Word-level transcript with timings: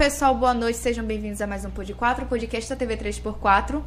pessoal, 0.00 0.34
boa 0.34 0.54
noite, 0.54 0.78
sejam 0.78 1.04
bem-vindos 1.04 1.42
a 1.42 1.46
mais 1.46 1.62
um 1.62 1.68
Pod 1.68 1.92
4, 1.92 2.24
podcast 2.24 2.70
da 2.70 2.74
TV 2.74 2.96
3x4. 2.96 3.82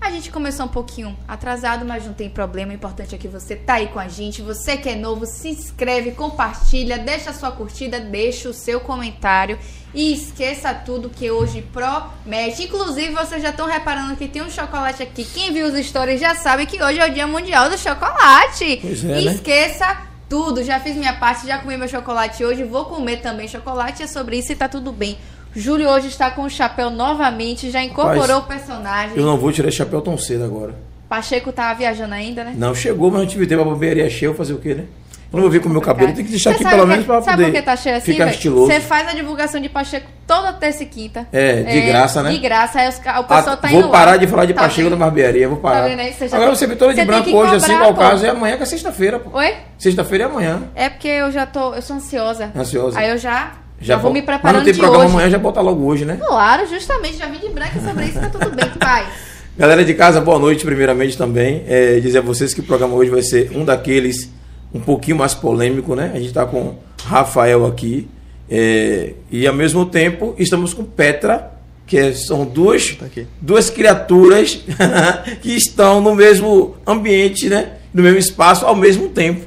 A 0.00 0.10
gente 0.10 0.28
começou 0.28 0.66
um 0.66 0.68
pouquinho 0.68 1.16
atrasado, 1.28 1.84
mas 1.84 2.04
não 2.04 2.12
tem 2.12 2.28
problema, 2.28 2.72
o 2.72 2.74
importante 2.74 3.14
é 3.14 3.18
que 3.18 3.28
você 3.28 3.54
tá 3.54 3.74
aí 3.74 3.86
com 3.86 4.00
a 4.00 4.08
gente. 4.08 4.42
Você 4.42 4.76
que 4.76 4.88
é 4.88 4.96
novo, 4.96 5.24
se 5.24 5.50
inscreve, 5.50 6.10
compartilha, 6.10 6.98
deixa 6.98 7.30
a 7.30 7.32
sua 7.32 7.52
curtida, 7.52 8.00
deixa 8.00 8.48
o 8.48 8.52
seu 8.52 8.80
comentário 8.80 9.56
e 9.94 10.12
esqueça 10.12 10.74
tudo 10.74 11.08
que 11.08 11.30
hoje 11.30 11.62
promete. 11.72 12.64
Inclusive, 12.64 13.14
vocês 13.14 13.40
já 13.40 13.50
estão 13.50 13.68
reparando 13.68 14.16
que 14.16 14.26
tem 14.26 14.42
um 14.42 14.50
chocolate 14.50 15.00
aqui. 15.00 15.24
Quem 15.24 15.52
viu 15.52 15.68
os 15.68 15.86
stories 15.86 16.20
já 16.20 16.34
sabe 16.34 16.66
que 16.66 16.82
hoje 16.82 16.98
é 16.98 17.08
o 17.08 17.14
Dia 17.14 17.28
Mundial 17.28 17.70
do 17.70 17.78
Chocolate. 17.78 18.80
Pois 18.82 19.04
é, 19.04 19.06
né? 19.06 19.20
Esqueça 19.20 20.10
tudo, 20.32 20.64
já 20.64 20.80
fiz 20.80 20.96
minha 20.96 21.12
parte, 21.12 21.46
já 21.46 21.58
comi 21.58 21.76
meu 21.76 21.86
chocolate 21.86 22.42
hoje, 22.42 22.64
vou 22.64 22.86
comer 22.86 23.18
também 23.18 23.46
chocolate, 23.46 24.02
é 24.02 24.06
sobre 24.06 24.38
isso 24.38 24.50
e 24.50 24.56
tá 24.56 24.66
tudo 24.66 24.90
bem. 24.90 25.18
Júlio 25.54 25.88
hoje 25.88 26.08
está 26.08 26.30
com 26.30 26.42
o 26.42 26.50
chapéu 26.50 26.90
novamente, 26.90 27.70
já 27.70 27.82
incorporou 27.82 28.38
Rapaz, 28.40 28.62
o 28.62 28.66
personagem. 28.66 29.16
Eu 29.16 29.24
não 29.26 29.36
vou 29.36 29.52
tirar 29.52 29.68
esse 29.68 29.76
chapéu 29.78 30.00
tão 30.00 30.16
cedo 30.16 30.44
agora. 30.44 30.74
Pacheco 31.08 31.52
tá 31.52 31.72
viajando 31.74 32.14
ainda, 32.14 32.42
né? 32.44 32.54
Não, 32.56 32.74
chegou, 32.74 33.10
mas 33.10 33.20
não 33.20 33.26
tive 33.26 33.46
tempo, 33.46 33.60
a 33.62 33.64
barbearia 33.66 34.08
cheia, 34.08 34.30
eu 34.30 34.34
fazer 34.34 34.54
o 34.54 34.58
quê, 34.58 34.74
né? 34.74 34.84
Eu 35.30 35.36
não 35.36 35.42
vou 35.42 35.50
vir 35.50 35.62
com 35.62 35.68
o 35.68 35.72
meu 35.72 35.80
cabelo, 35.80 36.12
tem 36.12 36.24
que 36.24 36.30
deixar 36.30 36.50
Você 36.50 36.56
aqui 36.56 36.62
sabe 36.64 36.74
pelo 36.74 36.86
que- 36.86 36.90
menos 36.92 37.06
pra 37.06 37.22
Sabe 37.22 37.36
poder 37.38 37.44
por 37.52 37.52
que 37.60 37.62
tá 37.62 37.74
cheio 37.76 37.96
assim, 37.96 38.12
ficar 38.12 38.26
estiloso. 38.26 38.66
Você 38.66 38.80
faz 38.80 39.08
a 39.08 39.12
divulgação 39.14 39.60
de 39.62 39.68
Pacheco 39.70 40.06
toda 40.26 40.52
terça 40.52 40.82
e 40.82 40.86
quinta. 40.86 41.26
É, 41.32 41.62
de 41.62 41.80
graça, 41.82 42.22
né? 42.22 42.30
De 42.32 42.38
graça, 42.38 42.80
aí 42.80 42.88
os 42.90 42.96
o 42.98 43.00
Ah, 43.06 43.22
pessoal 43.22 43.56
tá 43.56 43.72
indo 43.72 43.80
vou 43.82 43.90
parar 43.90 44.10
lá. 44.12 44.16
de 44.18 44.26
falar 44.26 44.44
de 44.44 44.52
Tá 44.52 44.60
Pacheco 44.62 44.88
vendo? 44.90 44.98
da 44.98 45.04
barbearia, 45.06 45.48
vou 45.48 45.56
parar. 45.56 45.82
Tá 45.84 45.88
vendo 45.88 46.00
aí? 46.00 46.12
Você 46.12 46.28
já 46.28 46.36
Agora 46.36 46.50
tem- 46.50 46.58
você 46.58 46.66
vê 46.66 46.76
toda 46.76 46.92
de 46.94 47.02
branco 47.04 47.30
hoje, 47.30 47.54
assim, 47.56 47.78
pô. 47.78 47.94
caso, 47.94 48.26
é 48.26 48.28
amanhã 48.28 48.56
que 48.58 48.62
é 48.62 48.66
sexta-feira, 48.66 49.18
pô. 49.18 49.38
Oi? 49.38 49.54
Sexta-feira 49.78 50.24
é 50.24 50.26
amanhã. 50.26 50.62
É 50.74 50.90
porque 50.90 51.08
eu 51.08 51.30
já 51.32 51.46
tô, 51.46 51.72
eu 51.74 51.80
sou 51.80 51.96
ansiosa. 51.96 52.50
Ansiosa. 52.54 52.98
Aí 52.98 53.08
eu 53.08 53.16
já, 53.16 53.52
já, 53.82 53.96
vou 53.96 54.10
vo- 54.10 54.14
me 54.14 54.20
Mas 54.20 54.26
preparando 54.26 54.58
não 54.58 54.64
tem 54.64 54.74
programa 54.74 55.04
hoje. 55.04 55.12
amanhã, 55.14 55.30
já 55.30 55.38
bota 55.38 55.60
logo 55.60 55.84
hoje, 55.84 56.04
né? 56.04 56.18
Claro, 56.26 56.66
justamente, 56.68 57.16
já 57.18 57.26
vim 57.26 57.38
de 57.38 57.48
branco 57.48 57.78
sobre 57.84 58.04
isso, 58.06 58.20
tá 58.20 58.28
tudo 58.28 58.50
bem, 58.50 58.68
paz. 58.78 59.06
Galera 59.58 59.84
de 59.84 59.92
casa, 59.94 60.20
boa 60.20 60.38
noite, 60.38 60.64
primeiramente 60.64 61.16
também. 61.18 61.62
É, 61.68 62.00
dizer 62.00 62.18
a 62.18 62.22
vocês 62.22 62.54
que 62.54 62.60
o 62.60 62.62
programa 62.62 62.94
hoje 62.94 63.10
vai 63.10 63.22
ser 63.22 63.50
um 63.54 63.64
daqueles 63.64 64.30
um 64.74 64.80
pouquinho 64.80 65.16
mais 65.18 65.34
polêmico, 65.34 65.94
né? 65.94 66.10
A 66.14 66.16
gente 66.16 66.28
está 66.28 66.46
com 66.46 66.74
Rafael 67.04 67.66
aqui. 67.66 68.08
é, 68.50 69.12
e 69.30 69.46
ao 69.46 69.54
mesmo 69.54 69.84
tempo 69.86 70.34
estamos 70.38 70.72
com 70.74 70.84
Petra, 70.84 71.50
que 71.86 71.96
é- 71.98 72.12
são 72.12 72.44
duas, 72.46 72.96
Tá 72.98 73.06
aqui. 73.06 73.26
duas 73.40 73.68
criaturas 73.70 74.62
que 75.42 75.54
estão 75.54 76.00
no 76.00 76.14
mesmo 76.14 76.74
ambiente, 76.86 77.48
né? 77.48 77.72
No 77.92 78.02
mesmo 78.02 78.18
espaço 78.18 78.64
ao 78.64 78.74
mesmo 78.74 79.08
tempo. 79.10 79.46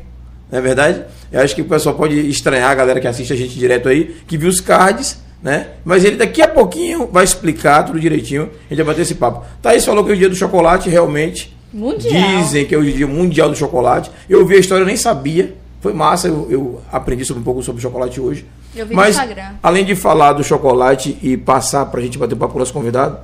Não 0.52 0.60
é 0.60 0.62
verdade? 0.62 1.04
Eu 1.31 1.42
acho 1.42 1.56
que 1.56 1.62
o 1.62 1.66
pessoal 1.66 1.95
pode 1.95 2.18
estranhar, 2.30 2.72
a 2.72 2.75
galera 2.75 3.00
que 3.00 3.07
assiste 3.07 3.33
a 3.33 3.36
gente 3.36 3.57
direto 3.57 3.89
aí, 3.89 4.16
que 4.27 4.38
viu 4.38 4.50
os 4.50 4.60
cards, 4.60 5.19
né? 5.42 5.68
Mas 5.83 6.04
ele 6.04 6.16
daqui 6.16 6.42
a 6.42 6.48
pouquinho 6.48 7.07
vai 7.07 7.24
explicar 7.24 7.83
tudo 7.83 8.00
direitinho. 8.00 8.50
A 8.66 8.69
gente 8.74 8.77
vai 8.77 8.94
bater 8.94 9.01
esse 9.01 9.16
papo. 9.16 9.45
Thaís 9.62 9.86
falou 9.86 10.04
que 10.04 10.12
é 10.12 10.13
o 10.13 10.18
dia 10.18 10.30
do 10.30 10.36
chocolate, 10.36 10.89
realmente. 10.89 11.56
Mundial. 11.74 12.39
Dizem 12.39 12.66
que 12.66 12.74
é 12.74 12.77
o 12.77 12.83
dia 12.83 13.06
mundial 13.06 13.50
do 13.50 13.56
chocolate. 13.56 14.10
Eu 14.30 14.45
vi 14.45 14.56
a 14.56 14.60
história, 14.60 14.83
eu 14.83 14.88
nem 14.88 14.98
sabia. 14.98 15.54
Foi 15.81 15.94
massa, 15.94 16.27
eu, 16.27 16.48
eu 16.50 16.81
aprendi 16.92 17.24
sobre, 17.25 17.42
um 17.42 17.44
pouco 17.44 17.62
sobre 17.62 17.81
chocolate 17.81 18.19
hoje. 18.19 18.45
Eu 18.75 18.86
vi 18.86 18.95
Mas, 18.95 19.16
no 19.16 19.22
Instagram. 19.22 19.56
além 19.62 19.86
de 19.86 19.95
falar 19.95 20.33
do 20.33 20.44
chocolate 20.44 21.18
e 21.22 21.38
passar 21.38 21.86
pra 21.86 22.01
gente 22.01 22.18
bater 22.18 22.36
papo 22.36 22.54
com 22.54 22.57
o 22.57 22.60
nosso 22.60 22.74
convidado, 22.74 23.19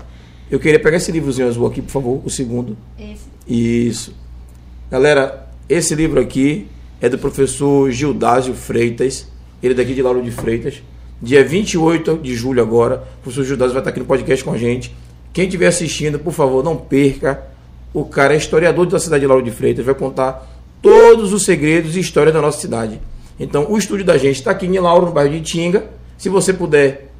eu 0.49 0.59
queria 0.59 0.79
pegar 0.79 0.97
esse 0.97 1.11
livrozinho 1.11 1.47
azul 1.47 1.65
aqui, 1.65 1.81
por 1.81 1.91
favor, 1.91 2.21
o 2.23 2.29
segundo. 2.29 2.77
Esse. 2.99 3.23
Isso. 3.47 4.15
Galera, 4.91 5.47
esse 5.67 5.95
livro 5.95 6.19
aqui 6.19 6.67
é 7.01 7.09
do 7.09 7.17
professor 7.17 7.89
Gildásio 7.89 8.53
Freitas, 8.53 9.27
ele 9.61 9.73
é 9.73 9.77
daqui 9.77 9.93
de 9.93 10.01
Lauro 10.01 10.21
de 10.21 10.31
Freitas. 10.31 10.83
Dia 11.21 11.43
28 11.43 12.19
de 12.21 12.35
julho 12.35 12.61
agora, 12.61 13.03
o 13.19 13.23
professor 13.23 13.43
Gildásio 13.43 13.73
vai 13.73 13.81
estar 13.81 13.89
aqui 13.89 13.99
no 13.99 14.05
podcast 14.05 14.43
com 14.45 14.53
a 14.53 14.57
gente. 14.57 14.95
Quem 15.33 15.45
estiver 15.45 15.67
assistindo, 15.67 16.19
por 16.19 16.31
favor, 16.31 16.63
não 16.63 16.75
perca. 16.77 17.43
O 17.93 18.05
cara 18.05 18.33
é 18.33 18.37
historiador 18.37 18.85
da 18.85 18.99
cidade 18.99 19.21
de 19.21 19.27
Lauro 19.27 19.43
de 19.43 19.51
Freitas, 19.51 19.85
vai 19.85 19.95
contar 19.95 20.47
todos 20.81 21.33
os 21.33 21.43
segredos 21.43 21.95
e 21.95 21.99
história 21.99 22.31
da 22.31 22.41
nossa 22.41 22.59
cidade. 22.59 23.01
Então, 23.39 23.65
o 23.69 23.77
estúdio 23.77 24.05
da 24.05 24.17
gente 24.17 24.37
está 24.37 24.51
aqui 24.51 24.67
em 24.67 24.79
Lauro, 24.79 25.07
no 25.07 25.11
bairro 25.11 25.33
de 25.33 25.41
Tinga. 25.41 25.85
Se 26.17 26.29
você 26.29 26.53
puder, 26.53 27.11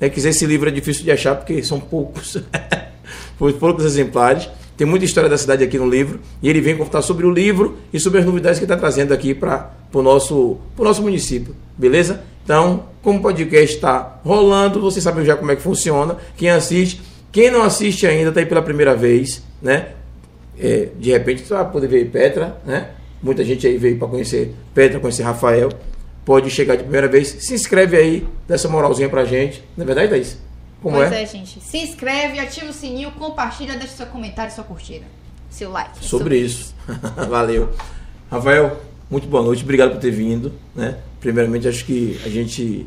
né, 0.00 0.08
quiser 0.08 0.30
esse 0.30 0.44
livro 0.44 0.68
é 0.68 0.72
difícil 0.72 1.04
de 1.04 1.12
achar 1.12 1.36
porque 1.36 1.62
são 1.62 1.78
poucos, 1.78 2.36
poucos 3.38 3.84
exemplares. 3.84 4.48
Tem 4.78 4.86
muita 4.86 5.04
história 5.04 5.28
da 5.28 5.36
cidade 5.36 5.64
aqui 5.64 5.76
no 5.76 5.90
livro 5.90 6.20
e 6.40 6.48
ele 6.48 6.60
vem 6.60 6.76
contar 6.76 7.02
sobre 7.02 7.26
o 7.26 7.30
livro 7.32 7.76
e 7.92 7.98
sobre 7.98 8.20
as 8.20 8.24
novidades 8.24 8.60
que 8.60 8.64
está 8.64 8.76
trazendo 8.76 9.12
aqui 9.12 9.34
para 9.34 9.72
o 9.92 10.00
nosso, 10.00 10.56
nosso 10.78 11.02
município, 11.02 11.52
beleza? 11.76 12.22
Então, 12.44 12.84
como 13.02 13.18
o 13.18 13.22
podcast 13.22 13.74
está 13.74 14.20
rolando, 14.24 14.80
vocês 14.80 15.02
sabem 15.02 15.24
já 15.24 15.34
como 15.34 15.50
é 15.50 15.56
que 15.56 15.62
funciona. 15.62 16.16
Quem 16.36 16.48
assiste, 16.48 17.02
quem 17.32 17.50
não 17.50 17.62
assiste 17.62 18.06
ainda 18.06 18.28
está 18.28 18.38
aí 18.38 18.46
pela 18.46 18.62
primeira 18.62 18.94
vez, 18.94 19.42
né? 19.60 19.88
É, 20.56 20.90
de 20.96 21.10
repente 21.10 21.42
você 21.42 21.54
vai 21.54 21.68
poder 21.68 21.88
ver 21.88 22.08
Petra, 22.12 22.60
né? 22.64 22.90
Muita 23.20 23.44
gente 23.44 23.66
aí 23.66 23.76
veio 23.76 23.98
para 23.98 24.06
conhecer 24.06 24.54
Petra, 24.72 25.00
conhecer 25.00 25.24
Rafael. 25.24 25.70
Pode 26.24 26.50
chegar 26.50 26.76
de 26.76 26.84
primeira 26.84 27.08
vez. 27.08 27.26
Se 27.40 27.52
inscreve 27.52 27.96
aí, 27.96 28.28
dá 28.46 28.54
essa 28.54 28.68
moralzinha 28.68 29.08
pra 29.08 29.24
gente. 29.24 29.60
Não 29.76 29.82
é 29.82 29.86
verdade? 29.86 30.36
Como 30.82 30.96
pois 30.96 31.12
é? 31.12 31.22
é? 31.22 31.26
gente. 31.26 31.60
Se 31.60 31.78
inscreve, 31.78 32.38
ativa 32.38 32.70
o 32.70 32.72
sininho, 32.72 33.10
compartilha, 33.12 33.76
deixa 33.76 33.96
seu 33.96 34.06
comentário, 34.06 34.52
sua 34.52 34.64
curtida. 34.64 35.04
Seu 35.50 35.70
like. 35.70 35.98
É 35.98 36.02
Sobre 36.02 36.38
isso. 36.38 36.74
Valeu. 37.28 37.70
Rafael, 38.30 38.80
muito 39.10 39.26
boa 39.26 39.42
noite. 39.42 39.62
Obrigado 39.62 39.92
por 39.92 40.00
ter 40.00 40.10
vindo. 40.10 40.52
Né? 40.74 40.96
Primeiramente, 41.20 41.66
acho 41.66 41.84
que 41.84 42.20
a 42.24 42.28
gente 42.28 42.86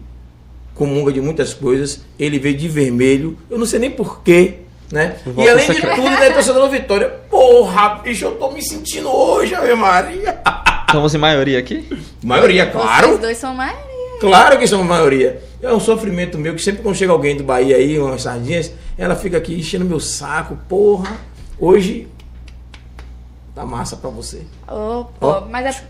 comunga 0.74 1.12
de 1.12 1.20
muitas 1.20 1.54
coisas. 1.54 2.02
Ele 2.18 2.40
veio 2.40 2.58
de 2.58 2.68
vermelho. 2.68 3.38
Eu 3.50 3.58
não 3.58 3.66
sei 3.66 3.80
nem 3.80 3.92
porquê. 3.92 4.60
Né? 4.92 5.16
E 5.38 5.50
além 5.50 5.72
de 5.72 5.82
tudo, 5.82 6.08
ele 6.08 6.26
é 6.26 6.32
torcedor 6.32 6.64
da 6.64 6.68
Vitória. 6.68 7.10
Porra, 7.30 8.02
bicho, 8.04 8.26
eu 8.26 8.36
tô 8.36 8.52
me 8.52 8.62
sentindo 8.62 9.10
hoje, 9.10 9.56
Ave 9.56 9.74
Maria. 9.74 10.42
Estamos 10.86 11.16
em 11.16 11.18
maioria 11.18 11.60
aqui? 11.60 11.88
Maioria, 12.22 12.68
claro. 12.68 13.08
Vocês 13.08 13.20
dois 13.20 13.38
são 13.38 13.56
maioria. 13.56 13.82
Claro 14.20 14.60
que 14.60 14.68
somos 14.68 14.86
maioria. 14.86 15.42
É 15.62 15.72
um 15.74 15.80
sofrimento 15.80 16.38
meu 16.38 16.56
que 16.56 16.62
sempre 16.62 16.82
quando 16.82 16.96
chega 16.96 17.12
alguém 17.12 17.38
do 17.38 17.44
Bahia 17.44 17.76
aí, 17.76 18.00
umas 18.00 18.24
sardinhas, 18.24 18.72
ela 18.98 19.16
fica 19.16 19.38
aqui 19.38 19.54
enchendo 19.54 19.86
meu 19.86 20.00
saco. 20.00 20.58
Porra, 20.68 21.18
hoje 21.60 22.08
tá 23.54 23.66
massa 23.66 23.96
pra 23.96 24.10
você. 24.10 24.42
Pô, 25.20 25.28
Ó, 25.28 25.42
mas 25.46 25.76
é. 25.78 25.84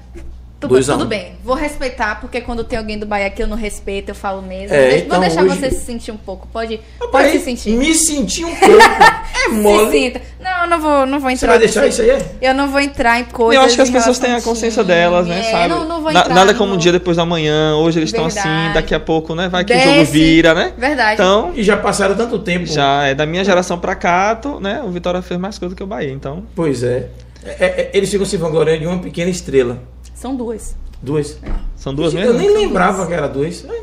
Tudo, 0.67 1.05
bem, 1.07 1.33
vou 1.43 1.55
respeitar, 1.55 2.21
porque 2.21 2.39
quando 2.39 2.63
tem 2.63 2.77
alguém 2.77 2.97
do 2.99 3.05
Bahia 3.05 3.29
que 3.31 3.41
eu 3.41 3.47
não 3.47 3.57
respeito, 3.57 4.09
eu 4.09 4.15
falo 4.15 4.41
mesmo. 4.43 4.75
É, 4.75 4.99
então 4.99 5.19
vou 5.19 5.27
deixar 5.27 5.43
hoje- 5.43 5.55
você 5.59 5.71
se 5.71 5.83
sentir 5.85 6.11
um 6.11 6.17
pouco. 6.17 6.47
Pode, 6.53 6.79
pode 7.11 7.31
se 7.31 7.39
sentir. 7.39 7.71
Me 7.71 7.93
senti 7.95 8.45
um 8.45 8.55
pouco. 8.55 8.77
É 9.41 9.49
Se 9.49 9.55
mole. 9.55 9.91
sinta. 9.91 10.21
Não, 10.39 10.63
eu 10.65 10.69
não 10.69 10.79
vou, 10.79 11.05
não 11.07 11.19
vou 11.19 11.29
Você 11.31 11.33
entrar. 11.33 11.47
vai 11.47 11.59
deixar 11.59 11.87
isso 11.87 11.99
aí? 12.03 12.21
Eu 12.39 12.53
não 12.53 12.67
vou 12.67 12.79
entrar 12.79 13.19
em 13.19 13.23
coisas. 13.23 13.55
eu 13.59 13.65
acho 13.65 13.75
que 13.75 13.81
as 13.81 13.89
pessoas 13.89 14.19
têm 14.19 14.33
a 14.35 14.41
consciência 14.41 14.83
time. 14.83 14.93
delas, 14.95 15.25
né? 15.25 15.39
É, 15.39 15.43
sabe? 15.51 15.69
Não, 15.69 15.87
não 15.87 16.01
vou 16.03 16.11
Na- 16.13 16.19
entrar 16.19 16.35
nada 16.35 16.51
no- 16.51 16.57
como 16.59 16.73
um 16.75 16.77
dia 16.77 16.91
depois 16.91 17.17
da 17.17 17.25
manhã, 17.25 17.75
hoje 17.75 17.97
eles 17.97 18.09
estão 18.09 18.25
assim, 18.27 18.47
daqui 18.75 18.93
a 18.93 18.99
pouco, 18.99 19.33
né? 19.33 19.49
Vai 19.49 19.65
que 19.65 19.73
o 19.73 19.79
jogo 19.79 20.05
vira, 20.05 20.53
né? 20.53 20.73
Verdade. 20.77 21.13
Então, 21.15 21.53
E 21.55 21.63
já 21.63 21.75
passaram 21.75 22.13
tanto 22.15 22.37
tempo. 22.37 22.67
já 22.67 23.03
é 23.07 23.15
da 23.15 23.25
minha 23.25 23.43
geração 23.43 23.79
pra 23.79 23.95
cá, 23.95 24.35
tô, 24.35 24.59
né? 24.59 24.79
O 24.85 24.91
Vitória 24.91 25.23
fez 25.23 25.39
mais 25.39 25.57
coisa 25.57 25.73
que 25.75 25.81
o 25.81 25.87
Bahia, 25.87 26.11
então. 26.11 26.43
Pois 26.55 26.83
é. 26.83 27.07
É, 27.43 27.65
é, 27.65 27.89
Eles 27.95 28.11
ficam 28.11 28.25
se 28.27 28.37
vangloriando 28.37 28.81
de 28.81 28.85
uma 28.87 28.99
pequena 28.99 29.31
estrela. 29.31 29.79
São 30.21 30.35
duas. 30.35 30.75
Duas. 31.01 31.35
São 31.75 31.95
duas 31.95 32.13
eu 32.13 32.19
mesmo? 32.19 32.37
nem 32.37 32.55
lembrava 32.55 33.07
que 33.07 33.13
era 33.13 33.27
dois. 33.27 33.65
É. 33.67 33.81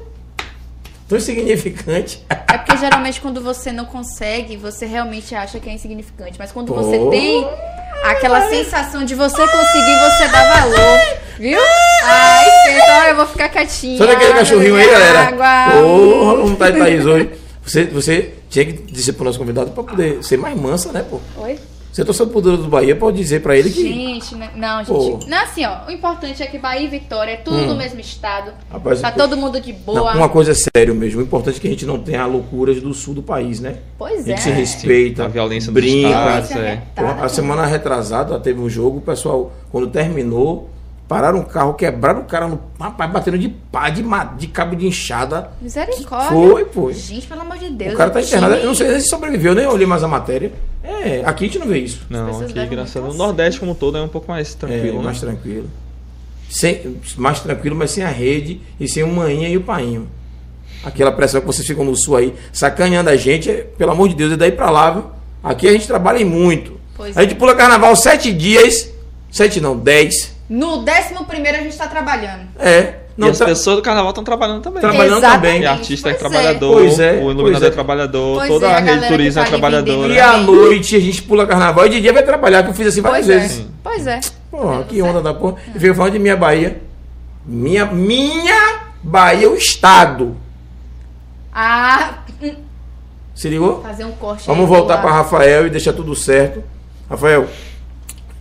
Tão 1.09 1.19
insignificante. 1.19 2.25
É 2.31 2.57
porque 2.57 2.77
geralmente 2.77 3.21
quando 3.21 3.41
você 3.41 3.73
não 3.73 3.85
consegue, 3.85 4.57
você 4.57 4.87
realmente 4.87 5.35
acha 5.35 5.59
que 5.59 5.69
é 5.69 5.73
insignificante. 5.73 6.39
Mas 6.39 6.53
quando 6.53 6.73
Pô. 6.73 6.81
você 6.81 6.97
tem 7.11 7.45
aquela 8.05 8.49
sensação 8.49 9.05
de 9.05 9.17
você 9.17 9.37
conseguir, 9.37 9.99
você 9.99 10.29
dá 10.29 10.61
valor. 10.61 10.99
Viu? 11.41 11.59
Ai, 12.05 12.47
então 12.77 13.05
eu 13.09 13.17
vou 13.17 13.27
ficar 13.27 13.49
quietinha. 13.49 13.99
Sabe 13.99 14.13
aquele 14.13 14.35
cachorrinho 14.35 14.77
aí, 14.77 14.89
galera? 14.89 15.21
Água. 15.31 15.83
Porra, 15.83 16.57
tá 16.57 16.67
aí, 16.67 16.79
Thaís 16.79 17.05
hoje? 17.05 17.31
Você, 17.65 17.85
você 17.87 18.35
tinha 18.49 18.65
que 18.65 18.73
dizer 18.75 19.15
pro 19.15 19.25
nosso 19.25 19.41
convidado 19.41 19.73
pra 19.73 19.83
poder 19.83 20.23
ser 20.23 20.37
mais 20.37 20.57
mansa, 20.57 20.93
né, 20.93 21.05
pô? 21.11 21.19
Oi? 21.39 21.59
Você 21.99 22.05
torceu 22.05 22.29
pro 22.29 22.41
Duro 22.41 22.59
do 22.59 22.69
Bahia, 22.69 22.95
pode 22.95 23.17
dizer 23.17 23.43
pra 23.43 23.57
ele 23.59 23.71
que. 23.71 23.83
Gente, 23.83 24.37
né? 24.37 24.51
não, 24.55 24.79
gente. 24.85 24.87
Pô. 24.87 25.19
Não, 25.27 25.39
assim, 25.43 25.65
ó. 25.67 25.85
O 25.89 25.91
importante 25.91 26.41
é 26.41 26.47
que 26.47 26.57
Bahia 26.57 26.85
e 26.85 26.87
Vitória 26.87 27.33
é 27.33 27.37
tudo 27.39 27.57
no 27.67 27.75
mesmo 27.75 27.99
estado. 27.99 28.53
Rapaz, 28.71 29.01
tá 29.01 29.09
eu- 29.11 29.15
todo 29.17 29.37
mundo 29.37 29.61
de 29.61 29.73
boa. 29.73 30.13
Não, 30.13 30.19
uma 30.21 30.29
coisa 30.29 30.53
é 30.53 30.55
sério 30.55 30.95
mesmo. 30.95 31.21
O 31.21 31.25
importante 31.25 31.57
é 31.57 31.61
que 31.61 31.67
a 31.67 31.71
gente 31.71 31.85
não 31.85 31.99
tenha 31.99 32.25
loucuras 32.25 32.81
do 32.81 32.95
sul 32.95 33.15
do 33.15 33.23
país, 33.23 33.59
né? 33.59 33.79
Pois 33.99 34.19
A 34.29 34.31
é. 34.31 34.37
gente 34.37 34.43
se 34.43 34.51
respeita, 34.51 35.25
A 35.25 35.29
violência 35.29 35.73
brinca. 35.73 36.07
estados, 36.09 36.51
é. 36.53 36.75
retada, 36.95 37.25
a 37.25 37.29
semana 37.29 37.67
retrasada 37.67 38.39
teve 38.39 38.61
um 38.61 38.71
jogo, 38.71 38.99
o 38.99 39.01
pessoal, 39.01 39.51
quando 39.73 39.89
terminou, 39.89 40.71
pararam 41.09 41.41
o 41.41 41.45
carro, 41.47 41.75
quebraram 41.75 42.21
o 42.21 42.25
cara 42.27 42.47
no. 42.47 42.61
Rapaz, 42.79 43.11
batendo 43.11 43.39
de 43.39 43.49
pá, 43.49 43.91
de, 43.91 44.05
ma- 44.05 44.23
de 44.25 44.47
cabo 44.47 44.77
de 44.77 44.87
enxada. 44.87 45.51
Misericórdia. 45.61 46.29
Foi, 46.31 46.65
foi. 46.67 46.95
Gente, 46.95 47.27
pelo 47.27 47.41
amor 47.41 47.59
de 47.59 47.71
Deus. 47.71 47.95
o 47.95 47.97
cara 47.97 48.11
tá 48.11 48.21
internado. 48.21 48.55
Eu 48.55 48.67
não 48.67 48.75
sei 48.77 48.89
nem 48.89 49.01
se 49.01 49.09
sobreviveu, 49.09 49.53
nem 49.53 49.67
olhei 49.67 49.87
mais 49.87 50.05
a 50.05 50.09
matéria. 50.09 50.53
É, 50.83 51.23
aqui 51.25 51.45
a 51.45 51.49
gente 51.49 51.59
não 51.59 51.67
vê 51.67 51.79
isso. 51.79 52.07
Não, 52.09 52.41
aqui, 52.41 52.67
graças 52.67 52.97
a 52.97 53.01
Deus. 53.01 53.13
a 53.13 53.15
O 53.15 53.19
Nordeste 53.19 53.61
como 53.61 53.73
um 53.73 53.75
todo 53.75 53.99
é 53.99 54.03
um 54.03 54.09
pouco 54.09 54.31
mais 54.31 54.55
É, 54.55 54.59
tranquilo, 54.59 54.99
né? 54.99 55.05
mais 55.05 55.21
tranquilo. 55.21 55.71
Sem, 56.49 56.97
mais 57.17 57.41
tranquilo, 57.41 57.77
mas 57.77 57.91
sem 57.91 58.05
a 58.05 58.09
rede 58.09 58.61
e 58.81 58.89
sem 58.89 59.03
o 59.03 59.09
manhinha 59.09 59.49
e 59.49 59.57
o 59.57 59.61
painho. 59.63 60.09
Aquela 60.83 61.13
pressão 61.13 61.41
que 61.41 61.47
vocês 61.47 61.67
ficam 61.67 61.85
no 61.85 61.97
sul 61.97 62.17
aí, 62.17 62.35
sacaneando 62.53 63.11
a 63.11 63.17
gente, 63.17 63.51
é, 63.51 63.65
pelo 63.77 63.91
amor 63.93 64.09
de 64.09 64.15
Deus, 64.15 64.33
é 64.33 64.37
daí 64.37 64.53
pra 64.53 64.71
lá, 64.71 64.91
viu? 64.93 65.05
Aqui 65.43 65.69
a 65.69 65.73
gente 65.73 65.87
trabalha 65.87 66.25
muito. 66.25 66.79
Pois 66.97 67.17
a 67.17 67.23
gente 67.23 67.35
pula 67.35 67.55
carnaval 67.55 67.95
sete 67.95 68.33
dias, 68.33 68.91
sete 69.31 69.61
não, 69.61 69.77
dez. 69.77 70.35
No 70.49 70.79
11 70.79 70.89
primeiro 71.29 71.59
a 71.59 71.61
gente 71.61 71.77
tá 71.77 71.87
trabalhando. 71.87 72.49
É. 72.59 72.95
Não, 73.19 73.27
e 73.27 73.31
as 73.33 73.39
tá- 73.39 73.47
pessoas 73.47 73.77
do 73.77 73.83
carnaval 73.83 74.11
estão 74.11 74.23
trabalhando 74.23 74.63
também. 74.63 74.81
Trabalhando 74.81 75.21
também. 75.21 75.63
E 75.63 75.67
artista 75.67 76.09
é 76.09 76.15
Pois 76.15 76.21
trabalhador, 76.21 76.73
Pois 76.75 77.01
é, 77.01 77.15
o 77.15 77.31
iluminador 77.33 77.65
é. 77.65 77.67
é 77.67 77.71
trabalhador, 77.73 78.37
Pois 78.39 78.49
toda 78.49 78.67
é, 78.69 78.75
a 78.75 78.79
rede 78.79 79.09
turismo 79.09 79.35
tá 79.35 79.41
é 79.41 79.43
ali 79.43 79.51
trabalhadora. 79.51 80.13
E 80.13 80.21
à 80.21 80.37
noite 80.37 80.95
a 80.95 81.01
gente 81.01 81.23
pula 81.23 81.45
carnaval 81.45 81.87
e 81.87 81.89
de 81.89 82.01
dia 82.01 82.13
vai 82.13 82.23
trabalhar, 82.23 82.63
que 82.63 82.71
eu 82.71 82.75
fiz 82.75 82.87
assim 82.87 83.01
várias 83.01 83.27
Pois 83.27 83.37
é. 83.37 83.41
vezes. 83.41 83.67
Pois 83.83 84.07
é. 84.07 84.21
Pô, 84.51 84.85
que 84.89 85.03
onda 85.03 85.21
da 85.21 85.35
porra. 85.35 85.57
E 85.75 85.79
veio 85.79 85.95
falando 85.97 86.13
de 86.13 86.19
minha 86.21 86.37
Bahia. 86.37 86.81
Minha, 87.45 87.87
minha 87.87 88.83
Bahia, 89.03 89.51
o 89.51 89.57
estado. 89.57 90.37
Ah, 91.53 92.19
hum, 92.41 92.55
Se 93.35 93.49
ligou? 93.49 93.83
fazer 93.83 94.05
um 94.05 94.13
corte 94.13 94.47
Vamos 94.47 94.65
aí, 94.65 94.69
voltar 94.69 94.99
para 94.99 95.11
Rafael 95.11 95.67
e 95.67 95.71
deixar 95.71 95.93
tudo 95.93 96.15
certo. 96.15 96.63
Rafael, 97.11 97.49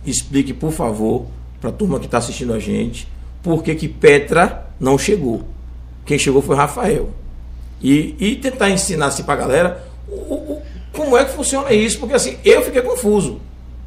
explique, 0.06 0.52
por 0.52 0.70
favor, 0.70 1.26
para 1.60 1.70
a 1.70 1.72
turma 1.72 1.98
que 1.98 2.06
está 2.06 2.18
assistindo 2.18 2.52
a 2.52 2.58
gente, 2.60 3.08
por 3.42 3.62
que, 3.62 3.74
que 3.74 3.88
Petra 3.88 4.67
não 4.80 4.96
chegou. 4.98 5.42
Quem 6.04 6.18
chegou 6.18 6.40
foi 6.42 6.56
Rafael. 6.56 7.10
E, 7.82 8.14
e 8.18 8.34
tentar 8.36 8.70
ensinar 8.70 9.06
assim 9.06 9.22
para 9.22 9.34
a 9.34 9.36
galera 9.36 9.84
o, 10.08 10.14
o- 10.34 10.62
como 10.92 11.16
é 11.16 11.24
que 11.24 11.32
funciona 11.32 11.72
isso, 11.72 11.98
porque 12.00 12.14
assim, 12.14 12.36
eu 12.44 12.62
fiquei 12.62 12.82
confuso. 12.82 13.40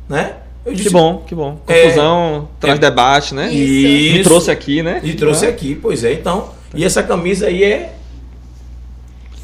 Né? 0.07 0.35
Eu 0.65 0.73
Que 0.73 0.89
bom, 0.89 1.17
que 1.25 1.33
bom. 1.35 1.59
É. 1.67 1.83
Confusão, 1.83 2.47
traz 2.59 2.77
debate, 2.79 3.33
né? 3.33 3.51
Isso. 3.51 4.17
Me 4.17 4.23
trouxe 4.23 4.51
aqui, 4.51 4.83
né? 4.83 5.01
E 5.03 5.13
trouxe 5.13 5.45
Ah. 5.45 5.49
aqui, 5.49 5.73
pois 5.75 6.03
é. 6.03 6.13
Então, 6.13 6.49
e 6.73 6.85
essa 6.85 7.01
camisa 7.01 7.47
aí 7.47 7.63
é. 7.63 7.93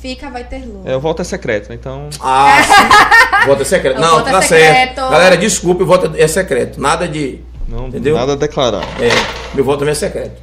Fica, 0.02 0.30
vai 0.30 0.44
ter 0.44 0.60
luz. 0.66 0.86
É, 0.86 0.96
o 0.96 1.00
voto 1.00 1.22
é 1.24 1.26
secreto, 1.26 1.70
né? 1.70 1.76
Então. 1.76 2.10
Ah, 2.22 2.62
sim. 2.64 3.48
Voto 3.48 3.62
é 3.62 3.66
secreto. 3.66 3.98
O 3.98 4.02
Não, 4.02 4.20
é 4.20 4.32
tá 4.32 4.42
secreto. 4.42 4.74
certo. 4.96 4.96
Galera, 5.10 5.38
desculpe, 5.38 5.84
o 5.84 5.86
voto 5.86 6.12
é 6.18 6.28
secreto. 6.28 6.80
Nada 6.82 7.08
de. 7.08 7.40
Não, 7.68 7.88
Entendeu? 7.88 8.16
nada 8.16 8.34
a 8.34 8.36
declarar. 8.36 8.84
É, 9.02 9.10
meu 9.56 9.64
voto 9.64 9.80
também 9.80 9.92
é 9.94 9.96
secreto. 9.96 10.42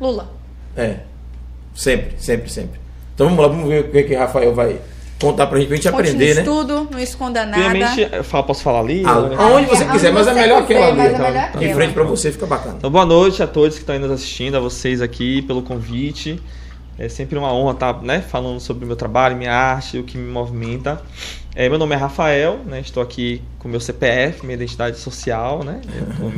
Lula. 0.00 0.30
É. 0.76 0.96
Sempre, 1.74 2.14
sempre, 2.18 2.50
sempre. 2.50 2.80
Então 3.14 3.28
vamos 3.28 3.42
lá, 3.42 3.48
vamos 3.48 3.68
ver 3.68 3.84
o 3.84 3.90
que, 3.90 4.02
que 4.02 4.14
Rafael 4.14 4.54
vai 4.54 4.78
contar 5.20 5.46
pra 5.46 5.58
gente, 5.58 5.68
pra 5.68 5.76
gente 5.76 5.90
Conte 5.90 6.00
aprender, 6.00 6.34
né? 6.34 6.42
tudo, 6.42 6.88
não 6.90 6.98
esconda 6.98 7.46
nada. 7.46 7.62
Primeiramente, 7.62 8.10
posso 8.46 8.62
falar 8.62 8.80
ali? 8.80 9.02
Ah, 9.06 9.12
aonde 9.38 9.66
você 9.66 9.82
Aonde 9.84 9.92
quiser, 9.92 10.12
mas 10.12 10.26
é 10.26 10.34
melhor 10.34 10.62
aquela 10.62 10.88
ali. 10.88 11.00
é 11.00 11.18
melhor 11.18 11.50
De 11.58 11.74
frente 11.74 11.92
pra 11.94 12.04
você 12.04 12.30
fica 12.32 12.46
bacana. 12.46 12.76
Então, 12.78 12.90
boa 12.90 13.06
noite 13.06 13.42
a 13.42 13.46
todos 13.46 13.74
que 13.74 13.80
estão 13.80 13.94
aí 13.94 14.00
nos 14.00 14.10
assistindo, 14.10 14.56
a 14.56 14.60
vocês 14.60 15.00
aqui 15.00 15.42
pelo 15.42 15.62
convite. 15.62 16.40
É 16.98 17.08
sempre 17.10 17.38
uma 17.38 17.52
honra 17.52 17.72
estar 17.72 18.02
né, 18.02 18.20
falando 18.26 18.58
sobre 18.58 18.84
o 18.84 18.86
meu 18.86 18.96
trabalho, 18.96 19.36
minha 19.36 19.52
arte, 19.52 19.98
o 19.98 20.02
que 20.04 20.16
me 20.16 20.30
movimenta. 20.30 21.00
É, 21.54 21.68
meu 21.68 21.78
nome 21.78 21.94
é 21.94 21.98
Rafael, 21.98 22.60
né, 22.66 22.80
estou 22.80 23.02
aqui 23.02 23.42
com 23.58 23.66
meu 23.68 23.80
CPF, 23.80 24.44
minha 24.44 24.54
identidade 24.56 24.98
social, 24.98 25.62
né, 25.64 25.80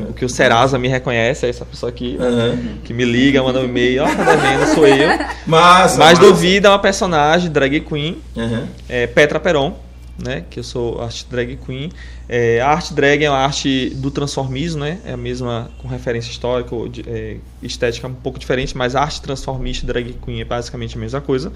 o 0.09 0.13
que 0.13 0.25
o 0.25 0.29
Serasa 0.29 0.79
me 0.79 0.87
reconhece, 0.87 1.45
é 1.45 1.49
essa 1.49 1.65
pessoa 1.65 1.91
aqui 1.91 2.17
Uhum. 2.21 2.79
que 2.85 2.93
me 2.95 3.05
liga, 3.05 3.43
manda 3.43 3.59
um 3.61 3.65
e-mail, 3.65 4.05
ó, 4.05 4.07
tá 4.07 4.25
devendo, 4.37 4.75
sou 4.75 4.87
eu. 4.87 5.09
Massa, 5.47 5.99
Mas 5.99 6.19
massa. 6.19 6.21
duvida 6.21 6.69
é 6.69 6.71
uma 6.71 6.79
personagem, 6.79 7.51
drag 7.51 7.81
queen, 7.81 8.19
Uhum. 8.37 8.67
é 8.89 9.07
Petra 9.09 9.41
Peron, 9.41 9.75
né? 10.19 10.45
Que 10.51 10.61
eu 10.61 10.65
sou 10.65 11.01
arte 11.01 11.27
drag 11.31 11.57
queen. 11.65 11.91
É, 12.29 12.61
a 12.61 12.69
arte 12.69 12.93
drag 12.93 13.23
é 13.25 13.31
uma 13.31 13.39
arte 13.39 13.91
do 13.97 14.11
transformismo, 14.11 14.81
né? 14.81 14.99
É 15.05 15.13
a 15.13 15.17
mesma 15.17 15.71
com 15.79 15.89
referência 15.89 16.31
histórica, 16.31 16.75
ou 16.75 16.89
de- 16.89 17.05
é, 17.07 17.37
estética 17.63 18.07
um 18.09 18.15
pouco 18.15 18.39
diferente, 18.39 18.77
mas 18.77 18.95
arte 18.97 19.23
transformista 19.23 19.85
e 19.85 19.87
drag 19.87 20.15
queen 20.25 20.41
é 20.41 20.45
basicamente 20.45 20.97
a 20.97 21.01
mesma 21.01 21.21
coisa. 21.21 21.53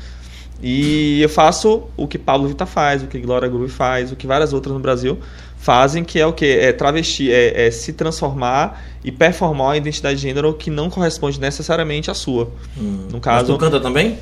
E 0.62 1.20
eu 1.20 1.28
faço 1.28 1.84
o 1.96 2.06
que 2.06 2.16
Pablo 2.18 2.46
Vittar 2.46 2.68
faz, 2.68 3.02
o 3.02 3.06
que 3.06 3.18
Glória 3.18 3.48
Groove 3.48 3.68
faz, 3.70 4.12
o 4.12 4.16
que 4.16 4.26
várias 4.28 4.52
outras 4.52 4.72
no 4.72 4.78
Brasil 4.80 5.18
fazem, 5.58 6.04
que 6.04 6.20
é 6.20 6.26
o 6.26 6.32
que? 6.32 6.44
É 6.46 6.72
travesti, 6.72 7.32
é, 7.32 7.66
é 7.66 7.70
se 7.70 7.92
transformar 7.92 8.84
e 9.04 9.10
performar 9.10 9.68
uma 9.68 9.76
identidade 9.76 10.16
de 10.16 10.22
gênero 10.22 10.54
que 10.54 10.70
não 10.70 10.88
corresponde 10.88 11.40
necessariamente 11.40 12.10
à 12.10 12.14
sua. 12.14 12.48
Hum. 12.78 13.08
No 13.10 13.20
caso- 13.20 13.38
Mas 13.48 13.56
tu 13.56 13.58
canta 13.58 13.80
também? 13.80 14.18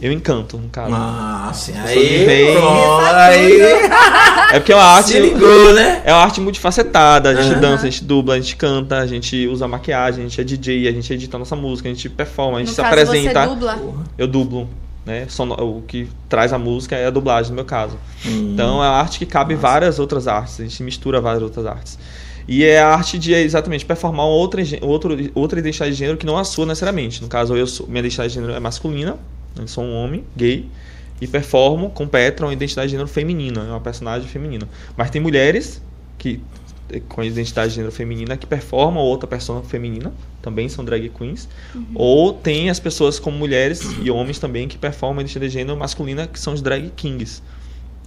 Eu 0.00 0.12
encanto, 0.12 0.56
no 0.56 0.68
caso. 0.68 0.90
Me 1.72 1.78
Aí, 1.80 2.24
vem- 2.24 2.54
pronto, 2.56 3.04
aí. 3.04 3.60
É 4.52 4.60
porque 4.60 4.72
é 4.72 4.76
uma 4.76 4.84
arte. 4.84 5.10
Se 5.10 5.18
ligou, 5.18 5.74
né? 5.74 6.02
É 6.04 6.12
uma 6.12 6.22
arte 6.22 6.40
multifacetada. 6.40 7.30
A 7.30 7.34
gente 7.34 7.52
Aham. 7.52 7.60
dança, 7.60 7.86
a 7.86 7.90
gente 7.90 8.04
dubla, 8.04 8.34
a 8.34 8.40
gente 8.40 8.54
canta, 8.56 8.98
a 8.98 9.06
gente 9.06 9.46
usa 9.48 9.66
maquiagem, 9.66 10.24
a 10.24 10.28
gente 10.28 10.40
é 10.40 10.44
DJ, 10.44 10.86
a 10.88 10.92
gente 10.92 11.12
edita 11.12 11.36
nossa 11.36 11.56
música, 11.56 11.88
a 11.88 11.92
gente 11.92 12.08
performa, 12.08 12.58
a 12.58 12.60
gente 12.60 12.68
No 12.68 12.74
se 12.74 12.80
caso, 12.80 12.92
apresenta. 12.94 13.42
você 13.42 13.54
dubla. 13.54 13.78
Eu 14.16 14.26
dublo, 14.28 14.68
né? 15.04 15.26
Sono- 15.28 15.54
O 15.54 15.82
que 15.82 16.08
traz 16.28 16.52
a 16.52 16.58
música 16.58 16.94
é 16.94 17.06
a 17.06 17.10
dublagem, 17.10 17.50
no 17.50 17.56
meu 17.56 17.64
caso. 17.64 17.96
Hum. 18.24 18.52
Então 18.54 18.68
é 18.82 18.86
uma 18.88 18.96
arte 19.00 19.18
que 19.18 19.26
cabe 19.26 19.56
várias 19.56 19.98
outras 19.98 20.28
artes, 20.28 20.60
a 20.60 20.62
gente 20.62 20.80
mistura 20.84 21.20
várias 21.20 21.42
outras 21.42 21.66
artes. 21.66 21.98
E 22.46 22.64
é 22.64 22.80
a 22.80 22.88
arte 22.94 23.18
de 23.18 23.34
exatamente 23.34 23.84
performar 23.84 24.24
outra, 24.26 24.62
outro, 24.80 25.14
outra 25.34 25.58
identidade 25.58 25.90
de 25.92 25.98
gênero 25.98 26.16
que 26.16 26.24
não 26.24 26.38
a 26.38 26.44
sua 26.44 26.64
necessariamente. 26.64 27.20
No 27.20 27.28
caso, 27.28 27.54
eu 27.56 27.66
sou, 27.66 27.86
minha 27.88 27.98
identidade 27.98 28.28
de 28.30 28.34
gênero 28.36 28.54
é 28.54 28.60
masculina, 28.60 29.16
eu 29.56 29.68
sou 29.68 29.84
um 29.84 29.94
homem 29.94 30.24
gay 30.36 30.68
e 31.20 31.26
performo 31.26 31.90
com 31.90 32.06
Petra 32.06 32.46
uma 32.46 32.52
identidade 32.52 32.88
de 32.88 32.92
gênero 32.92 33.08
feminina, 33.08 33.62
é 33.62 33.70
uma 33.70 33.80
personagem 33.80 34.28
feminina. 34.28 34.68
Mas 34.96 35.10
tem 35.10 35.20
mulheres 35.20 35.82
que 36.16 36.40
com 37.08 37.22
identidade 37.22 37.70
de 37.70 37.76
gênero 37.76 37.92
feminina 37.92 38.36
que 38.36 38.46
performam 38.46 39.02
outra 39.02 39.28
pessoa 39.28 39.62
feminina, 39.62 40.12
também 40.40 40.68
são 40.68 40.84
drag 40.84 41.08
queens. 41.10 41.48
Ou 41.94 42.32
tem 42.32 42.70
as 42.70 42.80
pessoas 42.80 43.18
como 43.18 43.36
mulheres 43.36 43.82
e 44.02 44.10
homens 44.10 44.38
também 44.38 44.66
que 44.68 44.78
performam 44.78 45.18
a 45.18 45.22
identidade 45.22 45.50
de 45.50 45.58
gênero 45.58 45.76
masculina, 45.76 46.26
que 46.26 46.38
são 46.38 46.54
os 46.54 46.62
drag 46.62 46.90
kings. 46.96 47.42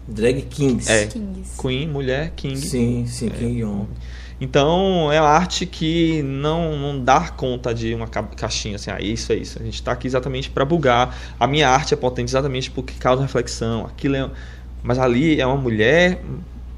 Drag 0.08 0.42
Kings. 0.42 0.92
É. 0.92 1.06
Kings. 1.06 1.62
Queen, 1.62 1.88
mulher, 1.88 2.34
king. 2.36 2.58
Sim, 2.58 3.06
sim, 3.08 3.30
King 3.30 3.64
On. 3.64 3.86
Então 4.42 5.12
é 5.12 5.22
uma 5.22 5.30
arte 5.30 5.68
que 5.68 6.24
não, 6.24 6.76
não 6.76 7.00
dá 7.04 7.30
conta 7.30 7.74
de 7.76 7.94
uma 7.94 8.08
ca- 8.08 8.24
caixinha 8.24 8.76
assim, 8.76 8.90
ah, 8.90 9.00
isso 9.00 9.32
é 9.32 9.36
isso. 9.36 9.60
A 9.60 9.64
gente 9.64 9.76
está 9.76 9.92
aqui 9.92 10.08
exatamente 10.08 10.50
para 10.50 10.66
bugar. 10.66 11.16
A 11.40 11.46
minha 11.46 11.70
arte 11.70 11.94
é 11.94 11.98
potente 11.98 12.30
exatamente 12.32 12.72
porque 12.72 12.94
causa 12.96 13.22
reflexão. 13.22 13.86
Aquilo 13.86 14.16
é, 14.16 14.30
mas 14.82 14.98
ali 14.98 15.40
é 15.40 15.46
uma 15.46 15.58
mulher, 15.58 16.24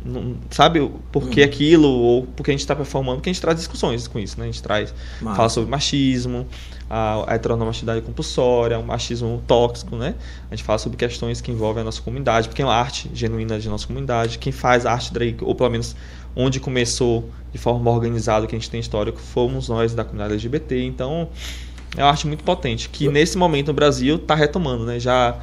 não- 0.05 0.35
sabe 0.51 0.91
por 1.09 1.29
que 1.29 1.39
Uhum. 1.39 1.45
aquilo 1.45 1.87
ou 1.89 2.27
porque 2.35 2.51
a 2.51 2.53
gente 2.53 2.59
está 2.61 2.75
performando? 2.75 3.19
Porque 3.19 3.29
a 3.29 3.33
gente 3.33 3.41
traz 3.41 3.57
discussões 3.57 4.07
com 4.09 4.19
isso, 4.19 4.37
né? 4.37 4.43
A 4.43 4.51
gente 4.51 4.61
traz 4.61 4.93
Massa. 5.21 5.37
fala 5.37 5.49
sobre 5.49 5.69
machismo, 5.71 6.45
a, 6.89 7.31
a 7.31 7.35
heteronormatividade 7.35 8.01
compulsória, 8.01 8.77
o 8.77 8.83
machismo 8.83 9.41
tóxico, 9.47 9.95
né? 9.95 10.15
A 10.51 10.55
gente 10.55 10.65
fala 10.65 10.77
sobre 10.77 10.97
questões 10.97 11.39
que 11.39 11.49
envolvem 11.49 11.81
a 11.81 11.85
nossa 11.85 12.01
comunidade, 12.01 12.49
porque 12.49 12.61
é 12.61 12.65
uma 12.65 12.75
arte 12.75 13.09
genuína 13.13 13.57
de 13.57 13.69
nossa 13.69 13.87
comunidade. 13.87 14.37
Quem 14.37 14.51
faz 14.51 14.85
arte 14.85 15.13
drag, 15.13 15.37
ou 15.41 15.55
pelo 15.55 15.69
menos 15.69 15.95
onde 16.35 16.59
começou 16.59 17.29
de 17.51 17.57
forma 17.57 17.89
organizada, 17.91 18.47
que 18.47 18.55
a 18.55 18.59
gente 18.59 18.69
tem 18.69 18.79
histórico, 18.79 19.19
fomos 19.19 19.69
nós 19.69 19.93
da 19.93 20.03
comunidade 20.03 20.33
LGBT. 20.33 20.83
Então, 20.83 21.29
é 21.95 22.01
uma 22.03 22.09
arte 22.09 22.25
muito 22.25 22.43
potente, 22.43 22.89
que 22.89 23.07
nesse 23.09 23.37
momento 23.37 23.67
no 23.67 23.73
Brasil 23.73 24.15
está 24.15 24.33
retomando, 24.33 24.83
né? 24.85 24.99
Já 24.99 25.35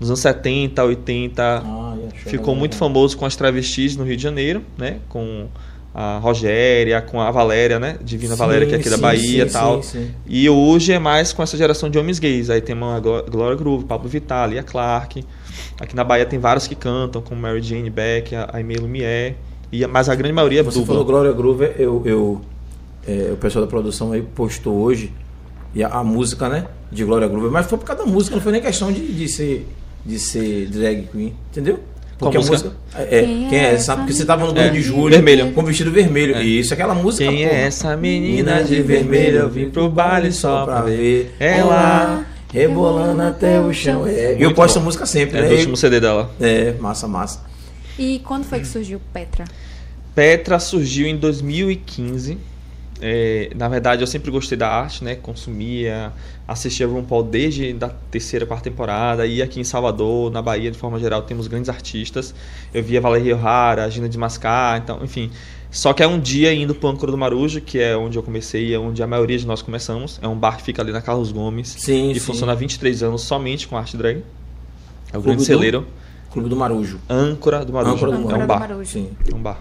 nos 0.00 0.10
anos 0.10 0.20
70, 0.20 0.82
80, 0.84 1.62
Ah, 1.64 1.96
ficou 2.26 2.54
muito 2.56 2.74
famoso 2.74 3.16
com 3.16 3.24
as 3.24 3.36
travestis 3.36 3.96
no 3.96 4.02
Rio 4.04 4.16
de 4.16 4.22
Janeiro, 4.22 4.62
né? 4.76 4.98
Com 5.08 5.46
a 5.94 6.18
Rogéria, 6.18 7.00
com 7.00 7.20
a 7.20 7.30
Valéria, 7.30 7.78
né? 7.78 7.96
Divina 8.02 8.32
Sim, 8.34 8.38
Valéria, 8.40 8.66
que 8.66 8.74
é 8.74 8.78
aqui 8.78 8.90
da 8.90 8.96
sim, 8.96 9.02
Bahia 9.02 9.44
e 9.44 9.48
tal. 9.50 9.80
sim. 9.84 10.10
E 10.26 10.50
hoje 10.50 10.92
é 10.92 10.98
mais 10.98 11.32
com 11.32 11.40
essa 11.44 11.56
geração 11.56 11.88
de 11.88 11.96
homens 11.96 12.18
gays. 12.18 12.50
Aí 12.50 12.60
tem 12.60 12.74
a 12.76 12.98
Gló- 12.98 13.22
Glória 13.22 13.56
Groove, 13.56 13.84
Pablo 13.84 14.08
Vittar, 14.08 14.48
Lia 14.50 14.64
Clark. 14.64 15.24
Aqui 15.80 15.94
na 15.94 16.02
Bahia 16.02 16.26
tem 16.26 16.40
vários 16.40 16.66
que 16.66 16.74
cantam, 16.74 17.22
como 17.22 17.40
Mary 17.40 17.62
Jane 17.62 17.88
Beck, 17.90 18.34
a 18.34 18.50
Aimee 18.54 18.76
Lumière. 18.78 19.36
E, 19.82 19.86
mas 19.86 20.08
a 20.08 20.14
grande 20.14 20.32
maioria 20.34 20.60
é 20.60 20.62
Você 20.62 20.78
dubla. 20.78 20.94
falou 20.94 21.04
Glória 21.04 21.32
Groove, 21.32 21.70
eu, 21.78 22.02
eu, 22.04 22.40
é, 23.06 23.30
o 23.32 23.36
pessoal 23.36 23.64
da 23.64 23.70
produção 23.70 24.12
aí 24.12 24.22
postou 24.22 24.76
hoje 24.76 25.12
e 25.74 25.82
a, 25.82 25.88
a 25.88 26.04
música, 26.04 26.48
né, 26.48 26.66
de 26.92 27.02
Glória 27.04 27.26
Groove, 27.26 27.48
mas 27.50 27.66
foi 27.66 27.78
por 27.78 27.84
causa 27.84 28.04
da 28.04 28.08
música, 28.10 28.36
não 28.36 28.42
foi 28.42 28.52
nem 28.52 28.60
questão 28.60 28.92
de, 28.92 29.00
de 29.00 29.28
ser 29.28 29.66
de 30.06 30.18
ser 30.18 30.66
drag 30.68 31.08
queen, 31.10 31.32
entendeu? 31.50 31.80
Qual 32.18 32.30
Porque 32.30 32.36
a 32.36 32.40
música? 32.40 32.68
música 32.70 32.76
é, 32.94 33.18
é, 33.18 33.22
Quem 33.22 33.48
quem 33.48 33.58
é 33.58 33.62
é 33.62 33.64
essa 33.72 33.92
essa? 33.92 33.96
Porque 33.96 34.12
você 34.12 34.24
tava 34.24 34.46
no 34.46 34.52
2 34.52 34.66
É, 34.66 34.70
de 34.70 34.82
julho 34.82 35.10
vermelho. 35.14 35.52
com 35.52 35.64
vestido 35.64 35.90
vermelho. 35.90 36.36
É. 36.36 36.42
Isso, 36.44 36.72
aquela 36.74 36.94
música. 36.94 37.24
Quem 37.28 37.44
porra. 37.44 37.58
é 37.58 37.62
essa 37.62 37.96
menina 37.96 38.62
de 38.62 38.80
vermelho? 38.82 39.38
Eu 39.38 39.48
vim 39.48 39.70
pro 39.70 39.88
baile 39.90 40.30
só 40.30 40.64
pra 40.66 40.82
ver. 40.82 41.34
Ela 41.40 42.24
rebolando 42.52 43.22
até 43.22 43.58
o 43.60 43.72
chão. 43.72 44.06
É, 44.06 44.36
eu 44.38 44.54
posto 44.54 44.74
bom. 44.76 44.82
a 44.82 44.84
música 44.84 45.06
sempre, 45.06 45.38
É 45.38 45.42
né? 45.42 45.48
do 45.48 45.54
último 45.54 45.76
CD 45.76 45.98
dela. 45.98 46.30
É, 46.40 46.72
massa, 46.78 47.08
massa. 47.08 47.40
E 47.98 48.20
quando 48.24 48.44
foi 48.44 48.60
que 48.60 48.66
surgiu 48.68 49.00
Petra? 49.12 49.44
Petra 50.14 50.58
surgiu 50.58 51.06
em 51.06 51.16
2015. 51.16 52.38
É, 53.00 53.50
na 53.56 53.68
verdade, 53.68 54.02
eu 54.02 54.06
sempre 54.06 54.30
gostei 54.30 54.56
da 54.56 54.68
arte, 54.68 55.02
né? 55.02 55.16
Consumia, 55.16 56.12
assistia 56.46 56.86
RuPaul 56.86 57.24
desde 57.24 57.72
da 57.72 57.88
terceira, 57.88 58.46
quarta 58.46 58.70
temporada. 58.70 59.26
E 59.26 59.42
aqui 59.42 59.60
em 59.60 59.64
Salvador, 59.64 60.30
na 60.30 60.40
Bahia, 60.40 60.70
de 60.70 60.78
forma 60.78 60.98
geral, 60.98 61.22
temos 61.22 61.46
grandes 61.48 61.68
artistas. 61.68 62.34
Eu 62.72 62.82
via 62.82 63.00
Valeria 63.00 63.36
O'Hara, 63.36 63.90
Gina 63.90 64.08
de 64.08 64.16
Mascar, 64.16 64.78
então, 64.78 65.00
enfim. 65.02 65.30
Só 65.70 65.92
que 65.92 66.04
é 66.04 66.06
um 66.06 66.20
dia 66.20 66.54
indo 66.54 66.72
pro 66.72 66.88
Âncora 66.88 67.10
do 67.10 67.18
Marujo, 67.18 67.60
que 67.60 67.80
é 67.80 67.96
onde 67.96 68.16
eu 68.16 68.22
comecei 68.22 68.68
e 68.68 68.74
é 68.74 68.78
onde 68.78 69.02
a 69.02 69.08
maioria 69.08 69.36
de 69.36 69.44
nós 69.44 69.60
começamos. 69.60 70.20
É 70.22 70.28
um 70.28 70.36
bar 70.36 70.56
que 70.58 70.62
fica 70.62 70.80
ali 70.80 70.92
na 70.92 71.02
Carlos 71.02 71.32
Gomes. 71.32 71.74
Sim, 71.76 72.12
e 72.12 72.14
sim. 72.14 72.20
funciona 72.20 72.52
há 72.52 72.54
23 72.54 73.02
anos 73.02 73.22
somente 73.22 73.66
com 73.66 73.76
arte 73.76 73.96
drag. 73.96 74.18
É 74.18 74.20
o 75.18 75.20
Clube 75.20 75.24
grande 75.26 75.42
do- 75.42 75.44
celeiro. 75.46 75.86
Clube 76.30 76.48
do 76.48 76.54
Marujo. 76.56 77.00
Âncora 77.10 77.64
do 77.64 77.72
Marujo. 77.72 77.94
Âncora 77.96 78.12
do 78.12 78.30
é 78.30 78.34
um 78.36 78.46
bar. 78.46 78.60
Marujo. 78.60 78.88
Sim. 78.88 79.10
É 79.30 79.34
um 79.34 79.42
bar. 79.42 79.60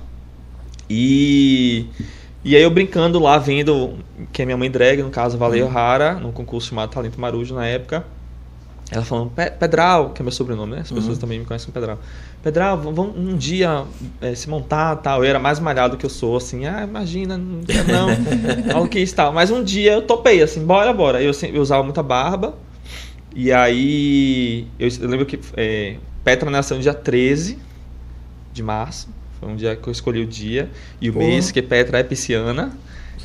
E, 0.90 1.86
e 2.44 2.56
aí 2.56 2.62
eu 2.62 2.70
brincando 2.70 3.20
lá, 3.20 3.38
vendo 3.38 3.98
que 4.32 4.42
é 4.42 4.46
minha 4.46 4.58
mãe 4.58 4.70
drag, 4.70 5.02
no 5.02 5.10
caso, 5.10 5.38
Valeria 5.38 5.66
O'Hara, 5.66 6.16
num 6.16 6.32
concurso 6.32 6.70
chamado 6.70 6.90
Talento 6.92 7.20
Marujo 7.20 7.56
na 7.56 7.66
época. 7.66 8.06
Ela 8.92 9.04
falando, 9.04 9.32
"Pe- 9.32 9.50
Pedral, 9.52 10.12
que 10.12 10.22
é 10.22 10.24
meu 10.24 10.32
sobrenome, 10.32 10.76
né? 10.76 10.82
As 10.82 10.92
pessoas 10.92 11.16
Uhum. 11.16 11.22
também 11.22 11.40
me 11.40 11.46
conhecem 11.46 11.66
como 11.66 11.74
Pedral. 11.74 12.00
Pedral, 12.44 12.78
vamos 12.78 13.18
um 13.18 13.36
dia 13.36 13.86
eh, 14.22 14.36
se 14.36 14.48
montar 14.50 14.98
tal. 14.98 15.24
Eu 15.24 15.30
era 15.30 15.40
mais 15.40 15.60
malhado 15.60 15.98
que 15.98 16.06
eu 16.06 16.10
sou, 16.10 16.38
assim, 16.38 16.66
ah, 16.66 16.84
imagina, 16.84 17.38
não 17.38 17.62
quero 17.64 17.88
não. 17.88 18.10
Algo 18.76 18.88
que 18.90 19.04
tal. 19.14 19.34
Mas 19.34 19.50
um 19.50 19.64
dia 19.64 19.94
eu 19.94 20.02
topei, 20.04 20.44
assim, 20.44 20.64
bora, 20.64 20.94
bora. 20.94 21.24
Eu, 21.24 21.32
eu 21.52 21.62
usava 21.62 21.82
muita 21.82 22.04
barba. 22.04 22.56
E 23.36 23.52
aí, 23.52 24.68
eu, 24.78 24.88
eu 25.02 25.08
lembro 25.10 25.26
que 25.26 25.40
eh, 25.58 25.96
Petra 26.24 26.52
nasceu 26.52 26.78
no 26.78 26.84
dia 26.84 26.94
13 26.94 27.58
de 28.52 28.62
março. 28.62 29.08
Foi 29.44 29.52
um 29.52 29.56
dia 29.58 29.76
que 29.76 29.88
eu 29.88 29.92
escolhi 29.92 30.22
o 30.22 30.26
dia 30.26 30.70
e 31.02 31.10
o 31.10 31.14
Porra. 31.14 31.26
mês, 31.26 31.52
que 31.52 31.62
Petra 31.62 32.00
é 32.00 32.04
pisciana. 32.04 32.72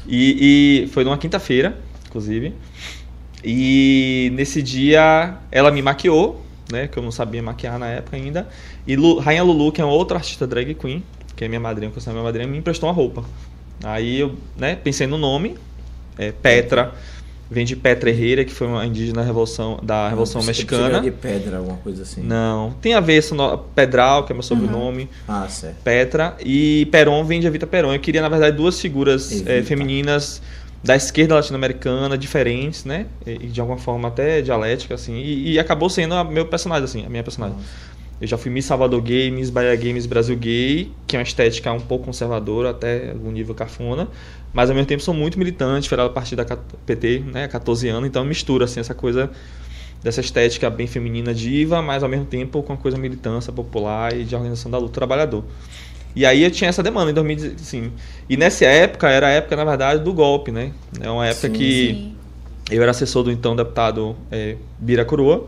E, 0.07 0.85
e 0.85 0.89
foi 0.89 1.05
numa 1.05 1.17
quinta-feira, 1.17 1.79
inclusive. 2.07 2.53
E 3.45 4.33
nesse 4.35 4.61
dia 4.61 5.37
ela 5.51 5.71
me 5.71 5.81
maquiou, 5.81 6.45
né? 6.71 6.89
Que 6.89 6.99
eu 6.99 7.03
não 7.03 7.13
sabia 7.13 7.43
maquiar 7.43 7.79
na 7.79 7.87
época 7.87 8.17
ainda. 8.17 8.49
E 8.87 8.97
Lu- 8.97 9.19
Rainha 9.19 9.45
Lulu, 9.45 9.71
que 9.71 9.81
é 9.81 9.85
outra 9.85 10.19
artista 10.19 10.47
drag 10.47 10.75
queen, 10.75 11.05
que 11.37 11.45
é 11.45 11.49
minha 11.49 11.61
madrinha, 11.61 11.91
que 11.91 11.99
eu 11.99 12.13
minha 12.13 12.25
madrinha, 12.25 12.49
me 12.49 12.59
emprestou 12.59 12.89
uma 12.89 12.95
roupa. 12.95 13.25
Aí 13.85 14.19
eu 14.19 14.35
né, 14.57 14.75
pensei 14.75 15.07
no 15.07 15.17
nome, 15.17 15.57
é, 16.19 16.33
Petra. 16.33 16.93
Vem 17.51 17.65
de 17.65 17.75
Petra 17.75 18.11
Herrera, 18.11 18.45
que 18.45 18.53
foi 18.53 18.67
uma 18.67 18.85
indígena 18.85 19.21
da 19.21 19.27
Revolução, 19.27 19.81
da 19.83 20.09
Revolução 20.09 20.43
pensei 20.45 20.65
que 20.67 20.75
Mexicana. 20.75 21.01
de 21.01 21.11
pedra, 21.11 21.57
alguma 21.57 21.79
coisa 21.79 22.03
assim. 22.03 22.23
Não. 22.23 22.73
Tem 22.83 22.93
a 22.93 23.01
ver 23.01 23.25
no- 23.33 23.57
Pedral, 23.59 24.25
que 24.25 24.33
é 24.33 24.35
meu 24.35 24.43
sobrenome. 24.43 25.09
Ah, 25.27 25.47
certo. 25.49 25.77
Petra 25.83 26.37
e 26.45 26.87
Peron 26.93 27.25
vem 27.25 27.41
de 27.41 27.47
Evita 27.47 27.67
Peron. 27.67 27.93
Eu 27.95 28.01
queria, 28.01 28.21
na 28.21 28.29
verdade, 28.29 28.55
duas 28.55 28.79
figuras 28.79 29.43
eh, 29.47 29.63
femininas 29.63 30.43
da 30.85 30.95
esquerda 30.95 31.37
latino-americana, 31.37 32.19
diferentes, 32.19 32.85
né? 32.85 33.07
E, 33.27 33.47
de 33.49 33.61
alguma 33.61 33.79
forma 33.79 34.09
até 34.09 34.43
dialética, 34.43 34.95
assim. 34.95 35.15
E, 35.17 35.53
e 35.53 35.59
acabou 35.59 35.89
sendo 35.89 36.15
a 36.15 36.23
meu 36.25 36.45
personagem, 36.47 36.85
assim, 36.85 37.07
a 37.07 37.09
minha 37.09 37.23
personagem. 37.23 37.57
Eu 38.21 38.27
já 38.27 38.37
fui 38.37 38.51
Miss 38.51 38.65
Salvador 38.65 39.01
Gay, 39.01 39.31
Miss 39.31 39.49
Bahia 39.49 39.75
Gay, 39.77 39.93
Miss 39.93 40.05
Brasil 40.05 40.37
Gay, 40.37 40.91
que 41.07 41.15
é 41.17 41.21
uma 41.21 41.23
estética 41.23 41.73
um 41.73 41.79
pouco 41.81 42.05
conservadora, 42.07 42.71
até 42.71 43.11
algum 43.11 43.31
nível 43.31 43.55
cafona. 43.55 44.09
Mas 44.53 44.71
ao 44.71 44.75
mesmo 44.75 44.87
tempo 44.89 45.03
sou 45.03 45.15
muito 45.15 45.39
militante, 45.39 45.89
federal 45.89 46.09
a 46.09 46.13
partir 46.13 46.37
da 46.37 46.45
PT, 46.45 47.25
né? 47.27 47.45
há 47.45 47.49
14 47.49 47.89
anos, 47.89 48.09
então 48.09 48.25
mistura 48.25 48.65
assim, 48.65 48.81
essa 48.81 48.95
coisa 48.95 49.31
dessa 50.03 50.21
estética 50.21 50.71
bem 50.71 50.87
feminina 50.87 51.35
diva, 51.35 51.83
mas 51.83 52.03
ao 52.03 52.09
mesmo 52.09 52.25
tempo 52.25 52.63
com 52.63 52.73
a 52.73 52.77
coisa 52.77 52.97
militância 52.97 53.53
popular 53.53 54.17
e 54.17 54.25
de 54.25 54.35
organização 54.35 54.71
da 54.71 54.79
luta 54.79 54.91
do 54.91 54.95
trabalhador. 54.95 55.45
E 56.15 56.25
aí 56.25 56.43
eu 56.43 56.51
tinha 56.51 56.69
essa 56.69 56.83
demanda 56.83 57.11
em 57.11 57.15
2015. 57.15 57.55
Assim, 57.55 57.93
e 58.29 58.37
nessa 58.37 58.65
época 58.65 59.09
era 59.09 59.27
a 59.27 59.31
época, 59.31 59.55
na 59.57 59.65
verdade, 59.65 60.03
do 60.03 60.13
golpe, 60.13 60.51
né? 60.51 60.73
É 61.01 61.11
uma 61.11 61.27
época 61.27 61.49
Sim, 61.49 61.53
que 61.53 61.87
Sim. 61.89 62.15
eu 62.71 62.83
era 62.83 62.91
assessor 62.91 63.23
do 63.23 63.31
então 63.31 63.55
deputado 63.55 64.17
é, 64.31 64.57
Bira 64.79 65.05
Coroa. 65.05 65.47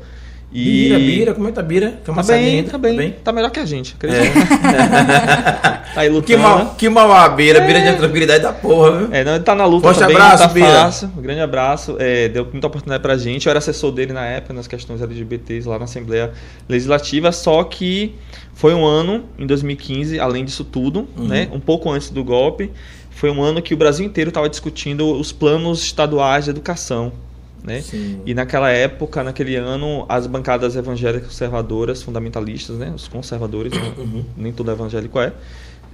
E... 0.53 0.65
Bira, 0.89 0.99
Bira, 0.99 1.35
como 1.35 1.47
é 1.47 1.51
que 1.51 1.55
tá 1.55 1.63
Bira? 1.63 2.01
Que 2.05 2.11
é 2.11 2.13
uma 2.13 2.25
Tá 2.25 2.33
bem, 2.33 2.65
tá 2.65 2.77
bem, 2.79 3.13
tá 3.23 3.33
melhor 3.33 3.51
que 3.51 3.61
a 3.61 3.65
gente, 3.65 3.95
acredito. 3.95 4.21
É. 4.21 4.33
tá 5.95 6.01
aí 6.01 6.09
lutando. 6.09 6.27
Que 6.27 6.37
mal, 6.37 6.75
que 6.77 6.89
mal 6.89 7.13
a 7.13 7.29
Bira, 7.29 7.61
Bira 7.61 7.81
de 7.81 7.97
tranquilidade 7.97 8.43
da 8.43 8.53
porra, 8.53 8.99
viu? 8.99 9.09
É, 9.13 9.23
não, 9.23 9.35
ele 9.37 9.45
tá 9.45 9.55
na 9.55 9.65
luta 9.65 9.83
Forte 9.87 10.01
também, 10.01 10.17
abraço, 10.17 10.43
tá 10.43 10.49
Bira. 10.53 10.67
fácil. 10.67 11.13
Um 11.17 11.23
grande 11.23 11.41
abraço. 11.41 11.97
É, 12.01 12.29
deu 12.29 12.49
muita 12.51 12.67
oportunidade 12.67 13.01
pra 13.01 13.17
gente. 13.17 13.47
Eu 13.47 13.51
era 13.51 13.59
assessor 13.59 13.93
dele 13.93 14.13
na 14.13 14.25
época, 14.27 14.53
nas 14.53 14.67
questões 14.67 15.01
LGBTs 15.01 15.69
lá 15.69 15.79
na 15.79 15.85
Assembleia 15.85 16.33
Legislativa, 16.69 17.31
só 17.31 17.63
que 17.63 18.17
foi 18.53 18.75
um 18.75 18.85
ano, 18.85 19.25
em 19.39 19.47
2015, 19.47 20.19
além 20.19 20.45
disso 20.45 20.65
tudo, 20.65 21.09
Uhum. 21.17 21.29
né? 21.29 21.49
Um 21.53 21.61
pouco 21.61 21.89
antes 21.91 22.11
do 22.11 22.25
golpe, 22.25 22.71
foi 23.11 23.31
um 23.31 23.41
ano 23.43 23.63
que 23.63 23.73
o 23.73 23.77
Brasil 23.77 24.05
inteiro 24.05 24.31
estava 24.31 24.49
discutindo 24.49 25.13
os 25.13 25.31
planos 25.33 25.83
estaduais 25.83 26.45
de 26.45 26.51
educação. 26.51 27.13
Né? 27.62 27.85
E 28.25 28.33
naquela 28.35 28.70
época, 28.70 29.23
naquele 29.23 29.57
ano, 29.57 30.07
as 30.09 30.27
bancadas 30.27 30.77
evangélicas 30.77 31.29
conservadoras, 31.29 32.03
fundamentalistas, 32.03 32.77
né? 32.79 32.92
os 32.94 33.07
conservadores, 33.07 33.73
né? 33.73 33.92
Uhum. 33.99 34.25
nem 34.37 34.53
todo 34.53 34.70
evangélico 34.70 35.20
é, 35.20 35.33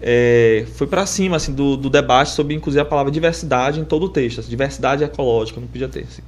é, 0.00 0.64
foi 0.74 0.86
para 0.86 1.04
cima 1.06 1.36
assim, 1.36 1.52
do, 1.52 1.76
do 1.76 1.90
debate 1.90 2.30
sobre, 2.30 2.54
inclusive, 2.54 2.80
a 2.80 2.84
palavra 2.84 3.10
diversidade 3.10 3.80
em 3.80 3.84
todo 3.84 4.04
o 4.04 4.08
texto. 4.08 4.40
assim, 4.40 4.50
diversidade 4.50 5.02
ecológica, 5.02 5.60
não 5.60 5.66
podia 5.66 5.88
ter. 5.88 6.04
assim. 6.04 6.22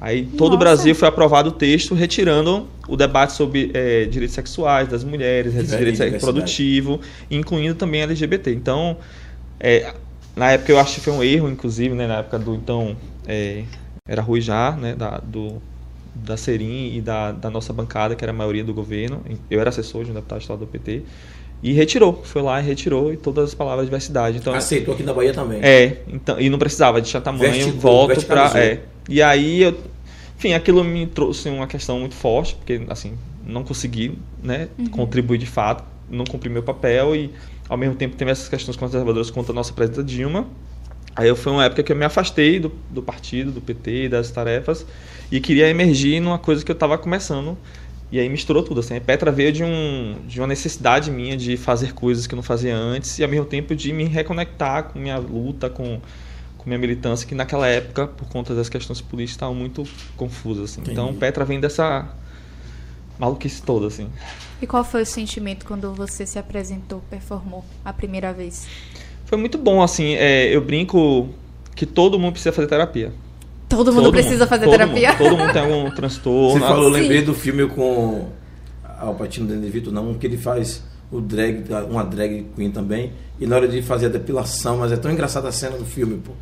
Aí 0.00 0.26
todo 0.26 0.40
Nossa. 0.52 0.54
o 0.54 0.58
Brasil 0.58 0.94
foi 0.94 1.08
aprovado 1.08 1.48
o 1.48 1.52
texto, 1.52 1.94
retirando 1.94 2.66
o 2.86 2.96
debate 2.96 3.32
sobre 3.32 3.70
é, 3.72 4.04
direitos 4.04 4.34
sexuais 4.34 4.88
das 4.88 5.02
mulheres, 5.02 5.54
Diver- 5.54 5.78
direitos 5.78 6.00
reprodutivos, 6.00 7.00
incluindo 7.30 7.74
também 7.74 8.02
LGBT. 8.02 8.52
Então, 8.52 8.98
é, 9.58 9.94
na 10.36 10.50
época 10.50 10.72
eu 10.72 10.78
acho 10.78 10.96
que 10.96 11.00
foi 11.00 11.12
um 11.12 11.22
erro, 11.22 11.48
inclusive, 11.48 11.94
né, 11.94 12.06
na 12.06 12.18
época 12.18 12.38
do 12.38 12.54
então 12.54 12.94
é, 13.26 13.64
era 14.06 14.20
Rui 14.20 14.38
Já, 14.42 14.72
né, 14.72 14.94
da, 14.94 15.16
do, 15.16 15.62
da 16.14 16.36
Serim 16.36 16.94
e 16.94 17.00
da, 17.00 17.32
da 17.32 17.48
nossa 17.48 17.72
bancada, 17.72 18.14
que 18.14 18.22
era 18.22 18.32
a 18.32 18.36
maioria 18.36 18.62
do 18.62 18.74
governo. 18.74 19.22
Eu 19.50 19.58
era 19.58 19.70
assessor 19.70 20.04
de 20.04 20.10
um 20.10 20.14
deputado 20.14 20.42
estadual 20.42 20.66
do 20.66 20.70
PT. 20.70 21.02
E 21.62 21.72
retirou, 21.72 22.20
foi 22.22 22.42
lá 22.42 22.60
e 22.60 22.64
retirou 22.64 23.14
e 23.14 23.16
todas 23.16 23.44
as 23.44 23.54
palavras 23.54 23.86
de 23.86 23.86
diversidade. 23.86 24.36
Então, 24.36 24.52
Aceitou 24.52 24.92
aqui 24.92 25.02
na 25.02 25.14
Bahia 25.14 25.32
também. 25.32 25.58
é, 25.62 26.02
então, 26.06 26.38
e 26.38 26.50
não 26.50 26.58
precisava 26.58 27.00
de 27.00 27.10
tamanho, 27.18 27.50
Verticou, 27.50 27.80
volto 27.80 28.26
pra. 28.26 28.48
verticalizou. 28.48 28.60
É. 28.60 28.80
E 29.08 29.22
aí 29.22 29.62
eu. 29.62 29.74
Enfim, 30.36 30.52
aquilo 30.52 30.84
me 30.84 31.06
trouxe 31.06 31.48
uma 31.48 31.66
questão 31.66 31.98
muito 31.98 32.14
forte, 32.14 32.56
porque 32.56 32.82
assim, 32.90 33.16
não 33.46 33.64
consegui 33.64 34.18
né, 34.42 34.68
contribuir 34.90 35.38
de 35.38 35.46
fato, 35.46 35.82
não 36.10 36.26
cumpri 36.26 36.50
meu 36.50 36.62
papel 36.62 37.16
e 37.16 37.32
ao 37.66 37.78
mesmo 37.78 37.94
tempo 37.94 38.16
teve 38.16 38.30
essas 38.30 38.50
questões 38.50 38.76
conservadoras 38.76 39.30
contra 39.30 39.52
a 39.52 39.54
nossa 39.54 39.72
presidenta 39.72 40.04
Dilma. 40.04 40.46
Aí 41.16 41.28
eu- 41.28 41.36
foi 41.36 41.52
uma 41.52 41.64
época 41.64 41.82
que 41.82 41.92
eu 41.92 41.96
me 41.96 42.04
afastei 42.04 42.58
do, 42.58 42.72
do 42.90 43.02
partido, 43.02 43.52
do 43.52 43.60
PT, 43.60 44.08
das 44.08 44.30
tarefas, 44.30 44.84
e 45.30 45.40
queria 45.40 45.68
emergir 45.68 46.20
numa 46.20 46.38
coisa 46.38 46.64
que 46.64 46.70
eu 46.70 46.74
estava 46.74 46.98
começando. 46.98 47.56
E 48.12 48.18
aí 48.20 48.28
misturou 48.28 48.62
tudo. 48.62 48.80
Assim. 48.80 48.96
A 48.96 49.00
Petra 49.00 49.32
veio 49.32 49.50
de, 49.52 49.64
um, 49.64 50.16
de 50.26 50.40
uma 50.40 50.46
necessidade 50.46 51.10
minha 51.10 51.36
de 51.36 51.56
fazer 51.56 51.92
coisas 51.94 52.26
que 52.26 52.34
eu 52.34 52.36
não 52.36 52.42
fazia 52.42 52.76
antes, 52.76 53.18
e 53.18 53.24
ao 53.24 53.28
mesmo 53.30 53.46
tempo 53.46 53.74
de 53.74 53.92
me 53.92 54.04
reconectar 54.04 54.84
com 54.84 54.98
minha 54.98 55.16
luta, 55.16 55.68
com, 55.70 56.00
com 56.58 56.64
minha 56.66 56.78
militância, 56.78 57.26
que 57.26 57.34
naquela 57.34 57.66
época, 57.66 58.06
por 58.06 58.28
conta 58.28 58.54
das 58.54 58.68
questões 58.68 59.00
políticas, 59.00 59.34
estavam 59.36 59.54
muito 59.54 59.84
confusas. 60.16 60.70
Assim. 60.72 60.82
Então. 60.90 61.14
Petra 61.14 61.44
vem 61.44 61.58
dessa 61.60 62.08
maluquice 63.18 63.62
toda. 63.62 63.86
Assim. 63.86 64.08
E 64.60 64.66
qual 64.66 64.84
foi 64.84 65.02
o 65.02 65.06
sentimento 65.06 65.64
quando 65.66 65.92
você 65.94 66.26
se 66.26 66.38
apresentou, 66.38 67.02
performou 67.10 67.64
a 67.84 67.92
primeira 67.92 68.32
vez? 68.32 68.66
Foi 69.34 69.40
muito 69.40 69.58
bom. 69.58 69.82
assim 69.82 70.14
é, 70.14 70.54
Eu 70.54 70.60
brinco 70.60 71.28
que 71.74 71.84
todo 71.84 72.18
mundo 72.18 72.32
precisa 72.32 72.52
fazer 72.52 72.68
terapia. 72.68 73.12
Todo 73.68 73.92
mundo 73.92 74.04
Todo 74.04 74.12
precisa 74.12 74.46
fazer 74.46 74.66
todo 74.66 74.72
terapia? 74.72 75.10
Mundo, 75.12 75.18
todo 75.18 75.36
mundo 75.36 75.52
tem 75.52 75.62
algum 75.62 75.90
transtorno. 75.96 76.60
Você 76.60 76.60
falou, 76.60 76.94
Sim. 76.94 77.00
lembrei 77.00 77.22
do 77.22 77.34
filme 77.34 77.66
com 77.66 78.28
Alpatino 79.00 79.48
Danny 79.48 79.62
DeVito, 79.62 79.90
não, 79.90 80.14
que 80.14 80.24
ele 80.26 80.36
faz 80.36 80.84
o 81.10 81.20
drag, 81.20 81.64
uma 81.90 82.04
drag 82.04 82.46
queen 82.54 82.70
também, 82.70 83.12
e 83.40 83.46
na 83.46 83.56
hora 83.56 83.66
de 83.66 83.82
fazer 83.82 84.06
a 84.06 84.08
depilação, 84.08 84.78
mas 84.78 84.92
é 84.92 84.96
tão 84.96 85.10
engraçada 85.10 85.48
a 85.48 85.52
cena 85.52 85.76
do 85.76 85.84
filme, 85.84 86.20
pô. 86.24 86.32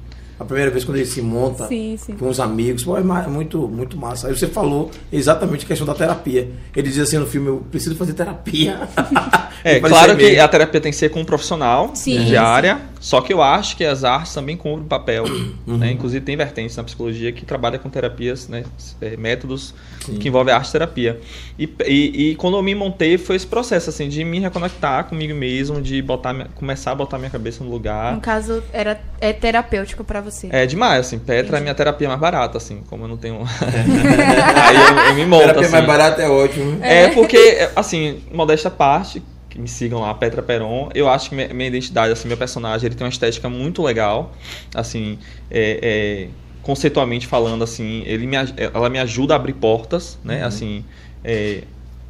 A 0.43 0.45
primeira 0.45 0.71
vez 0.71 0.85
quando 0.85 0.97
ele 0.97 1.07
se 1.07 1.23
monta 1.23 1.69
Sim, 1.69 1.97
sim. 1.97 2.15
com 2.17 2.29
os 2.29 2.41
amigos, 2.41 2.83
pô, 2.85 2.97
é 2.97 3.03
ma- 3.03 3.23
muito, 3.29 3.69
muito 3.69 3.97
massa. 3.97 4.27
Aí 4.29 4.37
você 4.37 4.49
falou 4.49 4.91
exatamente 5.13 5.65
a 5.65 5.69
questão 5.69 5.87
da 5.87 5.95
terapia. 5.95 6.51
Ele 6.75 6.89
diz 6.89 6.99
assim 6.99 7.17
no 7.19 7.27
filme, 7.27 7.49
eu 7.49 7.63
preciso 7.71 7.95
fazer 7.97 8.13
terapia. 8.13 8.89
É, 9.65 9.79
claro 9.79 10.17
que 10.17 10.41
a 10.41 10.49
terapia 10.49 10.81
tem 10.81 10.91
que 10.91 10.99
ser 10.99 11.09
com 11.11 11.21
um 11.21 11.25
profissional 11.25 11.93
Sim, 11.95 12.25
diária, 12.25 12.81
só 12.99 13.21
que 13.21 13.33
eu 13.33 13.41
acho 13.41 13.77
que 13.77 13.85
as 13.85 14.03
artes 14.03 14.35
também 14.35 14.57
cumprem 14.57 14.89
papel. 14.89 15.25
Uhum. 15.65 15.77
né? 15.79 15.93
Inclusive 15.93 16.25
tem 16.25 16.37
vertentes 16.37 16.77
na 16.77 16.83
psicologia 16.83 17.31
que 17.31 17.45
trabalha 17.45 17.79
com 17.79 17.89
terapias, 17.89 18.49
né? 18.49 18.65
é, 19.01 19.17
métodos 19.17 19.73
Sim. 20.05 20.17
que 20.17 20.27
envolvem 20.27 20.53
a 20.53 20.57
arte 20.57 20.73
terapia. 20.73 21.21
E, 21.57 21.73
e, 21.87 22.31
e 22.31 22.35
quando 22.35 22.57
eu 22.57 22.63
me 22.63 22.75
montei 22.75 23.17
foi 23.17 23.37
esse 23.37 23.47
processo 23.47 23.91
assim 23.91 24.09
de 24.09 24.25
me 24.25 24.41
reconectar 24.41 25.05
comigo 25.05 25.33
mesmo, 25.35 25.81
de 25.81 26.03
botar, 26.03 26.49
começar 26.57 26.91
a 26.91 26.95
botar 26.97 27.19
minha 27.19 27.31
cabeça 27.31 27.63
no 27.63 27.71
lugar. 27.71 28.15
No 28.15 28.21
caso, 28.21 28.61
era, 28.73 29.01
é 29.21 29.33
terapêutico 29.33 30.03
pra 30.03 30.21
você. 30.21 30.32
É 30.51 30.67
demais, 30.67 31.07
assim. 31.07 31.19
Petra 31.19 31.59
é 31.59 31.61
minha 31.61 31.75
terapia 31.75 32.09
mais 32.09 32.21
barata, 32.21 32.59
assim, 32.59 32.83
como 32.89 33.05
eu 33.05 33.09
não 33.09 33.17
tenho. 33.17 33.41
Aí 34.63 34.77
eu, 34.77 34.99
eu 35.11 35.15
me 35.15 35.27
monto, 35.27 35.43
terapia 35.43 35.63
assim. 35.63 35.73
mais 35.73 35.87
barata 35.87 36.23
é 36.23 36.29
ótimo. 36.29 36.79
É 36.83 37.09
porque, 37.09 37.69
assim, 37.77 38.23
modesta 38.33 38.71
parte, 38.71 39.23
que 39.49 39.59
me 39.61 39.69
sigam 39.69 40.01
lá, 40.01 40.15
Petra 40.15 40.43
Peron, 40.43 40.89
eu 40.95 41.09
acho 41.09 41.29
que 41.29 41.35
minha, 41.35 41.49
minha 41.53 41.69
identidade, 41.69 42.13
assim, 42.13 42.27
meu 42.27 42.37
personagem, 42.37 42.87
ele 42.87 42.95
tem 42.95 43.05
uma 43.05 43.11
estética 43.11 43.49
muito 43.49 43.83
legal, 43.83 44.33
assim, 44.75 45.19
é, 45.51 45.79
é, 45.83 46.29
conceitualmente 46.63 47.27
falando, 47.27 47.63
assim, 47.63 48.03
ele 48.07 48.27
me, 48.27 48.37
ela 48.73 48.89
me 48.89 48.99
ajuda 48.99 49.35
a 49.35 49.37
abrir 49.37 49.53
portas, 49.53 50.19
né, 50.25 50.41
Uhum. 50.41 50.47
assim, 50.47 50.85
é, 51.23 51.65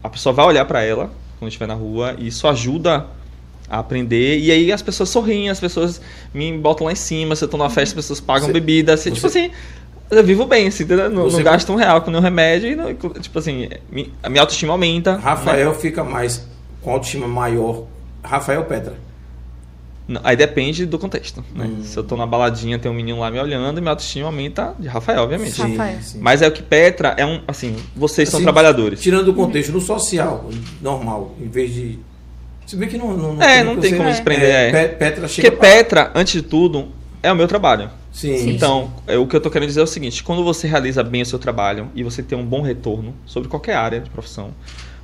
a 0.04 0.08
pessoa 0.08 0.32
vai 0.32 0.46
olhar 0.46 0.64
pra 0.66 0.82
ela 0.82 1.10
quando 1.38 1.48
estiver 1.48 1.66
na 1.66 1.74
rua 1.74 2.14
e 2.18 2.28
isso 2.28 2.46
ajuda 2.46 3.06
a 3.72 3.78
aprender, 3.78 4.38
e 4.38 4.50
aí 4.52 4.70
as 4.70 4.82
pessoas 4.82 5.08
sorriem, 5.08 5.48
as 5.48 5.58
pessoas 5.58 5.98
me 6.34 6.52
botam 6.58 6.84
lá 6.86 6.92
em 6.92 6.96
cima, 6.96 7.34
se 7.34 7.42
eu 7.42 7.48
tô 7.48 7.56
numa 7.56 7.70
festa, 7.70 7.94
as 7.98 8.04
pessoas 8.04 8.20
pagam 8.20 8.48
Você- 8.48 8.52
bebida, 8.52 8.92
assim, 8.92 9.10
tipo 9.10 9.26
você- 9.26 9.46
assim, 9.46 9.50
eu 10.10 10.22
vivo 10.22 10.44
bem, 10.44 10.66
assim, 10.66 10.82
entendeu? 10.84 11.08
não, 11.08 11.22
Você- 11.24 11.38
não 11.38 11.42
gasto 11.44 11.72
um 11.72 11.76
real 11.76 12.02
com 12.02 12.10
nenhum 12.10 12.22
remédio 12.22 12.70
e, 12.70 12.76
não, 12.76 12.94
tipo 12.94 13.38
assim, 13.38 13.70
a 14.22 14.28
minha 14.28 14.42
autoestima 14.42 14.72
aumenta. 14.74 15.14
né? 15.16 15.20
Rafael 15.22 15.74
fica 15.74 16.04
mais 16.04 16.46
com 16.82 16.90
autoestima 16.90 17.26
maior. 17.26 17.86
Rafael 18.22 18.62
Petra. 18.66 18.94
Não, 20.06 20.20
Aí 20.24 20.36
depende 20.36 20.84
do 20.84 20.98
contexto, 20.98 21.42
né? 21.54 21.64
Hum. 21.64 21.82
Se 21.82 21.96
eu 21.96 22.02
tô 22.04 22.16
na 22.16 22.26
baladinha, 22.26 22.78
tem 22.78 22.90
um 22.90 22.94
menino 22.94 23.20
lá 23.20 23.30
me 23.30 23.38
olhando, 23.40 23.80
minha 23.80 23.92
autoestima 23.92 24.26
aumenta 24.26 24.74
de 24.78 24.86
Rafael, 24.88 25.22
obviamente. 25.22 25.52
Sim. 25.52 25.76
Rafael. 25.76 25.98
Mas 26.20 26.42
é 26.42 26.48
o 26.48 26.52
que 26.52 26.62
Petra 26.62 27.14
é 27.16 27.24
um, 27.24 27.40
assim, 27.48 27.76
vocês 27.96 28.28
são 28.28 28.38
Assim, 28.38 28.44
trabalhadores. 28.44 29.00
Tirando 29.00 29.28
o 29.28 29.34
contexto, 29.34 29.72
no 29.72 29.80
social, 29.80 30.50
normal, 30.82 31.34
em 31.40 31.48
vez 31.48 31.72
de. 31.72 31.98
Se 32.66 32.76
bem 32.76 32.88
que 32.88 32.96
não. 32.96 33.16
não, 33.16 33.42
É, 33.42 33.56
tem 33.56 33.64
não 33.64 33.80
tem 33.80 33.96
como 33.96 34.12
se 34.14 34.22
prender, 34.22 34.50
é. 34.50 34.70
Pe- 34.88 34.94
Petra 34.96 35.28
chega. 35.28 35.50
Porque 35.50 35.60
Petra, 35.66 36.10
antes 36.14 36.32
de 36.32 36.42
tudo, 36.42 36.88
é 37.22 37.30
o 37.30 37.36
meu 37.36 37.46
trabalho. 37.48 37.90
Sim. 38.12 38.50
Então, 38.50 38.92
é, 39.06 39.16
o 39.16 39.26
que 39.26 39.34
eu 39.36 39.40
tô 39.40 39.50
querendo 39.50 39.68
dizer 39.68 39.80
é 39.80 39.84
o 39.84 39.86
seguinte: 39.86 40.22
quando 40.22 40.44
você 40.44 40.66
realiza 40.66 41.02
bem 41.02 41.22
o 41.22 41.26
seu 41.26 41.38
trabalho 41.38 41.88
e 41.94 42.02
você 42.02 42.22
tem 42.22 42.36
um 42.38 42.44
bom 42.44 42.60
retorno 42.62 43.14
sobre 43.26 43.48
qualquer 43.48 43.74
área 43.76 44.00
de 44.00 44.10
profissão, 44.10 44.50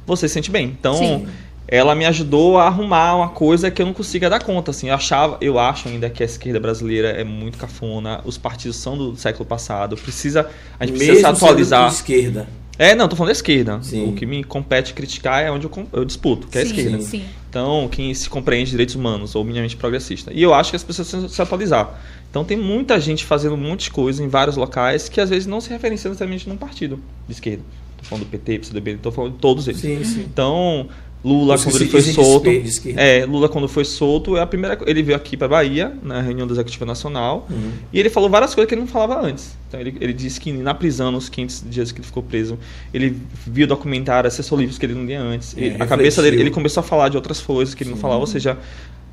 você 0.07 0.29
se 0.29 0.35
sente 0.35 0.51
bem. 0.51 0.67
Então, 0.79 0.95
Sim. 0.97 1.27
ela 1.67 1.95
me 1.95 2.05
ajudou 2.07 2.59
a 2.59 2.67
arrumar 2.67 3.17
uma 3.17 3.29
coisa 3.31 3.71
que 3.71 3.81
eu 3.83 3.87
não 3.87 3.93
conseguia 3.95 4.29
dar 4.31 4.43
conta. 4.43 4.71
Assim, 4.71 4.89
eu 4.89 4.95
achava, 4.95 5.37
eu 5.41 5.59
acho 5.59 5.89
ainda 5.89 6.09
que 6.11 6.23
a 6.23 6.27
esquerda 6.27 6.61
brasileira 6.61 7.09
é 7.09 7.25
muito 7.25 7.57
cafona. 7.59 8.21
Os 8.25 8.37
partidos 8.39 8.77
são 8.77 8.97
do 8.97 9.17
século 9.17 9.45
passado. 9.47 9.97
Precisa, 9.97 10.49
a 10.79 10.85
gente 10.87 10.97
precisa 10.97 11.13
Mesmo 11.15 11.35
se 11.35 11.41
sendo 11.41 11.47
atualizar. 11.47 11.89
de 11.89 11.95
esquerda. 11.95 12.47
É, 12.79 12.95
não, 12.95 13.09
tô 13.09 13.17
falando 13.17 13.31
da 13.31 13.33
esquerda. 13.33 13.83
Sim. 13.83 14.09
O 14.09 14.13
que 14.13 14.25
me 14.25 14.45
compete 14.45 14.95
criticar 14.95 15.43
é 15.43 15.51
onde 15.51 15.67
eu, 15.67 15.87
eu 15.93 16.05
disputo, 16.05 16.47
que 16.47 16.57
é 16.57 16.63
a 16.63 16.65
sim, 16.65 16.71
esquerda. 16.71 17.01
sim. 17.03 17.25
Então, 17.51 17.89
quem 17.91 18.15
se 18.15 18.31
compreende 18.31 18.71
direitos 18.71 18.95
humanos 18.95 19.35
ou 19.35 19.43
minimamente 19.43 19.77
progressista. 19.77 20.33
E 20.33 20.41
eu 20.41 20.55
acho 20.55 20.71
que 20.71 20.77
as 20.77 20.85
pessoas 20.85 21.09
precisam 21.09 21.29
se 21.29 21.43
atualizar. 21.43 22.01
Então, 22.31 22.45
tem 22.45 22.57
muita 22.57 23.01
gente 23.01 23.25
fazendo 23.25 23.55
um 23.55 23.59
monte 23.59 23.85
de 23.85 23.91
coisa 23.91 24.23
em 24.23 24.29
vários 24.29 24.57
locais 24.57 25.09
que 25.09 25.21
às 25.21 25.29
vezes 25.29 25.47
não 25.47 25.61
se 25.61 25.71
referenciam 25.71 26.11
necessariamente 26.11 26.49
num 26.49 26.57
partido 26.57 27.01
de 27.27 27.33
esquerda. 27.33 27.63
Tô 27.97 28.05
falando 28.05 28.25
do 28.25 28.31
PT, 28.31 28.61
PCdoB, 28.61 28.99
tô 28.99 29.11
falando 29.11 29.33
de 29.33 29.39
todos 29.39 29.67
eles. 29.67 29.81
Sim, 29.81 30.05
sim. 30.05 30.21
Então, 30.21 30.89
Lula, 31.25 31.59
quando 31.59 31.75
ele 31.77 31.87
foi 31.91 32.01
solto. 32.03 32.49
É, 32.97 33.25
Lula, 33.27 33.49
quando 33.49 33.67
foi 33.69 33.85
solto, 33.85 34.37
é 34.37 34.41
a 34.41 34.47
primeira 34.47 34.79
Ele 34.87 35.03
veio 35.03 35.17
aqui 35.17 35.37
para 35.37 35.49
Bahia, 35.49 35.93
na 36.03 36.21
reunião 36.21 36.47
do 36.47 36.55
Executivo 36.55 36.85
Nacional, 36.85 37.47
Uhum. 37.51 37.73
e 37.93 37.99
ele 37.99 38.09
falou 38.09 38.31
várias 38.31 38.55
coisas 38.55 38.69
que 38.69 38.75
ele 38.75 38.83
não 38.83 38.89
falava 38.89 39.21
antes. 39.21 39.57
Então, 39.67 39.81
ele, 39.81 39.97
ele 40.01 40.13
disse 40.13 40.41
que 40.41 40.53
na 40.53 40.73
prisão, 40.75 41.11
nos 41.11 41.29
500 41.29 41.65
dias 41.69 41.91
que 41.93 41.99
ele 41.99 42.07
ficou 42.07 42.23
preso, 42.23 42.57
ele 42.95 43.17
viu 43.47 43.67
documentário, 43.67 44.29
acessou 44.29 44.57
livros 44.59 44.79
que 44.79 44.87
ele 44.87 44.95
não 44.95 45.05
lia 45.05 45.21
antes. 45.21 45.57
É, 45.57 45.61
Ele- 45.65 45.77
a 45.83 45.87
cabeça 45.87 46.23
dele, 46.23 46.41
ele 46.41 46.51
começou 46.51 46.81
a 46.83 46.85
falar 46.85 47.09
de 47.09 47.17
outras 47.17 47.41
coisas 47.41 47.75
que 47.75 47.83
ele 47.83 47.91
não 47.91 47.97
falava, 47.99 48.21
ou 48.21 48.27
seja, 48.27 48.57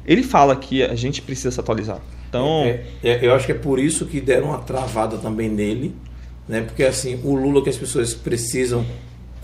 ele 0.05 0.21
fala 0.21 0.55
que 0.55 0.83
a 0.83 0.93
gente 0.93 1.21
precisa 1.23 1.49
se 1.49 1.59
atualizar. 1.59 1.99
Então, 2.29 2.63
É, 2.65 2.83
é, 3.03 3.19
eu 3.25 3.33
acho 3.33 3.47
que 3.47 3.51
é 3.51 3.55
por 3.55 3.79
isso 3.79 4.05
que 4.05 4.21
deram 4.21 4.49
uma 4.49 4.59
travada 4.59 5.17
também 5.17 5.49
nele, 5.49 5.95
né? 6.47 6.61
Porque 6.61 6.83
assim, 6.83 7.19
o 7.23 7.33
Lula 7.35 7.63
que 7.63 7.69
as 7.69 7.77
pessoas 7.77 8.13
precisam 8.13 8.85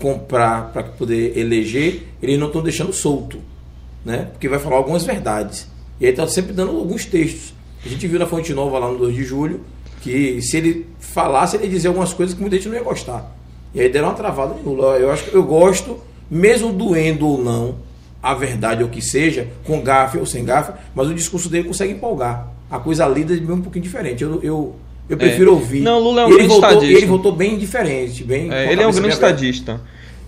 comprar 0.02 0.72
para 0.72 0.82
poder 0.82 1.38
eleger, 1.38 2.08
eles 2.20 2.36
não 2.38 2.48
estão 2.48 2.60
deixando 2.60 2.92
solto, 2.92 3.38
né? 4.04 4.28
Porque 4.32 4.48
vai 4.48 4.58
falar 4.58 4.76
algumas 4.76 5.04
verdades. 5.04 5.68
E 6.00 6.04
aí 6.06 6.10
está 6.10 6.26
sempre 6.26 6.52
dando 6.52 6.76
alguns 6.76 7.04
textos. 7.06 7.54
A 7.86 7.88
gente 7.88 8.06
viu 8.08 8.18
na 8.18 8.26
Fonte 8.26 8.52
Nova 8.52 8.78
lá 8.80 8.90
no 8.90 8.98
2 8.98 9.14
de 9.14 9.22
julho 9.24 9.60
que 10.00 10.42
se 10.42 10.56
ele 10.56 10.86
falasse, 10.98 11.56
ele 11.56 11.68
dizia 11.68 11.88
algumas 11.88 12.12
coisas 12.12 12.34
que 12.34 12.40
muita 12.40 12.56
gente 12.56 12.68
não 12.68 12.74
ia 12.74 12.82
gostar. 12.82 13.32
E 13.72 13.80
aí 13.80 13.88
deram 13.88 14.08
uma 14.08 14.14
travada 14.14 14.54
no 14.54 14.72
Lula. 14.74 14.96
Eu 14.98 15.12
acho 15.12 15.24
que 15.24 15.34
eu 15.34 15.44
gosto, 15.44 15.98
mesmo 16.28 16.72
doendo 16.72 17.26
ou 17.28 17.42
não, 17.42 17.76
a 18.20 18.34
verdade 18.34 18.82
ou 18.82 18.88
que 18.88 19.00
seja, 19.00 19.46
com 19.64 19.80
gafe 19.80 20.18
ou 20.18 20.26
sem 20.26 20.44
gafe, 20.44 20.72
mas 20.94 21.08
o 21.08 21.14
discurso 21.14 21.48
dele 21.48 21.68
consegue 21.68 21.92
empolgar. 21.92 22.48
A 22.68 22.80
coisa 22.80 23.06
lida 23.06 23.32
é 23.34 23.52
um 23.52 23.60
pouquinho 23.60 23.84
diferente. 23.84 24.24
Eu, 24.24 24.40
eu, 24.42 24.76
eu 25.08 25.16
prefiro 25.16 25.52
É. 25.52 25.54
ouvir. 25.54 25.80
Não, 25.82 26.00
Lula 26.00 26.22
é 26.22 26.24
um 26.24 26.28
ele 26.28 26.36
grande 26.38 26.48
voltou, 26.48 26.68
estadista. 26.70 26.98
Ele 26.98 27.06
voltou 27.06 27.32
bem 27.32 27.58
diferente. 27.58 28.24
Bem, 28.24 28.52
É, 28.52 28.72
ele 28.72 28.82
é 28.82 28.86
um 28.86 28.92
grande 28.92 29.08
estadista. 29.14 29.80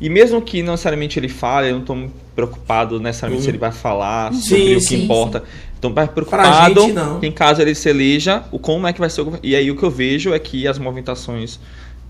E 0.04 0.10
mesmo 0.10 0.42
que 0.42 0.62
não 0.62 0.72
necessariamente 0.72 1.18
ele 1.18 1.30
fale, 1.30 1.70
eu 1.70 1.72
não 1.76 1.80
estou 1.80 2.10
preocupado 2.36 3.00
necessariamente 3.00 3.42
se 3.44 3.50
ele 3.50 3.56
vai 3.56 3.72
falar 3.72 4.34
Sim, 4.34 4.40
sobre 4.42 4.62
o 4.74 4.76
que 4.76 4.80
sim, 4.82 5.04
importa. 5.04 5.42
Estou 5.74 5.90
mais 5.90 6.10
Pra 6.10 6.14
preocupado 6.14 6.80
gente, 6.82 6.92
não. 6.92 7.20
em 7.22 7.32
caso 7.32 7.62
ele 7.62 7.74
se 7.74 7.88
eleja, 7.88 8.44
o 8.52 8.58
como 8.58 8.86
é 8.86 8.92
que 8.92 9.00
vai 9.00 9.08
ser 9.08 9.22
o. 9.22 9.38
E 9.42 9.56
aí 9.56 9.70
o 9.70 9.76
que 9.78 9.82
eu 9.82 9.90
vejo 9.90 10.34
é 10.34 10.38
que 10.38 10.68
as 10.68 10.78
movimentações 10.78 11.58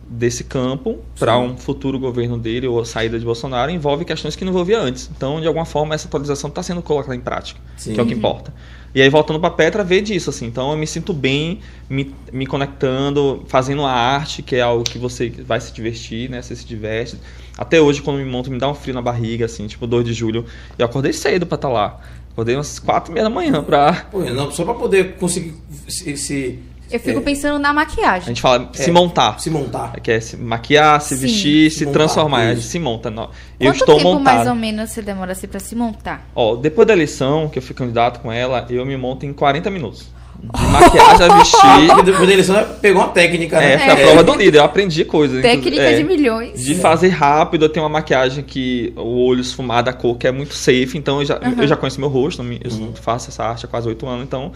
desse 0.09 0.43
campo 0.43 0.99
para 1.17 1.39
um 1.39 1.57
futuro 1.57 1.97
governo 1.97 2.37
dele 2.37 2.67
ou 2.67 2.81
a 2.81 2.85
saída 2.85 3.17
de 3.17 3.25
Bolsonaro 3.25 3.71
envolve 3.71 4.05
questões 4.05 4.35
que 4.35 4.45
não 4.45 4.51
envolvia 4.51 4.81
antes. 4.81 5.09
Então, 5.17 5.41
de 5.41 5.47
alguma 5.47 5.65
forma, 5.65 5.95
essa 5.95 6.09
atualização 6.09 6.49
está 6.49 6.65
sendo 6.65 6.83
colocada 6.83 7.15
em 7.15 7.21
prática, 7.21 7.61
Sim. 7.77 7.95
que 7.95 8.01
é 8.01 8.03
o 8.03 8.07
que 8.07 8.15
importa. 8.15 8.53
E 8.95 9.03
aí, 9.03 9.09
voltando 9.09 9.41
para 9.41 9.51
Petra, 9.51 9.83
ver 9.83 10.03
disso, 10.03 10.31
assim. 10.31 10.47
Então, 10.47 10.71
eu 10.71 10.77
me 10.77 10.87
sinto 10.87 11.13
bem 11.13 11.59
me, 11.91 12.15
me 12.33 12.47
conectando, 12.47 13.43
fazendo 13.49 13.83
a 13.83 13.91
arte, 13.91 14.41
que 14.41 14.55
é 14.55 14.61
algo 14.61 14.85
que 14.85 14.99
você 14.99 15.29
vai 15.29 15.61
se 15.61 15.73
divertir, 15.73 16.31
né? 16.31 16.41
Você 16.41 16.55
se 16.55 16.65
diverte. 16.65 17.19
Até 17.59 17.81
hoje, 17.81 18.01
quando 18.01 18.19
me 18.19 18.25
monto, 18.25 18.51
me 18.51 18.59
dá 18.59 18.69
um 18.71 18.75
frio 18.75 18.95
na 18.95 19.03
barriga, 19.03 19.47
assim, 19.47 19.67
tipo 19.67 19.87
2 19.87 20.05
de 20.05 20.13
julho. 20.13 20.45
Eu 20.79 20.87
acordei 20.87 21.13
cedo 21.13 21.45
para 21.45 21.57
estar 21.57 21.69
lá. 21.69 22.01
Acordei 22.31 22.57
umas 22.57 22.79
4 22.79 23.11
e 23.11 23.15
meia 23.15 23.25
da 23.25 23.31
manhã. 23.31 23.63
Pô, 24.11 24.21
não, 24.21 24.51
só 24.51 24.65
para 24.65 24.75
poder 24.75 25.15
conseguir 25.17 25.55
se, 25.89 26.17
se, 26.17 26.59
Eu 26.91 27.01
fico 27.01 27.19
é, 27.19 27.23
pensando 27.23 27.59
na 27.59 27.71
A 27.71 27.73
maquiagem. 27.73 28.29
gente 28.29 28.41
fala 28.41 28.69
se 28.73 28.91
É. 28.91 28.93
montar. 28.93 29.39
se 29.41 29.51
montar. 29.51 29.99
Que 30.01 30.13
é 30.13 30.21
se 30.21 30.37
maquiar, 30.37 31.01
se 31.01 31.17
Sim. 31.17 31.23
vestir, 31.23 31.71
se, 31.71 31.79
Se 31.79 31.87
montar, 31.87 31.99
transformar. 31.99 32.39
A 32.39 32.49
gente 32.51 32.59
isso. 32.61 32.69
se 32.69 32.79
monta. 32.79 33.11
Não. 33.11 33.31
Eu 33.59 33.71
Quanto 33.73 33.77
estou 33.81 33.97
tempo 33.97 34.09
montado. 34.15 34.23
mais 34.37 34.49
ou 34.49 34.55
menos 34.55 34.91
você 34.91 35.03
demora 35.03 35.33
assim 35.33 35.47
pra 35.47 35.59
se 35.61 35.75
montar? 35.75 36.29
Ó, 36.35 36.57
depois 36.57 36.87
da 36.87 36.93
eleição, 36.93 37.49
que 37.49 37.59
eu 37.59 37.63
fui 37.63 37.75
candidato 37.75 38.21
com 38.21 38.31
ela, 38.31 38.67
eu 38.71 38.85
me 38.87 38.97
monto 38.97 39.27
em 39.27 39.33
40 39.33 39.71
minutos. 39.71 40.13
De 40.37 40.63
maquiagem 40.67 41.27
a 41.31 41.39
vestir. 41.39 41.87
Porque 41.89 42.03
depois 42.11 42.27
da 42.27 42.33
eleição 42.33 42.67
pegou 42.83 43.01
uma 43.03 43.09
técnica, 43.09 43.59
né? 43.59 43.75
É, 43.75 43.79
foi 43.79 43.89
a 43.93 43.97
prova 43.97 44.23
do 44.25 44.35
líder. 44.35 44.59
Eu 44.59 44.65
aprendi 44.65 45.05
coisas. 45.05 45.41
Técnica 45.41 45.83
é, 45.83 45.97
de 45.97 46.05
milhões. 46.05 46.61
De 46.63 46.75
fazer 46.75 47.09
rápido, 47.09 47.65
eu 47.65 47.69
tenho 47.71 47.85
uma 47.85 47.89
maquiagem 47.91 48.45
que 48.45 48.93
o 48.97 49.25
olho 49.27 49.41
esfumado, 49.41 49.89
a 49.89 49.93
cor 49.93 50.19
que 50.19 50.27
é 50.27 50.33
muito 50.33 50.53
safe, 50.53 50.99
então 50.99 51.21
eu 51.21 51.25
já, 51.25 51.37
Uhum. 51.39 51.63
eu 51.63 51.67
já 51.67 51.77
conheço 51.77 51.99
meu 51.99 52.11
rosto, 52.11 52.43
eu 52.43 52.53
eu 52.63 52.93
faço 52.95 53.31
essa 53.31 53.43
arte 53.45 53.65
há 53.65 53.69
quase 53.69 53.89
oito 53.89 54.07
anos, 54.07 54.25
então 54.25 54.53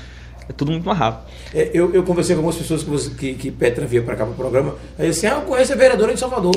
é 0.48 0.52
tudo 0.56 0.70
muito 0.72 0.84
mais 0.84 0.98
rápido. 0.98 1.22
É, 1.54 1.70
eu, 1.74 1.92
eu 1.94 2.02
conversei 2.02 2.34
com 2.34 2.40
algumas 2.40 2.56
pessoas 2.56 2.82
que, 2.82 2.90
você- 2.90 3.10
que, 3.10 3.34
que 3.34 3.50
Petra 3.50 3.86
veio 3.86 4.02
para 4.04 4.16
cá 4.16 4.24
para 4.24 4.32
o 4.32 4.36
programa. 4.36 4.74
Aí 4.98 5.06
eu 5.06 5.10
disse, 5.10 5.26
ah, 5.26 5.34
eu 5.34 5.40
conheço 5.42 5.72
a 5.72 5.76
vereadora 5.76 6.14
de 6.14 6.20
Salvador. 6.20 6.54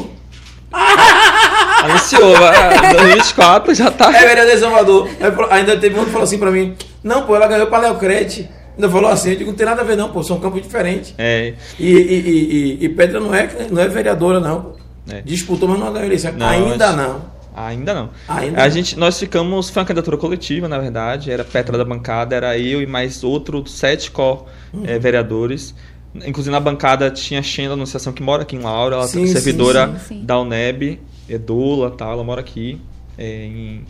Anunciou, 1.84 2.36
ah, 2.38 2.92
2024 2.94 3.74
já 3.74 3.92
tá. 3.92 4.08
É 4.16 4.20
vereadora 4.28 4.56
de 4.56 4.62
Salvador. 4.62 5.10
Ainda 5.50 5.78
teve 5.78 6.00
um 6.00 6.06
que 6.06 6.12
falou 6.12 6.24
assim 6.24 6.38
para 6.38 6.52
mim, 6.52 6.76
não, 7.04 7.24
pô, 7.26 7.36
ela 7.36 7.48
ganhou 7.48 7.68
para 7.68 7.88
Léo 7.90 7.96
Crete. 7.98 8.50
Ainda 8.76 8.90
falou 8.90 9.10
assim, 9.12 9.32
eu 9.32 9.36
digo, 9.38 9.50
não 9.52 9.58
tem 9.58 9.66
nada 9.66 9.82
a 9.82 9.84
ver 9.86 9.98
não, 9.98 10.10
pô, 10.12 10.24
são 10.24 10.40
campos 10.40 10.62
diferentes. 10.62 11.14
É, 11.18 11.54
E, 11.80 11.92
e, 11.92 11.98
e, 11.98 12.78
e- 12.82 12.86
e 12.86 12.90
Petra 12.90 13.20
não 13.20 13.34
é, 13.36 13.50
não 13.70 13.82
é 13.82 13.88
vereadora 13.88 14.40
não. 14.40 14.74
É. 15.10 15.22
Disputou, 15.22 15.68
mas 15.68 15.80
não 15.80 15.92
ganhou 15.92 16.06
eleição. 16.08 16.32
Não, 16.34 16.48
ainda 16.48 16.88
acho- 16.90 16.98
não. 16.98 17.22
Ainda 17.56 17.94
não. 17.94 18.10
Ainda 18.28 18.62
a 18.62 18.66
não. 18.66 18.72
gente, 18.72 18.98
nós 18.98 19.20
ficamos, 19.20 19.70
foi 19.70 19.82
uma 19.82 19.88
candidatura 19.88 20.18
coletiva, 20.18 20.68
na 20.68 20.80
verdade, 20.80 21.32
era 21.32 21.44
Petra 21.44 21.78
da 21.78 21.86
bancada, 21.86 22.36
era 22.36 22.58
eu 22.58 22.82
e 22.82 22.86
mais 22.86 23.24
outros 23.24 23.72
sete 23.72 24.10
co-vereadores. 24.12 25.76
Inclusive 26.14 26.52
na 26.52 26.60
bancada 26.60 27.10
tinha 27.10 27.42
Xena 27.42 27.74
Anunciação, 27.74 28.12
que 28.12 28.22
mora 28.22 28.44
aqui 28.44 28.56
em 28.56 28.60
Laura, 28.60 28.96
ela 28.96 29.08
Sim, 29.08 29.24
é 29.24 29.28
servidora 29.28 29.88
sim, 30.00 30.20
sim. 30.20 30.26
da 30.26 30.40
UNEB, 30.40 31.00
Edula, 31.30 31.92
tal, 31.92 32.14
ela 32.14 32.24
mora 32.24 32.42
aqui, 32.42 32.80
é, 33.18 33.46
em... 33.46 33.86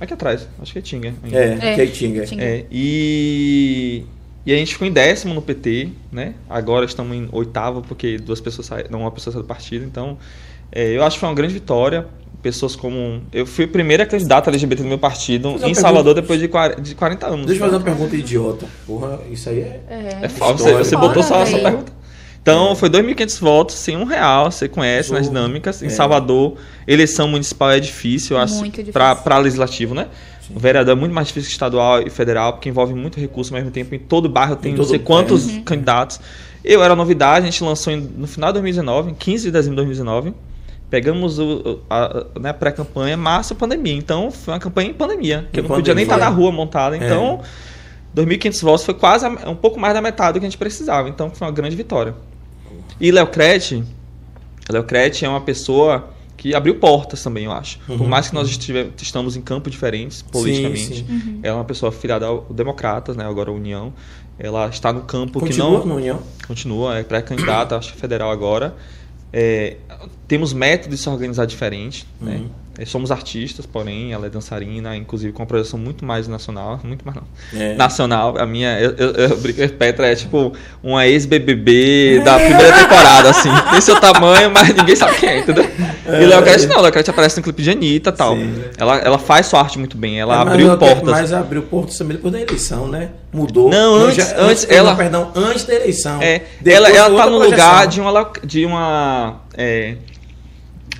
Aqui 0.00 0.14
atrás, 0.14 0.48
acho 0.60 0.72
que 0.72 0.80
é 0.80 0.82
Tinga. 0.82 1.14
ainda. 1.22 1.38
É, 1.38 1.72
É. 1.72 1.74
que 1.76 1.80
é 1.80 1.86
Tinga. 1.86 2.26
Tinga. 2.26 2.42
É, 2.42 2.66
e, 2.72 4.04
e 4.44 4.52
a 4.52 4.56
gente 4.56 4.72
ficou 4.72 4.88
em 4.88 4.90
décimo 4.90 5.32
no 5.32 5.40
PT, 5.40 5.90
né? 6.10 6.34
Agora 6.50 6.84
estamos 6.84 7.16
em 7.16 7.28
oitavo, 7.30 7.82
porque 7.82 8.18
duas 8.18 8.40
pessoas 8.40 8.66
saíram, 8.66 8.90
não, 8.90 9.00
uma 9.02 9.12
pessoa 9.12 9.32
saiu 9.32 9.42
do 9.42 9.46
partido. 9.46 9.84
Então, 9.84 10.18
é, 10.72 10.96
eu 10.96 11.02
acho 11.04 11.16
que 11.16 11.20
foi 11.20 11.28
uma 11.28 11.34
grande 11.34 11.54
vitória. 11.54 12.06
Pessoas 12.42 12.74
como. 12.74 13.22
Eu 13.32 13.46
fui 13.46 13.66
a 13.66 13.68
primeira 13.68 14.04
candidata 14.04 14.50
LGBT 14.50 14.82
do 14.82 14.88
meu 14.88 14.98
partido 14.98 15.60
em 15.64 15.74
Salvador 15.74 16.12
depois 16.14 16.40
de 16.40 16.48
40, 16.48 16.80
de 16.82 16.94
40 16.96 17.26
anos. 17.28 17.46
Deixa 17.46 17.60
eu 17.62 17.66
fazer 17.70 17.76
uma 17.76 17.84
pergunta 17.84 18.16
idiota. 18.16 18.66
Porra, 18.84 19.20
isso 19.30 19.48
aí 19.48 19.60
é... 19.60 19.80
É. 19.88 20.18
É 20.22 20.28
falso, 20.28 20.64
você, 20.64 20.74
você 20.74 20.96
botou 20.96 21.22
só 21.22 21.40
essa 21.42 21.56
pergunta. 21.56 21.92
Então, 22.42 22.74
foi 22.74 22.90
2.500 22.90 23.38
votos, 23.40 23.76
sem 23.76 23.96
um 23.96 24.02
real, 24.02 24.50
você 24.50 24.68
conhece 24.68 25.12
nas 25.12 25.26
Jogo. 25.26 25.36
dinâmicas. 25.36 25.80
Em 25.80 25.86
É. 25.86 25.88
Salvador, 25.90 26.56
eleição 26.88 27.28
municipal 27.28 27.70
é 27.70 27.78
difícil, 27.78 28.36
eu 28.36 28.42
acho, 28.42 28.56
Muito 28.56 28.82
difícil. 28.82 28.92
para 28.92 29.38
legislativo, 29.38 29.94
né? 29.94 30.08
O 30.52 30.58
vereador 30.58 30.96
é 30.96 30.98
muito 30.98 31.14
mais 31.14 31.28
difícil 31.28 31.46
que 31.46 31.52
estadual 31.52 32.02
e 32.02 32.10
federal, 32.10 32.54
porque 32.54 32.68
envolve 32.68 32.92
muito 32.92 33.20
recurso 33.20 33.54
ao 33.54 33.60
mesmo 33.60 33.70
tempo. 33.70 33.94
Em 33.94 34.00
todo 34.00 34.28
bairro 34.28 34.56
tem 34.56 34.72
Em 34.72 34.76
não 34.76 34.82
sei 34.82 34.98
quantos 34.98 35.46
Uhum. 35.46 35.62
candidatos. 35.62 36.18
Eu 36.64 36.82
era 36.82 36.96
novidade, 36.96 37.46
a 37.46 37.50
gente 37.52 37.62
lançou 37.62 37.92
em- 37.92 38.00
no 38.16 38.26
final 38.26 38.48
de 38.50 38.54
2019, 38.54 39.12
em 39.12 39.14
15 39.14 39.44
de 39.44 39.50
dezembro 39.52 39.76
de 39.76 39.86
2019. 39.86 40.34
Pegamos 40.92 41.38
o, 41.38 41.80
a, 41.88 42.04
a- 42.04 42.24
né, 42.38 42.52
pré-campanha, 42.52 43.16
março, 43.16 43.54
pandemia. 43.54 43.94
Então, 43.94 44.30
foi 44.30 44.52
uma 44.52 44.60
campanha 44.60 44.90
em 44.90 44.92
pandemia, 44.92 45.48
que 45.50 45.60
eu 45.60 45.62
não 45.62 45.70
podia 45.70 45.94
nem 45.94 46.02
estar 46.02 46.16
pandemia. 46.16 46.30
na 46.30 46.36
rua 46.36 46.52
montada. 46.52 46.94
Então, 46.94 47.40
2.500 48.14 48.60
votos 48.62 48.84
foi 48.84 48.92
quase 48.92 49.24
a- 49.24 49.30
um 49.50 49.54
pouco 49.56 49.80
mais 49.80 49.94
da 49.94 50.02
metade 50.02 50.34
do 50.34 50.40
que 50.40 50.44
a 50.46 50.50
gente 50.50 50.58
precisava. 50.58 51.08
Então, 51.08 51.30
foi 51.30 51.46
uma 51.46 51.52
grande 51.52 51.74
vitória. 51.74 52.14
E 53.00 53.10
Léo 53.10 53.26
Crete, 53.28 53.82
Léo 54.68 54.84
Crete 54.84 55.24
é 55.24 55.28
uma 55.30 55.40
pessoa 55.40 56.10
que 56.36 56.54
abriu 56.54 56.74
portas 56.74 57.22
também, 57.22 57.44
eu 57.46 57.52
acho. 57.52 57.78
Por 57.86 57.98
Uhum. 57.98 58.06
mais 58.08 58.28
que 58.28 58.34
nós 58.34 58.50
estive- 58.50 58.90
estamos 59.00 59.34
em 59.34 59.40
campos 59.40 59.72
diferentes 59.72 60.20
politicamente. 60.20 60.96
sim. 60.96 61.06
Uhum. 61.08 61.40
Ela 61.42 61.54
é 61.56 61.58
uma 61.58 61.64
pessoa 61.64 61.90
filiada 61.90 62.26
ao 62.26 62.42
Democratas, 62.50 63.16
né, 63.16 63.24
agora 63.24 63.48
a 63.48 63.52
União. 63.54 63.94
Ela 64.38 64.66
está 64.68 64.92
no 64.92 65.00
campo 65.02 65.40
Continua 65.40 65.80
que 65.80 65.88
não 65.88 65.96
União? 65.96 66.20
continua, 66.46 66.98
é 66.98 67.02
pré-candidata, 67.02 67.78
acho 67.78 67.94
que 67.94 67.98
federal 67.98 68.30
agora. 68.30 68.74
É, 69.32 69.78
temos 70.32 70.54
métodos 70.54 70.96
de 70.96 71.02
se 71.02 71.10
organizar 71.10 71.44
diferente, 71.44 72.06
né? 72.18 72.36
Uhum. 72.36 72.48
É, 72.78 72.86
Somos 72.86 73.10
artistas, 73.10 73.66
porém, 73.66 74.14
ela 74.14 74.26
é 74.26 74.30
dançarina, 74.30 74.96
inclusive 74.96 75.30
com 75.30 75.42
uma 75.42 75.46
projeção 75.46 75.78
muito 75.78 76.06
mais 76.06 76.26
nacional, 76.26 76.80
muito 76.82 77.04
mais 77.04 77.18
não. 77.18 77.60
É. 77.60 77.74
Nacional, 77.74 78.34
a 78.38 78.46
minha, 78.46 78.80
eu, 78.80 78.92
eu, 78.96 79.10
eu 79.58 79.68
Petra 79.68 80.06
é 80.10 80.14
tipo 80.14 80.54
uma 80.82 81.06
ex-BBB 81.06 82.22
da 82.24 82.38
primeira 82.38 82.72
temporada, 82.78 83.28
assim. 83.28 83.50
Tem 83.70 83.80
seu 83.82 84.00
tamanho, 84.00 84.50
mas 84.50 84.74
ninguém 84.74 84.96
sabe 84.96 85.18
quem 85.18 85.28
é, 85.28 85.38
entendeu? 85.40 85.64
E 85.64 86.24
Léo 86.24 86.40
não, 86.68 86.80
Léo 86.80 86.92
aparece 87.10 87.36
no 87.36 87.42
clipe 87.42 87.62
de 87.62 87.70
Anitta 87.70 88.08
e 88.08 88.12
tal. 88.14 88.36
Sim. 88.36 88.54
Ela, 88.78 88.96
ela 89.00 89.18
faz 89.18 89.44
sua 89.48 89.60
arte 89.60 89.78
muito 89.78 89.98
bem, 89.98 90.18
ela 90.18 90.34
É, 90.34 90.38
abriu 90.38 90.78
portas. 90.78 91.02
Mas 91.10 91.30
abriu 91.30 91.62
portas 91.64 91.98
também 91.98 92.16
depois 92.16 92.32
da 92.32 92.40
eleição, 92.40 92.88
né? 92.88 93.10
Mudou. 93.34 93.68
Não, 93.68 93.96
antes- 93.96 94.32
antes 94.34 94.64
perdão, 94.64 94.86
ela- 94.86 94.96
Perdão, 94.96 95.30
antes 95.34 95.64
da 95.66 95.74
eleição. 95.74 96.22
É, 96.22 96.40
ela, 96.64 96.88
ela 96.88 97.22
tá 97.22 97.28
no 97.30 97.36
projeção. 97.38 97.50
lugar 97.50 97.86
de 97.86 98.00
uma. 98.00 98.30
De 98.42 98.64
uma 98.64 99.40
é... 99.58 99.96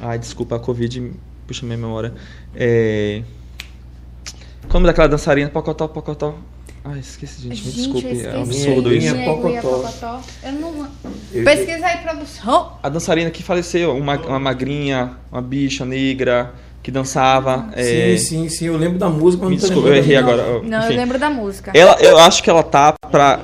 Ai, 0.02 0.18
desculpa, 0.18 0.56
a 0.56 0.58
Covid 0.58 1.12
puxa 1.46 1.64
minha 1.64 1.78
memória. 1.78 2.12
É... 2.54 3.22
Qual 4.62 4.68
é 4.68 4.70
o 4.70 4.72
nome 4.74 4.86
daquela 4.86 5.08
dançarina? 5.08 5.48
Pocotó, 5.48 5.86
pocotó. 5.88 6.34
Ai, 6.84 6.98
esqueci, 6.98 7.42
gente. 7.42 7.50
Me 7.64 7.70
Gente, 7.70 7.76
desculpe, 7.76 8.08
eu 8.18 8.30
é 8.30 8.42
absurdo 8.42 8.92
isso. 8.92 9.14
Minha 9.14 9.24
Pocotó. 9.26 9.60
Pocotó. 9.78 10.20
Eu 10.42 10.52
não... 10.52 10.88
Eu- 11.32 11.44
Pesquisa 11.44 11.86
aí, 11.86 11.98
produção. 11.98 12.72
A 12.82 12.88
dançarina 12.88 13.30
que 13.30 13.42
faleceu, 13.42 13.96
uma, 13.96 14.16
uma 14.18 14.40
magrinha, 14.40 15.12
uma 15.30 15.40
bicha 15.40 15.84
negra, 15.84 16.52
que 16.82 16.90
dançava. 16.90 17.68
é, 17.74 18.16
Sim, 18.16 18.18
sim, 18.18 18.48
sim. 18.48 18.66
Eu 18.66 18.76
lembro 18.76 18.98
da 18.98 19.08
música, 19.08 19.44
mas 19.44 19.50
Me 19.50 19.56
não 19.56 19.62
desculpa, 19.64 19.88
eu 19.88 19.94
errei 19.94 20.16
agora. 20.16 20.60
Não, 20.62 20.78
eu 20.78 20.84
enfim. 20.88 20.96
lembro 20.96 21.18
da 21.20 21.30
música. 21.30 21.70
Ela, 21.72 21.96
eu 22.00 22.18
acho 22.18 22.42
que 22.42 22.50
ela 22.50 22.64
tá 22.64 22.94
pra. 23.10 23.40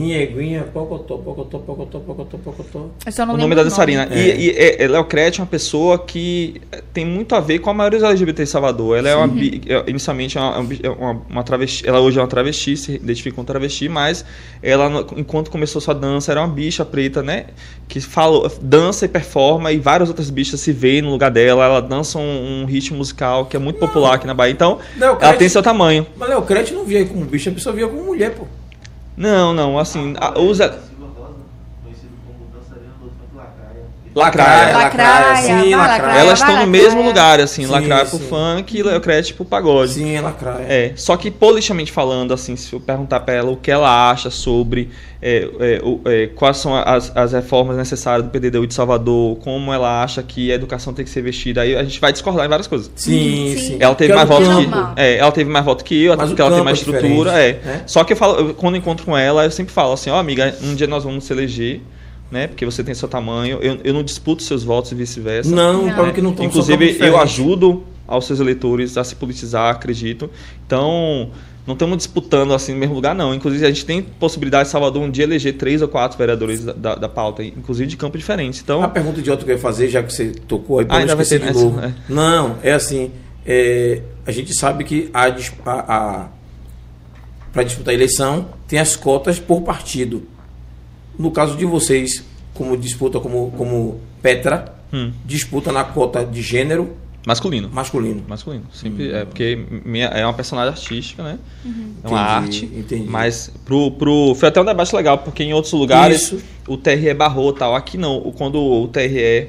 Minha 0.00 0.18
eguinha, 0.22 0.62
pocotó, 0.72 1.16
pocotó, 1.18 1.58
pocotó, 1.58 1.98
pocotó, 2.00 2.38
pocotó. 2.38 2.90
Não 3.26 3.34
o 3.34 3.36
nome 3.38 3.54
da 3.54 3.62
dançarina. 3.62 4.08
É. 4.10 4.36
E, 4.36 4.46
e 4.50 4.50
é, 4.82 4.88
Léo 4.88 5.04
Crete 5.04 5.40
é 5.40 5.42
uma 5.42 5.48
pessoa 5.48 5.98
que 5.98 6.60
tem 6.92 7.04
muito 7.04 7.34
a 7.34 7.40
ver 7.40 7.58
com 7.60 7.70
a 7.70 7.74
maioria 7.74 7.98
dos 8.00 8.08
LGBT 8.08 8.42
em 8.42 8.46
Salvador. 8.46 8.98
Ela 8.98 9.08
é 9.08 9.16
uma 9.16 9.26
bi- 9.28 9.62
é, 9.66 9.84
inicialmente 9.90 10.36
é 10.36 10.40
uma, 10.40 10.56
é 10.56 10.60
um 10.60 10.68
é 10.82 10.88
uma, 10.90 11.22
uma 11.30 11.42
travesti, 11.42 11.86
ela 11.88 12.00
hoje 12.00 12.18
é 12.18 12.22
uma 12.22 12.28
travesti, 12.28 12.76
se 12.76 12.94
identifica 12.94 13.34
como 13.34 13.46
travesti, 13.46 13.88
mas 13.88 14.24
ela 14.62 15.06
enquanto 15.16 15.50
começou 15.50 15.80
sua 15.80 15.94
dança 15.94 16.30
era 16.32 16.40
uma 16.40 16.48
bicha 16.48 16.84
preta, 16.84 17.22
né, 17.22 17.46
que 17.88 18.00
fala, 18.00 18.50
dança 18.60 19.04
e 19.04 19.08
performa 19.08 19.70
e 19.72 19.78
várias 19.78 20.08
outras 20.08 20.30
bichas 20.30 20.60
se 20.60 20.72
veem 20.72 21.02
no 21.02 21.10
lugar 21.10 21.30
dela. 21.30 21.64
Ela 21.64 21.80
dança 21.80 22.18
um, 22.18 22.62
um 22.62 22.64
ritmo 22.66 22.98
musical 22.98 23.46
que 23.46 23.56
é 23.56 23.60
muito 23.60 23.78
popular 23.78 24.14
aqui 24.14 24.26
na 24.26 24.34
Bahia. 24.34 24.52
Então, 24.52 24.78
Léo 24.96 25.10
ela 25.10 25.16
Crete- 25.18 25.38
tem 25.38 25.48
seu 25.48 25.62
tamanho. 25.62 26.06
Mas 26.16 26.28
Léo 26.28 26.42
Crete 26.42 26.72
não 26.74 26.84
via 26.84 27.04
como 27.04 27.24
bicho, 27.24 27.48
a 27.48 27.52
pessoa 27.52 27.74
via 27.74 27.86
como 27.88 28.04
mulher, 28.04 28.30
pô. 28.34 28.44
Não, 29.16 29.52
não, 29.52 29.78
assim, 29.78 30.14
usa 30.36 30.78
Lacraia. 34.14 34.76
Lacraia, 34.76 35.36
sim, 35.42 35.70
vai, 35.70 35.88
lacraia. 35.88 36.20
Elas 36.20 36.38
estão 36.38 36.54
no 36.54 36.60
Lacraia. 36.60 36.66
mesmo 36.84 37.02
lugar, 37.02 37.40
assim, 37.40 37.64
Sim, 37.64 37.70
lacraia 37.70 38.04
pro 38.06 38.18
sim. 38.18 38.24
funk 38.28 38.78
e 38.78 38.82
lacraia 38.82 39.22
pro 39.34 39.44
pagode. 39.44 39.92
Sim, 39.94 40.14
é 40.14 40.20
lacraia. 40.20 40.64
É, 40.68 40.92
só 40.94 41.16
que 41.16 41.30
politicamente 41.30 41.90
falando, 41.90 42.32
assim, 42.32 42.54
se 42.54 42.72
eu 42.72 42.78
perguntar 42.80 43.20
pra 43.20 43.34
ela 43.34 43.50
o 43.50 43.56
que 43.56 43.70
ela 43.70 44.10
acha 44.10 44.30
sobre 44.30 44.90
é, 45.20 45.48
é, 45.58 45.80
o- 45.82 46.00
é, 46.04 46.26
quais 46.28 46.58
são 46.58 46.76
as, 46.76 47.10
as 47.16 47.32
reformas 47.32 47.76
necessárias 47.76 48.24
do 48.24 48.30
PDDU 48.30 48.66
de 48.66 48.74
Salvador, 48.74 49.36
como 49.38 49.72
ela 49.72 50.02
acha 50.02 50.22
que 50.22 50.52
a 50.52 50.54
educação 50.54 50.92
tem 50.92 51.04
que 51.04 51.10
ser 51.10 51.22
vestida, 51.22 51.62
aí 51.62 51.74
a 51.74 51.82
gente 51.82 51.98
vai 51.98 52.12
discordar 52.12 52.44
em 52.44 52.48
várias 52.48 52.66
coisas. 52.66 52.90
Sim, 52.94 53.54
Sim. 53.56 53.58
sim. 53.58 53.76
Ela 53.80 53.94
teve 53.94 54.12
mais 54.14 54.30
é 54.30 54.32
do 54.32 54.44
votos 54.44 54.64
que, 54.66 55.00
é, 55.00 55.16
ela 55.16 55.32
teve 55.32 55.50
mais 55.50 55.64
votos 55.64 55.82
que 55.82 56.04
eu, 56.04 56.12
até 56.12 56.26
porque 56.26 56.40
ela 56.42 56.50
tem 56.54 56.62
mais 56.64 56.78
é 56.78 56.80
estrutura, 56.82 57.32
é. 57.32 57.52
né? 57.64 57.82
Só 57.86 58.04
que 58.04 58.12
eu 58.12 58.16
falo, 58.16 58.38
eu- 58.48 58.54
quando 58.54 58.76
encontro 58.76 59.04
com 59.06 59.16
ela, 59.16 59.44
eu 59.44 59.50
sempre 59.50 59.72
falo 59.72 59.92
assim, 59.94 60.10
ó, 60.10 60.18
amiga, 60.18 60.54
um 60.62 60.74
dia 60.74 60.86
nós 60.86 61.02
vamos 61.04 61.24
se 61.24 61.32
eleger, 61.32 61.80
né? 62.34 62.48
Porque 62.48 62.64
você 62.66 62.82
tem 62.82 62.92
seu 62.94 63.08
tamanho, 63.08 63.58
eu, 63.62 63.78
eu 63.84 63.94
não 63.94 64.02
disputo 64.02 64.42
seus 64.42 64.64
votos 64.64 64.90
e 64.92 64.94
vice-versa. 64.96 65.54
Não, 65.54 65.86
Não. 65.86 65.94
para 65.94 66.12
que 66.12 66.20
não 66.20 66.32
Inclusive, 66.38 66.98
eu 67.00 67.16
ajudo 67.18 67.84
aos 68.06 68.26
seus 68.26 68.40
eleitores 68.40 68.98
a 68.98 69.04
se 69.04 69.14
politizar, 69.14 69.70
acredito. 69.72 70.28
Então, 70.66 71.30
não 71.66 71.72
estamos 71.74 71.96
disputando 71.96 72.52
assim 72.52 72.72
no 72.74 72.78
mesmo 72.80 72.94
lugar, 72.94 73.14
não. 73.14 73.32
Inclusive, 73.32 73.64
a 73.64 73.68
gente 73.68 73.86
tem 73.86 74.02
possibilidade 74.02 74.64
de 74.64 74.72
Salvador 74.72 75.00
um 75.02 75.10
dia 75.10 75.24
eleger 75.24 75.54
três 75.56 75.80
ou 75.80 75.88
quatro 75.88 76.18
vereadores 76.18 76.64
da, 76.64 76.72
da, 76.72 76.94
da 76.96 77.08
pauta, 77.08 77.42
inclusive 77.44 77.86
de 77.88 77.96
campo 77.96 78.18
diferentes. 78.18 78.60
Então, 78.60 78.82
A 78.82 78.88
pergunta 78.88 79.22
de 79.22 79.30
outro 79.30 79.46
que 79.46 79.52
eu 79.52 79.56
ia 79.56 79.62
fazer, 79.62 79.88
já 79.88 80.02
que 80.02 80.12
você 80.12 80.32
tocou 80.46 80.80
aí, 80.80 80.86
Ah, 80.88 80.96
ainda 80.98 81.14
vai 81.16 81.24
ter 81.24 81.38
de 81.38 81.52
novo. 81.52 81.80
é. 81.80 81.94
Não, 82.08 82.56
é 82.62 82.72
assim, 82.72 83.12
é, 83.46 84.02
a 84.26 84.32
gente 84.32 84.52
sabe 84.54 84.82
que 84.84 85.08
a, 85.14 85.26
a, 85.64 85.94
a 85.96 86.28
para 87.52 87.62
disputar 87.62 87.92
a 87.92 87.94
eleição 87.94 88.48
tem 88.66 88.78
as 88.80 88.96
cotas 88.96 89.38
por 89.38 89.62
partido. 89.62 90.24
No 91.18 91.30
caso 91.30 91.56
de 91.56 91.64
vocês, 91.64 92.24
como 92.52 92.76
disputa 92.76 93.20
como, 93.20 93.50
como 93.56 94.00
Petra, 94.22 94.72
Hum. 94.92 95.12
disputa 95.24 95.72
na 95.72 95.82
cota 95.84 96.24
de 96.24 96.40
gênero 96.40 96.92
masculino. 97.26 97.68
masculino. 97.72 98.22
Masculino. 98.28 98.64
Sempre, 98.72 99.10
É 99.12 99.24
porque 99.24 99.58
minha, 99.84 100.06
é 100.06 100.24
uma 100.24 100.34
personagem 100.34 100.70
artística, 100.72 101.22
né? 101.22 101.38
É 102.04 102.08
uma 102.08 102.38
Entendi, 102.38 102.64
arte. 102.64 102.64
entendi. 102.78 103.10
Mas 103.10 103.50
pro, 103.64 103.90
pro. 103.92 104.34
Foi 104.36 104.48
até 104.48 104.60
um 104.60 104.64
debate 104.64 104.94
legal, 104.94 105.18
porque 105.18 105.42
em 105.42 105.52
outros 105.52 105.72
lugares 105.72 106.22
Isso. 106.32 106.38
o 106.68 106.76
TRE 106.76 107.12
barrou 107.14 107.52
tal. 107.52 107.74
Aqui 107.74 107.96
não. 107.98 108.18
O- 108.18 108.30
Quando 108.32 108.60
o 108.60 108.86
TRE 108.88 109.48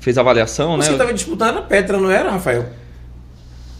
fez 0.00 0.18
a 0.18 0.20
avaliação, 0.20 0.76
Você 0.76 0.88
né? 0.88 0.94
estava 0.94 1.12
disputando 1.14 1.58
a 1.58 1.62
Petra, 1.62 1.96
não 1.98 2.10
era, 2.10 2.30
Rafael? 2.32 2.66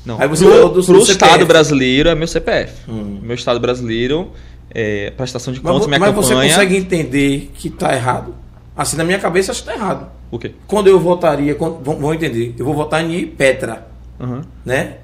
Não. 0.07 0.19
Aí 0.21 0.29
você 0.29 0.45
pro, 0.45 0.55
falou 0.55 0.69
do- 0.73 0.83
pro 0.85 0.95
do 0.95 1.11
Estado 1.11 1.45
brasileiro 1.47 2.09
é 2.09 2.15
meu 2.15 2.27
CPF. 2.27 2.73
Hum. 2.91 3.19
Meu 3.23 3.35
Estado 3.35 3.61
brasileiro, 3.61 4.31
é, 4.75 5.11
prestação 5.17 5.53
de 5.53 5.61
Mas, 5.63 5.73
contas, 5.73 5.87
minha 5.89 5.99
mas 5.99 6.15
você 6.15 6.31
campanha. 6.35 6.51
consegue 6.53 6.77
entender 6.77 7.51
que 7.55 7.69
está 7.69 7.95
errado? 7.95 8.35
Assim, 8.77 8.97
na 8.97 9.05
minha 9.05 9.19
cabeça, 9.19 9.51
acho 9.53 9.63
que 9.65 9.71
está 9.71 9.81
errado. 9.83 10.09
O 10.31 10.39
quê? 10.39 10.53
Quando 10.67 10.87
eu 10.89 11.01
votaria, 11.01 11.55
quando, 11.55 11.79
vão, 11.83 12.15
entender, 12.15 12.55
eu 12.59 12.65
vou 12.65 12.75
votar 12.75 13.03
em 13.05 13.27
Petra, 13.27 13.87
Aham. 14.21 14.43
né? 14.65 14.95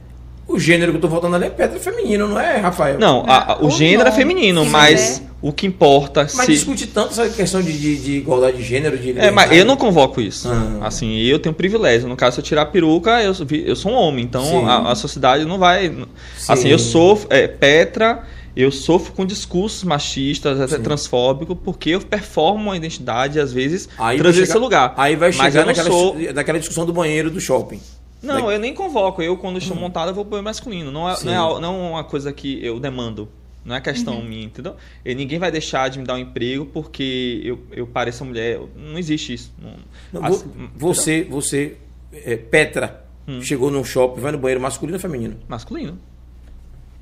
O 0.46 0.59
gênero 0.59 0.92
que 0.92 0.98
eu 0.98 1.00
tô 1.00 1.09
votando 1.09 1.35
ali 1.37 1.46
é 1.46 1.50
Petra 1.50 1.81
feminino, 1.81 2.29
não 2.29 2.38
é, 2.38 2.59
Rafael? 2.59 2.98
Não, 2.98 3.24
a- 3.27 3.55
a- 3.55 3.59
o 3.61 3.64
Ou 3.64 3.70
gênero 3.70 4.03
é 4.03 4.11
não. 4.11 4.12
feminino, 4.12 4.62
Sim, 4.64 4.70
mas 4.70 5.18
é. 5.18 5.22
o 5.40 5.50
que 5.50 5.66
importa 5.66 6.20
Mas 6.20 6.33
se. 6.33 6.53
discute 6.53 6.87
tanto 6.88 7.12
essa 7.18 7.27
questão 7.31 7.62
de, 7.62 7.72
de, 7.72 7.96
de 7.96 8.12
igualdade 8.18 8.59
de 8.59 8.62
gênero, 8.62 8.98
de 8.98 9.18
É, 9.18 9.31
mas 9.31 9.50
eu 9.53 9.64
não 9.64 9.74
convoco 9.74 10.20
isso. 10.20 10.46
Ah. 10.53 10.87
Assim, 10.87 11.16
eu 11.22 11.38
tenho 11.38 11.55
privilégio. 11.55 12.07
No 12.07 12.14
caso, 12.14 12.35
se 12.35 12.40
eu 12.40 12.44
tirar 12.44 12.62
a 12.62 12.66
peruca, 12.66 13.22
eu, 13.22 13.33
sou- 13.33 13.46
eu 13.50 13.74
sou 13.74 13.90
um 13.92 13.94
homem. 13.94 14.22
Então, 14.22 14.68
a, 14.68 14.92
a 14.92 14.94
sociedade 14.94 15.46
não 15.46 15.59
vai... 15.59 15.88
Sim. 16.37 16.53
Assim, 16.53 16.68
eu 16.68 16.79
sofro... 16.79 17.27
É, 17.31 17.48
Petra, 17.48 18.22
eu 18.57 18.71
sofro 18.71 19.12
com 19.12 19.25
discursos 19.27 19.83
machistas, 19.85 20.61
até 20.61 20.77
Sim. 20.77 20.83
transfóbicos, 20.83 21.57
porque 21.64 21.90
eu 21.90 22.01
performo 22.01 22.62
uma 22.64 22.77
identidade, 22.77 23.38
às 23.40 23.53
vezes, 23.53 23.88
Aí 23.99 24.17
vai 24.17 24.19
trazer 24.19 24.33
chegar- 24.40 24.49
esse 24.51 24.59
lugar. 24.59 24.95
Aí 24.97 25.17
vai 25.17 25.29
Mas 25.33 25.37
chegar 25.53 25.67
naquela, 25.67 25.88
sou... 25.90 26.17
naquela 26.33 26.59
discussão 26.59 26.87
do 26.87 26.93
banheiro 26.93 27.31
do 27.31 27.40
shopping. 27.40 27.81
Não, 28.23 28.51
eu 28.51 28.59
nem 28.59 28.73
convoco. 28.73 29.21
Eu, 29.23 29.37
quando 29.37 29.59
estou 29.59 29.77
montado, 29.77 30.09
eu 30.09 30.14
vou 30.14 30.25
pôr 30.25 30.40
masculino. 30.40 30.90
Não 30.90 31.09
é, 31.11 31.17
não, 31.25 31.57
é, 31.59 31.61
não 31.61 31.75
é 31.75 31.88
uma 31.90 32.05
coisa 32.05 32.33
que 32.33 32.64
eu 32.64 32.81
demando. 32.81 33.29
Não 33.64 33.75
é 33.75 33.81
questão 33.81 34.23
minha, 34.23 34.45
entendeu? 34.45 34.77
E 35.05 35.14
ninguém 35.14 35.38
vai 35.38 35.51
deixar 35.51 35.88
de 35.88 35.99
me 35.99 36.05
dar 36.05 36.14
um 36.14 36.19
emprego 36.19 36.67
porque 36.67 37.40
eu, 37.45 37.59
eu 37.73 37.87
pareço 37.87 38.25
mulher. 38.25 38.61
Não 38.77 38.99
existe 38.99 39.33
isso. 39.35 39.53
Não- 39.59 40.21
Não, 40.21 40.27
Assim, 40.29 40.45
vo- 40.47 40.69
você, 40.93 41.25
você, 41.29 41.77
é, 42.12 42.37
Petra, 42.37 43.05
Hum. 43.27 43.40
chegou 43.43 43.71
num 43.71 43.83
shopping, 43.85 44.21
vai 44.21 44.33
no 44.33 44.38
banheiro 44.38 44.61
masculino 44.61 44.97
ou 44.97 45.01
feminino? 45.01 45.37
Masculino. 45.49 45.99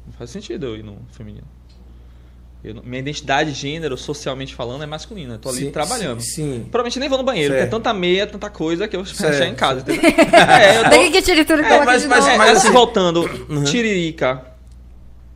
Não 0.07 0.13
faz 0.13 0.31
sentido 0.31 0.67
eu 0.67 0.77
ir 0.77 0.83
no 0.83 0.99
feminino. 1.13 1.47
Eu 2.65 2.81
minha 2.85 3.01
identidade 3.01 3.53
de 3.53 3.59
gênero, 3.59 3.97
socialmente 3.97 4.55
falando, 4.55 4.85
é 4.85 4.87
masculina. 4.87 5.35
Eu 5.35 5.39
tô 5.39 5.49
ali 5.49 5.59
Sim, 5.63 5.71
trabalhando. 5.73 6.21
Sim. 6.21 6.31
sim. 6.31 6.59
Provavelmente 6.71 6.99
nem 7.01 7.09
vou 7.09 7.19
no 7.19 7.25
banheiro, 7.25 7.53
Certo. 7.55 7.65
porque 7.65 7.75
é 7.77 7.79
tanta 7.79 7.93
meia, 7.93 8.27
tanta 8.27 8.49
coisa 8.51 8.87
que 8.87 8.95
eu 8.95 9.03
vou 9.03 9.13
deixar 9.13 9.47
em 9.47 9.55
casa, 9.55 9.83
é, 9.91 10.79
eu 10.79 10.85
tô... 10.85 10.91
Daqui 10.91 11.11
que 11.11 11.23
tira 11.23 11.45
tudo 11.45 11.61
É, 11.61 11.69
coloca 11.69 11.85
mas- 11.87 12.07
mas-. 12.07 12.27
É, 12.29 12.37
mas 12.39 12.51
assim, 12.51 12.59
assim- 12.69 12.73
voltando, 12.73 13.25
Tiririca 13.65 14.47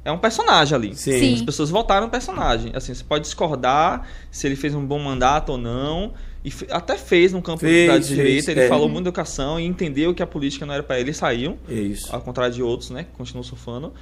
é 0.04 0.12
um 0.12 0.18
personagem 0.18 0.76
ali. 0.76 0.94
Sim. 0.94 1.18
Sim. 1.18 1.34
As 1.34 1.42
pessoas 1.42 1.68
votaram 1.68 2.06
no 2.06 2.12
personagem. 2.12 2.70
Assim, 2.76 2.94
você 2.94 3.02
pode 3.02 3.24
discordar 3.24 4.06
se 4.30 4.46
ele 4.46 4.54
fez 4.54 4.72
um 4.72 4.86
bom 4.86 5.00
mandato 5.00 5.50
ou 5.50 5.58
não. 5.58 6.14
E 6.44 6.52
até 6.70 6.96
fez 6.96 7.32
no 7.32 7.42
campo 7.42 7.58
Fez, 7.58 7.88
da 7.88 7.94
fez, 7.94 8.06
direita. 8.06 8.52
Ele 8.52 8.60
é. 8.60 8.68
falou 8.68 8.88
muito 8.88 9.02
de 9.02 9.08
educação 9.08 9.58
e 9.58 9.64
entendeu 9.64 10.14
que 10.14 10.22
a 10.22 10.26
política 10.28 10.64
não 10.64 10.74
era 10.74 10.82
para 10.84 11.00
ele 11.00 11.10
e 11.10 11.14
saiu. 11.14 11.58
É 11.68 11.74
isso. 11.74 12.06
Ao 12.14 12.20
contrário 12.20 12.54
de 12.54 12.62
outros, 12.62 12.90
né? 12.90 13.02
Que 13.02 13.10
continuam 13.16 13.42
surfando. 13.42 13.92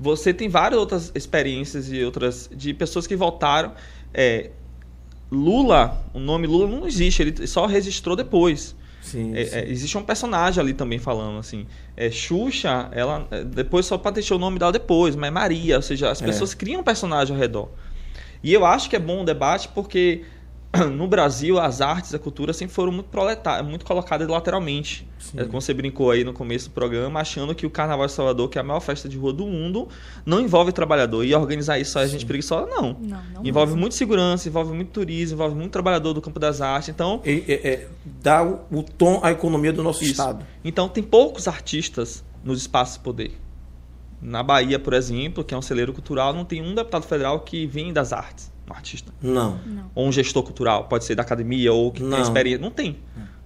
Você 0.00 0.32
tem 0.32 0.48
várias 0.48 0.78
outras 0.78 1.10
experiências 1.14 1.90
e 1.92 2.04
outras 2.04 2.48
de 2.54 2.72
pessoas 2.72 3.06
que 3.06 3.16
votaram. 3.16 3.72
É, 4.14 4.50
Lula, 5.30 6.02
o 6.14 6.18
nome 6.18 6.46
Lula 6.46 6.66
não 6.68 6.86
existe, 6.86 7.20
ele 7.22 7.46
só 7.46 7.66
registrou 7.66 8.16
depois. 8.16 8.74
Sim, 9.02 9.34
É, 9.36 9.44
sim. 9.44 9.56
é, 9.56 9.68
existe 9.70 9.96
um 9.98 10.02
personagem 10.02 10.60
ali 10.62 10.72
também 10.74 10.98
falando 10.98 11.38
assim. 11.38 11.66
É, 11.96 12.10
Xuxa, 12.10 12.88
ela 12.92 13.26
é, 13.30 13.42
depois 13.44 13.86
só 13.86 13.96
deixar 13.96 14.36
o 14.36 14.38
nome 14.38 14.58
dela 14.58 14.72
depois, 14.72 15.16
mas 15.16 15.32
Maria, 15.32 15.76
ou 15.76 15.82
seja, 15.82 16.10
as 16.10 16.22
É. 16.22 16.26
pessoas 16.26 16.54
criam 16.54 16.80
um 16.80 16.84
personagem 16.84 17.34
ao 17.34 17.40
redor. 17.40 17.70
E 18.42 18.52
eu 18.52 18.64
acho 18.64 18.88
que 18.88 18.96
é 18.96 18.98
bom 18.98 19.22
o 19.22 19.24
debate 19.24 19.68
porque 19.74 20.22
no 20.92 21.08
Brasil 21.08 21.58
as 21.58 21.80
artes, 21.80 22.14
a 22.14 22.18
cultura 22.18 22.52
sempre 22.52 22.74
foram 22.74 22.92
muito 22.92 23.08
proletárias, 23.08 23.66
muito 23.66 23.84
colocadas 23.84 24.28
lateralmente. 24.28 25.06
É, 25.36 25.44
como 25.44 25.60
você 25.60 25.74
brincou 25.74 26.10
aí 26.10 26.24
no 26.24 26.32
começo 26.32 26.68
do 26.68 26.72
programa, 26.72 27.20
achando 27.20 27.54
que 27.54 27.66
o 27.66 27.70
Carnaval 27.70 28.06
de 28.06 28.12
Salvador, 28.12 28.48
que 28.48 28.58
é 28.58 28.60
a 28.60 28.64
maior 28.64 28.80
festa 28.80 29.08
de 29.08 29.16
rua 29.16 29.32
do 29.32 29.46
mundo, 29.46 29.88
não 30.24 30.40
envolve 30.40 30.72
trabalhador. 30.72 31.24
E 31.24 31.34
organizar 31.34 31.78
isso 31.78 31.92
só 31.92 32.00
é 32.00 32.06
gente 32.06 32.24
preguiçosa, 32.26 32.66
não. 32.66 32.96
Não, 33.00 33.22
não 33.34 33.44
envolve 33.44 33.72
mesmo. 33.72 33.80
muito 33.80 33.94
segurança, 33.94 34.48
envolve 34.48 34.72
muito 34.72 34.90
turismo, 34.90 35.36
envolve 35.36 35.54
muito 35.54 35.72
trabalhador 35.72 36.12
do 36.14 36.20
campo 36.20 36.38
das 36.38 36.60
artes. 36.60 36.88
Então, 36.90 37.20
É, 37.24 37.32
é, 37.32 37.68
é, 37.68 37.88
dá 38.22 38.42
o, 38.42 38.60
o 38.70 38.82
tom 38.82 39.20
à 39.22 39.30
economia 39.30 39.72
do 39.72 39.82
nosso 39.82 40.02
Isso. 40.02 40.12
estado. 40.12 40.46
Então 40.64 40.88
tem 40.88 41.02
poucos 41.02 41.48
artistas 41.48 42.24
nos 42.44 42.60
espaços 42.60 42.96
de 42.96 43.00
poder. 43.00 43.32
Na 44.20 44.42
Bahia, 44.42 44.78
por 44.78 44.92
exemplo, 44.94 45.44
que 45.44 45.54
é 45.54 45.56
um 45.56 45.62
celeiro 45.62 45.92
cultural, 45.92 46.32
não 46.32 46.44
tem 46.44 46.60
um 46.60 46.74
deputado 46.74 47.04
federal 47.04 47.40
que 47.40 47.66
vem 47.66 47.92
das 47.92 48.12
artes, 48.12 48.50
um 48.72 48.76
artista. 48.76 49.12
Não. 49.22 49.58
Ou 49.94 50.06
um 50.06 50.12
gestor 50.12 50.42
cultural, 50.42 50.84
pode 50.84 51.04
ser 51.04 51.14
da 51.14 51.22
academia 51.22 51.72
ou 51.72 51.90
que 51.92 52.02
Não. 52.02 52.10
tem 52.12 52.20
experiência. 52.22 52.60
Não 52.62 52.70
tem. 52.70 52.98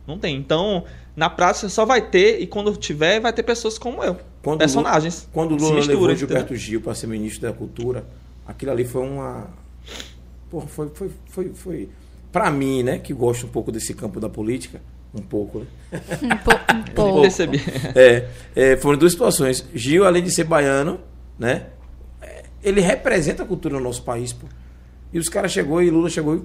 Não 0.07 0.19
tem. 0.19 0.37
Então, 0.37 0.85
na 1.15 1.31
prática 1.31 1.69
só 1.69 1.85
vai 1.87 2.03
ter, 2.03 2.41
e 2.41 2.47
quando 2.47 2.75
tiver, 2.77 3.21
vai 3.21 3.33
ter 3.33 3.43
pessoas 3.45 3.79
como 3.79 4.03
eu. 4.03 4.17
Quando 4.43 4.59
personagens. 4.59 5.29
Quando 5.33 5.53
o 5.53 5.57
Lula 5.57 5.75
mistura, 5.77 5.95
levou 5.95 6.11
entendeu? 6.11 6.17
Gilberto 6.29 6.57
Gil 6.57 6.81
para 6.81 6.95
ser 6.95 7.07
ministro 7.07 7.43
da 7.43 7.53
Cultura, 7.53 8.05
aquilo 8.47 8.73
ali 8.73 8.85
foi 8.85 9.03
uma. 9.03 9.47
Porra, 10.51 10.67
foi. 10.67 10.89
foi, 10.95 11.11
foi, 11.29 11.49
foi... 11.55 11.89
Para 12.33 12.51
mim, 12.51 12.83
né, 12.83 12.99
que 12.99 13.13
gosto 13.13 13.47
um 13.47 13.49
pouco 13.51 13.71
desse 13.71 13.93
campo 13.95 14.19
da 14.19 14.29
política, 14.29 14.81
um 15.15 15.21
pouco, 15.23 15.61
né? 15.61 15.67
Um, 16.23 16.37
po- 16.39 16.51
um 16.75 16.79
Eu 16.89 16.95
pouco. 16.95 17.21
percebi. 17.23 17.61
É, 17.95 18.29
é, 18.57 18.77
foram 18.79 18.99
duas 18.99 19.13
situações. 19.13 19.65
Gil, 19.75 20.05
além 20.05 20.23
de 20.23 20.31
ser 20.31 20.45
baiano, 20.45 20.99
né? 21.39 21.67
é, 22.21 22.45
Ele 22.63 22.81
representa 22.81 23.43
a 23.43 23.47
cultura 23.47 23.77
no 23.77 23.83
nosso 23.85 24.03
país, 24.03 24.33
pô. 24.33 24.47
E 25.13 25.19
os 25.19 25.29
caras 25.29 25.53
chegou 25.53 25.83
e 25.83 25.91
Lula 25.91 26.09
chegou. 26.11 26.37
e- 26.37 26.43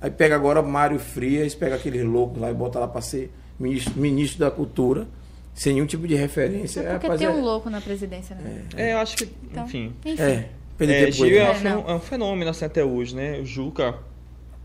Aí 0.00 0.10
pega 0.10 0.34
agora 0.34 0.60
Mário 0.62 0.98
Frias, 0.98 1.54
pega 1.54 1.76
aqueles 1.76 2.04
loucos 2.04 2.40
lá 2.40 2.50
e 2.50 2.54
bota 2.54 2.78
lá 2.78 2.88
para 2.88 3.00
ser 3.00 3.30
ministro, 3.58 3.92
ministro 4.00 4.40
da 4.40 4.50
cultura, 4.50 5.06
sem 5.54 5.74
nenhum 5.74 5.86
tipo 5.86 6.08
de 6.08 6.14
referência. 6.16 6.80
É 6.80 6.92
porque 6.94 7.06
Rapaz, 7.06 7.20
tem 7.20 7.28
é- 7.28 7.30
um 7.30 7.40
louco 7.40 7.70
na 7.70 7.80
presidência, 7.80 8.34
né? 8.34 8.62
É, 8.76 8.94
eu 8.94 8.98
acho 8.98 9.16
que, 9.16 9.28
Então, 9.50 9.64
enfim. 9.64 9.92
Enfim. 10.04 10.20
É, 10.22 10.48
É, 10.80 11.10
Gil 11.12 11.26
ele. 11.26 11.36
é, 11.38 11.52
um 11.52 11.54
É, 11.88 11.92
é 11.92 11.94
um 11.94 12.00
fenômeno 12.00 12.50
assim 12.50 12.64
até 12.64 12.84
hoje, 12.84 13.14
né? 13.14 13.38
O 13.38 13.44
Juca, 13.46 13.94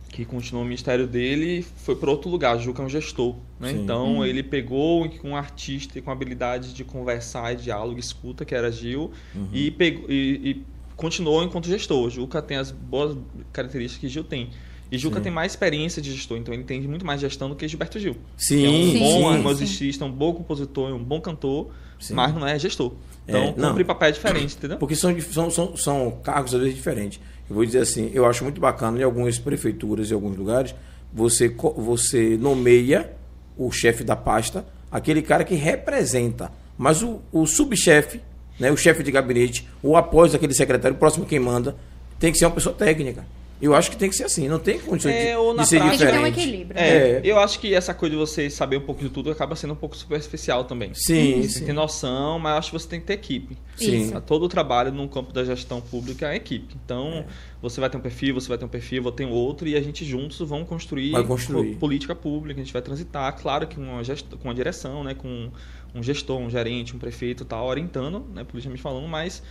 que 0.10 0.26
continuou 0.26 0.64
o 0.64 0.66
ministério 0.68 1.06
dele, 1.06 1.64
foi 1.76 1.96
para 1.96 2.10
outro 2.10 2.28
lugar. 2.32 2.56
O 2.58 2.60
Juca 2.60 2.82
é 2.82 2.86
um 2.86 2.90
gestor, 2.90 3.36
né? 3.60 3.70
Sim. 3.74 3.84
Então 3.84 4.26
ele 4.26 4.42
pegou 4.42 5.08
com 5.20 5.30
um 5.32 5.36
artista 5.36 6.00
e 6.00 6.02
com 6.02 6.10
habilidade 6.10 6.74
de 6.74 6.84
conversar 6.84 7.54
e 7.54 7.58
diálogo, 7.58 8.00
escuta, 8.00 8.44
que 8.44 8.56
era 8.56 8.72
Gil, 8.72 9.12
Uhum. 9.36 9.50
e, 9.54 9.70
pegou, 9.70 10.10
e, 10.10 10.50
e 10.52 10.64
continuou 10.98 11.44
enquanto 11.44 11.68
gestor. 11.68 12.08
O 12.08 12.10
Juca 12.10 12.42
tem 12.42 12.58
as 12.58 12.72
boas 12.72 13.16
características 13.54 14.02
que 14.02 14.10
Gil 14.10 14.26
tem. 14.26 14.50
E 14.92 14.98
Juca 14.98 15.18
Sim. 15.18 15.24
tem 15.24 15.32
mais 15.32 15.52
experiência 15.52 16.02
de 16.02 16.14
gestor, 16.14 16.38
então 16.38 16.54
ele 16.54 16.64
entende 16.64 16.88
muito 16.88 17.06
mais 17.06 17.20
gestão 17.22 17.50
do 17.50 17.56
que 17.56 17.68
Gilberto 17.68 18.00
Gil. 18.00 18.16
Sim, 18.38 18.66
é 18.66 18.70
um 18.70 18.92
Sim, 18.92 19.00
bom 19.00 19.38
musicista, 19.40 20.06
um 20.06 20.12
bom 20.12 20.34
compositor, 20.34 20.94
um 20.94 21.04
bom 21.04 21.20
cantor, 21.22 21.70
Sim. 22.00 22.14
mas 22.14 22.34
não 22.34 22.48
é 22.48 22.58
gestor. 22.58 22.94
É, 23.28 23.32
Então 23.32 23.54
não. 23.58 23.70
cumpre 23.70 23.84
papel 23.84 24.12
diferente, 24.14 24.56
entendeu? 24.56 24.78
Porque 24.78 24.96
são, 24.96 25.20
são, 25.22 25.52
são, 25.52 25.78
são 25.78 26.12
cargos 26.24 26.54
às 26.56 26.62
vezes 26.62 26.76
diferentes. 26.76 27.20
Eu 27.50 27.56
vou 27.56 27.66
dizer 27.66 27.80
assim, 27.80 28.10
eu 28.14 28.26
acho 28.26 28.44
muito 28.44 28.60
bacana 28.62 28.98
em 29.00 29.04
algumas 29.04 29.38
prefeituras 29.38 30.10
e 30.10 30.14
alguns 30.14 30.38
lugares, 30.38 30.74
você, 31.14 31.50
você 31.76 32.38
nomeia 32.38 33.12
o 33.58 33.70
chefe 33.72 34.04
da 34.06 34.16
pasta, 34.16 34.66
aquele 34.90 35.22
cara 35.22 35.44
que 35.44 35.56
representa. 35.56 36.52
Mas 36.78 37.02
o, 37.04 37.22
o 37.32 37.46
subchefe, 37.46 38.22
né, 38.60 38.72
o 38.72 38.78
chefe 38.78 39.04
de 39.04 39.12
gabinete, 39.12 39.68
ou 39.84 39.96
após 39.96 40.34
aquele 40.36 40.54
secretário, 40.54 40.96
o 40.96 41.00
próximo 41.00 41.26
quem 41.26 41.40
manda, 41.40 41.76
tem 42.20 42.32
que 42.32 42.38
ser 42.38 42.46
uma 42.46 42.52
pessoa 42.56 42.74
técnica. 42.76 43.26
Eu 43.60 43.74
acho 43.74 43.90
que 43.90 43.98
tem 43.98 44.08
que 44.08 44.16
ser 44.16 44.26
assim, 44.26 44.48
não 44.48 44.60
tem 44.60 44.78
condição 44.78 45.12
É, 45.12 45.32
de, 45.32 45.36
ou 45.38 45.52
na 45.52 45.64
de 45.64 45.70
ser 45.70 45.80
prática- 45.80 45.98
Tem 45.98 46.08
que 46.08 46.12
ter 46.14 46.20
um 46.20 46.30
diferente. 46.30 46.48
equilíbrio. 46.48 46.80
É, 46.80 46.90
É. 46.90 47.22
eu 47.24 47.40
acho 47.40 47.60
que 47.60 47.74
essa 47.74 47.92
coisa 47.92 48.14
de 48.14 48.20
você 48.20 48.52
saber 48.52 48.78
um 48.78 48.82
pouco 48.82 49.02
de 49.02 49.10
tudo 49.10 49.32
acaba 49.32 49.56
sendo 49.56 49.74
um 49.74 49.76
pouco 49.76 49.98
superficial 49.98 50.64
também. 50.66 50.92
Sim, 50.94 51.42
Você 51.42 51.60
sim. 51.60 51.66
tem 51.66 51.74
noção, 51.74 52.38
mas 52.38 52.52
eu 52.52 52.58
acho 52.60 52.72
que 52.72 52.78
você 52.78 52.88
tem 52.88 53.00
que 53.00 53.08
ter 53.08 53.14
equipe. 53.14 53.58
Sim. 53.76 54.04
Isso. 54.10 54.22
Todo 54.22 54.44
o 54.46 54.48
trabalho 54.48 54.92
no 54.92 55.08
campo 55.10 55.34
da 55.34 55.44
gestão 55.44 55.82
pública 55.82 56.32
é 56.32 56.36
equipe. 56.36 56.76
Então, 56.86 57.08
É. 57.14 57.26
você 57.60 57.82
vai 57.82 57.90
ter 57.90 57.98
um 57.98 58.00
perfil, 58.00 58.36
você 58.36 58.48
vai 58.48 58.60
ter 58.60 58.66
um 58.66 58.68
perfil, 58.70 58.98
eu 58.98 59.04
vou 59.04 59.12
ter 59.12 59.26
um 59.26 59.32
outro, 59.32 59.68
e 59.68 59.76
a 59.76 59.82
gente 59.82 60.06
juntos 60.06 60.38
vamos 60.48 60.70
construir, 60.70 61.14
construir. 61.26 61.72
po- 61.74 61.80
política 61.80 62.14
pública, 62.14 62.62
a 62.62 62.64
gente 62.64 62.72
vai 62.74 62.84
transitar, 62.84 63.36
claro 63.42 63.66
que 63.66 63.76
com 63.78 63.82
uma, 63.82 64.04
gest- 64.04 64.36
com 64.40 64.48
uma 64.50 64.54
direção, 64.54 65.04
né, 65.04 65.16
com 65.16 65.50
um 65.94 66.04
gestor, 66.04 66.40
um 66.40 66.50
gerente, 66.50 66.96
um 66.96 67.00
prefeito 67.00 67.46
tal, 67.46 67.66
orientando, 67.66 68.26
né, 68.34 68.44
politicamente 68.44 68.82
falando, 68.82 69.08
mas 69.08 69.42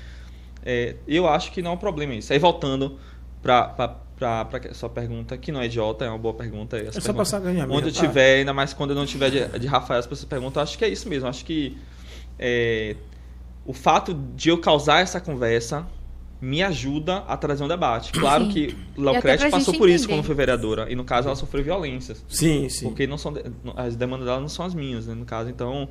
é, 0.65 0.97
eu 1.07 1.29
acho 1.29 1.53
que 1.53 1.63
não 1.63 1.73
é 1.73 1.75
um 1.75 1.79
problema 1.79 2.15
isso. 2.15 2.33
Aí 2.33 2.39
voltando 2.39 2.99
para 3.43 4.01
a 4.21 4.75
sua 4.75 4.89
pergunta, 4.89 5.37
que 5.37 5.53
não 5.53 5.61
é 5.61 5.67
idiota, 5.67 6.05
é 6.05 6.09
uma 6.09 6.19
boa 6.19 6.35
pergunta. 6.35 6.77
essa 6.77 6.99
É 6.99 7.01
só 7.01 7.13
passar 7.13 7.41
ganhar 7.41 7.69
Onde 7.71 7.89
eu. 7.89 7.93
Ah. 7.97 8.07
tiver, 8.07 8.39
ainda 8.39 8.53
mais 8.53 8.73
quando 8.73 8.91
eu 8.91 8.97
não 8.97 9.07
tiver 9.07 9.31
de, 9.31 9.59
de 9.59 9.67
Rafael, 9.67 10.01
as 10.01 10.07
pessoas 10.07 10.29
perguntam, 10.29 10.61
eu 10.61 10.65
acho 10.65 10.77
que 10.77 10.85
é 10.85 10.89
isso 10.89 11.09
mesmo. 11.09 11.29
Acho 11.29 11.45
que 11.45 11.77
é, 12.39 12.97
o 13.65 13.73
fato 13.73 14.15
de 14.35 14.49
eu 14.49 14.59
causar 14.59 15.01
essa 15.01 15.21
conversa 15.21 15.87
me 16.41 16.63
ajuda 16.63 17.19
a 17.19 17.37
trazer 17.37 17.65
um 17.65 17.69
debate. 17.69 18.13
Claro 18.13 18.45
Sim. 18.47 18.51
que 18.51 18.77
Laucrete 18.97 19.49
passou 19.49 19.75
por 19.75 19.89
isso 19.89 20.05
entender. 20.05 20.19
quando 20.19 20.27
foi 20.27 20.35
vereadora. 20.35 20.91
E 20.91 20.95
no 20.95 21.05
caso 21.05 21.29
ela 21.29 21.37
sofreu 21.37 21.65
violências. 21.65 22.25
Sim, 22.29 22.69
sim. 22.69 22.87
Porque 22.87 23.07
não 23.07 23.17
são 23.17 23.35
as 23.75 23.97
demandas 23.97 24.27
dela 24.27 24.41
não 24.41 24.49
são 24.49 24.65
as 24.65 24.75
minhas, 24.75 25.07
né? 25.07 25.15
No 25.15 25.25
caso, 25.25 25.49
então, 25.49 25.89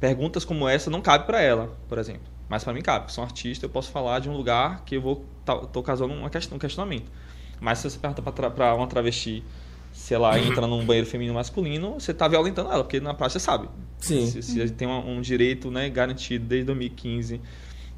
perguntas 0.00 0.44
como 0.44 0.66
essa 0.66 0.90
não 0.90 1.00
cabe 1.00 1.26
para 1.26 1.40
ela, 1.40 1.76
por 1.88 1.98
exemplo. 1.98 2.22
Mas 2.48 2.64
para 2.64 2.72
mim 2.72 2.80
cabe. 2.80 3.00
porque 3.00 3.12
Sou 3.12 3.22
um 3.22 3.26
artista, 3.26 3.66
eu 3.66 3.70
posso 3.70 3.90
falar 3.90 4.18
de 4.18 4.28
um 4.28 4.36
lugar 4.36 4.82
que 4.84 4.96
eu 4.96 5.00
vou 5.00 5.24
tô 5.72 5.82
causando 5.82 6.12
uma 6.14 6.30
questão, 6.30 6.56
um 6.56 6.58
questionamento. 6.58 7.10
Mas 7.60 7.78
se 7.78 7.90
você 7.90 7.98
pergunta 7.98 8.22
para 8.22 8.74
uma 8.74 8.86
travesti 8.86 9.44
se 9.92 10.14
ela 10.14 10.38
entra 10.40 10.66
num 10.66 10.84
banheiro 10.84 11.06
feminino 11.06 11.34
masculino, 11.34 11.94
você 11.94 12.14
tá 12.14 12.26
violentando 12.26 12.72
ela, 12.72 12.82
porque 12.82 12.98
na 13.00 13.14
prática 13.14 13.38
você 13.38 13.44
sabe. 13.44 13.68
Sim. 13.98 14.26
Se, 14.26 14.42
se 14.42 14.68
tem 14.70 14.88
um, 14.88 15.18
um 15.18 15.20
direito 15.20 15.70
né, 15.70 15.88
garantido 15.90 16.46
desde 16.46 16.66
2015 16.66 17.40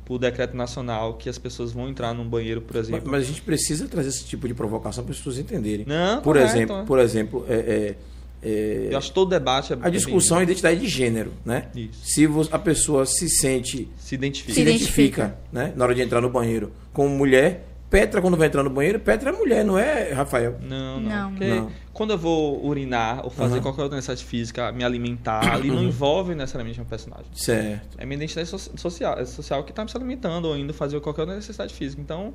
por 0.04 0.18
decreto 0.18 0.56
nacional 0.56 1.14
que 1.14 1.28
as 1.28 1.38
pessoas 1.38 1.72
vão 1.72 1.88
entrar 1.88 2.12
num 2.12 2.28
banheiro, 2.28 2.60
por 2.60 2.76
Mas, 2.76 2.88
exemplo. 2.88 3.10
mas 3.10 3.22
a 3.22 3.26
gente 3.26 3.40
precisa 3.42 3.86
trazer 3.86 4.08
esse 4.08 4.24
tipo 4.24 4.48
de 4.48 4.54
provocação 4.54 5.04
para 5.04 5.12
as 5.12 5.18
pessoas 5.18 5.38
entenderem. 5.38 5.86
Não, 5.86 6.16
por 6.16 6.34
correto, 6.34 6.56
exemplo, 6.56 6.76
né? 6.76 6.84
por 6.84 6.98
exemplo, 6.98 7.46
é, 7.48 7.54
é, 7.54 7.96
é, 8.42 8.88
Eu 8.90 8.98
acho 8.98 9.08
que 9.08 9.14
todo 9.14 9.28
debate 9.30 9.72
é 9.72 9.78
a 9.80 9.88
discussão 9.88 10.40
é 10.40 10.42
identidade 10.42 10.80
de 10.80 10.88
gênero, 10.88 11.32
né? 11.44 11.68
Isso. 11.74 12.00
Se 12.02 12.28
a 12.50 12.58
pessoa 12.58 13.06
se 13.06 13.28
sente, 13.28 13.88
se 13.98 14.14
identifica. 14.14 14.54
se 14.54 14.60
identifica, 14.60 15.38
né, 15.52 15.72
na 15.76 15.84
hora 15.84 15.94
de 15.94 16.02
entrar 16.02 16.20
no 16.20 16.28
banheiro 16.30 16.72
como 16.92 17.08
mulher, 17.08 17.68
Petra 17.88 18.22
quando 18.22 18.38
vai 18.38 18.46
entrar 18.48 18.62
no 18.62 18.70
banheiro, 18.70 18.98
Petra 18.98 19.28
é 19.28 19.32
mulher, 19.32 19.62
não 19.64 19.78
é 19.78 20.12
Rafael? 20.14 20.56
Não, 20.62 20.98
não. 20.98 21.10
Não. 21.10 21.30
Porque 21.30 21.46
Não. 21.46 21.70
quando 21.92 22.10
eu 22.14 22.18
vou 22.18 22.64
urinar 22.66 23.20
ou 23.22 23.28
fazer 23.30 23.54
Aham. 23.56 23.62
qualquer 23.62 23.82
outra 23.82 23.96
necessidade 23.96 24.24
física, 24.24 24.72
me 24.72 24.82
alimentar, 24.82 25.52
ali 25.52 25.68
não 25.68 25.82
envolve 25.82 26.34
necessariamente 26.34 26.80
um 26.80 26.86
personagem. 26.86 27.26
Certo. 27.34 27.98
É 27.98 28.06
minha 28.06 28.16
identidade 28.16 28.48
so- 28.48 28.70
social, 28.76 29.18
é 29.18 29.26
social 29.26 29.62
que 29.62 29.72
está 29.72 29.84
me 29.84 29.90
se 29.90 29.96
alimentando 29.96 30.46
ou 30.48 30.56
indo 30.56 30.72
fazer 30.72 30.98
qualquer 31.00 31.20
outra 31.20 31.36
necessidade 31.36 31.74
física. 31.74 32.00
Então, 32.00 32.32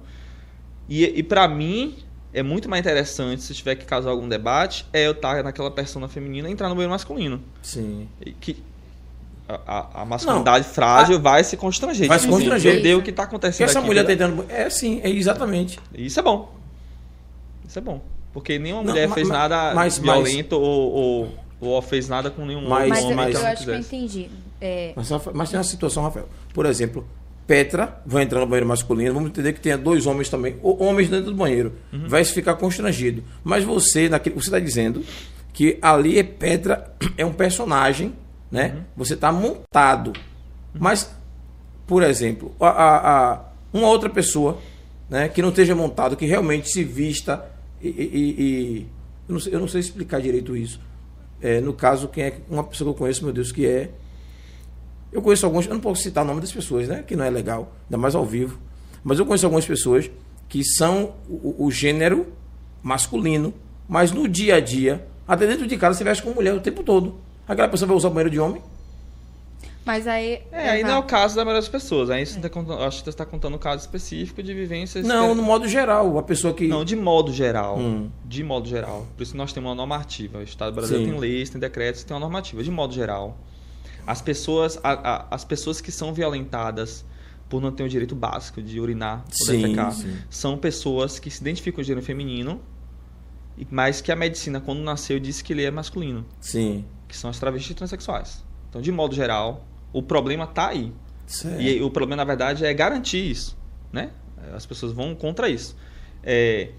e, 0.88 1.04
e 1.04 1.24
para 1.24 1.48
mim, 1.48 1.96
é 2.40 2.44
muito 2.44 2.70
mais 2.70 2.82
interessante, 2.82 3.42
se 3.42 3.54
tiver 3.54 3.76
que 3.76 3.86
causar 3.86 4.10
algum 4.12 4.28
debate, 4.28 4.86
é 4.94 5.06
eu 5.08 5.12
estar 5.12 5.44
naquela 5.44 5.72
persona 5.72 6.08
feminina 6.08 6.48
e 6.50 6.52
entrar 6.52 6.70
no 6.70 6.76
banheiro 6.76 6.92
masculino. 6.92 7.42
Sim. 7.62 8.08
E 8.26 8.32
que 8.32 8.64
a, 9.48 9.60
a- 9.66 10.02
a 10.02 10.06
masculinidade 10.06 10.66
frágil 10.66 11.20
vai 11.20 11.44
se 11.44 11.56
constranger. 11.58 12.08
Vai 12.08 12.20
se 12.20 12.28
constranger. 12.28 12.74
Entender 12.74 12.96
o 12.96 13.02
que 13.02 13.10
está 13.12 13.24
Se 13.24 13.28
acontecendo 13.30 13.70
essa 13.70 13.80
aqui, 13.80 13.88
mulher 13.88 14.06
tá 14.06 14.14
entrando 14.14 14.36
no 14.36 14.44
banheiro, 14.44 14.62
é 14.62 14.70
sim, 14.70 15.00
é 15.04 15.10
exatamente. 15.10 15.80
Isso 15.94 16.20
é 16.20 16.24
bom. 16.24 16.54
Isso 17.68 17.80
é 17.80 17.82
bom. 17.82 18.02
Porque 18.34 18.60
nenhuma 18.60 18.84
Não, 18.84 18.92
mulher 18.92 19.08
ma- 19.08 19.16
fez 19.16 19.30
nada 19.30 19.74
mas- 19.74 19.98
violento 19.98 20.54
ou, 20.60 20.92
ou, 20.94 21.36
ou 21.60 21.82
fez 21.82 22.08
nada 22.08 22.30
com 22.30 22.46
nenhum 22.46 22.68
Mas- 22.68 22.90
Mas, 22.90 23.00
homem 23.04 23.12
eu, 23.12 23.16
mas- 23.18 23.36
eu 23.36 23.42
não 23.42 23.48
acho 23.50 23.64
que 23.64 23.70
eu 23.72 23.76
entendi. 23.78 24.30
É, 24.62 24.94
Mas, 24.96 25.10
mas 25.34 25.50
tem 25.50 25.58
uma 25.58 25.64
situação, 25.64 26.04
Rafael. 26.04 26.28
Por 26.54 26.66
exemplo, 26.66 27.08
Petra 27.48 28.02
vai 28.06 28.24
entrar 28.24 28.42
no 28.42 28.46
banheiro 28.46 28.68
masculino, 28.68 29.14
vamos 29.14 29.30
entender 29.30 29.54
que 29.54 29.62
tenha 29.62 29.78
dois 29.78 30.06
homens 30.06 30.28
também, 30.30 30.58
ou 30.62 30.84
homens 30.84 31.08
dentro 31.10 31.32
do 31.32 31.36
banheiro. 31.38 31.74
Uhum. 31.94 32.08
Vai 32.08 32.24
se 32.26 32.34
ficar 32.34 32.56
constrangido. 32.56 33.24
Mas 33.44 33.64
você, 33.64 34.10
naquele, 34.10 34.36
você 34.36 34.48
está 34.48 34.60
dizendo 34.60 35.02
que 35.54 35.78
ali 35.82 36.20
é 36.20 36.24
Petra, 36.24 36.94
é 37.18 37.26
um 37.26 37.32
personagem, 37.32 38.14
né? 38.52 38.74
Uhum. 38.76 38.84
Você 38.98 39.14
está 39.14 39.32
montado. 39.32 40.12
Mas, 40.74 41.10
por 41.88 42.04
exemplo, 42.04 42.54
a, 42.60 42.68
a- 42.68 43.32
a- 43.34 43.46
uma 43.74 43.88
outra 43.88 44.10
pessoa 44.10 44.58
né, 45.10 45.30
que 45.30 45.42
não 45.42 45.50
esteja 45.50 45.74
montado, 45.74 46.18
que 46.18 46.26
realmente 46.26 46.70
se 46.70 46.84
vista 46.84 47.46
e. 47.82 47.88
e- 47.88 47.92
e- 47.92 48.42
e- 48.42 48.88
eu, 49.30 49.34
não 49.34 49.40
sei, 49.40 49.56
eu 49.56 49.60
não 49.60 49.68
sei 49.68 49.80
explicar 49.82 50.22
direito 50.22 50.56
isso. 50.56 50.80
É, 51.42 51.62
no 51.62 51.72
caso, 51.74 52.08
quem 52.10 52.24
é 52.26 52.38
uma 52.50 52.64
pessoa 52.64 52.90
que 52.90 52.96
eu 52.96 52.98
conheço, 53.00 53.24
meu 53.24 53.34
Deus, 53.34 53.52
que 53.52 53.66
é 53.66 53.90
eu 55.12 55.22
conheço 55.22 55.46
alguns, 55.46 55.66
eu 55.68 55.74
não 55.74 55.82
posso 55.82 56.02
citar 56.02 56.24
o 56.24 56.28
nome 56.28 56.42
das 56.42 56.52
pessoas, 56.52 56.88
né? 56.88 57.04
Que 57.06 57.16
não 57.16 57.24
é 57.26 57.30
legal, 57.30 57.74
ainda 57.86 57.98
mais 57.98 58.16
ao 58.16 58.26
vivo. 58.26 58.60
Mas 59.04 59.20
eu 59.20 59.26
conheço 59.26 59.46
algumas 59.46 59.66
pessoas 59.66 60.10
que 60.50 60.64
são 60.64 61.14
o, 61.30 61.66
o 61.66 61.72
gênero 61.72 62.28
masculino, 62.84 63.54
mas 63.88 64.12
no 64.12 64.28
dia 64.28 64.56
a 64.56 64.60
dia, 64.60 65.06
até 65.28 65.46
dentro 65.48 65.68
de 65.68 65.78
casa, 65.78 65.98
você 65.98 66.04
veste 66.04 66.24
com 66.24 66.32
mulher 66.32 66.54
o 66.54 66.60
tempo 66.60 66.84
todo. 66.84 67.16
Aquela 67.48 67.68
pessoa 67.68 67.88
vai 67.88 67.98
usar 67.98 68.08
o 68.10 68.12
banheiro 68.12 68.30
de 68.30 68.40
homem? 68.40 68.62
mas 69.86 70.06
aí. 70.06 70.42
É, 70.52 70.70
aí 70.72 70.84
não 70.84 70.90
é 70.96 70.98
o 70.98 71.04
caso 71.04 71.34
da 71.34 71.46
maioria 71.46 71.62
das 71.62 71.70
pessoas. 71.70 72.10
Aí 72.10 72.26
você 72.26 72.38
tá 72.42 72.50
contando, 72.50 72.84
acho 72.84 72.98
que 72.98 73.04
você 73.06 73.10
está 73.10 73.26
contando 73.26 73.56
um 73.56 73.58
caso 73.58 73.80
específico 73.84 74.44
de 74.44 74.54
vivências. 74.54 75.08
Não, 75.08 75.30
que- 75.30 75.36
no 75.36 75.44
modo 75.44 75.66
geral, 75.66 76.18
a 76.18 76.24
pessoa 76.24 76.54
que. 76.54 76.68
Não, 76.68 76.84
de 76.84 76.98
modo 76.98 77.32
geral. 77.32 77.78
Hum. 77.80 78.10
De 78.26 78.44
modo 78.44 78.68
geral. 78.68 79.08
Por 79.16 79.24
isso 79.24 79.32
que 79.32 79.38
nós 79.38 79.54
temos 79.54 79.70
uma 79.70 79.76
normativa. 79.76 80.40
O 80.40 80.44
Estado 80.44 80.74
brasileiro 80.76 81.06
Sim. 81.06 81.12
tem 81.12 81.20
leis, 81.22 81.50
tem 81.50 81.62
decretos, 81.62 82.04
tem 82.04 82.14
uma 82.14 82.20
normativa. 82.20 82.62
De 82.62 82.70
modo 82.70 82.94
geral, 82.94 83.38
as 84.08 84.22
pessoas, 84.22 84.80
a- 84.84 84.94
a- 84.94 85.28
as 85.32 85.44
pessoas 85.46 85.82
que 85.82 85.92
são 85.92 86.14
violentadas 86.14 87.06
por 87.50 87.62
não 87.62 87.72
ter 87.72 87.84
o 87.84 87.90
direito 87.90 88.16
básico 88.16 88.62
de 88.62 88.80
urinar 88.80 89.24
ou 89.42 89.48
defecar 89.56 89.94
são 90.30 90.58
pessoas 90.58 91.20
que 91.20 91.30
se 91.30 91.42
identificam 91.42 91.76
com 91.76 91.82
o 91.82 91.84
gênero 91.84 92.06
feminino, 92.06 92.60
e- 93.58 93.68
mas 93.70 94.02
que 94.02 94.12
a 94.12 94.16
medicina, 94.16 94.60
quando 94.60 94.80
nasceu, 94.82 95.20
disse 95.20 95.44
que 95.44 95.54
ele 95.54 95.64
é 95.64 95.72
masculino, 95.72 96.26
Sim. 96.42 96.84
que 97.08 97.16
são 97.16 97.30
as 97.30 97.38
travestis 97.40 97.76
transexuais. 97.76 98.44
Então, 98.70 98.82
de 98.82 98.92
modo 98.92 99.14
geral, 99.16 99.66
o 99.94 100.02
problema 100.02 100.44
está 100.46 100.70
aí. 100.70 100.92
Certo. 101.26 101.62
E 101.62 101.82
o 101.82 101.90
problema, 101.90 102.16
na 102.18 102.24
verdade, 102.26 102.66
é 102.66 102.74
garantir 102.74 103.30
isso, 103.30 103.58
né? 103.92 104.12
As 104.54 104.66
pessoas 104.66 104.94
vão 104.94 105.14
contra 105.16 105.50
isso. 105.50 105.76
É, 106.24 106.72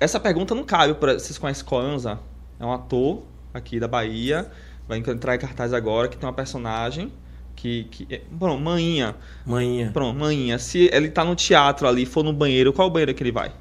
essa 0.00 0.18
pergunta 0.20 0.54
não 0.54 0.64
cabe 0.64 0.94
para... 0.94 1.14
Vocês 1.18 1.38
conhecem 1.38 1.64
Coanza? 1.64 2.18
É 2.58 2.64
um 2.64 2.72
ator 2.72 3.22
aqui 3.54 3.78
da 3.80 3.86
Bahia, 3.88 4.50
vai 4.88 4.98
entrar 4.98 5.34
em 5.34 5.38
cartaz 5.38 5.72
agora, 5.72 6.08
que 6.08 6.16
tem 6.16 6.26
uma 6.28 6.34
personagem 6.34 7.12
que... 7.54 7.84
que 7.84 8.06
é, 8.10 8.22
bom, 8.30 8.58
Maninha. 8.58 9.16
Manhã. 9.44 9.90
Pronto, 9.92 10.18
Maninha. 10.18 10.58
Se 10.58 10.90
ele 10.92 11.08
tá 11.10 11.24
no 11.24 11.34
teatro 11.34 11.86
ali, 11.88 12.06
for 12.06 12.22
no 12.22 12.32
banheiro, 12.32 12.72
qual 12.72 12.90
banheiro 12.90 13.14
que 13.14 13.22
ele 13.22 13.32
vai? 13.32 13.52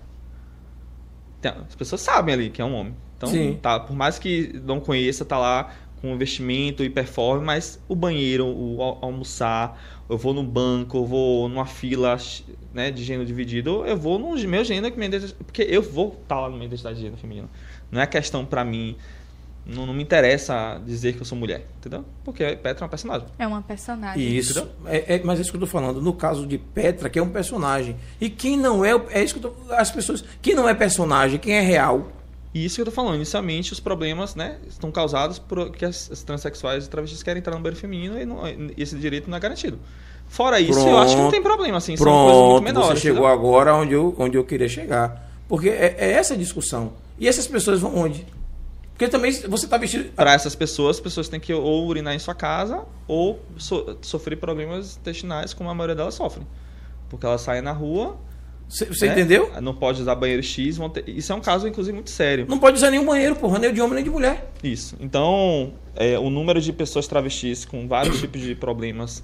As 1.43 1.75
pessoas 1.75 2.01
sabem 2.01 2.33
ali 2.33 2.49
que 2.49 2.61
é 2.61 2.65
um 2.65 2.73
homem. 2.73 2.95
Então, 3.17 3.29
Sim. 3.29 3.59
tá, 3.61 3.79
por 3.79 3.95
mais 3.95 4.17
que 4.17 4.59
não 4.63 4.79
conheça, 4.79 5.23
tá 5.23 5.37
lá 5.37 5.71
com 6.01 6.17
vestimento 6.17 6.83
e 6.83 6.89
performance, 6.89 7.45
mas 7.45 7.79
o 7.87 7.95
banheiro, 7.95 8.45
o 8.45 8.81
al- 8.81 8.99
almoçar, 9.01 9.79
eu 10.09 10.17
vou 10.17 10.33
no 10.33 10.43
banco, 10.43 10.97
eu 10.97 11.05
vou 11.05 11.47
numa 11.47 11.65
fila 11.65 12.17
né, 12.73 12.91
de 12.91 13.03
gênero 13.03 13.25
dividido, 13.25 13.85
eu 13.85 13.95
vou 13.95 14.19
no 14.19 14.35
meu 14.47 14.63
gênero, 14.63 14.87
identidade- 14.87 15.35
porque 15.45 15.61
eu 15.61 15.81
vou 15.81 16.19
estar 16.21 16.39
lá 16.41 16.49
no 16.49 16.55
minha 16.55 16.65
identidade 16.65 16.95
de 16.95 17.01
gênero 17.03 17.19
feminino. 17.21 17.49
Não 17.91 18.01
é 18.01 18.07
questão 18.07 18.43
pra 18.45 18.65
mim, 18.65 18.95
não, 19.65 19.85
não 19.85 19.93
me 19.93 20.03
interessa 20.03 20.79
dizer 20.85 21.13
que 21.13 21.21
eu 21.21 21.25
sou 21.25 21.37
mulher, 21.37 21.65
entendeu? 21.79 22.05
Porque 22.23 22.43
Petra 22.57 22.81
é 22.81 22.83
uma 22.83 22.89
personagem. 22.89 23.27
É 23.39 23.47
uma 23.47 23.61
personagem. 23.61 24.21
Isso. 24.35 24.67
É, 24.85 25.15
é- 25.15 25.21
mas 25.23 25.39
é 25.39 25.41
isso 25.41 25.51
que 25.51 25.57
eu 25.57 25.61
tô 25.61 25.67
falando. 25.67 26.01
No 26.01 26.13
caso 26.13 26.45
de 26.45 26.57
Petra, 26.57 27.09
que 27.09 27.17
é 27.17 27.23
um 27.23 27.29
personagem. 27.29 27.95
E 28.21 28.29
quem 28.29 28.57
não 28.57 28.85
é. 28.85 28.91
É 29.09 29.23
isso 29.23 29.39
que 29.39 29.45
eu 29.45 29.51
tô. 29.51 29.73
As 29.73 29.89
pessoas. 29.91 30.23
Quem 30.41 30.53
não 30.55 30.69
é 30.69 30.73
personagem, 30.73 31.39
quem 31.39 31.53
é 31.55 31.61
real. 31.61 32.11
E 32.53 32.63
isso 32.63 32.75
que 32.75 32.81
eu 32.81 32.85
tô 32.85 32.91
falando, 32.91 33.15
inicialmente 33.15 33.73
os 33.73 33.81
problemas, 33.81 34.33
né, 34.33 34.57
estão 34.65 34.89
causados 34.89 35.37
por 35.37 35.71
que 35.71 35.83
as, 35.83 36.09
as 36.09 36.23
transexuais 36.23 36.85
e 36.85 36.89
travestis 36.89 37.21
querem 37.21 37.39
entrar 37.41 37.53
no 37.53 37.59
banheiro 37.59 37.77
feminino 37.81 38.17
e, 38.17 38.25
não- 38.25 38.47
e 38.47 38.73
esse 38.77 38.95
direito 38.97 39.29
não 39.29 39.35
é 39.35 39.41
garantido. 39.41 39.77
Fora 40.29 40.57
isso, 40.59 40.79
eu 40.87 40.97
acho 40.97 41.15
que 41.17 41.21
não 41.21 41.29
tem 41.31 41.43
problema, 41.43 41.77
assim, 41.77 41.97
são 41.97 42.05
coisas 42.05 42.31
Pronto, 42.31 42.51
muito 42.53 42.63
menores. 42.63 42.87
você 42.87 42.95
chegou 43.07 43.23
entendeu? 43.27 43.33
agora 43.33 43.75
onde 43.75 43.93
eu, 43.93 44.15
onde 44.17 44.37
eu 44.37 44.43
queria 44.45 44.69
chegar. 44.69 45.29
Porque 45.49 45.67
é, 45.67 45.95
é 45.99 46.11
essa 46.13 46.33
a 46.33 46.37
discussão. 46.37 46.93
E 47.19 47.27
essas 47.27 47.45
pessoas 47.45 47.81
vão 47.81 47.93
onde? 47.93 48.25
Porque 48.97 49.09
também 49.09 49.29
você 49.31 49.65
está 49.65 49.77
vestido. 49.77 50.05
Para 50.13 50.33
essas 50.33 50.55
pessoas, 50.55 50.95
as 50.95 51.01
pessoas 51.01 51.27
têm 51.27 51.39
que 51.39 51.53
ou 51.53 51.85
urinar 51.85 52.15
em 52.15 52.19
sua 52.19 52.33
casa 52.33 52.85
ou 53.07 53.41
so- 53.57 53.97
sofrer 54.01 54.37
problemas 54.37 54.97
intestinais, 54.97 55.53
como 55.53 55.69
a 55.69 55.73
maioria 55.73 55.95
delas 55.95 56.13
sofrem. 56.13 56.47
Porque 57.09 57.25
elas 57.25 57.41
saem 57.41 57.61
na 57.61 57.73
rua 57.73 58.17
Você 58.69 58.85
você 58.85 59.05
né? 59.07 59.11
entendeu? 59.11 59.51
Não 59.61 59.75
pode 59.75 60.01
usar 60.01 60.15
banheiro 60.15 60.41
X. 60.41 60.79
ter- 60.93 61.07
Isso 61.09 61.31
é 61.31 61.35
um 61.35 61.41
caso, 61.41 61.67
inclusive, 61.67 61.93
muito 61.93 62.09
sério. 62.09 62.45
Não 62.49 62.57
pode 62.57 62.77
usar 62.77 62.89
nenhum 62.89 63.05
banheiro, 63.05 63.35
porra, 63.35 63.59
nem 63.59 63.71
de 63.73 63.79
homem 63.81 63.95
nem 63.95 64.03
de 64.03 64.09
mulher. 64.09 64.49
Isso. 64.63 64.95
Então, 64.99 65.73
é, 65.95 66.17
o 66.17 66.29
número 66.29 66.59
de 66.61 66.71
pessoas 66.73 67.05
travestis 67.05 67.63
com 67.65 67.87
vários 67.87 68.17
tipos 68.21 68.41
de 68.41 68.55
problemas, 68.55 69.21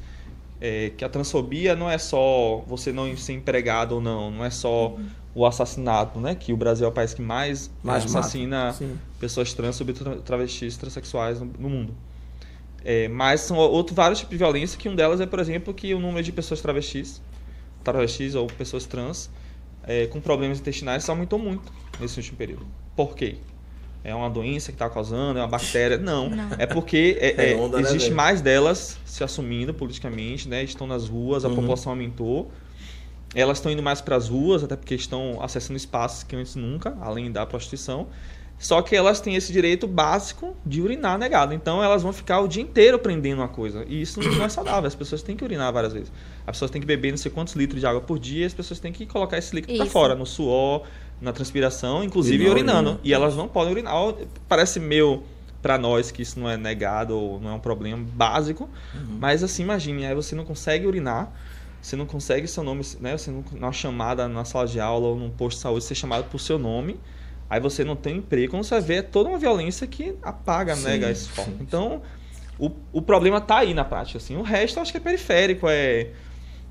é, 0.60 0.92
que 0.96 1.04
a 1.04 1.10
transfobia 1.10 1.76
não 1.76 1.90
é 1.90 1.98
só 1.98 2.64
você 2.68 2.92
não 2.92 3.16
ser 3.18 3.34
empregado 3.34 3.94
ou 3.96 4.02
não, 4.02 4.30
não 4.30 4.46
é 4.46 4.50
só 4.52 4.96
o 5.34 5.46
assassinato, 5.46 6.20
né? 6.20 6.36
Que 6.36 6.52
o 6.54 6.58
Brasil 6.58 6.86
é 6.86 6.90
o 6.90 6.92
país 6.92 7.14
que 7.14 7.22
mais, 7.22 7.72
Mais 7.84 8.04
assassina 8.06 8.76
pessoas 9.20 9.54
trans, 9.54 9.76
sobretudo 9.76 10.12
tra- 10.12 10.22
travestis, 10.22 10.78
transexuais 10.78 11.40
no, 11.40 11.46
no 11.58 11.70
mundo. 11.70 11.94
É, 12.84 13.08
mas 13.08 13.42
são 13.42 13.58
outros 13.58 13.96
vários 13.96 14.20
tipos 14.20 14.32
de 14.32 14.38
violência, 14.38 14.78
que 14.78 14.90
um 14.90 14.96
delas 14.96 15.22
é, 15.22 15.26
por 15.26 15.40
exemplo, 15.40 15.74
que 15.74 15.94
o 15.94 16.00
número 16.00 16.24
de 16.24 16.32
pessoas 16.32 16.60
travestis, 16.62 17.22
travestis 17.84 18.34
ou 18.36 18.48
pessoas 18.48 18.86
trans, 18.86 19.30
é, 19.84 20.08
com 20.08 20.20
problemas 20.20 20.60
intestinais 20.60 21.08
aumentou 21.08 21.38
muito 21.40 21.72
nesse 22.00 22.18
último 22.18 22.38
período. 22.38 22.66
Por 22.96 23.16
quê? 23.16 23.38
É 24.04 24.16
uma 24.16 24.32
doença 24.32 24.72
que 24.72 24.76
está 24.76 24.90
causando, 24.90 25.38
é 25.38 25.44
uma 25.44 25.48
bactéria? 25.48 25.98
Não. 26.00 26.28
Não. 26.28 26.50
É 26.58 26.66
porque 26.66 27.18
é, 27.20 27.36
É 27.38 27.52
é, 27.52 27.56
onda, 27.56 27.78
né, 27.78 27.84
existe 27.84 28.06
velho? 28.06 28.16
mais 28.16 28.42
delas 28.42 28.98
se 29.06 29.24
assumindo 29.24 29.76
politicamente, 29.76 30.50
né? 30.50 30.64
Estão 30.64 30.88
nas 30.88 31.08
ruas, 31.08 31.46
a 31.46 31.50
Uhum. 31.50 31.56
população 31.56 31.92
aumentou. 31.92 32.52
Elas 33.34 33.58
estão 33.58 33.72
indo 33.72 33.82
mais 33.82 34.02
para 34.02 34.16
as 34.16 34.28
ruas, 34.28 34.64
até 34.64 34.76
porque 34.76 34.96
estão 34.96 35.40
acessando 35.42 35.78
espaços 35.78 36.24
que 36.24 36.36
antes 36.36 36.56
nunca, 36.56 36.98
além 37.02 37.32
da 37.32 37.46
prostituição. 37.46 38.08
Só 38.60 38.80
que 38.84 38.96
elas 38.96 39.20
têm 39.20 39.36
esse 39.36 39.52
direito 39.52 39.88
básico 39.88 40.56
de 40.64 40.82
urinar 40.82 41.18
negado. 41.18 41.52
Então 41.52 41.84
elas 41.84 42.04
vão 42.04 42.14
ficar 42.14 42.42
o 42.42 42.48
dia 42.48 42.62
inteiro 42.62 43.00
prendendo 43.00 43.40
uma 43.40 43.48
coisa. 43.48 43.84
E 43.88 44.04
isso 44.04 44.20
não 44.20 44.46
é 44.46 44.50
saudável. 44.50 44.88
As 44.88 44.94
pessoas 44.94 45.24
têm 45.24 45.36
que 45.36 45.44
urinar 45.44 45.74
várias 45.74 45.94
vezes. 45.94 46.12
As 46.46 46.56
pessoas 46.58 46.70
têm 46.70 46.80
que 46.80 46.86
beber 46.86 47.10
não 47.10 47.18
sei 47.18 47.32
quantos 47.32 47.56
litros 47.56 47.80
de 47.80 47.88
água 47.88 48.02
por 48.02 48.20
dia. 48.20 48.46
As 48.46 48.54
pessoas 48.54 48.80
têm 48.80 48.92
que 48.94 49.08
colocar 49.08 49.40
esse 49.40 49.56
líquido 49.56 49.78
para 49.78 49.88
fora, 49.88 50.14
no 50.14 50.28
suor, 50.28 50.84
na 51.20 51.34
transpiração, 51.34 52.04
inclusive 52.04 52.44
E 52.44 52.46
na 52.46 52.52
urinando. 52.52 52.90
urina. 52.90 53.02
E 53.04 53.12
elas 53.14 53.36
não 53.36 53.48
podem 53.48 53.72
urinar. 53.72 53.96
Parece 54.48 54.80
meio 54.80 55.24
para 55.60 55.80
nós 55.80 56.12
que 56.12 56.22
isso 56.22 56.40
não 56.40 56.48
é 56.48 56.56
negado 56.56 57.18
ou 57.18 57.40
não 57.40 57.50
é 57.50 57.54
um 57.54 57.60
problema 57.60 58.06
básico. 58.14 58.70
Mas 59.20 59.42
assim, 59.44 59.64
imagine, 59.64 60.06
aí 60.06 60.14
você 60.14 60.36
não 60.36 60.46
consegue 60.46 60.86
urinar. 60.86 61.34
Você 61.82 61.96
não 61.96 62.06
consegue 62.06 62.48
seu 62.48 62.64
nome, 62.64 62.84
né? 63.00 63.18
Você 63.18 63.32
não, 63.32 63.44
numa 63.54 63.72
chamada 63.72 64.28
na 64.28 64.46
sala 64.46 64.68
de 64.68 64.80
aula 64.80 65.08
ou 65.08 65.16
num 65.18 65.30
posto 65.32 65.58
de 65.58 65.64
saúde 65.64 65.84
ser 65.84 65.96
chamado 65.96 66.26
por 66.30 66.40
seu 66.40 66.60
nome. 66.60 67.00
Aí 67.50 67.60
você 67.60 67.84
não 67.84 67.96
tem 67.96 68.18
emprego, 68.18 68.52
quando 68.52 68.64
você 68.64 68.80
vê 68.80 68.96
é 68.96 69.02
toda 69.02 69.28
uma 69.30 69.38
violência 69.38 69.86
que 69.88 70.16
apaga, 70.22 70.76
Sim, 70.76 70.84
nega 70.86 71.10
esse 71.12 71.28
foco. 71.28 71.52
Então, 71.60 72.02
o, 72.58 72.72
o 72.94 73.02
problema 73.02 73.42
tá 73.42 73.58
aí 73.58 73.74
na 73.74 73.84
prática, 73.84 74.18
assim. 74.20 74.38
O 74.38 74.42
resto 74.42 74.78
eu 74.78 74.82
acho 74.84 74.92
que 74.92 74.98
é 74.98 75.02
periférico, 75.02 75.68
é, 75.68 76.12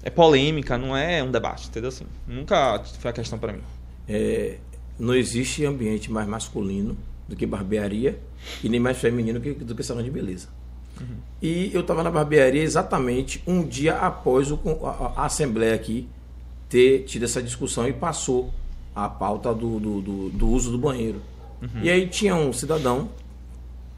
é 0.02 0.08
polêmica, 0.08 0.78
não 0.78 0.96
é 0.96 1.22
um 1.22 1.30
debate, 1.30 1.68
entendeu? 1.68 1.88
Assim, 1.88 2.06
nunca 2.26 2.82
foi 2.98 3.10
a 3.10 3.12
questão 3.12 3.38
para 3.38 3.52
mim. 3.52 3.62
É, 4.08 4.56
não 4.98 5.14
existe 5.14 5.66
ambiente 5.66 6.10
mais 6.10 6.26
masculino 6.26 6.96
do 7.28 7.36
que 7.36 7.44
barbearia 7.44 8.18
e 8.64 8.68
nem 8.68 8.80
mais 8.80 8.96
feminino 8.98 9.38
que- 9.40 9.52
do 9.52 9.74
que 9.74 9.82
salão 9.82 10.02
de 10.02 10.10
beleza. 10.10 10.48
E 11.42 11.70
eu 11.72 11.80
estava 11.80 12.02
na 12.02 12.10
barbearia 12.10 12.62
exatamente 12.62 13.42
um 13.46 13.62
dia 13.66 13.96
após 13.96 14.50
o 14.50 14.58
a, 14.84 15.22
a- 15.22 15.24
Assembleia 15.26 15.74
aqui 15.74 16.06
ter 16.68 17.04
tido 17.04 17.24
essa 17.24 17.42
discussão 17.42 17.88
e 17.88 17.92
passou 17.92 18.52
a 18.94 19.08
pauta 19.08 19.52
do, 19.54 19.80
do, 19.80 20.00
do- 20.00 20.28
do 20.30 20.48
uso 20.48 20.70
do 20.70 20.78
banheiro. 20.78 21.20
E 21.82 21.90
aí 21.90 22.06
tinha 22.08 22.34
um 22.34 22.52
cidadão 22.52 23.08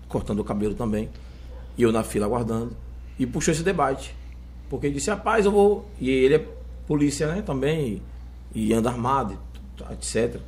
cortando 0.09 0.41
o 0.41 0.45
cabelo 0.45 0.75
também, 0.75 1.09
e 1.77 1.83
eu 1.83 1.91
na 1.93 2.03
fila 2.03 2.27
aguardando, 2.27 2.77
e 3.19 3.27
puxou 3.27 3.53
esse 3.53 3.63
debate. 3.63 4.15
Porque 4.69 4.87
ele 4.87 4.95
disse, 4.95 5.11
rapaz, 5.11 5.45
eu 5.47 5.53
vou. 5.53 5.89
E 6.01 6.11
ele 6.11 6.35
é 6.35 6.47
polícia, 6.87 7.27
né, 7.33 7.41
também, 7.43 8.03
e, 8.55 8.73
anda 8.75 8.91
armado, 8.91 9.39
etc. 9.91 10.41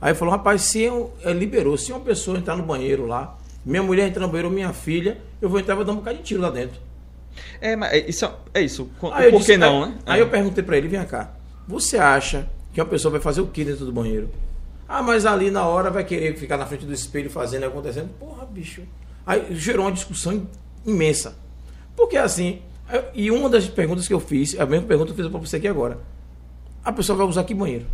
Aí 0.00 0.14
falou, 0.14 0.32
rapaz, 0.32 0.62
se 0.62 0.80
eu, 0.80 1.12
é, 1.24 1.32
liberou, 1.32 1.76
se 1.76 1.90
uma 1.92 2.00
pessoa 2.00 2.38
entrar 2.38 2.56
no 2.56 2.62
banheiro 2.62 3.06
lá, 3.06 3.36
minha 3.64 3.82
mulher 3.82 4.06
entrar 4.08 4.22
no 4.26 4.28
banheiro, 4.28 4.50
minha 4.50 4.72
filha, 4.72 5.20
eu 5.40 5.48
vou 5.48 5.58
entrar 5.60 5.74
e 5.74 5.76
vou 5.76 5.84
dar 5.84 5.92
um 5.92 5.96
bocado 5.96 6.18
de 6.18 6.22
tiro 6.24 6.40
lá 6.40 6.50
dentro. 6.50 6.80
É, 7.60 7.76
mas 7.76 7.92
é- 7.92 8.08
isso 8.08 8.24
é, 8.24 8.32
é 8.54 8.60
isso. 8.62 8.90
Por 8.98 9.12
disse- 9.32 9.52
que 9.52 9.56
não, 9.56 9.84
aí, 9.84 9.90
né? 9.90 9.98
Aí 10.06 10.20
É. 10.20 10.22
eu 10.22 10.28
perguntei 10.28 10.62
pra 10.64 10.76
ele, 10.76 10.88
vem 10.88 11.04
cá, 11.04 11.32
você 11.66 11.96
acha 11.98 12.48
que 12.72 12.80
uma 12.80 12.86
pessoa 12.86 13.12
vai 13.12 13.20
fazer 13.20 13.40
o 13.40 13.46
que 13.46 13.64
dentro 13.64 13.84
do 13.84 13.92
banheiro? 13.92 14.28
Ah, 14.88 15.02
mas 15.02 15.26
ali 15.26 15.50
na 15.50 15.66
hora 15.66 15.90
vai 15.90 16.02
querer 16.04 16.34
ficar 16.36 16.56
na 16.56 16.66
frente 16.66 16.86
do 16.86 16.92
espelho 16.92 17.28
fazendo 17.30 17.62
e 17.62 17.66
acontecendo. 17.66 18.08
Porra, 18.18 18.46
bicho. 18.46 18.82
Aí 19.26 19.54
gerou 19.54 19.84
uma 19.84 19.92
discussão 19.92 20.46
imensa. 20.86 21.36
Porque 21.94 22.16
assim, 22.16 22.62
eu- 22.90 23.04
e 23.14 23.30
uma 23.30 23.48
das 23.50 23.68
perguntas 23.68 24.08
que 24.08 24.14
eu 24.14 24.20
fiz, 24.20 24.58
a 24.58 24.64
mesma 24.64 24.86
pergunta 24.86 25.12
que 25.12 25.20
eu 25.20 25.24
fiz 25.24 25.30
pra 25.30 25.40
você 25.40 25.56
aqui 25.56 25.68
agora. 25.68 25.98
A 26.84 26.90
pessoa 26.92 27.16
vai 27.18 27.26
usar 27.26 27.44
que 27.44 27.52
banheiro? 27.52 27.86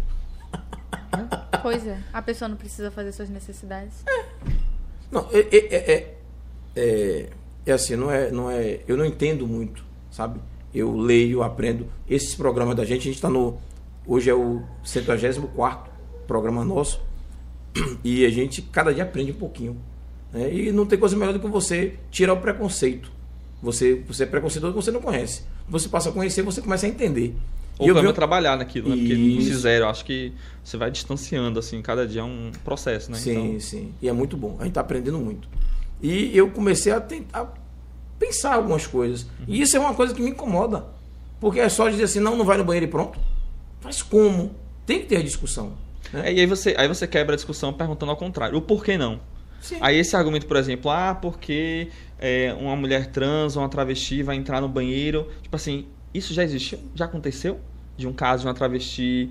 Pois 1.62 1.86
é, 1.86 1.98
a 2.12 2.20
pessoa 2.22 2.48
não 2.48 2.56
precisa 2.56 2.90
fazer 2.90 3.10
suas 3.12 3.28
necessidades. 3.30 4.04
Não, 5.10 5.28
é, 5.32 5.38
é, 5.38 5.92
é, 5.92 6.13
é, 6.76 7.28
é- 7.66 7.72
assim, 7.72 7.96
não 7.96 8.10
é, 8.10 8.30
não 8.30 8.50
é. 8.50 8.80
Eu 8.88 8.96
não 8.96 9.04
entendo 9.04 9.46
muito, 9.46 9.84
sabe? 10.10 10.40
Eu 10.74 10.96
leio, 10.96 11.42
aprendo. 11.42 11.86
Esses 12.08 12.34
programas 12.34 12.76
da 12.76 12.84
gente, 12.84 13.02
a 13.02 13.04
gente 13.04 13.14
está 13.16 13.30
no. 13.30 13.58
Hoje 14.06 14.28
é 14.30 14.34
o 14.34 14.62
104 14.84 15.92
programa 16.26 16.64
nosso. 16.64 17.00
E 18.04 18.24
a 18.24 18.30
gente 18.30 18.62
cada 18.62 18.92
dia 18.94 19.02
aprende 19.02 19.32
um 19.32 19.36
pouquinho. 19.36 19.76
né? 20.32 20.52
E 20.52 20.70
não 20.72 20.86
tem 20.86 20.98
coisa 20.98 21.16
melhor 21.16 21.32
do 21.32 21.40
que 21.40 21.46
você 21.48 21.94
tirar 22.10 22.32
o 22.32 22.36
preconceito. 22.36 23.10
Você, 23.62 23.94
você 24.06 24.24
é 24.24 24.26
preconceituoso 24.26 24.76
que 24.76 24.84
você 24.84 24.90
não 24.90 25.00
conhece. 25.00 25.42
Você 25.68 25.88
passa 25.88 26.10
a 26.10 26.12
conhecer, 26.12 26.42
você 26.42 26.60
começa 26.60 26.86
a 26.86 26.88
entender. 26.88 27.34
Ou 27.78 27.86
E 27.86 27.88
eu 27.88 27.94
pelo 27.94 27.96
vi- 27.96 28.02
menos 28.02 28.14
trabalhar 28.14 28.56
naquilo, 28.58 28.90
né? 28.90 28.96
Porque 28.96 29.14
não 29.14 29.20
Isso. 29.40 29.58
zero. 29.58 29.86
Eu 29.86 29.88
acho 29.88 30.04
que 30.04 30.32
você 30.62 30.76
vai 30.76 30.90
distanciando, 30.90 31.58
assim, 31.58 31.80
cada 31.82 32.06
dia 32.06 32.20
é 32.20 32.24
um 32.24 32.52
processo, 32.64 33.10
né? 33.10 33.16
Sim, 33.18 33.46
Então, 33.48 33.60
sim. 33.60 33.92
E 34.02 34.08
é 34.08 34.12
muito 34.12 34.36
bom. 34.36 34.56
A 34.58 34.62
gente 34.62 34.68
está 34.68 34.82
aprendendo 34.82 35.18
muito. 35.18 35.48
E 36.04 36.36
eu 36.36 36.50
comecei 36.50 36.92
a 36.92 37.00
tentar 37.00 37.54
pensar 38.18 38.56
algumas 38.56 38.86
coisas. 38.86 39.26
E 39.48 39.62
isso 39.62 39.74
é 39.74 39.80
uma 39.80 39.94
coisa 39.94 40.14
que 40.14 40.20
me 40.20 40.30
incomoda. 40.32 40.84
Porque 41.40 41.58
é 41.58 41.68
só 41.70 41.88
dizer 41.88 42.04
assim, 42.04 42.20
não, 42.20 42.36
não 42.36 42.44
vai 42.44 42.58
no 42.58 42.64
banheiro 42.64 42.84
e 42.84 42.90
pronto. 42.90 43.18
Mas 43.82 44.02
como? 44.02 44.54
Tem 44.84 45.00
que 45.00 45.06
ter 45.06 45.16
a 45.16 45.22
discussão. 45.22 45.72
né? 46.12 46.28
É, 46.28 46.32
e 46.34 46.40
aí 46.40 46.46
você, 46.46 46.74
aí 46.76 46.86
você 46.86 47.06
quebra 47.06 47.32
a 47.32 47.36
discussão 47.36 47.72
perguntando 47.72 48.10
ao 48.10 48.18
contrário. 48.18 48.58
O 48.58 48.60
porquê 48.60 48.98
não? 48.98 49.18
Sim. 49.62 49.78
Aí 49.80 49.96
esse 49.96 50.14
argumento, 50.14 50.46
por 50.46 50.58
exemplo, 50.58 50.90
ah, 50.90 51.14
porque 51.14 51.88
é, 52.18 52.54
uma 52.60 52.76
mulher 52.76 53.06
trans 53.06 53.56
ou 53.56 53.62
uma 53.62 53.68
travesti 53.70 54.22
vai 54.22 54.36
entrar 54.36 54.60
no 54.60 54.68
banheiro. 54.68 55.30
Tipo 55.42 55.56
assim, 55.56 55.86
isso 56.12 56.34
já 56.34 56.44
existiu? 56.44 56.80
Já 56.94 57.06
aconteceu? 57.06 57.58
De 57.96 58.06
um 58.06 58.12
caso 58.12 58.42
de 58.42 58.48
uma 58.48 58.54
travesti 58.54 59.30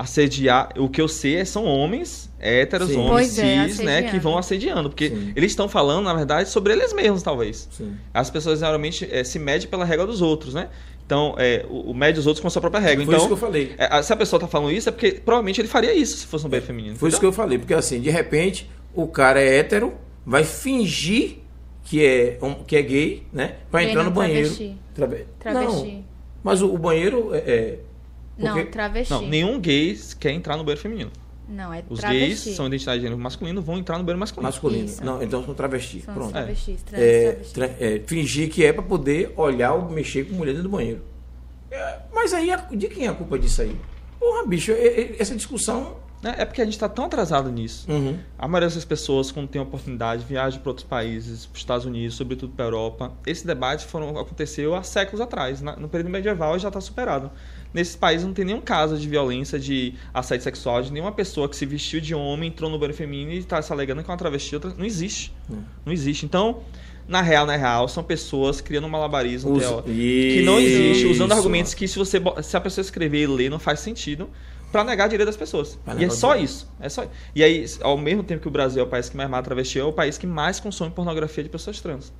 assediar. 0.00 0.70
O 0.78 0.88
que 0.88 1.00
eu 1.00 1.08
sei 1.08 1.36
é 1.36 1.44
são 1.44 1.64
homens 1.64 2.30
héteros, 2.38 2.88
Sim. 2.88 2.96
homens 2.96 3.10
Pois 3.10 3.38
é, 3.38 3.68
cis, 3.68 3.78
né, 3.80 4.02
que 4.04 4.18
vão 4.18 4.38
assediando. 4.38 4.88
Porque 4.88 5.08
Sim. 5.10 5.32
eles 5.36 5.52
estão 5.52 5.68
falando, 5.68 6.04
na 6.04 6.14
verdade, 6.14 6.48
sobre 6.48 6.72
eles 6.72 6.92
mesmos, 6.92 7.22
talvez. 7.22 7.68
Sim. 7.70 7.94
As 8.14 8.30
pessoas 8.30 8.60
geralmente 8.60 9.06
eh, 9.10 9.22
se 9.24 9.38
medem 9.38 9.68
pela 9.68 9.84
regra 9.84 10.06
dos 10.06 10.22
outros, 10.22 10.54
né? 10.54 10.68
Então, 11.04 11.34
é, 11.38 11.66
o, 11.68 11.90
o 11.90 11.94
mede 11.94 12.18
os 12.20 12.26
outros 12.26 12.40
com 12.40 12.46
a 12.46 12.50
sua 12.50 12.60
própria 12.60 12.80
regra. 12.80 13.04
Foi 13.04 13.14
então, 13.14 13.18
isso 13.18 13.26
que 13.26 13.32
eu 13.32 13.36
falei. 13.48 13.74
é, 13.76 14.00
se 14.02 14.12
a 14.12 14.16
pessoa 14.16 14.38
tá 14.40 14.46
falando 14.46 14.72
isso, 14.72 14.88
é 14.88 14.92
porque 14.92 15.12
provavelmente 15.24 15.60
ele 15.60 15.68
faria 15.68 15.92
isso 15.94 16.16
se 16.18 16.26
fosse 16.26 16.46
um 16.46 16.48
banheiro 16.48 16.66
feminino. 16.66 16.96
Foi 16.96 17.08
isso 17.08 17.18
que 17.20 17.26
eu 17.26 17.32
falei. 17.32 17.58
Porque 17.58 17.74
assim, 17.74 18.00
de 18.00 18.10
repente, 18.10 18.70
o 18.94 19.06
cara 19.08 19.40
é 19.40 19.56
hétero, 19.58 19.92
vai 20.24 20.44
fingir 20.44 21.38
que 21.84 22.04
é, 22.04 22.38
hom- 22.40 22.62
que 22.66 22.76
é 22.76 22.82
gay, 22.82 23.26
né? 23.32 23.56
Pra 23.70 23.80
Gay 23.80 23.90
entrar 23.90 24.04
no 24.04 24.10
banheiro. 24.12 24.48
travesti. 24.48 24.76
Trave- 24.94 25.26
Travesti. 25.40 25.86
Não, 25.96 26.04
mas 26.44 26.62
o, 26.62 26.72
o 26.72 26.78
banheiro 26.78 27.30
é. 27.34 27.78
É 28.40 28.48
Não, 28.48 28.54
porque- 28.56 28.70
travesti. 28.70 29.12
Não, 29.12 29.22
nenhum 29.22 29.60
gay 29.60 29.98
quer 30.18 30.30
entrar 30.32 30.56
no 30.56 30.64
banheiro 30.64 30.80
feminino. 30.80 31.10
Não, 31.48 31.72
é 31.74 31.82
Os 31.88 31.98
travesti. 31.98 32.26
gays 32.46 32.56
são 32.56 32.66
identidade 32.68 32.98
de 33.00 33.06
gênero 33.06 33.20
masculino, 33.20 33.60
vão 33.60 33.76
entrar 33.76 33.98
no 33.98 34.04
banheiro 34.04 34.20
masculino. 34.20 34.48
masculino. 34.48 34.84
Isso. 34.84 35.04
Não, 35.04 35.20
então 35.22 35.44
são 35.44 35.52
travesti. 35.54 36.00
São 36.02 36.14
Pronto. 36.14 36.30
travestis, 36.32 36.82
trans, 36.82 37.00
é, 37.02 37.22
travestis. 37.32 37.52
tra- 37.52 37.70
é, 37.80 38.02
fingir 38.06 38.50
que 38.50 38.64
é 38.64 38.72
para 38.72 38.82
poder 38.84 39.32
olhar 39.36 39.72
ou 39.74 39.90
mexer 39.90 40.24
com 40.28 40.34
mulher 40.36 40.52
dentro 40.52 40.68
do 40.68 40.76
banheiro. 40.76 41.02
É, 41.70 41.98
mas 42.12 42.32
aí, 42.32 42.50
de 42.72 42.88
quem 42.88 43.06
é 43.06 43.08
a 43.08 43.14
culpa 43.14 43.38
disso 43.38 43.62
aí? 43.62 43.76
Porra, 44.18 44.46
bicho, 44.46 44.70
é- 44.70 44.74
é- 44.86 45.16
essa 45.18 45.34
discussão. 45.34 45.96
Né? 46.22 46.34
É 46.36 46.44
porque 46.44 46.60
a 46.60 46.64
gente 46.66 46.74
está 46.74 46.86
tão 46.86 47.06
atrasado 47.06 47.50
nisso. 47.50 47.90
Uhum. 47.90 48.18
A 48.38 48.46
maioria 48.46 48.68
dessas 48.68 48.84
pessoas, 48.84 49.32
quando 49.32 49.48
tem 49.48 49.58
a 49.58 49.62
oportunidade, 49.64 50.22
viaja 50.28 50.58
para 50.58 50.68
outros 50.68 50.86
países, 50.86 51.46
para 51.46 51.54
os 51.54 51.60
Estados 51.62 51.86
Unidos, 51.86 52.14
sobretudo 52.14 52.52
para 52.54 52.66
a 52.66 52.68
Europa. 52.68 53.12
Esse 53.26 53.46
debate 53.46 53.86
foram, 53.86 54.10
aconteceu 54.18 54.74
há 54.74 54.82
séculos 54.82 55.18
atrás. 55.22 55.62
Na- 55.62 55.76
no 55.76 55.88
período 55.88 56.10
medieval 56.10 56.58
já 56.58 56.68
está 56.68 56.78
superado. 56.78 57.30
Nesses 57.72 57.94
países 57.94 58.26
não 58.26 58.34
tem 58.34 58.44
nenhum 58.44 58.60
caso 58.60 58.98
de 58.98 59.08
violência, 59.08 59.58
de 59.58 59.94
assédio 60.12 60.42
sexual, 60.42 60.82
de 60.82 60.92
nenhuma 60.92 61.12
pessoa 61.12 61.48
que 61.48 61.54
se 61.54 61.64
vestiu 61.64 62.00
de 62.00 62.14
homem, 62.14 62.48
entrou 62.48 62.68
no 62.68 62.76
banheiro 62.78 62.96
feminino 62.96 63.30
e 63.32 63.38
está 63.38 63.62
se 63.62 63.72
alegando 63.72 64.02
que 64.02 64.10
é 64.10 64.12
uma 64.12 64.18
travesti. 64.18 64.56
Outra... 64.56 64.74
Não 64.76 64.84
existe. 64.84 65.32
Hum. 65.48 65.62
Não 65.86 65.92
existe. 65.92 66.26
Então, 66.26 66.62
na 67.06 67.22
real, 67.22 67.46
na 67.46 67.56
real, 67.56 67.88
são 67.88 68.02
pessoas 68.02 68.60
criando 68.60 68.86
um 68.86 68.90
malabarismo 68.90 69.58
teórico 69.58 69.88
que 69.88 70.42
não 70.44 70.58
existe, 70.58 71.06
usando 71.06 71.32
argumentos 71.32 71.74
que 71.74 71.86
se 71.86 71.98
você 71.98 72.20
se 72.42 72.56
a 72.56 72.60
pessoa 72.60 72.82
escrever 72.82 73.22
e 73.22 73.26
ler 73.26 73.50
não 73.50 73.58
faz 73.58 73.80
sentido 73.80 74.28
para 74.70 74.84
negar 74.84 75.08
direito 75.08 75.26
das 75.26 75.36
pessoas. 75.36 75.76
Pra 75.84 75.94
e 75.94 76.04
é 76.04 76.06
o 76.06 76.10
só 76.10 76.34
direito. 76.34 76.50
isso, 76.50 76.70
é 76.80 76.88
só. 76.88 77.04
E 77.34 77.42
aí, 77.42 77.66
ao 77.80 77.96
mesmo 77.98 78.22
tempo 78.22 78.42
que 78.42 78.48
o 78.48 78.50
Brasil 78.50 78.82
é 78.82 78.86
o 78.86 78.88
país 78.88 79.08
que 79.08 79.16
mais 79.16 79.28
mata 79.28 79.44
travesti, 79.44 79.78
é 79.78 79.84
o 79.84 79.92
país 79.92 80.18
que 80.18 80.26
mais 80.26 80.60
consome 80.60 80.92
pornografia 80.92 81.42
de 81.42 81.50
pessoas 81.50 81.80
trans. 81.80 82.12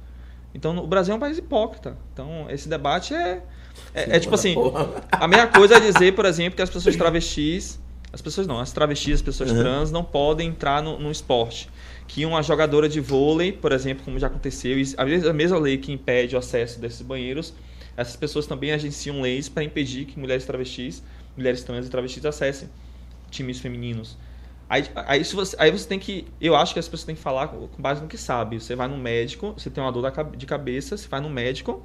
Então, 0.53 0.76
o 0.78 0.86
Brasil 0.86 1.14
é 1.14 1.16
um 1.16 1.20
país 1.20 1.38
hipócrita. 1.38 1.96
Então, 2.12 2.46
esse 2.51 2.68
debate 2.68 3.14
é 3.14 3.42
É, 3.95 4.16
é 4.16 4.21
tipo 4.21 4.35
assim, 4.35 4.55
a 5.11 5.27
mesma 5.27 5.49
coisa 5.49 5.77
é 5.77 5.81
dizer, 5.81 6.14
por 6.14 6.25
exemplo, 6.25 6.57
que 6.57 6.62
as 6.62 6.71
pessoas 6.71 6.97
travestis, 6.97 7.79
as 8.12 8.21
pessoas 8.23 8.47
não, 8.47 8.59
as 8.59 8.73
travestis, 8.73 9.14
as 9.14 9.23
pessoas 9.23 9.51
Uhum. 9.51 9.59
trans 9.59 9.91
não 9.91 10.05
podem 10.05 10.49
entrar 10.49 10.83
no, 10.83 10.99
no 10.99 11.11
esporte. 11.11 11.68
Que 12.07 12.25
uma 12.27 12.43
jogadora 12.43 12.89
de 12.89 13.01
vôlei, 13.01 13.53
por 13.53 13.71
exemplo, 13.73 14.05
como 14.05 14.18
já 14.18 14.27
aconteceu, 14.27 14.73
a 14.97 15.05
mes- 15.05 15.27
a 15.27 15.33
mesma 15.33 15.59
lei 15.59 15.79
que 15.79 15.93
impede 15.93 16.35
o 16.35 16.39
acesso 16.39 16.81
desses 16.81 17.03
banheiros, 17.03 17.55
essas 17.97 18.16
pessoas 18.16 18.47
também 18.47 18.73
agenciam 18.73 19.21
leis 19.21 19.49
para 19.49 19.62
impedir 19.62 20.07
que 20.07 20.18
mulheres 20.18 20.45
travestis, 20.45 21.03
mulheres 21.37 21.62
trans 21.62 21.87
e 21.87 21.91
travestis 21.91 22.25
acessem 22.25 22.68
times 23.31 23.61
femininos. 23.61 24.16
Aí, 24.68 24.87
aí, 24.95 25.25
você, 25.25 25.57
aí 25.59 25.71
você 25.71 25.87
tem 25.87 25.99
que. 25.99 26.27
Eu 26.41 26.55
acho 26.55 26.73
que 26.73 26.79
as 26.79 26.87
pessoas 26.87 27.05
têm 27.05 27.14
que 27.16 27.21
falar 27.21 27.49
com 27.49 27.68
base 27.79 28.01
no 28.01 28.07
que 28.09 28.16
sabe. 28.16 28.61
Você 28.61 28.77
vai 28.77 28.87
no 28.87 28.97
médico, 28.97 29.53
você 29.57 29.68
tem 29.68 29.83
uma 29.83 29.91
dor 29.93 30.11
de 30.37 30.47
cabeça, 30.47 30.97
você 30.97 31.09
vai 31.09 31.21
no 31.21 31.29
médico, 31.29 31.85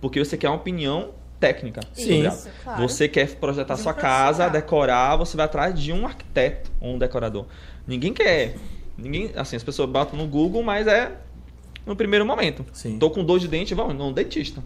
porque 0.00 0.22
você 0.22 0.36
quer 0.36 0.48
uma 0.48 0.56
opinião 0.56 1.10
técnica. 1.38 1.80
Sim. 1.92 2.26
Isso, 2.26 2.48
claro. 2.62 2.82
Você 2.82 3.08
quer 3.08 3.34
projetar 3.36 3.74
De 3.74 3.80
sua 3.80 3.94
casa, 3.94 4.48
decorar, 4.48 5.16
você 5.16 5.36
vai 5.36 5.46
atrás 5.46 5.78
de 5.78 5.92
um 5.92 6.06
arquiteto 6.06 6.70
ou 6.80 6.94
um 6.94 6.98
decorador. 6.98 7.46
Ninguém 7.86 8.12
quer. 8.12 8.56
Ninguém, 8.96 9.32
assim, 9.34 9.56
as 9.56 9.62
pessoas 9.62 9.88
batem 9.88 10.18
no 10.18 10.26
Google, 10.26 10.62
mas 10.62 10.86
é 10.86 11.12
no 11.86 11.96
primeiro 11.96 12.26
momento. 12.26 12.64
Sim. 12.72 12.98
Tô 12.98 13.10
com 13.10 13.24
dor 13.24 13.40
de 13.40 13.48
dente, 13.48 13.74
vamos 13.74 13.94
no 13.96 14.12
dentista. 14.12 14.62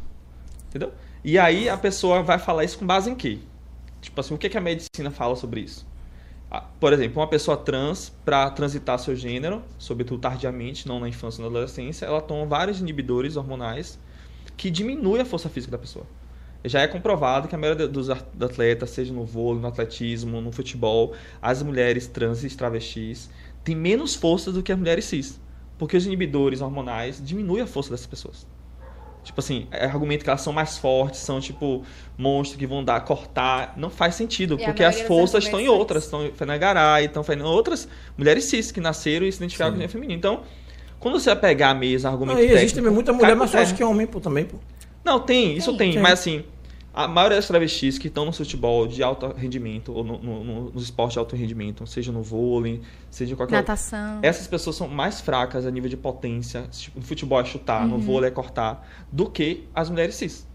Entendeu? 0.69 0.93
E 1.23 1.39
aí 1.39 1.69
a 1.69 1.77
pessoa 1.77 2.23
vai 2.23 2.39
falar 2.39 2.65
isso 2.65 2.77
com 2.79 2.87
base 2.87 3.09
em 3.09 3.15
quê? 3.15 3.39
Tipo 4.03 4.21
assim, 4.21 4.35
o 4.35 4.39
que, 4.39 4.49
que 4.49 4.59
a 4.59 4.61
medicina 4.61 5.11
fala 5.11 5.37
sobre 5.37 5.61
isso? 5.61 5.87
Ah, 6.51 6.65
Por 6.79 6.93
exemplo, 6.93 7.21
uma 7.21 7.29
pessoa 7.29 7.57
trans, 7.57 8.12
para 8.25 8.51
transitar 8.51 8.99
seu 8.99 9.17
gênero, 9.17 9.62
sobretudo 9.79 10.21
tardiamente, 10.21 10.87
não 10.87 11.01
na 11.01 11.09
infância 11.09 11.43
ou 11.43 11.51
na 11.51 11.57
adolescência, 11.57 12.05
ela 12.05 12.21
toma 12.21 12.45
vários 12.45 12.81
inibidores 12.81 13.37
hormonais 13.37 13.99
que 14.57 14.70
diminuem 14.70 15.22
a 15.22 15.24
força 15.24 15.48
física 15.48 15.72
da 15.72 15.78
pessoa. 15.78 16.07
Já 16.64 16.80
é 16.80 16.86
comprovado 16.86 17.46
que 17.46 17.55
a 17.55 17.59
maioria 17.59 17.86
dos 17.86 18.09
atletas, 18.09 18.90
seja 18.90 19.12
no 19.12 19.24
vôlei, 19.24 19.61
no 19.61 19.68
atletismo, 19.68 20.40
no 20.40 20.50
futebol, 20.50 21.12
as 21.42 21.62
mulheres 21.62 22.07
trans 22.07 22.42
e 22.42 22.57
travestis 22.57 23.28
têm 23.62 23.76
menos 23.76 24.14
força 24.14 24.50
do 24.50 24.62
que 24.62 24.72
as 24.72 24.78
mulheres 24.78 25.05
cis. 25.05 25.38
Porque 25.76 25.96
os 25.96 26.07
inibidores 26.07 26.62
hormonais 26.62 27.20
diminuem 27.22 27.62
a 27.62 27.66
força 27.66 27.90
dessas 27.90 28.07
pessoas. 28.07 28.46
Tipo 29.24 29.40
assim, 29.40 29.66
é 29.70 29.86
argumento 29.86 30.22
que 30.22 30.30
elas 30.30 30.42
são 30.42 30.52
mais 30.52 30.76
fortes, 30.76 31.20
são 31.20 31.40
tipo 31.40 31.82
monstros 32.16 32.59
que 32.59 32.66
vão 32.66 32.84
dar, 32.84 33.00
cortar. 33.00 33.74
Não 33.76 33.88
faz 33.88 34.14
sentido, 34.14 34.57
E 34.59 34.62
a 34.62 34.66
porque 34.66 34.84
as 34.84 35.00
forças 35.00 35.44
estão 35.44 35.59
em 35.59 35.68
outras. 35.68 36.05
Estão 36.05 36.26
em 36.26 36.32
Fenegaray, 36.32 37.07
estão 37.07 37.24
em 37.30 37.42
outras 37.42 37.88
mulheres 38.16 38.44
cis 38.44 38.70
que 38.70 38.80
nasceram 38.80 39.26
e 39.26 39.32
se 39.32 39.38
identificaram 39.38 39.72
Sim. 39.72 39.76
com 39.76 39.80
gênero 39.80 39.92
feminino. 39.92 40.18
Então, 40.18 40.42
quando 41.01 41.18
você 41.20 41.30
vai 41.30 41.38
pegar 41.40 41.70
a 41.70 41.74
mesa, 41.74 42.09
argumento 42.09 42.40
e 42.40 42.45
existe 42.45 42.74
técnico, 42.76 42.95
muita 42.95 43.12
mulher 43.12 43.34
mais 43.36 43.51
forte 43.53 43.74
que 43.74 43.84
homem, 43.84 44.07
pô, 44.07 44.20
também, 44.20 44.45
pô. 44.45 44.57
Não, 45.05 45.20
tem, 45.20 45.57
isso 45.57 45.70
Tem. 45.72 45.78
tem, 45.78 45.92
Tem. 45.95 46.03
mas 46.03 46.14
assim, 46.14 46.45
a 46.95 47.07
maioria 47.09 47.36
das 47.36 47.47
travestis 47.47 47.99
que 47.99 48.07
estão 48.09 48.24
no 48.24 48.32
futebol 48.32 48.86
de 48.86 49.03
alto 49.03 49.26
rendimento, 49.36 49.92
ou 49.92 50.03
no, 50.05 50.18
no- 50.18 50.45
no- 50.45 50.70
nos 50.70 50.84
esportes 50.84 51.12
de 51.14 51.18
alto 51.18 51.36
rendimento, 51.36 51.86
seja 51.86 52.11
no 52.12 52.22
vôlei, 52.22 52.80
seja 53.11 53.32
em 53.32 53.36
qualquer 53.36 53.57
Natação. 53.57 54.20
essas 54.22 54.47
pessoas 54.47 54.76
são 54.76 54.88
mais 54.88 55.20
fracas 55.20 55.66
a 55.66 55.70
nível 55.70 55.90
de 55.90 55.97
potência, 55.97 56.62
tipo, 56.70 56.99
no 57.01 57.05
futebol 57.05 57.40
é 57.40 57.45
chutar, 57.45 57.82
Uhum. 57.82 57.88
no 57.88 57.99
vôlei 57.99 58.28
é 58.28 58.30
cortar, 58.30 58.88
do 59.12 59.28
que 59.28 59.64
as 59.74 59.90
mulheres 59.90 60.14
cis. 60.14 60.47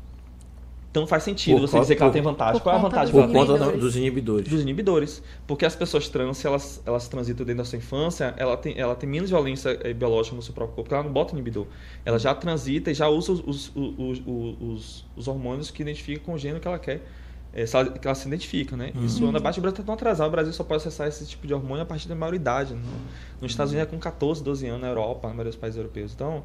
Então 0.91 1.05
faz 1.05 1.21
sentido 1.21 1.55
Por 1.59 1.61
você 1.67 1.71
causa- 1.73 1.83
dizer 1.85 1.95
que 1.97 2.01
ela 2.01 2.09
por- 2.09 2.13
tem 2.13 2.21
vantagem. 2.23 2.61
Qual 2.61 2.73
é 2.75 2.77
a 2.79 2.81
vantagem 2.81 3.05
dos 3.05 3.11
Por 3.13 3.19
ela 3.19 3.27
conta 3.31 3.51
inibidores. 3.51 3.79
dos 3.81 3.95
inibidores. 3.95 4.49
Dos 4.49 4.61
inibidores. 4.61 5.23
Porque 5.45 5.63
as 5.65 5.75
pessoas 5.75 6.09
trans, 6.09 6.37
se 6.37 6.47
elas, 6.47 6.81
elas 6.83 7.07
transitam 7.07 7.45
dentro 7.45 7.59
da 7.59 7.65
sua 7.65 7.77
infância, 7.77 8.33
ela 8.37 8.57
tem, 8.57 8.73
ela 8.75 8.95
tem 8.95 9.07
menos 9.07 9.29
violência 9.29 9.77
eh, 9.83 9.93
biológica 9.93 10.35
no 10.35 10.41
seu 10.41 10.51
próprio 10.53 10.75
corpo, 10.75 10.85
porque 10.87 10.95
ela 10.95 11.03
não 11.03 11.13
bota 11.13 11.33
inibidor. 11.33 11.67
Ela 12.03 12.17
já 12.17 12.33
transita 12.33 12.89
e 12.89 12.95
já 12.95 13.07
usa 13.07 13.33
os, 13.33 13.39
os, 13.45 13.71
os, 13.75 14.21
os, 14.25 14.55
os- 14.59 15.05
os 15.15 15.27
hormônios 15.27 15.69
que 15.69 15.83
identificam 15.83 16.23
com 16.25 16.33
o 16.33 16.37
gênero 16.39 16.59
que 16.59 16.67
ela 16.67 16.79
quer. 16.79 17.05
ela- 17.53 17.85
que 17.91 18.07
ela 18.07 18.15
se 18.15 18.27
identifica, 18.27 18.75
né? 18.75 18.91
Isso 19.03 19.23
anda 19.27 19.37
abaixo, 19.37 19.59
o 19.59 19.61
Brasil 19.61 19.73
está 19.75 19.83
tão 19.83 19.93
atrasado. 19.93 20.27
O 20.27 20.31
Brasil 20.31 20.53
só 20.53 20.63
pode 20.63 20.77
acessar 20.81 21.07
esse 21.07 21.25
tipo 21.27 21.45
de 21.45 21.53
hormônio 21.53 21.83
a 21.83 21.85
partir 21.85 22.07
da 22.07 22.15
maioridade. 22.15 22.73
No, 22.73 22.81
nos 23.41 23.51
Estados 23.51 23.71
Unidos 23.73 23.87
é 23.87 23.91
com 23.95 23.99
14, 23.99 24.43
12 24.43 24.65
anos, 24.67 24.81
na 24.81 24.87
Europa, 24.87 25.27
na 25.27 25.33
maioria 25.35 25.51
dos 25.51 25.59
países 25.59 25.77
europeus. 25.77 26.13
Então, 26.13 26.43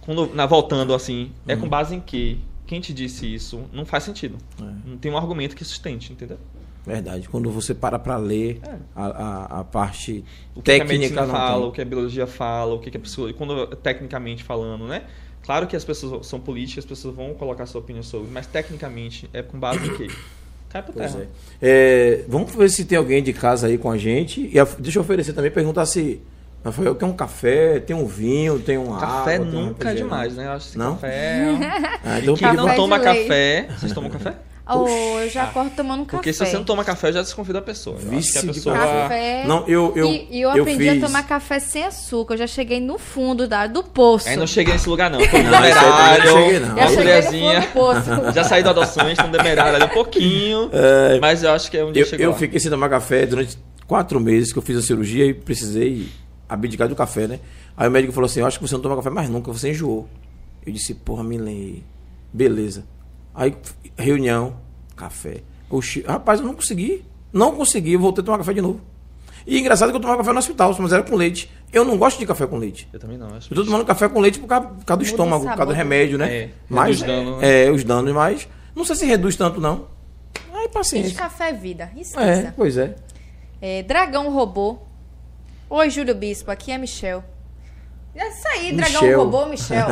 quando, 0.00 0.34
na, 0.34 0.46
voltando 0.46 0.92
assim, 0.94 1.30
é 1.46 1.56
com 1.56 1.66
base 1.68 1.94
em 1.94 2.00
que? 2.00 2.40
Quem 2.68 2.80
te 2.80 2.92
disse 2.94 3.26
isso? 3.34 3.62
Não 3.72 3.84
faz 3.84 4.04
sentido. 4.04 4.36
É. 4.60 4.88
Não 4.88 4.96
tem 4.96 5.10
um 5.10 5.16
argumento 5.16 5.56
que 5.56 5.64
sustente, 5.64 6.12
entendeu? 6.12 6.38
Verdade. 6.86 7.28
Quando 7.28 7.50
você 7.50 7.74
para 7.74 7.98
pra 7.98 8.16
ler 8.16 8.60
É. 8.62 8.76
a, 8.94 9.06
a, 9.06 9.60
a 9.60 9.64
parte 9.64 10.24
o 10.54 10.62
que, 10.62 10.62
que 10.62 10.70
a 10.70 10.74
técnica 10.84 10.92
medicina 10.98 11.26
não 11.26 11.34
fala, 11.34 11.60
tem. 11.62 11.68
o 11.68 11.72
que 11.72 11.80
a 11.80 11.84
biologia 11.84 12.26
fala, 12.26 12.74
o 12.74 12.78
que, 12.78 12.90
que 12.90 12.96
a 12.96 13.00
pessoa. 13.00 13.32
Quando 13.32 13.66
tecnicamente 13.76 14.44
falando, 14.44 14.86
né? 14.86 15.02
Claro 15.42 15.66
que 15.66 15.74
as 15.74 15.84
pessoas 15.84 16.26
são 16.26 16.38
políticas, 16.38 16.84
as 16.84 16.88
pessoas 16.88 17.14
vão 17.16 17.32
colocar 17.34 17.64
sua 17.66 17.80
opinião 17.80 18.02
sobre, 18.02 18.30
mas 18.30 18.46
tecnicamente 18.46 19.28
é 19.32 19.42
com 19.42 19.58
base 19.58 19.86
em 19.86 19.96
quê? 19.96 20.06
Cai 20.68 20.82
Pois 20.82 21.12
terra. 21.12 21.26
é. 21.62 22.18
É, 22.20 22.24
Vamos 22.28 22.54
ver 22.54 22.68
se 22.70 22.84
tem 22.84 22.98
alguém 22.98 23.22
de 23.22 23.32
casa 23.32 23.66
aí 23.66 23.78
com 23.78 23.90
a 23.90 23.96
gente. 23.96 24.50
E 24.52 24.58
a- 24.60 24.68
deixa 24.78 24.98
eu 24.98 25.02
oferecer 25.02 25.32
também, 25.32 25.50
perguntar 25.50 25.86
se. 25.86 26.20
Rafael, 26.64 26.94
quer 26.94 27.06
um 27.06 27.12
café, 27.12 27.78
tem 27.80 27.94
um 27.94 28.06
vinho, 28.06 28.58
tem 28.58 28.76
um 28.76 28.98
Café 28.98 29.36
água, 29.36 29.46
tem 29.46 29.58
um 29.60 29.64
nunca 29.66 29.90
é 29.90 29.94
demais, 29.94 30.34
né? 30.36 30.46
Eu 30.46 30.52
acho 30.52 30.72
que 30.72 30.78
Não? 30.78 30.94
café. 30.94 31.44
Ah, 32.04 32.18
e 32.18 32.22
então 32.22 32.34
quem 32.34 32.52
não 32.52 32.74
toma 32.74 32.96
leite. 32.96 33.22
café. 33.22 33.68
Vocês 33.78 33.92
tomam 33.92 34.10
café? 34.10 34.34
Oh, 34.70 34.86
eu 35.20 35.30
já 35.30 35.44
acordo 35.44 35.70
tomando 35.70 36.04
café. 36.04 36.18
Porque 36.18 36.30
se 36.30 36.44
você 36.44 36.54
não 36.54 36.64
toma 36.64 36.84
café, 36.84 37.08
eu 37.08 37.12
já 37.14 37.22
desconfio 37.22 37.54
da 37.54 37.62
pessoa. 37.62 37.96
Eu 37.96 38.00
acho 38.00 38.08
que 38.10 38.14
a 38.16 38.18
Vício 38.18 38.40
de 38.42 38.46
pessoa. 38.48 38.76
Café. 38.76 39.44
Não, 39.46 39.64
eu, 39.66 39.94
eu, 39.96 40.12
e, 40.12 40.42
eu 40.42 40.50
aprendi 40.50 40.90
fiz... 40.90 41.02
a 41.02 41.06
tomar 41.06 41.22
café 41.22 41.58
sem 41.58 41.84
açúcar. 41.84 42.34
Eu 42.34 42.38
já 42.38 42.46
cheguei 42.46 42.78
no 42.78 42.98
fundo 42.98 43.48
da, 43.48 43.66
do 43.66 43.82
poço. 43.82 44.28
Aí 44.28 44.36
não 44.36 44.46
cheguei 44.46 44.74
nesse 44.74 44.86
lugar, 44.86 45.10
não. 45.10 45.20
Foi 45.24 45.42
no 45.42 45.50
Não, 45.50 45.58
não 45.58 46.42
cheguei, 46.44 46.60
não. 46.60 46.76
Já 46.76 46.86
cheguei 46.88 46.88
no 46.88 46.96
colherzinha. 46.96 47.62
fundo 47.62 47.66
do 47.66 47.72
poço. 47.72 48.10
Já 48.34 48.44
saí 48.44 48.62
do 48.62 48.68
adoções, 48.68 49.16
no 49.16 49.28
demerário 49.28 49.76
ali 49.76 49.84
um 49.84 49.88
pouquinho. 49.88 50.68
É, 50.78 51.18
Mas 51.18 51.42
eu 51.42 51.50
acho 51.52 51.70
que 51.70 51.78
é 51.78 51.84
um 51.84 51.90
dia 51.92 52.02
eu, 52.02 52.06
chegou 52.06 52.24
eu 52.26 52.30
lá. 52.32 52.36
fiquei 52.36 52.60
sem 52.60 52.70
tomar 52.70 52.90
café 52.90 53.24
durante 53.24 53.56
quatro 53.86 54.20
meses 54.20 54.52
que 54.52 54.58
eu 54.58 54.62
fiz 54.62 54.76
a 54.76 54.82
cirurgia 54.82 55.24
e 55.24 55.32
precisei 55.32 56.08
abdicar 56.48 56.88
do 56.88 56.96
café, 56.96 57.26
né? 57.26 57.40
Aí 57.76 57.88
o 57.88 57.90
médico 57.90 58.12
falou 58.12 58.26
assim: 58.26 58.40
Eu 58.40 58.46
acho 58.46 58.58
que 58.58 58.66
você 58.66 58.74
não 58.74 58.82
toma 58.82 58.96
café 58.96 59.10
mais 59.10 59.28
nunca, 59.28 59.52
você 59.52 59.70
enjoou. 59.70 60.08
Eu 60.66 60.72
disse: 60.72 60.94
Porra, 60.94 61.22
Milen, 61.22 61.84
beleza. 62.32 62.84
Aí, 63.34 63.54
reunião, 63.96 64.56
café. 64.96 65.42
Oxi, 65.70 66.02
rapaz, 66.02 66.40
eu 66.40 66.46
não 66.46 66.54
consegui. 66.54 67.04
Não 67.32 67.54
consegui, 67.54 67.92
eu 67.92 68.00
voltei 68.00 68.22
a 68.22 68.24
tomar 68.24 68.38
café 68.38 68.54
de 68.54 68.60
novo. 68.60 68.80
E 69.46 69.58
engraçado 69.58 69.90
que 69.90 69.96
eu 69.96 70.00
tomava 70.00 70.18
café 70.18 70.32
no 70.32 70.38
hospital, 70.38 70.76
mas 70.78 70.92
era 70.92 71.02
com 71.02 71.14
leite. 71.14 71.50
Eu 71.72 71.84
não 71.84 71.96
gosto 71.96 72.18
de 72.18 72.26
café 72.26 72.46
com 72.46 72.58
leite. 72.58 72.88
Eu 72.92 72.98
também 72.98 73.16
não, 73.16 73.28
acho. 73.34 73.52
Eu 73.52 73.56
tô 73.56 73.64
tomando 73.64 73.84
café 73.84 74.08
com 74.08 74.20
leite 74.20 74.38
por 74.38 74.46
causa, 74.46 74.66
por 74.68 74.84
causa 74.84 74.98
do 74.98 75.06
estômago, 75.06 75.42
por 75.42 75.48
causa 75.48 75.66
do 75.66 75.70
sabor. 75.70 75.74
remédio, 75.76 76.18
né? 76.18 76.34
É, 76.34 76.50
mas, 76.68 77.00
reduz 77.00 77.16
dano, 77.16 77.38
né? 77.38 77.64
É, 77.66 77.70
os 77.70 77.84
danos, 77.84 78.12
mas 78.12 78.48
não 78.74 78.84
sei 78.84 78.96
se 78.96 79.06
reduz 79.06 79.36
tanto, 79.36 79.60
não. 79.60 79.86
Aí, 80.52 80.62
Gente, 80.64 80.72
paciência. 80.72 81.14
café 81.16 81.50
é 81.50 81.52
vida. 81.52 81.90
É, 81.96 82.00
Esqueça. 82.00 82.54
pois 82.56 82.76
é. 82.76 82.96
É, 83.60 83.82
Dragão 83.82 84.30
Robô. 84.30 84.78
Oi, 85.70 85.90
Júlio 85.90 86.14
Bispo. 86.14 86.50
Aqui 86.50 86.72
é 86.72 86.78
Michel. 86.78 87.22
É 88.14 88.28
isso 88.28 88.48
aí, 88.48 88.72
Dragão 88.72 89.02
Michel. 89.02 89.18
Robô, 89.18 89.46
Michel. 89.46 89.86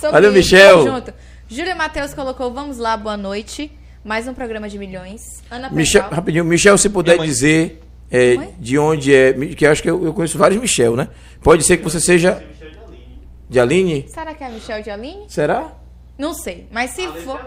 Sobre 0.00 0.16
Olha 0.16 0.30
o 0.30 0.32
Michel. 0.32 0.84
tamo 0.84 0.96
junto. 0.96 1.14
Júlia 1.46 1.74
Matheus 1.74 2.14
colocou 2.14 2.50
Vamos 2.52 2.78
lá, 2.78 2.96
boa 2.96 3.16
noite. 3.16 3.70
Mais 4.02 4.26
um 4.26 4.32
programa 4.32 4.68
de 4.68 4.78
milhões. 4.78 5.42
Ana 5.50 5.68
Michel, 5.70 6.02
Pedral. 6.02 6.16
rapidinho, 6.18 6.44
Michel, 6.44 6.78
se 6.78 6.88
puder 6.88 7.18
dizer 7.18 7.82
é, 8.10 8.48
de 8.58 8.78
onde 8.78 9.14
é, 9.14 9.32
que 9.32 9.66
eu 9.66 9.70
acho 9.70 9.82
que 9.82 9.90
eu, 9.90 10.04
eu 10.04 10.14
conheço 10.14 10.38
vários 10.38 10.60
Michel, 10.60 10.96
né? 10.96 11.08
Pode 11.42 11.62
ser 11.64 11.76
que 11.76 11.84
você 11.84 12.00
seja 12.00 12.42
de 13.48 13.60
Aline? 13.60 14.06
Será 14.08 14.32
que 14.34 14.42
é 14.42 14.48
Michel 14.48 14.82
de 14.82 14.90
Aline? 14.90 15.26
Será? 15.28 15.72
Não 16.18 16.32
sei, 16.32 16.66
mas 16.70 16.92
se 16.92 17.06
for. 17.22 17.38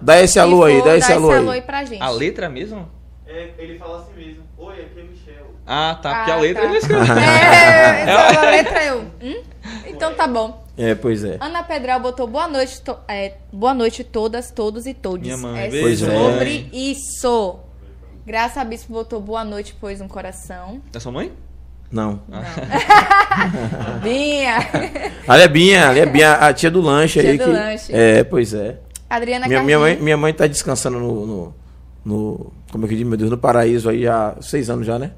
Dá 0.00 0.20
esse 0.20 0.34
se 0.34 0.38
alô 0.38 0.64
aí, 0.64 0.82
dá 0.82 0.96
esse 0.96 1.12
alô 1.12 1.30
alô 1.30 1.50
aí. 1.50 1.60
aí 1.60 1.62
pra 1.62 1.84
gente. 1.84 2.02
A 2.02 2.10
letra 2.10 2.48
mesmo? 2.48 2.88
É, 3.26 3.50
ele 3.58 3.78
fala 3.78 4.00
assim 4.00 4.14
mesmo. 4.14 4.44
Oi, 4.58 4.80
aqui 4.80 5.00
é 5.00 5.02
Michel. 5.02 5.43
Ah, 5.66 5.98
tá. 6.00 6.14
Porque 6.16 6.30
Ah, 6.30 6.34
a 6.34 6.38
letra 6.38 6.62
tá. 6.62 6.68
ele 6.68 6.78
escreveu. 6.78 7.14
É, 7.16 8.02
essa 8.10 8.50
letra 8.50 8.84
eu. 8.84 9.00
Hum? 9.22 9.42
Então 9.86 10.14
tá 10.14 10.26
bom. 10.26 10.62
É, 10.76 10.94
pois 10.94 11.22
é. 11.24 11.36
Ana 11.40 11.62
Pedral 11.62 12.00
botou 12.00 12.26
boa 12.26 12.48
noite, 12.48 12.80
to- 12.82 12.98
é, 13.08 13.34
boa 13.52 13.72
noite 13.72 14.02
todas, 14.02 14.50
todos 14.50 14.86
e 14.86 14.92
todes. 14.94 15.24
Minha 15.26 15.36
mãe, 15.36 15.62
é 15.64 15.68
beijo, 15.68 16.04
sobre 16.06 16.18
mãe. 16.44 16.70
isso. 16.72 17.58
Graça 18.26 18.60
a 18.60 18.64
Bispo 18.64 18.92
botou 18.92 19.20
boa 19.20 19.44
noite, 19.44 19.76
pois 19.80 20.00
um 20.00 20.08
coração. 20.08 20.80
É 20.92 20.98
sua 20.98 21.12
mãe? 21.12 21.32
Não. 21.92 22.20
Binha. 24.02 24.56
Ali 25.28 25.42
é 25.42 25.48
Binha, 25.48 25.88
ali 25.90 26.00
é 26.00 26.06
Binha, 26.06 26.32
a 26.34 26.52
tia 26.52 26.70
do 26.70 26.80
lanche 26.80 27.20
Tia 27.20 27.30
aí. 27.30 27.38
do 27.38 27.44
que- 27.44 27.50
lanche. 27.50 27.92
É, 27.94 28.24
pois 28.24 28.52
é. 28.54 28.78
Adriana 29.08 29.46
Minha, 29.46 29.60
Carlinhos. 29.60 29.64
minha, 29.66 29.78
mãe, 29.78 29.96
minha 30.02 30.16
mãe 30.16 30.32
tá 30.32 30.46
descansando 30.46 30.98
no, 30.98 31.26
no, 31.26 31.54
no- 32.04 32.52
Como 32.72 32.84
é 32.84 32.88
que 32.88 32.96
diz, 32.96 33.06
meu 33.06 33.16
Deus, 33.16 33.30
no 33.30 33.38
paraíso 33.38 33.88
aí 33.88 34.06
há 34.08 34.34
seis 34.40 34.68
anos 34.68 34.86
já, 34.86 34.98
né? 34.98 35.12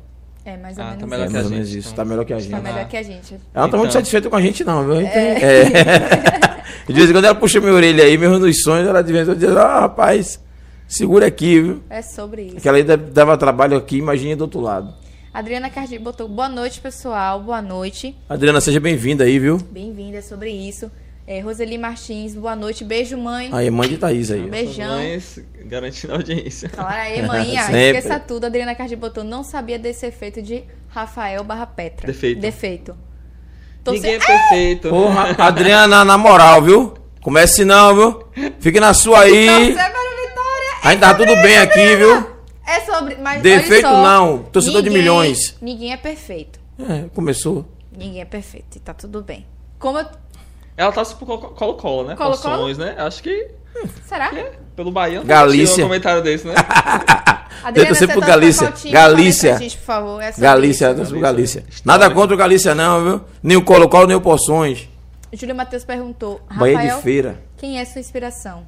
É, 0.47 0.57
mais 0.57 0.79
ou 0.79 0.85
Ah, 0.85 0.91
menos 0.95 1.01
tá 1.01 1.07
É, 1.07 1.09
melhor 1.11 1.25
isso. 1.27 1.31
que 1.33 1.37
a 1.37 1.41
mais 1.41 1.45
ou 1.47 1.51
menos 1.51 1.69
gente, 1.69 1.79
isso. 1.81 1.89
então. 1.93 1.97
Tá 1.97 2.09
melhor 2.09 2.25
que 2.25 2.33
a 2.33 2.39
gente. 2.39 2.51
Tá 2.53 2.61
melhor 2.61 2.89
que 2.89 2.97
a 2.97 3.03
gente. 3.03 3.35
Ela 3.35 3.41
não 3.55 3.63
tá 3.63 3.67
Então. 3.69 3.79
muito 3.81 3.93
satisfeita 3.93 4.31
com 4.31 4.37
a 4.37 4.41
gente, 4.41 4.63
não, 4.65 4.85
viu? 4.87 5.01
Então, 5.01 5.11
é. 5.13 6.57
De 6.87 6.93
vez 6.93 7.11
em 7.11 7.13
quando 7.13 7.25
ela 7.25 7.35
puxa 7.35 7.61
minha 7.61 7.73
orelha 7.73 8.05
aí, 8.05 8.17
mesmo 8.17 8.39
nos 8.39 8.63
sonhos, 8.63 8.87
ela 8.89 9.03
de 9.03 9.13
vez 9.13 9.27
em 9.27 9.33
quando 9.33 9.39
diz, 9.41 9.51
ah, 9.57 9.81
rapaz, 9.81 10.41
segura 10.87 11.27
aqui, 11.27 11.61
viu? 11.61 11.83
É 11.91 12.01
sobre 12.01 12.43
isso. 12.43 12.57
Que 12.57 12.69
ela 12.69 12.79
ainda 12.79 12.97
dava 12.97 13.37
trabalho 13.37 13.77
aqui, 13.77 13.97
imagine 13.99 14.37
do 14.37 14.43
outro 14.43 14.61
lado. 14.61 14.95
Adriana 15.35 15.69
Cardi 15.69 15.99
botou 15.99 16.29
boa 16.29 16.49
noite, 16.49 16.81
pessoal. 16.81 17.41
Boa 17.43 17.61
noite. 17.61 18.17
Adriana, 18.29 18.61
seja 18.61 18.79
bem-vinda 18.79 19.25
aí, 19.25 19.39
viu? 19.39 19.59
Bem-vinda, 19.71 20.19
é 20.19 20.23
sobre 20.23 20.51
isso. 20.51 20.89
É, 21.27 21.41
Roseli 21.41 21.77
Martins, 21.77 22.35
boa 22.37 22.55
noite. 22.55 22.85
Beijo, 22.85 23.19
mãe. 23.19 23.49
Aí, 23.53 23.69
mãe 23.69 23.89
de 23.89 23.99
Thaís 23.99 24.31
aí. 24.31 24.45
ó. 24.45 24.49
Beijão. 24.49 24.97
Mães 24.97 25.41
garantindo 25.65 26.13
a 26.13 26.17
audiência. 26.17 26.69
Claro 26.69 26.95
aí, 26.95 27.21
manhã. 27.27 27.63
Sempre. 27.67 27.99
Esqueça 27.99 28.21
tudo. 28.21 28.45
Adriana 28.47 28.75
Cardi 28.77 28.95
botou, 28.95 29.25
não 29.25 29.43
sabia 29.43 29.77
desse 29.79 30.07
efeito 30.07 30.41
de 30.41 30.63
Rafael 30.89 31.43
barra 31.43 31.67
Petra. 31.67 32.07
Defeito. 32.07 32.41
Defeito. 32.41 32.97
Tô 33.83 33.91
Ninguém 33.93 34.21
se- 34.21 34.25
é 34.25 34.27
perfeito. 34.39 34.89
Porra, 34.89 35.35
Adriana, 35.39 36.05
na 36.05 36.17
moral, 36.17 36.63
viu? 36.63 36.95
Comece 37.21 37.65
não, 37.65 37.95
viu? 37.95 38.53
Fique 38.61 38.79
na 38.79 38.95
sua 38.95 39.23
aí. 39.23 39.47
Torcer 39.47 39.81
a 39.81 39.89
vitória. 39.89 40.73
Ainda 40.85 41.09
tá 41.09 41.15
tudo 41.15 41.35
bem 41.43 41.59
aqui, 41.59 41.97
viu? 41.97 42.25
É 42.65 42.81
sobre. 42.81 43.17
Mas 43.17 43.43
Defeito 43.43 43.87
olha 43.87 43.97
só, 43.97 44.03
não, 44.03 44.39
torcedor 44.45 44.81
de 44.83 44.89
ninguém- 44.91 45.03
milhões. 45.03 45.57
Ninguém 45.61 45.93
é 45.93 45.97
perfeito. 45.97 46.61
É, 46.79 47.09
começou. 47.13 47.65
Ninguém 47.91 48.21
é 48.21 48.25
perfeito. 48.25 48.77
E 48.77 48.81
tá 48.81 48.95
tudo 48.95 49.23
bem. 49.23 49.45
Como 49.79 49.99
eu. 49.99 50.07
Ela 50.77 50.93
tá 50.93 51.05
pro 51.05 51.25
Colo- 51.27 51.39
Colo-Colo, 51.55 52.09
né? 52.09 52.17
Colo-Colo? 52.17 52.57
Poções, 52.57 52.79
né? 52.79 52.95
Acho 52.99 53.23
que 53.23 53.49
Será? 54.05 54.31
é, 54.37 54.53
pelo 54.75 54.91
Bahia. 54.91 55.19
não 55.21 55.27
Galícia. 55.27 55.85
um 55.85 55.89
comentário 55.89 56.23
desse, 56.23 56.47
né? 56.47 56.55
Adriana, 57.65 57.95
você 57.95 58.07
pro 58.07 58.15
torce 58.17 58.27
pra 58.27 58.27
Galícia. 58.27 58.73
time? 58.73 58.93
Galícia. 58.93 59.59
Gente, 59.59 59.77
por 59.79 59.85
favor. 59.85 60.23
É 60.23 60.33
Galícia, 60.39 60.95
pro 60.95 61.21
Galícia. 61.21 61.65
Nada 61.85 62.11
contra 62.11 62.35
o 62.35 62.39
Galícia, 62.39 62.75
não, 62.75 63.03
viu? 63.05 63.21
Nem 63.43 63.57
o 63.57 63.65
Colo-Colo, 63.65 64.07
nem 64.07 64.17
o 64.17 64.21
Poções. 64.21 64.89
Júlio 65.33 65.55
Matheus 65.55 65.85
perguntou: 65.85 66.41
Bahia 66.55 66.77
Rafael, 66.77 66.97
de 66.99 67.03
Feira. 67.03 67.41
quem 67.57 67.79
é 67.81 67.85
sua 67.85 68.01
inspiração? 68.01 68.65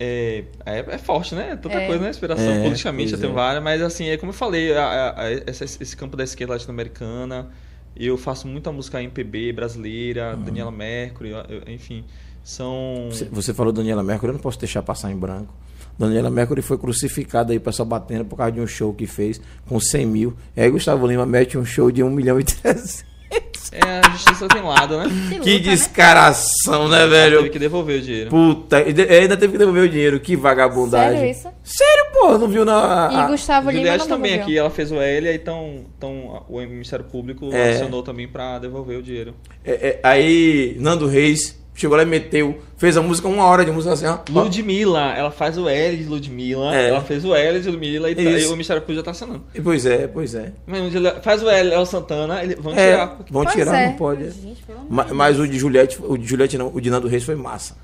É, 0.00 0.44
é, 0.64 0.78
é 0.94 0.98
forte, 0.98 1.34
né? 1.34 1.58
Tanta 1.60 1.76
É. 1.80 1.86
coisa, 1.86 2.04
né? 2.04 2.10
Inspiração 2.10 2.48
É, 2.48 2.62
politicamente, 2.62 3.10
já 3.10 3.18
tem 3.18 3.30
é. 3.30 3.32
várias, 3.32 3.62
mas 3.62 3.82
assim, 3.82 4.08
é 4.08 4.16
como 4.16 4.30
eu 4.30 4.34
falei, 4.34 4.72
a- 4.76 4.84
a- 4.84 5.22
a- 5.24 5.32
esse, 5.32 5.64
esse 5.64 5.96
campo 5.96 6.16
da 6.16 6.22
esquerda 6.22 6.52
latino-americana, 6.52 7.48
eu 7.96 8.16
faço 8.16 8.46
muita 8.48 8.70
música 8.72 9.02
MPB 9.02 9.52
brasileira, 9.52 10.34
Uhum. 10.36 10.42
Daniela 10.44 10.70
Mercury, 10.70 11.30
enfim, 11.66 12.04
são. 12.42 13.08
Você- 13.30 13.52
falou 13.54 13.72
Daniela 13.72 14.02
Mercury, 14.02 14.30
eu 14.30 14.34
não 14.34 14.40
posso 14.40 14.58
deixar 14.58 14.82
passar 14.82 15.10
em 15.10 15.16
branco. 15.16 15.52
Daniela 15.98 16.30
Mercury 16.30 16.62
foi 16.62 16.78
crucificada 16.78 17.52
aí, 17.52 17.58
pessoal 17.58 17.86
batendo 17.88 18.24
por 18.24 18.36
causa 18.36 18.52
de 18.52 18.60
um 18.60 18.66
show 18.66 18.94
que 18.94 19.06
fez 19.06 19.40
com 19.66 19.80
100 19.80 20.06
mil. 20.06 20.36
E 20.56 20.60
aí 20.60 20.70
Gustavo 20.70 21.04
Lima 21.06 21.26
mete 21.26 21.58
um 21.58 21.64
show 21.64 21.90
de 21.90 22.02
1 22.04 22.10
milhão 22.10 22.38
e 22.38 22.44
300. 22.44 23.04
É, 23.70 24.00
a 24.06 24.10
justiça 24.12 24.48
tem 24.48 24.62
lado, 24.62 24.96
né? 24.96 25.04
Que, 25.04 25.28
Que 25.28 25.34
luta, 25.34 25.50
né? 25.50 25.58
descaração, 25.58 26.88
né, 26.88 27.00
Teve 27.00 27.10
velho? 27.10 27.50
que 27.50 27.58
devolver 27.58 27.98
o 27.98 28.02
dinheiro. 28.02 28.30
Puta, 28.30 28.78
ainda 28.78 29.36
teve 29.36 29.52
que 29.52 29.58
devolver 29.58 29.82
o 29.84 29.88
dinheiro, 29.88 30.18
que 30.18 30.34
vagabundagem. 30.34 31.18
Sério 31.18 31.30
isso? 31.30 31.48
Sério, 31.62 32.06
pô, 32.14 32.38
não 32.38 32.48
viu 32.48 32.64
na. 32.64 33.10
E 33.12 33.16
a- 33.16 33.26
Gustavo 33.26 33.70
Lima 33.70 33.82
Juliette 33.82 34.08
também 34.08 34.34
aqui, 34.40 34.56
ela 34.56 34.70
fez 34.70 34.90
o 34.90 34.96
L, 34.96 35.28
aí 35.28 35.38
tão, 35.38 35.84
tão, 36.00 36.44
o 36.48 36.58
Ministério 36.60 37.04
Público 37.04 37.50
É. 37.52 37.72
acionou 37.72 38.02
também 38.02 38.26
pra 38.26 38.58
devolver 38.58 38.98
o 38.98 39.02
dinheiro. 39.02 39.34
É, 39.62 39.72
é, 39.72 40.00
aí 40.02 40.74
Nando 40.80 41.06
Reis 41.06 41.54
chegou 41.80 41.96
lá 41.96 42.02
e 42.02 42.06
meteu, 42.06 42.58
fez 42.76 42.96
a 42.96 43.02
música, 43.02 43.28
uma 43.28 43.44
hora 43.44 43.64
de 43.64 43.70
música 43.70 43.94
assim, 43.94 44.06
ó. 44.06 44.18
Ludmilla, 44.30 45.12
ela 45.14 45.30
faz 45.30 45.56
o 45.56 45.68
L 45.68 45.96
de 45.96 46.04
Ludmilla, 46.04 46.74
É. 46.74 46.88
ela 46.90 47.00
fez 47.00 47.24
o 47.24 47.34
L 47.34 47.60
de 47.60 47.68
Ludmilla 47.70 48.10
e, 48.10 48.14
tá- 48.14 48.22
e 48.22 48.46
o 48.46 48.50
Ministério 48.52 48.82
Público 48.82 49.00
já 49.00 49.04
tá 49.04 49.10
assinando. 49.12 49.42
E, 49.54 49.60
Pois 49.60 49.86
é, 49.86 50.06
pois 50.06 50.34
é. 50.34 50.52
Mas 50.66 50.80
um 50.82 50.88
dia 50.88 51.20
faz 51.22 51.42
o 51.42 51.48
L, 51.48 51.70
é 51.72 51.78
o 51.78 51.86
Santana, 51.86 52.42
ele, 52.42 52.56
vão 52.56 52.72
É, 52.74 52.90
tirar. 52.92 53.06
vão 53.30 53.42
Pois 53.44 53.54
tirar, 53.54 53.74
é. 53.80 53.86
não 53.86 53.92
pode. 53.94 54.30
Gente, 54.30 54.62
pelo 54.64 54.78
amor 54.80 54.90
Ma- 54.90 55.04
de 55.04 55.14
Mas, 55.14 55.38
o 55.38 55.46
de 55.46 55.58
Juliette, 55.58 55.98
o 56.02 56.16
de 56.18 56.26
Juliette 56.26 56.58
não, 56.58 56.70
o 56.74 56.80
de 56.80 56.90
Nando 56.90 57.06
Reis 57.08 57.22
foi 57.24 57.34
massa. 57.36 57.76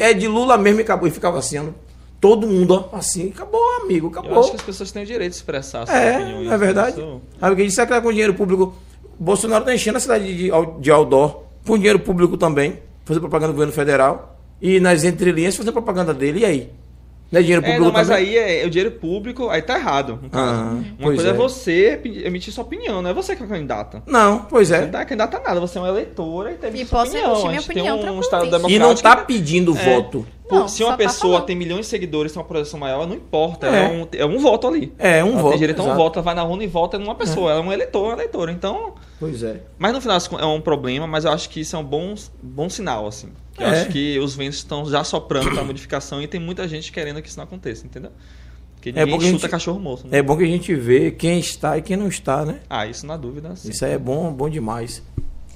É 0.00 0.14
de 0.14 0.26
Lula 0.26 0.56
mesmo 0.56 0.80
e 0.80 0.82
acabou. 0.82 1.06
E 1.06 1.10
ficava 1.10 1.38
assim, 1.38 1.58
ó, 1.58 1.64
todo 2.20 2.46
mundo, 2.46 2.88
ó, 2.92 2.96
assim, 2.96 3.28
acabou, 3.34 3.60
amigo, 3.82 4.06
Eu 4.06 4.10
acabou. 4.10 4.40
acho 4.40 4.50
que 4.50 4.56
as 4.56 4.62
pessoas 4.62 4.90
têm 4.90 5.02
o 5.02 5.06
direito 5.06 5.32
de 5.32 5.36
expressar 5.36 5.86
suas 5.86 5.98
É, 5.98 6.16
opiniões. 6.18 6.50
é 6.50 6.56
verdade? 6.56 6.98
Isso- 6.98 7.20
Aí 7.40 7.48
alguém 7.50 7.66
disse 7.66 7.84
que 7.86 7.92
era 7.92 8.00
com 8.02 8.10
dinheiro 8.10 8.32
público. 8.34 8.74
Bolsonaro 9.20 9.64
tá 9.64 9.74
enchendo 9.74 9.96
a 9.98 10.00
cidade 10.00 10.24
de, 10.36 10.50
de 10.80 10.90
Aldor 10.90 11.42
com 11.66 11.76
dinheiro 11.76 11.98
público 11.98 12.36
também, 12.38 12.78
fazer 13.08 13.20
propaganda 13.20 13.52
do 13.52 13.56
governo 13.56 13.72
federal. 13.72 14.38
E 14.60 14.78
nas 14.78 15.04
entrelinhas 15.04 15.56
fazer 15.56 15.72
propaganda 15.72 16.12
dele. 16.14 16.40
E 16.40 16.44
aí? 16.44 16.72
Não 17.30 17.40
é 17.40 17.42
dinheiro 17.42 17.62
É, 17.62 17.66
público 17.66 17.84
não, 17.84 17.92
mas 17.92 18.08
também? 18.08 18.24
aí 18.28 18.36
é, 18.38 18.62
é 18.62 18.66
o 18.66 18.70
dinheiro 18.70 18.90
público, 18.92 19.48
aí 19.50 19.60
tá 19.60 19.76
errado. 19.78 20.18
Ah, 20.32 20.78
Uma 20.98 21.08
coisa 21.08 21.28
é. 21.28 21.30
é. 21.30 21.34
você 21.34 22.00
emitir 22.24 22.52
sua 22.54 22.64
opinião, 22.64 23.02
não 23.02 23.10
é 23.10 23.12
você 23.12 23.36
que 23.36 23.42
é 23.42 23.46
candidata. 23.46 24.02
Não, 24.06 24.46
pois 24.48 24.68
Você 24.68 24.76
é. 24.76 24.80
não 24.82 24.88
tá 24.90 25.04
candidata 25.04 25.36
a 25.36 25.40
nada, 25.40 25.60
você 25.60 25.76
é 25.76 25.80
uma 25.82 25.88
eleitora 25.90 26.52
e 26.52 26.54
tem 26.54 26.70
E 26.74 26.86
sua 26.86 27.00
posso 27.00 27.10
opinião. 27.10 27.30
emitir 27.32 27.46
A 27.46 27.50
minha 27.50 27.60
opinião 27.60 27.84
tem 27.84 27.92
um 27.92 27.98
tranquilamente. 28.20 28.24
Estado 28.24 28.44
democrático. 28.44 28.70
E 28.72 28.78
não 28.78 28.94
tá 28.94 29.16
que- 29.16 29.26
pedindo 29.26 29.76
É. 29.76 29.94
voto. 29.94 30.26
Não, 30.50 30.66
se 30.66 30.82
uma 30.82 30.92
tá 30.92 30.96
pessoa 30.96 31.32
falando. 31.34 31.46
tem 31.46 31.54
milhões 31.56 31.80
de 31.80 31.86
seguidores, 31.88 32.32
tem 32.32 32.40
uma 32.40 32.48
projeção 32.48 32.80
maior, 32.80 33.06
não 33.06 33.14
importa. 33.14 33.66
É, 33.66 33.84
É. 33.84 33.88
um, 33.88 34.08
é 34.10 34.24
um 34.24 34.38
voto 34.38 34.66
ali. 34.66 34.94
É, 34.98 35.22
um 35.22 35.32
ela 35.32 35.42
voto. 35.42 35.50
tem 35.50 35.58
direito 35.58 35.80
a 35.80 35.82
um 35.82 35.86
exato. 35.88 35.98
voto, 35.98 36.18
ela 36.18 36.24
vai 36.24 36.34
na 36.34 36.44
urna 36.44 36.64
e 36.64 36.66
vota 36.66 36.98
numa 36.98 37.14
pessoa. 37.14 37.50
Ela 37.50 37.60
é 37.60 37.62
um 37.62 37.70
eleitor, 37.70 38.04
uma 38.04 38.12
eleitora. 38.14 38.50
Então, 38.50 38.94
Pois 39.20 39.42
é. 39.42 39.60
mas 39.78 39.92
no 39.92 40.00
final 40.00 40.16
é 40.40 40.46
um 40.46 40.60
problema, 40.62 41.06
mas 41.06 41.26
eu 41.26 41.32
acho 41.32 41.50
que 41.50 41.60
isso 41.60 41.76
é 41.76 41.78
um 41.78 41.84
bom, 41.84 42.14
bom 42.42 42.70
sinal, 42.70 43.06
assim. 43.06 43.28
Eu 43.58 43.66
É. 43.66 43.80
acho 43.80 43.88
que 43.90 44.18
os 44.18 44.34
ventos 44.36 44.58
estão 44.58 44.84
já 44.86 45.02
soprando 45.04 45.50
para 45.50 45.64
modificação 45.64 46.22
e 46.22 46.28
tem 46.28 46.40
muita 46.40 46.66
gente 46.68 46.92
querendo 46.92 47.20
que 47.20 47.28
isso 47.28 47.36
não 47.38 47.44
aconteça, 47.44 47.84
entendeu? 47.86 48.10
Porque 48.74 48.92
ninguém 48.92 49.08
porque 49.10 49.24
a 49.26 49.28
chuta 49.30 49.40
gente- 49.42 49.50
cachorro 49.50 49.80
morto. 49.80 50.06
Né? 50.06 50.18
É 50.18 50.22
bom 50.22 50.36
que 50.36 50.44
a 50.44 50.46
gente 50.46 50.72
vê 50.74 51.10
quem 51.10 51.40
está 51.40 51.76
e 51.76 51.82
quem 51.82 51.96
não 51.96 52.06
está, 52.08 52.44
né? 52.44 52.60
Ah, 52.70 52.86
isso 52.86 53.04
na 53.06 53.16
dúvida, 53.16 53.54
sim. 53.56 53.70
Isso 53.70 53.84
aí 53.84 53.92
é 53.92 53.98
bom, 53.98 54.32
bom 54.32 54.48
demais. 54.48 55.02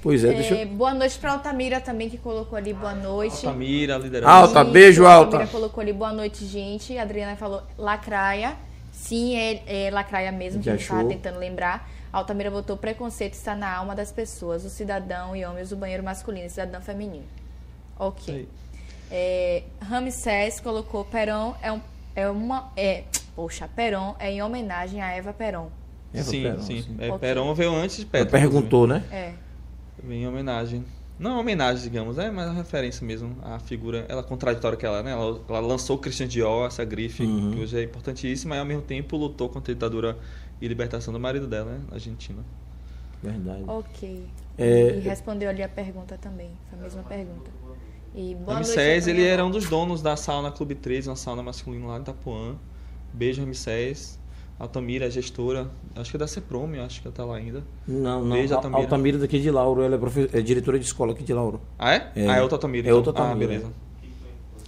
Pois 0.03 0.25
é, 0.25 0.33
deixa 0.35 0.55
É, 0.57 0.65
eu... 0.65 0.67
boa 0.67 0.93
noite 0.93 1.17
pra 1.21 1.31
Altamira 1.33 1.81
também, 1.81 2.11
que 2.11 2.19
colocou 2.19 2.59
ali 2.59 2.75
boa 2.75 2.93
noite. 2.93 3.47
Altamira, 3.47 3.97
liderança. 3.99 4.33
Alta, 4.33 4.65
beijo, 4.65 5.07
a 5.07 5.13
Alta. 5.13 5.37
Altamira 5.37 5.51
colocou 5.51 5.81
ali 5.81 5.93
boa 5.93 6.13
noite, 6.13 6.45
gente. 6.45 6.99
A 6.99 7.03
Adriana 7.03 7.37
falou 7.37 7.63
lacraia. 7.79 8.57
Sim, 8.91 9.37
é, 9.37 9.87
é 9.87 9.91
lacraia 9.93 10.33
mesmo, 10.33 10.61
que 10.61 10.69
achou? 10.69 11.07
tentando 11.07 11.39
lembrar. 11.39 11.89
A 12.13 12.19
Altamira 12.19 12.51
botou 12.51 12.77
preconceito 12.77 13.35
está 13.35 13.55
na 13.55 13.73
alma 13.75 13.95
das 13.95 14.11
pessoas, 14.11 14.65
o 14.65 14.69
cidadão 14.69 15.35
e 15.37 15.45
homens 15.45 15.71
do 15.71 15.77
banheiro 15.77 16.03
masculino, 16.03 16.47
e 16.47 16.51
cidadão 16.51 16.81
feminino. 16.83 17.25
Ok. 17.99 18.49
É, 19.11 19.65
Ramsés 19.81 20.61
colocou 20.61 21.05
Perón 21.05 21.55
é, 21.63 21.71
um, 21.73 21.81
é 22.15 22.29
uma. 22.29 22.73
É, 22.77 23.05
poxa, 23.37 23.69
Perón 23.69 24.15
é 24.19 24.31
em 24.33 24.43
homenagem 24.43 25.01
a 25.03 25.11
Eva 25.13 25.33
Perón. 25.33 25.69
Eva 26.15 26.25
sim, 26.25 26.43
Perón, 26.43 26.63
sim. 26.63 26.83
sim. 26.83 26.97
É, 26.99 27.09
Ok. 27.09 27.19
Perón 27.21 27.55
veio 27.55 27.75
antes 27.75 27.97
de 27.97 28.03
Ela 28.03 28.11
Petra. 28.25 28.39
perguntou, 28.41 28.87
né? 28.87 29.05
É. 29.11 29.33
Vem 30.03 30.23
em 30.23 30.27
homenagem. 30.29 30.85
Não 31.19 31.39
homenagem, 31.39 31.83
digamos, 31.85 32.19
é 32.19 32.31
mais 32.31 32.49
uma 32.49 32.57
referência 32.57 33.07
mesmo 33.07 33.37
à 33.43 33.59
figura, 33.61 34.05
ela 34.09 34.23
contraditória 34.25 34.77
que 34.77 34.85
ela 34.85 34.99
é, 34.99 35.03
né? 35.05 35.13
Ela, 35.13 35.41
ela 35.49 35.61
lançou 35.61 35.97
o 35.97 35.99
Christian 36.01 36.27
Dior, 36.27 36.67
essa 36.67 36.85
grife, 36.85 37.23
Uhum. 37.23 37.53
que 37.53 37.61
hoje 37.61 37.79
é 37.79 37.83
importantíssima, 37.85 38.57
e 38.57 38.59
ao 38.59 38.65
mesmo 38.65 38.83
tempo 38.83 39.17
lutou 39.17 39.49
contra 39.49 39.71
a 39.71 39.75
ditadura 39.75 40.19
e 40.61 40.67
libertação 40.67 41.13
do 41.13 41.21
marido 41.21 41.47
dela, 41.47 41.71
né? 41.73 41.81
Na 41.89 41.95
Argentina. 41.95 42.43
Verdade. 43.23 43.63
Ok. 43.69 44.25
É, 44.59 44.97
e 44.97 45.01
respondeu 45.01 45.49
ali 45.49 45.63
a 45.63 45.69
pergunta 45.69 46.19
também. 46.19 46.51
Foi 46.71 46.79
a 46.79 46.83
mesma 46.83 47.03
pergunta. 47.05 47.51
E 48.15 48.35
boa 48.35 48.55
noite. 48.57 48.69
Ramsés, 48.69 49.07
ele 49.07 49.25
era 49.25 49.45
um 49.45 49.51
dos 49.51 49.69
donos 49.69 50.03
da 50.03 50.17
sauna 50.17 50.51
Clube 50.51 50.75
13, 50.75 51.09
uma 51.09 51.17
sauna 51.17 51.43
masculina 51.43 51.87
lá 51.87 51.99
em 51.99 52.03
Itapuã. 52.03 52.55
Beijo, 53.13 53.43
Ramsés. 53.45 54.21
Altamira, 54.59 55.07
é 55.07 55.11
gestora, 55.11 55.67
acho 55.97 56.11
que 56.11 56.17
é 56.17 56.21
da 56.21 56.27
Ceprome, 56.29 56.79
acho 56.79 57.01
que 57.03 57.09
ela 57.09 57.15
tá 57.17 57.25
lá 57.25 57.37
ainda. 57.37 57.65
Não, 57.89 58.23
não. 58.23 58.37
Beijo, 58.37 58.53
a- 58.53 58.59
Altamira. 58.59 58.83
Altamira 58.83 59.19
daqui 59.19 59.41
de 59.41 59.51
Lauro, 59.51 59.83
ela 59.83 59.97
é, 59.97 59.99
profe- 59.99 60.31
é 60.33 60.41
diretora 60.41 60.79
de 60.79 60.85
escola 60.85 61.13
aqui 61.13 61.25
de 61.25 61.33
Lauro. 61.33 61.61
Ah, 61.77 61.95
é? 61.95 62.13
É. 62.15 62.29
Ah, 62.29 62.37
é 62.37 62.43
outra 62.43 62.57
Altamira. 62.59 62.87
É 62.87 62.91
então. 62.91 62.97
outra 62.99 63.11
Altamira, 63.13 63.35
Ah, 63.45 63.49
beleza. 63.59 63.73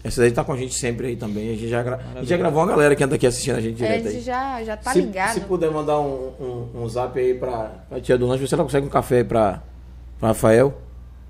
Essa 0.02 0.20
daí 0.22 0.32
tá 0.32 0.42
com 0.42 0.52
a 0.52 0.56
gente 0.56 0.74
sempre 0.74 1.06
aí 1.06 1.16
também. 1.16 1.48
A 1.50 1.52
gente 1.52 1.68
já, 1.68 1.82
gra- 1.82 2.00
a 2.14 2.18
gente 2.18 2.28
já 2.28 2.36
gravou 2.36 2.60
uma 2.62 2.66
galera 2.68 2.96
que 2.96 3.04
anda 3.04 3.14
aqui 3.14 3.26
assistindo 3.26 3.56
a 3.56 3.60
gente 3.60 3.82
É, 3.84 3.86
direto 3.86 4.06
ele 4.06 4.16
aí. 4.16 4.20
já, 4.22 4.64
já 4.64 4.76
tá 4.76 4.92
se, 4.92 5.00
ligado. 5.00 5.34
se 5.34 5.40
puder 5.42 5.70
mandar 5.70 6.00
um, 6.00 6.32
um, 6.74 6.82
um 6.82 6.88
zap 6.88 7.16
aí 7.18 7.32
pra, 7.34 7.84
pra 7.88 8.00
tia 8.00 8.18
do 8.18 8.26
lanche, 8.26 8.46
se 8.48 8.52
ela 8.54 8.64
consegue 8.64 8.86
um 8.86 8.90
café 8.90 9.18
aí 9.18 9.24
pra, 9.24 9.62
pra 10.18 10.28
Rafael. 10.28 10.74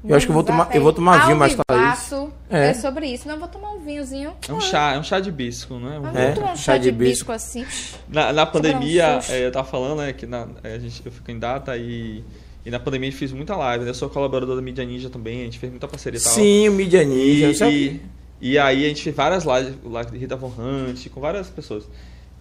Eu 0.07 0.17
acho 0.17 0.27
que 0.27 0.31
eu 0.31 0.35
vou 0.35 0.45
tomar, 0.45 0.69
eu 0.75 0.83
vou 0.83 0.93
tomar 0.93 1.25
vinho 1.27 1.37
mais 1.37 1.57
Alvivaço, 1.69 2.31
É. 2.51 2.69
É. 2.69 2.75
sobre 2.75 3.07
isso. 3.07 3.27
Não, 3.27 3.35
eu 3.35 3.41
vou 3.41 3.49
tomar 3.49 3.71
um 3.71 3.81
vinhozinho. 3.81 4.33
É 4.49 4.53
um 4.53 4.61
chá, 4.61 4.93
é 4.95 4.99
um 4.99 5.03
chá 5.03 5.19
de 5.19 5.33
bisco, 5.33 5.75
né? 5.77 5.99
Mas 6.03 6.15
É, 6.17 6.27
vou 6.27 6.35
tomar 6.35 6.53
um 6.53 6.57
chá, 6.57 6.77
de 6.77 6.93
bisco 6.93 7.33
assim. 7.33 7.65
Na, 8.09 8.33
na 8.33 8.45
pandemia, 8.45 9.19
um 9.29 9.33
é, 9.33 9.47
eu 9.47 9.51
tava 9.53 9.67
falando, 9.67 9.99
né, 9.99 10.13
que 10.13 10.27
na, 10.27 10.47
é, 10.63 10.75
a 10.75 10.79
gente, 10.79 11.01
eu 11.05 11.11
fico 11.11 11.31
em 11.31 11.39
data 11.39 11.77
e, 11.77 12.23
e 12.67 12.71
na 12.71 12.79
pandemia 12.79 13.09
a 13.09 13.11
gente 13.11 13.19
fez 13.19 13.33
muita 13.33 13.57
live. 13.57 13.85
né? 13.85 13.91
Eu 13.91 13.95
sou 13.95 14.11
colaborador 14.11 14.55
da 14.57 14.63
Mídia 14.63 14.85
Ninja 14.85 15.09
também, 15.09 15.41
a 15.41 15.45
gente 15.45 15.59
fez 15.59 15.73
muita 15.73 15.89
parceria 15.89 16.19
e 16.21 16.23
tal. 16.23 16.33
Sim, 16.33 16.69
o 16.69 16.73
Mídia 16.73 17.03
Ninja. 17.05 17.69
E, 17.71 18.01
e, 18.41 18.51
e 18.53 18.59
aí 18.59 18.85
a 18.85 18.89
gente 18.89 19.03
fez 19.03 19.17
várias 19.17 19.45
lives, 19.45 19.75
live 19.85 20.11
de 20.11 20.19
Rita 20.19 20.37
Von 20.37 20.53
Hunt, 20.59 21.09
com 21.09 21.21
várias 21.21 21.49
pessoas. 21.49 21.85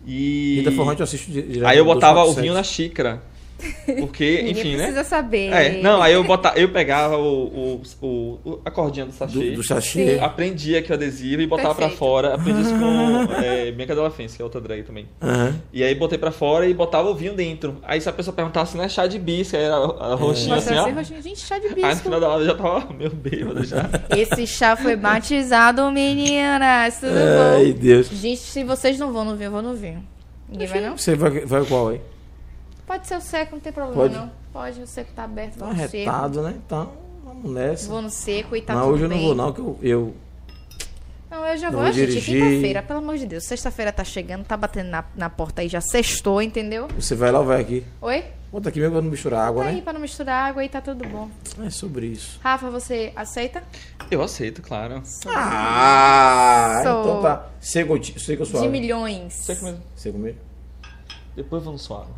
E 0.05 0.55
Rita 0.57 0.71
Forrante 0.73 0.99
eu 0.99 1.05
assisto 1.05 1.31
di- 1.31 1.41
direto. 1.43 1.65
aí 1.69 1.77
eu 1.77 1.85
botava 1.85 2.19
o 2.23 2.33
247. 2.33 2.41
vinho 2.41 2.53
na 2.53 2.63
xícara. 2.63 3.21
Porque, 3.99 4.41
enfim, 4.47 4.71
né? 4.75 4.83
precisa 4.83 5.03
saber. 5.03 5.51
É, 5.53 5.81
não, 5.81 6.01
aí 6.01 6.13
eu, 6.13 6.23
botava, 6.23 6.57
eu 6.59 6.69
pegava 6.69 7.17
o, 7.17 7.81
o, 8.01 8.37
o- 8.45 8.59
a 8.65 8.69
cordinha 8.71 9.05
do 9.05 9.11
sachê, 9.13 9.51
Do, 9.51 9.55
do 9.55 9.63
sachê. 9.63 10.19
aprendia 10.21 10.79
aqui 10.79 10.91
o 10.91 10.95
adesivo 10.95 11.41
e 11.41 11.47
botava 11.47 11.69
Perfeito. 11.75 11.89
pra 11.91 11.97
fora. 11.97 12.35
Aprendi 12.35 12.61
isso 12.61 12.73
com 12.77 13.33
é, 13.41 13.71
Bianca 13.71 13.95
Della 13.95 14.09
Fence, 14.11 14.35
que 14.35 14.41
é 14.41 14.45
outra 14.45 14.59
drag 14.59 14.83
também. 14.83 15.07
Aham. 15.21 15.55
E 15.71 15.81
aí 15.83 15.95
botei 15.95 16.17
pra 16.17 16.31
fora 16.31 16.67
e 16.67 16.73
botava 16.73 17.09
o 17.09 17.15
vinho 17.15 17.33
dentro. 17.33 17.77
Aí 17.83 18.01
se 18.01 18.09
a 18.09 18.13
pessoa 18.13 18.35
perguntasse, 18.35 18.75
não 18.75 18.83
é 18.83 18.89
chá 18.89 19.07
de 19.07 19.17
bisco, 19.17 19.55
aí 19.55 19.63
era 19.63 19.75
a 19.75 20.15
roxinha 20.15 20.59
Você 20.59 20.73
assim, 20.73 20.79
ó. 20.91 20.93
roxinho, 20.95 21.21
gente, 21.21 21.39
chá 21.39 21.57
de 21.57 21.67
Aí 21.67 21.75
no 21.75 21.87
bisco. 21.87 22.03
final 22.03 22.19
da 22.19 22.27
aula 22.27 22.41
eu 22.41 22.47
já 22.47 22.55
tava 22.55 22.91
meio 22.93 23.11
bêbado 23.11 23.63
já. 23.63 23.89
Esse 24.17 24.45
chá 24.45 24.75
foi 24.75 24.95
batizado, 24.97 25.89
meninas. 25.91 26.99
Tudo 26.99 27.13
Ai, 27.55 27.71
bom? 27.71 27.79
Deus. 27.79 28.07
Gente, 28.09 28.39
se 28.41 28.63
vocês 28.63 28.99
não 28.99 29.13
vão 29.13 29.23
no 29.23 29.35
vinho, 29.35 29.47
eu 29.47 29.51
vou 29.51 29.61
no 29.61 29.73
vinho. 29.73 30.03
Ninguém 30.49 30.67
vai, 30.67 30.81
não? 30.81 30.97
Você 30.97 31.15
vai, 31.15 31.31
vai 31.45 31.63
qual 31.65 31.89
aí? 31.89 32.01
Pode 32.85 33.07
ser 33.07 33.15
o 33.17 33.21
seco, 33.21 33.53
não 33.55 33.59
tem 33.61 33.71
problema, 33.73 34.01
Pode? 34.01 34.13
não. 34.15 34.31
Pode, 34.51 34.81
o 34.81 34.87
seco 34.87 35.11
tá 35.15 35.23
aberto, 35.23 35.57
Tá 35.57 35.65
vamos 35.65 35.89
ser. 35.89 35.97
retado, 35.99 36.41
né? 36.41 36.53
Então, 36.65 36.91
Vamos 37.23 37.51
nessa. 37.51 37.87
Vou 37.89 38.01
no 38.01 38.09
seco 38.09 38.55
e 38.55 38.61
tá 38.61 38.73
não, 38.75 38.81
tudo 38.83 38.93
hoje 38.95 39.03
eu 39.03 39.09
bem. 39.09 39.17
não 39.19 39.25
vou 39.25 39.35
não, 39.35 39.53
que 39.53 39.59
eu... 39.61 39.79
eu 39.81 40.15
Não, 41.31 41.45
eu 41.47 41.57
já 41.57 41.71
Não 41.71 41.79
vou. 41.79 41.83
vou 41.83 41.93
gente, 41.93 42.21
quinta-feira, 42.21 42.83
pelo 42.83 42.99
amor 42.99 43.17
de 43.17 43.25
Deus. 43.25 43.45
Sexta-feira 43.45 43.91
tá 43.91 44.03
chegando, 44.03 44.43
tá 44.45 44.55
batendo 44.57 44.89
na, 44.89 45.03
na 45.15 45.29
porta 45.29 45.61
aí, 45.61 45.67
já 45.69 45.81
sextou, 45.81 46.41
entendeu? 46.41 46.87
você 46.95 47.15
vai 47.15 47.31
lá 47.31 47.39
ou 47.39 47.45
vai 47.45 47.61
aqui? 47.61 47.83
Oi? 48.01 48.23
Bota 48.51 48.69
aqui 48.69 48.79
mesmo 48.79 48.93
pra 48.93 49.01
não 49.01 49.09
misturar 49.09 49.47
água, 49.47 49.63
Tá 49.63 49.69
aí 49.69 49.75
né? 49.77 49.81
pra 49.81 49.93
não 49.93 49.99
misturar 50.01 50.47
água 50.49 50.63
e 50.63 50.69
tá 50.69 50.79
tudo 50.79 51.07
bom. 51.09 51.27
É 51.65 51.69
sobre 51.71 52.05
isso. 52.05 52.39
Rafa, 52.43 52.69
você 52.69 53.11
aceita? 53.15 53.63
Eu 54.11 54.21
aceito, 54.21 54.61
claro. 54.61 55.01
Ah, 55.25 56.81
Sou- 56.83 57.01
então 57.01 57.21
tá. 57.23 57.47
Seco, 57.59 58.19
seco 58.19 58.45
suave. 58.45 58.67
De 58.67 58.71
milhões. 58.71 59.33
Seco 59.33 59.65
mesmo. 59.65 59.81
Seco 59.95 60.17
mesmo? 60.19 60.39
Depois 61.35 61.63
vamos 61.63 61.81
suave. 61.81 62.11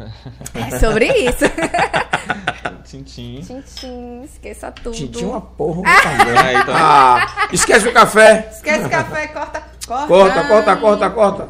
É 0.54 0.78
sobre 0.80 1.06
isso. 1.08 1.46
Tintim. 2.84 3.42
Tintim, 3.42 4.24
esqueça 4.24 4.72
tudo. 4.72 4.92
Tintim 4.96 5.26
uma 5.26 5.42
porra 5.42 5.78
no 5.78 5.84
também. 5.84 6.38
Aí, 6.38 6.66
tá. 6.66 7.16
Ah, 7.18 7.50
esquece 7.52 7.88
o 7.88 7.94
café. 7.94 8.50
Esquece 8.52 8.90
café, 8.90 9.28
corta, 9.28 9.64
corta. 9.88 10.08
Corta, 10.08 10.44
corta, 10.48 10.76
corta, 10.76 11.10
corta. 11.10 11.50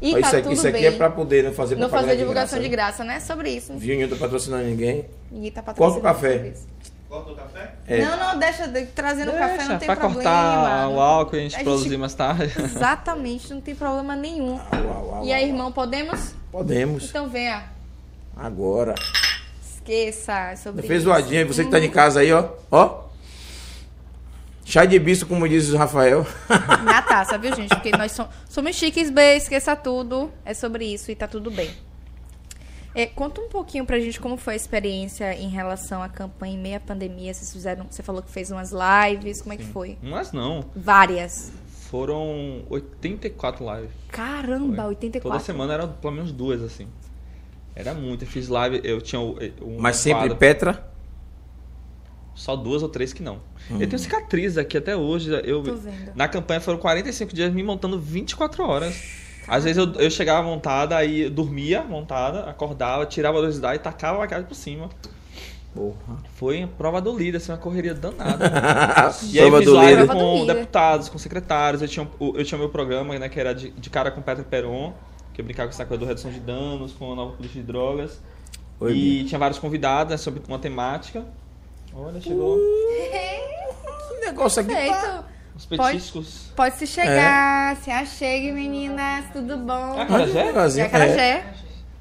E 0.00 0.10
Ó, 0.10 0.12
tá 0.14 0.18
isso 0.20 0.36
aqui, 0.36 0.42
tudo 0.42 0.52
isso 0.54 0.66
aqui 0.66 0.86
é 0.86 0.90
pra 0.90 1.08
poder 1.10 1.44
não 1.44 1.52
fazer 1.52 1.76
Não 1.76 1.88
fazer 1.88 2.16
divulgação 2.16 2.58
de 2.58 2.68
graça. 2.68 3.04
graça, 3.04 3.04
né? 3.04 3.20
Sobre 3.20 3.50
isso. 3.50 3.72
Viu, 3.76 4.00
não 4.00 4.08
tá 4.08 4.16
patrocinando 4.16 4.64
ninguém. 4.64 5.04
Ninguém 5.30 5.52
tá 5.52 5.62
Corta 5.62 5.80
patrocinando 5.80 6.00
o 6.00 6.02
café. 6.02 6.52
Corta 7.12 7.30
o 7.30 7.36
café? 7.36 7.74
É. 7.86 8.00
Não, 8.06 8.16
não, 8.16 8.38
deixa 8.38 8.66
de- 8.66 8.86
trazendo 8.86 9.32
café, 9.32 9.48
não 9.48 9.56
Deixa, 9.58 9.76
tem 9.78 9.86
pra 9.86 9.96
problema. 9.96 10.22
cortar 10.22 10.88
o 10.88 10.98
álcool 10.98 11.36
e 11.36 11.38
a 11.40 11.42
gente 11.42 11.54
A 11.54 11.58
gente- 11.58 11.66
produzir 11.66 11.96
mais 11.98 12.14
tarde. 12.14 12.44
Exatamente, 12.58 13.52
não 13.52 13.60
tem 13.60 13.74
problema 13.74 14.16
nenhum. 14.16 14.54
Uau, 14.54 15.08
uau, 15.08 15.24
E 15.26 15.30
aí, 15.30 15.48
irmão, 15.48 15.70
podemos? 15.70 16.34
Podemos. 16.50 17.10
Então 17.10 17.28
venha. 17.28 17.64
Agora. 18.34 18.94
Esqueça 19.62 20.54
sobre 20.56 20.86
Fez 20.86 21.02
isso. 21.02 21.12
Você 21.48 21.64
que 21.66 21.70
tá 21.70 21.78
de 21.78 21.90
casa 21.90 22.20
aí, 22.20 22.32
ó. 22.32 22.48
Ó. 22.70 23.02
Chá 24.64 24.86
de 24.86 24.98
bisco, 24.98 25.28
como 25.28 25.46
diz 25.46 25.68
o 25.68 25.76
Rafael. 25.76 26.24
Na 26.82 27.02
taça, 27.02 27.36
viu, 27.36 27.54
gente? 27.54 27.68
Porque 27.68 27.90
nós 27.90 28.12
somos, 28.12 28.32
somos 28.48 28.74
chiques, 28.74 29.10
B, 29.10 29.36
esqueça 29.36 29.76
tudo. 29.76 30.32
É 30.46 30.54
sobre 30.54 30.86
isso 30.86 31.10
e 31.10 31.14
tá 31.14 31.28
tudo 31.28 31.50
bem. 31.50 31.70
É, 32.94 33.06
conta 33.06 33.40
um 33.40 33.48
pouquinho 33.48 33.86
pra 33.86 33.98
gente 33.98 34.20
como 34.20 34.36
foi 34.36 34.52
a 34.52 34.56
experiência 34.56 35.34
em 35.34 35.48
relação 35.48 36.02
à 36.02 36.08
campanha 36.08 36.54
em 36.54 36.58
meio 36.58 36.76
à 36.76 36.80
pandemia. 36.80 37.32
Vocês 37.32 37.52
fizeram. 37.52 37.86
Você 37.90 38.02
falou 38.02 38.22
que 38.22 38.30
fez 38.30 38.50
umas 38.50 38.70
lives. 38.72 39.40
Como 39.40 39.52
é 39.54 39.56
que 39.56 39.64
foi? 39.64 39.96
Mas 40.02 40.32
não. 40.32 40.64
Várias. 40.76 41.50
Foram 41.90 42.64
84 42.70 43.64
lives. 43.74 43.90
Caramba, 44.08 44.76
Foi. 44.76 44.84
84. 44.86 45.30
Toda 45.30 45.42
semana 45.44 45.74
eram 45.74 45.88
pelo 45.92 46.12
menos 46.12 46.32
duas, 46.32 46.60
assim. 46.62 46.86
Era 47.74 47.94
muito. 47.94 48.24
Eu 48.24 48.28
fiz 48.28 48.48
live, 48.48 48.80
eu 48.84 49.00
tinha 49.00 49.20
o- 49.20 49.38
um 49.62 49.78
Mas 49.80 49.96
sempre 49.96 50.20
quadro- 50.20 50.36
Petra. 50.36 50.92
Só 52.34 52.56
duas 52.56 52.82
ou 52.82 52.88
três 52.88 53.12
que 53.12 53.22
não. 53.22 53.40
Eu 53.70 53.86
tenho 53.86 53.98
cicatriz 53.98 54.56
aqui 54.58 54.76
até 54.76 54.96
hoje. 54.96 55.30
Eu, 55.44 55.62
Tô 55.62 55.74
vendo. 55.74 56.12
Na 56.14 56.26
campanha 56.28 56.60
foram 56.60 56.78
45 56.78 57.34
dias 57.34 57.52
me 57.52 57.62
montando 57.62 57.98
24 57.98 58.64
horas. 58.66 59.21
Às 59.46 59.64
vezes 59.64 59.78
eu, 59.78 59.92
eu 59.94 60.10
chegava 60.10 60.42
montada, 60.42 60.96
aí 60.96 61.22
eu 61.22 61.30
dormia 61.30 61.82
montada, 61.82 62.44
acordava, 62.44 63.04
tirava 63.06 63.38
a 63.38 63.40
velocidade 63.40 63.76
e 63.76 63.78
tacava 63.80 64.18
a 64.18 64.20
maquiagem 64.20 64.46
por 64.46 64.54
cima. 64.54 64.88
Porra. 65.74 66.18
Foi 66.34 66.62
a 66.62 66.66
prova 66.66 67.00
do 67.00 67.16
líder, 67.16 67.38
assim, 67.38 67.50
uma 67.50 67.58
correria 67.58 67.94
danada. 67.94 68.50
E 69.32 69.40
aí 69.40 69.48
Prova 69.48 69.56
eu 69.56 69.62
fiz 69.62 69.72
live 69.72 70.06
com 70.08 70.46
deputados, 70.46 71.08
com 71.08 71.18
secretários. 71.18 71.80
Eu 71.80 71.88
tinha, 71.88 72.08
eu 72.20 72.44
tinha 72.44 72.58
meu 72.58 72.68
programa, 72.68 73.18
né, 73.18 73.28
que 73.28 73.40
era 73.40 73.54
de, 73.54 73.70
de 73.70 73.90
cara 73.90 74.10
com 74.10 74.20
Petra 74.20 74.44
Peron, 74.44 74.92
que 75.32 75.40
eu 75.40 75.44
brincava 75.44 75.68
com 75.68 75.74
essa 75.74 75.86
coisa 75.86 76.00
do 76.00 76.06
redução 76.06 76.30
de 76.30 76.40
danos, 76.40 76.92
com 76.92 77.12
a 77.12 77.16
nova 77.16 77.32
política 77.32 77.60
de 77.60 77.66
drogas. 77.66 78.20
Oi, 78.80 78.92
e 78.92 79.24
tinha 79.24 79.38
vários 79.38 79.58
convidados 79.58 80.10
né, 80.10 80.16
sobre 80.18 80.42
uma 80.46 80.58
temática. 80.58 81.24
Olha, 81.94 82.20
chegou 82.20 82.58
Que 82.58 84.26
negócio 84.26 84.60
aqui. 84.60 84.72
tá-. 84.74 85.24
Os 85.56 85.66
petiscos. 85.66 86.50
Pode 86.56 86.76
se 86.76 86.86
chegar, 86.86 87.76
se 87.76 87.90
achegue, 87.90 88.52
meninas, 88.52 89.26
tudo 89.32 89.56
bom? 89.58 89.96
Ah, 89.98 90.02
Acarajé? 90.02 90.38
É 90.40 90.44
Devagarzinho. 90.44 90.86
Acarajé. 90.86 91.44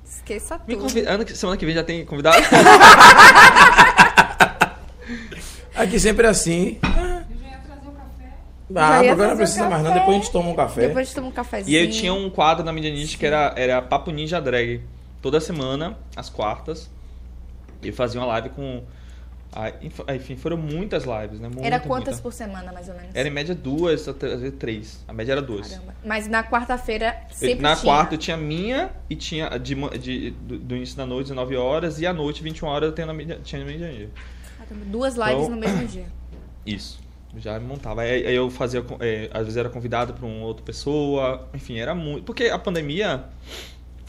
Esqueça 0.06 0.60
Me 0.68 0.76
tudo. 0.76 0.84
convida, 0.88 1.12
ano 1.12 1.26
que- 1.26 1.36
semana 1.36 1.58
que 1.58 1.66
vem 1.66 1.74
já 1.76 1.84
tem 1.84 2.06
convidado? 2.06 2.38
Aqui 5.76 5.99
sempre 5.99 6.28
é 6.28 6.30
assim. 6.30 6.80
Já 8.74 8.86
Ah, 8.88 8.99
agora 8.99 9.28
não 9.30 9.38
precisa 9.38 9.66
um 9.66 9.70
mais 9.70 9.84
não. 9.84 9.93
Depois 9.93 10.16
a 10.16 10.20
gente 10.20 10.32
toma 10.32 10.49
um 10.49 10.56
café. 10.56 10.82
Depois 10.88 10.97
a 10.97 11.04
gente 11.04 11.16
toma 11.16 11.28
um 11.28 11.32
cafezinho. 11.32 11.78
E 11.78 11.84
eu 11.86 11.89
tinha 11.91 12.14
um 12.14 12.30
quadro 12.30 12.64
na 12.64 12.72
mídia 12.72 12.89
ninja 12.91 13.18
que 13.18 13.26
era, 13.26 13.54
era 13.58 13.82
Papo 13.82 14.12
Ninja 14.12 14.39
Drag. 14.39 14.82
Toda 15.22 15.39
semana, 15.41 15.97
às 16.16 16.30
quartas. 16.30 16.89
Eu 17.84 17.93
fazia 17.93 18.20
uma 18.20 18.28
live 18.28 18.49
com. 18.49 18.84
Enfim, 20.16 20.38
foram 20.38 20.56
muitas 20.56 21.04
lives, 21.04 21.39
né? 21.39 21.49
Muita, 21.49 21.66
Era 21.68 21.80
quantas 21.80 22.14
muita. 22.16 22.22
por 22.24 22.32
semana, 22.34 22.72
mais 22.72 22.88
ou 22.88 22.95
menos? 22.95 23.10
Era 23.14 23.28
em 23.28 23.32
média 23.32 23.54
duas, 23.54 24.08
às 24.08 24.16
vezes 24.16 24.54
três. 24.58 25.04
A 25.08 25.12
média 25.14 25.34
era 25.34 25.41
duas. 25.41 25.68
Caramba. 25.70 25.93
Mas 26.06 26.28
na 26.28 26.41
quarta-feira 26.43 27.16
sempre 27.30 27.62
na 27.62 27.76
tinha. 27.76 27.84
quarta 27.84 28.16
eu 28.16 28.18
tinha 28.18 28.38
minha 28.38 28.91
e 29.10 29.16
tinha 29.16 29.47
a 29.54 29.58
de, 29.58 29.76
de- 29.99 30.32
do, 30.32 30.58
do 30.58 30.76
início 30.76 30.95
da 30.95 31.06
noite, 31.06 31.24
19 31.28 31.56
horas, 31.58 31.99
e 31.99 32.08
à 32.08 32.14
noite, 32.14 32.41
21 32.41 32.68
horas, 32.68 32.89
eu 32.89 32.95
tenho 32.95 33.12
na 33.14 33.36
tinha 33.43 33.64
na. 33.66 34.10
Caramba, 34.58 34.86
Duas 34.86 35.16
lives 35.16 35.32
Então- 35.34 35.49
no 35.49 35.58
mesmo 35.58 35.86
dia. 35.86 36.06
Isso. 36.66 36.99
Já 37.38 37.60
montava. 37.60 38.02
Aí, 38.02 38.28
aí 38.28 38.36
eu 38.36 38.49
fazia, 38.49 38.84
é, 38.99 39.30
às 39.34 39.41
vezes 39.43 39.56
era 39.58 39.70
convidado 39.70 40.14
para 40.14 40.26
uma 40.26 40.45
outra 40.45 40.64
pessoa. 40.66 41.47
Enfim, 41.54 41.78
era 41.80 41.95
muito. 41.95 42.24
Porque 42.24 42.45
a 42.45 42.60
pandemia 42.60 43.24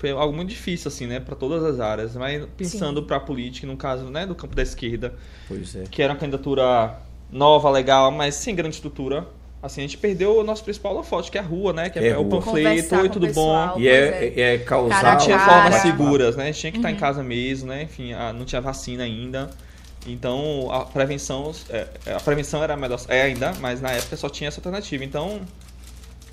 foi 0.03 0.11
algo 0.11 0.35
muito 0.35 0.49
difícil, 0.49 0.89
assim, 0.89 1.07
né, 1.07 1.21
para 1.21 1.37
todas 1.37 1.63
as 1.63 1.79
áreas. 1.79 2.17
Mas 2.17 2.45
pensando 2.57 3.05
para 3.05 3.19
a 3.19 3.21
política, 3.21 3.67
no 3.69 3.77
caso, 3.77 4.07
né, 4.07 4.27
do 4.27 4.35
campo 4.35 4.55
da 4.57 4.63
esquerda, 4.63 5.15
Pois 5.47 5.77
é. 5.77 5.85
que 5.89 6.03
era 6.03 6.13
uma 6.13 6.19
candidatura 6.19 6.99
nova, 7.31 7.71
legal, 7.71 8.11
mas 8.11 8.35
sem 8.35 8.53
grande 8.55 8.75
estrutura. 8.75 9.25
Assim, 9.63 9.81
a 9.81 9.85
gente 9.85 9.97
perdeu 9.97 10.39
o 10.41 10.43
nosso 10.43 10.65
principal 10.65 10.93
holofote, 10.93 11.31
que 11.31 11.39
é 11.39 11.41
a 11.41 11.45
rua, 11.45 11.73
né? 11.73 11.89
Que 11.89 12.01
é, 12.01 12.09
É 12.09 12.19
o 12.19 12.25
panfleto 12.25 12.51
Conversar 12.69 13.05
e 13.05 13.09
com 13.09 13.13
tudo 13.15 13.27
pessoal. 13.29 13.75
bom. 13.75 13.81
E 13.81 13.85
Pois 13.85 13.95
é, 13.95 14.41
é, 14.55 14.59
causar. 14.59 15.01
Cara 15.01 15.13
Não 15.13 15.19
tinha 15.25 15.39
formas 15.39 15.75
Uhum. 15.77 15.81
seguras, 15.83 16.37
né? 16.37 16.43
A 16.43 16.47
gente 16.47 16.59
tinha 16.61 16.73
que 16.73 16.79
estar 16.79 16.91
em 16.91 16.97
casa 16.97 17.23
mesmo, 17.23 17.69
né? 17.69 17.85
Enfim, 17.85 18.13
a- 18.13 18.33
não 18.33 18.45
tinha 18.45 18.61
vacina 18.61 19.05
ainda. 19.05 19.51
Então, 20.05 20.69
a 20.73 20.85
prevenção, 20.85 21.53
é, 21.71 21.87
a 22.13 22.19
prevenção 22.19 22.61
era 22.61 22.77
melhor, 22.77 23.01
é 23.07 23.23
ainda, 23.23 23.53
mas 23.61 23.81
na 23.81 23.93
época 23.93 24.17
só 24.17 24.29
tinha 24.29 24.49
essa 24.49 24.59
alternativa. 24.59 25.05
Então, 25.05 25.41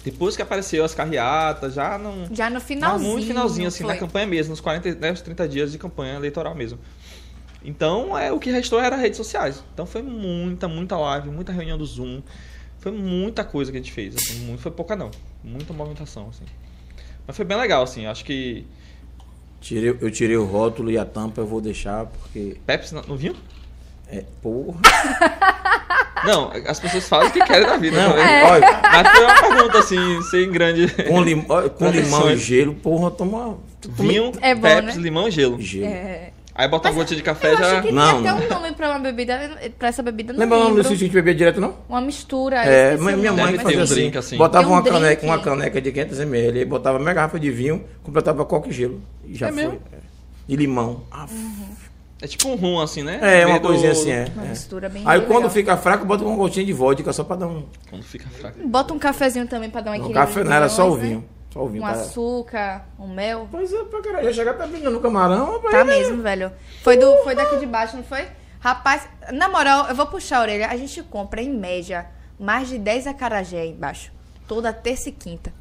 depois 0.04 0.36
que 0.36 0.42
apareceu 0.42 0.84
as 0.84 0.96
carreatas, 0.96 1.74
já 1.74 1.98
não... 1.98 2.28
Já 2.32 2.50
no 2.50 2.56
Não, 2.56 2.62
finalzinho. 2.62 3.12
muito 3.12 3.28
finalzinho, 3.28 3.68
assim, 3.68 3.84
foi? 3.84 3.94
na 3.94 4.00
campanha 4.00 4.26
mesmo, 4.28 4.52
nos 4.52 4.62
40, 4.62 4.96
né, 4.96 5.12
os 5.12 5.22
30 5.22 5.48
dias 5.48 5.72
de 5.72 5.78
campanha 5.78 6.16
eleitoral 6.16 6.56
mesmo. 6.56 6.80
Então, 7.64 8.18
é, 8.18 8.32
o 8.32 8.40
que 8.40 8.50
restou 8.50 8.80
era 8.80 8.96
redes 8.96 9.18
sociais. 9.18 9.64
Então, 9.74 9.86
foi 9.86 10.02
muita, 10.02 10.68
muita 10.68 10.98
live, 10.98 11.30
muita 11.30 11.52
reunião 11.52 11.78
do 11.78 11.86
Zoom. 11.86 12.22
Foi 12.80 12.92
muita 12.94 13.44
coisa 13.44 13.72
que 13.72 13.78
a 13.78 13.82
gente 13.82 13.92
fez, 13.92 14.16
assim, 14.16 14.40
muito, 14.46 14.62
foi 14.62 14.72
pouca 14.72 14.96
não. 14.96 15.12
Muita 15.44 15.74
movimentação, 15.74 16.30
assim. 16.30 16.46
Mas 17.28 17.36
foi 17.36 17.44
bem 17.46 17.58
legal, 17.58 17.84
assim, 17.84 18.06
acho 18.06 18.24
que... 18.24 18.66
Tirei, 19.60 19.90
eu 19.90 20.10
tirei 20.10 20.38
o 20.38 20.46
rótulo 20.46 20.90
e 20.90 20.98
a 20.98 21.04
tampa 21.04 21.42
eu 21.42 21.46
vou 21.46 21.60
deixar 21.60 22.06
porque. 22.06 22.56
Pepsi 22.66 22.96
não, 22.96 23.02
não 23.02 23.18
viu? 23.18 23.36
É, 24.08 24.24
porra. 24.42 24.80
Não, 26.26 26.52
as 26.68 26.80
pessoas 26.80 27.08
fazem 27.08 27.30
o 27.30 27.32
que 27.34 27.42
querem 27.44 27.66
da 27.68 27.78
vida. 27.78 27.98
Não, 28.02 28.16
né? 28.16 28.44
olha, 28.52 28.80
Mas 28.84 29.10
foi 29.10 29.24
uma 29.26 29.42
pergunta, 29.42 29.80
assim, 29.80 30.22
sem 30.24 30.52
grande... 30.52 30.88
com, 31.08 31.22
lim, 31.22 31.42
com 31.42 31.90
limão 31.92 32.30
e 32.32 32.38
gelo, 32.38 32.74
porra, 32.76 33.12
toma. 33.12 33.58
toma 33.82 33.94
Vinho, 33.98 34.32
É 34.42 34.54
bom, 34.56 34.62
Pepsi, 34.62 34.98
né? 34.98 35.04
limão 35.04 35.28
e 35.28 35.32
gelo. 35.32 35.60
Gelo. 35.62 35.86
É. 35.86 36.32
Aí 36.54 36.68
bota 36.68 36.90
uma 36.90 36.96
gota 36.96 37.16
de 37.16 37.24
café 37.24 37.54
Eu 37.54 37.58
já... 37.58 37.72
acho 37.80 37.88
que 37.88 37.94
Não, 37.94 38.16
tem 38.16 38.24
não. 38.24 38.38
até 38.38 38.46
um 38.46 38.60
nome 38.60 38.72
pra 38.74 38.90
uma 38.90 39.00
bebida, 39.00 39.40
pra 39.80 39.88
essa 39.88 40.04
bebida, 40.04 40.34
não 40.34 40.40
Lembra 40.42 40.58
o 40.58 40.60
nome 40.60 40.72
do 40.72 40.76
lembro. 40.80 40.90
sítio 40.92 40.98
que 41.00 41.04
a 41.06 41.08
gente 41.08 41.14
bebia 41.16 41.34
direto, 41.36 41.62
não? 41.62 41.74
Uma 41.88 42.02
mistura. 42.02 42.58
É, 42.58 42.98
mas 42.98 43.18
minha 43.18 43.32
mãe 43.32 43.52
Deve 43.54 43.64
fazia 43.64 43.80
um 43.80 43.84
assim, 43.84 43.94
drink, 43.94 44.18
assim. 44.18 44.38
Botava 44.38 44.68
um 44.68 44.72
uma, 44.74 44.82
drink. 44.82 44.94
caneca, 45.00 45.26
uma 45.26 45.40
caneca 45.40 45.80
de 45.82 45.90
500 45.94 46.20
ml, 46.20 46.60
aí 46.60 46.66
botava 46.66 46.98
uma 46.98 47.14
garrafa 47.14 47.40
de 47.40 47.50
vinho, 47.50 47.86
completava 48.04 48.44
coca 48.44 48.68
e 48.68 48.74
gelo. 48.74 49.02
E 49.26 49.36
já 49.36 49.48
É 49.48 49.52
foi. 49.54 49.62
mesmo? 49.64 49.80
É. 49.94 49.98
E 50.50 50.56
limão. 50.58 51.04
Ah, 51.10 51.28
É 52.22 52.28
tipo 52.28 52.50
um 52.50 52.56
rum, 52.56 52.80
assim, 52.82 53.02
né? 53.02 53.20
É, 53.22 53.46
uma 53.46 53.54
Meio 53.54 53.60
do- 53.62 53.68
coisinha 53.70 53.92
assim, 53.92 54.12
é. 54.12 54.28
Uma 54.36 54.46
é. 54.46 54.50
mistura 54.50 54.90
bem 54.90 55.04
Aí 55.06 55.20
bem 55.20 55.28
quando 55.28 55.38
legal. 55.38 55.52
fica 55.52 55.78
fraco, 55.78 56.06
bota 56.06 56.24
uma 56.26 56.36
gotinha 56.36 56.66
de 56.66 56.74
vodka 56.74 57.14
só 57.14 57.24
pra 57.24 57.38
dar 57.38 57.48
um. 57.48 57.66
Quando 57.90 58.04
fica 58.04 58.28
fraco. 58.30 58.60
Bota 58.68 58.94
um 58.94 59.00
cafezinho 59.00 59.48
também 59.48 59.70
pra 59.70 59.80
dar 59.82 59.92
um 59.92 59.94
Um 59.94 59.98
equilíbrio. 59.98 60.26
café 60.28 60.44
não 60.44 60.54
era 60.54 60.68
só 60.68 60.90
o 60.92 60.98
né? 60.98 61.02
vinho. 61.04 61.26
Só 61.54 61.64
o 61.64 61.70
vinho. 61.70 61.84
Um 61.84 61.88
cara. 61.88 62.00
açúcar, 62.02 62.86
um 63.00 63.08
mel. 63.08 63.48
Pois 63.50 63.72
é, 63.74 63.84
pra 63.86 64.02
caralho. 64.02 64.26
Já 64.26 64.34
chegar 64.34 64.54
tá 64.56 64.68
no 64.68 65.00
camarão, 65.00 65.54
rapaz. 65.54 65.72
Tá 65.74 65.86
mesmo, 65.86 66.22
velho. 66.22 66.52
Foi, 66.84 66.98
do, 66.98 67.16
foi 67.24 67.34
daqui 67.36 67.58
de 67.58 67.66
baixo, 67.66 67.96
não 67.96 68.04
foi? 68.04 68.28
Rapaz, 68.60 69.08
na 69.32 69.48
moral, 69.48 69.88
eu 69.88 69.96
vou 69.96 70.06
puxar 70.06 70.40
a 70.40 70.42
orelha. 70.42 70.68
A 70.68 70.76
gente 70.76 71.02
compra, 71.04 71.42
em 71.42 71.50
média, 71.50 72.06
mais 72.38 72.68
de 72.68 72.78
10 72.78 73.08
acarajé 73.08 73.62
aí 73.62 73.70
embaixo. 73.72 74.12
Toda 74.46 74.74
terça 74.74 75.08
e 75.08 75.12
quinta. 75.14 75.54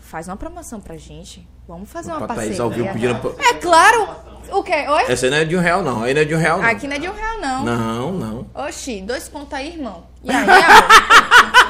Faz 0.00 0.26
uma 0.26 0.36
promoção 0.36 0.80
pra 0.80 0.96
gente. 0.96 1.46
Vamos 1.68 1.88
fazer 1.90 2.10
uma 2.10 2.18
Pra 2.18 2.28
Thaís 2.34 2.56
parceria. 2.58 2.62
ao 2.62 2.70
vivo 2.70 2.88
pedindo. 2.92 3.14
pra- 3.16 3.44
É 3.48 3.54
claro! 3.54 4.08
O 4.50 4.62
quê? 4.62 4.84
Oi? 4.88 5.04
Essa 5.08 5.26
aí 5.26 5.30
não 5.30 5.38
é 5.38 5.44
de 5.44 5.56
um 5.56 5.60
real, 5.60 5.82
não. 5.82 6.02
Aí 6.02 6.12
não 6.12 6.20
é 6.20 6.24
de 6.24 6.34
um 6.34 6.38
real, 6.38 6.58
não. 6.60 6.68
Aqui 6.68 6.86
não 6.86 6.96
é 6.96 6.98
de 6.98 7.08
um 7.08 7.14
real, 7.14 7.38
não. 7.40 7.64
Não, 7.64 8.12
não. 8.12 8.46
Oxi, 8.54 9.00
dois 9.00 9.28
contos 9.28 9.54
aí, 9.54 9.68
irmão. 9.68 10.04
E 10.22 10.30
aí, 10.30 10.36
amor? 10.36 10.52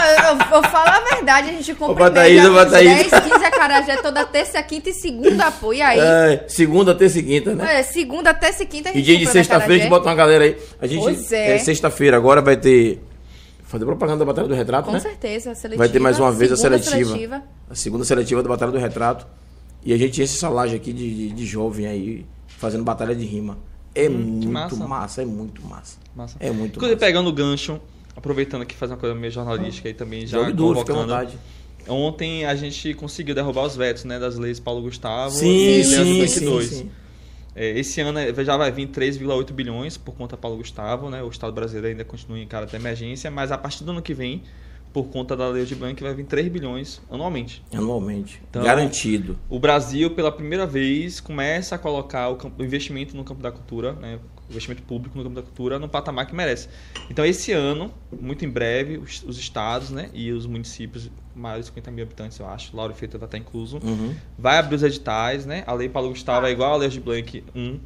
eu, 0.00 0.24
eu- 0.38 0.56
eu 0.56 0.62
falo 0.70 0.88
a 0.90 1.00
verdade, 1.14 1.48
a 1.48 1.52
gente 1.52 1.74
compra 1.74 2.04
Ô, 2.04 2.10
média 2.12 2.42
Thaís, 2.42 2.44
ô, 2.46 2.70
Thaís. 2.70 3.10
10, 3.10 3.22
15 3.24 3.44
acarajé 3.46 3.96
toda 4.02 4.24
terça, 4.26 4.62
quinta 4.62 4.90
e 4.90 4.92
segunda. 4.94 5.52
E 5.72 5.80
aí? 5.82 5.98
É, 6.00 6.44
segunda, 6.48 6.94
terça 6.94 7.18
e 7.20 7.22
quinta, 7.22 7.54
né? 7.54 7.80
É, 7.80 7.82
segunda, 7.82 8.34
terça 8.34 8.62
e 8.64 8.66
quinta 8.66 8.88
a 8.90 8.92
E 8.92 8.96
gente 8.96 9.04
dia 9.06 9.18
de 9.18 9.26
sexta-feira 9.26 9.74
a 9.74 9.78
gente 9.78 9.88
bota 9.88 10.08
uma 10.08 10.14
galera 10.14 10.44
aí. 10.44 10.58
A 10.80 10.86
gente. 10.86 11.02
Pois 11.02 11.32
é. 11.32 11.58
sexta-feira 11.58 12.16
agora 12.18 12.42
vai 12.42 12.56
ter. 12.56 13.02
Fazer 13.70 13.84
propaganda 13.84 14.18
da 14.18 14.24
Batalha 14.24 14.48
do 14.48 14.54
Retrato, 14.54 14.86
Com 14.86 14.92
né? 14.92 14.98
certeza, 14.98 15.52
a 15.52 15.54
seletiva. 15.54 15.84
Vai 15.84 15.88
ter 15.88 16.00
mais 16.00 16.18
uma 16.18 16.32
vez 16.32 16.50
a 16.50 16.56
segunda 16.56 16.82
seletiva. 16.82 17.42
A 17.70 17.74
segunda 17.76 18.04
seletiva 18.04 18.42
da 18.42 18.48
Batalha 18.48 18.72
do 18.72 18.78
Retrato. 18.78 19.28
E 19.84 19.92
a 19.92 19.96
gente 19.96 20.20
enche 20.20 20.34
essa 20.34 20.48
laje 20.48 20.74
aqui 20.74 20.92
de, 20.92 21.28
de, 21.28 21.30
de 21.30 21.46
jovem 21.46 21.86
aí, 21.86 22.26
fazendo 22.48 22.82
batalha 22.82 23.14
de 23.14 23.24
rima. 23.24 23.56
É 23.94 24.08
muito 24.08 24.48
massa. 24.48 24.86
massa. 24.88 25.22
é 25.22 25.24
muito 25.24 25.64
massa. 25.64 25.98
Massa. 26.16 26.36
É 26.40 26.50
muito 26.50 26.78
Inclusive, 26.78 26.96
massa. 26.96 27.06
pegando 27.06 27.30
o 27.30 27.32
gancho, 27.32 27.80
aproveitando 28.16 28.62
aqui 28.62 28.74
fazer 28.74 28.94
uma 28.94 28.98
coisa 28.98 29.14
meio 29.14 29.32
jornalística 29.32 29.88
aí 29.88 29.94
também, 29.94 30.26
já 30.26 30.38
Jogue 30.40 30.52
duro, 30.52 30.80
fica 30.80 30.92
à 30.92 30.96
vontade. 30.96 31.38
Ontem 31.88 32.44
a 32.46 32.56
gente 32.56 32.92
conseguiu 32.94 33.36
derrubar 33.36 33.62
os 33.66 33.76
vetos, 33.76 34.02
né, 34.04 34.18
das 34.18 34.36
leis 34.36 34.58
Paulo 34.58 34.82
Gustavo 34.82 35.30
Sim, 35.30 35.46
e 35.46 35.84
sim, 35.84 35.90
Leandro 35.90 36.12
sim, 36.12 36.20
22. 36.22 36.66
sim. 36.66 36.90
É, 37.54 37.78
esse 37.78 38.00
ano 38.00 38.18
é, 38.18 38.32
já 38.44 38.56
vai 38.56 38.70
vir 38.70 38.88
3,8 38.88 39.52
bilhões 39.52 39.96
por 39.96 40.14
conta 40.14 40.36
Paulo 40.36 40.56
Gustavo, 40.58 41.10
né? 41.10 41.22
O 41.22 41.28
Estado 41.28 41.52
brasileiro 41.52 41.88
ainda 41.88 42.04
continua 42.04 42.38
em 42.38 42.46
cara 42.46 42.66
de 42.66 42.76
emergência, 42.76 43.30
mas 43.30 43.50
a 43.50 43.58
partir 43.58 43.84
do 43.84 43.90
ano 43.90 44.02
que 44.02 44.14
vem, 44.14 44.44
por 44.92 45.04
conta 45.08 45.36
da 45.36 45.48
Lei 45.48 45.64
de 45.64 45.74
Blanc, 45.74 46.02
vai 46.02 46.12
vir 46.14 46.24
3 46.24 46.48
bilhões 46.48 47.00
anualmente. 47.10 47.62
Anualmente. 47.72 48.42
Então- 48.50 48.62
Garantido. 48.62 49.38
O 49.48 49.58
Brasil, 49.58 50.10
pela 50.14 50.32
primeira 50.32 50.66
vez, 50.66 51.20
começa 51.20 51.74
a 51.76 51.78
colocar 51.78 52.28
o, 52.28 52.36
campo- 52.36 52.60
o 52.60 52.64
investimento 52.64 53.16
no 53.16 53.22
campo 53.24 53.40
da 53.42 53.52
cultura, 53.52 53.92
né? 53.92 54.18
o 54.48 54.50
investimento 54.50 54.82
público 54.82 55.16
no 55.16 55.22
campo 55.22 55.36
da 55.36 55.42
cultura, 55.42 55.78
no 55.78 55.88
patamar 55.88 56.26
que 56.26 56.34
merece. 56.34 56.68
Então, 57.08 57.24
esse 57.24 57.52
ano, 57.52 57.92
muito 58.20 58.44
em 58.44 58.50
breve, 58.50 58.98
os, 58.98 59.22
os 59.22 59.38
estados 59.38 59.90
né? 59.90 60.10
e 60.12 60.32
os 60.32 60.44
municípios 60.44 61.08
maiores 61.36 61.66
de 61.66 61.70
50 61.70 61.90
mil 61.92 62.04
habitantes, 62.04 62.36
eu 62.40 62.48
acho, 62.48 62.76
Lauro 62.76 62.92
Feita 62.92 63.16
vai 63.16 63.26
estar 63.28 63.38
incluso, 63.38 63.78
Uhum. 63.84 64.12
vai 64.36 64.58
abrir 64.58 64.74
os 64.74 64.82
editais, 64.82 65.46
né? 65.46 65.62
A 65.68 65.72
lei 65.72 65.88
Paulo 65.88 66.08
Gustavo 66.08 66.46
é 66.46 66.50
igual 66.50 66.74
a 66.74 66.76
lei 66.76 66.88
de 66.88 66.98
Blanc 67.00 67.44
1, 67.54 67.78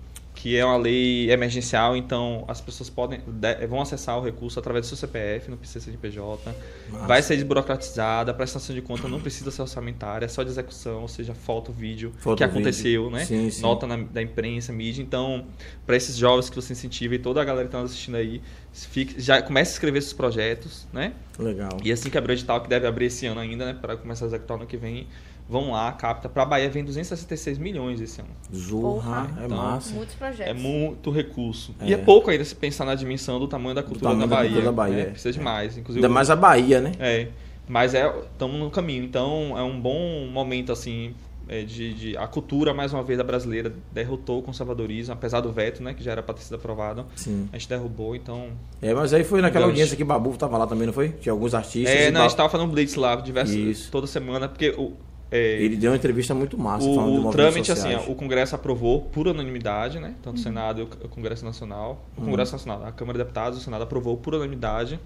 que 0.45 0.55
é 0.59 0.62
uma 0.62 0.76
lei 0.76 1.30
emergencial, 1.30 1.97
então 1.97 2.45
as 2.47 2.61
pessoas 2.61 2.90
podem 2.90 3.18
de- 3.26 3.66
vão 3.66 3.80
acessar 3.80 4.18
o 4.18 4.22
recurso 4.22 4.59
através 4.59 4.84
do 4.84 4.88
seu 4.88 4.97
CPF, 4.99 5.49
não 5.51 5.57
precisa 5.57 5.82
ser 5.82 5.90
de 5.90 5.97
PJ. 5.97 6.55
Massa. 6.90 7.07
Vai 7.07 7.22
ser 7.22 7.36
desburocratizada, 7.36 8.30
a 8.30 8.34
prestação 8.34 8.74
de 8.74 8.82
conta 8.82 9.09
não 9.09 9.18
precisa 9.22 9.51
ser 9.51 9.62
orçamentária, 9.62 10.26
é 10.26 10.28
só 10.28 10.42
de 10.42 10.51
execução, 10.51 11.01
ou 11.01 11.09
seja, 11.09 11.32
foto, 11.32 11.72
vídeo, 11.72 12.12
Foto, 12.18 12.36
que 12.36 12.45
aconteceu, 12.45 13.05
vídeo. 13.05 13.16
né? 13.16 13.24
Sim, 13.24 13.49
sim. 13.49 13.62
Nota 13.62 13.86
na- 13.86 13.97
da 13.97 14.20
imprensa, 14.20 14.70
mídia. 14.70 15.01
Então, 15.01 15.47
para 15.86 15.97
esses 15.97 16.14
jovens 16.14 16.51
que 16.51 16.57
você 16.57 16.74
incentiva 16.74 17.14
e 17.14 17.18
toda 17.18 17.40
a 17.40 17.45
galera 17.45 17.64
que 17.64 17.68
está 17.68 17.80
nos 17.80 17.92
assistindo 17.92 18.16
aí, 18.16 18.42
fique, 18.70 19.18
já 19.22 19.40
comece 19.40 19.70
a 19.70 19.72
escrever 19.76 19.99
esses 20.01 20.12
projetos, 20.12 20.86
né? 20.92 21.14
Legal. 21.38 21.78
E 21.82 21.90
assim 21.90 22.11
que 22.11 22.18
abrir 22.18 22.32
o 22.32 22.36
edital, 22.36 22.61
que 22.61 22.68
deve 22.68 22.86
abrir 22.86 23.07
esse 23.07 23.24
ano 23.24 23.40
ainda, 23.40 23.64
né? 23.64 23.78
Para 23.80 23.97
começar 23.97 24.26
a 24.26 24.28
executar 24.28 24.59
no 24.59 24.64
ano 24.64 24.68
que 24.70 24.76
vem, 24.76 25.07
vão 25.49 25.72
lá, 25.72 25.92
capta. 25.92 26.28
Para 26.28 26.42
a 26.42 26.47
Bahia 26.47 26.70
vem 26.70 26.84
266 26.84 27.59
milhões 27.59 28.01
esse 28.01 28.20
ano. 28.20 28.30
Zorra, 28.55 29.26
Porra. 29.26 29.40
é 29.40 29.45
Então, 29.47 29.57
massa. 29.59 29.95
Muitos 29.95 30.14
projetos. 30.14 30.51
É 30.51 30.55
muito 30.55 31.11
recurso. 31.11 31.74
É. 31.80 31.88
E 31.88 31.95
é 31.95 31.97
pouco 31.97 32.30
ainda 32.30 32.45
se 32.45 32.55
pensar 32.55 32.84
na 32.84 32.95
dimensão 32.95 33.38
do 33.38 33.47
tamanho 33.49 33.74
da 33.74 33.82
cultura 33.82 34.11
tamanho 34.11 34.20
da 34.20 34.26
da 34.26 34.36
Bahia. 34.36 34.51
cultura 34.51 34.66
da 34.66 34.72
Bahia, 34.72 34.97
né? 34.97 35.03
é. 35.03 35.07
Precisa 35.07 35.32
de 35.32 35.40
mais. 35.40 35.76
Inclusive, 35.76 36.05
Ainda 36.05 36.14
mais 36.14 36.30
a 36.30 36.36
Bahia, 36.36 36.80
né? 36.80 36.92
É, 36.99 37.28
mas 37.68 37.95
é, 37.95 38.07
estamos 38.32 38.59
no 38.59 38.70
caminho. 38.70 39.05
Então, 39.05 39.55
é 39.57 39.62
um 39.62 39.78
bom 39.80 40.26
momento, 40.30 40.72
assim, 40.72 41.14
é, 41.47 41.62
de, 41.62 41.92
de- 41.92 42.16
A 42.16 42.26
cultura, 42.26 42.72
mais 42.72 42.92
uma 42.95 43.03
vez, 43.03 43.18
da 43.18 43.24
brasileira 43.24 43.70
derrotou 43.92 44.38
o 44.38 44.42
conservadorismo, 44.42 45.12
apesar 45.12 45.40
do 45.42 45.53
veto, 45.53 45.82
né, 45.82 45.92
que 45.92 46.03
já 46.03 46.12
era 46.12 46.22
para 46.22 46.34
ter 46.34 46.42
sido 46.42 46.55
aprovado. 46.55 47.05
Sim. 47.16 47.49
A 47.53 47.59
gente 47.59 47.68
derrubou, 47.68 48.16
então... 48.16 48.49
É, 48.80 48.95
mas 48.95 49.12
aí 49.12 49.22
foi 49.24 49.42
naquela 49.42 49.66
Gancho. 49.66 49.72
audiência 49.72 49.95
que 49.97 50.05
Babu 50.05 50.34
tava 50.38 50.57
lá 50.57 50.66
também, 50.66 50.86
não 50.86 50.95
foi? 50.95 51.11
Tinha 51.11 51.32
alguns 51.34 51.53
artistas. 51.55 51.95
É, 51.95 52.11
não, 52.11 52.22
a 52.22 52.28
gente 52.28 52.36
tava 52.36 52.49
fazendo 52.49 52.66
um 52.68 52.70
blitz 52.72 52.95
lá, 52.95 53.14
diversas, 53.16 53.55
Isso. 53.55 53.90
toda 53.90 54.07
semana, 54.07 54.49
porque 54.49 54.70
o, 54.70 54.92
é, 55.37 55.62
Ele 55.62 55.76
deu 55.76 55.91
uma 55.91 55.97
entrevista 55.97 56.35
muito 56.35 56.57
massa 56.59 56.87
o, 56.89 56.95
falando 56.95 57.20
de 57.20 57.26
o 57.26 57.30
trâmite, 57.30 57.72
assim, 57.72 57.82
sociais. 57.82 58.05
ó, 58.09 58.12
o 58.12 58.14
Congresso 58.14 58.55
aprovou 58.55 59.03
por 59.03 59.26
unanimidade, 59.26 59.99
né? 59.99 60.09
Uhum. 60.09 60.14
Tanto 60.22 60.37
o 60.37 60.41
Senado 60.41 60.80
e 60.80 61.07
o 61.07 61.09
Congresso 61.09 61.45
Nacional. 61.45 62.05
O 62.16 62.20
Uhum. 62.20 62.26
Congresso 62.26 62.53
Nacional, 62.53 62.85
a 62.87 62.93
Câmara 62.93 63.18
de 63.18 63.24
Deputados 63.24 63.59
e 63.59 63.61
o 63.61 63.64
Senado 63.64 63.82
aprovou 63.82 64.16
por 64.16 64.35
unanimidade. 64.35 65.01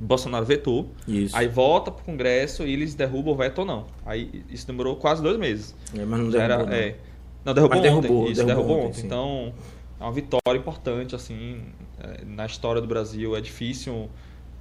Bolsonaro 0.00 0.44
vetou. 0.46 0.90
Isso. 1.08 1.36
Aí 1.36 1.48
volta 1.48 1.90
pro 1.90 2.04
Congresso 2.04 2.64
e 2.64 2.72
eles 2.72 2.94
derrubam 2.94 3.34
o 3.34 3.36
veto 3.36 3.58
ou 3.60 3.64
não. 3.64 3.86
Aí 4.06 4.44
isso 4.48 4.64
demorou 4.66 4.94
quase 4.94 5.20
dois 5.22 5.36
meses. 5.36 5.74
É, 5.92 6.04
mas 6.04 6.20
não 6.20 6.30
derrubou, 6.30 6.40
era, 6.40 6.58
não. 6.64 6.72
é. 6.72 6.94
Não, 7.44 7.54
derrubou 7.54 7.78
Mas 7.78 7.92
ontem. 7.92 8.00
derrubou, 8.02 8.30
isso, 8.30 8.44
derrubou 8.44 8.64
derrubou, 8.66 8.86
ontem, 8.88 9.00
sim. 9.00 9.06
Então, 9.06 9.52
é 9.98 10.04
uma 10.04 10.12
vitória 10.12 10.56
importante, 10.58 11.16
assim, 11.16 11.62
é, 12.00 12.24
na 12.24 12.46
história 12.46 12.80
do 12.80 12.86
Brasil. 12.86 13.34
É 13.36 13.40
difícil 13.40 14.08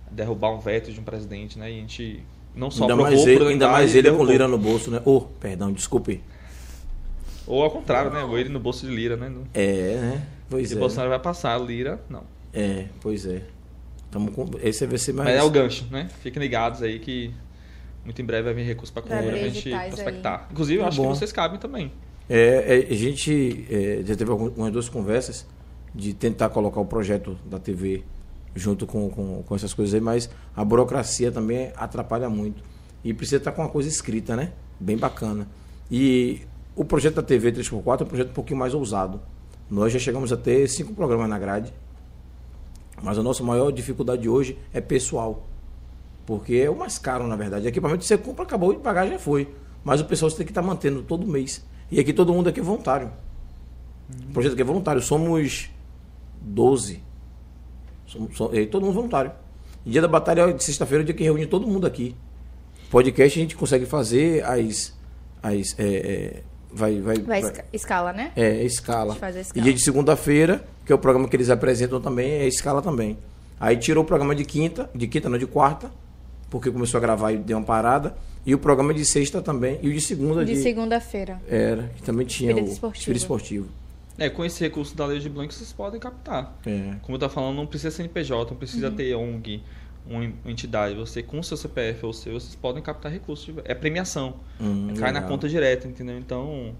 derrubar 0.09 0.51
um 0.51 0.59
veto 0.59 0.91
de 0.91 0.99
um 0.99 1.03
presidente, 1.03 1.59
né? 1.59 1.69
E 1.71 1.77
a 1.77 1.81
gente 1.81 2.23
não 2.57 2.69
só 2.71 2.83
Ainda 2.83 2.93
aprovou 2.95 3.13
mais, 3.15 3.27
ele, 3.27 3.47
ainda 3.47 3.69
mais 3.69 3.95
ele 3.95 4.09
com 4.09 4.13
derrubou. 4.15 4.31
lira 4.31 4.47
no 4.47 4.57
bolso, 4.57 4.91
né? 4.91 5.01
Oh, 5.05 5.21
perdão, 5.21 5.71
desculpe. 5.71 6.21
Ou 7.45 7.63
ao 7.63 7.71
contrário, 7.71 8.11
né? 8.11 8.23
Ou 8.23 8.37
ele 8.37 8.49
no 8.49 8.59
bolso 8.59 8.85
de 8.85 8.93
lira, 8.93 9.15
né? 9.15 9.31
É, 9.53 9.95
né? 10.01 10.27
Pois 10.49 10.71
E 10.71 10.75
é. 10.75 10.77
Bolsonaro 10.77 11.09
vai 11.09 11.19
passar, 11.19 11.57
lira, 11.59 11.99
não. 12.09 12.23
É, 12.53 12.85
pois 13.01 13.25
é. 13.25 13.43
Tamo 14.11 14.31
com... 14.31 14.49
Esse 14.61 14.85
vai 14.85 14.97
ser 14.97 15.13
mais. 15.13 15.29
Mas 15.29 15.39
é 15.39 15.43
o 15.43 15.49
gancho, 15.49 15.85
né? 15.91 16.09
Fiquem 16.21 16.41
ligados 16.41 16.81
aí 16.81 16.99
que 16.99 17.31
muito 18.03 18.21
em 18.21 18.25
breve 18.25 18.43
vai 18.43 18.53
vir 18.53 18.63
recurso 18.63 18.93
abrir 18.97 19.09
pra 19.09 19.49
gente 19.49 19.69
prospectar. 19.89 20.47
Inclusive, 20.51 20.79
eu 20.79 20.83
Tá 20.83 20.87
acho 20.89 20.97
bom. 21.01 21.11
que 21.11 21.17
vocês 21.19 21.31
cabem 21.31 21.59
também. 21.59 21.91
É, 22.29 22.85
é, 22.89 22.93
a 22.93 22.95
gente 22.95 23.65
é, 23.69 24.01
já 24.05 24.15
teve 24.15 24.31
algumas 24.31 24.71
duas 24.71 24.89
conversas 24.89 25.45
de 25.93 26.13
tentar 26.13 26.49
colocar 26.49 26.79
o 26.81 26.85
projeto 26.85 27.37
da 27.45 27.59
TV 27.59 28.03
junto 28.57 28.87
com, 28.87 29.09
com, 29.09 29.43
com 29.43 29.55
essas 29.55 29.73
coisas 29.73 29.93
aí, 29.93 30.01
mas 30.01 30.29
a 30.55 30.65
burocracia 30.65 31.31
também 31.31 31.71
atrapalha 31.75 32.29
muito. 32.29 32.63
E 33.03 33.13
precisa 33.13 33.37
estar 33.37 33.51
com 33.51 33.61
uma 33.61 33.69
coisa 33.69 33.87
escrita, 33.87 34.35
né? 34.35 34.51
Bem 34.79 34.97
bacana. 34.97 35.47
E 35.89 36.41
o 36.75 36.83
projeto 36.83 37.15
da 37.15 37.23
TV 37.23 37.51
3x4 37.51 38.01
é 38.01 38.03
um 38.03 38.07
projeto 38.07 38.29
um 38.29 38.33
pouquinho 38.33 38.59
mais 38.59 38.73
ousado. 38.73 39.21
Nós 39.69 39.93
já 39.93 39.99
chegamos 39.99 40.31
a 40.33 40.37
ter 40.37 40.67
cinco 40.67 40.93
programas 40.93 41.29
na 41.29 41.37
grade, 41.37 41.73
mas 43.01 43.17
a 43.17 43.23
nossa 43.23 43.43
maior 43.43 43.71
dificuldade 43.71 44.27
hoje 44.27 44.57
é 44.73 44.81
pessoal. 44.81 45.45
Porque 46.25 46.55
é 46.55 46.69
o 46.69 46.75
mais 46.75 46.97
caro, 46.97 47.25
na 47.27 47.35
verdade. 47.35 47.67
Equipamento 47.67 48.03
você 48.03 48.17
compra, 48.17 48.43
acabou 48.43 48.73
de 48.73 48.79
pagar, 48.79 49.07
já 49.07 49.19
foi. 49.19 49.47
Mas 49.83 50.01
o 50.01 50.05
pessoal 50.05 50.29
você 50.29 50.37
tem 50.37 50.45
que 50.45 50.51
estar 50.51 50.61
mantendo 50.61 51.01
todo 51.01 51.25
mês. 51.25 51.65
E 51.89 51.99
aqui 51.99 52.11
todo 52.11 52.33
mundo 52.33 52.49
aqui 52.49 52.59
é 52.59 52.63
voluntário. 52.63 53.11
O 54.29 54.33
projeto 54.33 54.53
aqui 54.53 54.61
é 54.61 54.65
voluntário. 54.65 55.01
Somos 55.01 55.69
12. 56.41 57.06
É, 58.53 58.65
todo 58.65 58.83
mundo 58.85 58.93
voluntário. 58.95 59.31
E 59.85 59.91
dia 59.91 60.01
da 60.01 60.07
batalha 60.07 60.51
de 60.53 60.63
sexta-feira 60.63 61.01
é 61.01 61.03
o 61.03 61.05
dia 61.05 61.15
que 61.15 61.23
reúne 61.23 61.45
todo 61.45 61.65
mundo 61.67 61.85
aqui. 61.87 62.15
Podcast 62.89 63.37
a 63.37 63.41
gente 63.41 63.55
consegue 63.55 63.85
fazer 63.85 64.43
as. 64.45 64.93
as 65.43 65.75
é, 65.77 65.83
é, 65.85 66.43
vai, 66.71 66.99
vai, 67.01 67.17
Vai 67.19 67.41
vai- 67.41 67.51
esca- 67.51 67.65
escala, 67.73 68.13
né? 68.13 68.31
é, 68.35 68.63
escala. 68.63 69.11
A 69.11 69.13
gente 69.13 69.19
faz 69.19 69.35
a 69.35 69.39
E 69.39 69.41
escala. 69.41 69.63
dia 69.63 69.73
de 69.73 69.83
segunda-feira, 69.83 70.65
que 70.85 70.91
é 70.91 70.95
o 70.95 70.99
programa 70.99 71.27
que 71.27 71.35
eles 71.35 71.49
apresentam 71.49 71.99
também, 72.01 72.31
é 72.31 72.47
escala 72.47 72.81
também. 72.81 73.17
Aí 73.59 73.75
tirou 73.77 74.03
o 74.03 74.07
programa 74.07 74.35
de 74.35 74.45
quinta, 74.45 74.89
de 74.93 75.07
quinta 75.07 75.27
não, 75.29 75.37
de 75.37 75.47
quarta, 75.47 75.89
porque 76.49 76.69
começou 76.71 76.97
a 76.97 77.01
gravar 77.01 77.31
e 77.31 77.37
deu 77.37 77.57
uma 77.57 77.65
parada. 77.65 78.15
E 78.45 78.53
o 78.55 78.57
programa 78.59 78.93
de 78.93 79.03
sexta 79.03 79.41
também, 79.41 79.77
e 79.81 79.89
o 79.89 79.93
de 79.93 79.99
segunda 79.99 80.45
De 80.45 80.53
de. 80.53 80.61
segunda-feira. 80.61 81.41
Era, 81.49 81.89
que 81.95 82.01
também 82.03 82.25
tinha 82.25 82.51
Espírito 82.51 82.69
o 82.69 82.73
esportivo. 82.73 82.99
Espírito 83.01 83.21
Esportivo. 83.21 83.67
É, 84.17 84.29
com 84.29 84.43
esse 84.43 84.63
recurso 84.63 84.95
da 84.97 85.05
Lei 85.05 85.19
de 85.19 85.29
Blanc, 85.29 85.53
vocês 85.53 85.71
podem 85.71 85.99
captar. 85.99 86.57
É. 86.65 86.95
Como 87.03 87.15
eu 87.15 87.19
tô 87.19 87.29
falando, 87.29 87.55
não 87.55 87.67
precisa 87.67 87.91
CNPJ, 87.91 88.49
não 88.51 88.57
precisa 88.57 88.89
ter 88.89 89.13
ONG, 89.15 89.61
uma 90.09 90.23
en- 90.25 90.33
entidade. 90.45 90.95
Você, 90.95 91.21
com 91.21 91.39
o 91.39 91.43
seu 91.43 91.55
CPF 91.57 92.05
ou 92.05 92.13
seu, 92.13 92.33
vocês 92.33 92.55
podem 92.55 92.81
captar 92.81 93.11
recursos. 93.11 93.53
É 93.63 93.75
premiação. 93.75 94.35
Hum, 94.59 94.87
Cai 94.97 95.11
na 95.11 95.19
legal. 95.19 95.29
conta 95.29 95.47
direta, 95.47 95.87
entendeu? 95.87 96.17
Então, 96.17 96.73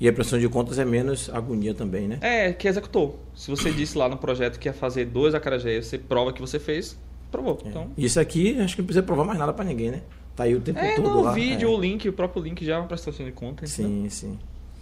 E 0.00 0.06
a 0.08 0.12
pressão 0.12 0.38
de 0.38 0.48
contas 0.48 0.78
é 0.78 0.84
menos 0.84 1.30
agonia 1.30 1.72
também, 1.74 2.08
né? 2.08 2.18
é 2.20 2.52
que 2.52 2.66
executou. 2.68 3.20
Se 3.34 3.50
você 3.50 3.70
disse 3.72 3.96
lá 3.96 4.08
no 4.08 4.16
projeto 4.18 4.58
que 4.58 4.68
ia 4.68 4.72
fazer 4.74 5.06
dois 5.06 5.34
acarajés, 5.34 5.86
você 5.86 5.96
prova 5.96 6.32
que 6.32 6.40
você 6.40 6.58
fez, 6.58 6.98
provou. 7.30 7.58
Então, 7.64 7.90
Isso 7.96 8.20
aqui, 8.20 8.58
acho 8.60 8.74
que 8.76 8.82
não 8.82 8.86
precisa 8.86 9.02
provar 9.02 9.24
mais 9.24 9.38
nada 9.38 9.52
pra 9.54 9.64
ninguém, 9.64 9.90
né? 9.92 10.02
Tá 10.36 10.44
aí 10.44 10.54
o 10.54 10.60
tempo 10.60 10.78
é 10.78 10.94
todo 10.96 11.08
no 11.10 11.22
lá. 11.22 11.32
vídeo, 11.32 11.68
é. 11.68 11.72
o 11.74 11.78
link, 11.80 12.08
o 12.08 12.12
próprio 12.12 12.42
link 12.42 12.64
já 12.64 12.74
é 12.74 12.78
uma 12.78 12.86
prestação 12.88 13.24
de 13.24 13.32
conta, 13.32 13.64
entendeu? 13.64 13.90
Sim, 13.90 14.08
sim. 14.08 14.38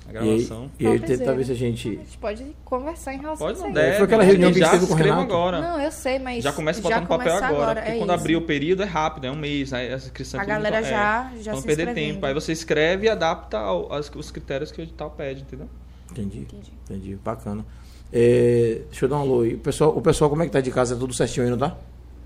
A 0.09 0.13
E 0.13 0.17
aí, 0.19 0.25
gravação. 0.39 0.71
e 0.81 0.87
aí 0.87 0.99
Topzera. 0.99 1.19
tentar 1.21 1.33
ver 1.35 1.45
se 1.45 1.51
a 1.51 1.55
A 1.55 1.57
gente. 1.57 1.83
gente 1.97 2.19
pode 2.19 2.57
conversar 2.65 3.15
em 3.15 3.19
relação 3.19 3.47
Pode 3.47 3.59
a 3.59 3.61
isso 3.61 3.67
aí. 3.67 3.73
deve. 3.73 3.97
Foi 3.97 4.05
aquela 4.07 4.25
reunião 4.25 4.53
que 4.53 4.59
a 4.59 4.61
gente 4.61 4.73
já 4.73 4.79
teve 4.81 4.87
com 4.89 4.93
o 4.95 4.97
Renato. 4.97 5.21
agora. 5.23 5.61
Não, 5.61 5.81
eu 5.81 5.93
sei, 5.93 6.19
mas 6.19 6.43
Já 6.43 6.53
começa 6.53 6.81
a 6.81 6.83
botar 6.83 7.01
no 7.01 7.07
papel 7.07 7.27
começa 7.29 7.47
agora. 7.47 7.81
é 7.81 7.83
porque 7.85 7.99
quando 7.99 8.11
isso. 8.11 8.21
abrir 8.21 8.37
o 8.37 8.43
período 8.43 8.83
é 8.83 8.87
rápido, 8.87 9.27
é 9.27 9.31
um 9.31 9.37
mês, 9.37 9.71
né? 9.71 9.87
Essa 9.93 10.07
inscrição 10.07 10.41
A 10.41 10.43
é 10.43 10.47
tudo 10.47 10.55
galera 10.55 10.77
muito- 10.77 10.91
já- 10.91 11.33
é, 11.39 11.43
já 11.43 11.53
Não 11.53 11.63
perder 11.63 11.95
tempo. 11.95 12.27
Aí 12.27 12.35
você 12.35 12.51
escreve 12.53 13.07
e 13.07 13.09
adapta 13.09 13.59
ao, 13.59 13.93
aos, 13.93 14.11
os 14.17 14.31
critérios 14.33 14.73
que 14.73 14.81
o 14.81 14.83
edital 14.83 15.11
pede, 15.11 15.43
entendeu? 15.43 15.69
Entendi. 16.11 16.39
Entendi. 16.41 16.73
Entendi. 16.89 17.15
Bacana. 17.25 17.65
É, 18.13 18.81
deixa 18.91 19.05
eu 19.05 19.09
dar 19.09 19.19
um 19.19 19.21
alô 19.21 19.43
aí. 19.43 19.55
O 19.55 19.59
pessoal, 19.59 19.97
o 19.97 20.03
pessoal, 20.03 20.29
como 20.29 20.43
é 20.43 20.47
que 20.47 20.51
tá 20.51 20.61
de 20.61 20.73
casa? 20.73 20.97
É 20.97 20.99
tudo 20.99 21.15
certinho 21.15 21.45
aí, 21.45 21.51
não 21.53 21.59
tá? 21.59 21.77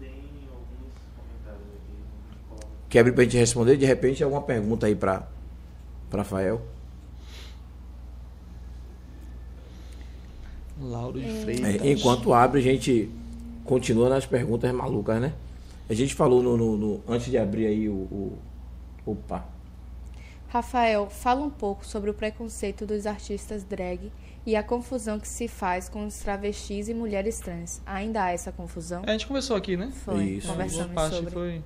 Tem 0.00 0.08
alguns 0.08 0.24
comentários 1.14 1.68
aqui. 1.74 1.92
a 2.30 2.32
gente 2.32 2.48
coloca. 2.48 2.66
Quer 2.88 2.98
abrir 3.00 3.12
pra 3.12 3.24
gente 3.24 3.36
responder? 3.36 3.76
De 3.76 3.84
repente, 3.84 4.24
alguma 4.24 4.40
pergunta 4.40 4.86
aí 4.86 4.94
pra, 4.94 5.28
pra 6.08 6.20
Rafael? 6.22 6.62
Lauro 10.90 11.20
de 11.20 11.26
É, 11.28 11.42
Freitas. 11.42 11.84
enquanto 11.84 12.32
abre, 12.32 12.60
a 12.60 12.62
gente 12.62 13.10
continua 13.64 14.08
nas 14.08 14.26
perguntas 14.26 14.72
malucas, 14.72 15.20
né? 15.20 15.32
A 15.88 15.94
gente 15.94 16.14
falou 16.14 16.42
no, 16.42 16.56
no- 16.56 16.76
no- 16.76 17.00
antes 17.08 17.30
de 17.30 17.36
abrir 17.38 17.66
aí 17.66 17.88
o, 17.88 17.92
o- 17.92 18.38
Opa. 19.06 19.44
Rafael, 20.48 21.08
fala 21.10 21.42
um 21.44 21.50
pouco 21.50 21.84
sobre 21.84 22.08
o 22.10 22.14
preconceito 22.14 22.86
dos 22.86 23.06
artistas 23.06 23.64
drag 23.64 24.10
e 24.46 24.54
a 24.56 24.62
confusão 24.62 25.18
que 25.18 25.26
se 25.28 25.48
faz 25.48 25.88
com 25.88 26.06
os 26.06 26.16
travestis 26.18 26.88
e 26.88 26.94
mulheres 26.94 27.38
trans. 27.40 27.82
Ainda 27.84 28.24
há 28.24 28.30
essa 28.30 28.52
confusão? 28.52 29.02
A 29.06 29.10
gente 29.12 29.26
conversou 29.26 29.56
aqui, 29.56 29.76
né? 29.76 29.90
Foi, 30.04 30.22
Isso. 30.24 30.46
Boa 30.46 30.56
conversamos 30.56 30.92
parte 30.94 31.16
sobre. 31.16 31.30
foi. 31.32 31.62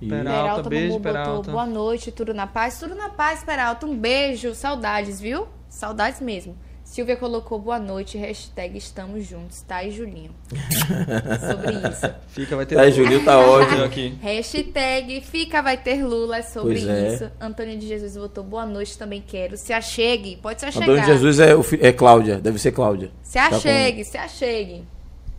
E- 0.00 0.08
Peralta, 0.08 0.30
Peralta 0.42 0.68
beijo, 0.70 0.86
botou 0.94 1.00
Peralta. 1.02 1.50
boa 1.52 1.66
noite, 1.66 2.10
tudo 2.12 2.34
na 2.34 2.46
paz. 2.46 2.78
Tudo 2.78 2.94
na 2.94 3.08
paz, 3.10 3.44
Peralta. 3.44 3.86
Um 3.86 3.96
beijo, 3.96 4.54
saudades, 4.54 5.20
viu? 5.20 5.46
Saudades 5.68 6.20
mesmo. 6.20 6.56
Silvia 6.94 7.16
colocou 7.16 7.58
boa 7.58 7.76
noite, 7.80 8.16
hashtag 8.16 8.78
estamos 8.78 9.26
juntos, 9.26 9.62
tá? 9.62 9.82
E 9.82 9.90
Julinho. 9.90 10.30
Sobre 10.48 11.88
isso. 11.90 12.14
Fica, 12.28 12.54
vai 12.54 12.64
ter. 12.64 12.76
Tá, 12.76 12.88
Julinho 12.88 13.24
tá 13.24 13.36
ótimo. 13.36 13.82
aqui. 13.82 14.16
Hashtag 14.22 15.20
fica 15.22 15.60
vai 15.60 15.76
ter 15.76 16.04
Lula 16.06 16.36
é 16.36 16.42
sobre 16.42 16.74
Pois 16.74 16.86
é. 16.88 17.14
isso. 17.14 17.30
Antônio 17.40 17.76
de 17.76 17.88
Jesus 17.88 18.16
botou 18.16 18.44
boa 18.44 18.64
noite, 18.64 18.96
também 18.96 19.20
quero. 19.26 19.56
Se 19.56 19.72
achegue, 19.72 20.36
pode 20.36 20.60
se 20.60 20.66
Antônio 20.66 20.92
achegar. 20.92 21.04
de 21.04 21.12
Jesus 21.12 21.40
é, 21.40 21.88
é 21.88 21.92
Cláudia, 21.92 22.38
deve 22.38 22.60
ser 22.60 22.70
Cláudia. 22.70 23.10
Se 23.24 23.34
Tá 23.40 23.48
com- 23.50 23.56
achegue, 23.56 24.04
se 24.04 24.16
achegue. 24.16 24.84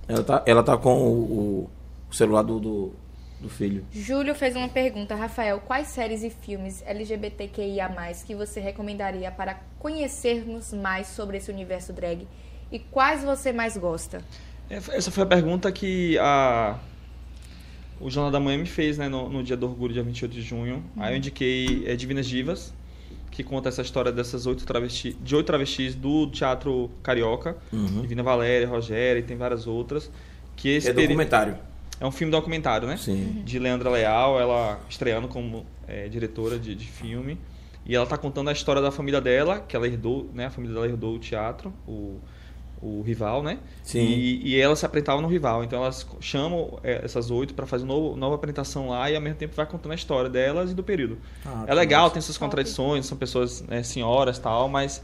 ela, 0.10 0.24
tá, 0.26 0.44
ela 0.46 0.62
tá 0.62 0.76
com 0.76 0.94
o, 0.94 1.08
o- 1.10 1.70
o 2.12 2.14
celular 2.14 2.42
do, 2.42 2.60
do, 2.60 2.94
do 3.40 3.50
filho. 3.50 3.86
Júlio 3.92 4.34
fez 4.34 4.56
uma 4.56 4.70
pergunta. 4.70 5.16
Rafael, 5.16 5.60
quais 5.60 5.88
séries 5.88 6.24
e 6.24 6.30
filmes 6.30 6.84
LGBTQIA+, 6.86 7.90
que 8.26 8.36
você 8.36 8.60
recomendaria 8.60 9.32
para 9.32 9.60
conhecermos 9.80 10.74
mais 10.74 11.08
sobre 11.08 11.38
esse 11.38 11.52
universo 11.52 11.94
drag? 11.94 12.28
E 12.72 12.80
quais 12.80 13.24
você 13.24 13.52
mais 13.52 13.78
gosta? 13.78 14.22
É, 14.70 14.76
Essa 14.76 15.12
foi 15.12 15.24
a 15.24 15.28
pergunta 15.28 15.72
que 15.72 16.18
a... 16.18 16.80
o 18.00 18.10
Jornal 18.10 18.32
da 18.32 18.40
Manhã 18.40 18.58
me 18.58 18.66
fez 18.66 18.98
né, 18.98 19.08
no, 19.08 19.30
no 19.30 19.44
dia 19.44 19.56
do 19.56 19.68
orgulho, 19.68 19.94
dia 19.94 20.04
28 20.04 20.32
de 20.32 20.42
junho. 20.42 20.84
Aí 20.98 21.14
eu 21.14 21.18
indiquei 21.18 21.84
é, 21.86 21.96
Divinas 21.96 22.26
Divas, 22.26 22.74
que 23.30 23.44
conta 23.44 23.70
essa 23.70 23.82
história 23.82 24.12
dessas 24.12 24.46
oito 24.46 24.66
travestis, 24.66 25.16
de 25.22 25.36
oito 25.36 25.46
travestis 25.46 25.94
do 25.94 26.28
teatro 26.28 26.90
carioca. 27.04 27.58
Divina 27.72 28.24
Valéria, 28.24 28.68
Rogéria 28.68 29.20
e 29.20 29.24
tem 29.24 29.38
várias 29.38 29.68
outras. 29.68 30.10
Que 30.56 30.70
esse 30.70 30.90
é 30.90 30.94
documentário. 30.94 31.58
É 32.00 32.06
um 32.06 32.12
filme 32.12 32.32
documentário, 32.32 32.88
né? 32.88 32.98
Sim. 32.98 33.42
de 33.46 33.58
Leandra 33.60 33.90
Leal, 33.90 34.40
ela 34.40 34.80
estreando 34.90 35.28
como 35.28 35.66
é, 35.88 36.08
diretora 36.08 36.60
de, 36.60 36.76
de 36.76 36.86
filme. 36.86 37.38
E 37.86 37.96
ela 37.96 38.06
tá 38.06 38.18
contando 38.18 38.50
a 38.50 38.54
história 38.54 38.82
da 38.82 38.92
família 38.92 39.22
dela, 39.22 39.60
que 39.60 39.76
ela 39.76 39.88
herdou, 39.88 40.30
né? 40.34 40.48
A 40.48 40.50
família 40.50 40.74
dela 40.74 40.88
herdou 40.88 41.16
o 41.16 41.20
teatro, 41.20 41.72
o, 41.88 42.20
o 42.86 43.02
rival, 43.02 43.42
né? 43.42 43.58
Sim. 43.84 44.00
E, 44.00 44.50
e 44.50 44.62
elas 44.62 44.80
se 44.80 44.86
apresentavam 44.86 45.22
no 45.22 45.28
rival. 45.28 45.64
Então 45.64 45.82
elas 45.82 46.06
chamam 46.20 46.80
é, 46.84 47.04
essas 47.04 47.32
oito 47.32 47.54
para 47.54 47.66
fazer 47.66 47.84
uma 47.84 48.16
nova 48.16 48.36
apresentação 48.36 48.90
lá 48.90 49.10
e 49.10 49.16
ao 49.16 49.22
mesmo 49.22 49.38
tempo 49.38 49.56
vai 49.56 49.66
contando 49.66 49.92
a 49.92 49.96
história 49.96 50.30
delas 50.30 50.72
e 50.72 50.74
do 50.74 50.84
período. 50.84 51.18
Ah, 51.46 51.66
é 51.68 51.74
legal, 51.74 52.12
tem 52.12 52.22
suas 52.22 52.38
contradições, 52.38 53.06
são 53.06 53.18
pessoas 53.18 53.62
né, 53.64 53.82
senhoras 53.82 54.38
tal, 54.38 54.70
mas 54.70 55.04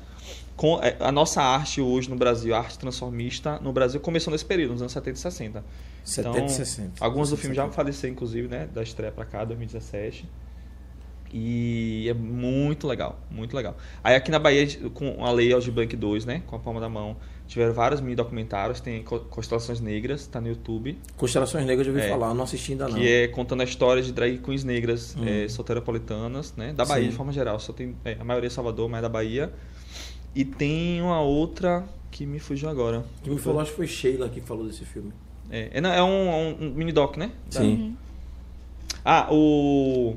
com, 0.56 0.80
é, 0.82 0.96
a 1.00 1.12
nossa 1.12 1.42
arte 1.42 1.82
hoje 1.82 2.10
no 2.10 2.16
Brasil, 2.16 2.54
a 2.54 2.60
arte 2.60 2.78
transformista 2.78 3.60
no 3.60 3.74
Brasil 3.74 4.00
começou 4.00 4.32
nesse 4.32 4.46
período, 4.46 4.74
nos 4.74 4.82
anos 4.82 4.92
70 4.92 5.18
e 5.18 5.22
60. 5.22 5.64
70 6.04 6.46
e 6.46 6.50
60. 6.50 7.04
Alguns 7.04 7.30
do 7.32 7.38
filme 7.38 7.56
já 7.56 7.64
70. 7.64 7.76
faleceram, 7.76 8.14
inclusive, 8.14 8.48
né? 8.48 8.68
Da 8.74 8.84
estreia 8.84 9.12
pra 9.12 9.26
cá, 9.26 9.44
2017. 9.44 10.30
E 11.34 12.08
é 12.10 12.14
muito 12.14 12.88
legal, 12.88 13.18
muito 13.30 13.56
legal. 13.56 13.78
Aí 14.04 14.16
aqui 14.16 14.30
na 14.30 14.38
Bahia, 14.38 14.68
com 14.94 15.26
a 15.26 15.32
Lei 15.32 15.54
Algebrank 15.54 15.96
2, 15.96 16.26
né? 16.26 16.44
Com 16.46 16.58
a 16.58 16.60
palma 16.60 16.80
da 16.80 16.90
mão, 16.90 17.16
tiveram 17.52 17.74
vários 17.74 18.00
mini 18.00 18.16
documentários. 18.16 18.80
Tem 18.80 19.04
Co- 19.04 19.20
Constelações 19.20 19.82
Negras, 19.82 20.26
tá 20.26 20.40
no 20.40 20.48
YouTube. 20.48 20.98
Constelações 21.18 21.66
Negras 21.66 21.86
eu 21.86 21.94
ouvi 21.94 22.06
É. 22.06 22.10
falar, 22.10 22.34
não 22.34 22.46
assisti 22.46 22.72
ainda 22.72 22.88
não. 22.88 22.96
Que 22.96 23.08
é 23.08 23.28
contando 23.28 23.60
a 23.60 23.66
história 23.66 24.02
de 24.02 24.14
drag 24.14 24.38
queens 24.38 24.64
negras 24.64 25.16
é, 25.26 25.48
solteropolitanas, 25.50 26.54
né? 26.56 26.72
Da 26.72 26.86
Bahia, 26.86 27.04
Sim. 27.06 27.10
de 27.12 27.16
forma 27.18 27.34
geral. 27.34 27.60
Só 27.60 27.74
tem, 27.74 27.94
é, 28.06 28.16
a 28.20 28.24
maioria 28.24 28.48
é 28.48 28.50
Salvador, 28.50 28.88
mas 28.90 29.00
é 29.00 29.02
da 29.02 29.10
Bahia. 29.10 29.52
E 30.34 30.46
tem 30.46 31.02
uma 31.02 31.20
outra 31.22 31.84
que 32.10 32.26
me 32.26 32.40
fugiu 32.40 32.70
agora. 32.70 33.04
Quem 33.22 33.34
me 33.34 33.40
falou, 33.40 33.60
acho 33.60 33.72
que 33.72 33.76
foi 33.78 33.88
Sheila 33.88 34.30
que 34.30 34.40
falou 34.40 34.66
desse 34.66 34.86
filme. 34.86 35.12
É, 35.50 35.70
é, 35.74 35.82
não, 35.82 35.92
é 35.92 36.02
um, 36.02 36.56
um 36.68 36.70
mini 36.74 36.94
doc, 36.94 37.18
né? 37.18 37.32
Sim. 37.50 37.98
Ah, 39.04 39.28
o 39.32 40.16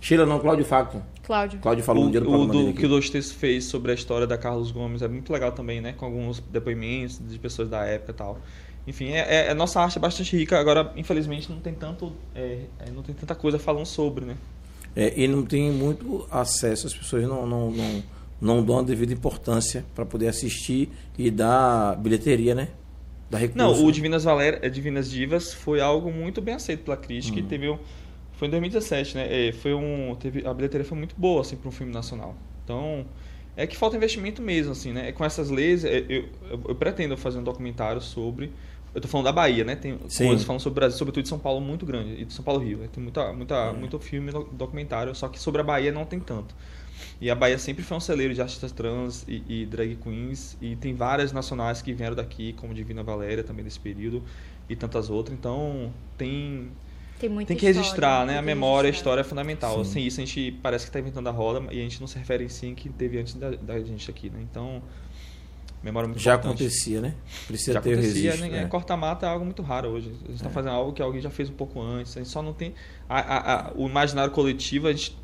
Sheila 0.00 0.24
não, 0.26 0.38
Cláudio 0.38 0.64
Facto. 0.64 1.02
Cláudio. 1.28 1.60
Cláudio 1.60 1.84
falou 1.84 2.04
o, 2.04 2.06
um 2.08 2.10
dia 2.10 2.20
no 2.20 2.30
o 2.42 2.46
do, 2.46 2.72
que 2.72 2.86
o. 2.86 2.88
Dostoiévski 2.88 3.34
fez 3.38 3.64
sobre 3.66 3.92
a 3.92 3.94
história 3.94 4.26
da 4.26 4.38
Carlos 4.38 4.70
Gomes 4.70 5.02
é 5.02 5.08
muito 5.08 5.30
legal 5.32 5.52
também, 5.52 5.78
né? 5.80 5.92
Com 5.92 6.06
alguns 6.06 6.40
depoimentos 6.40 7.20
de 7.24 7.38
pessoas 7.38 7.68
da 7.68 7.84
época 7.84 8.12
e 8.12 8.14
tal. 8.14 8.38
Enfim, 8.86 9.10
é, 9.10 9.46
é- 9.46 9.50
a 9.50 9.54
nossa 9.54 9.78
arte 9.80 9.98
é 9.98 10.00
bastante 10.00 10.34
rica. 10.34 10.58
Agora, 10.58 10.90
infelizmente, 10.96 11.50
não 11.50 11.60
tem 11.60 11.74
tanto, 11.74 12.12
é, 12.34 12.60
é, 12.78 12.90
não 12.90 13.02
tem 13.02 13.14
tanta 13.14 13.34
coisa 13.34 13.58
falando 13.58 13.84
sobre, 13.84 14.24
né? 14.24 14.36
É, 14.96 15.12
e 15.20 15.28
não 15.28 15.44
tem 15.44 15.70
muito 15.70 16.26
acesso, 16.30 16.86
as 16.86 16.94
pessoas 16.94 17.22
não, 17.24 17.46
não, 17.46 17.70
não, 17.70 18.02
não 18.40 18.64
dão 18.64 18.78
a 18.78 18.82
devida 18.82 19.12
importância 19.12 19.84
para 19.94 20.06
poder 20.06 20.28
assistir 20.28 20.88
e 21.18 21.30
dar 21.30 21.94
bilheteria, 21.96 22.54
né? 22.54 22.68
Da 23.30 23.36
recurso. 23.36 23.58
Não, 23.58 23.84
o 23.84 23.92
Divinas 23.92 24.24
Valéria, 24.24 24.58
é, 24.62 24.70
Divinas 24.70 25.10
Divas 25.10 25.52
foi 25.52 25.78
algo 25.82 26.10
muito 26.10 26.40
bem 26.40 26.54
aceito 26.54 26.84
pela 26.84 26.96
crítica 26.96 27.38
Uhum. 27.38 27.44
e 27.44 27.46
teve 27.46 27.68
um, 27.68 27.78
foi 28.38 28.48
em 28.48 28.50
2017, 28.50 29.16
né? 29.16 29.48
É, 29.48 29.52
foi 29.52 29.74
um, 29.74 30.14
teve, 30.16 30.46
a 30.46 30.54
bilheteria 30.54 30.84
foi 30.84 30.96
muito 30.98 31.14
boa 31.18 31.42
assim 31.42 31.56
para 31.56 31.68
um 31.68 31.72
filme 31.72 31.92
nacional. 31.92 32.36
Então, 32.64 33.06
é 33.56 33.66
que 33.66 33.76
falta 33.76 33.96
investimento 33.96 34.40
mesmo 34.42 34.72
assim, 34.72 34.92
né? 34.92 35.12
Com 35.12 35.24
essas 35.24 35.50
leis, 35.50 35.84
é, 35.84 35.98
eu, 36.08 36.24
eu, 36.50 36.62
eu 36.68 36.74
pretendo 36.74 37.16
fazer 37.16 37.38
um 37.38 37.44
documentário 37.44 38.00
sobre 38.00 38.52
eu 38.94 39.00
tô 39.02 39.06
falando 39.08 39.26
da 39.26 39.32
Bahia, 39.32 39.64
né? 39.64 39.76
Tem 39.76 39.98
Sim. 40.08 40.26
coisas 40.26 40.44
falando 40.44 40.60
sobre 40.62 40.72
o 40.72 40.80
Brasil, 40.80 40.98
sobretudo 40.98 41.22
de 41.22 41.28
São 41.28 41.38
Paulo 41.38 41.60
muito 41.60 41.84
grande 41.84 42.20
e 42.20 42.24
de 42.24 42.32
São 42.32 42.44
Paulo 42.44 42.60
Rio. 42.64 42.78
né? 42.78 42.88
Tem 42.92 43.02
muita, 43.02 43.32
muita, 43.32 43.72
muito 43.72 43.98
filme 44.00 44.32
do- 44.32 44.44
documentário, 44.44 45.14
só 45.14 45.28
que 45.28 45.38
sobre 45.38 45.60
a 45.60 45.64
Bahia 45.64 45.92
não 45.92 46.04
tem 46.06 46.18
tanto. 46.18 46.54
E 47.20 47.30
a 47.30 47.34
Bahia 47.34 47.58
sempre 47.58 47.84
foi 47.84 47.96
um 47.96 48.00
celeiro 48.00 48.34
de 48.34 48.40
artistas 48.40 48.72
trans 48.72 49.24
e, 49.28 49.42
e 49.62 49.66
drag 49.66 49.96
queens. 49.96 50.56
E 50.60 50.74
tem 50.76 50.94
várias 50.94 51.32
nacionais 51.32 51.82
que 51.82 51.92
vieram 51.92 52.16
daqui, 52.16 52.52
como 52.54 52.74
Divina 52.74 53.02
Valéria, 53.02 53.44
também 53.44 53.64
desse 53.64 53.78
período, 53.78 54.22
e 54.68 54.74
tantas 54.76 55.10
outras. 55.10 55.36
Então, 55.36 55.92
tem, 56.16 56.70
Tem 57.18 57.28
muita 57.28 57.48
tem 57.48 57.56
que 57.56 57.66
história, 57.66 57.82
registrar, 57.82 58.26
né? 58.26 58.32
tem 58.34 58.38
A 58.38 58.42
memória, 58.42 58.88
a 58.88 58.92
história 58.92 59.20
é 59.20 59.24
fundamental. 59.24 59.84
Sim. 59.84 59.92
Sem 59.92 60.06
isso, 60.06 60.20
a 60.20 60.24
gente 60.24 60.52
parece 60.62 60.84
que 60.84 60.90
está 60.90 61.00
inventando 61.00 61.26
a 61.28 61.32
roda 61.32 61.62
e 61.72 61.78
a 61.80 61.82
gente 61.82 62.00
não 62.00 62.06
se 62.06 62.18
refere 62.18 62.44
em 62.44 62.48
si 62.48 62.72
que 62.76 62.88
teve 62.88 63.18
antes 63.18 63.34
da, 63.34 63.50
da 63.50 63.78
gente 63.80 64.10
aqui, 64.10 64.30
né? 64.30 64.38
Então, 64.50 64.80
memória 65.82 66.06
é 66.06 66.08
muito 66.08 66.20
Já 66.20 66.34
importante. 66.34 66.62
acontecia, 66.62 67.00
né? 67.00 67.14
Precisa 67.46 67.72
Já 67.74 67.80
ter 67.80 67.90
o 67.90 67.92
acontecia, 67.94 68.30
registro. 68.32 68.50
né? 68.52 68.62
né? 68.62 68.68
Cortar 68.68 68.96
mata 68.96 69.26
é 69.26 69.28
algo 69.28 69.44
muito 69.44 69.62
raro 69.62 69.88
hoje. 69.88 70.08
A 70.08 70.26
gente 70.28 70.34
está 70.36 70.50
fazendo 70.50 70.72
algo 70.74 70.92
que 70.92 71.02
alguém 71.02 71.20
já 71.20 71.30
fez 71.30 71.48
um 71.50 71.54
pouco 71.54 71.80
antes. 71.80 72.16
A 72.16 72.20
gente 72.20 72.30
só 72.30 72.42
não 72.42 72.52
tem. 72.52 72.74
a- 73.08 73.18
a- 73.20 73.54
a- 73.68 73.72
o 73.74 73.88
imaginário 73.88 74.32
coletivo 74.32 74.86
a 74.88 74.92
gente 74.92 75.16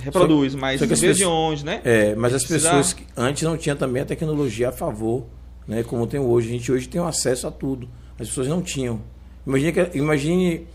reproduz, 0.00 0.54
mas 0.54 0.80
só 0.80 0.86
que 0.86 0.92
as 0.92 1.00
de 1.00 1.24
onde, 1.24 1.64
né? 1.64 1.80
É, 1.84 2.14
mas 2.14 2.32
as 2.34 2.44
Precisa- 2.44 2.68
pessoas 2.70 2.92
que 2.92 3.04
antes 3.16 3.42
não 3.42 3.56
tinham 3.56 3.76
também 3.76 4.02
a 4.02 4.04
tecnologia 4.06 4.68
a 4.68 4.72
favor, 4.72 5.26
né? 5.66 5.82
Como 5.82 6.06
tem 6.06 6.20
hoje. 6.20 6.48
A 6.48 6.52
gente 6.52 6.70
hoje 6.72 6.88
tem 6.88 7.00
um 7.00 7.06
acesso 7.06 7.46
a 7.46 7.50
tudo. 7.50 7.88
As 8.18 8.28
pessoas 8.28 8.48
não 8.48 8.62
tinham. 8.62 9.00
Imagine, 9.46 9.72
que, 9.72 9.98
imagine 9.98 10.66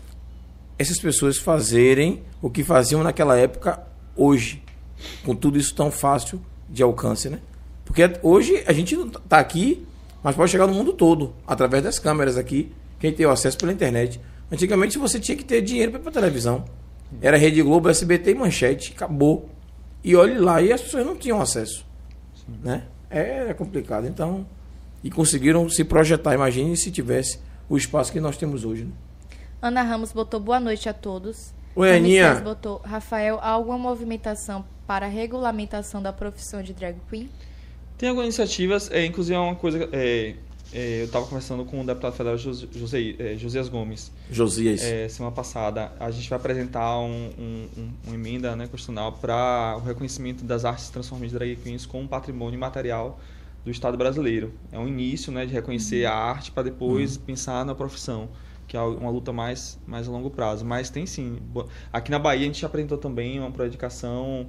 essas 0.82 0.98
pessoas 0.98 1.38
fazerem 1.38 2.22
o 2.40 2.50
que 2.50 2.62
faziam 2.62 3.02
naquela 3.02 3.36
época 3.36 3.82
hoje, 4.16 4.62
com 5.24 5.34
tudo 5.34 5.58
isso 5.58 5.74
tão 5.74 5.90
fácil 5.90 6.40
de 6.68 6.82
alcance, 6.82 7.28
né? 7.28 7.40
Porque 7.84 8.02
hoje 8.22 8.62
a 8.66 8.72
gente 8.72 8.94
está 8.94 9.38
aqui, 9.38 9.86
mas 10.22 10.36
pode 10.36 10.50
chegar 10.50 10.66
no 10.66 10.74
mundo 10.74 10.92
todo 10.92 11.34
através 11.46 11.82
das 11.82 11.98
câmeras 11.98 12.36
aqui. 12.36 12.72
Quem 12.98 13.12
tem 13.12 13.26
o 13.26 13.30
acesso 13.30 13.58
pela 13.58 13.72
internet. 13.72 14.20
Antigamente 14.50 14.98
você 14.98 15.18
tinha 15.18 15.36
que 15.36 15.44
ter 15.44 15.60
dinheiro 15.60 15.90
para 15.90 16.00
ir 16.00 16.02
para 16.04 16.12
televisão. 16.12 16.64
Era 17.20 17.36
Rede 17.36 17.62
Globo, 17.62 17.88
SBT 17.88 18.30
e 18.30 18.34
Manchete, 18.34 18.92
acabou. 18.94 19.50
E 20.04 20.16
olhe 20.16 20.38
lá, 20.38 20.62
e 20.62 20.72
as 20.72 20.80
pessoas 20.80 21.04
não 21.04 21.16
tinham 21.16 21.40
acesso, 21.40 21.86
né? 22.62 22.84
É, 23.10 23.50
é 23.50 23.54
complicado. 23.54 24.06
Então, 24.06 24.46
e 25.04 25.10
conseguiram 25.10 25.68
se 25.68 25.84
projetar. 25.84 26.34
Imagine 26.34 26.76
se 26.76 26.90
tivesse 26.90 27.38
o 27.68 27.76
espaço 27.76 28.12
que 28.12 28.20
nós 28.20 28.36
temos 28.36 28.64
hoje. 28.64 28.84
Né? 28.84 28.92
Ana 29.62 29.82
Ramos 29.82 30.12
botou 30.12 30.40
boa 30.40 30.58
noite 30.58 30.88
a 30.88 30.92
todos. 30.92 31.54
Oi, 31.74 31.96
Aninha. 31.96 32.34
botou, 32.40 32.78
Rafael, 32.84 33.38
há 33.40 33.50
alguma 33.50 33.78
movimentação 33.78 34.64
para 34.86 35.06
a 35.06 35.08
regulamentação 35.08 36.02
da 36.02 36.12
profissão 36.12 36.62
de 36.62 36.72
drag 36.74 36.96
queen? 37.08 37.30
Tem 37.96 38.08
algumas 38.08 38.26
iniciativas, 38.26 38.90
é, 38.90 39.06
inclusive 39.06 39.36
é 39.36 39.38
uma 39.38 39.54
coisa. 39.54 39.88
é, 39.92 40.34
é, 40.74 41.00
eu 41.02 41.04
estava 41.04 41.24
conversando 41.26 41.64
com 41.64 41.80
o 41.80 41.86
deputado 41.86 42.12
federal 42.14 42.36
José, 42.36 43.14
é, 43.18 43.36
Josias 43.36 43.68
Gomes 43.68 44.10
Josias. 44.30 44.82
é, 44.82 45.08
semana 45.08 45.34
passada. 45.34 45.92
A 46.00 46.10
gente 46.10 46.28
vai 46.28 46.38
apresentar 46.38 46.98
um, 46.98 47.30
um- 47.38 47.68
um- 47.78 47.92
uma 48.06 48.14
emenda 48.14 48.56
né, 48.56 48.64
constitucional 48.66 49.12
para 49.12 49.76
o 49.76 49.80
reconhecimento 49.86 50.44
das 50.44 50.64
artes 50.64 50.88
transformistas 50.90 51.38
drag 51.38 51.56
queens 51.56 51.86
como 51.86 52.02
um 52.02 52.08
patrimônio 52.08 52.58
material 52.58 53.20
do 53.64 53.70
Estado 53.70 53.96
brasileiro. 53.96 54.52
É 54.72 54.78
um 54.78 54.88
início 54.88 55.30
né, 55.30 55.46
de 55.46 55.52
reconhecer 55.52 56.04
a 56.04 56.12
arte 56.14 56.50
para 56.50 56.64
depois 56.64 57.16
pensar 57.16 57.64
na 57.64 57.74
profissão, 57.74 58.28
que 58.72 58.76
é 58.78 58.80
uma 58.80 59.10
luta 59.10 59.34
mais, 59.34 59.78
mais 59.86 60.08
a 60.08 60.10
longo 60.10 60.30
prazo. 60.30 60.64
Mas 60.64 60.88
tem 60.88 61.04
sim. 61.04 61.38
Aqui 61.92 62.10
na 62.10 62.18
Bahia 62.18 62.40
a 62.40 62.44
gente 62.46 62.64
apresentou 62.64 62.96
também 62.96 63.38
uma 63.38 63.50
pré-educação 63.50 64.48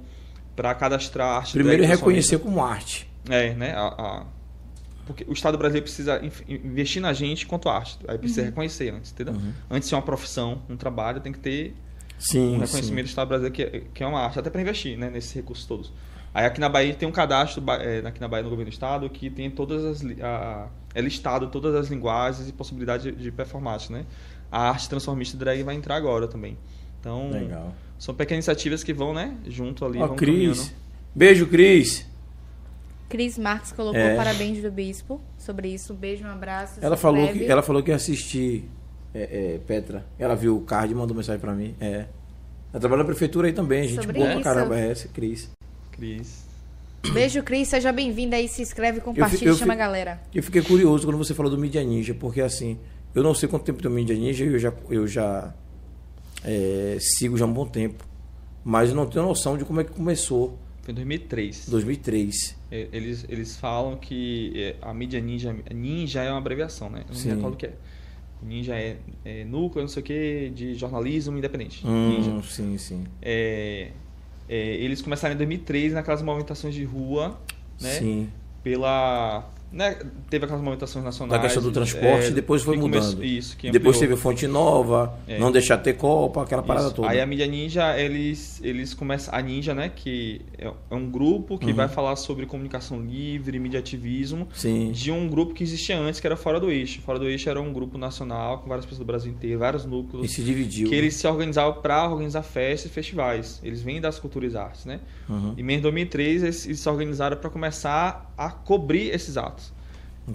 para 0.56 0.74
cadastrar 0.74 1.36
arte 1.36 1.52
Primeiro 1.52 1.84
reconhecer 1.84 2.38
como 2.38 2.64
arte. 2.64 3.06
é, 3.28 3.52
né? 3.52 3.72
A, 3.74 3.82
a- 3.88 4.26
porque 5.04 5.26
o 5.28 5.32
Estado 5.34 5.58
brasileiro 5.58 5.84
precisa 5.84 6.22
investir 6.48 7.02
na 7.02 7.12
gente 7.12 7.44
quanto 7.44 7.68
arte. 7.68 7.98
Aí 8.08 8.16
precisa 8.16 8.44
reconhecer 8.44 8.94
antes, 8.94 9.12
entendeu? 9.12 9.34
Antes 9.70 9.80
de 9.80 9.86
ser 9.90 9.94
uma 9.96 10.00
profissão, 10.00 10.62
um 10.70 10.76
trabalho, 10.78 11.20
tem 11.20 11.30
que 11.30 11.38
ter 11.38 11.76
Sim, 12.18 12.56
um 12.56 12.58
reconhecimento 12.60 13.04
do 13.04 13.08
Estado 13.10 13.28
brasileiro 13.28 13.54
que, 13.54 13.62
é- 13.62 13.82
que 13.92 14.02
é 14.02 14.06
uma 14.06 14.20
arte, 14.20 14.38
até 14.38 14.48
para 14.48 14.62
investir 14.62 14.96
né, 14.96 15.10
nesses 15.10 15.34
recursos 15.34 15.66
todos. 15.66 15.92
Aí 16.32 16.46
aqui 16.46 16.58
na 16.60 16.70
Bahia 16.70 16.94
tem 16.94 17.06
um 17.06 17.12
cadastro, 17.12 17.62
é, 17.72 17.98
aqui 17.98 18.18
na 18.22 18.26
Bahia 18.26 18.42
no 18.44 18.48
governo 18.48 18.70
do 18.70 18.72
Estado, 18.72 19.10
que 19.10 19.28
tem 19.28 19.50
todas 19.50 19.84
as. 19.84 20.02
a- 20.22 20.68
é 20.94 21.00
listado 21.00 21.48
todas 21.48 21.74
as 21.74 21.88
linguagens 21.88 22.48
e 22.48 22.52
possibilidades 22.52 23.04
de, 23.04 23.12
de 23.12 23.30
performance, 23.32 23.90
né? 23.92 24.04
A 24.50 24.68
arte 24.68 24.88
transformista 24.88 25.36
drag 25.36 25.62
vai 25.62 25.74
entrar 25.74 25.96
agora 25.96 26.28
também. 26.28 26.56
Então. 27.00 27.30
Legal. 27.30 27.74
são 27.98 28.14
pequenas 28.14 28.46
iniciativas 28.46 28.82
que 28.84 28.92
vão, 28.94 29.12
né, 29.12 29.36
junto 29.46 29.84
ali, 29.84 29.98
Ó, 30.00 30.06
vão 30.06 30.16
Cris. 30.16 30.58
caminhando. 30.58 30.70
Beijo, 31.14 31.46
Cris. 31.46 32.06
Cris 33.08 33.38
Marques 33.38 33.72
colocou 33.72 34.00
É. 34.00 34.16
parabéns 34.16 34.62
do 34.62 34.70
bispo 34.70 35.20
sobre 35.38 35.68
isso. 35.68 35.92
Um 35.92 35.96
beijo, 35.96 36.24
um 36.24 36.30
abraço. 36.30 36.78
Ela 36.80 36.96
falou, 36.96 37.28
que, 37.32 37.44
ela 37.44 37.62
falou 37.62 37.82
que 37.82 37.90
ia 37.90 37.96
assistir 37.96 38.68
é, 39.14 39.54
é, 39.54 39.58
Petra. 39.58 40.04
Ela 40.18 40.34
viu 40.34 40.56
o 40.56 40.62
card 40.62 40.92
e 40.92 40.96
mandou 40.96 41.16
mensagem 41.16 41.40
pra 41.40 41.52
mim. 41.52 41.74
É. 41.80 42.06
Ela 42.72 42.80
trabalha 42.80 43.02
na 43.02 43.04
prefeitura 43.04 43.46
aí 43.46 43.52
também, 43.52 43.86
gente 43.86 44.00
Sobre 44.00 44.14
boa 44.14 44.26
pra 44.26 44.34
isso. 44.34 44.42
caramba 44.44 44.78
é 44.78 44.90
essa, 44.90 45.06
Cris. 45.08 45.48
Cris. 45.92 46.43
Beijo, 47.12 47.42
Cris. 47.42 47.68
Seja 47.68 47.92
bem-vinda 47.92 48.36
aí. 48.36 48.48
Se 48.48 48.62
inscreve, 48.62 49.00
compartilha, 49.00 49.50
eu 49.50 49.54
chama 49.56 49.74
a 49.74 49.76
galera. 49.76 50.20
Eu 50.34 50.42
fiquei 50.42 50.62
curioso 50.62 51.06
quando 51.06 51.18
você 51.18 51.34
falou 51.34 51.50
do 51.50 51.58
Media 51.58 51.82
Ninja, 51.82 52.14
porque 52.14 52.40
assim, 52.40 52.78
eu 53.14 53.22
não 53.22 53.34
sei 53.34 53.48
quanto 53.48 53.64
tempo 53.64 53.80
tem 53.80 53.90
o 53.90 53.94
Media 53.94 54.16
Ninja, 54.16 54.44
eu 54.44 54.58
já, 54.58 54.72
eu 54.90 55.06
já 55.06 55.54
é, 56.44 56.96
sigo 57.00 57.36
já 57.36 57.44
há 57.44 57.48
um 57.48 57.52
bom 57.52 57.66
tempo, 57.66 58.04
mas 58.64 58.90
eu 58.90 58.96
não 58.96 59.06
tenho 59.06 59.24
noção 59.24 59.56
de 59.56 59.64
como 59.64 59.80
é 59.80 59.84
que 59.84 59.92
começou 59.92 60.58
Foi 60.82 60.92
em 60.92 60.94
2003. 60.94 61.68
2003. 61.68 62.56
É, 62.70 62.88
Eles, 62.92 63.24
eles 63.28 63.56
falam 63.56 63.96
que 63.96 64.52
é, 64.56 64.76
a 64.82 64.92
mídia 64.92 65.20
ninja. 65.20 65.54
Ninja 65.72 66.22
é 66.22 66.30
uma 66.30 66.38
abreviação, 66.38 66.90
né? 66.90 67.00
Eu 67.00 67.14
não 67.14 67.14
Sim. 67.14 67.28
me 67.28 67.34
recordo 67.36 67.54
o 67.54 67.56
que 67.56 67.66
é. 67.66 67.72
Ninja 68.42 68.74
é, 68.74 68.96
é 69.24 69.44
núcleo, 69.44 69.82
não 69.82 69.88
sei 69.88 70.02
o 70.02 70.04
que, 70.04 70.52
de 70.54 70.74
jornalismo 70.74 71.38
independente. 71.38 71.86
Ninja. 71.86 72.30
Hum, 72.30 72.42
sim, 72.42 72.76
sim. 72.76 73.04
É, 73.22 73.90
é, 74.48 74.56
eles 74.76 75.00
começaram 75.00 75.34
em 75.34 75.38
2003 75.38 75.92
naquelas 75.92 76.22
movimentações 76.22 76.74
de 76.74 76.84
rua, 76.84 77.38
né? 77.80 77.90
Sim. 77.90 78.30
Pela. 78.62 79.48
Né? 79.74 79.96
Teve 80.30 80.44
aquelas 80.44 80.62
movimentações 80.62 81.04
nacionais. 81.04 81.32
Da 81.32 81.44
questão 81.44 81.60
do 81.60 81.72
transporte, 81.72 82.26
é, 82.28 82.30
depois 82.30 82.62
foi 82.62 82.76
mudando. 82.76 83.00
começou- 83.02 83.24
isso, 83.24 83.56
Depois 83.72 83.98
teve 83.98 84.14
Fonte 84.14 84.46
Nova, 84.46 85.18
É. 85.26 85.36
não 85.38 85.50
deixar 85.50 85.78
ter 85.78 85.94
Copa, 85.94 86.42
aquela 86.44 86.62
parada 86.62 86.86
Isso. 86.86 86.94
toda. 86.94 87.08
Aí 87.08 87.20
a 87.20 87.26
mídia 87.26 87.46
ninja, 87.46 87.98
eles, 87.98 88.60
eles 88.62 88.94
começam. 88.94 89.34
A 89.34 89.42
ninja, 89.42 89.74
né? 89.74 89.90
Que 89.94 90.40
é 90.56 90.70
é 90.90 90.94
um 90.94 91.10
grupo 91.10 91.58
que 91.58 91.66
Uhum. 91.66 91.74
vai 91.74 91.88
falar 91.88 92.14
sobre 92.14 92.46
comunicação 92.46 93.00
livre, 93.00 93.58
mediativismo, 93.58 94.46
Sim. 94.54 94.92
de 94.92 95.10
um 95.10 95.28
grupo 95.28 95.52
que 95.54 95.64
existia 95.64 95.98
antes, 95.98 96.20
que 96.20 96.26
era 96.26 96.36
Fora 96.36 96.60
do 96.60 96.70
Eixo. 96.70 97.00
Fora 97.02 97.18
do 97.18 97.26
Eixo 97.28 97.48
era 97.50 97.60
um 97.60 97.72
grupo 97.72 97.98
nacional 97.98 98.58
com 98.58 98.68
várias 98.68 98.84
pessoas 98.86 99.00
do 99.00 99.04
Brasil 99.04 99.32
inteiro, 99.32 99.58
vários 99.58 99.84
E 99.84 99.88
núcleos. 99.88 100.30
se 100.30 100.42
dividiu. 100.42 100.88
Que 100.88 100.94
eles 100.94 101.14
se 101.14 101.26
organizavam 101.26 101.80
para 101.82 102.08
organizar 102.08 102.42
festas 102.42 102.90
e 102.90 102.94
festivais. 102.94 103.60
Eles 103.64 103.82
vêm 103.82 104.00
das 104.00 104.18
culturas 104.20 104.52
e 104.52 104.56
artes, 104.56 104.84
né? 104.84 105.00
Uhum. 105.28 105.54
E 105.56 105.62
em 105.62 105.80
2003 105.80 106.42
eles, 106.44 106.64
eles 106.66 106.78
se 106.80 106.88
organizaram 106.88 107.36
para 107.36 107.50
começar 107.50 108.32
a 108.38 108.50
cobrir 108.50 109.08
esses 109.14 109.36
atos. 109.36 109.63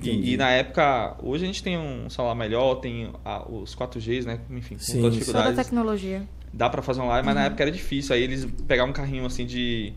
E, 0.04 0.34
e 0.34 0.38
na 0.38 0.50
época, 0.52 1.16
hoje 1.24 1.44
a 1.44 1.48
gente 1.48 1.64
tem 1.64 1.78
um 1.78 2.10
celular 2.10 2.36
melhor, 2.36 2.76
tem 2.76 3.12
a- 3.26 3.44
os 3.50 3.74
4Gs, 3.74 4.26
né? 4.26 4.40
Enfim, 4.52 4.76
com 4.76 4.82
Sim, 4.82 5.02
todas 5.02 5.18
as 5.18 5.26
Toda 5.26 5.50
a 5.50 5.54
tecnologia. 5.54 6.24
Dá 6.54 6.70
pra 6.70 6.82
fazer 6.82 7.02
online, 7.02 7.26
mas 7.26 7.36
na 7.36 7.46
época 7.46 7.64
era 7.64 7.72
difícil. 7.72 8.16
Aí 8.16 8.22
eles 8.24 8.46
pegavam 8.68 8.92
um 8.92 8.94
carrinho 8.94 9.26
assim 9.26 9.46
de, 9.46 9.94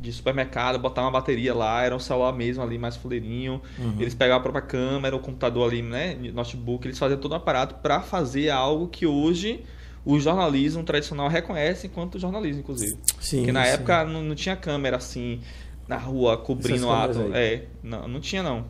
de 0.00 0.12
supermercado, 0.12 0.78
botavam 0.78 1.10
uma 1.10 1.18
bateria 1.18 1.52
lá, 1.54 1.82
era 1.82 1.94
um 1.94 1.98
celular 2.00 2.32
mesmo 2.32 2.62
ali, 2.62 2.78
mais 2.78 2.96
fuleirinho. 2.96 3.60
Uhum. 3.78 3.96
Eles 3.98 4.14
pegavam 4.14 4.38
a 4.38 4.42
própria 4.42 4.62
câmera, 4.62 5.16
o 5.16 5.20
computador 5.20 5.68
ali, 5.68 5.82
né? 5.82 6.16
Notebook, 6.32 6.86
eles 6.86 6.98
faziam 6.98 7.18
todo 7.20 7.32
um 7.32 7.36
aparato 7.36 7.76
pra 7.76 8.00
fazer 8.00 8.50
algo 8.50 8.88
que 8.88 9.06
hoje 9.06 9.64
o 10.04 10.20
jornalismo 10.20 10.82
tradicional 10.84 11.28
reconhece 11.28 11.86
enquanto 11.86 12.18
jornalismo, 12.18 12.60
inclusive. 12.60 12.96
Sim, 13.20 13.38
Porque 13.38 13.52
na 13.52 13.64
sim. 13.64 13.70
época 13.72 14.04
não, 14.04 14.22
não 14.22 14.34
tinha 14.34 14.54
câmera 14.54 14.96
assim 14.96 15.40
na 15.88 15.96
rua 15.96 16.36
cobrindo 16.36 16.86
o 16.86 16.90
ato. 16.92 17.30
É, 17.34 17.64
não, 17.82 18.06
não 18.06 18.20
tinha 18.20 18.42
não. 18.42 18.64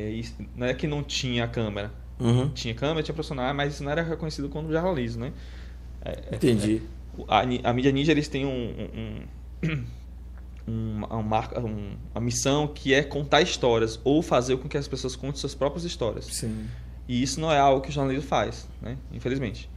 É, 0.00 0.22
não 0.56 0.66
é 0.66 0.74
que 0.74 0.86
não 0.86 1.02
tinha 1.02 1.46
câmera. 1.48 1.90
Uhum. 2.18 2.48
Tinha 2.50 2.74
câmera, 2.74 3.02
tinha 3.02 3.14
profissional, 3.14 3.52
mas 3.54 3.74
isso 3.74 3.82
não 3.84 3.90
era 3.90 4.02
reconhecido 4.02 4.48
como 4.48 4.70
jornalismo, 4.70 5.24
né? 5.24 5.32
Entendi. 6.32 6.82
A, 7.28 7.44
ni- 7.44 7.60
a 7.62 7.72
mídia 7.72 7.92
ninja 7.92 8.12
eles 8.12 8.28
têm 8.28 8.46
um, 8.46 8.88
um, 9.62 9.68
um- 9.68 9.84
uma, 10.66 11.58
um- 11.58 11.96
uma 12.14 12.20
missão 12.20 12.68
que 12.68 12.94
é 12.94 13.02
contar 13.02 13.42
histórias 13.42 13.98
ou 14.04 14.22
fazer 14.22 14.56
com 14.58 14.68
que 14.68 14.76
as 14.76 14.86
pessoas 14.88 15.16
contem 15.16 15.36
suas 15.40 15.54
próprias 15.54 15.84
histórias. 15.84 16.26
Sim. 16.26 16.66
E 17.08 17.22
isso 17.22 17.40
não 17.40 17.50
é 17.50 17.58
algo 17.58 17.80
que 17.80 17.88
o 17.88 17.92
jornalismo 17.92 18.26
faz, 18.28 18.68
né? 18.80 18.96
Infelizmente. 19.12 19.68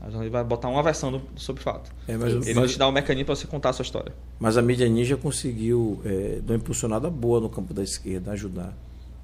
A 0.00 0.06
jornalismo 0.06 0.32
vai 0.32 0.44
botar 0.44 0.68
uma 0.68 0.82
versão 0.82 1.12
do, 1.12 1.22
sobre 1.36 1.60
o 1.60 1.64
fato. 1.64 1.90
É, 2.08 2.16
mas, 2.16 2.32
Ele 2.46 2.54
mas, 2.60 2.72
te 2.72 2.78
dá 2.78 2.88
um 2.88 2.92
mecanismo 2.92 3.26
para 3.26 3.36
você 3.36 3.46
contar 3.46 3.70
a 3.70 3.72
sua 3.72 3.84
história. 3.84 4.12
mas 4.40 4.56
a 4.58 4.62
mídia 4.62 4.88
ninja 4.88 5.16
conseguiu 5.16 6.00
é, 6.04 6.40
dar 6.42 6.54
uma 6.54 6.58
impulsionada 6.58 7.08
boa 7.08 7.40
no 7.40 7.48
campo 7.48 7.72
da 7.72 7.82
esquerda, 7.82 8.32
ajudar. 8.32 8.74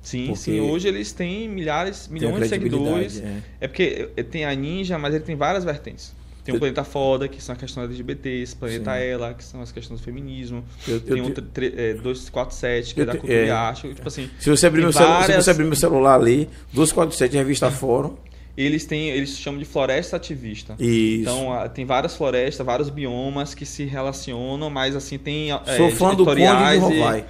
Sim, 0.03 0.27
Porque 0.29 0.39
sim. 0.41 0.61
Hoje 0.61 0.89
eles 0.89 1.13
têm 1.13 1.49
milhares, 1.49 2.09
milhões 2.09 2.37
a 2.37 2.41
de 2.41 2.49
seguidores. 2.49 3.13
credibilidade, 3.15 3.45
É. 3.61 3.69
porque 3.69 4.09
eh, 4.17 4.23
tem 4.23 4.45
a 4.47 4.55
Ninja, 4.55 4.99
mas 4.99 5.15
ele 5.15 5.25
tem 5.25 5.37
várias 5.37 5.63
vertentes. 5.63 6.19
Tem 6.43 6.55
o 6.55 6.57
Eu- 6.57 6.59
Planeta 6.59 6.83
Foda, 6.85 7.29
que 7.29 7.41
são 7.43 7.53
as 7.53 7.59
questões 7.61 7.85
LGBTs, 7.85 8.57
Planeta 8.57 8.95
Sim. 8.95 8.99
Ela, 9.03 9.35
que 9.35 9.45
são 9.45 9.61
as 9.61 9.71
questões 9.71 10.01
do 10.01 10.05
feminismo. 10.05 10.65
Eu- 10.89 10.95
eu 10.95 11.01
tem 11.03 11.21
o 11.21 11.27
te- 11.27 11.43
tre- 11.43 11.71
tre- 11.71 11.75
eh, 11.91 11.95
247, 11.95 12.95
que 12.95 13.01
Eu 13.01 13.03
é 13.03 13.07
da 13.07 13.13
cultura 13.13 13.35
é. 13.39 13.47
e 13.47 13.51
arte. 13.51 13.89
Tipo 13.93 14.09
assim, 14.09 14.31
Se 14.39 14.49
você 14.49 14.67
abrir 14.67 14.81
meu, 14.81 14.91
celu- 14.93 15.05
se 15.07 15.13
várias- 15.13 15.45
você 15.45 15.51
abrir 15.51 15.65
meu 15.65 15.77
celular 15.77 16.15
ali, 16.19 16.49
247 16.73 17.37
revista 17.37 17.71
Fórum. 17.71 18.17
eles 18.57 18.87
têm, 18.87 19.11
eles 19.11 19.37
chamam 19.39 19.59
de 19.61 19.67
floresta 19.67 20.17
ativista. 20.17 20.75
Isso. 20.79 21.23
Então, 21.23 21.53
ah, 21.53 21.69
tem 21.69 21.85
várias 21.85 22.17
florestas, 22.17 22.65
vários 22.65 22.89
biomas 22.89 23.55
que 23.55 23.67
se 23.67 23.85
relacionam, 23.85 24.71
mas 24.71 24.97
assim, 24.97 25.19
tem 25.19 25.51
eh, 25.53 25.61
Sou 25.77 25.91
fã 25.91 26.15
do 26.15 26.25
Conde 26.25 26.37
de 26.41 26.43
editoriais 26.47 26.83
e- 26.83 26.87
Rovai. 26.87 27.25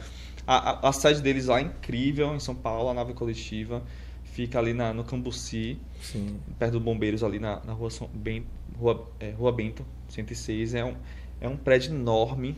A, 0.53 0.71
a, 0.87 0.89
a 0.89 0.93
sede 0.93 1.23
deles 1.23 1.47
lá 1.47 1.59
é 1.61 1.63
incrível, 1.63 2.35
em 2.35 2.41
São 2.41 2.57
Paulo, 2.57 2.89
a 2.89 2.95
nave 2.95 3.15
coletiva. 3.15 3.85
Fica 4.25 4.59
ali 4.59 4.73
na, 4.73 4.93
no 4.93 5.05
Cambuci, 5.05 5.79
Sim. 6.01 6.41
perto 6.59 6.73
do 6.73 6.81
Bombeiros, 6.81 7.23
ali 7.23 7.39
na, 7.39 7.61
na 7.65 7.73
rua, 7.73 7.89
São, 7.89 8.09
Ben- 8.13 8.45
rua, 8.77 9.09
é, 9.21 9.31
rua 9.31 9.53
Bento, 9.53 9.85
106. 10.09 10.75
É 10.75 10.85
um, 10.85 10.95
é 11.41 11.49
um 11.49 11.57
prédio 11.57 11.95
enorme, 11.95 12.57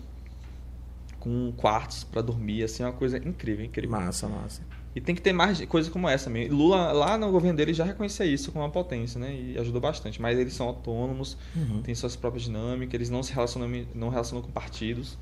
com 1.20 1.52
quartos 1.56 2.02
para 2.04 2.20
dormir, 2.22 2.64
assim, 2.64 2.82
é 2.82 2.86
uma 2.86 2.92
coisa 2.92 3.18
incrível, 3.18 3.64
incrível. 3.64 3.90
Massa, 3.90 4.26
massa. 4.28 4.62
E 4.94 5.00
tem 5.00 5.14
que 5.14 5.22
ter 5.22 5.32
mais 5.32 5.62
coisa 5.66 5.90
como 5.90 6.08
essa 6.08 6.28
mesmo. 6.28 6.56
Lula, 6.56 6.92
lá 6.92 7.16
no 7.16 7.30
governo 7.30 7.56
dele, 7.56 7.72
já 7.74 7.84
reconhecia 7.84 8.26
isso 8.26 8.52
como 8.52 8.64
uma 8.64 8.70
potência, 8.70 9.18
né? 9.20 9.34
E 9.34 9.58
ajudou 9.58 9.80
bastante. 9.80 10.20
Mas 10.20 10.38
eles 10.38 10.52
são 10.54 10.66
autônomos, 10.68 11.36
Uhum. 11.56 11.80
têm 11.82 11.94
suas 11.94 12.16
próprias 12.16 12.44
dinâmicas, 12.44 12.94
eles 12.94 13.10
não 13.10 13.22
se 13.22 13.32
relacionam, 13.32 13.68
não 13.94 14.08
relacionam 14.08 14.42
com 14.42 14.50
partidos. 14.50 15.16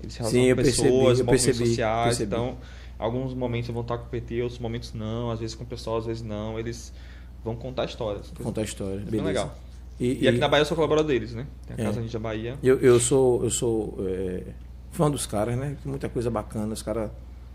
Eles 0.00 0.12
se 0.12 0.18
relacionam 0.20 0.44
Sim, 0.46 0.50
com 0.50 0.62
percebi, 0.62 0.76
pessoas, 0.88 1.18
eu 1.18 1.24
movimentos 1.24 1.44
percebi, 1.46 1.68
sociais. 1.70 2.04
percebi. 2.04 2.34
Então, 2.34 2.58
alguns 2.98 3.34
momentos 3.34 3.70
vão 3.70 3.82
estar 3.82 3.98
com 3.98 4.04
o 4.06 4.08
PT, 4.08 4.42
outros 4.42 4.58
momentos 4.60 4.92
não. 4.94 5.30
Às 5.30 5.40
vezes 5.40 5.54
com 5.54 5.64
o 5.64 5.66
pessoal, 5.66 5.98
às 5.98 6.06
vezes 6.06 6.22
não. 6.22 6.58
Eles 6.58 6.92
vão 7.44 7.56
contar 7.56 7.84
histórias. 7.86 8.30
Contar 8.42 8.60
a 8.60 8.64
história. 8.64 8.96
É 9.00 9.04
beleza. 9.04 9.24
legal. 9.24 9.58
E, 9.98 10.24
E 10.24 10.28
aqui 10.28 10.38
na 10.38 10.48
Bahia 10.48 10.60
eu 10.62 10.66
sou 10.66 10.74
colaborador 10.74 11.08
deles, 11.10 11.32
né? 11.32 11.46
Tem 11.66 11.76
a 11.76 11.80
É. 11.80 11.84
Casa 11.90 12.00
Ninja 12.00 12.18
Bahia. 12.18 12.58
Eu, 12.62 12.78
eu 12.80 13.00
sou, 13.00 13.42
eu 13.44 13.50
sou 13.50 13.96
é, 14.06 14.42
fã 14.92 15.10
dos 15.10 15.24
caras, 15.26 15.56
né? 15.56 15.76
Tem 15.82 15.90
muita 15.90 16.08
coisa 16.08 16.30
bacana, 16.30 16.72
os 16.74 16.82
caras 16.82 17.10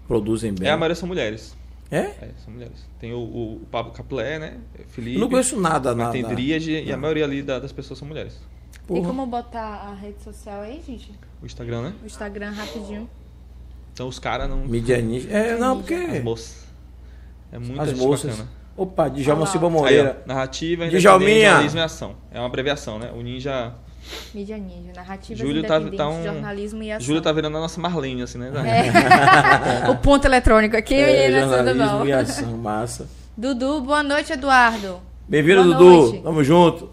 produzem 0.08 0.52
bem. 0.54 0.68
É, 0.68 0.72
a 0.72 0.78
maioria 0.78 0.96
são 0.96 1.08
mulheres. 1.08 1.56
É? 1.92 1.98
É, 2.00 2.30
são 2.44 2.54
mulheres. 2.54 2.88
Tem 3.00 3.14
o, 3.14 3.18
o 3.20 3.62
Pablo 3.70 3.92
Capulé, 3.92 4.40
né? 4.40 4.58
Felipe. 4.88 5.16
Eu 5.18 5.22
não 5.22 5.30
conheço 5.30 5.60
nada, 5.60 5.94
nada. 5.94 6.14
Tem 6.14 6.24
Dríade 6.24 6.72
e 6.72 6.92
a 6.92 6.98
maioria 6.98 7.26
ali 7.26 7.44
da- 7.44 7.60
das 7.60 7.72
pessoas 7.74 8.00
são 8.00 8.08
mulheres. 8.08 8.40
Tem 8.88 8.98
Porra. 8.98 9.08
como 9.08 9.26
botar 9.26 9.88
a 9.90 9.94
rede 9.94 10.22
social 10.24 10.62
aí, 10.62 10.82
gente? 10.86 11.12
O 11.42 11.46
Instagram, 11.46 11.82
né? 11.84 11.94
O 12.04 12.06
Instagram 12.06 12.52
rapidinho. 12.52 13.10
Então 13.94 14.08
os 14.08 14.20
caras 14.20 14.50
não. 14.50 14.58
Mídia 14.58 15.02
ninja. 15.02 15.30
É, 15.30 15.58
não, 15.58 15.78
porque. 15.78 15.94
As 15.94 16.24
moças. 16.24 16.66
É 17.52 17.60
muita 17.60 17.82
As 17.84 17.94
moças. 17.94 18.32
bacana. 18.32 18.50
Opa, 18.78 19.10
Djalma 19.10 19.44
Ah. 19.44 19.48
Silva 19.48 19.68
Aí, 19.68 19.74
Moreira. 19.74 20.22
ó, 20.24 20.28
narrativa, 20.28 20.88
Djalminha! 20.88 21.50
jornalismo 21.50 21.80
e 21.80 21.82
ação. 21.84 22.16
É 22.32 22.40
uma 22.40 22.48
abreviação, 22.48 22.98
né? 22.98 23.12
O 23.14 23.22
Ninja. 23.22 23.74
Mídia 24.34 24.58
Ninja, 24.58 24.94
narrativas 24.96 25.40
Júlio 25.40 25.62
tá- 25.64 25.80
tá 25.80 26.10
um- 26.10 26.24
jornalismo 26.24 26.82
e 26.82 26.92
ação. 26.92 27.06
Júlia 27.06 27.22
tá 27.22 27.32
virando 27.32 27.58
a 27.58 27.60
nossa 27.62 27.80
Marlene, 27.80 28.24
assim, 28.24 28.38
né? 28.40 28.52
É. 29.86 29.90
o 29.92 29.98
ponto 29.98 30.26
eletrônico 30.26 30.76
aqui, 30.76 30.96
É, 30.96 31.28
menina, 31.30 31.42
tudo 31.48 31.56
jornalismo 31.56 31.98
bom. 32.00 32.06
e 32.08 32.14
ação, 32.14 32.58
massa. 32.58 33.08
Dudu, 33.38 33.82
boa 33.82 34.02
noite, 34.02 34.34
Eduardo. 34.34 35.00
Bem-vindo, 35.28 35.64
Dudu. 35.64 35.84
noite. 35.84 36.22
Tamo 36.24 36.44
junto. 36.44 36.90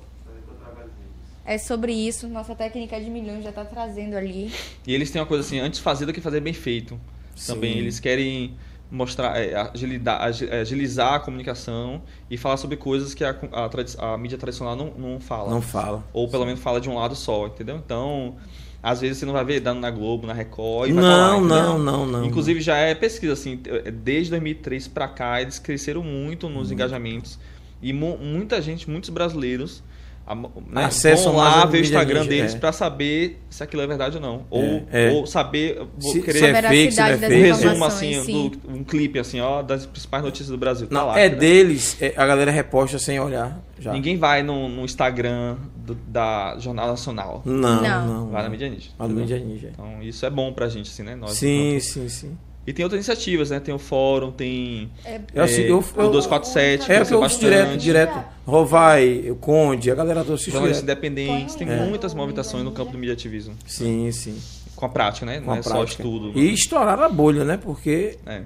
É 1.49 1.57
sobre 1.57 1.93
isso, 1.93 2.29
nossa 2.29 2.55
técnica 2.55 3.01
de 3.01 3.09
milhões 3.09 3.43
já 3.43 3.51
tá 3.51 3.65
trazendo 3.65 4.15
ali. 4.15 4.53
E 4.87 4.95
eles 4.95 5.11
têm 5.11 5.19
uma 5.19 5.27
coisa 5.27 5.43
assim, 5.43 5.59
antes 5.59 5.81
fazer 5.81 6.05
do 6.05 6.13
que 6.13 6.21
fazer 6.21 6.41
bem 6.41 6.53
feito. 6.53 7.01
Também 7.47 7.73
Sim. 7.73 7.79
eles 7.79 7.99
querem 7.99 8.55
mostrar, 8.91 9.35
é, 9.41 9.55
agilidar- 9.55 10.21
agi- 10.23 10.51
agilizar 10.51 11.15
a 11.15 11.21
comunicação 11.21 12.03
e 12.31 12.37
falar 12.37 12.59
sobre 12.59 12.77
coisas 12.77 13.15
que 13.15 13.25
a, 13.25 13.35
a 13.53 14.13
a 14.15 14.19
mídia 14.19 14.37
tradicional 14.37 14.77
não, 14.77 14.91
não 14.99 15.19
fala. 15.21 15.51
Não 15.51 15.63
fala. 15.63 16.05
Ou 16.13 16.29
pelo 16.29 16.45
menos 16.45 16.61
fala 16.61 16.81
de 16.83 16.89
um 16.91 16.95
lado 16.97 17.15
só, 17.17 17.47
entendeu? 17.47 17.77
Então, 17.77 18.37
às 18.83 19.01
vezes 19.01 19.17
você 19.17 19.25
não 19.25 19.33
vai 19.33 19.45
ver 19.45 19.61
dando 19.61 19.81
na 19.81 19.91
Globo, 19.91 20.27
na 20.27 20.35
Record. 20.35 20.91
E 20.91 20.93
vai 20.93 21.03
Não, 21.03 21.41
não, 21.41 21.79
não, 21.79 22.07
não. 22.07 22.25
Inclusive 22.27 22.61
já 22.61 22.77
é 22.77 22.95
pesquisa 22.95 23.33
assim, 23.33 23.59
desde 24.03 24.31
2003 24.33 24.87
pra 24.89 25.09
cá 25.09 25.41
eles 25.41 25.59
cresceram 25.59 26.03
muito 26.03 26.49
nos 26.51 26.71
engajamentos 26.71 27.39
e 27.81 27.93
mu- 27.93 28.19
muita 28.19 28.61
gente, 28.61 28.89
muitos 28.91 29.09
brasileiros 29.11 29.83
a- 30.29 30.35
né, 30.35 30.85
Acessam 30.85 31.33
vão 31.33 31.41
lá 31.43 31.65
ver 31.65 31.79
o 31.79 31.81
mídia 31.81 31.81
Instagram 31.81 32.19
ninja, 32.21 32.31
deles 32.31 32.55
é. 32.55 32.59
pra 32.59 32.71
saber 32.73 33.41
se 33.49 33.63
aquilo 33.63 33.83
é 33.83 33.87
verdade 33.87 34.17
ou 34.17 34.23
não. 34.23 34.45
Ou, 34.51 34.63
É, 34.93 35.09
é. 35.09 35.11
ou 35.13 35.27
saber, 35.27 35.81
vou 35.99 36.13
Se- 36.13 36.21
querer 36.23 36.39
se 36.39 36.45
é 36.45 36.63
fake, 36.63 36.93
se 36.93 36.99
não 37.01 37.07
é 37.07 37.11
das 37.11 37.19
um 37.19 37.23
fake. 37.29 37.43
resumo 37.43 37.85
assim, 37.85 38.23
sim. 38.25 38.49
do, 38.51 38.71
um 38.73 38.85
clipe 38.85 39.19
assim, 39.19 39.41
ó, 39.41 39.63
das 39.63 39.87
principais 39.87 40.23
notícias 40.23 40.49
do 40.51 40.59
Brasil. 40.59 40.87
Tá 40.87 40.95
Não, 40.95 41.07
lá, 41.07 41.19
é 41.19 41.27
entendeu? 41.27 41.41
deles, 41.41 41.97
é, 42.01 42.13
a 42.17 42.27
galera 42.27 42.51
reposta 42.51 42.99
sem 42.99 43.19
olhar. 43.19 43.59
Já. 43.81 43.93
Ninguém 43.93 44.17
vai 44.17 44.43
no, 44.43 44.69
no 44.69 44.85
Instagram 44.85 45.57
do- 45.77 45.95
da 45.95 46.57
Jornal 46.59 46.89
Nacional. 46.89 47.43
Não, 47.45 47.81
Não. 47.83 48.07
não. 48.07 48.27
Vai 48.27 48.43
na 48.43 48.43
não. 48.45 48.51
mídia 48.51 48.69
ninja. 48.69 48.91
Vai 48.99 49.09
na 49.09 49.15
mídia 49.15 49.39
ninja. 49.39 49.71
Então 49.73 50.03
isso 50.03 50.27
é 50.27 50.31
bom 50.31 50.53
pra 50.53 50.69
gente, 50.69 50.91
assim, 50.91 51.03
né? 51.05 51.15
Nós, 51.15 51.33
Sim, 51.33 51.79
sim, 51.81 52.09
sim. 52.09 52.37
E 52.69 52.73
tem 52.75 52.85
outras 52.85 52.99
iniciativas, 52.99 53.49
né? 53.49 53.59
Tem 53.61 53.75
o 53.75 53.79
fórum, 53.79 54.31
tem 54.31 54.91
Eu, 55.35 55.43
assim, 55.43 55.63
é, 55.63 55.71
eu, 55.71 55.79
o 55.79 56.01
eu, 56.03 56.11
247, 56.11 56.93
é 56.93 56.99
eu 56.99 57.03
o 57.03 57.07
que 57.07 57.15
eu 57.15 57.23
ouço 57.23 57.41
direto, 57.41 57.77
direto. 57.79 58.23
Rovai, 58.47 59.25
o 59.31 59.37
Conde, 59.37 59.91
a 59.91 59.95
galera 59.95 60.21
assiste 60.21 60.51
jornalistas 60.51 60.83
independentes, 60.83 61.55
tem 61.55 61.67
É. 61.67 61.77
muitas 61.87 62.13
movimentações 62.13 62.63
no 62.65 62.73
campo 62.73 62.93
do 62.93 62.99
mediativismo. 62.99 63.55
Sim, 63.67 64.13
sim. 64.13 64.39
Com 64.77 64.85
a 64.85 64.89
prática, 64.91 65.25
né? 65.25 65.41
Com 65.41 65.47
não 65.47 65.55
a 65.55 65.59
é 65.59 65.63
só 65.63 65.71
prática. 65.71 66.03
estudo. 66.03 66.39
E 66.39 66.53
estourar 66.53 67.01
a 67.01 67.09
bolha, 67.09 67.43
né? 67.43 67.57
Porque 67.57 68.19
É. 68.27 68.43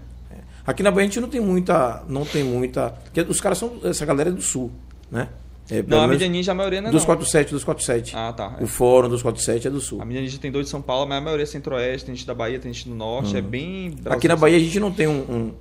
aqui 0.64 0.84
na 0.84 0.92
Bahia 0.92 1.02
a 1.02 1.08
gente 1.08 1.20
não 1.20 1.28
tem 1.28 1.40
muita. 1.40 2.04
Não 2.08 2.24
tem 2.24 2.44
muita. 2.44 2.90
Porque 2.90 3.22
os 3.22 3.40
caras 3.40 3.58
são. 3.58 3.72
Essa 3.82 4.06
galera 4.06 4.28
é 4.30 4.32
do 4.32 4.40
sul, 4.40 4.70
né? 5.10 5.28
É, 5.78 5.82
Não, 5.86 6.02
a 6.02 6.06
mídia 6.08 6.28
ninja, 6.28 6.52
a 6.52 6.54
maioria 6.54 6.80
não 6.80 6.88
é 6.88 6.92
dos 6.92 7.02
não. 7.02 7.06
47, 7.06 7.52
dos 7.52 7.64
47. 7.64 8.12
Ah, 8.16 8.32
tá. 8.32 8.56
é. 8.60 8.62
O 8.62 8.66
fórum 8.66 9.08
dos 9.08 9.22
47 9.22 9.68
é 9.68 9.70
do 9.70 9.80
sul. 9.80 10.02
A 10.02 10.04
mídia 10.04 10.20
ninja 10.22 10.38
tem 10.38 10.50
dois 10.52 10.66
de 10.66 10.70
São 10.70 10.82
Paulo, 10.82 11.08
mas 11.08 11.18
a 11.18 11.20
maioria 11.20 11.44
é 11.44 11.46
centro-oeste, 11.46 12.06
tem 12.06 12.14
gente 12.14 12.26
da 12.26 12.34
Bahia, 12.34 12.58
tem 12.58 12.72
gente 12.72 12.88
do 12.88 12.94
norte, 12.94 13.36
é 13.36 13.40
bem... 13.40 13.90
Uhum. 14.04 14.12
Aqui 14.12 14.28
na 14.28 14.36
Bahia 14.36 14.56
a 14.56 14.60
gente 14.60 14.78
não 14.78 14.92
tem 14.92 15.06
um. 15.08 15.20
um- 15.20 15.52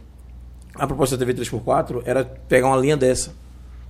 A 0.75 0.85
proposta 0.88 1.15
da 1.17 1.25
TV 1.25 1.41
3x4 1.41 2.01
era 2.05 2.23
pegar 2.25 2.67
uma 2.67 2.77
linha 2.77 2.95
dessa. 2.97 3.33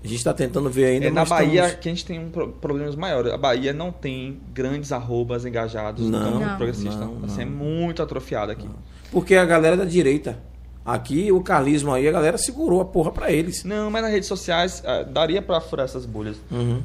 A 0.04 0.08
gente 0.08 0.18
está 0.18 0.34
tentando 0.34 0.68
ver 0.70 0.86
ainda. 0.86 1.06
É 1.06 1.12
na 1.12 1.24
Bahia 1.26 1.62
estamos- 1.62 1.76
que 1.80 1.90
a 1.90 1.92
gente 1.92 2.06
tem 2.06 2.20
um 2.20 2.30
pro- 2.32 2.48
problemas 2.54 2.96
maiores. 2.96 3.32
A 3.32 3.38
Bahia 3.38 3.72
não 3.72 3.92
tem 3.92 4.40
grandes 4.52 4.92
arrobas 4.92 5.46
engajados 5.46 6.04
no 6.06 6.10
Não, 6.10 6.32
campo 6.34 6.40
Não. 6.46 6.58
progressista. 6.58 6.96
não, 7.06 7.24
Assim, 7.26 7.42
é 7.44 7.46
não. 7.46 7.52
muito 7.52 8.02
atrofiado 8.02 8.52
aqui. 8.52 8.68
Porque 9.12 9.36
a 9.36 9.46
galera 9.46 9.78
da 9.78 9.86
direita. 9.86 10.40
Aqui, 10.84 11.32
o 11.32 11.42
carlismo 11.42 11.94
aí, 11.94 12.08
a 12.08 12.12
galera 12.12 12.38
segurou 12.38 12.82
a 12.82 12.86
porra 12.86 13.12
pra 13.12 13.32
eles. 13.32 13.64
Não, 13.64 13.92
mas 13.92 14.02
nas 14.02 14.12
redes 14.12 14.28
sociais 14.28 14.82
ah, 14.86 15.04
daria 15.04 15.42
pra 15.42 15.62
furar 15.62 15.86
essas 15.86 16.06
bolhas. 16.06 16.38
Uhum. 16.50 16.82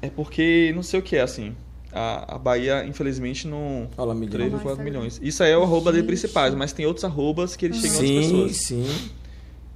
É 0.00 0.08
porque 0.08 0.72
não 0.74 0.82
sei 0.82 1.00
o 1.00 1.02
que 1.02 1.16
é 1.16 1.20
assim. 1.20 1.54
A, 1.92 2.36
a 2.36 2.38
Bahia, 2.38 2.84
infelizmente, 2.86 3.46
não. 3.46 3.88
Fala, 3.96 4.14
me 4.14 4.26
diga. 4.26 4.44
3,4 4.44 4.78
milhões. 4.78 5.20
Isso 5.22 5.42
aí 5.42 5.50
é 5.50 5.58
o 5.58 5.62
arroba 5.62 5.92
dele 5.92 6.06
principais, 6.06 6.54
mas 6.54 6.72
tem 6.72 6.86
outros 6.86 7.04
arrobas 7.04 7.56
que 7.56 7.66
eles 7.66 7.78
chegam 7.78 7.96
a 7.96 8.00
outras 8.00 8.10
Sim, 8.10 8.30
pessoas. 8.30 8.56
sim. 8.56 9.10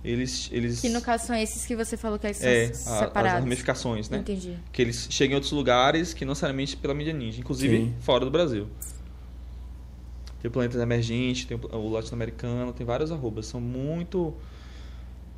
Eles. 0.03 0.49
eles 0.53 0.81
Que 0.81 0.89
no 0.91 1.01
caso 1.01 1.27
são 1.27 1.35
esses 1.37 1.65
que 1.67 1.75
você 1.75 1.97
falou 1.97 2.19
que 2.19 2.33
são 2.33 2.49
é, 2.49 2.67
a- 2.67 2.71
as 2.71 2.77
separados. 2.79 3.41
ramificações, 3.41 4.09
né? 4.09 4.19
Entendi. 4.19 4.55
Que 4.73 4.83
eles 4.83 5.07
chegam 5.11 5.33
em 5.33 5.35
outros 5.37 5.53
lugares 5.53 6.13
que 6.15 6.25
não 6.25 6.33
necessariamente 6.33 6.77
pela 6.77 6.95
mídia 6.95 7.13
ninja, 7.13 7.41
inclusive 7.41 7.77
Sim. 7.77 7.95
fora 8.01 8.25
do 8.25 8.31
Brasil. 8.31 8.67
Tem 10.45 10.51
o 10.51 10.53
Planetas 10.53 10.79
Emergente, 10.83 11.47
tem 11.47 11.57
o- 11.59 11.89
latino-americano, 11.89 12.71
tem 12.75 12.85
vários 12.85 13.11
arrobas. 13.11 13.47
São 13.47 13.63
muito. 13.63 14.35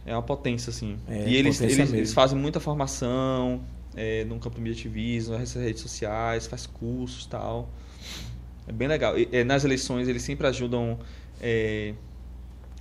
É 0.05 0.13
uma 0.15 0.23
potência, 0.23 0.71
assim. 0.71 0.99
É, 1.09 1.29
e 1.29 1.35
eles, 1.35 1.61
eles, 1.61 1.93
eles 1.93 2.13
fazem 2.13 2.39
muita 2.39 2.61
formação 2.61 3.65
é, 3.95 4.25
no 4.25 4.39
campo 4.39 4.57
do 4.57 4.63
mediativismo, 4.63 5.37
nas 5.37 5.53
redes 5.55 5.83
sociais, 5.83 6.47
faz 6.47 6.67
cursos 6.67 7.25
e 7.25 7.29
tal. 7.29 7.69
É 8.67 8.73
bem 8.73 8.89
legal. 8.89 9.19
E, 9.19 9.29
é, 9.33 9.45
nas 9.45 9.65
eleições 9.65 10.09
eles 10.09 10.23
sempre 10.23 10.47
ajudam 10.47 10.99
é, 11.41 11.95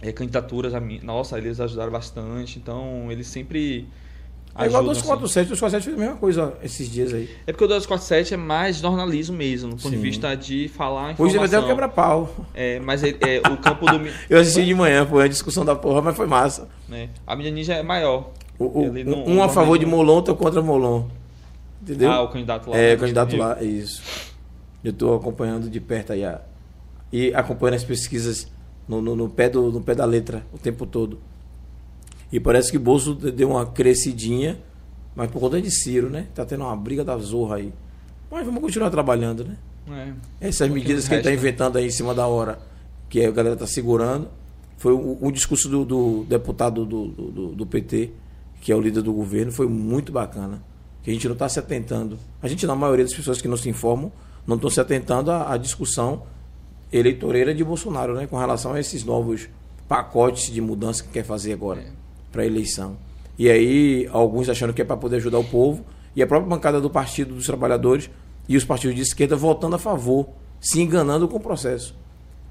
é, 0.01 0.11
candidaturas 0.13 0.73
a 0.73 0.79
mim. 0.81 0.99
Nossa, 1.03 1.37
eles 1.37 1.59
ajudaram 1.59 1.91
bastante. 1.91 2.59
Então 2.59 3.11
eles 3.11 3.27
sempre. 3.27 3.89
É 4.57 4.65
igual 4.67 4.81
ajudam, 4.83 4.87
dos 4.93 4.97
assim. 4.99 5.07
47, 5.07 5.53
os 5.53 5.59
47 5.59 5.83
fez 5.83 5.97
a 5.97 5.99
mesma 5.99 6.15
coisa 6.17 6.53
esses 6.63 6.89
dias 6.89 7.13
aí. 7.13 7.29
É 7.45 7.51
porque 7.51 7.65
o 7.65 7.67
247 7.67 8.33
é 8.33 8.37
mais 8.37 8.77
jornalismo 8.77 9.35
mesmo, 9.35 9.71
do 9.71 9.75
ponto 9.75 9.89
de 9.89 9.97
vista 10.01 10.33
de 10.35 10.69
falar 10.69 11.07
Hoje 11.17 11.35
informação. 11.35 11.39
deve 11.41 11.55
até 11.57 11.59
o 11.65 11.67
quebra-pau. 11.67 12.35
É, 12.53 12.79
mas 12.79 13.03
é, 13.03 13.09
é, 13.19 13.39
o 13.49 13.57
campo 13.57 13.85
do... 13.85 14.07
Eu 14.29 14.39
assisti 14.39 14.63
de 14.65 14.73
manhã, 14.73 15.05
foi 15.05 15.23
uma 15.23 15.29
discussão 15.29 15.65
da 15.65 15.75
porra, 15.75 16.01
mas 16.01 16.15
foi 16.15 16.25
massa. 16.25 16.69
né, 16.87 17.09
a 17.27 17.35
mídia 17.35 17.51
ninja 17.51 17.73
é 17.73 17.83
maior. 17.83 18.31
O, 18.57 18.79
o- 18.79 18.83
Ele 18.85 19.03
não- 19.03 19.25
um 19.25 19.43
a 19.43 19.49
favor 19.49 19.77
de. 19.77 19.85
Molon, 19.85 20.13
outro 20.15 20.33
contra 20.35 20.61
Molon. 20.61 21.07
Entendeu? 21.81 22.09
Ah, 22.09 22.21
o 22.21 22.29
candidato 22.29 22.69
lá. 22.69 22.77
É, 22.77 22.93
o 22.95 22.97
candidato 22.97 23.35
eu- 23.35 23.39
lá, 23.39 23.61
isso. 23.61 24.01
Eu 24.81 24.91
estou 24.91 25.15
acompanhando 25.15 25.69
de 25.69 25.79
perto 25.81 26.13
aí 26.13 26.23
a, 26.23 26.39
e 27.11 27.33
acompanhando 27.35 27.75
as 27.75 27.83
pesquisas 27.83 28.47
no, 28.87 29.01
no, 29.01 29.15
no 29.15 29.27
pé 29.29 29.49
do, 29.49 29.69
no 29.71 29.81
pé 29.81 29.93
da 29.93 30.05
letra 30.05 30.45
o 30.53 30.57
tempo 30.57 30.85
todo. 30.85 31.19
E 32.35 32.39
parece 32.39 32.69
que 32.69 32.77
Bolso 32.77 33.13
deu 33.15 33.51
uma 33.51 33.65
crescidinha, 33.65 34.59
mas 35.15 35.31
por 35.31 35.39
conta 35.39 35.61
de 35.61 35.71
Ciro, 35.71 36.09
né? 36.09 36.27
Tá 36.35 36.43
tendo 36.45 36.65
uma 36.65 36.75
briga 36.75 37.01
da 37.03 37.17
zorra 37.17 37.55
aí. 37.57 37.71
Mas 38.29 38.45
vamos 38.45 38.59
continuar 38.61 38.89
trabalhando, 38.89 39.45
né? 39.45 39.55
É. 40.41 40.47
Essas 40.49 40.69
medidas 40.69 41.07
que 41.07 41.13
ele 41.13 41.21
está 41.21 41.29
resto, 41.29 41.41
né? 41.43 41.49
inventando 41.49 41.77
aí 41.77 41.85
em 41.87 41.91
cima 41.91 42.13
da 42.13 42.27
hora, 42.27 42.59
que 43.07 43.23
a 43.23 43.31
galera 43.31 43.53
está 43.53 43.65
segurando, 43.65 44.27
foi 44.77 44.91
o, 44.91 45.17
o 45.21 45.31
discurso 45.31 45.69
do, 45.69 45.85
do 45.85 46.25
deputado 46.27 46.85
do, 46.85 47.07
do, 47.07 47.31
do- 47.31 47.47
do 47.55 47.65
PT, 47.65 48.09
que 48.59 48.69
é 48.71 48.75
o 48.75 48.81
líder 48.81 49.01
do 49.01 49.13
governo, 49.13 49.51
foi 49.53 49.67
muito 49.69 50.11
bacana. 50.11 50.61
Que 51.03 51.11
a 51.11 51.13
gente 51.13 51.27
não 51.27 51.33
está 51.33 51.47
se 51.47 51.57
atentando. 51.59 52.19
A 52.41 52.47
gente, 52.49 52.67
na 52.67 52.75
maioria 52.75 53.05
das 53.05 53.13
pessoas 53.13 53.39
que 53.41 53.47
não 53.47 53.55
se 53.55 53.69
informam, 53.69 54.11
não 54.45 54.55
estão 54.57 54.69
se 54.69 54.81
atentando 54.81 55.31
à, 55.31 55.53
à 55.53 55.57
discussão 55.57 56.23
eleitoreira 56.91 57.53
de 57.55 57.63
Bolsonaro, 57.63 58.13
né? 58.15 58.27
Com 58.27 58.37
relação 58.37 58.73
a 58.73 58.79
esses 58.79 59.03
novos 59.05 59.47
pacotes 59.87 60.51
de 60.51 60.59
mudança 60.59 61.03
que 61.03 61.09
quer 61.09 61.23
fazer 61.23 61.53
agora 61.53 61.79
É. 61.81 62.04
para 62.35 62.43
a 62.43 62.45
eleição. 62.45 62.97
E 63.39 63.49
aí, 63.49 64.09
alguns 64.11 64.49
achando 64.49 64.73
que 64.73 64.81
é 64.81 64.85
para 64.85 64.97
poder 64.97 65.15
ajudar 65.17 65.39
o 65.39 65.43
povo, 65.43 65.85
e 66.13 66.21
a 66.21 66.27
própria 66.27 66.49
bancada 66.49 66.81
do 66.81 66.89
Partido 66.89 67.33
dos 67.33 67.45
Trabalhadores 67.45 68.09
e 68.47 68.57
os 68.57 68.65
partidos 68.65 68.95
de 68.95 69.01
esquerda 69.01 69.35
votando 69.35 69.77
a 69.77 69.79
favor, 69.79 70.27
se 70.59 70.81
enganando 70.81 71.27
com 71.27 71.37
o 71.37 71.39
processo. 71.39 71.95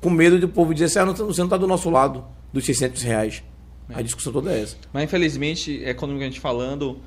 Com 0.01 0.11
medo 0.11 0.39
do 0.39 0.49
povo 0.49 0.73
dizer 0.73 0.87
assim, 0.87 0.99
ah, 0.99 1.07
não, 1.07 1.15
você 1.15 1.41
não 1.41 1.47
está 1.47 1.57
do 1.57 1.67
nosso 1.67 1.91
lado 1.91 2.25
dos 2.53 2.65
600 2.65 3.03
reais. 3.03 3.43
A 3.93 4.01
discussão 4.01 4.33
toda 4.33 4.53
é 4.53 4.63
essa. 4.63 4.77
Mas 4.93 5.05
infelizmente, 5.05 5.83
economicamente 5.85 6.41
falando, 6.41 6.99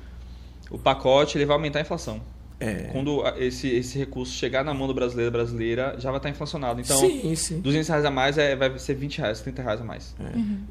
o 0.70 0.78
pacote 0.78 1.36
ele 1.36 1.44
vai 1.44 1.56
aumentar 1.56 1.80
a 1.80 1.82
inflação. 1.82 2.20
É. 2.60 2.88
Quando 2.92 3.22
esse, 3.36 3.68
esse 3.68 3.96
recurso 3.98 4.32
chegar 4.32 4.64
na 4.64 4.74
mão 4.74 4.88
do 4.88 4.94
brasileiro 4.94 5.30
brasileira, 5.30 5.94
já 5.98 6.10
vai 6.10 6.18
estar 6.18 6.28
inflacionado. 6.28 6.80
Então, 6.80 6.96
sim, 6.98 7.34
sim. 7.36 7.60
200 7.60 7.88
reais 7.88 8.04
a 8.04 8.10
mais 8.10 8.36
é, 8.36 8.56
vai 8.56 8.76
ser 8.78 8.94
20 8.94 9.18
reais, 9.18 9.40
30 9.40 9.62
reais 9.62 9.80
a 9.80 9.84
mais. 9.84 10.16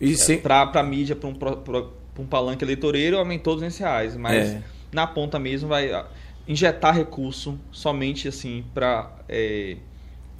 E 0.01 0.15
sem, 0.17 0.37
Pra, 0.39 0.65
pra 0.67 0.83
mídia, 0.83 1.15
pra 1.15 1.29
um, 1.29 1.33
pra 1.33 1.83
um 2.19 2.25
palanque 2.25 2.63
eleitoreiro, 2.63 3.17
aumentou 3.17 3.53
200 3.55 3.77
reais. 3.77 4.17
Mas 4.17 4.49
É. 4.49 4.61
na 4.91 5.07
ponta 5.07 5.39
mesmo 5.39 5.69
vai 5.69 5.89
ah, 5.93 6.05
injetar 6.45 6.93
recurso 6.93 7.57
somente 7.71 8.27
assim 8.27 8.65
pra 8.73 9.09
é, 9.29 9.77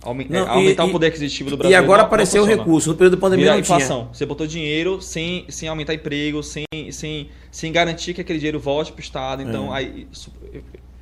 aumen- 0.04 0.28
Não, 0.30 0.46
é, 0.46 0.50
aumentar 0.50 0.86
e- 0.86 0.90
o 0.90 0.92
poder 0.92 1.08
aquisitivo 1.08 1.50
do 1.50 1.56
e 1.56 1.60
Brasil. 1.60 1.78
agora 1.78 1.90
não- 1.90 1.98
não 2.04 2.08
apareceu 2.08 2.42
o 2.42 2.46
funciona. 2.46 2.64
recurso. 2.64 2.90
No 2.90 2.96
período 2.96 3.16
da 3.16 3.22
pandemia 3.22 3.46
Vira 3.46 3.56
não 3.56 3.62
tinha. 3.64 3.76
inflação. 3.78 4.10
Você 4.12 4.26
botou 4.26 4.46
dinheiro 4.46 5.02
sem, 5.02 5.46
sem 5.48 5.70
aumentar 5.70 5.94
emprego, 5.94 6.44
sem, 6.44 6.66
sem, 6.92 7.30
sem 7.50 7.72
garantir 7.72 8.14
que 8.14 8.20
aquele 8.20 8.38
dinheiro 8.40 8.60
volte 8.60 8.92
pro 8.92 9.02
Estado. 9.02 9.42
Então, 9.42 9.74
É. 9.74 9.80
aí. 9.80 10.08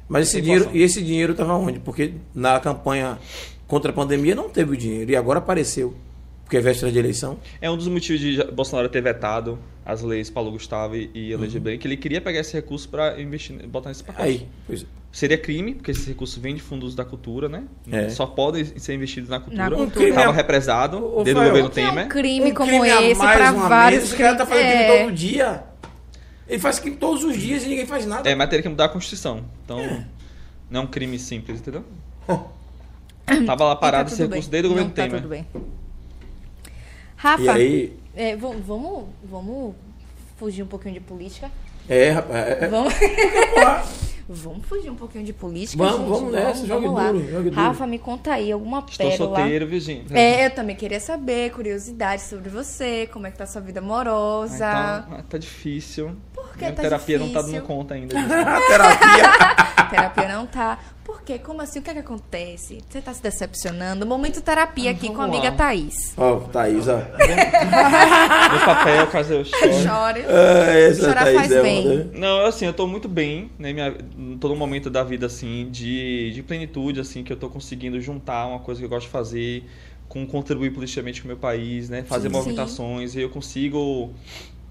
Mas 0.07 0.27
esse 0.27 0.41
dinheiro, 0.41 0.69
e 0.73 0.81
esse 0.83 1.01
dinheiro 1.01 1.31
estava 1.31 1.53
onde? 1.55 1.79
Porque 1.79 2.13
na 2.33 2.59
campanha 2.59 3.17
contra 3.67 3.91
a 3.91 3.93
pandemia 3.93 4.35
não 4.35 4.49
teve 4.49 4.73
o 4.73 4.77
dinheiro. 4.77 5.11
E 5.11 5.15
agora 5.15 5.39
apareceu. 5.39 5.95
Porque 6.43 6.57
é 6.57 6.61
véspera 6.61 6.91
de 6.91 6.99
eleição. 6.99 7.39
É 7.59 7.71
um 7.71 7.75
dos 7.75 7.87
motivos 7.87 8.21
de 8.21 8.43
Bolsonaro 8.51 8.87
ter 8.87 9.01
vetado 9.01 9.57
as 9.83 10.03
leis 10.03 10.29
Paulo 10.29 10.51
Gustavo 10.51 10.95
e 10.95 11.31
eleger 11.31 11.59
bem, 11.59 11.77
que 11.79 11.87
ele 11.87 11.97
queria 11.97 12.21
pegar 12.21 12.39
esse 12.39 12.53
recurso 12.53 12.87
para 12.87 13.19
investir, 13.19 13.67
botar 13.67 13.89
nesse 13.89 14.03
pacote. 14.03 14.23
Aí, 14.27 14.47
pois 14.67 14.83
é. 14.83 14.85
Seria 15.11 15.37
crime, 15.37 15.73
porque 15.75 15.91
esse 15.91 16.09
recurso 16.09 16.41
vem 16.41 16.55
de 16.55 16.61
fundos 16.61 16.93
da 16.93 17.05
cultura, 17.05 17.47
né? 17.47 17.63
É. 17.89 18.09
Só 18.09 18.25
podem 18.25 18.65
ser 18.65 18.93
investidos 18.95 19.29
na 19.29 19.39
cultura. 19.39 19.69
Na 19.69 19.75
cultura. 19.75 20.09
Estava 20.09 20.31
represado 20.33 20.97
Ô, 20.97 21.23
desde 21.23 21.41
o 21.41 21.45
governo 21.45 21.69
O 21.69 21.71
que 21.71 21.79
é 21.79 21.83
um 21.83 21.89
Temer. 21.89 22.07
crime 22.09 22.51
Um 22.51 22.53
como 22.53 22.69
crime 22.69 22.87
esse 22.89 23.19
mais 23.19 23.37
para 23.37 23.51
uma 23.53 23.69
vários 23.69 24.01
vez, 24.01 24.11
Esse 24.11 24.21
cara 24.21 24.35
tá 24.35 24.45
fazendo 24.45 24.67
crime 24.67 24.83
É. 24.83 25.03
todo 25.03 25.13
dia. 25.13 25.63
Ele 26.47 26.59
faz 26.59 26.79
crime 26.79 26.95
todos 26.97 27.23
os 27.23 27.37
dias 27.37 27.63
e 27.63 27.67
ninguém 27.67 27.85
faz 27.85 28.05
nada. 28.05 28.29
É, 28.29 28.35
mas 28.35 28.49
teria 28.49 28.61
que 28.63 28.69
mudar 28.69 28.85
a 28.85 28.89
Constituição. 28.89 29.43
Então, 29.63 29.79
não 30.69 30.81
é 30.81 30.83
um 30.83 30.87
crime 30.87 31.17
simples, 31.17 31.59
entendeu? 31.59 31.83
Tava 33.45 33.63
lá 33.65 33.75
parado 33.75 34.09
E 34.09 34.11
tá 34.11 34.13
esse 34.13 34.21
recurso 34.27 34.49
desde 34.49 34.67
o 34.67 34.69
governo 34.69 34.89
Não, 34.89 34.95
tá 34.95 35.03
Temer. 35.03 35.21
tudo 35.21 35.29
bem. 35.29 35.47
Rafa, 37.15 37.41
E 37.43 37.49
aí, 37.49 37.99
é, 38.15 38.35
vamos, 38.35 38.63
vamos, 39.23 39.73
fugir 40.37 40.61
um 40.61 40.67
pouquinho 40.67 40.93
de 40.93 40.99
política. 40.99 41.49
é, 41.89 42.11
rapaz. 42.11 42.47
é- 42.47 42.65
é- 42.65 42.67
Vamos, 42.67 42.93
vamos 44.27 44.65
fugir 44.65 44.89
um 44.89 44.95
pouquinho 44.95 45.23
de 45.23 45.33
política, 45.33 45.83
Vamos, 45.83 45.99
gente. 45.99 46.09
vamos 46.09 46.31
nessa, 46.33 46.65
jogue 46.65 46.85
vamos 46.87 46.99
lá. 46.99 47.11
duro, 47.11 47.29
jogue 47.29 47.49
duro. 47.49 47.55
Rafa, 47.61 47.87
me 47.87 47.99
conta 47.99 48.33
aí 48.33 48.51
alguma 48.51 48.83
Estou 48.89 49.09
pérola. 49.09 49.35
solteiro, 49.37 49.67
Virgínia. 49.67 50.03
É, 50.11 50.45
eu 50.47 50.51
também 50.51 50.75
queria 50.75 50.99
saber, 50.99 51.51
curiosidade 51.51 52.21
sobre 52.23 52.49
você, 52.49 53.07
como 53.11 53.27
é 53.27 53.31
que 53.31 53.37
tá 53.37 53.43
a 53.43 53.47
sua 53.47 53.61
vida 53.61 53.79
amorosa. 53.79 54.65
Ah, 54.67 55.05
ah, 55.11 55.23
tá 55.29 55.37
difícil. 55.37 56.15
Por 56.33 56.51
que 56.53 56.59
Minha 56.59 56.73
tá 56.73 56.81
terapia 56.81 57.19
não 57.19 57.31
tá 57.31 57.39
difícil? 57.39 57.59
dando 57.61 57.67
conta 57.67 57.93
ainda. 57.93 58.15
terapia. 58.67 59.85
terapia 59.89 60.27
não 60.29 60.47
tá. 60.47 60.79
Por 61.05 61.21
quê? 61.21 61.37
Como 61.37 61.61
assim? 61.61 61.77
O 61.77 61.81
que 61.83 61.91
é 61.91 61.93
que 61.93 61.99
acontece? 61.99 62.79
Você 62.89 62.99
tá 62.99 63.13
se 63.13 63.21
decepcionando? 63.21 64.07
Momento 64.07 64.41
terapia 64.41 64.89
aqui 64.89 65.07
com 65.07 65.21
a 65.21 65.27
vamos 65.27 65.35
amiga 65.37 65.51
lá. 65.51 65.55
Thaís. 65.55 66.13
Ó, 66.17 66.39
Thaís, 66.39 66.87
ó. 66.87 66.97
No 68.51 68.65
papel, 68.65 69.07
caso 69.07 69.33
eu 69.33 69.45
chore. 69.45 69.73
Chore. 69.83 70.25
Ah, 70.27 70.71
essa 70.73 71.01
Chorar 71.03 71.25
Thaís 71.25 71.37
faz 71.37 71.51
é 71.51 71.61
bem. 71.61 72.09
Não, 72.15 72.43
assim, 72.47 72.65
eu 72.65 72.73
tô 72.73 72.87
muito 72.87 73.07
bem, 73.07 73.51
né? 73.59 73.71
Minha, 73.71 73.95
em 74.17 74.37
todo 74.39 74.55
momento 74.55 74.89
da 74.89 75.03
vida, 75.03 75.27
assim, 75.27 75.69
de, 75.69 76.31
de 76.31 76.41
plenitude, 76.41 76.99
assim, 76.99 77.23
que 77.23 77.31
eu 77.31 77.37
tô 77.37 77.49
conseguindo 77.49 78.01
juntar 78.01 78.47
uma 78.47 78.59
coisa 78.59 78.81
que 78.81 78.85
eu 78.85 78.89
gosto 78.89 79.05
de 79.05 79.11
fazer 79.11 79.63
com 80.09 80.25
contribuir 80.25 80.71
politicamente 80.71 81.21
com 81.21 81.27
o 81.27 81.29
meu 81.29 81.37
país, 81.37 81.87
né? 81.87 82.03
Fazer 82.03 82.29
Sim. 82.29 82.33
movimentações 82.33 83.15
e 83.15 83.21
eu 83.21 83.29
consigo 83.29 84.11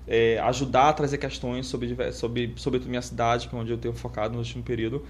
é, 0.07 0.39
ajudar 0.41 0.89
a 0.89 0.93
trazer 0.93 1.19
questões 1.19 1.67
sobre, 1.67 2.13
sobre, 2.13 2.53
sobretudo 2.57 2.89
minha 2.89 3.03
cidade, 3.03 3.47
que 3.49 3.55
é 3.55 3.59
onde 3.59 3.71
eu 3.71 3.79
tenho 3.79 3.95
focado 3.95 4.33
no 4.33 4.41
último 4.41 4.65
período. 4.65 5.05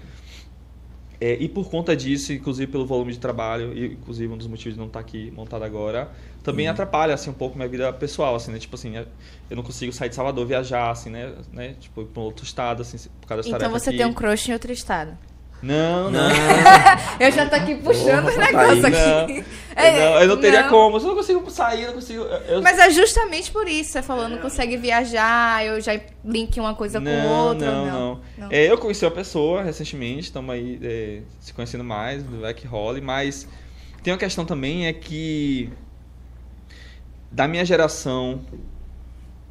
É, 1.19 1.33
e 1.33 1.47
por 1.47 1.69
conta 1.69 1.95
disso, 1.95 2.33
inclusive 2.33 2.71
pelo 2.71 2.85
volume 2.85 3.11
de 3.11 3.19
trabalho, 3.19 3.73
e 3.77 3.93
inclusive 3.93 4.31
um 4.33 4.37
dos 4.37 4.47
motivos 4.47 4.73
de 4.73 4.79
não 4.79 4.87
estar 4.87 4.99
aqui 4.99 5.31
montado 5.31 5.63
agora, 5.63 6.09
também 6.43 6.67
atrapalha 6.67 7.13
assim 7.13 7.29
um 7.29 7.33
pouco 7.33 7.55
minha 7.55 7.67
vida 7.67 7.91
pessoal, 7.93 8.35
assim, 8.35 8.51
né? 8.51 8.59
Tipo 8.59 8.75
assim, 8.75 8.95
eu 8.95 9.55
não 9.55 9.63
consigo 9.63 9.91
sair 9.93 10.09
de 10.09 10.15
Salvador, 10.15 10.45
viajar, 10.45 10.91
assim, 10.91 11.09
né? 11.09 11.33
né? 11.51 11.75
Tipo, 11.79 12.01
ir 12.01 12.05
para 12.05 12.21
outro 12.21 12.45
estado, 12.45 12.81
assim, 12.81 12.97
por 13.21 13.27
causa 13.27 13.43
das 13.43 13.47
Então 13.47 13.59
tarefas 13.59 13.83
você 13.83 13.89
aqui. 13.89 13.97
tem 13.97 14.05
um 14.05 14.13
crush 14.13 14.49
em 14.49 14.53
outro 14.53 14.71
estado. 14.71 15.17
Não, 15.65 16.11
não. 16.11 16.29
Eu 17.19 17.31
já 17.31 17.45
tô 17.49 17.55
aqui 17.55 17.75
puxando 17.75 18.27
os 18.27 18.37
negócios 18.37 18.81
Thaís. 18.81 18.95
aqui. 18.99 19.33
Não, 19.75 19.83
É, 19.83 19.89
eu 19.89 19.99
não, 20.13 20.21
eu 20.21 20.27
não 20.29 20.37
teria 20.37 20.61
não. 20.63 20.69
como. 20.69 20.99
Se 20.99 21.05
eu 21.05 21.09
não 21.09 21.15
consigo 21.17 21.49
sair, 21.51 21.81
eu 21.81 21.87
não 21.87 21.93
consigo. 21.95 22.23
eu- 22.23 22.61
Mas 22.61 22.77
é 22.79 22.89
justamente 22.91 23.51
por 23.51 23.67
isso. 23.67 23.91
Você 23.93 24.01
falou, 24.01 24.29
não 24.29 24.37
consegue 24.37 24.77
viajar, 24.77 25.65
eu 25.65 25.81
já 25.81 25.99
link 26.23 26.57
uma 26.59 26.73
coisa 26.75 26.99
com 26.99 27.05
não, 27.05 27.47
outra. 27.47 27.71
não, 27.71 27.85
Não, 27.85 28.21
não. 28.37 28.47
É, 28.51 28.69
eu 28.69 28.77
conheci 28.77 29.03
uma 29.03 29.11
pessoa 29.11 29.63
recentemente, 29.63 30.23
estamos 30.27 30.53
aí 30.53 30.79
é, 30.81 31.21
se 31.41 31.51
conhecendo 31.53 31.83
mais, 31.83 32.23
vai 32.23 32.53
que 32.53 32.65
role, 32.67 33.01
mas 33.01 33.47
tem 34.03 34.13
uma 34.13 34.19
questão 34.19 34.45
também 34.45 34.87
é 34.87 34.93
que 34.93 35.69
da 37.31 37.47
minha 37.47 37.65
geração 37.65 38.41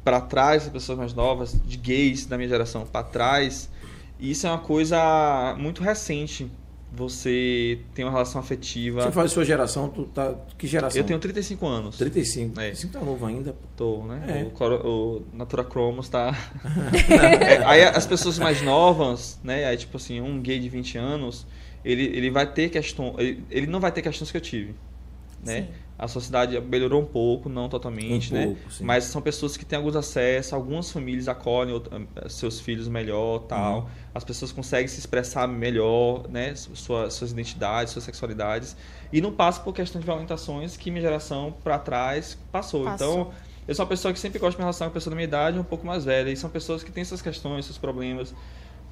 para 0.03 0.21
trás, 0.21 0.63
as 0.63 0.69
pessoas 0.69 0.97
mais 0.97 1.13
novas, 1.13 1.55
de 1.65 1.77
gays 1.77 2.25
da 2.25 2.37
minha 2.37 2.49
geração 2.49 2.85
para 2.85 3.03
trás, 3.03 3.69
isso 4.19 4.45
é 4.47 4.49
uma 4.49 4.59
coisa 4.59 5.55
muito 5.57 5.81
recente. 5.83 6.49
Você 6.93 7.79
tem 7.93 8.05
uma 8.05 8.11
relação 8.11 8.39
afetiva. 8.39 9.01
Você 9.01 9.11
faz 9.11 9.29
a 9.31 9.33
sua 9.33 9.43
geração, 9.43 9.89
tu 9.89 10.05
tá. 10.05 10.33
Que 10.57 10.65
geração? 10.65 11.01
Eu 11.01 11.05
tenho 11.05 11.19
35 11.19 11.67
anos. 11.67 11.97
35. 11.97 12.51
É. 12.59 12.63
35 12.67 12.93
tá 12.93 13.01
novo 13.03 13.25
ainda. 13.25 13.53
Tô, 13.75 14.03
né? 14.05 14.41
É. 14.41 14.43
O, 14.43 14.51
coro- 14.51 14.81
o 14.87 15.25
Natura 15.35 15.65
Cromos 15.65 16.07
tá. 16.07 16.31
É, 17.41 17.65
aí 17.65 17.83
as 17.83 18.05
pessoas 18.05 18.39
mais 18.39 18.61
novas, 18.61 19.37
né? 19.43 19.65
Aí, 19.65 19.75
tipo 19.75 19.97
assim, 19.97 20.21
um 20.21 20.39
gay 20.41 20.57
de 20.57 20.69
20 20.69 20.97
anos, 20.97 21.45
ele, 21.83 22.03
ele 22.03 22.29
vai 22.31 22.49
ter 22.49 22.69
questão. 22.69 23.13
Ele, 23.17 23.43
ele 23.51 23.67
não 23.67 23.81
vai 23.81 23.91
ter 23.91 24.01
questões 24.01 24.31
que 24.31 24.37
eu 24.37 24.41
tive. 24.41 24.73
Né? 25.43 25.63
Sim. 25.63 25.67
A 25.97 26.09
sociedade 26.09 26.59
melhorou 26.59 27.01
um 27.01 27.05
pouco, 27.05 27.47
não 27.47 27.69
totalmente, 27.69 28.33
Um 28.33 28.37
né? 28.37 28.45
pouco, 28.47 28.71
sim. 28.71 28.83
Mas 28.83 29.05
são 29.05 29.21
pessoas 29.21 29.55
que 29.55 29.63
têm 29.63 29.77
alguns 29.77 29.95
acessos, 29.95 30.51
algumas 30.51 30.91
famílias 30.91 31.29
acolhem 31.29 31.81
eh, 32.17 32.27
seus 32.27 32.59
filhos 32.59 32.89
melhor, 32.89 33.39
tal. 33.47 33.79
Uhum. 33.79 33.85
As 34.13 34.23
pessoas 34.23 34.51
conseguem 34.51 34.87
se 34.89 34.99
expressar 34.99 35.47
melhor, 35.47 36.27
né? 36.29 36.53
Sua, 36.55 37.09
suas 37.09 37.31
identidades, 37.31 37.93
suas 37.93 38.03
sexualidades 38.03 38.75
e 39.11 39.21
não 39.21 39.31
passam 39.31 39.63
por 39.63 39.73
questões 39.73 40.01
de 40.01 40.05
violentações 40.05 40.75
que 40.75 40.91
minha 40.91 41.01
geração 41.01 41.53
para 41.63 41.79
trás 41.79 42.37
passou. 42.51 42.83
Passou. 42.83 43.11
Então, 43.21 43.31
eu 43.65 43.73
sou 43.73 43.83
uma 43.85 43.89
pessoa 43.89 44.13
que 44.13 44.19
sempre 44.19 44.37
gosta 44.37 44.51
de 44.51 44.57
me 44.57 44.63
relacionar 44.63 44.89
com 44.89 44.93
pessoas 44.93 45.11
da 45.11 45.15
minha 45.15 45.27
idade, 45.27 45.57
um 45.57 45.63
pouco 45.63 45.87
mais 45.87 46.03
velha, 46.03 46.29
e 46.29 46.35
são 46.35 46.49
pessoas 46.49 46.83
que 46.83 46.91
têm 46.91 47.01
essas 47.01 47.21
questões, 47.21 47.65
seus 47.65 47.77
problemas, 47.77 48.35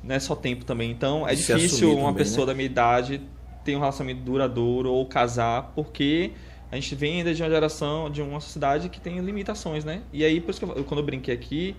não 0.01 0.15
é 0.15 0.19
só 0.19 0.35
tempo 0.35 0.63
também. 0.63 0.89
Então, 0.89 1.27
é 1.27 1.33
E 1.33 1.37
se 1.37 1.53
difícil 1.53 1.91
uma 1.91 2.07
também, 2.07 2.15
pessoa 2.15 2.45
né? 2.45 2.53
da 2.53 2.55
minha 2.55 2.65
idade 2.65 3.21
ter 3.63 3.75
um 3.75 3.79
relacionamento 3.79 4.21
duradouro 4.21 4.91
ou 4.91 5.05
casar, 5.05 5.71
porque 5.75 6.31
a 6.73 6.75
gente 6.75 6.95
vem 6.95 7.19
ainda 7.19 7.31
de 7.35 7.43
uma 7.43 7.49
geração, 7.51 8.09
de 8.09 8.19
uma 8.19 8.39
sociedade 8.39 8.89
que 8.89 8.99
tem 8.99 9.19
limitações, 9.19 9.85
né? 9.85 10.01
E 10.11 10.25
aí, 10.25 10.41
por 10.41 10.49
isso 10.49 10.59
que 10.59 10.65
eu, 10.65 10.83
quando 10.83 11.01
eu 11.01 11.05
brinquei 11.05 11.31
aqui, 11.31 11.75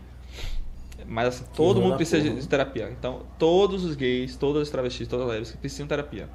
mas 1.05 1.27
assim, 1.27 1.45
todo 1.53 1.81
mundo 1.81 1.97
precisa 1.97 2.23
de, 2.23 2.41
de 2.41 2.47
terapia. 2.47 2.89
Então, 2.97 3.23
todos 3.37 3.85
os 3.85 3.97
gays, 3.97 4.37
todas 4.37 4.63
as 4.63 4.71
travestis, 4.71 5.09
todas 5.09 5.27
as 5.27 5.33
lésbicas 5.33 5.61
precisam 5.61 5.87
de 5.87 5.89
terapia. 5.89 6.29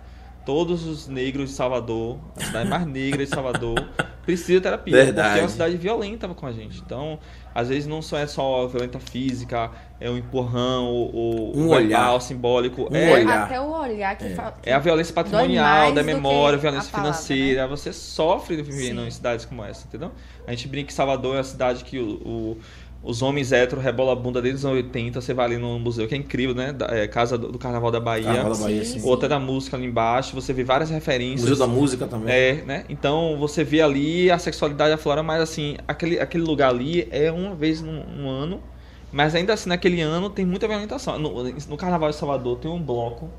Todos 0.49 0.83
os 0.87 1.07
negros 1.07 1.51
de 1.51 1.55
Salvador, 1.55 2.17
a 2.35 2.43
cidade 2.43 2.67
mais 2.67 2.83
negra 2.87 3.23
de 3.23 3.29
Salvador, 3.29 3.75
precisam 4.25 4.55
de 4.55 4.61
terapia. 4.61 4.95
Verdade. 4.95 5.27
Porque 5.27 5.39
é 5.41 5.43
uma 5.43 5.49
cidade 5.49 5.77
violenta 5.77 6.27
com 6.27 6.47
a 6.47 6.51
gente. 6.51 6.79
Então, 6.79 7.19
às 7.53 7.69
vezes 7.69 7.85
não 7.85 8.01
só 8.01 8.17
é 8.17 8.25
só 8.25 8.65
violenta 8.65 8.99
física, 8.99 9.69
é 9.99 10.09
um 10.09 10.17
empurrão, 10.17 10.85
ou, 10.87 11.13
ou 11.15 11.49
Um 11.55 11.69
verbal, 11.69 12.13
olhar. 12.13 12.21
simbólico. 12.21 12.87
Um 12.91 12.95
é, 12.95 13.13
olhar. 13.13 13.43
Até 13.43 13.61
o 13.61 13.69
olhar 13.71 14.17
que 14.17 14.29
fala. 14.29 14.55
é 14.63 14.73
a 14.73 14.79
violência 14.79 15.13
patrimonial, 15.13 15.93
da 15.93 16.01
que 16.01 16.07
memória, 16.07 16.57
a 16.57 16.59
violência 16.61 16.89
palavra, 16.91 17.11
né? 17.11 17.17
financeira. 17.19 17.67
Você 17.67 17.93
sofre 17.93 18.55
vivendo 18.59 19.01
Sim. 19.01 19.07
em 19.07 19.11
cidades 19.11 19.45
como 19.45 19.63
essa, 19.63 19.85
entendeu? 19.87 20.11
A 20.47 20.49
gente 20.49 20.67
brinca 20.67 20.87
que 20.87 20.93
Salvador 20.95 21.35
é 21.35 21.39
a 21.41 21.43
cidade 21.43 21.83
que 21.83 21.99
o- 21.99 22.15
o- 22.25 22.57
os 23.01 23.21
homens 23.21 23.51
héteros 23.51 23.83
rebolam 23.83 24.11
a 24.11 24.15
bunda 24.15 24.41
desde 24.41 24.59
os 24.59 24.65
anos 24.65 24.77
80. 24.77 25.21
Você 25.21 25.33
vai 25.33 25.45
ali 25.45 25.57
no 25.57 25.79
museu, 25.79 26.07
que 26.07 26.13
é 26.13 26.17
incrível, 26.17 26.53
né? 26.53 26.73
Da- 26.73 26.87
é, 26.87 27.07
Casa 27.07 27.37
do, 27.37 27.51
do 27.51 27.57
Carnaval 27.57 27.91
da 27.91 27.99
Bahia. 27.99 28.25
Carnaval 28.25 28.53
da 28.53 28.63
Bahia, 28.63 28.83
Sim, 28.83 28.99
sim. 28.99 29.07
Outra 29.07 29.29
da 29.29 29.39
música 29.39 29.77
ali 29.77 29.85
embaixo. 29.85 30.35
Você 30.35 30.51
vê 30.51 30.63
várias 30.63 30.89
referências. 30.89 31.49
Museu 31.49 31.55
da 31.55 31.67
Música 31.71 32.07
também. 32.07 32.33
É, 32.33 32.53
né? 32.65 32.85
Então 32.89 33.37
você 33.39 33.63
vê 33.63 33.81
ali 33.81 34.29
a 34.29 34.37
sexualidade 34.37 34.93
aflora, 34.93 35.23
mas 35.23 35.41
assim, 35.41 35.77
aquele, 35.87 36.19
aquele 36.19 36.43
lugar 36.43 36.69
ali 36.69 37.07
é 37.09 37.31
uma 37.31 37.55
vez 37.55 37.81
num, 37.81 38.03
num 38.03 38.29
ano, 38.29 38.61
mas 39.11 39.33
ainda 39.33 39.53
assim 39.53 39.69
naquele 39.69 40.01
ano 40.01 40.29
tem 40.29 40.45
muita 40.45 40.67
violentação. 40.67 41.17
No, 41.17 41.43
no 41.43 41.77
Carnaval 41.77 42.09
de 42.09 42.15
Salvador 42.17 42.57
tem 42.57 42.69
um 42.69 42.81
bloco 42.81 43.29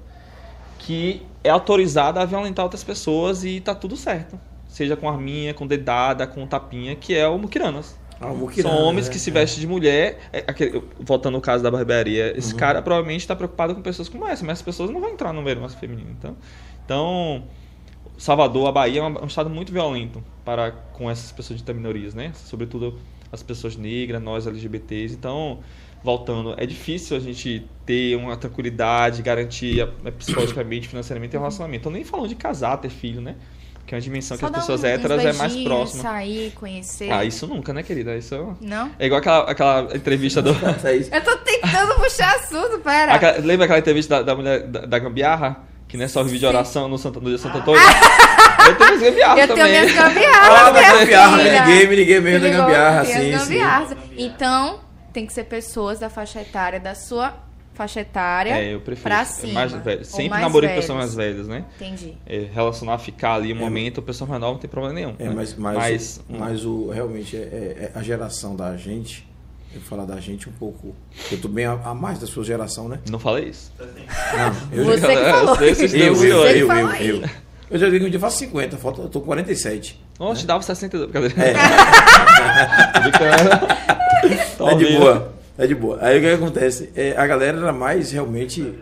que 0.79 1.23
é 1.45 1.51
autorizado 1.51 2.19
a 2.19 2.25
violentar 2.25 2.65
outras 2.65 2.83
pessoas 2.83 3.45
e 3.45 3.61
tá 3.61 3.75
tudo 3.75 3.97
certo. 3.97 4.41
Seja 4.69 4.97
com 4.97 5.09
arminha, 5.09 5.53
com 5.53 5.67
dedada, 5.67 6.27
com 6.27 6.47
tapinha, 6.47 6.95
que 6.97 7.15
é 7.15 7.29
o 7.29 7.37
Muquiranas. 7.39 7.99
São 8.63 8.71
homens 8.85 9.07
né? 9.07 9.13
que 9.13 9.19
se 9.19 9.31
vestem 9.31 9.61
de 9.61 9.67
mulher. 9.67 10.19
É, 10.33 10.45
aquele- 10.47 10.83
voltando 10.99 11.35
no 11.35 11.41
caso 11.41 11.63
da 11.65 11.71
barbearia, 11.71 12.37
esse 12.37 12.55
cara 12.55 12.83
provavelmente 12.83 13.21
está 13.23 13.35
preocupado 13.35 13.75
com 13.75 13.81
pessoas 13.83 14.09
como 14.09 14.27
essa, 14.27 14.45
mas 14.45 14.59
as 14.59 14.63
pessoas 14.63 14.91
não 14.91 15.01
vão 15.01 15.11
entrar 15.11 15.33
no 15.33 15.43
verão 15.43 15.67
feminino. 15.69 16.11
Então, 16.19 16.37
então, 16.85 17.45
Salvador, 18.19 18.69
a 18.69 18.73
Bahia 18.73 19.01
é 19.01 19.03
um, 19.03 19.23
um 19.23 19.27
estado 19.27 19.49
muito 19.49 19.73
violento 19.73 20.23
para 20.45 20.73
com 20.93 21.11
essas 21.11 21.33
pessoas 21.33 21.63
de 21.63 21.73
minorias, 21.73 22.15
né? 22.15 22.33
Sobretudo 22.35 22.99
as 23.33 23.43
pessoas 23.43 23.77
negras, 23.77 24.23
nós 24.23 24.47
LGBTs. 24.47 25.15
Então, 25.15 25.61
voltando, 26.03 26.55
é 26.57 26.67
difícil 26.67 27.17
a 27.17 27.21
gente 27.21 27.67
ter 27.87 28.17
uma 28.17 28.37
tranquilidade, 28.37 29.23
garantir 29.23 29.81
eh, 30.05 30.11
psicologicamente, 30.11 30.89
financeiramente 30.89 31.31
ter 31.31 31.39
um 31.39 31.41
relacionamento. 31.41 31.85
Tô 31.85 31.91
nem 31.91 32.05
falando 32.05 32.29
de 32.29 32.35
casar, 32.35 32.77
ter 32.79 32.91
filho, 32.91 33.21
né? 33.21 33.37
Que 33.91 33.97
é 33.97 33.99
uma 33.99 34.03
dimensão 34.03 34.39
Só 34.39 34.49
que 34.49 34.55
as 34.55 34.61
pessoas 34.61 34.85
um- 34.85 34.87
héteras 34.87 35.25
é 35.25 35.33
mais 35.33 35.57
próxima. 35.65 36.03
Sair, 36.05 36.53
conhecer. 36.53 37.11
Ah, 37.11 37.25
isso 37.25 37.45
nunca, 37.49 37.73
né, 37.73 37.83
querida? 37.83 38.17
Isso 38.17 38.37
é... 38.37 38.39
Não? 38.65 38.89
É 38.97 39.07
igual 39.07 39.19
aquela, 39.19 39.51
aquela 39.51 39.89
entrevista 39.97 40.41
do. 40.41 40.51
Eu 40.51 41.21
tô 41.25 41.37
tentando 41.39 41.95
puxar 41.97 42.37
assunto, 42.37 42.79
pera. 42.85 43.15
Aquela- 43.15 43.39
lembra 43.39 43.65
aquela 43.65 43.81
entrevista 43.81 44.19
da, 44.19 44.23
da 44.23 44.37
mulher 44.37 44.63
da, 44.63 44.83
da 44.87 44.97
gambiarra? 45.01 45.65
Que 45.89 45.97
não 45.97 46.05
é 46.05 46.07
só 46.09 46.23
vídeo 46.23 46.39
de 46.39 46.47
oração 46.47 46.87
no, 46.87 46.97
Santo, 46.99 47.21
no 47.21 47.31
dia 47.31 47.39
Santo 47.39 47.59
Antônio? 47.59 47.83
Eu 48.69 48.77
tenho 48.79 48.95
as 48.95 49.01
gambiarras 49.01 49.39
Eu 49.41 49.47
tenho 49.49 49.59
também. 49.59 49.73
minhas 49.81 49.99
Ah, 49.99 50.03
gambiarras, 50.09 50.65
da 50.65 50.81
minha 50.81 50.93
gambiarra, 51.01 51.39
filha. 51.39 51.51
me 51.51 51.59
liguei, 51.59 51.89
me 51.89 51.97
liguei 51.97 52.21
mesmo 52.21 52.41
da 52.49 52.57
gambiarra, 52.59 53.05
sim, 53.07 53.13
sim. 53.13 53.31
gambiarras. 53.33 53.97
Então, 54.17 54.81
tem 55.13 55.27
que 55.27 55.33
ser 55.33 55.45
pessoas 55.47 55.99
da 55.99 56.09
faixa 56.09 56.41
etária, 56.41 56.79
da 56.79 56.95
sua 56.95 57.35
faixa 57.81 58.01
etária. 58.01 58.51
É, 58.51 58.75
eu 58.75 58.81
prefiro. 58.81 59.09
Pra 59.09 59.21
É 59.21 59.25
cima. 59.25 59.53
mais 59.55 59.73
velho. 59.73 60.05
Sempre 60.05 60.29
mais 60.29 60.43
namorei 60.43 60.69
com 60.69 60.75
pessoas 60.77 60.99
mais 60.99 61.15
velhas, 61.15 61.49
né? 61.49 61.65
Entendi. 61.77 62.13
É, 62.27 62.47
relacionar, 62.53 62.99
ficar 62.99 63.35
ali 63.37 63.53
um 63.53 63.57
momento, 63.57 64.03
pessoa 64.03 64.29
mais 64.29 64.39
nova 64.41 64.53
não 64.53 64.61
tem 64.61 64.69
problema 64.69 64.95
nenhum. 64.95 65.15
É, 65.19 65.25
né? 65.25 65.33
mas, 65.35 65.55
mas, 65.57 65.77
mas, 65.79 66.21
o, 66.29 66.33
mas 66.39 66.65
o, 66.67 66.91
realmente 66.91 67.37
é, 67.37 67.41
é- 67.41 67.93
é 67.95 67.99
a 67.99 68.03
geração 68.03 68.55
da 68.55 68.77
gente, 68.77 69.27
eu 69.73 69.81
vou 69.81 69.89
falar 69.89 70.05
da 70.05 70.21
gente 70.21 70.47
um 70.49 70.53
pouco, 70.53 70.95
eu 71.33 71.41
tô 71.41 71.49
bem 71.49 71.65
a, 71.65 71.73
a 71.73 71.95
mais 71.95 72.19
da 72.19 72.27
sua 72.27 72.45
geração, 72.45 72.87
né? 72.89 72.99
Não 73.11 73.19
falei 73.19 73.49
isso. 73.49 73.73
Não, 73.79 73.89
eu, 74.79 74.85
Você 74.85 75.07
que 75.07 75.13
eu 75.15 75.31
falou. 75.31 75.57
eu, 75.57 75.63
eu, 75.63 75.71
eu, 75.71 75.77
que 75.89 75.97
eu, 75.97 76.71
eu, 76.71 76.87
aí. 76.89 77.09
eu. 77.09 77.23
Eu 77.71 77.79
já 77.79 77.89
digo 77.89 78.11
que 78.11 78.17
eu 78.17 78.21
faço 78.21 78.37
50, 78.39 78.77
falta, 78.79 79.01
eu 79.03 79.09
tô 79.09 79.21
com 79.21 79.27
47. 79.27 79.99
Nossa, 80.19 80.41
te 80.41 80.47
dava 80.47 80.61
62. 80.61 81.13
Cadê? 81.13 81.27
É, 81.41 81.55
Tá 84.59 84.73
é 84.73 84.75
de 84.75 84.97
boa, 84.99 85.33
é 85.63 85.67
de 85.67 85.75
boa. 85.75 85.99
Aí 86.01 86.19
o 86.19 86.21
que 86.21 86.29
acontece? 86.29 86.91
É, 86.95 87.15
a 87.17 87.27
galera 87.27 87.59
era 87.59 87.73
mais 87.73 88.13
realmente, 88.13 88.75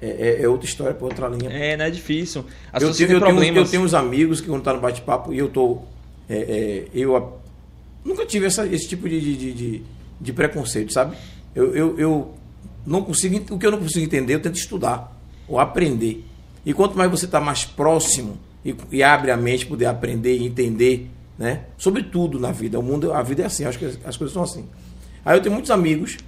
é, 0.00 0.08
é- 0.08 0.42
é 0.42 0.48
outra 0.48 0.66
história, 0.66 0.94
por 0.94 1.06
outra 1.06 1.28
linha. 1.28 1.50
É, 1.50 1.76
não 1.76 1.84
é 1.84 1.90
difícil. 1.90 2.44
As 2.72 2.82
eu, 2.82 2.92
tenho, 2.92 3.08
têm 3.08 3.16
eu, 3.16 3.20
tenho, 3.40 3.56
eu 3.56 3.64
tenho 3.68 3.82
uns 3.82 3.94
amigos 3.94 4.40
que 4.40 4.48
quando 4.48 4.62
tá 4.62 4.72
no 4.72 4.80
bate-papo 4.80 5.32
e 5.32 5.38
eu 5.38 5.48
tô. 5.48 5.78
é, 6.28 6.36
é, 6.36 6.84
eu 6.94 7.38
nunca 8.04 8.24
tive 8.26 8.46
essa- 8.46 8.66
esse 8.66 8.88
tipo 8.88 9.08
de, 9.08 9.20
de, 9.20 9.52
de, 9.52 9.82
de- 10.20 10.32
preconceito, 10.32 10.92
sabe? 10.92 11.16
Eu, 11.54 11.74
eu, 11.74 11.98
eu 11.98 12.34
não 12.86 13.02
consigo. 13.02 13.36
O 13.54 13.58
que 13.58 13.66
eu 13.66 13.70
não 13.70 13.78
consigo 13.78 14.04
entender, 14.04 14.34
eu 14.34 14.40
tento 14.40 14.56
estudar 14.56 15.14
ou 15.46 15.58
aprender. 15.60 16.24
E 16.66 16.72
quanto 16.72 16.96
mais 16.96 17.10
você 17.10 17.26
está 17.26 17.40
mais 17.40 17.64
próximo 17.64 18.38
e, 18.64 18.74
e 18.90 19.02
abre 19.02 19.30
a 19.30 19.36
mente, 19.36 19.66
poder 19.66 19.86
aprender 19.86 20.36
e 20.38 20.44
entender, 20.46 21.10
né? 21.38 21.64
Sobre 21.76 22.02
tudo 22.04 22.40
na 22.40 22.50
vida. 22.52 22.78
O 22.78 22.82
mundo, 22.82 23.12
a 23.12 23.22
vida 23.22 23.42
é 23.42 23.46
assim, 23.46 23.64
acho 23.66 23.78
que 23.78 23.84
as 24.04 24.16
coisas 24.16 24.32
são 24.32 24.42
assim. 24.42 24.64
Aí 25.24 25.36
eu 25.36 25.42
tenho 25.42 25.54
muitos 25.54 25.70
amigos 25.70 26.18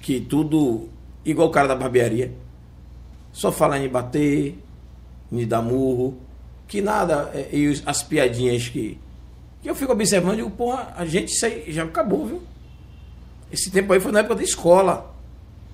que 0.00 0.20
tudo 0.20 0.88
igual 1.24 1.48
o 1.48 1.50
cara 1.50 1.68
da 1.68 1.74
barbearia 1.74 2.32
só 3.32 3.50
fala 3.50 3.78
em 3.78 3.88
bater, 3.88 4.58
em 5.30 5.46
dar 5.46 5.62
murro, 5.62 6.16
que 6.68 6.80
nada, 6.80 7.30
é, 7.34 7.48
e 7.52 7.82
as 7.84 8.02
piadinhas 8.02 8.68
que, 8.68 8.98
que 9.62 9.68
eu 9.68 9.74
fico 9.74 9.92
observando 9.92 10.36
digo, 10.36 10.50
porra, 10.50 10.92
a 10.96 11.04
gente 11.04 11.32
já 11.68 11.84
acabou, 11.84 12.26
viu? 12.26 12.42
Esse 13.52 13.70
tempo 13.70 13.92
aí 13.92 14.00
foi 14.00 14.12
na 14.12 14.20
época 14.20 14.36
da 14.36 14.42
escola. 14.42 15.14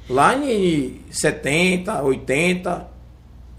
Lá 0.08 0.36
em 0.36 1.00
70, 1.10 2.02
80. 2.02 2.88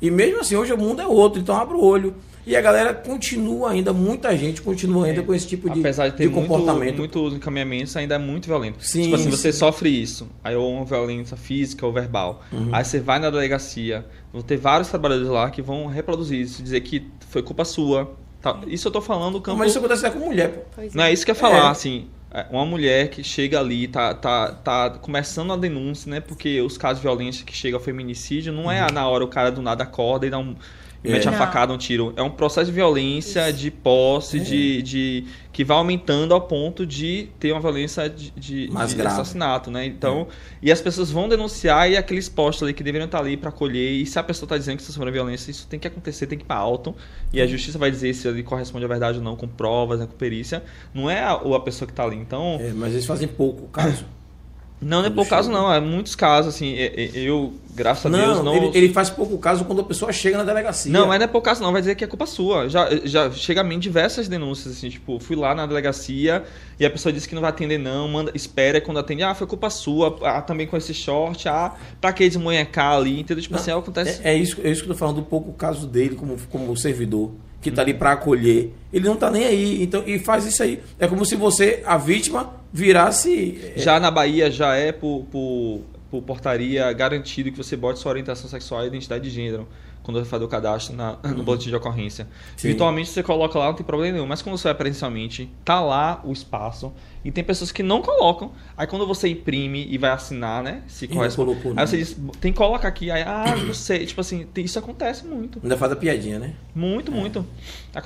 E 0.01 0.11
mesmo 0.11 0.41
assim, 0.41 0.55
hoje 0.55 0.73
o 0.73 0.77
mundo 0.77 1.01
é 1.01 1.07
outro, 1.07 1.39
então 1.39 1.55
abre 1.55 1.75
o 1.75 1.83
olho. 1.83 2.15
E 2.45 2.55
a 2.55 2.61
galera 2.61 2.93
continua 2.93 3.71
ainda, 3.71 3.93
muita 3.93 4.35
gente 4.35 4.61
continua 4.61 5.05
ainda 5.05 5.21
com 5.21 5.33
esse 5.33 5.47
tipo 5.47 5.69
de, 5.69 5.79
Apesar 5.79 6.09
de 6.09 6.15
ter 6.17 6.27
muito, 6.29 6.47
comportamento. 6.47 6.97
muitos 6.97 7.33
encaminhamentos, 7.33 7.95
ainda 7.95 8.15
é 8.15 8.17
muito 8.17 8.47
violento. 8.47 8.83
Sim, 8.83 9.03
tipo 9.03 9.15
assim, 9.15 9.29
você 9.29 9.51
sim. 9.51 9.59
sofre 9.59 9.89
isso, 9.89 10.27
aí 10.43 10.55
ou 10.55 10.71
uma 10.73 10.85
violência 10.85 11.37
física 11.37 11.85
ou 11.85 11.93
verbal. 11.93 12.43
Uhum. 12.51 12.69
Aí 12.71 12.83
você 12.83 12.99
vai 12.99 13.19
na 13.19 13.29
delegacia, 13.29 14.05
vão 14.33 14.41
ter 14.41 14.57
vários 14.57 14.89
trabalhadores 14.89 15.29
lá 15.29 15.49
que 15.51 15.61
vão 15.61 15.85
reproduzir 15.87 16.39
isso, 16.41 16.63
dizer 16.63 16.81
que 16.81 17.05
foi 17.29 17.43
culpa 17.43 17.63
sua. 17.63 18.11
tal. 18.41 18.59
Isso 18.67 18.87
eu 18.87 18.91
tô 18.91 19.01
falando 19.01 19.33
do 19.33 19.41
campo. 19.41 19.59
Mas 19.59 19.69
isso 19.69 19.77
acontece 19.79 20.05
até 20.05 20.17
com 20.17 20.25
mulher, 20.25 20.49
pô. 20.49 20.61
Pois 20.75 20.93
Não 20.95 21.03
é 21.03 21.13
isso 21.13 21.23
que 21.23 21.29
eu 21.31 21.35
ia 21.35 21.39
falar, 21.39 21.67
É. 21.67 21.69
assim. 21.69 22.07
é, 22.33 22.47
Uma 22.49 22.65
mulher 22.65 23.09
que 23.09 23.23
chega 23.23 23.59
ali, 23.59 23.87
tá, 23.87 24.15
tá, 24.15 24.51
tá 24.51 24.89
começando 24.99 25.53
a 25.53 25.57
denúncia, 25.57 26.09
né? 26.09 26.19
Porque 26.19 26.59
os 26.59 26.75
casos 26.75 26.97
de 26.97 27.03
violência 27.03 27.45
que 27.45 27.55
chega 27.55 27.77
ao 27.77 27.83
feminicídio 27.83 28.51
não 28.51 28.71
é 28.71 28.91
na 28.91 29.07
hora 29.07 29.23
o 29.23 29.27
cara 29.27 29.51
do 29.51 29.61
nada 29.61 29.83
acorda 29.83 30.25
e 30.25 30.29
dá 30.31 30.39
um. 30.39 30.55
É. 31.03 31.11
mete 31.11 31.27
a 31.27 31.31
Não. 31.31 31.37
facada, 31.37 31.73
um 31.73 31.77
tiro. 31.77 32.13
É 32.15 32.21
um 32.21 32.29
processo 32.29 32.67
de 32.67 32.71
violência, 32.71 33.51
de 33.51 33.71
posse, 33.71 34.39
de, 34.39 34.81
de. 34.83 35.25
que 35.51 35.63
vai 35.63 35.77
aumentando 35.77 36.33
ao 36.33 36.41
ponto 36.41 36.85
de 36.85 37.29
ter 37.39 37.51
uma 37.51 37.59
violência 37.59 38.07
de, 38.09 38.31
de, 38.31 38.69
Mais 38.71 38.91
de 38.91 38.95
grave. 38.97 39.15
assassinato, 39.15 39.71
né? 39.71 39.85
Então. 39.85 40.27
E 40.61 40.71
as 40.71 40.79
pessoas 40.79 41.09
vão 41.09 41.27
denunciar 41.27 41.89
e 41.89 41.97
aqueles 41.97 42.29
postos 42.29 42.63
ali 42.63 42.73
que 42.73 42.83
deveriam 42.83 43.05
estar 43.05 43.19
ali 43.19 43.35
para 43.35 43.49
acolher. 43.49 43.91
E 43.91 44.05
se 44.05 44.19
a 44.19 44.23
pessoa 44.23 44.47
tá 44.47 44.57
dizendo 44.57 44.75
que 44.77 44.83
está 44.83 44.93
sofrendo 44.93 45.11
violência, 45.13 45.49
isso 45.49 45.67
tem 45.67 45.79
que 45.79 45.87
acontecer, 45.87 46.27
tem 46.27 46.37
que 46.37 46.43
ir 46.43 46.47
para 46.47 46.57
alto. 46.57 46.95
E 47.33 47.41
a 47.41 47.47
justiça 47.47 47.79
vai 47.79 47.89
dizer 47.89 48.13
se 48.13 48.27
ele 48.27 48.43
corresponde 48.43 48.85
à 48.85 48.87
verdade 48.87 49.17
ou 49.17 49.23
não, 49.23 49.35
com 49.35 49.47
provas, 49.47 49.99
né, 49.99 50.05
com 50.05 50.15
perícia. 50.15 50.63
Não 50.93 51.09
é 51.09 51.23
a, 51.23 51.35
ou 51.35 51.55
a 51.55 51.59
pessoa 51.61 51.87
que 51.87 51.93
tá 51.93 52.03
ali. 52.03 52.17
Então. 52.17 52.57
É, 52.61 52.71
mas 52.73 52.93
eles 52.93 53.05
fazem 53.05 53.27
pouco 53.27 53.67
caso. 53.69 54.05
Não, 54.81 54.99
não 55.01 55.07
é 55.07 55.09
por 55.11 55.27
caso, 55.27 55.51
não. 55.51 55.71
É 55.71 55.79
muitos 55.79 56.15
casos, 56.15 56.55
assim. 56.55 56.73
é- 56.73 57.03
é- 57.03 57.11
Eu, 57.13 57.53
graças 57.75 58.03
a 58.05 58.09
Deus, 58.09 58.37
Não, 58.37 58.43
não. 58.43 58.55
ele, 58.55 58.71
ele 58.77 58.93
faz 58.93 59.09
pouco 59.11 59.37
caso 59.37 59.63
quando 59.63 59.81
a 59.81 59.83
pessoa 59.83 60.11
chega 60.11 60.37
na 60.37 60.43
delegacia. 60.43 60.91
Não, 60.91 61.07
mas 61.07 61.19
não 61.19 61.25
é 61.25 61.27
por 61.27 61.41
caso 61.41 61.61
não, 61.61 61.71
vai 61.71 61.81
dizer 61.81 61.93
que 61.95 62.03
é 62.03 62.07
culpa 62.07 62.25
sua. 62.25 62.67
Já, 62.67 62.89
já 63.03 63.29
chega 63.31 63.61
a 63.61 63.63
mim 63.63 63.77
diversas 63.77 64.27
denúncias, 64.27 64.75
assim, 64.75 64.89
tipo, 64.89 65.19
fui 65.19 65.35
lá 65.35 65.53
na 65.53 65.67
delegacia 65.67 66.43
e 66.79 66.85
a 66.85 66.89
pessoa 66.89 67.13
disse 67.13 67.29
que 67.29 67.35
não 67.35 67.41
vai 67.41 67.51
atender 67.51 67.77
não, 67.77 68.07
manda, 68.07 68.31
espera 68.33 68.81
quando 68.81 68.97
atende, 68.97 69.21
ah, 69.21 69.35
foi 69.35 69.45
culpa 69.45 69.69
sua, 69.69 70.17
ah, 70.23 70.41
também 70.41 70.65
com 70.65 70.75
esse 70.75 70.93
short, 70.95 71.47
ah, 71.47 71.73
pra 72.01 72.11
que 72.11 72.27
desmonhecar 72.27 72.95
ali, 72.95 73.19
entendeu? 73.19 73.43
Tipo 73.43 73.55
assim, 73.55 73.71
acontece... 73.71 74.19
É, 74.23 74.33
é 74.33 74.37
isso, 74.37 74.57
é 74.63 74.69
isso 74.71 74.81
que 74.83 74.89
eu 74.89 74.93
tô 74.93 74.99
falando, 74.99 75.17
do 75.17 75.23
pouco 75.23 75.53
caso 75.53 75.85
dele 75.85 76.15
como, 76.15 76.35
como 76.49 76.75
servidor, 76.75 77.31
que 77.61 77.69
tá 77.69 77.83
ali 77.83 77.93
para 77.93 78.13
acolher. 78.13 78.73
Ele 78.91 79.07
não 79.07 79.15
tá 79.15 79.29
nem 79.29 79.45
aí, 79.45 79.83
então, 79.83 80.03
e 80.07 80.17
faz 80.17 80.45
isso 80.47 80.63
aí. 80.63 80.81
É 80.99 81.07
como 81.07 81.23
se 81.23 81.35
você, 81.35 81.83
a 81.85 81.95
vítima, 81.97 82.59
virasse. 82.71 83.59
é, 83.75 83.79
Já 83.79 83.99
na 83.99 84.09
Bahia 84.09 84.49
já 84.49 84.75
é 84.75 84.91
por, 84.91 85.25
por, 85.31 85.81
por 86.09 86.21
portaria 86.21 86.91
garantido 86.93 87.51
que 87.51 87.57
você 87.57 87.75
bote 87.75 87.99
sua 87.99 88.11
orientação 88.11 88.49
sexual 88.49 88.83
e 88.83 88.87
identidade 88.87 89.23
de 89.23 89.29
gênero 89.29 89.67
quando 90.03 90.19
você 90.19 90.29
fazer 90.29 90.43
o 90.43 90.47
cadastro 90.47 90.95
na- 90.95 91.17
no 91.35 91.43
boletim 91.43 91.69
de 91.69 91.75
ocorrência. 91.75 92.27
Sim. 92.57 92.69
Virtualmente 92.69 93.09
você 93.09 93.21
coloca 93.21 93.57
lá, 93.59 93.67
não 93.67 93.73
tem 93.75 93.85
problema 93.85 94.13
nenhum. 94.13 94.25
Mas 94.27 94.41
quando 94.41 94.57
você 94.57 94.67
vai 94.69 94.75
presencialmente, 94.75 95.49
tá 95.63 95.79
lá 95.79 96.21
o 96.23 96.31
espaço 96.31 96.91
e 97.23 97.31
tem 97.31 97.43
pessoas 97.43 97.71
que 97.71 97.83
não 97.83 98.01
colocam. 98.01 98.51
Aí 98.75 98.87
quando 98.87 99.05
você 99.05 99.27
imprime 99.29 99.85
e 99.89 99.97
vai 99.97 100.09
assinar, 100.11 100.63
né? 100.63 100.81
Se 100.87 101.07
corresponde. 101.07 101.51
colocou, 101.59 101.73
Aí 101.79 101.85
você 101.87 101.97
né? 101.97 102.03
diz, 102.03 102.17
tem 102.39 102.51
que 102.51 102.57
colocar 102.57 102.87
aqui. 102.87 103.11
Aí, 103.11 103.21
ah, 103.21 103.55
não 103.55 103.73
sei. 103.75 104.05
Tipo 104.05 104.21
assim, 104.21 104.47
isso 104.57 104.79
acontece 104.79 105.25
muito. 105.25 105.59
Ainda 105.61 105.77
faz 105.77 105.91
a 105.91 105.95
piadinha, 105.95 106.39
né? 106.39 106.53
Muito, 106.73 107.11
muito. 107.11 107.45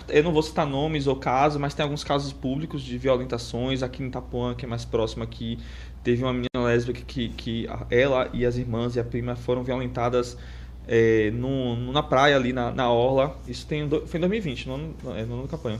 Eu 0.09 0.23
não 0.23 0.33
vou 0.33 0.41
citar 0.43 0.65
nomes 0.65 1.07
ou 1.07 1.15
casos, 1.15 1.59
mas 1.59 1.73
tem 1.73 1.83
alguns 1.83 2.03
casos 2.03 2.33
públicos 2.33 2.81
de 2.81 2.97
violentações. 2.97 3.81
Aqui 3.83 4.03
em 4.03 4.07
Itapuã, 4.07 4.53
que 4.53 4.65
é 4.65 4.67
mais 4.67 4.83
próximo 4.83 5.23
aqui, 5.23 5.59
teve 6.03 6.21
uma 6.23 6.33
menina 6.33 6.49
lésbica 6.65 7.01
que, 7.07 7.29
que 7.29 7.67
ela 7.89 8.29
e 8.33 8.45
as 8.45 8.57
irmãs 8.57 8.95
e 8.95 8.99
a 8.99 9.03
prima 9.03 9.35
foram 9.35 9.63
violentadas 9.63 10.37
é, 10.87 11.31
no, 11.31 11.75
no- 11.75 11.91
na 11.91 12.03
praia 12.03 12.35
ali, 12.35 12.53
na, 12.53 12.71
na 12.71 12.89
orla. 12.91 13.35
Isso 13.47 13.65
tem, 13.65 13.87
foi 13.89 14.17
em 14.17 14.21
2020, 14.21 14.67
no 14.67 14.75
ano, 14.75 14.95
é, 15.15 15.23
no 15.23 15.33
ano 15.35 15.43
da 15.43 15.49
campanha. 15.49 15.79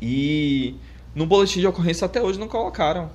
E 0.00 0.74
no 1.14 1.26
boletim 1.26 1.60
de 1.60 1.66
ocorrência 1.66 2.04
até 2.04 2.20
hoje 2.22 2.38
não 2.38 2.48
colocaram 2.48 3.10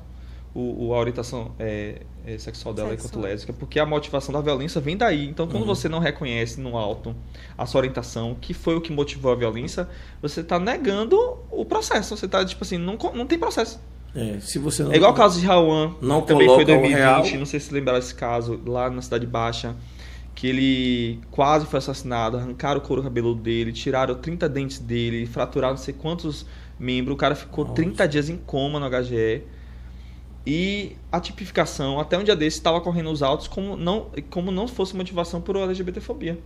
o, 0.54 0.88
o- 0.88 0.94
a 0.96 1.00
orientação 1.00 1.52
é, 1.60 2.02
é, 2.26 2.38
sexual 2.38 2.74
dela 2.74 2.90
Sexual. 2.90 3.10
enquanto 3.12 3.24
lésbica, 3.24 3.54
porque 3.54 3.80
a 3.80 3.86
motivação 3.86 4.34
da 4.34 4.42
violência 4.42 4.82
vem 4.82 4.98
daí. 4.98 5.28
Então, 5.28 5.48
quando 5.48 5.62
Uhum. 5.62 5.68
você 5.76 5.88
não 5.88 6.00
reconhece 6.00 6.60
no 6.60 6.76
alto 6.78 7.16
a 7.58 7.66
sua 7.66 7.80
orientação, 7.80 8.36
que 8.40 8.54
foi 8.54 8.76
o 8.76 8.82
que 8.82 8.92
motivou 8.92 9.32
a 9.32 9.36
violência, 9.36 9.88
você 10.22 10.42
está 10.42 10.58
negando 10.60 11.16
o 11.52 11.64
processo. 11.66 12.16
Você 12.18 12.26
está 12.26 12.44
tipo 12.44 12.64
assim, 12.64 12.78
não, 12.78 12.98
não 13.14 13.26
tem 13.28 13.38
processo. 13.38 13.80
É, 14.16 14.40
se 14.40 14.58
você 14.58 14.82
não. 14.84 14.92
É 14.92 14.96
igual 14.96 15.12
o 15.12 15.16
caso 15.16 15.40
de 15.40 15.46
Rawan, 15.46 15.94
Não 16.02 16.24
também 16.24 16.48
foi 16.48 16.64
o 16.64 16.66
2020, 16.66 16.98
real. 16.98 17.24
não 17.38 17.46
sei 17.46 17.60
se 17.60 17.72
lembrar 17.72 17.94
desse 17.94 18.16
caso, 18.16 18.60
lá 18.66 18.90
na 18.90 19.04
Cidade 19.04 19.28
Baixa, 19.28 19.76
que 20.40 20.48
ele 20.48 21.20
quase 21.32 21.66
foi 21.66 21.80
assassinado, 21.80 22.38
arrancaram 22.38 22.80
o 22.80 22.82
couro 22.82 23.04
cabeludo 23.04 23.42
dele, 23.42 23.74
tiraram 23.74 24.16
30 24.16 24.48
dentes 24.48 24.80
dele, 24.80 25.26
fraturaram 25.26 25.74
não 25.74 25.82
sei 25.82 25.94
quantos 25.94 26.46
membros, 26.80 27.14
o 27.14 27.18
cara 27.18 27.36
ficou 27.36 27.66
Nossa. 27.66 27.76
30 27.76 28.08
dias 28.08 28.30
em 28.30 28.38
coma 28.38 28.80
no 28.80 28.90
HGE. 28.90 29.44
E 30.48 30.96
a 31.12 31.20
tipificação, 31.20 32.00
até 32.00 32.18
um 32.18 32.24
dia 32.24 32.38
desse, 32.38 32.56
estava 32.56 32.80
correndo 32.80 33.12
os 33.12 33.22
autos 33.22 33.50
como 33.50 33.76
não, 33.76 34.12
como 34.30 34.50
não 34.50 34.66
fosse 34.66 34.96
motivação 34.96 35.42
por 35.42 35.58
LGBTfobia. 35.58 36.40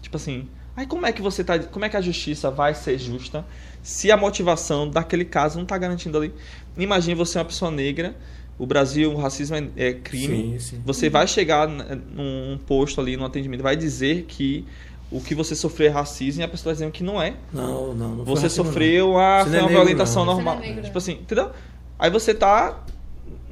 Tipo 0.00 0.16
assim, 0.16 0.48
aí 0.74 0.86
como 0.86 1.04
é 1.04 1.12
que 1.12 1.20
você 1.20 1.44
tá, 1.44 1.58
como 1.58 1.84
é 1.84 1.90
que 1.90 1.98
a 1.98 2.00
justiça 2.00 2.50
vai 2.50 2.72
ser 2.72 2.96
justa 2.96 3.44
se 3.82 4.10
a 4.10 4.16
motivação 4.16 4.88
daquele 4.88 5.26
caso 5.26 5.56
não 5.56 5.64
está 5.64 5.76
garantindo 5.76 6.16
ali? 6.16 6.32
Imagine 6.74 7.14
você 7.14 7.36
é 7.36 7.42
uma 7.42 7.48
pessoa 7.48 7.70
negra, 7.70 8.16
o 8.58 8.66
Brasil, 8.66 9.12
o 9.12 9.16
racismo 9.16 9.56
é, 9.56 9.68
é 9.76 9.92
crime. 9.92 10.52
Sim, 10.52 10.76
sim. 10.76 10.82
Você 10.84 11.08
vai 11.10 11.26
chegar 11.26 11.68
n- 11.68 12.00
num 12.14 12.58
posto 12.66 13.00
ali, 13.00 13.16
no 13.16 13.24
atendimento, 13.24 13.62
vai 13.62 13.76
dizer 13.76 14.24
que 14.28 14.64
o 15.10 15.20
que 15.20 15.34
você 15.34 15.54
sofreu 15.54 15.88
é 15.88 15.90
racismo 15.90 16.40
e 16.42 16.44
a 16.44 16.48
pessoa 16.48 16.66
vai 16.72 16.74
dizendo 16.74 16.92
que 16.92 17.02
não 17.04 17.20
é. 17.20 17.34
Não, 17.52 17.94
não. 17.94 18.08
não 18.16 18.24
Você 18.24 18.44
racismo, 18.44 18.64
sofreu 18.64 19.18
a 19.18 19.44
Você 19.44 19.50
não 19.50 19.50
foi 19.50 19.58
é 19.58 19.60
uma 19.62 19.68
negro, 19.68 19.68
violentação 19.84 20.24
não. 20.24 20.34
Você 20.36 20.42
não 20.42 20.50
é 20.50 20.54
normal. 20.54 20.68
negro. 20.68 20.84
tipo 20.84 20.98
assim, 20.98 21.12
entendeu? 21.12 21.50
Aí 21.98 22.10
você 22.10 22.34
tá 22.34 22.84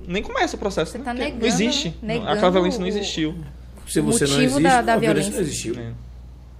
nem 0.07 0.23
começa 0.23 0.57
o 0.57 0.59
processo. 0.59 0.93
Você 0.93 0.99
né? 0.99 1.05
tá 1.05 1.15
negando, 1.15 1.39
não 1.41 1.47
existe. 1.47 1.95
né? 2.03 2.19
Não, 2.19 2.29
Aquela 2.29 2.51
violência 2.51 2.79
não 2.81 2.87
Negando 2.87 3.01
o- 3.01 3.03
existiu. 3.03 3.33
não. 3.33 3.63
Se 3.87 4.01
você 4.01 4.25
não 4.25 4.33
motivo 4.33 4.43
existe, 4.59 4.63
da- 4.63 4.83
da 4.83 4.95
a 4.95 4.97
violência. 4.99 5.33
não 5.33 5.41
existiu. 5.41 5.75
É. 5.79 5.93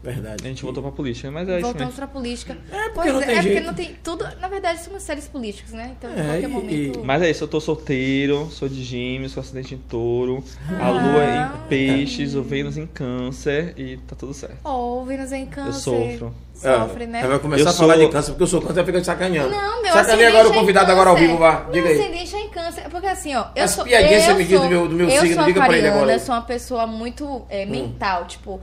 Verdade. 0.03 0.45
A 0.45 0.49
gente 0.49 0.63
voltou 0.65 0.83
pra 0.83 0.91
política, 0.93 1.31
mas 1.31 1.49
é 1.49 1.53
isso 1.53 1.63
Voltamos 1.63 1.95
mesmo. 1.95 1.97
pra 1.97 2.07
política. 2.09 2.57
É, 2.73 2.77
porque 2.89 2.93
Pois 2.95 3.13
não 3.13 3.21
é, 3.21 3.25
tem 3.25 3.35
é 3.35 3.37
porque 3.39 3.53
jeito. 3.53 3.67
não 3.67 3.75
tem. 3.75 3.97
Tudo, 4.03 4.27
na 4.41 4.49
verdade, 4.49 4.83
somos 4.83 5.03
seres 5.05 5.29
políticos, 5.29 5.73
né? 5.73 5.95
Então, 5.97 6.11
em 6.11 6.15
É, 6.15 6.25
qualquer 6.25 6.43
e- 6.43 6.47
momento. 6.49 7.05
Mas 7.05 7.23
é 7.23 7.31
isso, 7.31 7.45
eu 7.45 7.49
tô 7.49 7.61
solteiro, 7.61 8.49
sou 8.51 8.69
de 8.69 8.83
gêmeos, 8.83 9.33
com 9.33 9.39
acidente 9.41 9.75
em 9.75 9.79
touro, 9.79 10.43
a 10.81 10.87
Ah. 10.87 10.91
lua 10.91 11.25
em 11.25 11.69
peixes, 11.69 12.35
o 12.35 12.43
Vênus 12.43 12.77
em 12.77 12.87
câncer 12.87 13.75
e 13.77 13.97
tá 13.99 14.17
tudo 14.17 14.35
certo. 14.35 14.57
Oh, 14.65 15.03
o 15.03 15.05
Vênus 15.05 15.31
é 15.31 15.37
em 15.39 15.47
câncer. 15.47 15.69
Eu 15.69 15.73
sofro. 16.11 16.35
Sofre, 16.55 17.05
É, 17.05 17.07
né? 17.07 17.23
Aí 17.23 17.29
vai 17.29 17.39
começar 17.39 17.63
Eu 17.65 17.69
a 17.69 17.73
falar 17.73 17.95
sou- 17.95 18.07
de 18.07 18.13
câncer, 18.13 18.31
porque 18.33 18.43
eu 18.43 18.47
sou 18.47 18.61
câncer, 18.61 18.85
fica 18.85 19.01
te 19.01 19.07
sacaneando. 19.07 19.51
Não, 19.51 19.83
meu 19.83 19.93
Sacaneia 19.93 20.29
agora 20.29 20.49
o 20.49 20.53
é 20.53 20.55
convidado 20.55 20.93
agora 20.93 21.11
ao 21.11 21.17
vivo, 21.17 21.37
vá. 21.39 21.65
Diga 21.73 21.87
meu 21.89 21.95
aí. 21.95 22.01
ascendente 22.01 22.37
é 22.37 22.41
em 22.41 22.51
câncer. 22.51 22.83
Porque 22.91 23.07
assim, 23.07 23.35
ó, 23.35 23.47
eu 23.57 23.65
As 23.65 23.71
sou. 23.71 23.85
piadinhas 23.85 24.25
que 24.25 24.31
eu 24.31 24.35
você 24.35 24.39
me 24.43 24.45
diz 24.49 24.57
sou- 24.59 24.63
do 24.65 24.69
meu- 24.69 24.89
do 24.89 24.95
meu 24.95 25.09
eu 25.09 25.21
signo, 25.21 25.35
sou 25.37 25.45
diga 25.45 25.65
pra 25.65 25.79
ele 25.79 25.87
agora. 25.89 26.17
Hum. 26.17 26.19
sou 26.19 26.35
uma 26.35 26.43
pessoa 26.43 26.87
muito 26.87 27.43
é, 27.49 27.65
mental, 27.67 28.27
tipo. 28.27 28.61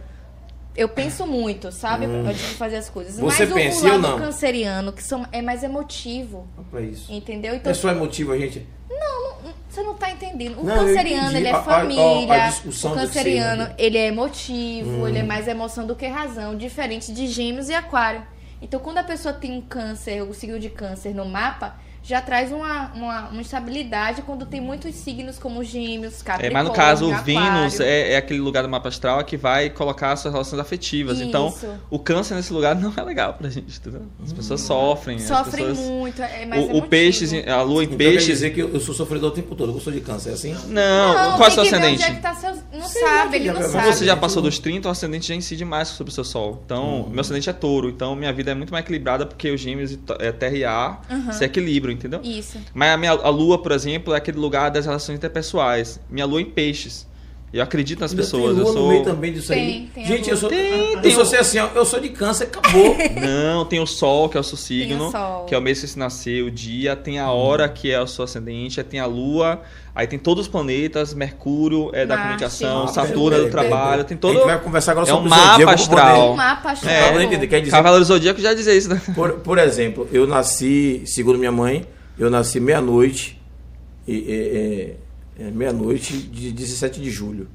Eu 0.79 0.87
penso 0.87 1.27
muito, 1.27 1.71
sabe? 1.71 2.05
Antes 2.05 2.39
de 2.41 2.55
fazer 2.55 2.77
as 2.77 2.89
coisas. 2.89 3.17
Hum. 3.19 3.21
Você 3.25 3.43
Mas 3.43 3.51
o- 3.51 3.55
pensa, 3.55 3.83
o 3.83 3.87
eu 3.87 3.91
lado 3.99 4.01
não. 4.01 4.19
canceriano, 4.19 4.93
que 4.93 5.03
são, 5.03 5.25
é 5.31 5.41
mais 5.41 5.61
emotivo. 5.63 6.47
Pra 6.71 6.79
isso. 6.81 7.11
Entendeu? 7.11 7.53
Então, 7.55 7.71
É 7.71 7.75
só 7.75 7.89
emotivo, 7.89 8.31
a 8.31 8.37
gente. 8.37 8.65
Você 9.69 9.83
não 9.83 9.93
tá 9.93 10.09
entendendo. 10.09 10.59
O 10.59 10.63
Não, 10.63 10.75
canceriano, 10.75 11.37
ele 11.37 11.47
é 11.47 11.51
A- 11.51 11.57
a- 11.59 11.63
família. 11.63 12.43
a 12.45 12.49
discussão 12.49 12.91
o 12.93 12.95
canceriano, 12.95 13.61
signo. 13.63 13.75
ele 13.77 13.97
é 13.99 14.07
emotivo, 14.07 14.89
Hum. 15.03 15.07
ele 15.07 15.19
é 15.19 15.23
mais 15.23 15.47
emoção 15.47 15.85
do 15.85 15.95
que 15.95 16.07
razão, 16.07 16.57
diferente 16.57 17.13
de 17.13 17.27
gêmeos 17.27 17.69
e 17.69 17.73
aquário. 17.73 18.23
Então, 18.61 18.79
quando 18.79 18.97
a 18.97 19.03
pessoa 19.03 19.31
tem 19.33 19.51
um 19.57 19.61
câncer, 19.61 20.21
o 20.23 20.33
signo 20.33 20.59
de 20.59 20.69
câncer 20.69 21.13
no 21.13 21.23
mapa, 21.23 21.75
já 22.03 22.21
traz 22.21 22.51
uma, 22.51 22.91
uma, 22.93 23.27
uma 23.29 23.41
estabilidade 23.41 24.21
quando 24.23 24.45
tem 24.45 24.59
muitos 24.61 24.95
signos 24.95 25.37
como 25.37 25.63
gêmeos, 25.63 26.21
É, 26.21 26.23
capricórnio, 26.23 26.53
mas 26.53 26.67
no 26.67 26.73
caso, 26.73 27.11
o. 27.11 27.15
Vênus 27.23 27.79
é, 27.79 28.13
é 28.13 28.17
aquele 28.17 28.39
lugar 28.39 28.63
do 28.63 28.69
mapa 28.69 28.89
astral 28.89 29.23
que 29.23 29.35
vai 29.37 29.69
colocar 29.69 30.15
suas 30.15 30.33
relações 30.33 30.59
afetivas. 30.59 31.19
Então, 31.21 31.49
Isso. 31.49 31.67
o 31.89 31.99
câncer 31.99 32.35
nesse 32.35 32.51
lugar 32.53 32.75
não 32.75 32.93
é 32.95 33.01
legal 33.03 33.33
pra 33.33 33.49
gente, 33.49 33.77
entendeu? 33.77 34.03
As 34.23 34.33
pessoas 34.33 34.61
sofrem. 34.61 35.17
as 35.17 35.23
Sofrem 35.23 35.67
pessoas... 35.67 35.87
muito, 35.87 36.21
é 36.21 36.45
mais 36.45 36.61
O, 36.61 36.65
o 36.65 36.69
emotivo. 36.69 36.87
peixe, 36.87 37.49
a 37.49 37.61
lua 37.61 37.83
em 37.83 37.85
Então 37.85 37.97
quer 37.97 38.03
peixes. 38.05 38.25
dizer 38.27 38.49
que 38.51 38.59
eu, 38.61 38.79
sou 38.79 38.95
sofredor 38.95 39.29
o 39.29 39.33
tempo 39.33 39.55
todo, 39.55 39.71
eu 39.73 39.79
sou 39.79 39.91
de 39.93 40.01
câncer, 40.01 40.29
é 40.31 40.33
assim? 40.33 40.53
Não, 40.67 41.13
Não, 41.13 41.37
qual 41.37 41.47
é 41.47 41.51
o 41.51 41.53
seu 41.53 41.63
ascendente? 41.63 42.03
é 42.03 42.11
que 42.15 42.21
tá 42.21 42.33
seu... 42.33 42.49
Não 42.73 42.87
Sei 42.87 43.01
sabe, 43.01 43.35
ele 43.37 43.47
não 43.47 43.55
mas 43.55 43.71
Como 43.71 43.83
sabe. 43.83 43.95
você 43.95 44.05
já 44.05 44.15
passou 44.15 44.41
dos 44.41 44.57
30, 44.59 44.87
o 44.87 44.91
ascendente 44.91 45.27
já 45.27 45.35
incide 45.35 45.65
mais 45.65 45.89
sobre 45.89 46.11
o 46.11 46.13
seu 46.13 46.23
sol. 46.23 46.61
Então, 46.65 47.01
Uhum. 47.01 47.09
meu 47.09 47.19
ascendente 47.21 47.49
é 47.49 47.53
touro, 47.53 47.89
então 47.89 48.15
minha 48.15 48.31
vida 48.31 48.51
é 48.51 48.55
muito 48.55 48.71
mais 48.71 48.83
equilibrada 48.83 49.25
porque 49.25 49.51
os 49.51 49.59
gêmeos 49.59 49.91
e 49.91 49.99
é 50.19 50.31
terra 50.31 50.55
e 50.55 50.63
ar 50.63 51.01
Uhum. 51.09 51.31
se 51.31 51.43
equilibram, 51.43 51.88
entendeu? 51.91 52.21
Isso. 52.23 52.57
Mas 52.73 52.93
a 52.93 52.97
minha 52.97 53.11
a 53.11 53.29
lua, 53.29 53.61
por 53.61 53.71
exemplo, 53.71 54.13
é 54.13 54.17
aquele 54.17 54.37
lugar 54.37 54.69
das 54.69 54.85
relações 54.85 55.17
interpessoais. 55.17 55.99
Minha 56.09 56.25
lua 56.25 56.41
em 56.41 56.45
peixes. 56.45 57.07
Eu 57.51 57.63
acredito 57.63 57.99
nas 57.99 58.11
Ainda 58.11 58.21
pessoas. 58.21 58.55
Tem 58.55 58.59
Eu 58.59 58.63
lua 58.71 58.73
no 58.81 58.87
meio 58.89 59.03
sou. 59.03 59.13
também 59.13 59.33
disso 59.33 59.47
Tem, 59.47 59.59
aí. 59.59 59.89
tem 59.93 60.03
a 60.03 60.07
Gente, 60.07 60.29
eu 60.29 60.37
sou. 60.37 60.49
Tem, 60.49 60.93
eu 60.93 61.01
tem 61.01 61.11
sou 61.11 61.21
o- 61.21 61.23
assim, 61.25 61.35
assim, 61.35 61.57
ó, 61.57 61.67
eu 61.73 61.83
sou 61.83 61.99
de 61.99 62.09
câncer, 62.09 62.43
acabou. 62.43 62.95
Não, 63.19 63.65
tem 63.65 63.79
o 63.79 63.87
Sol, 63.87 64.29
que 64.29 64.37
é 64.37 64.39
o 64.39 64.43
seu 64.43 64.55
signo, 64.57 65.09
Sol. 65.09 65.45
que 65.45 65.55
é 65.55 65.57
o 65.57 65.61
mês 65.61 65.81
que 65.81 65.87
você 65.87 65.97
nasceu, 65.99 66.45
o 66.45 66.51
dia, 66.51 66.95
tem 66.95 67.17
a 67.17 67.31
hora, 67.31 67.67
que 67.67 67.89
é 67.91 67.99
o 67.99 68.05
seu 68.05 68.23
ascendente, 68.23 68.79
aí 68.79 68.83
tem 68.83 68.99
a 68.99 69.07
Lua, 69.07 69.61
aí 69.95 70.05
tem 70.05 70.19
todos 70.19 70.45
os 70.45 70.47
planetas, 70.51 71.11
Mercúrio 71.15 71.89
é 71.91 72.05
da 72.05 72.15
Marte. 72.15 72.23
comunicação, 72.27 72.83
Ah, 72.83 72.87
Saturno 72.89 73.37
é 73.37 73.41
do 73.41 73.49
trabalho, 73.49 74.03
tem 74.03 74.15
A 74.15 74.19
todo. 74.19 74.33
gente 74.35 74.45
vai 74.45 74.59
conversar 74.61 74.91
agora 74.91 75.09
É 75.09 75.11
um 75.11 75.15
sobre 75.15 75.27
o 75.27 75.31
mapa 75.31 75.51
zodíaco 75.53 75.71
astral. 75.73 76.31
Um 76.31 76.35
mapa 76.35 76.71
astral. 76.71 76.93
É. 76.93 77.01
Pra 77.01 77.11
poder 77.13 77.23
entender, 77.25 77.47
quer 77.47 77.59
dizer, 77.61 77.71
Cavaleiro 77.71 78.05
Zodíaco 78.05 78.39
já 78.39 78.53
dizia 78.53 78.75
isso, 78.75 78.89
né? 78.89 79.01
Por, 79.15 79.31
por 79.39 79.57
exemplo, 79.57 80.07
eu 80.13 80.27
nasci, 80.27 81.01
segundo 81.07 81.39
minha 81.39 81.51
mãe, 81.51 81.83
eu 82.17 82.29
nasci 82.29 82.59
meia-noite, 82.59 83.41
e- 84.07 84.13
e- 84.13 84.91
é, 84.93 85.08
é, 85.39 85.49
meia-noite 85.51 86.17
de 86.17 86.51
17 86.51 86.99
de 87.01 87.09
julho, 87.09 87.47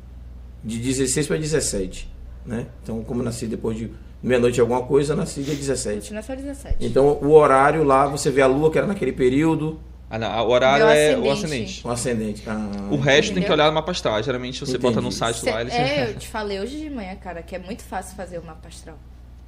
de 0.65 0.79
16 0.79 1.27
para 1.27 1.37
17, 1.37 2.11
né? 2.47 2.67
Então, 2.83 3.03
como 3.05 3.21
eu 3.21 3.25
nasci 3.25 3.47
depois 3.47 3.77
de 3.77 3.91
meia-noite 4.23 4.61
alguma 4.61 4.83
coisa, 4.83 5.13
eu 5.13 5.17
nasci 5.17 5.43
dia 5.43 5.55
17. 5.55 5.97
Continua 6.01 6.23
só 6.23 6.35
17. 6.35 6.77
Então, 6.81 7.07
o 7.23 7.31
horário 7.33 7.85
lá, 7.85 8.07
você 8.07 8.31
vê 8.31 8.41
a 8.43 8.47
lua, 8.47 8.71
que 8.71 8.79
era 8.79 8.87
naquele 8.87 9.13
período, 9.13 9.79
Ah, 10.09 10.19
não, 10.19 10.47
o 10.47 10.51
horário 10.51 10.87
é 10.87 11.17
o 11.19 11.31
ascendente. 11.31 11.87
o 11.87 11.91
ascendente. 11.91 12.43
Ah, 12.47 12.89
O 12.91 12.97
resto 12.97 13.29
tem 13.29 13.35
que 13.35 13.41
Entendeu? 13.41 13.53
olhar 13.55 13.67
no 13.69 13.73
mapa 13.75 13.91
astral. 13.91 14.23
Geralmente 14.23 14.61
você 14.61 14.79
bota 14.79 14.97
no 15.01 15.09
Entendi. 15.09 15.15
site 15.17 15.41
Cê- 15.41 15.51
lá, 15.51 15.61
eles 15.61 15.75
é, 15.75 16.11
eu 16.13 16.15
te 16.17 16.29
falei 16.29 16.61
hoje 16.61 16.79
de 16.79 16.89
manhã, 16.91 17.17
cara, 17.17 17.43
que 17.43 17.55
é 17.57 17.59
muito 17.59 17.83
fácil 17.83 18.15
fazer 18.17 18.39
o 18.39 18.45
mapa 18.45 18.69
astral. 18.69 18.97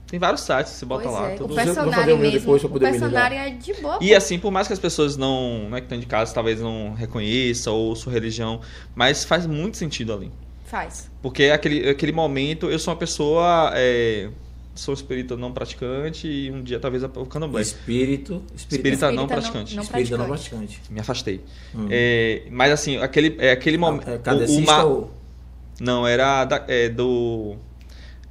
Tem 0.07 0.19
vários 0.19 0.43
sites, 0.43 0.73
você 0.73 0.85
bota 0.87 1.05
pois 1.05 1.15
lá. 1.15 1.31
é, 1.31 1.35
tudo. 1.37 1.45
o 1.45 1.49
Vou 1.49 1.57
fazer 1.57 1.71
o 1.71 1.75
personagem 1.85 2.19
mesmo. 2.19 2.39
depois 2.41 2.65
o 2.65 2.69
personagem 2.71 3.39
é 3.39 3.51
de 3.51 3.75
boa. 3.75 3.99
E 4.01 4.15
assim, 4.15 4.39
por 4.39 4.51
mais 4.53 4.67
que 4.67 4.73
as 4.73 4.79
pessoas 4.79 5.17
não, 5.17 5.69
né, 5.71 5.79
que 5.81 5.87
estão 5.87 5.99
de 5.99 6.07
casa, 6.07 6.33
talvez 6.33 6.61
não 6.61 6.95
reconheçam 6.95 7.75
ou 7.75 7.97
sua 7.97 8.13
religião, 8.13 8.61
mas 8.95 9.25
faz 9.25 9.47
muito 9.47 9.77
sentido 9.77 10.13
ali. 10.13 10.31
Faz. 10.65 11.11
Porque 11.23 11.45
é 11.45 11.53
aquele, 11.53 11.89
aquele 11.89 12.13
momento, 12.13 12.69
eu 12.71 12.79
sou 12.79 12.93
uma 12.93 12.99
pessoa, 12.99 13.71
é, 13.75 14.29
sou 14.75 14.93
espírita 14.95 15.37
não 15.37 15.53
praticante 15.53 16.27
e 16.29 16.51
um 16.51 16.63
dia 16.63 16.79
talvez 16.81 17.03
o 17.03 17.09
candomblé. 17.27 17.63
Espírito, 17.63 18.43
espírita, 18.55 18.75
Espírita 18.97 19.13
não 19.13 19.13
Espírita 19.13 19.21
não- 19.21 19.27
praticante. 19.27 19.77
não 19.77 19.83
espírita 19.83 20.17
não 20.19 20.27
praticante. 20.27 20.65
praticante. 20.67 20.93
Me 20.93 21.01
afastei. 21.01 21.41
Hum. 21.75 21.87
É, 21.91 22.43
mas 22.51 22.73
assim, 22.73 22.97
aquele, 22.99 23.37
é 23.39 23.53
aquele 23.53 23.79
momento. 23.79 24.09
É, 24.09 24.21
uma- 24.61 24.85
ou 24.85 25.11
Não, 25.81 26.07
era 26.07 26.45
da- 26.45 26.65
é, 26.69 26.89
do. 26.89 27.57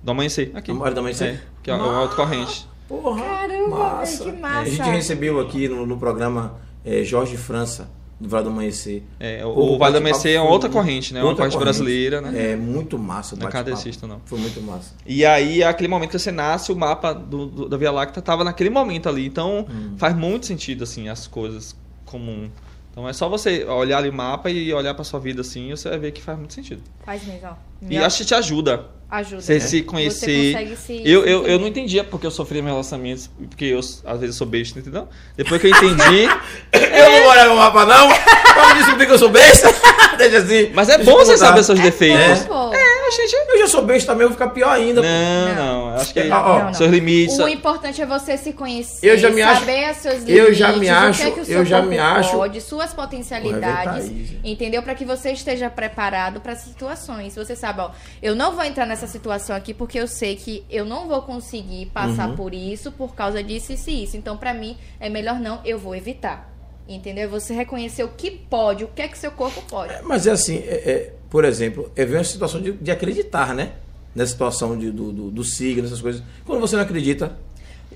Do 0.03 0.11
amanhecer. 0.11 0.52
Aqui. 0.53 0.72
Da 0.73 0.99
Amanhecer? 0.99 1.27
É, 1.35 1.39
que 1.66 1.72
é 1.72 1.74
uma 1.74 2.02
outra 2.02 2.16
corrente. 2.16 2.68
Porra, 2.88 3.22
Caramba, 3.24 3.78
massa. 3.78 4.24
velho, 4.24 4.36
que 4.36 4.42
massa. 4.42 4.60
A 4.60 4.66
gente 4.66 4.90
recebeu 4.90 5.40
aqui 5.40 5.68
no, 5.68 5.86
no 5.88 5.98
programa 5.98 6.56
é, 6.86 7.04
Jorge 7.04 7.36
França, 7.36 7.90
do 8.20 8.30
Vale 8.30 8.44
do 8.44 8.50
Amanhecer. 8.52 9.02
É, 9.20 9.44
o, 9.44 9.50
o 9.50 9.78
Vale 9.80 9.94
do 9.94 9.98
Amanhecer 9.98 10.36
é 10.36 10.40
uma 10.40 10.52
outra 10.52 10.70
corrente, 10.70 11.12
né? 11.12 11.22
Uma 11.22 11.30
outra 11.30 11.46
corrente 11.46 11.60
brasileira, 11.60 12.22
né? 12.22 12.52
É 12.52 12.56
muito 12.56 13.00
massa 13.00 13.36
Não 13.36 13.48
é 13.48 13.52
kardecista, 13.52 14.06
não. 14.06 14.22
Foi 14.26 14.38
muito 14.38 14.62
massa. 14.62 14.94
E 15.08 15.26
aí, 15.26 15.64
aquele 15.64 15.88
momento 15.88 16.12
que 16.12 16.20
você 16.20 16.32
nasce, 16.32 16.72
o 16.72 16.76
mapa 16.76 17.12
do, 17.12 17.48
do- 17.48 17.68
da 17.70 17.76
Via 17.76 17.92
Láctea 17.92 18.22
tava 18.22 18.44
naquele 18.44 18.70
momento 18.70 19.10
ali. 19.10 19.26
Então, 19.26 19.66
Hum. 19.68 19.96
faz 19.98 20.16
muito 20.16 20.46
sentido, 20.46 20.84
assim, 20.84 21.10
as 21.10 21.26
coisas 21.26 21.76
comum. 22.06 22.50
Então, 22.96 23.10
é 23.10 23.12
só 23.12 23.28
você 23.28 23.66
olhar 23.66 23.98
ali 23.98 24.08
o 24.08 24.14
mapa 24.14 24.50
e 24.50 24.74
olhar 24.74 24.94
pra 24.94 25.04
sua 25.04 25.20
vida, 25.20 25.42
assim, 25.42 25.70
você 25.70 25.90
vai 25.90 26.00
ver 26.00 26.12
que 26.14 26.22
faz 26.22 26.38
muito 26.38 26.54
sentido. 26.54 26.82
Faz 27.06 27.28
mesmo, 27.28 27.50
ó. 27.50 27.54
E 27.90 27.98
acho 27.98 28.20
que 28.20 28.26
te 28.26 28.34
ajuda. 28.34 28.86
ajuda. 29.12 29.42
Você 29.42 29.56
né? 29.56 29.60
se 29.60 29.82
conhecer. 29.82 30.54
consegue 30.54 30.76
se- 30.78 31.02
eu, 31.04 31.26
eu, 31.26 31.46
eu 31.46 31.60
não 31.60 31.68
entendia 31.68 32.06
porque 32.06 32.26
eu 32.26 32.32
sofria 32.32 32.62
meus 32.62 32.72
relacionamentos, 32.72 33.30
porque 33.50 33.66
eu, 33.66 33.80
às 33.80 34.20
vezes, 34.22 34.28
eu 34.28 34.34
sou 34.34 34.48
besta, 34.48 34.80
entendeu? 34.80 35.10
Depois 35.36 35.60
que 35.60 35.68
eu 35.68 35.72
entendi. 35.72 36.30
Eu 36.72 37.12
não 37.12 37.20
vou 37.24 37.32
olhar 37.32 37.46
meu 37.48 37.56
mapa, 37.58 37.86
não. 37.86 38.08
Como 38.08 38.76
descobrir 38.76 39.06
que 39.06 39.12
eu 39.12 39.20
sou 39.20 39.30
besta? 39.30 39.68
Deixa 40.18 40.38
assim. 40.38 40.72
Mas 40.74 40.88
é 40.88 40.98
Deixa 40.98 41.12
bom 41.12 41.20
eu 41.20 41.26
você 41.26 41.38
saber 41.38 41.64
seus 41.64 41.80
defeitos. 41.80 42.42
É, 42.42 42.46
pô. 42.46 42.72
É, 43.07 43.11
gente. 43.11 43.34
Eu 43.49 43.60
já 43.60 43.68
sou 43.68 43.84
besta 43.84 44.11
também, 44.11 44.23
eu 44.23 44.30
vou 44.30 44.38
ficar 44.38 44.49
pior 44.49 44.69
ainda. 44.69 45.02
Não, 45.02 45.56
Não. 45.56 45.90
não. 45.91 45.95
Acho 45.95 46.14
que. 46.14 46.23
Não, 46.23 46.38
ó, 46.38 46.57
Não, 46.60 46.65
não. 46.65 46.73
Seus 46.73 46.90
limites. 46.91 47.38
O 47.40 47.48
importante 47.48 48.02
é 48.02 48.06
você 48.06 48.38
se 48.38 48.53
conhecer, 48.53 49.06
Eu 49.07 49.18
já 49.18 49.30
me 49.30 49.41
acho- 49.41 49.60
saber 49.61 49.91
os 49.91 49.98
seus 49.98 50.15
eu 50.22 50.36
limites, 50.36 50.57
já 50.57 50.68
me 50.72 50.77
o 50.77 50.80
que 50.82 50.90
acho- 50.90 51.23
é 51.23 51.32
que 51.32 51.40
o 51.41 51.45
seu 51.45 51.57
eu 51.60 51.65
já 51.65 51.77
corpo 51.77 51.90
me 51.91 51.99
acho- 51.99 52.32
pode, 52.32 52.61
suas 52.61 52.94
potencialidades, 52.94 54.10
é 54.44 54.49
entendeu? 54.49 54.82
Para 54.84 54.95
que 54.95 55.06
você 55.06 55.32
esteja 55.32 55.69
preparado 55.69 56.40
para 56.41 56.56
situações. 56.56 57.36
Você 57.36 57.56
sabe, 57.56 57.82
ó, 57.82 57.91
eu 58.22 58.36
não 58.36 58.53
vou 58.56 58.64
entrar 58.64 58.86
nessa 58.86 59.07
situação 59.07 59.56
aqui 59.56 59.73
porque 59.73 59.99
eu 59.99 60.07
sei 60.07 60.36
que 60.36 60.64
eu 60.69 60.86
não 60.86 61.07
vou 61.07 61.22
conseguir 61.22 61.88
passar 61.88 62.30
Uhum. 62.30 62.36
por 62.36 62.53
isso 62.53 62.91
por 62.91 63.15
causa 63.15 63.44
disso 63.44 63.72
e 63.72 63.76
isso, 63.76 63.90
e 63.90 64.03
isso. 64.03 64.18
Então, 64.18 64.38
para 64.38 64.53
mim, 64.53 64.77
é 64.99 65.10
melhor 65.10 65.40
não, 65.40 65.60
eu 65.65 65.77
vou 65.77 65.95
evitar. 65.95 66.52
Entendeu? 66.88 67.23
É 67.23 67.27
Você 67.27 67.52
reconhecer 67.53 68.03
o 68.03 68.10
que 68.10 68.30
pode, 68.30 68.84
o 68.84 68.88
que 68.88 69.02
é 69.02 69.07
que 69.07 69.18
seu 69.18 69.32
corpo 69.32 69.60
pode. 69.68 69.91
Mas 70.03 70.27
é 70.27 70.32
assim, 70.32 70.57
é- 70.57 70.84
é, 70.86 71.14
por 71.30 71.43
exemplo, 71.45 71.91
é 71.95 72.06
ver 72.06 72.18
uma 72.18 72.23
situação 72.23 72.61
de, 72.61 72.72
de 72.73 72.91
acreditar, 72.91 73.53
né? 73.53 73.72
Nessa 74.15 74.31
situação 74.31 74.77
de, 74.77 74.91
do, 74.91 75.11
do, 75.11 75.31
do 75.31 75.43
signo, 75.43 75.85
essas 75.85 75.99
coisas. 76.02 76.23
Quando 76.45 76.61
você 76.61 76.76
não 76.76 76.84
acredita, 76.84 77.38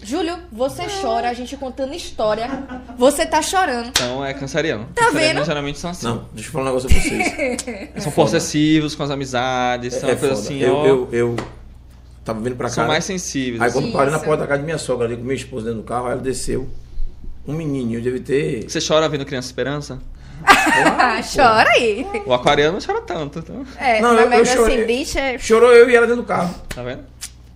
Júlio, 0.01 0.37
você 0.51 0.83
chora, 1.01 1.29
a 1.29 1.33
gente 1.33 1.57
contando 1.57 1.93
história. 1.93 2.47
Você 2.97 3.25
tá 3.25 3.41
chorando. 3.41 3.87
Então 3.89 4.23
é 4.23 4.33
canceriano. 4.33 4.87
Tá 4.95 5.05
Cancerianos 5.05 5.35
vendo? 5.35 5.45
geralmente 5.45 5.79
são 5.79 5.89
assim. 5.91 6.05
não, 6.05 6.25
deixa 6.33 6.47
eu 6.49 6.53
falar 6.53 6.65
um 6.65 6.67
negócio 6.67 6.89
pra 6.89 6.99
vocês. 7.01 7.93
São 8.03 8.11
possessivos 8.13 8.95
com 8.95 9.03
as 9.03 9.09
amizades, 9.09 9.95
são 9.95 10.09
É, 10.09 10.15
coisa 10.15 10.35
foda. 10.35 10.45
assim, 10.47 10.59
eu, 10.59 10.73
ó. 10.75 10.85
eu, 10.85 11.09
eu 11.11 11.35
tava 12.23 12.39
vindo 12.39 12.55
pra 12.55 12.67
cá. 12.69 12.75
são 12.75 12.87
mais 12.87 13.03
sensíveis. 13.03 13.61
Aí 13.61 13.71
quando 13.71 13.85
assim. 13.85 13.93
parei 13.93 14.11
na 14.11 14.17
Isso. 14.17 14.25
porta 14.25 14.43
da 14.43 14.47
casa 14.47 14.59
de 14.59 14.65
minha 14.65 14.77
sogra 14.77 15.05
ali 15.05 15.17
com 15.17 15.23
minha 15.23 15.35
esposa 15.35 15.65
dentro 15.65 15.81
do 15.81 15.85
carro, 15.85 16.05
aí 16.05 16.13
ela 16.13 16.21
desceu. 16.21 16.69
Um 17.45 17.53
menininho, 17.53 18.01
deve 18.01 18.19
ter. 18.21 18.69
Você 18.69 18.79
chora 18.85 19.09
vendo 19.09 19.25
Criança 19.25 19.47
Esperança? 19.47 19.99
Ah, 20.45 21.21
chora 21.35 21.69
aí. 21.71 22.05
O 22.25 22.33
aquariano 22.33 22.73
não 22.79 22.85
chora 22.85 23.01
tanto, 23.01 23.39
então. 23.39 23.65
É, 23.77 24.01
Não, 24.01 24.09
mas 24.13 24.19
eu- 24.19 24.23
eu 24.25 24.29
mesmo 24.29 24.55
chorei. 24.55 24.75
assim, 24.77 24.85
deixa. 24.85 25.19
é- 25.19 25.37
Chorou 25.37 25.71
eu 25.71 25.89
e 25.89 25.95
ela 25.95 26.07
dentro 26.07 26.21
do 26.21 26.27
carro. 26.27 26.53
Tá 26.73 26.81
vendo? 26.83 27.01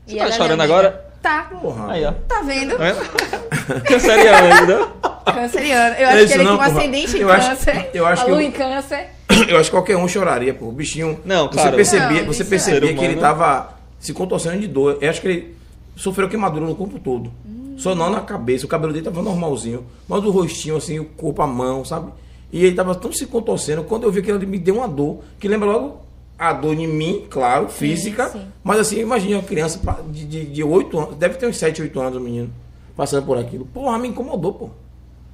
Você 0.05 0.15
E 0.15 0.19
tá 0.19 0.31
chorando 0.31 0.61
agora? 0.61 1.05
Tá. 1.22 1.43
Porra. 1.61 1.93
Aí, 1.93 2.03
ó. 2.05 2.11
Tá 2.27 2.41
vendo? 2.41 2.77
Tá 2.77 2.84
vendo? 2.84 3.80
Canceriano 3.88 4.53
ainda. 4.53 4.88
Canceriano. 5.34 5.95
Eu 5.95 6.07
É 6.07 6.14
acho 6.14 6.18
isso 6.18 6.27
que 6.27 6.34
ele 6.39 6.43
não, 6.43 6.57
com 6.57 6.64
porra. 6.65 6.77
ascendente 6.80 7.18
em 7.18 7.19
Eu 7.22 7.31
acho- 7.31 7.49
câncer. 7.49 7.89
eu 7.93 8.05
acho 8.05 8.22
a 8.22 8.26
que 8.26 8.31
lua 8.31 8.41
eu- 8.43 8.47
em 8.47 8.51
câncer. 8.51 9.05
Eu 9.47 9.57
acho 9.57 9.69
que 9.72 9.76
qualquer 9.76 9.97
um 9.97 10.07
choraria, 10.07 10.53
pô. 10.53 10.65
O 10.68 10.72
bichinho. 10.72 11.19
Não, 11.26 11.47
você 11.47 11.53
claro. 11.53 11.76
percebia, 11.76 12.22
Não, 12.22 12.27
você 12.34 12.43
é. 12.43 12.45
percebia 12.45 12.93
que 12.93 13.03
ele 13.03 13.15
tava 13.15 13.73
se 13.99 14.14
contorcendo 14.14 14.60
de 14.60 14.68
dor. 14.68 14.97
Eu 15.01 15.10
acho 15.10 15.22
que 15.22 15.27
ele 15.27 15.57
sofreu 15.95 16.27
queimadura 16.30 16.65
no 16.65 16.76
corpo 16.76 16.99
todo. 16.99 17.31
Só 17.77 17.95
não 17.95 18.10
na 18.11 18.19
cabeça. 18.22 18.65
O 18.65 18.69
cabelo 18.69 18.93
dele 18.93 19.05
tava 19.05 19.22
normalzinho. 19.23 19.85
Mas 20.07 20.23
o 20.23 20.30
rostinho, 20.30 20.76
assim, 20.77 20.99
o 20.99 21.05
corpo, 21.05 21.41
a 21.41 21.47
mão, 21.47 21.84
sabe? 21.84 22.11
E 22.53 22.63
ele 22.63 22.75
tava 22.75 22.93
tão 22.93 23.11
se 23.11 23.25
contorcendo. 23.25 23.84
Quando 23.84 24.03
eu 24.03 24.11
vi 24.11 24.21
que 24.21 24.30
ele 24.30 24.45
me 24.45 24.59
deu 24.59 24.75
uma 24.75 24.88
dor, 24.88 25.21
que 25.39 25.47
lembra 25.47 25.67
logo 25.67 26.01
a 26.38 26.53
dor 26.53 26.75
em 26.75 26.88
mim, 26.88 27.25
claro, 27.27 27.67
física. 27.67 28.30
sim. 28.30 28.45
Mas 28.63 28.80
assim, 28.80 28.99
imagina 28.99 29.38
uma 29.38 29.43
criança 29.43 29.81
de, 30.11 30.23
de, 30.23 30.45
de 30.45 30.63
8 30.63 30.99
anos, 30.99 31.15
deve 31.15 31.35
ter 31.35 31.47
uns 31.47 31.57
7, 31.57 31.81
8 31.81 31.99
anos 31.99 32.17
o 32.17 32.19
menino, 32.19 32.53
passando 32.95 33.25
por 33.25 33.39
aquilo. 33.39 33.65
Porra, 33.65 33.97
me 33.97 34.07
incomodou, 34.07 34.53
pô. 34.53 34.69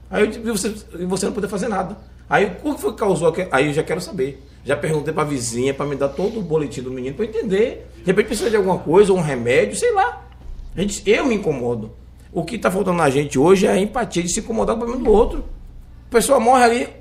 Aí 0.09 0.31
eu, 0.33 0.55
você, 0.55 0.73
você 1.05 1.25
não 1.25 1.33
poder 1.33 1.49
fazer 1.49 1.67
nada. 1.67 1.97
Aí 2.29 2.55
o 2.63 2.73
que 2.73 2.81
foi 2.81 2.93
que 2.93 2.99
causou? 2.99 3.33
Aí 3.51 3.67
eu 3.67 3.73
já 3.73 3.83
quero 3.83 3.99
saber. 3.99 4.41
Já 4.63 4.77
perguntei 4.77 5.13
pra 5.13 5.25
vizinha 5.25 5.73
pra 5.73 5.85
me 5.85 5.95
dar 5.95 6.09
todo 6.09 6.39
o 6.39 6.41
boletim 6.41 6.81
do 6.81 6.91
menino 6.91 7.15
pra 7.15 7.25
eu 7.25 7.29
entender. 7.29 7.89
De 7.97 8.05
repente 8.05 8.27
precisa 8.27 8.49
de 8.49 8.55
alguma 8.55 8.77
coisa, 8.77 9.11
um 9.11 9.19
remédio, 9.19 9.75
sei 9.75 9.91
lá. 9.91 10.25
A 10.73 10.79
gente, 10.79 11.03
eu 11.09 11.25
me 11.25 11.35
incomodo. 11.35 11.91
O 12.31 12.45
que 12.45 12.57
tá 12.57 12.71
faltando 12.71 12.97
na 12.97 13.09
gente 13.09 13.37
hoje 13.37 13.65
é 13.65 13.71
a 13.71 13.79
empatia 13.79 14.23
de 14.23 14.29
se 14.29 14.39
incomodar 14.39 14.75
com 14.75 14.83
o 14.83 14.85
problema 14.85 15.09
do 15.09 15.13
outro. 15.13 15.43
A 16.07 16.11
pessoa 16.11 16.39
morre 16.39 16.63
ali. 16.63 16.98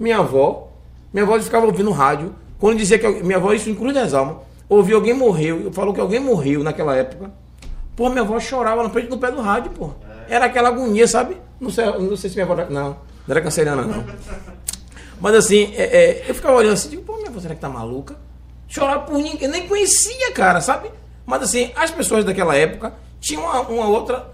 Minha 0.00 0.18
avó, 0.18 0.72
minha 1.12 1.24
avó 1.24 1.38
ficava 1.38 1.66
ouvindo 1.66 1.90
rádio. 1.90 2.34
Quando 2.58 2.78
dizia 2.78 2.98
que 2.98 3.06
minha 3.22 3.36
avó, 3.36 3.52
isso 3.52 3.68
em 3.70 3.74
Cruz 3.74 3.94
das 3.94 4.14
Almas, 4.14 4.36
ouviu 4.68 4.96
alguém 4.96 5.14
morreu, 5.14 5.70
falou 5.72 5.92
que 5.94 6.00
alguém 6.00 6.18
morreu 6.18 6.64
naquela 6.64 6.96
época. 6.96 7.30
Pô, 7.94 8.08
minha 8.08 8.22
avó 8.22 8.40
chorava 8.40 8.82
na 8.82 8.88
frente 8.90 9.08
do 9.08 9.18
pé 9.18 9.30
do 9.30 9.40
rádio, 9.42 9.70
pô. 9.72 9.90
Era 10.28 10.46
aquela 10.46 10.70
agonia, 10.70 11.06
sabe? 11.06 11.36
Não 11.60 11.68
sei, 11.70 11.84
não 11.84 12.16
sei 12.16 12.30
se 12.30 12.36
minha 12.36 12.44
avó. 12.46 12.54
era- 12.54 12.70
Não, 12.70 12.88
não 12.90 12.96
era 13.28 13.40
canceriana, 13.42 13.82
não. 13.82 14.04
Mas 15.20 15.34
assim, 15.34 15.72
é, 15.76 15.82
é, 15.82 16.24
eu 16.28 16.34
ficava 16.34 16.56
olhando 16.56 16.72
assim, 16.72 16.88
digo, 16.88 17.02
pô, 17.02 17.16
minha 17.16 17.28
avó 17.28 17.38
será 17.40 17.54
que 17.54 17.60
tá 17.60 17.68
maluca? 17.68 18.16
Chorar 18.68 19.00
por 19.00 19.16
ninguém, 19.16 19.36
eu 19.42 19.50
nem 19.50 19.68
conhecia, 19.68 20.32
cara, 20.32 20.60
sabe? 20.62 20.90
Mas 21.26 21.42
assim, 21.42 21.70
as 21.76 21.90
pessoas 21.90 22.24
daquela 22.24 22.56
época 22.56 22.94
tinham 23.20 23.42
uma, 23.42 23.60
uma 23.62 23.86
outra 23.88 24.30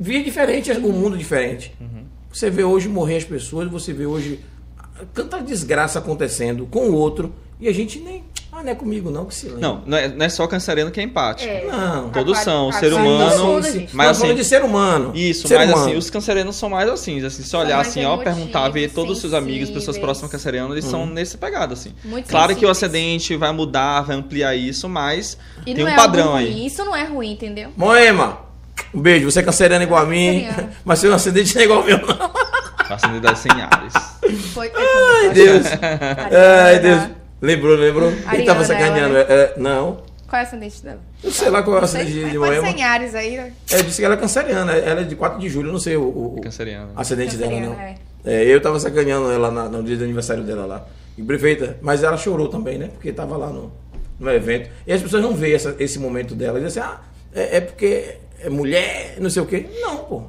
via 0.00 0.22
diferente, 0.24 0.72
um 0.72 0.92
mundo 0.92 1.18
diferente. 1.18 1.76
Você 2.32 2.48
vê 2.48 2.64
hoje 2.64 2.88
morrer 2.88 3.16
as 3.18 3.24
pessoas, 3.24 3.70
você 3.70 3.92
vê 3.92 4.06
hoje 4.06 4.42
tanta 5.06 5.40
desgraça 5.40 5.98
acontecendo 5.98 6.66
com 6.66 6.88
o 6.90 6.94
outro, 6.94 7.32
e 7.60 7.68
a 7.68 7.72
gente 7.72 7.98
nem. 8.00 8.24
Ah, 8.54 8.62
não 8.62 8.70
é 8.70 8.74
comigo, 8.74 9.10
não, 9.10 9.24
que 9.24 9.34
se 9.34 9.46
lembra. 9.46 9.60
Não, 9.62 9.82
não 9.86 9.96
é, 9.96 10.08
não 10.08 10.26
é 10.26 10.28
só 10.28 10.46
canceriano 10.46 10.90
que 10.90 11.00
é 11.00 11.02
empático. 11.02 11.50
É. 11.50 11.64
Não. 11.66 12.10
Todos 12.10 12.38
são, 12.40 12.70
ser 12.70 12.92
humano. 12.92 13.34
não 13.34 13.54
Mas, 13.94 14.18
falando 14.18 14.32
assim- 14.32 14.34
de 14.34 14.44
ser 14.44 14.62
humano. 14.62 15.10
Isso, 15.14 15.48
ser 15.48 15.56
mas 15.56 15.70
humano. 15.70 15.86
assim, 15.86 15.96
os 15.96 16.10
cancerianos 16.10 16.56
são 16.56 16.68
mais 16.68 16.86
assim, 16.90 17.24
assim, 17.24 17.42
se 17.42 17.56
olhar 17.56 17.80
assim, 17.80 18.04
ó, 18.04 18.18
perguntar, 18.18 18.68
ver 18.68 18.90
todos 18.90 19.12
os 19.12 19.20
seus 19.22 19.32
amigos, 19.32 19.68
pessoas 19.70 19.84
sensíveis. 19.96 20.04
próximas 20.04 20.30
cancerianos, 20.30 20.72
eles 20.72 20.84
Hum. 20.84 20.90
são 20.90 21.06
nesse 21.06 21.38
pegado, 21.38 21.72
assim. 21.72 21.94
Muito 22.04 22.28
claro 22.28 22.48
que 22.54 22.66
o 22.66 22.68
sensíveis. 22.74 22.76
ascendente 23.06 23.36
vai 23.36 23.52
mudar, 23.52 24.02
vai 24.02 24.16
ampliar 24.16 24.54
isso, 24.54 24.86
mas 24.86 25.38
E 25.66 25.72
tem 25.74 25.82
um 25.84 25.88
é 25.88 25.96
padrão 25.96 26.34
aí. 26.34 26.66
Isso 26.66 26.84
não 26.84 26.94
é 26.94 27.04
ruim, 27.04 27.32
entendeu? 27.32 27.70
Moema, 27.74 28.38
um 28.92 29.00
beijo. 29.00 29.30
Você 29.30 29.40
é 29.40 29.42
canceriano 29.42 29.82
igual 29.82 30.02
a 30.02 30.06
mim, 30.06 30.46
mas 30.84 30.98
seu 30.98 31.14
ascendente 31.14 31.54
não 31.54 31.62
é 31.62 31.64
igual 31.64 31.78
ao 31.80 31.86
meu, 31.86 31.96
não. 32.06 32.30
Ascendente 32.94 33.20
das 33.22 33.38
sem 33.38 33.50
Foi, 34.52 34.70
Ai, 34.74 35.30
Deus. 35.34 35.66
Ai, 36.64 36.78
Deus. 36.80 37.08
Lembrou, 37.40 37.76
lembrou? 37.76 38.08
Ele 38.10 38.22
Ariana, 38.26 38.46
tava 38.46 38.64
sacaneando. 38.64 39.16
ela, 39.16 39.32
é, 39.32 39.34
é, 39.42 39.54
não. 39.56 40.02
Qual 40.28 40.38
é 40.40 40.44
a 40.44 40.46
ascendente 40.46 40.82
dela? 40.82 41.00
Eu 41.22 41.30
sei 41.30 41.50
lá 41.50 41.62
qual 41.62 41.74
é 41.74 41.78
a 41.78 41.80
Não 41.80 41.84
ascendente 41.84 42.12
de, 42.12 42.30
de 42.30 42.38
Moema. 42.38 42.66
ser 42.70 42.76
em 42.78 42.82
Ares 42.82 43.14
aí, 43.14 43.36
né? 43.36 43.52
É, 43.70 43.82
disse 43.82 44.00
que 44.00 44.04
ela 44.04 44.14
é 44.14 44.16
canceriana. 44.16 44.72
Ela 44.72 45.00
é 45.00 45.04
de 45.04 45.16
4 45.16 45.38
de 45.40 45.48
julho, 45.48 45.68
eu 45.68 45.72
não 45.72 45.80
sei 45.80 45.96
o, 45.96 46.02
o, 46.02 46.36
o 46.38 46.40
Canceriana. 46.40 46.90
ascendente 46.96 47.36
dela, 47.36 47.50
não. 47.52 47.70
Canceriana, 47.70 47.94
É, 48.24 48.44
eu 48.44 48.60
tava 48.60 48.78
sacaneando 48.80 49.30
ela 49.30 49.50
na- 49.50 49.68
no 49.68 49.82
dia 49.82 49.96
do 49.96 50.04
aniversário 50.04 50.44
dela 50.44 50.64
lá. 50.66 50.86
E 51.18 51.22
prefeita, 51.22 51.76
mas 51.82 52.02
ela 52.02 52.16
chorou 52.16 52.48
também, 52.48 52.78
né? 52.78 52.88
Porque 52.94 53.12
tava 53.12 53.36
lá 53.36 53.48
no, 53.48 53.70
no 54.18 54.30
evento. 54.30 54.70
E 54.86 54.92
as 54.92 55.02
pessoas 55.02 55.22
não 55.22 55.34
veem 55.34 55.54
essa- 55.54 55.74
esse 55.80 55.98
momento 55.98 56.34
dela. 56.34 56.60
Dizem 56.60 56.80
assim, 56.82 56.92
ah, 56.94 57.00
é, 57.34 57.56
é 57.56 57.60
porque 57.60 58.16
é 58.40 58.48
mulher, 58.48 59.16
não 59.18 59.28
sei 59.28 59.42
o 59.42 59.46
quê. 59.46 59.66
Não, 59.82 59.98
pô. 59.98 60.22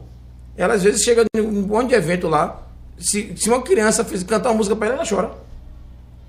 Ela 0.58 0.74
às 0.74 0.84
vezes 0.84 1.02
chega 1.02 1.24
em 1.38 1.42
um 1.42 1.62
monte 1.68 1.90
de 1.90 1.96
evento 1.96 2.28
lá. 2.28 2.63
Se, 3.04 3.34
se 3.36 3.50
uma 3.50 3.62
criança 3.62 4.04
fez, 4.06 4.24
cantar 4.24 4.50
uma 4.50 4.56
música 4.58 4.76
pra 4.76 4.88
ela, 4.88 4.96
ela 4.98 5.06
chora. 5.08 5.32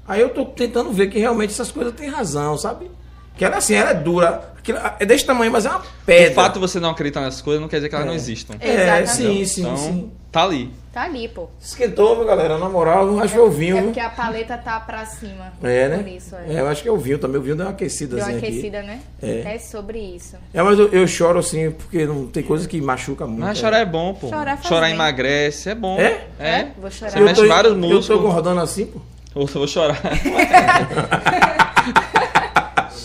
Aí 0.07 0.21
eu 0.21 0.29
tô 0.31 0.45
tentando 0.45 0.93
ver 0.93 1.09
que 1.09 1.19
realmente 1.19 1.51
essas 1.51 1.71
coisas 1.71 1.93
têm 1.95 2.09
razão, 2.09 2.59
sabe? 2.59 2.91
Que 3.37 3.45
ela 3.45 3.57
assim, 3.57 3.75
ela 3.75 3.91
é 3.91 3.95
dura. 3.95 4.53
Aquilo- 4.59 4.79
é 4.99 5.07
desse 5.07 5.25
tamanho, 5.25 5.51
mas 5.53 5.65
é 5.67 5.71
uma 5.71 5.83
pedra. 6.05 6.33
O 6.33 6.35
fato 6.35 6.55
de 6.55 6.59
você 6.61 6.79
não 6.81 6.91
acreditar 6.91 7.21
nessas 7.21 7.41
coisas 7.43 7.61
não 7.61 7.69
quer 7.69 7.77
dizer 7.77 7.89
que 7.89 7.95
elas 7.95 8.07
É. 8.07 8.09
não 8.09 8.15
existam. 8.17 8.55
É, 8.61 8.73
Exatamente. 9.03 9.11
sim, 9.11 9.45
sim, 9.47 9.61
então, 9.63 9.77
sim. 9.77 10.13
tá 10.33 10.43
ali. 10.43 10.71
Tá 10.95 11.03
ali, 11.03 11.27
pô. 11.27 11.49
Esquentou, 11.61 12.15
meu 12.17 12.25
galera, 12.25 12.57
na 12.57 12.69
moral, 12.69 13.19
acho 13.19 13.33
que 13.35 13.41
eu 13.41 13.51
vinho. 13.51 13.77
É 13.77 13.81
viu? 13.81 13.89
porque 13.89 13.99
a 13.99 14.11
paleta 14.11 14.57
tá 14.57 14.79
pra 14.79 15.05
cima. 15.05 15.53
É, 15.61 15.89
né? 15.89 15.97
Por 15.99 16.07
isso, 16.07 16.37
é. 16.37 16.55
É, 16.55 16.61
eu 16.61 16.69
acho 16.69 16.85
que 16.85 16.89
eu 16.89 16.97
vinho 16.97 17.19
também. 17.19 17.41
O 17.41 17.43
vinho 17.43 17.57
deu 17.57 17.67
uma 17.67 17.73
aquecida 17.73 18.15
Deu 18.15 18.25
uma 18.25 18.37
aqui. 18.37 18.47
aquecida, 18.47 18.81
né? 18.81 19.01
É. 19.21 19.57
É 19.57 19.59
sobre 19.59 19.99
isso. 19.99 20.37
É, 20.55 20.63
mas 20.63 20.79
eu, 20.79 20.87
eu 20.91 21.05
choro 21.09 21.41
assim, 21.41 21.73
porque 21.73 22.07
não 22.07 22.29
tem 22.29 22.45
coisa 22.45 22.69
que 22.69 22.81
machuca 22.81 23.27
muito. 23.27 23.41
Mas 23.41 23.59
é. 23.59 23.61
chorar 23.61 23.79
é 23.81 23.85
bom, 23.85 24.15
pô. 24.15 24.29
Chorar 24.29 24.57
faz 24.57 24.69
chorar 24.69 24.87
bem. 24.87 24.95
emagrece, 24.95 25.71
é 25.71 25.75
bom. 25.75 25.99
É? 25.99 26.27
É. 26.39 26.69
Vou 26.81 26.89
chorar. 26.89 27.11
Você 27.11 27.19
Eu 27.19 27.25
mexe 27.25 27.43
tô- 27.43 27.49
vários 27.49 27.75
Eu 27.75 27.81
tô 27.81 27.87
músculos. 27.89 28.23
engordando 28.25 28.61
assim, 28.61 28.87
pô. 28.87 29.01
Eu 29.35 29.47
vou 29.47 29.67
chorar. 29.67 30.01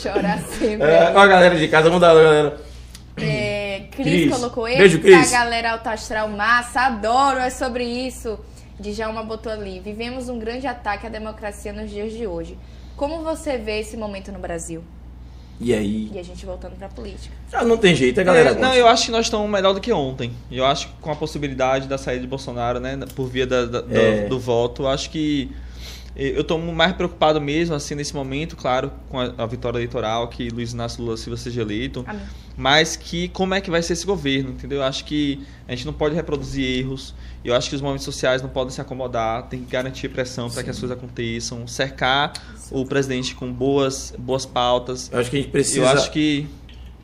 Chorar 0.02 0.40
sempre. 0.57 0.88
É, 0.88 1.11
ó, 1.16 1.20
a 1.20 1.28
galera 1.28 1.56
de 1.56 1.68
casa, 1.68 1.86
vamos 1.90 2.02
dar, 2.02 2.14
galera. 2.14 2.57
Cris, 4.04 4.22
Cris. 4.24 4.36
colocou 4.36 4.64
Beijo, 4.66 4.98
Eita, 4.98 5.00
Cris. 5.18 5.32
galera 5.32 5.72
alto 5.74 5.88
astral 5.88 6.28
massa, 6.30 6.82
adoro, 6.82 7.40
é 7.40 7.50
sobre 7.50 7.84
isso. 7.84 8.40
Djalma 8.80 9.24
botou 9.24 9.52
ali. 9.52 9.80
Vivemos 9.80 10.30
um 10.30 10.40
grande 10.40 10.66
ataque 10.68 11.06
à 11.06 11.10
democracia 11.10 11.74
nos 11.74 11.90
dias 11.90 12.14
de 12.14 12.26
hoje. 12.26 12.58
Como 12.96 13.22
você 13.24 13.58
vê 13.58 13.80
esse 13.80 13.96
momento 13.98 14.32
no 14.32 14.40
Brasil? 14.40 14.84
E 15.62 15.74
aí? 15.74 16.10
E 16.14 16.18
a 16.18 16.24
gente 16.24 16.46
voltando 16.46 16.78
pra 16.78 16.88
política. 16.88 17.36
Ah, 17.52 17.66
não 17.66 17.76
tem 17.78 17.94
jeito, 17.94 18.22
a 18.22 18.24
galera. 18.24 18.52
É, 18.52 18.56
não, 18.56 18.74
eu 18.74 18.88
acho 18.88 19.08
que 19.08 19.12
nós 19.12 19.26
estamos 19.26 19.50
melhor 19.50 19.74
do 19.74 19.82
que 19.82 19.92
ontem. 19.92 20.32
Eu 20.50 20.66
acho 20.66 20.88
que 20.88 20.94
com 21.02 21.12
a 21.12 21.16
possibilidade 21.16 21.86
da 21.88 21.98
saída 21.98 22.22
de 22.22 22.28
Bolsonaro, 22.28 22.80
né, 22.80 22.98
por 23.14 23.28
via 23.28 23.46
da- 23.46 23.66
da- 23.66 23.82
do, 23.82 23.98
É. 23.98 24.26
do 24.28 24.40
voto, 24.40 24.84
eu 24.84 24.88
acho 24.88 25.10
que 25.10 25.52
eu 26.22 26.41
estou 26.41 26.60
mais 26.60 26.94
preocupado 26.94 27.40
mesmo, 27.40 27.74
assim, 27.76 27.96
nesse 27.96 28.14
momento, 28.14 28.56
claro, 28.56 28.91
com 29.08 29.20
a, 29.20 29.34
a 29.38 29.46
vitória 29.46 29.78
eleitoral, 29.78 30.28
que 30.28 30.50
Luiz 30.50 30.74
Inácio 30.74 31.02
Lula 31.04 31.16
Silva 31.16 31.38
seja 31.38 31.62
eleito, 31.62 32.04
Amém. 32.06 32.22
mas 32.58 32.96
que 32.96 33.30
como 33.30 33.54
é 33.54 33.62
que 33.62 33.72
vai 33.72 33.82
ser 33.82 33.94
esse 33.94 34.06
governo, 34.06 34.52
entendeu? 34.52 34.80
Eu 34.80 34.84
acho 34.84 35.06
que 35.06 35.46
a 35.68 35.72
gente 35.72 35.86
não 35.86 35.94
pode 35.94 36.16
reproduzir 36.16 36.66
erros, 36.66 37.16
eu 37.44 37.56
acho 37.56 37.70
que 37.70 37.76
os 37.76 37.82
movimentos 37.82 38.06
sociais 38.06 38.41
não 38.41 38.50
podem 38.50 38.72
se 38.74 38.82
acomodar, 38.82 39.44
tem 39.48 39.62
que 39.62 39.72
garantir 39.72 40.10
pressão 40.10 40.50
para 40.50 40.62
que 40.62 40.70
as 40.70 40.78
coisas 40.78 40.98
aconteçam, 40.98 41.66
cercar 41.68 42.34
o 42.70 42.86
presidente 42.86 43.34
com 43.34 43.52
boas, 43.52 44.14
boas 44.18 44.46
pautas, 44.46 45.10
Eu 45.12 45.20
acho 45.20 45.30
que 45.30 45.38
a 45.38 45.41
gente 45.41 45.52
precisa. 45.52 45.80
eu 45.80 45.88
acho 45.88 46.12
que 46.12 46.48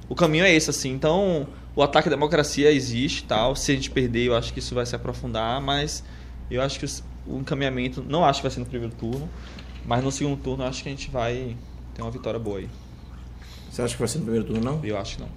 o 0.10 0.16
caminho 0.16 0.46
é 0.46 0.54
esse, 0.54 0.70
assim. 0.70 0.92
Então, 0.92 1.48
o 1.76 1.82
ataque 1.82 2.08
à 2.08 2.12
democracia 2.12 2.72
existe 2.72 3.24
tal. 3.24 3.56
Se 3.56 3.72
a 3.72 3.76
gente 3.76 3.90
perder, 3.90 4.26
eu 4.28 4.36
acho 4.36 4.54
que 4.54 4.60
isso 4.60 4.76
vai 4.76 4.86
se 4.86 4.96
aprofundar, 4.96 5.60
mas 5.62 6.04
eu 6.50 6.62
acho 6.62 6.80
que 6.80 6.86
o 7.28 7.38
encaminhamento, 7.40 8.04
não 8.08 8.24
acho 8.24 8.40
que 8.40 8.44
vai 8.44 8.52
ser 8.52 8.60
no 8.60 8.66
primeiro 8.66 8.94
turno, 8.96 9.28
mas 9.86 10.04
no 10.04 10.12
segundo 10.12 10.38
turno 10.42 10.64
eu 10.64 10.68
acho 10.68 10.84
que 10.84 10.90
a 10.90 10.92
gente 10.92 11.10
vai 11.10 11.56
ter 11.94 12.02
uma 12.02 12.12
vitória 12.12 12.40
boa 12.40 12.60
aí. 12.60 12.70
Você 13.72 13.82
acha 13.82 13.94
que 13.94 14.00
vai 14.00 14.08
ser 14.08 14.20
no 14.20 14.24
primeiro 14.26 14.46
turno, 14.48 14.62
não? 14.64 14.80
Eu 14.86 14.98
acho 14.98 15.18
que 15.18 15.22
não. 15.22 15.30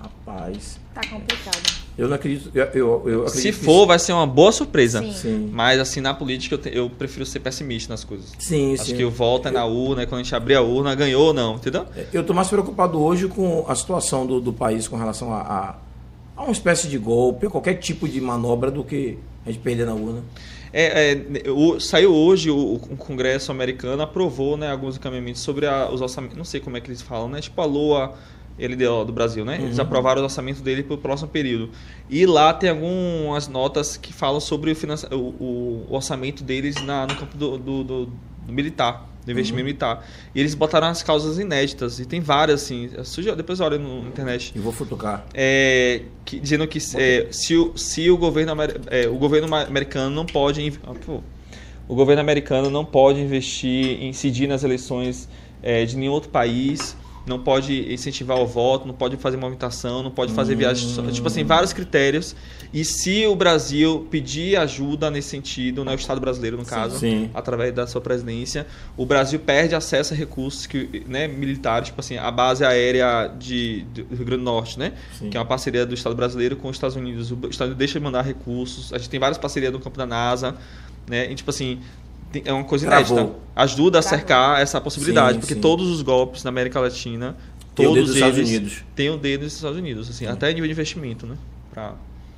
Rapaz. 0.00 0.80
Tá 0.94 1.00
complicado. 1.08 1.82
Eu 1.96 2.08
não 2.08 2.16
acredito. 2.16 2.50
Eu, 2.54 2.64
eu, 2.66 3.08
eu 3.08 3.26
acredito 3.26 3.32
Se 3.42 3.52
for, 3.52 3.86
vai 3.86 3.98
ser 3.98 4.12
uma 4.12 4.26
boa 4.26 4.50
surpresa. 4.50 5.00
Sim. 5.00 5.12
Sim. 5.12 5.50
Mas 5.52 5.78
assim, 5.78 6.00
na 6.00 6.12
política 6.12 6.54
eu, 6.54 6.58
te- 6.58 6.70
eu 6.74 6.90
prefiro 6.90 7.24
ser 7.24 7.40
pessimista 7.40 7.92
nas 7.92 8.02
coisas. 8.02 8.32
Sim, 8.38 8.74
Acho 8.74 8.86
sim. 8.86 8.96
que 8.96 9.04
o 9.04 9.10
voto 9.10 9.48
é 9.48 9.50
na 9.50 9.64
urna, 9.64 10.04
quando 10.06 10.20
a 10.20 10.22
gente 10.24 10.34
abrir 10.34 10.54
a 10.56 10.62
urna, 10.62 10.94
ganhou 10.94 11.26
ou 11.28 11.34
não, 11.34 11.56
entendeu? 11.56 11.86
Eu 12.12 12.24
tô 12.24 12.34
mais 12.34 12.48
preocupado 12.48 13.00
hoje 13.00 13.28
com 13.28 13.64
a 13.68 13.74
situação 13.74 14.26
do, 14.26 14.40
do 14.40 14.52
país 14.52 14.88
com 14.88 14.96
relação 14.96 15.32
a, 15.32 15.40
a, 15.40 15.74
a 16.36 16.42
uma 16.42 16.52
espécie 16.52 16.88
de 16.88 16.98
golpe, 16.98 17.46
a 17.46 17.50
qualquer 17.50 17.74
tipo 17.74 18.08
de 18.08 18.20
manobra 18.20 18.70
do 18.70 18.82
que 18.84 19.18
a 19.44 19.50
gente 19.50 19.60
perder 19.62 19.86
na 19.86 19.94
urna. 19.94 20.22
É, 20.72 21.12
é, 21.44 21.50
o- 21.50 21.78
saiu 21.78 22.14
hoje 22.14 22.50
o, 22.50 22.74
o 22.74 22.96
Congresso 22.96 23.50
americano 23.52 24.02
aprovou 24.02 24.56
né, 24.56 24.70
alguns 24.70 24.96
encaminhamentos 24.96 25.42
sobre 25.42 25.66
a- 25.66 25.90
os 25.90 26.00
orçamentos. 26.00 26.36
Não 26.36 26.44
sei 26.44 26.60
como 26.60 26.76
é 26.76 26.80
que 26.80 26.88
eles 26.88 27.02
falam, 27.02 27.28
né? 27.28 27.40
Tipo 27.40 27.60
a 27.60 27.64
LOA 27.66 28.14
LDO 28.58 29.04
do 29.06 29.12
Brasil, 29.12 29.44
né? 29.44 29.58
Eles 29.60 29.78
aprovaram 29.78 30.20
o 30.20 30.24
orçamento 30.24 30.62
dele 30.62 30.82
para 30.82 30.94
o 30.94 30.98
próximo 30.98 31.28
período. 31.28 31.70
E 32.08 32.24
lá 32.26 32.52
tem 32.54 32.70
algumas 32.70 33.48
notas 33.48 33.96
que 33.96 34.12
falam 34.12 34.40
sobre 34.40 34.70
o, 34.72 35.16
o- 35.16 35.86
o 35.90 35.94
orçamento 35.94 36.42
deles 36.42 36.76
na- 36.84 37.06
no 37.06 37.16
campo 37.16 37.36
do, 37.36 37.58
do- 37.58 37.84
do- 37.84 38.06
do 38.46 38.52
militar, 38.52 39.08
do 39.24 39.30
investimento 39.30 39.64
militar. 39.64 40.06
E 40.34 40.40
eles 40.40 40.54
botaram 40.54 40.88
as 40.88 41.02
causas 41.02 41.38
inéditas. 41.38 42.00
E 42.00 42.04
tem 42.04 42.20
várias, 42.20 42.62
assim. 42.62 42.90
Surgiu- 43.04 43.36
Depois 43.36 43.60
olha 43.60 43.78
na 43.78 44.08
internet 44.08 44.52
E 44.54 44.58
vou 44.58 44.72
futucar. 44.72 45.24
é, 45.34 46.02
que- 46.24 46.40
dizendo 46.40 46.66
que 46.66 46.78
é, 46.96 47.28
se, 47.30 47.56
o, 47.56 47.76
se 47.76 48.10
o 48.10 48.16
governo 48.16 48.52
é, 48.90 49.06
o 49.08 49.14
governo 49.16 49.54
americano 49.54 50.14
não 50.14 50.26
pode 50.26 50.72
ah, 50.84 50.92
o 51.88 51.94
governo 51.94 52.20
americano 52.20 52.70
não 52.70 52.84
pode 52.84 53.20
investir 53.20 54.02
incidir 54.02 54.46
nas 54.48 54.64
eleições 54.64 55.28
é, 55.62 55.84
de 55.84 55.96
nenhum 55.96 56.12
outro 56.12 56.30
país 56.30 56.96
não 57.26 57.38
pode 57.38 57.92
incentivar 57.92 58.38
o 58.38 58.46
voto 58.46 58.86
não 58.86 58.94
pode 58.94 59.16
fazer 59.16 59.36
movimentação 59.36 60.02
não 60.02 60.10
pode 60.10 60.32
fazer 60.32 60.54
viagens 60.54 60.98
tipo 61.12 61.26
assim 61.26 61.44
vários 61.44 61.72
critérios 61.72 62.34
e 62.72 62.84
se 62.84 63.26
o 63.26 63.34
Brasil 63.36 64.06
pedir 64.10 64.56
ajuda 64.56 65.10
nesse 65.10 65.28
sentido 65.28 65.84
né, 65.84 65.92
o 65.92 65.94
Estado 65.94 66.20
brasileiro 66.20 66.56
no 66.56 66.64
caso 66.64 66.98
Sim. 66.98 67.30
através 67.34 67.74
da 67.74 67.86
sua 67.86 68.00
presidência, 68.00 68.66
o 68.96 69.04
Brasil 69.04 69.38
perde 69.40 69.74
acesso 69.74 70.14
a 70.14 70.16
recursos 70.16 70.66
que, 70.66 71.04
né, 71.06 71.26
militares, 71.28 71.88
tipo 71.88 72.00
assim, 72.00 72.16
a 72.16 72.30
base 72.30 72.64
aérea 72.64 73.28
de, 73.38 73.84
do 73.94 74.14
Rio 74.14 74.24
Grande 74.24 74.42
do 74.42 74.44
Norte, 74.44 74.78
né? 74.78 74.92
Sim. 75.18 75.30
Que 75.30 75.36
é 75.36 75.40
uma 75.40 75.46
parceria 75.46 75.84
do 75.84 75.94
Estado 75.94 76.14
brasileiro 76.14 76.56
com 76.56 76.68
os 76.68 76.76
Estados 76.76 76.96
Unidos. 76.96 77.30
O 77.30 77.48
Estado 77.48 77.74
deixa 77.74 77.98
de 77.98 78.04
mandar 78.04 78.22
recursos. 78.22 78.92
A 78.92 78.98
gente 78.98 79.10
tem 79.10 79.20
várias 79.20 79.38
parcerias 79.38 79.72
no 79.72 79.80
campo 79.80 79.98
da 79.98 80.06
NASA, 80.06 80.54
né? 81.08 81.30
E, 81.30 81.34
tipo 81.34 81.50
assim, 81.50 81.80
é 82.44 82.52
uma 82.52 82.64
coisa 82.64 82.86
Travou. 82.86 83.18
inédita. 83.18 83.38
Ajuda 83.54 83.98
a 83.98 84.02
Travou. 84.02 84.18
cercar 84.18 84.60
essa 84.62 84.80
possibilidade, 84.80 85.34
Sim, 85.34 85.40
porque 85.40 85.54
sim. 85.54 85.60
todos 85.60 85.88
os 85.88 86.00
golpes 86.02 86.42
na 86.44 86.48
América 86.48 86.80
Latina, 86.80 87.36
Tem 87.74 87.86
o 87.86 87.88
todos 87.90 87.94
dedo 87.94 88.06
dos 88.06 88.14
Estados 88.16 88.38
eles 88.38 88.50
Unidos. 88.50 88.84
têm 88.94 89.10
o 89.10 89.16
dedo 89.16 89.40
dos 89.44 89.54
Estados 89.54 89.78
Unidos, 89.78 90.08
assim, 90.10 90.26
até 90.26 90.48
nível 90.52 90.66
de 90.66 90.72
investimento, 90.72 91.26
né? 91.26 91.36
Pra, 91.72 91.94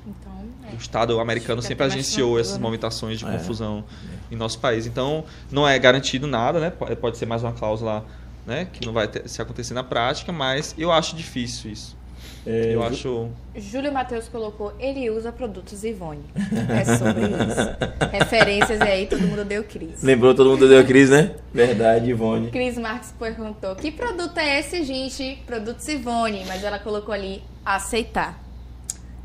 Então, 0.07 0.31
é. 0.69 0.73
o 0.73 0.77
Estado 0.77 1.19
americano 1.19 1.61
Fica 1.61 1.67
sempre 1.69 1.85
agenciou 1.85 2.39
essas 2.39 2.55
né? 2.55 2.59
movimentações 2.61 3.19
de 3.19 3.25
É. 3.25 3.31
confusão 3.31 3.83
em 4.31 4.35
nosso 4.35 4.59
país. 4.59 4.85
Então, 4.85 5.23
não 5.51 5.67
é 5.67 5.77
garantido 5.79 6.27
nada, 6.27 6.59
né? 6.59 6.69
Pode 6.69 6.95
pode 6.95 7.17
ser 7.17 7.25
mais 7.25 7.41
uma 7.43 7.51
cláusula 7.53 8.05
né? 8.45 8.67
que 8.71 8.85
não 8.85 8.93
vai 8.93 9.07
ter- 9.07 9.27
se 9.27 9.41
acontecer 9.41 9.73
na 9.73 9.83
prática, 9.83 10.31
mas 10.31 10.75
eu 10.77 10.91
acho 10.91 11.15
difícil 11.15 11.71
isso. 11.71 11.97
É, 12.45 12.75
eu 12.75 12.83
acho. 12.83 13.29
Júlio 13.55 13.91
Matheus 13.91 14.27
colocou, 14.27 14.73
ele 14.79 15.09
usa 15.09 15.31
produtos 15.31 15.83
Ivone. 15.83 16.23
É 16.69 16.85
sobre 16.97 17.21
isso. 17.23 17.75
Referências 18.11 18.79
aí, 18.81 19.07
todo 19.07 19.21
mundo 19.21 19.43
deu 19.43 19.63
Cris. 19.63 20.03
Lembrou 20.03 20.35
todo 20.35 20.51
mundo 20.51 20.69
deu 20.69 20.85
crise, 20.85 21.11
né? 21.11 21.35
Verdade, 21.51 22.09
Ivone. 22.11 22.51
Cris 22.51 22.77
Marques 22.77 23.11
perguntou, 23.17 23.75
que 23.75 23.91
produto 23.91 24.37
é 24.37 24.59
esse, 24.59 24.83
gente? 24.83 25.41
Produtos 25.45 25.87
Ivone, 25.87 26.43
mas 26.47 26.63
ela 26.63 26.77
colocou 26.77 27.13
ali, 27.13 27.41
aceitar. 27.65 28.39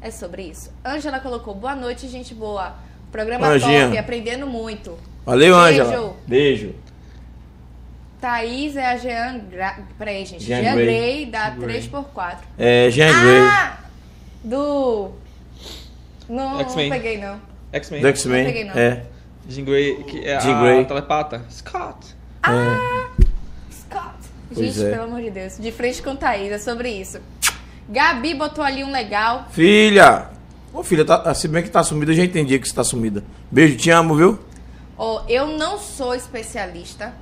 É 0.01 0.10
sobre 0.10 0.44
isso. 0.44 0.72
Ângela 0.84 1.20
colocou, 1.20 1.55
boa 1.55 1.76
noite, 1.76 2.09
gente 2.09 2.34
boa. 2.34 2.74
Programa 3.12 3.48
Anjinha. 3.48 3.86
top, 3.86 3.98
aprendendo 3.98 4.47
muito. 4.47 4.97
Valeu, 5.26 5.55
Beijo. 5.55 5.82
Ângela. 5.82 6.16
Beijo. 6.26 6.74
Thaís 8.20 8.76
é 8.76 8.86
a 8.86 8.97
Jean 8.97 9.38
Gra... 9.51 9.78
Peraí, 9.98 10.24
gente. 10.26 10.44
Jean 10.44 10.62
Jean, 10.62 10.74
Grey. 10.74 10.86
Grey, 10.86 11.26
da 11.26 11.51
Grey. 11.51 11.80
3x4. 11.80 12.36
É, 12.59 12.90
Jean 12.90 13.09
Grey. 13.09 13.40
Ah! 13.40 13.78
Do... 14.44 15.10
Não, 16.28 16.59
não 16.59 16.74
peguei, 16.74 17.18
não. 17.18 17.40
X-Men. 17.72 18.01
do 18.02 18.09
X-Men. 18.09 18.44
Não 18.44 18.52
peguei, 18.52 18.64
não. 18.64 18.74
É. 18.74 19.02
Jean 19.48 19.64
Grey, 19.64 20.05
que 20.05 20.24
é 20.24 20.40
Jean 20.40 20.56
a 20.56 20.62
Grey. 20.62 20.84
telepata. 20.84 21.44
Scott. 21.51 22.14
Scott. 23.72 24.14
Pois 24.52 24.74
Gente, 24.74 24.86
é. 24.86 24.90
pelo 24.90 25.05
amor 25.05 25.20
de 25.22 25.30
Deus. 25.30 25.59
De 25.59 25.72
frente 25.72 26.02
com 26.02 26.14
Thaís, 26.14 26.52
é 26.52 26.59
sobre 26.59 26.90
isso. 26.90 27.20
Gabi 27.88 28.34
botou 28.34 28.62
ali 28.62 28.84
um 28.84 28.92
legal. 28.92 29.47
Filha! 29.51 30.28
Ô, 30.72 30.84
filha, 30.84 31.05
tá, 31.05 31.34
se 31.34 31.48
bem 31.48 31.62
que 31.62 31.70
tá 31.70 31.82
sumida, 31.82 32.12
eu 32.12 32.16
já 32.16 32.24
entendi 32.24 32.56
que 32.59 32.68
você 32.68 32.74
tá 32.74 32.84
sumida. 32.84 33.24
Beijo, 33.51 33.76
te 33.76 33.90
amo, 33.90 34.14
viu? 34.14 34.38
Ó, 34.97 35.24
eu 35.28 35.48
não 35.48 35.78
sou 35.78 36.14
especialista, 36.14 37.12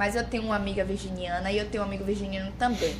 mas 0.00 0.16
eu 0.16 0.24
tenho 0.24 0.44
uma 0.44 0.56
amiga 0.56 0.82
virginiana 0.82 1.52
e 1.52 1.58
eu 1.58 1.66
tenho 1.68 1.84
um 1.84 1.86
amigo 1.86 2.02
virginiano 2.04 2.50
também. 2.58 2.94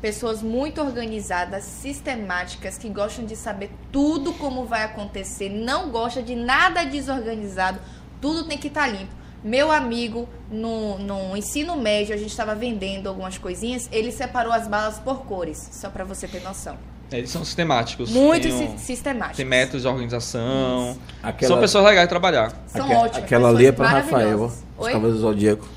Pessoas 0.00 0.42
muito 0.42 0.80
organizadas, 0.80 1.62
sistemáticas, 1.64 2.78
que 2.78 2.88
gostam 2.88 3.26
de 3.26 3.36
saber 3.36 3.70
tudo 3.92 4.32
como 4.32 4.64
vai 4.64 4.82
acontecer, 4.82 5.50
não 5.50 5.90
gosta 5.90 6.22
de 6.22 6.34
nada 6.34 6.84
desorganizado, 6.86 7.78
tudo 8.18 8.44
tem 8.44 8.56
que 8.56 8.68
estar 8.68 8.86
limpo. 8.86 9.12
Meu 9.44 9.70
amigo, 9.70 10.26
no, 10.50 10.98
no 10.98 11.36
ensino 11.36 11.76
médio, 11.76 12.14
a 12.14 12.18
gente 12.18 12.30
estava 12.30 12.54
vendendo 12.54 13.10
algumas 13.10 13.36
coisinhas, 13.36 13.86
ele 13.92 14.10
separou 14.10 14.50
as 14.54 14.66
balas 14.66 14.98
por 14.98 15.26
cores, 15.26 15.68
só 15.70 15.90
pra 15.90 16.02
você 16.02 16.26
ter 16.26 16.40
noção. 16.42 16.78
É, 17.12 17.18
Eles 17.18 17.28
são 17.30 17.44
sistemáticos. 17.44 18.10
Muito 18.10 18.42
tem, 18.44 18.52
um- 18.54 18.78
si- 18.78 18.84
sistemático. 18.86 19.36
tem 19.36 19.44
métodos 19.44 19.82
de 19.82 19.88
organização. 19.88 20.96
Aquela- 21.22 21.52
São 21.52 21.60
pessoas 21.60 21.84
legais 21.84 22.06
de 22.06 22.08
trabalhar. 22.08 22.52
São 22.68 22.86
Aque- 22.86 22.94
ótimas. 22.94 23.24
Aquela 23.24 23.48
ali 23.50 23.66
é 23.66 23.72
pra 23.72 23.86
Rafael. 23.88 24.44
Os? 24.44 24.86
Cavaleiros 24.86 25.14
do 25.16 25.20
Zodíaco. 25.20 25.68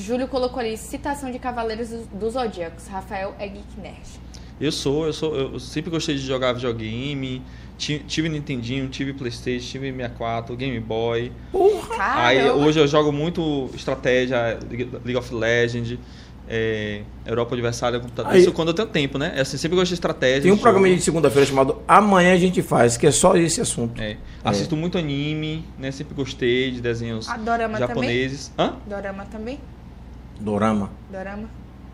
Júlio 0.00 0.26
colocou 0.28 0.60
ali 0.60 0.76
citação 0.76 1.30
de 1.30 1.38
Cavaleiros 1.38 1.88
do- 1.90 2.06
dos 2.18 2.32
Zodíacos. 2.34 2.86
Rafael 2.88 3.34
é 3.38 3.46
geek 3.48 3.80
nerd. 3.80 4.00
Eu 4.60 4.70
sou, 4.72 5.06
eu 5.06 5.12
sou, 5.12 5.34
eu 5.34 5.58
sempre 5.60 5.90
gostei 5.90 6.14
de 6.16 6.20
jogar 6.22 6.52
videogame. 6.52 7.42
Ti- 7.78 8.04
Tive 8.06 8.28
Nintendinho, 8.28 8.88
tive 8.88 9.14
Playstation, 9.14 9.66
tive 9.66 9.90
64, 9.90 10.54
Game 10.56 10.78
Boy. 10.80 11.32
Caramba. 11.96 12.26
Aí 12.26 12.50
hoje 12.50 12.78
eu 12.78 12.86
jogo 12.86 13.10
muito 13.10 13.70
estratégia, 13.74 14.58
League 14.70 15.16
of 15.16 15.34
Legends, 15.34 15.98
é, 16.46 17.02
Europa 17.24 17.54
Adversária, 17.54 17.98
computador. 17.98 18.32
Aí- 18.32 18.40
Isso 18.42 18.52
quando 18.52 18.68
eu 18.68 18.74
tenho 18.74 18.88
tempo, 18.88 19.16
né? 19.16 19.32
É 19.34 19.40
assim, 19.40 19.56
sempre 19.56 19.76
gosto 19.76 19.88
de 19.88 19.94
estratégia. 19.94 20.42
Tem 20.42 20.52
um 20.52 20.56
de 20.56 20.60
programa 20.60 20.86
jogo. 20.88 20.98
de 20.98 21.04
segunda-feira 21.04 21.46
chamado 21.46 21.78
Amanhã 21.88 22.34
a 22.34 22.36
gente 22.36 22.60
faz, 22.60 22.98
que 22.98 23.06
é 23.06 23.10
só 23.10 23.34
esse 23.36 23.62
assunto. 23.62 23.98
É. 24.02 24.18
Assisto 24.44 24.76
muito 24.76 24.98
anime, 24.98 25.64
né? 25.78 25.90
Sempre 25.90 26.14
gostei 26.14 26.70
de 26.72 26.82
desenhos 26.82 27.28
A 27.30 27.38
Dorama 27.38 27.78
japoneses. 27.78 28.52
Hã? 28.58 28.74
Dorama 28.86 29.24
também? 29.24 29.58
Dorama. 30.40 30.90
Dorama? 31.10 31.48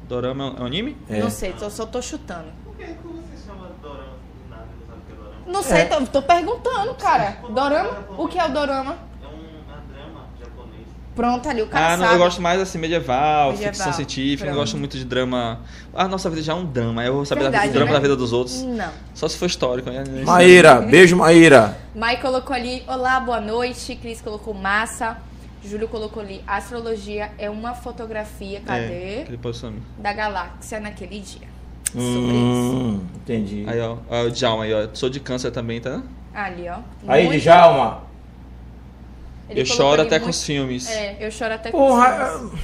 Dorama 0.08 0.54
é 0.58 0.62
um 0.62 0.66
anime? 0.66 0.96
É. 1.08 1.18
Não 1.20 1.30
sei, 1.30 1.54
só, 1.58 1.68
só 1.68 1.84
tô 1.86 2.00
chutando. 2.00 2.46
Por 2.64 2.76
que 2.76 2.84
como 3.02 3.14
você 3.14 3.44
chama 3.46 3.68
Dorama? 3.82 4.06
Não 4.48 4.56
é? 4.56 5.52
Não 5.52 5.62
sei, 5.62 5.78
É. 5.80 5.84
tô, 5.86 6.00
tô 6.06 6.22
perguntando, 6.22 6.94
cara. 6.94 7.38
Dorama? 7.50 7.98
O 8.16 8.28
que 8.28 8.38
é 8.38 8.44
o 8.46 8.48
Dorama? 8.52 8.96
É 9.22 9.26
um 9.26 9.92
drama 9.92 10.20
japonês. 10.40 10.86
Pronto, 11.16 11.48
ali 11.48 11.62
o 11.62 11.66
cara 11.66 11.94
Ah, 11.94 11.96
não, 11.96 12.04
sabe. 12.04 12.14
eu 12.14 12.18
gosto 12.24 12.40
mais 12.40 12.60
assim, 12.60 12.78
medieval, 12.78 13.50
Medieval, 13.50 13.72
ficção 13.74 13.92
científica, 13.92 14.48
não 14.50 14.56
gosto 14.58 14.76
muito 14.76 14.96
de 14.96 15.04
drama. 15.04 15.60
A 15.92 16.06
nossa 16.06 16.30
vida 16.30 16.42
já 16.42 16.52
é 16.52 16.56
um 16.56 16.64
drama, 16.64 17.04
eu 17.04 17.14
vou 17.14 17.24
saber 17.26 17.44
da 17.44 17.50
Verdade, 17.50 17.72
drama 17.72 17.86
né? 17.86 17.92
da 17.94 18.00
vida 18.00 18.14
dos 18.16 18.32
outros. 18.32 18.62
Não. 18.62 18.90
Só 19.12 19.26
se 19.28 19.36
for 19.36 19.46
histórico, 19.46 19.90
né? 19.90 20.04
Maíra, 20.24 20.80
beijo, 20.82 21.16
Maíra. 21.16 21.76
Mai 21.96 22.20
colocou 22.20 22.54
ali, 22.54 22.84
olá, 22.86 23.18
boa 23.18 23.40
noite. 23.40 23.96
Cris 23.96 24.20
colocou 24.20 24.54
massa. 24.54 25.16
Júlio 25.66 25.88
colocou 25.88 26.22
ali, 26.22 26.42
astrologia 26.46 27.32
é 27.38 27.50
uma 27.50 27.74
fotografia, 27.74 28.60
cadê? 28.64 28.84
É, 29.18 29.20
aquele 29.22 29.38
posicionamento. 29.38 29.84
Da 29.98 30.12
galáxia 30.12 30.80
naquele 30.80 31.20
dia. 31.20 31.48
Sobre 31.92 32.00
isso. 32.02 32.32
Hum, 32.36 33.00
entendi. 33.16 33.64
Aí, 33.66 33.80
ó, 33.80 33.98
ó, 34.08 34.22
o 34.24 34.30
Djalma 34.30 34.64
aí, 34.64 34.74
ó. 34.74 34.88
Sou 34.92 35.08
de 35.08 35.20
câncer 35.20 35.50
também, 35.50 35.80
tá? 35.80 36.02
Ali, 36.34 36.68
ó. 36.68 36.78
Aí, 37.08 37.24
Muito- 37.26 37.40
Djalma. 37.40 38.02
Ele 39.48 39.60
eu 39.60 39.66
choro 39.66 40.02
até 40.02 40.18
com 40.18 40.24
muito- 40.26 40.34
os 40.34 40.44
filmes. 40.44 40.88
É, 40.90 41.16
eu 41.20 41.30
choro 41.30 41.54
até 41.54 41.70
com 41.70 41.78
Porra, 41.78 42.34
os 42.34 42.40
filmes. 42.40 42.60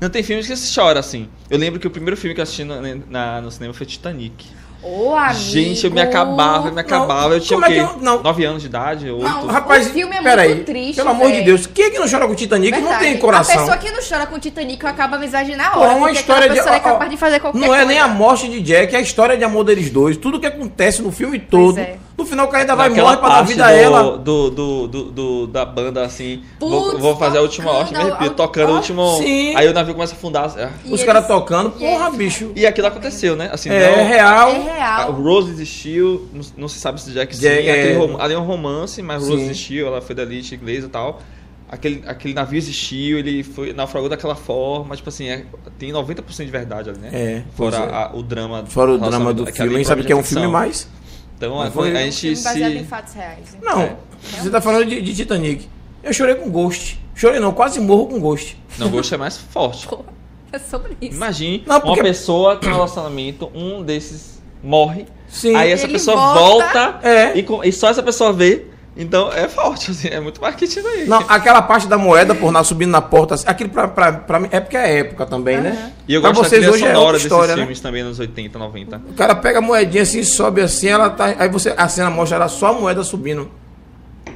Não 0.00 0.08
tem 0.10 0.22
filmes 0.22 0.46
que 0.46 0.56
se 0.56 0.74
chora, 0.74 1.00
assim. 1.00 1.28
Eu 1.50 1.58
lembro 1.58 1.80
que 1.80 1.86
o 1.86 1.90
primeiro 1.90 2.16
filme 2.16 2.34
que 2.34 2.40
eu 2.40 2.42
assisti 2.42 2.64
no, 2.64 2.80
na- 3.08 3.40
no 3.40 3.50
cinema 3.50 3.74
foi 3.74 3.86
Titanic. 3.86 4.46
Ô, 4.82 5.14
amigo. 5.16 5.34
Gente, 5.40 5.84
eu 5.86 5.90
me 5.90 6.00
acabava, 6.00 6.68
eu 6.68 6.72
me 6.72 6.80
acabava. 6.80 7.34
eu 7.34 7.40
tinha 7.40 7.58
como 7.58 7.68
o 7.68 7.72
é 7.72 7.74
quê? 7.80 7.84
que 7.88 7.96
eu- 7.96 8.02
não. 8.02 8.22
Nove 8.22 8.44
anos 8.44 8.62
de 8.62 8.68
idade? 8.68 9.10
Oito? 9.10 9.24
Não, 9.24 9.46
rapaz, 9.46 9.88
o 9.88 9.90
filme 9.90 10.14
é 10.16 10.20
muito 10.20 10.64
triste, 10.64 10.96
Pelo 10.96 11.10
amor 11.10 11.32
de. 11.32 11.42
Deus, 11.42 11.66
quem 11.66 11.86
é 11.86 11.90
que 11.90 11.98
não 11.98 12.08
chora 12.08 12.26
com 12.28 12.34
Titanic 12.34 12.70
não 12.72 12.80
Verdade. 12.82 13.04
tem 13.04 13.18
coração? 13.18 13.54
A 13.54 13.58
pessoa 13.58 13.76
que 13.78 13.90
não 13.90 14.00
chora 14.00 14.26
com 14.26 14.38
Titanic, 14.38 14.82
eu 14.82 14.88
acabo 14.90 15.14
a 15.14 15.18
amizade 15.18 15.56
na 15.56 15.70
Pô, 15.70 15.80
hora. 15.80 15.92
é 15.92 15.94
uma 15.96 16.10
história 16.12 16.48
de. 16.48 16.54
pessoa 16.56 16.76
é 16.76 16.80
capaz 16.80 17.10
de 17.10 17.16
fazer 17.16 17.40
qualquer 17.40 17.58
Não 17.58 17.74
é 17.74 17.84
nem 17.84 17.98
a 17.98 18.06
morte 18.06 18.48
de 18.48 18.60
Jack, 18.60 18.94
é 18.94 18.98
a 18.98 19.02
história 19.02 19.36
de 19.36 19.42
amor 19.44 19.64
deles 19.64 19.90
dois. 19.90 20.16
Tudo 20.16 20.38
que 20.38 20.46
acontece 20.46 21.02
no 21.02 21.10
filme 21.10 21.38
todo. 21.38 21.78
é. 21.78 21.96
No 22.16 22.24
final 22.24 22.46
o 22.46 22.48
cara 22.48 22.62
ainda 22.62 22.74
vai 22.74 22.88
Naquela 22.88 23.08
morrer 23.10 23.20
pra 23.20 23.28
dar 23.28 23.42
vida 23.42 23.66
a 23.66 23.72
ela. 23.72 24.16
Do, 24.16 24.50
do, 24.50 24.86
do, 24.88 25.04
do- 25.10 25.46
da 25.48 25.66
banda, 25.66 26.02
assim. 26.02 26.42
vou, 26.58 26.84
Putz, 26.90 26.98
vou 27.00 27.16
fazer 27.16 27.36
a 27.38 27.42
última 27.42 27.70
hora, 27.70 27.90
me 27.90 27.96
arrepio, 27.96 28.28
ao- 28.28 28.34
tocando 28.34 28.72
o 28.72 28.76
último. 28.76 29.16
Sim. 29.18 29.54
Aí 29.54 29.68
o 29.68 29.74
navio 29.74 29.92
começa 29.94 30.14
a 30.14 30.16
afundar. 30.16 30.54
E 30.84 30.92
Os 30.94 31.04
caras 31.04 31.26
tocando. 31.26 31.72
Porra, 31.72 32.06
eles- 32.06 32.16
bicho. 32.16 32.52
E 32.56 32.66
aquilo 32.66 32.86
aconteceu, 32.86 33.36
né? 33.36 33.50
Assim, 33.52 33.68
É 33.68 33.96
não, 33.98 34.04
real. 34.08 34.48
É 34.50 34.58
real. 34.78 35.10
o 35.12 35.22
Rose 35.22 35.50
existiu, 35.50 36.26
não, 36.32 36.40
não 36.56 36.68
se 36.68 36.80
sabe 36.80 37.00
se 37.02 37.10
Jack 37.12 37.36
sim. 37.36 37.42
Jack, 37.42 37.68
aquele 37.68 37.94
é. 38.02 38.16
ali 38.22 38.32
é 38.34 38.38
um 38.38 38.44
romance, 38.46 39.02
mas 39.02 39.22
Rose 39.22 39.36
Sim. 39.38 39.44
existiu, 39.50 39.86
ela 39.86 40.00
foi 40.00 40.14
da 40.14 40.22
elite 40.22 40.54
inglesa 40.54 40.86
e 40.86 40.90
tal. 40.90 41.20
Aquele, 41.68 42.02
aquele 42.06 42.32
navio 42.32 42.56
existiu, 42.56 43.18
ele 43.18 43.42
foi 43.42 43.72
naufragou 43.72 44.08
daquela 44.08 44.36
forma, 44.36 44.94
tipo 44.96 45.08
assim, 45.08 45.28
é- 45.28 45.44
tem 45.78 45.92
90% 45.92 46.46
de 46.46 46.50
verdade 46.50 46.88
ali, 46.88 46.98
né? 47.00 47.10
É, 47.12 47.42
Fora 47.56 47.76
é. 47.76 47.80
a- 47.92 48.10
o 48.14 48.22
drama. 48.22 48.64
Fora 48.66 48.92
o 48.92 48.98
drama 48.98 49.34
do 49.34 49.44
filme, 49.44 49.60
ali 49.62 49.74
a 49.74 49.78
gente 49.78 49.86
sabe 49.88 50.04
que 50.04 50.12
é 50.12 50.16
um 50.16 50.22
filme 50.22 50.46
mais. 50.46 50.88
Então 51.36 51.60
a, 51.60 51.70
foi 51.70 51.94
a 51.96 52.00
gente 52.10 52.30
baseado 52.42 52.72
em 52.72 52.78
se. 52.80 52.84
fatos 52.84 53.14
reais. 53.14 53.54
hein? 53.54 53.60
Não, 53.62 53.80
É. 53.82 53.96
você 54.40 54.50
tá 54.50 54.60
falando 54.60 54.86
de, 54.86 55.00
de 55.02 55.14
Titanic. 55.14 55.68
Eu 56.02 56.12
chorei 56.12 56.34
com 56.36 56.48
Ghost. 56.50 56.98
Chorei 57.14 57.40
não, 57.40 57.52
quase 57.52 57.80
morro 57.80 58.06
com 58.06 58.20
Ghost. 58.20 58.56
Não, 58.78 58.88
Ghost 58.88 59.12
é 59.12 59.16
mais 59.16 59.36
forte. 59.36 59.86
Pô, 59.88 60.04
é 60.52 60.58
sobre 60.58 60.96
isso. 61.00 61.14
Imagine 61.16 61.64
Não, 61.66 61.80
porque- 61.80 61.98
uma 62.00 62.02
pessoa 62.04 62.56
com 62.56 62.66
um 62.66 62.72
relacionamento, 62.72 63.50
um 63.54 63.82
desses 63.82 64.40
morre, 64.62 65.06
Sim. 65.28 65.54
aí 65.54 65.70
essa 65.72 65.84
Ele 65.84 65.92
pessoa 65.94 66.16
volta. 66.16 66.64
volta, 66.92 67.08
É. 67.08 67.36
e, 67.38 67.46
e 67.64 67.72
só 67.72 67.88
essa 67.88 68.02
pessoa 68.02 68.32
vê. 68.32 68.66
Então 68.96 69.30
é 69.30 69.46
forte, 69.46 69.90
assim, 69.92 70.08
é 70.08 70.18
muito 70.20 70.40
marketing 70.40 70.80
aí. 70.80 71.06
Não, 71.06 71.18
aquela 71.28 71.60
parte 71.60 71.86
da 71.86 71.98
moeda 71.98 72.34
por 72.34 72.50
na 72.50 72.64
subindo 72.64 72.90
na 72.90 73.02
porta, 73.02 73.34
assim, 73.34 73.44
aquilo 73.46 73.68
pra, 73.68 73.86
pra, 73.88 74.12
pra 74.12 74.40
mim, 74.40 74.48
é 74.50 74.58
porque 74.58 74.76
é 74.76 74.80
a 74.80 74.88
época 74.88 75.26
também, 75.26 75.58
né? 75.60 75.92
E 76.08 76.14
eu 76.14 76.20
Pra 76.22 76.30
gosto 76.30 76.42
da 76.44 76.48
vocês 76.48 76.60
trilha 76.62 76.74
hoje 76.74 76.84
é 76.84 76.86
sonora 76.88 76.98
outra 77.00 77.12
desses 77.14 77.26
história, 77.26 77.54
né? 77.56 77.62
filmes 77.62 77.80
também 77.80 78.02
nos 78.02 78.18
80, 78.18 78.58
90. 78.58 79.02
O 79.10 79.12
cara 79.14 79.34
pega 79.34 79.58
a 79.58 79.60
moedinha 79.62 80.02
assim, 80.02 80.22
sobe 80.22 80.62
assim, 80.62 80.88
ela 80.88 81.10
tá. 81.10 81.34
Aí 81.38 81.48
você, 81.48 81.74
a 81.76 81.88
cena 81.88 82.08
mostra 82.08 82.36
ela 82.36 82.48
só 82.48 82.68
a 82.68 82.72
moeda 82.72 83.02
subindo. 83.04 83.50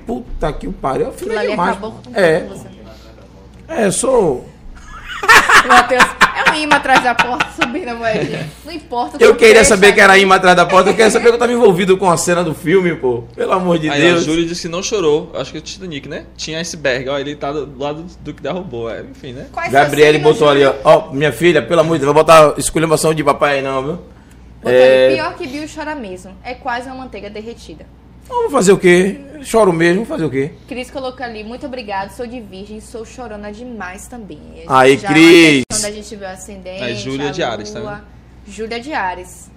Puta 0.07 0.53
que 0.53 0.67
o 0.67 0.73
pariu. 0.73 1.09
Aquilo 1.09 1.33
é 1.33 1.39
ali 1.39 1.51
demais. 1.51 1.71
acabou 1.71 1.93
com 1.93 2.11
É, 2.15 2.41
você. 2.41 2.67
é, 3.69 3.87
eu 3.87 3.93
sou. 3.93 4.50
Matheus, 5.67 6.05
é 6.37 6.51
um 6.51 6.55
imã 6.55 6.77
atrás 6.77 7.03
da 7.03 7.15
porta 7.15 7.47
subindo 7.61 7.89
a 7.89 7.95
moedinha. 7.95 8.49
Não 8.65 8.73
importa. 8.73 9.19
o 9.19 9.21
Eu 9.21 9.37
queria 9.37 9.65
saber 9.65 9.93
que 9.93 10.01
era 10.01 10.17
imã 10.19 10.37
atrás 10.37 10.57
da 10.57 10.65
porta, 10.67 10.91
eu 10.91 10.95
queria 10.95 11.11
saber 11.11 11.29
que 11.29 11.35
eu 11.35 11.39
tava 11.39 11.53
envolvido 11.53 11.97
com 11.97 12.11
a 12.11 12.17
cena 12.17 12.43
do 12.43 12.55
filme, 12.55 12.95
pô. 12.95 13.25
Pelo 13.35 13.53
amor 13.53 13.79
de 13.79 13.89
aí 13.91 14.01
Deus. 14.01 14.23
a 14.23 14.25
Júlia 14.25 14.47
disse 14.47 14.63
que 14.63 14.69
não 14.69 14.83
chorou, 14.83 15.31
acho 15.35 15.53
que 15.53 15.59
o 15.59 15.61
Titanic, 15.61 16.09
né? 16.09 16.25
Tinha 16.37 16.59
iceberg, 16.61 17.09
ó, 17.09 17.19
ele 17.19 17.37
tá 17.37 17.53
do 17.53 17.79
lado 17.79 18.05
do 18.21 18.35
que 18.35 18.43
derrubou, 18.43 18.91
é, 18.91 19.03
enfim, 19.03 19.33
né? 19.33 19.47
Quais 19.53 19.71
são 19.71 19.81
Gabriele 19.81 20.19
botou 20.19 20.49
ali, 20.49 20.65
ó. 20.65 20.71
Júlio? 20.71 20.81
Ó, 20.85 21.13
minha 21.13 21.33
filha, 21.33 21.63
pelo 21.63 21.81
amor 21.81 21.95
de 21.95 22.01
Deus, 22.05 22.07
não 22.09 22.15
vou 22.15 22.25
botar 22.25 22.55
esculhambação 22.59 23.13
de 23.15 23.23
papai 23.23 23.57
aí 23.57 23.63
não, 23.63 23.83
viu? 23.83 23.99
Botou 24.63 24.73
É. 24.73 25.15
pior 25.15 25.35
que 25.35 25.47
Bill 25.47 25.67
chora 25.75 25.95
mesmo. 25.95 26.33
É 26.43 26.55
quase 26.55 26.87
uma 26.87 26.97
manteiga 26.97 27.31
derretida. 27.31 27.87
Vamos 28.31 28.53
fazer 28.53 28.73
o 28.73 28.79
quê? 28.79 29.21
Choro 29.43 29.73
mesmo, 29.73 30.05
fazer 30.05 30.25
o 30.25 30.31
quê? 30.31 30.53
Cris 30.69 30.91
colocou 30.91 31.25
ali, 31.25 31.43
muito 31.43 31.67
obrigado, 31.67 32.11
sou 32.15 32.27
de 32.27 32.41
virgem, 32.41 32.81
sou 32.81 33.05
chorona 33.05 33.51
demais 33.53 34.07
também. 34.07 34.39
Aí, 34.69 34.97
Já 34.99 35.09
Cris. 35.09 35.65
Quando 35.71 35.85
a 35.87 35.91
gente 35.91 36.15
vê 36.17 36.25
o 36.25 36.29
ascendente, 36.29 36.83
Aí, 36.83 36.95
Júlia 36.97 37.29
a 37.29 37.33
de 37.33 37.43
Ares, 37.43 37.71
tá 37.71 37.81
vendo? 37.81 38.01
Júlia 38.47 38.79
de 38.81 38.93
Ares. 38.93 39.51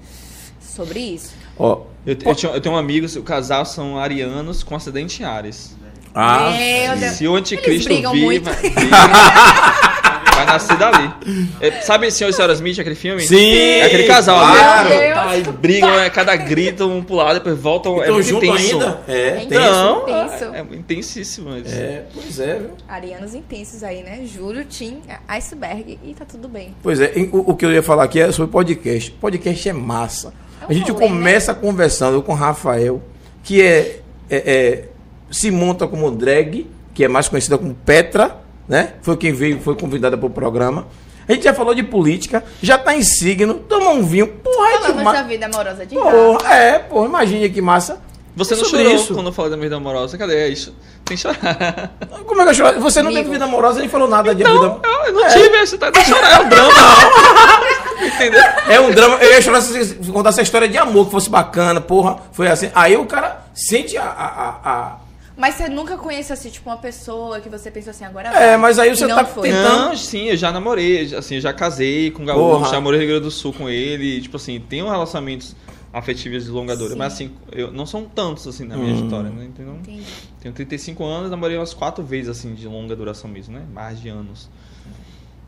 Sobre 0.61 0.99
isso. 0.99 1.33
Ó. 1.57 1.81
Eu, 2.05 2.17
eu, 2.25 2.35
tinha- 2.35 2.51
eu 2.51 2.59
tenho 2.61 2.75
um 2.75 2.77
amigo, 2.77 3.05
o 3.19 3.23
casal 3.23 3.65
são 3.65 3.97
arianos 3.97 4.63
com 4.63 4.75
acidente 4.75 5.21
em 5.21 5.25
Ares. 5.25 5.75
Ah, 6.15 6.51
Meu 6.57 6.97
Deus. 6.97 7.11
Se 7.13 7.27
o 7.27 7.35
anticristo 7.35 7.71
Eles 7.71 7.85
brigam 7.85 8.11
vir, 8.13 8.23
muito. 8.23 8.43
vai, 8.45 8.55
vai 10.35 10.45
nascer 10.45 10.77
dali. 10.77 11.13
É, 11.61 11.81
sabe 11.81 12.09
Senhor 12.11 12.29
e 12.29 12.33
Senhora 12.33 12.53
Smith, 12.53 12.79
aquele 12.79 12.95
filme? 12.95 13.21
Sim, 13.21 13.53
É 13.53 13.85
aquele 13.85 14.03
casal 14.05 14.39
claro. 14.39 14.87
ali. 14.87 14.89
Meu 14.89 14.99
Deus. 14.99 15.17
Aí 15.27 15.43
brigam, 15.43 15.99
é, 15.99 16.09
cada 16.09 16.35
grito, 16.35 16.87
um 16.87 17.03
pro 17.03 17.15
lado, 17.15 17.35
depois 17.35 17.57
voltam. 17.57 17.95
é 17.97 17.99
Estão 18.01 18.13
muito 18.15 18.27
junto 18.27 18.45
intenso. 18.45 18.73
ainda? 18.73 18.99
É, 19.07 19.13
É 19.13 19.37
isso. 19.43 19.49
Não, 19.53 20.01
Intenso. 20.03 20.45
é, 20.53 20.59
é 20.59 20.75
intensíssimo. 20.75 21.57
isso. 21.57 21.75
É, 21.75 22.03
pois 22.13 22.39
é, 22.39 22.55
viu? 22.59 22.69
Arianos 22.87 23.33
intensos 23.33 23.83
aí, 23.83 24.03
né? 24.03 24.21
Júlio, 24.25 24.65
Tim, 24.65 25.01
Iceberg 25.27 25.99
e 26.03 26.13
tá 26.13 26.25
tudo 26.25 26.47
bem. 26.47 26.75
Pois 26.83 26.99
é, 26.99 27.11
o, 27.31 27.51
o 27.51 27.55
que 27.55 27.65
eu 27.65 27.71
ia 27.71 27.83
falar 27.83 28.03
aqui 28.03 28.19
é 28.19 28.31
sobre 28.31 28.51
podcast. 28.51 29.11
Podcast 29.11 29.69
é 29.69 29.73
massa. 29.73 30.33
É 30.61 30.65
um 30.65 30.69
a 30.69 30.73
gente 30.73 30.91
rolê, 30.91 31.07
começa 31.07 31.53
conversando 31.53 32.21
com 32.21 32.31
o 32.31 32.35
Rafael, 32.35 33.01
que 33.43 33.61
é, 33.61 33.99
é- 34.29 34.37
é- 34.37 34.83
se 35.31 35.49
monta 35.51 35.87
como 35.87 36.09
drag, 36.11 36.67
que 36.93 37.03
é 37.03 37.07
mais 37.07 37.27
conhecida 37.27 37.57
como 37.57 37.73
Petra, 37.73 38.37
né? 38.67 38.93
Foi 39.01 39.15
quem 39.17 39.31
veio, 39.33 39.59
foi 39.59 39.75
convidada 39.75 40.17
para 40.17 40.27
o 40.27 40.29
programa. 40.29 40.87
A 41.27 41.31
gente 41.31 41.43
já 41.43 41.53
falou 41.53 41.73
de 41.73 41.83
política, 41.83 42.43
já 42.61 42.77
tá 42.77 42.93
em 42.95 43.01
signo, 43.03 43.53
toma 43.55 43.91
um 43.91 44.03
vinho, 44.03 44.27
porra, 44.27 44.67
é 44.67 44.71
Falamos 44.73 44.97
demais. 44.97 45.17
da 45.19 45.23
vida 45.25 45.45
amorosa 45.45 45.85
de. 45.85 45.95
Porra, 45.95 46.53
é, 46.53 46.79
porra, 46.79 47.05
imagine 47.07 47.49
que 47.49 47.61
massa. 47.61 48.01
Você 48.35 48.55
É 48.55 48.57
não 48.57 48.65
chorou 48.65 48.91
isso. 48.91 49.13
quando 49.13 49.27
eu 49.27 49.31
falei 49.33 49.51
da 49.51 49.57
vida 49.57 49.75
amorosa? 49.75 50.17
Cadê? 50.17 50.35
É 50.35 50.47
isso. 50.49 50.75
Tem 51.05 51.15
que 51.15 51.21
chorar. 51.21 51.91
Como 52.25 52.41
é 52.41 52.45
que 52.45 52.49
eu 52.49 52.53
choro? 52.55 52.79
Você 52.81 53.01
não 53.03 53.09
Amigo. 53.11 53.21
teve 53.25 53.33
vida 53.33 53.45
amorosa, 53.45 53.79
nem 53.79 53.87
falou 53.87 54.07
nada 54.09 54.33
de 54.33 54.43
Não, 54.43 54.53
vida. 54.53 54.79
eu, 54.83 55.05
eu 55.05 55.13
não 55.13 55.25
É. 55.25 55.29
tive, 55.29 55.65
você 55.65 55.77
tá 55.77 55.91
de 55.91 55.99
chorar, 56.03 56.31
é 56.31 56.39
um 56.43 56.49
drama. 56.49 56.71
Entendeu? 58.15 58.41
É 58.69 58.79
um 58.81 58.91
drama. 58.91 59.15
Eu 59.17 59.31
ia 59.33 59.41
chorar 59.41 59.61
se 59.61 59.95
contasse 60.11 60.39
a 60.39 60.43
história 60.43 60.67
de 60.67 60.77
amor 60.77 61.05
que 61.05 61.11
fosse 61.11 61.29
bacana, 61.29 61.79
porra. 61.79 62.17
Foi 62.31 62.47
assim. 62.47 62.69
Aí 62.73 62.97
o 62.97 63.05
cara 63.05 63.45
sente 63.53 63.97
a- 63.97 64.03
a- 64.03 64.69
a- 64.69 64.95
Mas 65.35 65.55
você 65.55 65.67
nunca 65.67 65.97
conheceu, 65.97 66.33
assim, 66.35 66.49
tipo, 66.49 66.69
uma 66.69 66.77
pessoa 66.77 67.39
que 67.39 67.49
você 67.49 67.71
pensou 67.71 67.89
assim, 67.91 68.05
agora 68.05 68.29
É, 68.29 68.55
mas 68.55 68.77
aí 68.77 68.95
você 68.95 69.07
tá 69.07 69.25
foi. 69.25 69.49
tentando- 69.49 69.87
Não, 69.87 69.97
sim, 69.97 70.29
eu 70.29 70.37
já 70.37 70.51
namorei, 70.51 71.13
assim, 71.15 71.39
já 71.39 71.51
casei 71.51 72.11
com 72.11 72.21
o 72.21 72.25
gaúcho, 72.25 72.69
já 72.69 72.79
morei 72.79 72.99
no 72.99 73.05
Rio 73.05 73.13
Grande 73.15 73.25
do 73.25 73.31
Sul 73.31 73.51
com 73.51 73.67
ele, 73.67 74.21
tipo 74.21 74.37
assim, 74.37 74.59
tem 74.59 74.83
um 74.83 74.89
relacionamento 74.89 75.55
afetivas 75.91 76.45
de 76.45 76.51
longa 76.51 76.75
dura. 76.75 76.95
Mas 76.95 77.13
assim, 77.13 77.31
eu, 77.51 77.71
não 77.71 77.85
são 77.85 78.03
tantos 78.05 78.47
assim 78.47 78.63
na 78.65 78.75
minha 78.77 78.93
Hum. 78.93 79.03
história, 79.05 79.29
né? 79.29 79.45
Entendeu? 79.45 79.75
Entendi. 79.75 80.03
Tenho 80.39 80.53
35 80.53 81.03
anos, 81.03 81.29
namorei 81.31 81.57
umas 81.57 81.73
quatro 81.73 82.03
vezes 82.03 82.29
assim 82.29 82.53
de 82.53 82.67
longa 82.67 82.95
duração 82.95 83.29
mesmo, 83.29 83.53
né? 83.55 83.63
Mais 83.73 83.99
de 84.01 84.09
anos. 84.09 84.49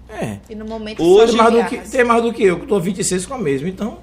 É. 0.10 0.38
E 0.50 0.54
no 0.56 0.66
momento 0.66 1.02
Hoje- 1.04 1.34
Tem 1.34 1.42
mais, 1.42 1.54
do 1.54 1.66
que, 1.70 1.78
tem 1.90 2.04
mais 2.04 2.22
do 2.24 2.32
que 2.34 2.44
eu, 2.44 2.60
que 2.60 2.68
tô 2.68 2.80
26 2.80 3.26
com 3.26 3.34
a 3.34 3.38
mesma, 3.40 3.68
então. 3.68 3.98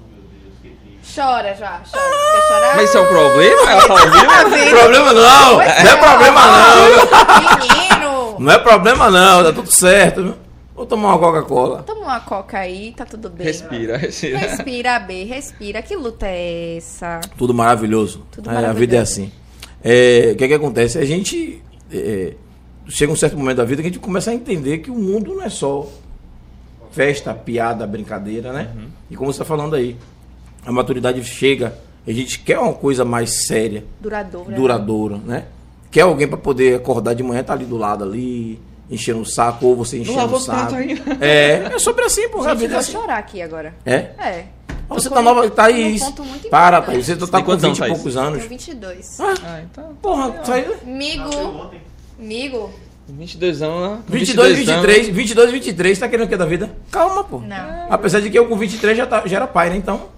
Chora 1.03 1.53
já, 1.55 1.81
chora. 1.91 2.09
Quer 2.31 2.47
chorar? 2.47 2.75
Mas 2.77 2.89
isso 2.89 2.97
é 2.97 3.01
um 3.01 3.07
problema? 3.07 3.71
Ela 3.71 3.87
tá 3.87 3.93
ouvindo? 3.93 4.69
Problema 4.79 5.13
não! 5.13 5.55
Pois 5.55 5.83
Não 5.83 5.91
é 5.91 5.97
problema 5.97 6.41
não! 6.47 7.59
Menino! 7.59 8.39
Não 8.39 8.51
é 8.51 8.57
problema 8.59 9.11
não, 9.11 9.43
tá 9.43 9.53
tudo 9.53 9.71
certo. 9.71 10.23
viu? 10.23 10.35
Vou 10.75 10.85
tomar 10.87 11.09
uma 11.09 11.19
Coca-Cola. 11.19 11.83
Toma 11.83 12.01
uma 12.01 12.19
coca 12.19 12.57
aí, 12.57 12.93
tá 12.97 13.05
tudo 13.05 13.29
bem. 13.29 13.45
Respira, 13.45 13.95
respira. 13.95 14.37
Respira, 14.39 14.99
B, 14.99 15.23
respira. 15.25 15.81
Que 15.83 15.95
luta 15.95 16.25
é 16.27 16.77
essa? 16.77 17.19
Tudo 17.37 17.53
maravilhoso. 17.53 18.25
Tudo 18.31 18.49
É, 18.49 18.65
A 18.65 18.73
vida 18.73 18.95
é 18.95 18.99
assim. 18.99 19.31
É, 19.83 20.31
O 20.33 20.35
que, 20.35 20.47
que 20.47 20.53
acontece? 20.53 20.97
A 20.97 21.05
gente. 21.05 21.61
é, 21.93 22.33
chega 22.87 23.13
um 23.13 23.15
certo 23.15 23.37
momento 23.37 23.57
da 23.57 23.65
vida 23.65 23.81
que 23.83 23.87
a 23.87 23.91
gente 23.91 23.99
começa 24.01 24.31
a 24.31 24.33
entender 24.33 24.79
que 24.79 24.89
o 24.89 24.95
mundo 24.95 25.35
não 25.35 25.43
é 25.43 25.49
só 25.49 25.87
festa, 26.91 27.33
piada, 27.33 27.85
brincadeira, 27.85 28.51
né? 28.51 28.69
Uhum. 28.75 28.87
E 29.11 29.15
como 29.15 29.31
você 29.31 29.37
está 29.41 29.45
falando 29.45 29.75
aí, 29.75 29.95
a 30.65 30.71
maturidade 30.71 31.23
chega, 31.23 31.77
a 32.07 32.11
gente 32.11 32.39
quer 32.39 32.59
uma 32.59 32.73
coisa 32.73 33.03
mais 33.05 33.45
séria, 33.47 33.83
Duradoura. 33.99 34.55
duradoura, 34.55 35.17
né? 35.17 35.45
Quer 35.91 36.01
alguém 36.01 36.27
para 36.27 36.37
poder 36.37 36.75
acordar 36.75 37.13
de 37.13 37.21
manhã, 37.23 37.43
tá 37.43 37.53
ali 37.53 37.65
do 37.65 37.77
lado 37.77 38.03
ali, 38.03 38.59
enchendo 38.89 39.21
o 39.21 39.25
saco, 39.25 39.67
ou 39.67 39.75
você 39.75 39.99
enchendo 39.99 40.35
o 40.35 40.39
saco. 40.39 40.75
É, 41.21 41.69
é 41.75 41.79
sobre 41.79 42.03
assim, 42.05 42.27
pô. 42.29 42.41
a 42.41 42.49
Gente, 42.49 42.59
vida 42.59 42.65
é 42.65 42.69
vou 42.71 42.79
assim. 42.79 42.91
chorar 42.93 43.17
aqui 43.19 43.41
agora. 43.41 43.73
É? 43.85 43.93
É. 43.93 44.45
Você 44.89 45.07
Tô 45.07 45.15
tá 45.15 45.21
com- 45.21 45.25
nova, 45.25 45.43
tô 45.43 45.49
Thaís. 45.51 46.01
num 46.01 46.07
ponto 46.07 46.23
muito 46.25 46.49
Para. 46.49 46.81
Thaís. 46.81 47.05
Você 47.05 47.15
tá 47.15 47.39
com 47.39 47.45
quantos 47.45 47.63
20 47.63 47.65
anos, 47.65 47.77
e 47.77 47.79
Thaís? 47.81 47.93
poucos 47.93 48.13
Tenho 48.13 48.25
anos. 48.25 48.43
22. 48.43 49.19
Ah, 49.19 49.61
então. 49.63 49.95
Porra, 50.01 50.31
Thaís. 50.31 50.67
Amigo, 50.83 51.71
amigo. 52.19 52.73
22 53.07 53.61
anos, 53.61 53.89
né? 53.91 53.97
22, 54.07 54.57
23, 54.57 54.97
anos. 55.05 55.15
22, 55.15 55.51
23, 55.51 55.99
tá 55.99 56.07
querendo 56.07 56.25
o 56.25 56.29
que 56.29 56.37
da 56.37 56.45
vida? 56.45 56.71
Calma, 56.91 57.23
pô. 57.23 57.39
Não. 57.39 57.87
Apesar 57.89 58.19
de 58.19 58.29
que 58.29 58.37
eu 58.39 58.47
com 58.47 58.55
23 58.57 58.97
já, 58.97 59.05
tá, 59.05 59.23
já 59.25 59.37
era 59.37 59.47
pai, 59.47 59.69
né? 59.69 59.77
Então. 59.77 60.12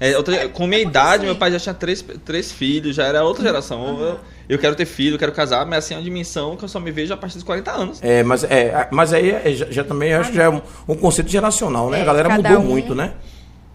É, 0.00 0.16
outra- 0.16 0.48
com 0.48 0.66
minha 0.66 0.80
é 0.80 0.84
idade, 0.84 1.24
meu 1.24 1.34
pai 1.34 1.50
já 1.50 1.58
tinha 1.58 1.74
três, 1.74 2.04
três 2.24 2.52
filhos, 2.52 2.94
já 2.94 3.04
era 3.04 3.24
outra 3.24 3.42
geração. 3.42 4.00
Eu, 4.00 4.20
eu 4.48 4.58
quero 4.58 4.74
ter 4.76 4.86
filho, 4.86 5.14
eu 5.14 5.18
quero 5.18 5.32
casar, 5.32 5.66
mas 5.66 5.84
assim, 5.84 5.94
é 5.94 5.96
uma 5.96 6.02
dimensão 6.04 6.56
que 6.56 6.64
eu 6.64 6.68
só 6.68 6.78
me 6.78 6.90
vejo 6.92 7.12
a 7.12 7.16
partir 7.16 7.34
dos 7.34 7.42
40 7.42 7.70
anos. 7.72 7.98
É, 8.02 8.22
mas, 8.22 8.44
é, 8.44 8.88
mas 8.92 9.12
aí 9.12 9.30
é, 9.30 9.52
já, 9.52 9.66
já 9.70 9.84
também 9.84 10.14
acho 10.14 10.30
que 10.30 10.36
já 10.36 10.44
é 10.44 10.48
um, 10.48 10.62
um 10.86 10.94
conceito 10.94 11.30
geracional, 11.30 11.90
né? 11.90 11.98
É, 11.98 12.02
a 12.02 12.04
galera 12.04 12.28
mudou 12.28 12.58
um 12.58 12.64
muito, 12.64 12.94
né? 12.94 13.14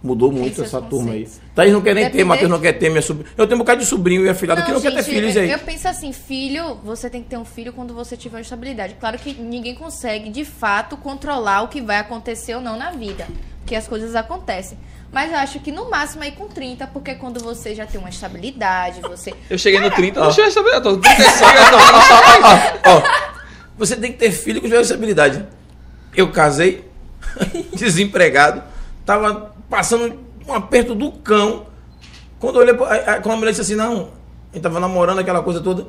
Mudou 0.02 0.32
muito 0.34 0.62
essa 0.62 0.82
turma 0.82 1.14
aí. 1.14 1.24
conceitos. 1.24 1.42
Thaís 1.56 1.72
não 1.72 1.82
quer 1.82 1.96
nem 1.96 2.10
ter, 2.10 2.26
Matheus 2.26 2.52
não 2.52 2.60
quer 2.60 2.74
ter, 2.74 2.90
minha 2.90 3.02
sobrinha. 3.02 3.30
Eu 3.38 3.48
tenho 3.48 3.56
um 3.56 3.64
bocado 3.64 3.80
de 3.80 3.86
sobrinho 3.86 4.26
e 4.26 4.30
afilhado 4.30 4.62
que 4.64 4.72
não 4.72 4.82
quer 4.82 4.92
ter 4.92 5.04
gente, 5.04 5.14
filhos 5.16 5.36
eu, 5.36 5.42
aí. 5.44 5.52
eu 5.52 5.60
penso 5.60 5.88
assim, 5.88 6.12
filho, 6.12 6.76
você 6.84 7.10
tem 7.10 7.24
que 7.24 7.30
ter 7.30 7.38
um 7.38 7.46
filho 7.46 7.72
quando 7.72 7.94
você 7.94 8.18
tiver 8.18 8.36
uma 8.36 8.42
estabilidade. 8.42 8.98
Claro 9.00 9.18
que 9.18 9.34
ninguém 9.34 9.76
consegue, 9.76 10.30
de 10.30 10.44
fato, 10.44 10.98
controlar 10.98 11.62
o 11.62 11.70
que 11.70 11.82
vai 11.82 11.98
acontecer 12.00 12.54
ou 12.54 12.62
não 12.62 12.78
na 12.78 12.92
vida. 12.92 13.28
Porque 13.62 13.76
as 13.76 13.88
coisas 13.88 14.14
acontecem. 14.14 14.78
Mas 15.14 15.32
eu 15.32 15.38
acho 15.38 15.60
que 15.60 15.72
no 15.72 15.92
máximo 15.92 16.24
aí 16.24 16.32
com 16.32 16.48
30, 16.48 16.88
porque 16.88 17.14
quando 17.14 17.40
você 17.40 17.76
já 17.76 17.86
tem 17.86 18.00
uma 18.00 18.10
estabilidade, 18.10 19.00
você. 19.02 19.32
Eu 19.48 19.60
cheguei 19.60 19.80
no 19.80 19.92
30, 19.92 20.20
Ó. 20.20 20.26
eu 20.26 20.82
tô 20.82 20.98
35, 20.98 21.52
eu 21.52 21.72
tô 21.72 21.80
falando 21.80 22.04
só 22.04 22.16
Ó, 22.90 22.98
ó, 22.98 23.04
você 23.78 23.96
tem 23.96 24.12
que 24.12 24.18
ter 24.18 24.32
filho 24.32 24.60
com 24.60 24.68
responsabilidade. 24.68 25.46
Eu 26.16 26.32
casei, 26.32 26.90
desempregado, 27.76 28.64
tava 29.06 29.54
passando 29.70 30.20
um 30.48 30.54
aperto 30.54 30.96
do 30.96 31.12
cão. 31.12 31.68
Quando 32.40 32.56
eu 32.56 32.62
olhei, 32.62 32.74
quando 33.22 33.32
a 33.32 33.38
mulher 33.38 33.52
disse 33.52 33.62
assim, 33.62 33.76
não, 33.76 34.10
ele 34.52 34.62
tava 34.62 34.80
namorando 34.80 35.20
aquela 35.20 35.44
coisa 35.44 35.62
toda. 35.62 35.86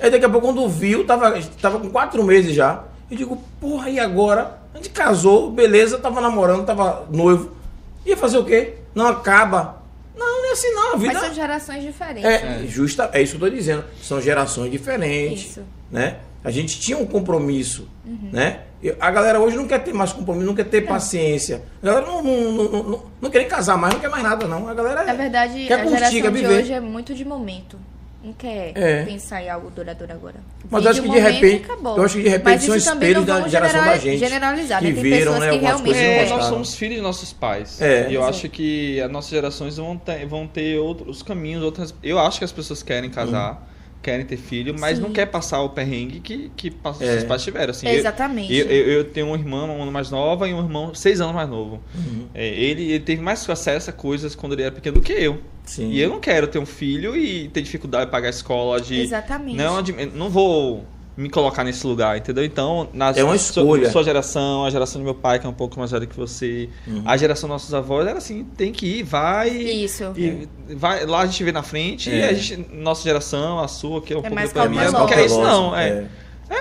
Aí 0.00 0.10
daqui 0.10 0.24
a 0.24 0.28
pouco, 0.28 0.46
quando 0.46 0.66
viu, 0.68 1.04
tava, 1.06 1.38
tava 1.60 1.78
com 1.78 1.90
quatro 1.90 2.24
meses 2.24 2.54
já. 2.54 2.84
Eu 3.10 3.16
digo, 3.16 3.42
porra, 3.60 3.90
e 3.90 4.00
agora? 4.00 4.58
A 4.72 4.78
gente 4.78 4.88
casou, 4.88 5.50
beleza, 5.50 5.98
tava 5.98 6.20
namorando, 6.20 6.64
tava 6.64 7.06
noivo. 7.10 7.63
Ia 8.04 8.16
fazer 8.16 8.38
o 8.38 8.44
quê? 8.44 8.74
Não 8.94 9.06
acaba. 9.06 9.82
Não, 10.16 10.42
não 10.42 10.50
é 10.50 10.52
assim 10.52 10.70
não, 10.72 10.94
a 10.94 10.96
vida... 10.96 11.12
Mas 11.14 11.22
são 11.22 11.34
gerações 11.34 11.82
diferentes. 11.82 12.24
É, 12.24 12.64
justa, 12.66 13.10
é 13.12 13.22
isso 13.22 13.36
que 13.36 13.44
eu 13.44 13.50
tô 13.50 13.56
dizendo. 13.56 13.84
São 14.02 14.20
gerações 14.20 14.70
diferentes. 14.70 15.50
Isso. 15.50 15.62
Né? 15.90 16.18
A 16.44 16.50
gente 16.50 16.78
tinha 16.78 16.98
um 16.98 17.06
compromisso. 17.06 17.88
Né? 18.04 18.60
E 18.82 18.94
A 19.00 19.10
galera 19.10 19.40
hoje 19.40 19.56
não 19.56 19.66
quer 19.66 19.82
ter 19.82 19.94
mais 19.94 20.12
compromisso, 20.12 20.46
não 20.46 20.54
quer 20.54 20.64
ter 20.64 20.82
paciência. 20.82 21.62
A 21.82 21.86
galera 21.86 22.06
não, 22.06 22.22
não, 22.22 22.52
não, 22.52 22.82
não, 22.82 23.02
não, 23.22 23.30
quer 23.30 23.38
nem 23.38 23.48
casar 23.48 23.78
mais, 23.78 23.94
não 23.94 24.00
quer 24.00 24.10
mais 24.10 24.22
nada, 24.22 24.46
não. 24.46 24.68
A 24.68 24.74
galera 24.74 25.04
Na 25.04 25.14
verdade, 25.14 25.64
quer 25.66 25.80
a 25.80 25.82
curtir, 25.82 25.94
geração 25.94 26.20
quer 26.20 26.30
de 26.30 26.38
viver. 26.38 26.60
hoje 26.60 26.72
é 26.74 26.80
muito 26.80 27.14
de 27.14 27.24
momento. 27.24 27.78
Não 28.24 28.32
quer 28.32 28.72
É. 28.74 29.04
pensar 29.04 29.42
em 29.42 29.50
algo 29.50 29.70
duradouro 29.70 30.10
agora. 30.12 30.36
Mas 30.70 30.82
eu 30.84 30.90
acho 30.90 31.02
que 31.02 31.10
de 31.10 31.18
repente- 31.18 31.64
acabou. 31.70 31.96
eu 31.98 32.04
acho 32.04 32.16
que 32.16 32.22
de 32.22 32.28
repente 32.30 32.44
Mas 32.54 32.62
são 32.64 32.74
isso 32.76 32.88
também 32.88 33.10
espelhos 33.10 33.28
não 33.28 33.40
da 33.42 33.48
geração 33.48 33.84
da 33.84 33.98
gente, 33.98 34.18
Generalizar, 34.18 34.80
que 34.80 34.92
né? 34.92 35.02
Viram, 35.02 35.32
né, 35.38 35.38
que 35.58 35.66
algumas 35.66 35.96
realmente. 35.96 35.98
É, 35.98 36.28
nós 36.30 36.44
somos 36.46 36.74
filhos 36.74 36.96
de 36.96 37.02
nossos 37.02 37.32
pais. 37.34 37.82
É. 37.82 38.08
E 38.08 38.14
eu 38.14 38.22
Sim. 38.22 38.28
acho 38.30 38.48
que 38.48 38.98
as 39.00 39.10
nossas 39.10 39.30
gerações 39.30 39.76
vão 39.76 39.98
ter, 39.98 40.24
vão 40.26 40.46
ter 40.46 40.78
outros 40.78 41.22
caminhos, 41.22 41.62
outras. 41.62 41.94
Eu 42.02 42.18
acho 42.18 42.38
que 42.38 42.44
as 42.46 42.52
pessoas 42.52 42.82
querem 42.82 43.10
casar, 43.10 43.62
querem 44.04 44.24
ter 44.26 44.36
filho, 44.36 44.74
mas 44.78 44.98
Sim. 44.98 45.02
não 45.02 45.10
quer 45.10 45.26
passar 45.26 45.62
o 45.62 45.70
perrengue 45.70 46.20
que, 46.20 46.50
que 46.54 46.72
É. 46.84 46.92
seus 46.92 47.24
pais 47.24 47.42
tiveram. 47.42 47.70
Assim, 47.70 47.88
Exatamente. 47.88 48.54
Eu, 48.54 48.66
eu, 48.66 48.86
eu 48.92 49.04
tenho 49.04 49.26
um 49.26 49.34
irmão 49.34 49.68
um 49.70 49.82
ano 49.82 49.90
mais 49.90 50.10
nova 50.10 50.46
e 50.48 50.52
um 50.54 50.58
irmão 50.58 50.94
seis 50.94 51.20
anos 51.20 51.34
mais 51.34 51.48
novo. 51.48 51.80
Uhum. 51.94 52.26
É, 52.34 52.46
ele, 52.46 52.90
ele 52.90 53.00
teve 53.00 53.22
mais 53.22 53.48
acesso 53.48 53.90
a 53.90 53.92
coisas 53.92 54.34
quando 54.34 54.52
ele 54.52 54.62
era 54.62 54.72
pequeno 54.72 54.96
do 54.96 55.00
que 55.02 55.12
eu. 55.12 55.40
Sim. 55.64 55.90
E 55.90 56.00
eu 56.00 56.10
não 56.10 56.20
quero 56.20 56.46
ter 56.46 56.58
um 56.58 56.66
filho 56.66 57.16
e 57.16 57.48
ter 57.48 57.62
dificuldade 57.62 58.06
de 58.06 58.10
pagar 58.10 58.26
a 58.26 58.30
escola 58.30 58.80
de. 58.80 59.00
Exatamente. 59.00 59.56
Não, 59.56 59.82
não 60.14 60.28
vou 60.28 60.84
me 61.16 61.30
colocar 61.30 61.62
nesse 61.62 61.86
lugar, 61.86 62.16
entendeu? 62.18 62.44
Então, 62.44 62.88
na 62.92 63.10
É 63.10 63.22
uma 63.22 63.36
sua- 63.38 63.62
escolha. 63.62 63.90
Sua, 63.90 64.02
geração, 64.02 64.64
a 64.64 64.70
geração 64.70 65.00
do 65.00 65.04
meu 65.04 65.14
pai, 65.14 65.38
que 65.38 65.46
é 65.46 65.48
um 65.48 65.52
pouco 65.54 65.78
mais 65.78 65.90
velho 65.92 66.06
que 66.06 66.16
você, 66.16 66.68
Uhum. 66.86 67.02
a 67.06 67.16
geração 67.16 67.48
dos 67.48 67.54
nossos 67.54 67.72
avós 67.74 68.06
era 68.06 68.18
assim, 68.18 68.44
tem 68.56 68.72
que 68.72 68.86
ir, 68.98 69.02
vai. 69.04 69.48
Isso. 69.50 70.12
E 70.16 70.48
vai, 70.74 71.06
lá 71.06 71.20
a 71.20 71.26
gente 71.26 71.44
vê 71.44 71.52
na 71.52 71.62
frente, 71.62 72.10
É. 72.10 72.16
e 72.18 72.24
a 72.24 72.32
gente, 72.32 72.66
nossa 72.74 73.02
geração, 73.04 73.60
a 73.60 73.68
sua, 73.68 74.02
que 74.02 74.12
é 74.12 74.16
um 74.18 74.22
pouco 74.22 74.34
mais 74.34 74.52
da 74.52 74.68
minha, 74.68 74.90
não 74.90 75.06
quer 75.06 75.24
isso 75.24 75.40
não. 75.40 75.76
É. 75.76 75.88
é. 75.88 76.06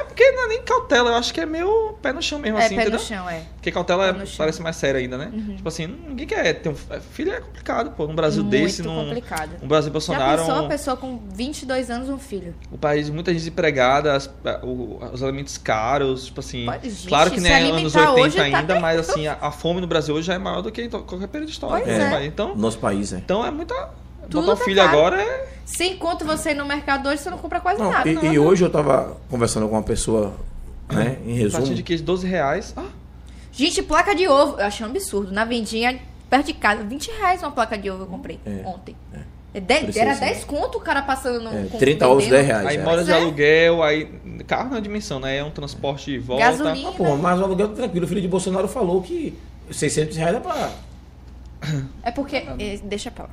Porque 0.08 0.32
não 0.32 0.46
é 0.46 0.48
nem 0.48 0.62
cautela, 0.64 1.10
eu 1.12 1.16
acho 1.16 1.34
que 1.34 1.42
é 1.42 1.46
meio 1.46 1.94
pé 2.02 2.12
no 2.14 2.22
chão 2.22 2.40
mesmo, 2.40 2.58
É 2.58 2.66
assim, 2.66 2.76
pé 2.76 2.82
entendeu? 2.84 3.00
no 3.00 3.06
chão, 3.06 3.30
é. 3.30 3.42
Porque 3.56 3.72
cautela 3.72 4.08
é- 4.08 4.26
parece 4.38 4.62
mais 4.62 4.76
séria 4.76 5.00
ainda, 5.00 5.18
né? 5.18 5.30
Uhum. 5.34 5.56
Tipo 5.56 5.68
assim, 5.68 5.86
ninguém 5.88 6.26
quer 6.28 6.54
ter 6.54 6.70
um. 6.70 6.76
Filho 7.12 7.32
é 7.34 7.40
complicado, 7.42 7.92
pô. 7.92 8.08
Num 8.08 8.16
Brasil 8.16 8.44
Muito 8.44 8.52
desse, 8.52 8.82
num. 8.82 9.06
complicado. 9.06 9.52
Um 9.62 9.68
Brasil 9.68 9.90
Já 9.90 9.94
Bolsonaro. 9.94 10.42
pensou 10.42 10.56
um- 10.56 10.66
a 10.66 10.70
pessoa 10.70 10.98
com 10.98 11.20
22 11.34 11.90
anos 11.90 12.10
um 12.10 12.18
filho? 12.18 12.56
o 12.72 12.78
país 12.78 13.10
muita 13.10 13.32
gente 13.32 13.40
desempregada, 13.42 14.14
as- 14.16 14.30
o- 14.64 15.00
os 15.14 15.22
alimentos 15.24 15.58
caros, 15.58 16.26
tipo 16.26 16.40
assim. 16.40 16.66
Pode- 16.66 16.90
gente, 16.90 17.08
claro 17.08 17.32
que 17.32 17.40
não 17.40 17.50
é 17.50 17.54
anos 17.62 17.72
alimentar 17.74 18.00
80 18.12 18.22
hoje 18.22 18.38
tá 18.38 18.44
ainda, 18.58 18.80
mas 18.80 19.00
assim, 19.00 19.28
a, 19.28 19.38
a 19.42 19.52
fome 19.52 19.82
no 19.82 19.88
Brasil 19.88 20.16
hoje 20.16 20.28
já 20.28 20.34
é 20.34 20.38
maior 20.38 20.62
do 20.62 20.72
que 20.72 20.82
em 20.82 20.90
to- 20.90 21.04
qualquer 21.04 21.28
período 21.28 21.50
histórico. 21.50 21.84
Pois 21.86 21.98
né, 21.98 22.08
é. 22.08 22.10
pai? 22.12 22.26
Então, 22.26 22.56
Nosso 22.56 22.78
país, 22.80 23.14
é. 23.14 23.18
então 23.18 23.46
é 23.46 23.52
muita. 23.52 23.74
Tudo 24.30 24.42
botar 24.42 24.54
um 24.54 24.58
tá 24.58 24.64
filho 24.66 24.78
caro. 24.78 24.90
agora 24.98 25.22
é. 25.22 25.48
Sem 25.66 25.98
conto 25.98 26.26
você 26.26 26.52
ir 26.52 26.56
no 26.56 26.66
mercado 26.66 27.08
hoje, 27.10 27.22
você 27.22 27.30
não 27.30 27.38
compra 27.38 27.60
quase 27.60 27.80
Não, 27.80 27.90
nada. 27.92 28.10
e, 28.10 28.14
não. 28.14 28.34
e 28.34 28.38
hoje 28.40 28.64
eu 28.66 28.70
tava 28.70 29.18
conversando 29.30 29.68
com 29.68 29.76
uma 29.76 29.84
pessoa, 29.84 30.34
né, 30.92 31.18
em 31.26 31.34
A 31.34 31.36
resumo. 31.38 31.60
partir 31.64 31.76
de 31.76 31.84
queijo 31.84 32.04
12 32.04 32.28
reais. 32.28 32.74
Ah, 32.76 32.86
Gente, 33.52 33.82
placa 33.84 34.14
de 34.16 34.28
ovo, 34.28 34.60
eu 34.60 34.66
achei 34.66 34.86
um 34.86 34.90
absurdo. 34.90 35.32
Na 35.32 35.46
vendinha, 35.46 36.00
perto 36.30 36.48
de 36.48 36.54
casa, 36.54 36.84
20 36.84 37.08
reais 37.12 37.42
uma 37.42 37.52
placa 37.52 37.78
de 37.78 37.90
ovo 37.90 38.04
eu 38.04 38.08
comprei 38.08 38.40
É, 38.46 38.64
ontem. 38.66 38.96
É 39.54 39.60
dez- 39.60 39.84
Precisa, 39.84 40.04
era 40.06 40.14
né? 40.16 40.20
10 40.32 40.44
conto 40.46 40.80
o 40.80 40.82
cara 40.82 41.04
passando 41.04 41.40
no. 41.44 41.56
É, 41.56 41.66
com- 41.68 41.78
30 41.78 42.08
ovos, 42.08 42.24
vendendo. 42.24 42.38
10 42.38 42.48
reais. 42.48 42.68
aí 42.68 42.78
é. 42.78 42.84
mora 42.84 43.04
de 43.04 43.12
é. 43.12 43.14
aluguel, 43.14 43.84
aí. 43.84 44.06
Carro 44.48 44.72
não 44.72 44.78
é 44.78 44.82
dimensão, 44.82 45.20
né? 45.20 45.38
É 45.38 45.44
um 45.44 45.52
transporte 45.52 46.06
de 46.12 46.18
volta. 46.18 46.44
Gasolina. 46.44 46.90
Ah, 46.90 46.94
pô, 46.94 47.16
mas 47.16 47.40
o 47.40 47.44
aluguel 47.44 47.70
tá 47.70 47.76
tranquilo. 47.76 48.06
O 48.06 48.10
filho 48.10 48.22
de 48.22 48.28
Bolsonaro 48.28 48.68
falou 48.68 49.02
que 49.04 49.38
600 49.70 50.18
reais 50.18 50.36
é 50.36 50.40
pra. 50.40 50.72
É 52.02 52.12
porque. 52.12 52.38
é, 52.38 52.80
deixa 52.84 53.12
pra 53.12 53.26
lá. 53.26 53.30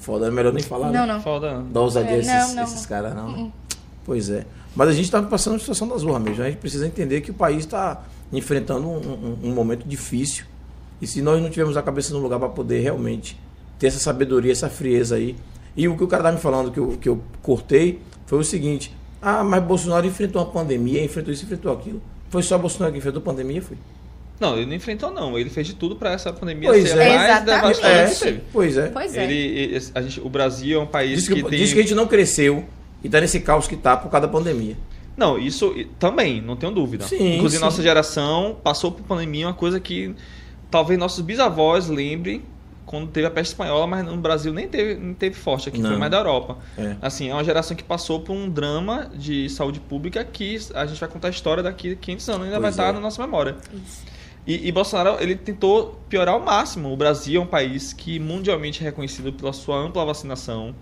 Foda, 0.00 0.26
é 0.26 0.30
melhor 0.30 0.52
nem 0.52 0.62
falar. 0.62 0.90
Não, 0.92 1.06
né? 1.06 1.14
não. 1.14 1.20
Foda. 1.20 1.62
Dá 1.72 1.80
ousadia 1.80 2.10
É, 2.10 2.14
a 2.14 2.18
esses, 2.18 2.48
não, 2.48 2.54
não, 2.56 2.62
esses 2.64 2.80
não. 2.82 2.88
caras, 2.88 3.14
não. 3.14 3.28
Uh-uh. 3.28 3.52
Pois 4.04 4.30
é. 4.30 4.46
Mas 4.74 4.88
a 4.88 4.92
gente 4.92 5.10
tá 5.10 5.22
passando 5.22 5.54
uma 5.54 5.58
situação 5.58 5.88
das 5.88 6.02
ruas 6.02 6.20
mesmo. 6.22 6.38
né? 6.38 6.46
A 6.46 6.50
gente 6.50 6.60
precisa 6.60 6.86
entender 6.86 7.20
que 7.22 7.30
o 7.30 7.34
país 7.34 7.58
está 7.60 8.02
enfrentando 8.32 8.86
um, 8.86 8.96
um- 8.98 9.38
um 9.50 9.54
momento 9.54 9.86
difícil. 9.86 10.44
E 11.00 11.06
se 11.06 11.20
nós 11.22 11.42
não 11.42 11.50
tivermos 11.50 11.76
a 11.76 11.82
cabeça 11.82 12.12
no 12.14 12.20
lugar 12.20 12.38
para 12.38 12.48
poder 12.48 12.80
realmente 12.80 13.38
ter 13.78 13.88
essa 13.88 13.98
sabedoria, 13.98 14.52
essa 14.52 14.68
frieza 14.68 15.16
aí. 15.16 15.34
E 15.76 15.88
o 15.88 15.96
que 15.96 16.04
o 16.04 16.08
cara 16.08 16.22
tá 16.24 16.32
me 16.32 16.38
falando, 16.38 16.70
que 16.70 16.78
eu, 16.78 16.96
que 17.00 17.08
eu 17.08 17.20
cortei, 17.42 18.00
foi 18.26 18.38
o 18.38 18.44
seguinte. 18.44 18.94
Ah, 19.20 19.42
mas 19.42 19.62
Bolsonaro 19.64 20.06
enfrentou 20.06 20.40
uma 20.42 20.50
pandemia, 20.50 21.02
enfrentou 21.04 21.32
isso, 21.34 21.44
enfrentou 21.44 21.72
aquilo. 21.72 22.00
Foi 22.30 22.42
só 22.42 22.56
Bolsonaro 22.56 22.92
que 22.92 22.98
enfrentou 22.98 23.20
a 23.20 23.24
pandemia? 23.24 23.60
Foi. 23.60 23.76
Não, 24.38 24.56
ele 24.56 24.66
não 24.66 24.74
enfrentou, 24.74 25.10
não. 25.10 25.38
Ele 25.38 25.48
fez 25.48 25.66
de 25.66 25.74
tudo 25.74 25.96
pra 25.96 26.12
essa 26.12 26.32
pandemia 26.32 26.68
Pois 26.68 26.88
ser 26.88 26.98
é. 26.98 27.16
mais 27.16 27.44
devastadora 27.44 28.08
que 28.08 28.18
teve. 28.18 28.40
pois 28.52 28.76
é. 28.76 28.86
Pois 28.88 29.16
é. 29.16 29.24
Ele, 29.24 29.34
ele- 29.34 29.84
a 29.94 30.02
gente, 30.02 30.20
o 30.20 30.28
Brasil 30.28 30.78
é 30.78 30.82
um 30.82 30.86
país 30.86 31.18
Diz 31.20 31.28
que, 31.28 31.34
que 31.36 31.42
tem. 31.48 31.58
diz 31.58 31.72
que 31.72 31.78
a 31.78 31.82
gente 31.82 31.94
não 31.94 32.06
cresceu 32.06 32.64
e 33.02 33.08
tá 33.08 33.20
nesse 33.20 33.40
caos 33.40 33.66
que 33.66 33.76
tá 33.76 33.96
por 33.96 34.10
causa 34.10 34.26
da 34.26 34.32
pandemia. 34.32 34.76
Não, 35.16 35.38
isso 35.38 35.74
também, 35.98 36.42
não 36.42 36.54
tenho 36.56 36.72
dúvida. 36.72 37.06
Sim, 37.06 37.36
Inclusive, 37.36 37.58
sim. 37.60 37.64
nossa 37.64 37.82
geração 37.82 38.58
passou 38.62 38.92
por 38.92 39.02
pandemia, 39.04 39.46
uma 39.46 39.54
coisa 39.54 39.80
que 39.80 40.14
talvez 40.70 40.98
nossos 41.00 41.22
bisavós 41.24 41.88
lembrem 41.88 42.42
quando 42.84 43.08
teve 43.08 43.26
a 43.26 43.30
peste 43.30 43.52
espanhola, 43.52 43.86
mas 43.86 44.04
no 44.04 44.16
Brasil 44.18 44.52
nem 44.52 44.68
teve, 44.68 44.94
nem 45.00 45.14
teve 45.14 45.34
forte 45.34 45.70
aqui, 45.70 45.80
Não. 45.80 45.88
foi 45.90 45.98
mais 45.98 46.10
da 46.10 46.18
Europa. 46.18 46.58
É. 46.76 46.96
Assim, 47.02 47.30
é 47.30 47.32
uma 47.32 47.42
geração 47.42 47.74
que 47.76 47.82
passou 47.82 48.20
por 48.20 48.32
um 48.34 48.48
drama 48.48 49.10
de 49.14 49.48
saúde 49.48 49.80
pública 49.80 50.22
que 50.22 50.56
a 50.74 50.84
gente 50.86 51.00
vai 51.00 51.08
contar 51.08 51.28
a 51.28 51.30
história 51.30 51.62
daqui 51.62 51.92
a 51.92 51.96
500 51.96 52.28
anos, 52.28 52.42
ainda 52.42 52.52
vai 52.60 52.70
Pois 52.70 52.74
estar 52.74 52.88
é. 52.90 52.92
na 52.92 53.00
nossa 53.00 53.20
memória. 53.22 53.56
Isso. 53.72 54.15
E, 54.46 54.68
e 54.68 54.72
Bolsonaro, 54.72 55.16
ele 55.20 55.34
tentou 55.34 56.00
piorar 56.08 56.34
ao 56.34 56.40
máximo. 56.40 56.92
O 56.92 56.96
Brasil 56.96 57.40
é 57.40 57.44
um 57.44 57.46
país 57.48 57.92
que 57.92 58.18
mundialmente 58.20 58.80
é 58.82 58.84
reconhecido 58.84 59.32
pela 59.32 59.52
sua 59.52 59.76
ampla 59.78 60.04
vacinação. 60.04 60.74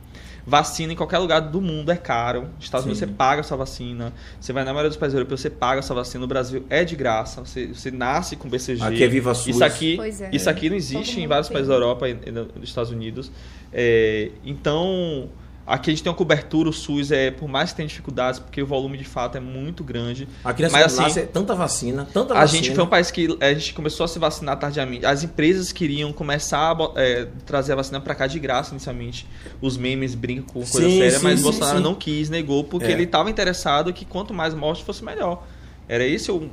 Vacina 0.46 0.92
em 0.92 0.96
qualquer 0.96 1.16
lugar 1.18 1.40
do 1.40 1.58
mundo 1.62 1.90
é 1.90 1.96
caro. 1.96 2.42
Nos 2.56 2.64
Estados 2.66 2.84
Unidos 2.84 2.98
você 2.98 3.06
paga 3.06 3.40
a 3.40 3.42
sua 3.42 3.56
vacina. 3.56 4.12
Você 4.38 4.52
vai 4.52 4.62
na 4.62 4.72
maioria 4.74 4.90
dos 4.90 4.98
países 4.98 5.14
europeus, 5.14 5.40
você 5.40 5.48
paga 5.48 5.80
a 5.80 5.82
sua 5.82 5.96
vacina. 5.96 6.20
No 6.20 6.26
Brasil 6.26 6.66
é 6.68 6.84
de 6.84 6.94
graça. 6.94 7.40
Você, 7.42 7.68
você 7.68 7.90
nasce 7.90 8.36
com 8.36 8.46
BCG. 8.50 8.82
Aqui 8.82 9.02
é 9.02 9.08
Viva 9.08 9.32
SUS. 9.32 9.46
Isso 9.54 9.64
aqui, 9.64 9.98
é. 9.98 10.28
isso 10.36 10.50
aqui 10.50 10.68
não 10.68 10.76
existe 10.76 11.18
em 11.18 11.26
vários 11.26 11.48
tem. 11.48 11.54
países 11.54 11.68
da 11.70 11.74
Europa 11.74 12.06
e 12.06 12.18
e 12.26 12.30
no- 12.30 12.44
nos 12.56 12.68
Estados 12.68 12.90
Unidos. 12.90 13.32
É, 13.72 14.30
então, 14.44 15.30
aqui 15.66 15.90
a 15.90 15.92
gente 15.92 16.02
tem 16.02 16.10
uma 16.10 16.16
cobertura, 16.16 16.68
o 16.68 16.72
SUS 16.72 17.10
é, 17.10 17.30
por 17.30 17.48
mais 17.48 17.70
que 17.70 17.76
tenha 17.76 17.88
dificuldades, 17.88 18.38
porque 18.40 18.62
o 18.62 18.66
volume 18.66 18.98
de 18.98 19.04
fato 19.04 19.36
é 19.36 19.40
muito 19.40 19.82
grande. 19.84 20.28
A 20.44 20.52
criança 20.52 20.76
Mas, 20.76 20.98
assim, 20.98 21.20
é 21.20 21.22
tanta 21.24 21.54
vacina, 21.54 22.06
tanta 22.12 22.34
A 22.34 22.40
vacina. 22.40 22.62
gente 22.62 22.74
foi 22.74 22.84
um 22.84 22.88
país 22.88 23.10
que 23.10 23.36
a 23.40 23.52
gente 23.54 23.74
começou 23.74 24.04
a 24.04 24.08
se 24.08 24.18
vacinar 24.18 24.58
tardiamente. 24.58 25.04
As 25.06 25.22
empresas 25.22 25.72
queriam 25.72 26.12
começar 26.12 26.72
a 26.72 26.90
é, 27.00 27.28
trazer 27.46 27.72
a 27.72 27.76
vacina 27.76 28.00
pra 28.00 28.14
cá 28.14 28.26
de 28.26 28.38
graça 28.38 28.72
inicialmente. 28.72 29.26
Os 29.60 29.76
memes 29.76 30.14
brincam 30.14 30.44
com 30.46 30.52
coisa 30.60 30.88
Sim, 30.88 30.98
séria, 30.98 31.18
sim, 31.18 31.24
mas 31.24 31.38
sim, 31.38 31.42
Bolsonaro 31.44 31.80
não 31.80 31.94
quis, 31.94 32.28
negou, 32.28 32.64
porque 32.64 32.86
É. 32.86 32.92
ele 32.92 33.04
estava 33.04 33.30
interessado 33.30 33.92
que 33.92 34.04
quanto 34.04 34.32
mais 34.34 34.54
morte 34.54 34.84
fosse 34.84 35.04
melhor. 35.04 35.44
Era 35.88 36.04
esse 36.06 36.30
o, 36.32 36.48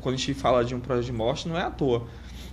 quando 0.00 0.14
a 0.14 0.18
gente 0.18 0.34
fala 0.34 0.64
de 0.64 0.74
um 0.74 0.80
projeto 0.80 1.06
de 1.06 1.12
morte, 1.12 1.48
não 1.48 1.56
é 1.58 1.62
à 1.62 1.70
toa. 1.70 2.06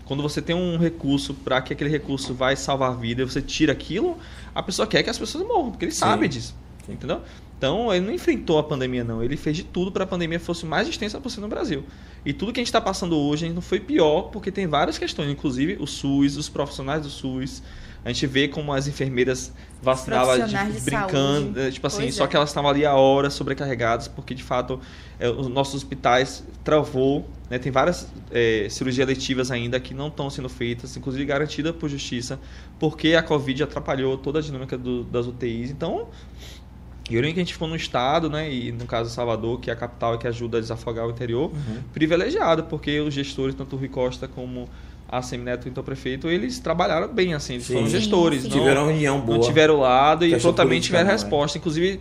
Quando 0.05 0.21
você 0.21 0.41
tem 0.41 0.55
um 0.55 0.77
recurso 0.77 1.33
para 1.33 1.61
que 1.61 1.73
aquele 1.73 1.89
recurso 1.89 2.33
vai 2.33 2.55
salvar 2.55 2.91
a 2.91 2.95
vida 2.95 3.21
e 3.21 3.25
você 3.25 3.41
tira 3.41 3.71
aquilo, 3.71 4.17
a 4.53 4.61
pessoa 4.61 4.87
quer 4.87 5.03
que 5.03 5.09
as 5.09 5.17
pessoas 5.17 5.45
morram, 5.47 5.71
porque 5.71 5.85
ele 5.85 5.91
Sim. 5.91 5.99
sabe 5.99 6.27
disso. 6.27 6.55
Entendeu? 6.89 7.21
Então, 7.57 7.93
ele 7.93 8.03
não 8.05 8.13
enfrentou 8.13 8.57
a 8.57 8.63
pandemia, 8.63 9.03
não. 9.03 9.23
Ele 9.23 9.37
fez 9.37 9.55
de 9.55 9.63
tudo 9.63 9.91
para 9.91 10.03
a 10.03 10.07
pandemia 10.07 10.39
fosse 10.39 10.63
o 10.63 10.67
mais 10.67 10.87
extensa 10.87 11.19
possível 11.21 11.43
no 11.43 11.47
Brasil. 11.47 11.83
E 12.25 12.33
tudo 12.33 12.51
que 12.51 12.59
a 12.59 12.61
gente 12.61 12.67
está 12.69 12.81
passando 12.81 13.15
hoje 13.15 13.45
a 13.45 13.47
gente 13.47 13.55
não 13.55 13.61
foi 13.61 13.79
pior, 13.79 14.23
porque 14.23 14.51
tem 14.51 14.65
várias 14.65 14.97
questões, 14.97 15.29
inclusive 15.29 15.77
o 15.79 15.85
SUS, 15.85 16.37
os 16.37 16.49
profissionais 16.49 17.03
do 17.03 17.09
SUS. 17.09 17.61
A 18.03 18.11
gente 18.11 18.25
vê 18.25 18.47
como 18.47 18.73
as 18.73 18.87
enfermeiras 18.87 19.53
vacinavam 19.79 20.35
Profissionais 20.35 20.73
de 20.73 20.81
brincando, 20.81 21.53
saúde. 21.53 21.71
tipo 21.73 21.85
assim, 21.85 22.01
Pois 22.01 22.15
só 22.15 22.25
é. 22.25 22.27
que 22.27 22.35
elas 22.35 22.49
estavam 22.49 22.71
ali 22.71 22.83
a 22.83 22.95
horas 22.95 23.35
sobrecarregadas, 23.35 24.07
porque 24.07 24.33
de 24.33 24.41
fato 24.41 24.79
eh, 25.19 25.29
os 25.29 25.47
nossos 25.47 25.75
hospitais 25.75 26.43
travou, 26.63 27.29
né? 27.51 27.59
Tem 27.59 27.71
várias 27.71 28.07
eh, 28.31 28.67
cirurgias 28.69 29.05
letivas 29.05 29.51
ainda 29.51 29.77
que 29.79 29.93
não 29.93 30.07
estão 30.07 30.29
sendo 30.29 30.47
feitas, 30.47 30.95
inclusive 30.95 31.25
garantida 31.25 31.73
por 31.73 31.89
justiça, 31.89 32.39
porque 32.79 33.13
a 33.13 33.21
Covid 33.21 33.63
atrapalhou 33.63 34.17
toda 34.17 34.39
a 34.39 34.41
dinâmica 34.41 34.77
do- 34.77 35.03
das 35.03 35.27
UTIs. 35.27 35.69
Então, 35.69 36.07
e 37.09 37.17
o 37.17 37.21
que 37.21 37.27
a 37.27 37.33
gente 37.33 37.51
ficou 37.51 37.67
no 37.67 37.75
estado, 37.75 38.29
né, 38.29 38.49
e 38.51 38.71
no 38.71 38.85
caso 38.85 39.09
Salvador, 39.09 39.59
que 39.59 39.69
é 39.69 39.73
a 39.73 39.75
capital 39.75 40.15
e 40.15 40.17
que 40.17 40.27
ajuda 40.27 40.59
a 40.59 40.61
desafogar 40.61 41.05
o 41.05 41.11
interior, 41.11 41.51
Uhum. 41.51 41.81
privilegiado, 41.93 42.63
porque 42.63 43.01
os 43.01 43.13
gestores, 43.13 43.53
tanto 43.53 43.75
o 43.75 43.79
Rui 43.79 43.89
Costa 43.89 44.29
como 44.29 44.69
a 45.09 45.21
Semineto, 45.21 45.67
então 45.67 45.83
prefeito, 45.83 46.29
eles 46.29 46.57
trabalharam 46.59 47.13
bem, 47.13 47.33
assim, 47.33 47.55
eles 47.55 47.65
Sim. 47.65 47.73
foram 47.73 47.87
Sim, 47.87 47.91
sim. 48.43 48.47
não- 48.47 48.57
Tiveram 48.59 48.83
uma 48.83 48.91
união 48.93 49.19
boa. 49.19 49.37
não 49.39 49.45
tiveram 49.45 49.77
lado 49.77 50.25
e 50.25 50.39
prontamente 50.39 50.85
tiveram 50.85 51.03
não, 51.03 51.11
é. 51.11 51.13
resposta. 51.15 51.57
Inclusive, 51.57 51.99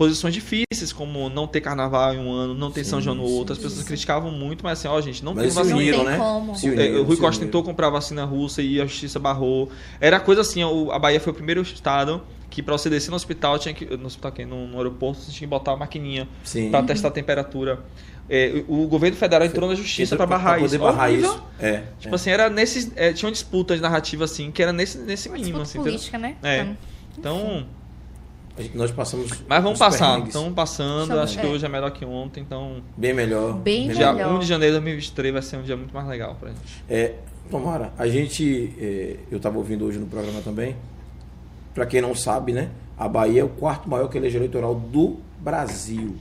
posições 0.00 0.32
difíceis, 0.32 0.94
como 0.94 1.28
não 1.28 1.46
ter 1.46 1.60
carnaval 1.60 2.14
em 2.14 2.18
um 2.18 2.32
ano, 2.32 2.54
não 2.54 2.70
ter 2.70 2.84
Sim, 2.84 2.90
São 2.90 3.00
João 3.02 3.14
no 3.16 3.22
outro. 3.22 3.52
As 3.52 3.58
sim, 3.58 3.64
pessoas 3.64 3.82
sim. 3.82 3.86
criticavam 3.86 4.30
muito, 4.32 4.64
mas 4.64 4.78
assim, 4.78 4.88
ó, 4.88 4.98
gente, 4.98 5.22
não 5.22 5.34
Mas 5.34 5.44
tem 5.44 5.52
vacina. 5.52 5.76
uniram, 5.76 5.98
Não 5.98 6.04
tem 6.06 6.12
né? 6.14 6.18
como. 6.18 6.56
Se 6.56 6.66
É, 6.68 6.70
uniram, 6.70 7.00
o 7.00 7.04
Rui 7.04 7.16
se 7.16 7.20
Costa 7.20 7.36
uniram. 7.36 7.46
tentou 7.48 7.62
comprar 7.62 7.90
vacina 7.90 8.24
russa 8.24 8.62
e 8.62 8.80
a 8.80 8.86
justiça 8.86 9.18
barrou. 9.18 9.68
Era 10.00 10.18
coisa 10.18 10.40
assim, 10.40 10.64
o- 10.64 10.90
a 10.90 10.98
Bahia 10.98 11.20
foi 11.20 11.32
o 11.34 11.36
primeiro 11.36 11.60
estado 11.60 12.22
que 12.48 12.62
pra 12.62 12.78
você 12.78 12.88
descer 12.88 13.10
no 13.10 13.16
hospital, 13.16 13.58
tinha 13.58 13.74
que, 13.74 13.84
no 13.94 14.06
hospital 14.06 14.30
aqui, 14.30 14.46
no, 14.46 14.66
no 14.66 14.78
aeroporto, 14.78 15.20
você 15.20 15.32
tinha 15.32 15.46
que 15.46 15.50
botar 15.50 15.72
uma 15.72 15.80
maquininha 15.80 16.26
pra 16.70 16.82
testar 16.82 17.08
a 17.08 17.10
temperatura. 17.10 17.80
É, 18.26 18.64
o 18.66 18.84
o 18.84 18.86
governo 18.88 19.16
federal 19.18 19.46
entrou 19.46 19.68
na 19.68 19.74
justiça 19.74 20.16
pra 20.16 20.24
barrar 20.24 20.54
poder 20.60 20.76
isso. 20.76 20.78
barrar 20.78 21.10
Horrível. 21.10 21.30
isso. 21.30 21.42
É. 21.60 21.82
Tipo 22.00 22.14
é. 22.14 22.16
assim, 22.16 22.30
era 22.30 22.48
nesses. 22.48 22.90
É, 22.96 23.12
tinha 23.12 23.26
uma 23.28 23.32
disputa 23.32 23.76
de 23.76 23.82
narrativa 23.82 24.24
assim, 24.24 24.50
que 24.50 24.62
era 24.62 24.72
nesse, 24.72 24.96
nesse 24.98 25.28
Uma 25.28 25.36
mínimo, 25.36 25.58
disputa 25.62 25.62
assim. 25.62 25.78
entendeu? 25.78 25.92
política, 25.98 26.18
né? 26.18 26.36
É. 26.42 26.60
Então, 27.18 27.36
Então. 27.36 27.79
Nós 28.74 28.90
passamos. 28.90 29.30
Mas 29.48 29.62
vamos 29.62 29.72
os 29.72 29.78
passar. 29.78 30.06
perrengues. 30.08 30.28
Estamos 30.34 30.54
passando. 30.54 31.02
Estamos- 31.02 31.22
acho 31.24 31.38
que 31.40 31.46
é. 31.46 31.48
hoje 31.48 31.64
é 31.64 31.68
melhor 31.68 31.90
que 31.90 32.04
ontem. 32.04 32.40
Então, 32.42 32.82
Bem 32.96 33.14
melhor. 33.14 33.54
Bem 33.54 33.88
dia 33.88 34.12
melhor. 34.12 34.34
1 34.34 34.38
de 34.40 34.46
janeiro 34.46 34.74
de 34.74 34.80
2023 34.80 35.32
vai 35.32 35.42
ser 35.42 35.56
um 35.56 35.62
dia 35.62 35.76
muito 35.76 35.94
mais 35.94 36.06
legal 36.06 36.34
pra 36.38 36.48
gente. 36.50 36.84
É, 36.88 37.14
tomara. 37.50 37.92
A 37.96 38.06
gente, 38.06 38.74
é, 38.78 39.16
eu 39.30 39.38
estava 39.38 39.56
ouvindo 39.56 39.84
hoje 39.84 39.98
no 39.98 40.06
programa 40.06 40.40
também. 40.42 40.76
Para 41.74 41.86
quem 41.86 42.00
não 42.02 42.14
sabe, 42.14 42.52
né? 42.52 42.68
A 42.98 43.08
Bahia 43.08 43.40
é 43.40 43.44
o 43.44 43.48
quarto 43.48 43.88
maior 43.88 44.08
colégio 44.10 44.38
eleitoral 44.38 44.74
do 44.74 45.16
Brasil. 45.38 46.16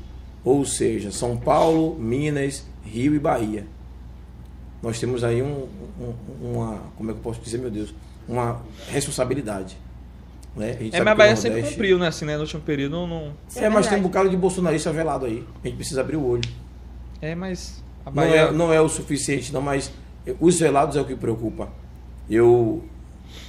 Ou 0.45 0.64
seja, 0.64 1.11
São 1.11 1.35
Paulo, 1.35 1.97
Minas, 1.99 2.65
Rio 2.85 3.14
e 3.15 3.19
Bahia. 3.19 3.65
Nós 4.81 4.97
temos 4.97 5.23
aí 5.26 5.41
um, 5.41 5.68
um- 5.99 6.53
uma, 6.56 6.80
como 6.95 7.10
é 7.10 7.14
que 7.14 7.19
eu 7.19 7.23
posso 7.23 7.41
dizer, 7.41 7.57
meu 7.57 7.69
Deus, 7.69 7.93
uma 8.27 8.61
responsabilidade. 8.88 9.76
Né? 10.55 10.71
A 10.71 10.84
gente 10.84 10.88
É, 10.95 10.97
sabe 10.97 11.03
mas 11.05 11.11
a 11.11 11.15
Bahia 11.15 11.35
sempre 11.35 11.49
Nordeste- 11.51 11.76
cumpriu, 11.76 11.99
né? 11.99 12.07
Assim, 12.07 12.26
né? 12.26 12.35
No 12.35 12.41
último 12.41 12.61
período 12.61 12.91
não. 12.93 13.07
não- 13.07 13.34
É, 13.55 13.63
é 13.65 13.69
mas 13.69 13.88
tem 13.88 13.97
um 13.97 14.01
bocado 14.01 14.30
de 14.30 14.35
bolsonarista 14.38 14.91
velado 14.91 15.26
aí. 15.26 15.43
A 15.63 15.67
gente 15.67 15.77
precisa 15.77 16.01
abrir 16.01 16.17
o 16.17 16.26
olho. 16.26 16.41
É, 17.21 17.35
mas. 17.35 17.84
A 18.05 18.09
Não 18.09 18.15
Bahia. 18.15 18.35
é, 18.35 18.51
não 18.51 18.73
é 18.73 18.81
o 18.81 18.89
suficiente, 18.89 19.53
não, 19.53 19.61
mas 19.61 19.91
os 20.39 20.59
velados 20.59 20.95
é 20.95 21.01
o 21.01 21.05
que 21.05 21.15
preocupa. 21.15 21.69
Eu, 22.30 22.84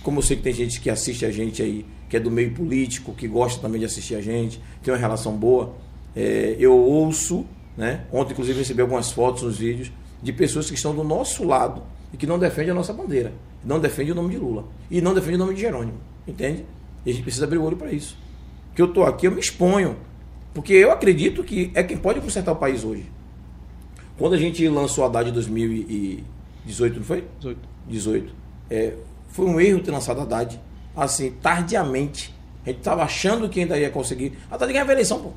como 0.03 0.19
eu 0.19 0.23
sei 0.23 0.37
que 0.37 0.43
tem 0.43 0.53
gente 0.53 0.81
que 0.81 0.91
assiste 0.91 1.25
a 1.25 1.31
gente 1.31 1.63
aí, 1.63 1.85
que 2.09 2.17
é 2.17 2.21
do 2.21 2.31
meio 2.31 2.53
político, 2.53 3.13
que 3.15 3.27
gosta 3.29 3.61
também 3.61 3.79
de 3.81 3.87
assistir 3.87 4.15
a 4.17 4.21
gente, 4.21 4.61
tem 4.83 4.93
uma 4.93 4.99
relação 5.01 5.37
boa, 5.37 5.75
é, 6.15 6.57
eu 6.59 6.77
ouço, 6.77 7.47
né? 7.77 8.03
Ontem, 8.13 8.33
inclusive, 8.33 8.59
recebi 8.59 8.83
algumas 8.83 9.11
fotos 9.13 9.43
nos 9.43 9.59
vídeos 9.59 9.91
de 10.23 10.33
pessoas 10.33 10.69
que 10.69 10.75
estão 10.75 10.95
do 10.95 11.05
nosso 11.05 11.45
lado 11.45 11.83
e 12.13 12.17
que 12.17 12.27
não 12.27 12.39
defendem 12.39 12.71
a 12.73 12.75
nossa 12.75 12.93
bandeira, 12.93 13.33
não 13.65 13.79
defendem 13.79 14.13
o 14.13 14.15
nome 14.15 14.31
de 14.31 14.37
Lula 14.39 14.65
e 14.91 15.01
não 15.01 15.15
defendem 15.15 15.37
o 15.37 15.39
nome 15.39 15.55
de 15.55 15.61
Jerônimo, 15.61 15.99
entende? 16.27 16.65
E 17.05 17.11
a 17.11 17.13
gente 17.13 17.23
precisa 17.23 17.45
abrir 17.45 17.59
o 17.59 17.65
olho 17.65 17.77
para 17.77 17.93
isso. 17.93 18.17
Que 18.75 18.83
eu 18.83 18.89
tô 18.89 19.05
aqui, 19.05 19.27
eu 19.27 19.33
me 19.33 19.41
exponho, 19.41 19.97
porque 20.53 20.73
eu 20.73 20.91
acredito 20.91 21.43
que 21.45 21.71
é 21.75 21.83
quem 21.83 21.97
pode 21.97 22.21
consertar 22.21 22.53
o 22.53 22.57
país 22.57 22.85
hoje. 22.85 23.11
Quando 24.19 24.35
a 24.35 24.39
gente 24.39 24.67
lançou 24.69 25.05
a 25.05 25.07
Haddad 25.07 25.31
em 25.31 25.33
2018, 25.33 26.97
não 26.97 27.05
foi? 27.05 27.25
18. 27.39 27.69
18. 27.89 28.35
É, 28.69 28.95
foi 29.29 29.47
um 29.47 29.61
erro 29.61 29.81
ter 29.81 29.91
lançado 29.91 30.21
a 30.21 30.23
Haddad, 30.25 30.61
assim, 30.95 31.31
tardiamente. 31.43 32.35
A 32.65 32.69
gente 32.69 32.79
estava 32.79 33.03
achando 33.03 33.49
que 33.49 33.61
ainda 33.61 33.79
ia 33.79 33.91
conseguir. 33.91 34.37
A 34.51 34.57
Haddad 34.57 34.73
ganhava 34.73 34.91
a 34.91 34.95
eleição, 34.95 35.21
pô. 35.21 35.31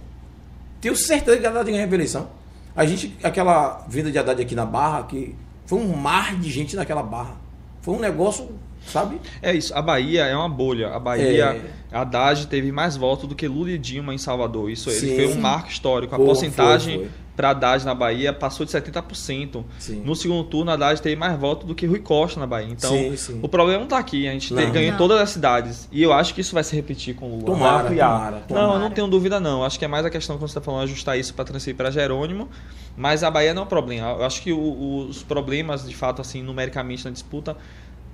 Tenho 0.82 0.96
certeza 0.96 1.38
que 1.38 1.46
a 1.46 1.50
Haddad 1.50 1.72
ganhava 1.72 1.94
a 1.94 1.96
eleição. 1.96 2.30
A 2.76 2.86
gente, 2.86 3.16
aquela 3.24 3.86
vinda 3.88 4.12
de 4.12 4.18
Haddad 4.18 4.42
aqui 4.42 4.56
na 4.56 4.66
Barra, 4.66 5.04
que 5.04 5.36
foi 5.66 5.80
um 5.80 5.96
mar 5.96 6.36
de 6.38 6.52
gente 6.52 6.76
naquela 6.76 7.04
Barra. 7.04 7.38
Foi 7.82 7.94
um 7.96 8.00
negócio, 8.00 8.50
sabe? 8.88 9.20
É 9.42 9.54
isso, 9.54 9.74
a 9.76 9.82
Bahia 9.82 10.24
é 10.26 10.36
uma 10.36 10.50
bolha. 10.50 10.90
A 10.90 11.00
Bahia, 11.00 11.62
É. 11.92 11.96
a 11.96 12.02
Haddad 12.02 12.48
teve 12.48 12.72
mais 12.72 12.96
votos 12.98 13.28
do 13.28 13.36
que 13.36 13.48
Lula 13.48 13.72
e 13.72 13.78
Dilma 13.78 14.14
em 14.14 14.18
Salvador. 14.18 14.70
Isso 14.70 14.90
ele 14.90 15.00
Sim. 15.00 15.16
foi 15.16 15.28
um 15.28 15.42
marco 15.42 15.70
histórico. 15.70 16.14
A 16.14 16.18
Foi, 16.18 16.26
porcentagem 16.26 16.96
foi, 16.98 17.04
foi. 17.06 17.14
para 17.36 17.50
Haddad 17.52 17.86
na 17.86 17.96
Bahia 17.96 18.32
passou 18.34 18.66
de 18.66 18.72
70%. 18.72 19.64
Sim. 19.80 20.02
No 20.06 20.16
segundo 20.16 20.44
turno, 20.44 20.72
a 20.72 20.74
Haddad 20.76 21.02
teve 21.02 21.16
mais 21.16 21.38
votos 21.40 21.68
do 21.68 21.74
que 21.74 21.86
Rui 21.86 22.00
Costa 22.00 22.40
na 22.40 22.46
Bahia. 22.48 22.70
Então, 22.72 22.92
Sim, 22.92 23.16
sim. 23.16 23.40
o 23.42 23.48
problema 23.48 23.78
não 23.80 23.86
está 23.86 23.98
aqui. 23.98 24.28
A 24.28 24.32
gente 24.32 24.54
Não. 24.54 24.62
ganhou 24.72 24.88
em 24.88 24.92
Não. 24.92 24.98
todas 24.98 25.20
as 25.20 25.30
cidades. 25.32 25.88
E 25.92 26.02
eu 26.04 26.12
acho 26.14 26.34
que 26.34 26.42
isso 26.42 26.54
vai 26.54 26.64
se 26.64 26.76
repetir 26.76 27.16
com 27.16 27.28
o 27.28 27.32
Lula. 27.40 27.46
Tomara, 27.46 27.84
ampliar. 27.84 28.08
tomara, 28.10 28.32
Não, 28.36 28.42
tomara. 28.48 28.74
eu 28.74 28.80
não 28.80 28.92
tenho 28.92 29.08
dúvida 29.08 29.40
não. 29.40 29.64
Acho 29.64 29.80
que 29.80 29.86
é 29.86 29.88
mais 29.88 30.06
a 30.06 30.10
questão 30.10 30.36
que 30.36 30.42
você 30.42 30.52
está 30.52 30.62
falando, 30.62 30.84
ajustar 30.84 31.18
isso 31.18 31.34
para 31.34 31.46
transferir 31.46 31.76
para 31.76 31.90
Jerônimo. 31.90 32.48
Mas 32.96 33.24
a 33.24 33.32
Bahia 33.32 33.54
não 33.56 33.64
é 33.64 33.66
um 33.66 33.68
problema. 33.68 34.10
Eu 34.12 34.24
acho 34.24 34.40
que 34.42 34.54
o- 34.54 35.08
os 35.10 35.24
problemas, 35.24 35.88
de 35.88 35.96
fato, 35.96 36.22
assim, 36.22 36.44
numericamente 36.44 37.04
na 37.06 37.10
disputa, 37.12 37.58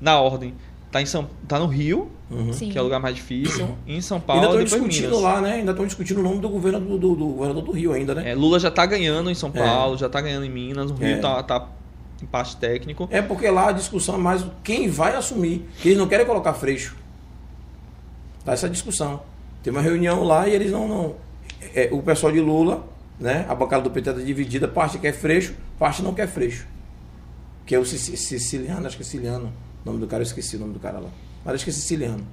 na 0.01 0.19
ordem, 0.19 0.53
tá, 0.91 1.01
em 1.01 1.05
São, 1.05 1.27
tá 1.47 1.57
no 1.59 1.65
Rio, 1.67 2.09
Uhum. 2.31 2.51
Que 2.51 2.77
é 2.77 2.79
o 2.79 2.83
lugar 2.83 2.99
mais 2.99 3.15
difícil, 3.15 3.75
em 3.87 3.99
São 4.01 4.17
Ainda 4.17 4.27
Paulo 4.27 4.43
estão 4.43 4.61
e 4.61 4.63
depois 4.63 4.81
discutindo 4.83 5.07
Minas. 5.17 5.21
lá, 5.23 5.41
né? 5.41 5.53
Ainda 5.53 5.71
estão 5.71 5.85
discutindo 5.87 6.19
o 6.19 6.21
nome 6.23 6.37
do, 6.39 6.47
governo, 6.47 6.79
do, 6.79 6.95
do- 6.99 7.15
do 7.15 7.25
governador 7.29 7.63
do 7.63 7.71
Rio 7.71 7.91
ainda, 7.91 8.13
né? 8.13 8.29
É, 8.29 8.35
Lula 8.35 8.59
já 8.59 8.69
tá 8.69 8.85
ganhando 8.85 9.31
em 9.31 9.33
São 9.33 9.49
É. 9.51 9.57
Paulo, 9.65 9.97
já 9.97 10.07
tá 10.07 10.21
ganhando 10.21 10.45
em 10.45 10.49
Minas, 10.51 10.91
o 10.91 10.93
Rio 10.93 11.07
É. 11.07 11.17
tá, 11.17 11.41
tá 11.41 11.67
em 12.21 12.27
parte 12.27 12.55
técnico. 12.57 13.07
É 13.09 13.19
porque 13.19 13.49
lá 13.49 13.69
a 13.69 13.71
discussão 13.71 14.13
é 14.13 14.17
mais 14.19 14.45
quem 14.63 14.87
vai 14.91 15.15
assumir. 15.15 15.67
Que 15.81 15.87
eles 15.89 15.97
não 15.97 16.07
querem 16.07 16.23
colocar 16.23 16.53
freixo. 16.53 16.95
Tá 18.45 18.53
essa 18.53 18.69
discussão. 18.69 19.21
Tem 19.63 19.71
uma 19.73 19.81
reunião 19.81 20.23
lá 20.23 20.47
e 20.47 20.53
eles 20.53 20.71
não. 20.71 20.87
não 20.87 21.15
é, 21.73 21.89
o 21.91 22.03
pessoal 22.03 22.31
de 22.31 22.39
Lula, 22.39 22.87
né? 23.19 23.43
A 23.49 23.55
bancada 23.55 23.81
do 23.81 23.89
PT 23.89 24.09
está 24.11 24.21
dividida, 24.21 24.67
parte 24.67 24.99
quer 24.99 25.13
freixo, 25.13 25.55
parte 25.79 26.03
não 26.03 26.13
quer 26.13 26.27
freixo. 26.27 26.67
Que 27.65 27.73
é 27.73 27.79
o 27.79 27.85
Sici- 27.85 28.15
siciliano, 28.17 28.85
acho 28.85 28.95
que 28.97 29.01
é 29.01 29.05
siciliano. 29.05 29.51
O 29.89 29.93
nome 29.93 30.05
do 30.05 30.07
cara, 30.07 30.21
eu 30.21 30.25
esqueci 30.27 30.55
o 30.55 30.59
nome 30.59 30.73
do 30.73 30.79
cara 30.79 30.99
lá. 30.99 31.09
Mas 31.43 31.55
acho 31.55 31.63
que 31.63 31.69
é 31.69 31.73
siciliano. 31.73 32.25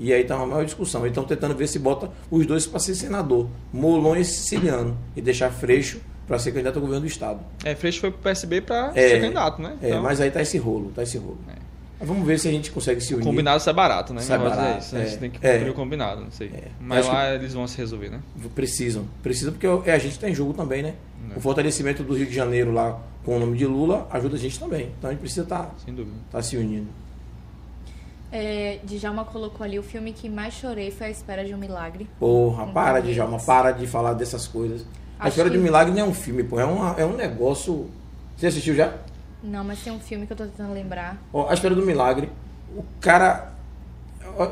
E 0.00 0.12
aí 0.12 0.24
tá 0.24 0.36
uma 0.36 0.46
maior 0.46 0.64
discussão. 0.64 1.06
Estão 1.06 1.24
tentando 1.24 1.54
ver 1.54 1.66
se 1.68 1.78
bota 1.78 2.10
os 2.30 2.46
dois 2.46 2.66
para 2.66 2.80
ser 2.80 2.94
senador. 2.94 3.48
Molon 3.72 4.16
e 4.16 4.24
siciliano. 4.24 4.96
E 5.14 5.20
deixar 5.20 5.50
freixo 5.50 6.00
para 6.26 6.38
ser 6.38 6.50
candidato 6.52 6.76
ao 6.76 6.80
governo 6.82 7.02
do 7.02 7.06
Estado. 7.06 7.40
É, 7.64 7.74
Freixo 7.74 8.00
foi 8.00 8.10
pro 8.10 8.20
PSB 8.20 8.60
pra 8.62 8.92
É. 8.94 9.08
ser 9.10 9.20
candidato, 9.20 9.60
né? 9.60 9.76
É, 9.82 9.88
Então, 9.90 10.02
mas 10.02 10.20
aí 10.20 10.30
tá 10.30 10.40
esse 10.40 10.56
rolo, 10.58 10.90
tá 10.94 11.02
esse 11.02 11.18
rolo. 11.18 11.38
Mas 11.98 12.08
vamos 12.08 12.26
ver 12.26 12.38
se 12.38 12.48
a 12.48 12.50
gente 12.50 12.70
consegue 12.70 13.00
se 13.00 13.12
O 13.12 13.16
unir. 13.18 13.26
combinado 13.26 13.60
sai 13.62 13.74
barato, 13.74 14.12
né? 14.14 14.20
Sai 14.22 14.38
O 14.38 14.46
é 14.46 14.48
barato, 14.48 14.78
isso, 14.80 14.94
né? 14.94 15.02
é. 15.02 15.06
Você 15.06 15.16
tem 15.18 15.30
que 15.30 15.46
É. 15.46 15.54
cumprir 15.58 15.70
o 15.70 15.74
combinado, 15.74 16.20
não 16.22 16.30
sei. 16.30 16.48
É. 16.54 16.68
Mas 16.80 17.00
Acho 17.06 17.12
lá 17.14 17.34
eles 17.34 17.52
vão 17.54 17.66
se 17.68 17.76
resolver, 17.78 18.08
né? 18.10 18.20
Precisam. 18.54 19.04
Precisam 19.22 19.52
porque 19.52 19.66
é, 19.88 19.94
a 19.94 19.98
gente 19.98 20.12
está 20.12 20.28
em 20.28 20.34
jogo 20.34 20.52
também, 20.52 20.82
né? 20.82 20.94
É. 21.32 21.36
O 21.38 21.40
fortalecimento 21.40 22.02
do 22.02 22.14
Rio 22.14 22.26
de 22.26 22.34
Janeiro 22.34 22.72
lá 22.72 22.98
com 23.24 23.36
o 23.36 23.38
nome 23.40 23.56
de 23.56 23.66
Lula 23.66 24.06
ajuda 24.10 24.36
a 24.36 24.38
gente 24.38 24.58
também. 24.58 24.92
Então 24.98 25.08
a 25.08 25.12
gente 25.12 25.20
precisa 25.20 25.42
estar 25.42 25.74
Sem 25.84 25.94
dúvida. 25.94 26.42
se 26.42 26.56
unindo. 26.56 26.88
É, 28.30 28.78
Djalma 28.84 29.24
colocou 29.26 29.62
ali 29.64 29.78
o 29.78 29.82
filme 29.82 30.12
que 30.12 30.28
mais 30.28 30.54
chorei 30.54 30.90
foi 30.90 31.08
A 31.08 31.10
Espera 31.10 31.44
de 31.44 31.54
um 31.54 31.58
Milagre. 31.58 32.08
Porra, 32.18 32.66
para, 32.68 33.02
Tom 33.02 33.08
Djalma, 33.10 33.38
para 33.38 33.72
de 33.72 33.86
falar 33.86 34.14
dessas 34.14 34.48
coisas. 34.48 34.86
A 35.18 35.24
Acho 35.24 35.28
História 35.30 35.50
que- 35.50 35.56
de 35.58 35.62
Milagre 35.62 35.92
não 35.92 36.00
é 36.00 36.04
um 36.04 36.14
filme, 36.14 36.42
pô. 36.42 36.58
É, 36.58 36.64
uma, 36.64 36.92
é 36.98 37.04
um 37.04 37.14
negócio. 37.14 37.90
Você 38.36 38.46
assistiu 38.46 38.74
já? 38.74 38.94
Não, 39.42 39.62
mas 39.62 39.80
tem 39.82 39.92
um 39.92 40.00
filme 40.00 40.26
que 40.26 40.32
eu 40.32 40.36
tô 40.36 40.44
tentando 40.44 40.72
lembrar. 40.72 41.20
Ó, 41.32 41.48
a 41.48 41.54
História 41.54 41.76
do 41.76 41.84
Milagre. 41.84 42.30
O 42.74 42.82
cara. 43.00 43.52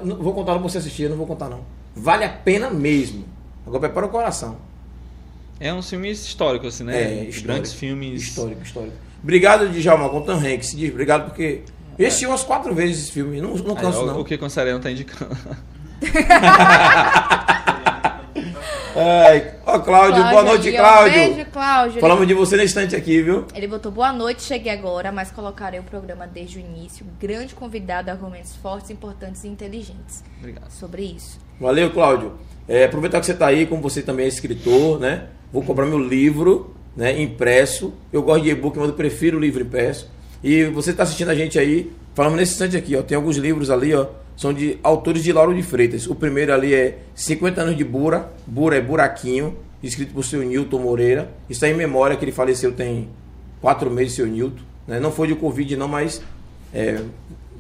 não 0.05 0.17
vou 0.17 0.35
contar 0.35 0.53
pra 0.53 0.61
você 0.63 0.77
assistir, 0.79 1.05
eu 1.05 1.11
não 1.11 1.17
vou 1.17 1.27
contar 1.27 1.49
não. 1.49 1.61
Vale 1.97 2.25
a 2.25 2.29
pena 2.29 2.69
mesmo. 2.71 3.25
Agora 3.67 3.81
prepara 3.81 4.07
o 4.07 4.11
coração. 4.11 4.57
É 5.61 5.73
um 5.75 5.83
filme 5.83 6.11
histórico, 6.11 6.67
assim, 6.67 6.85
né? 6.85 6.97
É, 7.01 7.15
histórico. 7.25 7.43
Grandes 7.47 7.73
filmes. 7.75 8.23
Histórico, 8.23 8.63
histórico. 8.63 8.97
Obrigado, 9.23 9.69
Djalma, 9.69 10.09
com 10.09 10.23
Tom 10.23 10.33
Hanks. 10.39 10.75
Diz 10.75 10.91
obrigado 10.91 11.27
porque. 11.27 11.61
Eu 11.99 12.07
assisti 12.07 12.27
umas 12.27 12.43
quatro 12.43 12.75
vezes 12.75 13.03
esse 13.05 13.13
filme. 13.13 13.41
Não, 13.43 13.55
não 13.57 13.75
canso, 13.75 14.01
o- 14.03 14.07
não. 14.07 14.21
O 14.21 14.25
que 14.25 14.35
o 14.35 14.49
Sereno 14.51 14.81
tá 14.81 14.91
indicando. 14.91 15.37
Ai, 18.97 19.55
ó, 19.67 19.79
Cláudio, 19.79 20.23
boa 20.25 20.43
noite. 20.43 20.73
Cláudio. 20.73 21.13
Beijo, 21.35 21.51
Cláudio. 21.51 22.01
Falamos 22.01 22.27
de 22.27 22.35
você 22.35 22.57
na 22.57 22.65
instante 22.65 22.97
aqui, 22.97 23.23
viu? 23.23 23.45
Ele 23.55 23.69
botou 23.69 23.93
boa 23.93 24.13
noite, 24.13 24.43
cheguei 24.43 24.73
agora, 24.73 25.13
mas 25.13 25.31
colocarei 25.31 25.79
o 25.79 25.83
programa 25.85 26.27
desde 26.27 26.59
o 26.59 26.61
início. 26.61 27.07
Grande 27.21 27.55
convidado, 27.55 28.11
argumentos 28.11 28.57
fortes, 28.57 28.91
importantes 28.91 29.45
e 29.45 29.49
inteligentes. 29.49 30.25
Obrigado. 30.39 30.71
Sobre 30.71 31.03
isso. 31.03 31.39
Valeu, 31.61 31.91
Cláudio. 31.93 32.33
É, 32.67 32.85
aproveitar 32.85 33.21
que 33.21 33.27
você 33.27 33.33
está 33.33 33.47
aí, 33.47 33.65
como 33.67 33.81
você 33.81 34.03
também 34.03 34.25
é 34.25 34.29
escritor, 34.29 34.99
né? 34.99 35.27
Vou 35.53 35.63
comprar 35.63 35.87
meu 35.87 35.99
livro, 35.99 36.75
né? 36.97 37.21
Impresso. 37.21 37.93
Eu 38.13 38.23
gosto 38.23 38.45
de 38.45 38.51
e-book, 38.51 38.79
mas 38.79 38.89
eu 38.89 38.95
prefiro 38.95 39.39
o 39.39 39.41
livro 39.41 39.63
impresso. 39.63 40.09
E 40.43 40.65
você 40.65 40.91
está 40.91 41.03
assistindo 41.03 41.29
a 41.29 41.35
gente 41.35 41.59
aí, 41.59 41.91
falando 42.15 42.37
nesse 42.37 42.53
instante 42.53 42.77
aqui, 42.77 42.97
ó. 42.97 43.03
Tem 43.03 43.17
alguns 43.17 43.37
livros 43.37 43.71
ali, 43.71 43.95
ó. 43.95 44.07
São 44.37 44.53
de 44.55 44.79
autores 44.83 45.23
de 45.23 45.33
Lauro 45.33 45.55
de 45.55 45.63
Freitas. 45.63 46.07
O 46.07 46.15
primeiro 46.15 46.53
ali 46.53 46.75
é 46.75 46.99
50 47.15 47.61
anos 47.61 47.77
de 47.77 47.85
Bura. 47.85 48.33
Bura 48.47 48.77
é 48.77 48.81
buraquinho, 48.81 49.57
escrito 49.83 50.15
por 50.15 50.25
seu 50.25 50.43
Newton 50.43 50.79
Moreira. 50.79 51.31
Aí 51.63 51.71
em 51.71 51.75
memória, 51.75 52.17
que 52.17 52.25
ele 52.25 52.33
faleceu 52.33 52.73
tem 52.73 53.09
quatro 53.61 53.91
meses, 53.91 54.15
seu 54.15 54.27
Newton. 54.27 54.63
Né? 54.87 54.99
Não 54.99 55.13
foi 55.13 55.29
de 55.29 55.35
Covid, 55.35 55.77
não, 55.77 55.89
mas 55.89 56.23
é, 56.73 57.03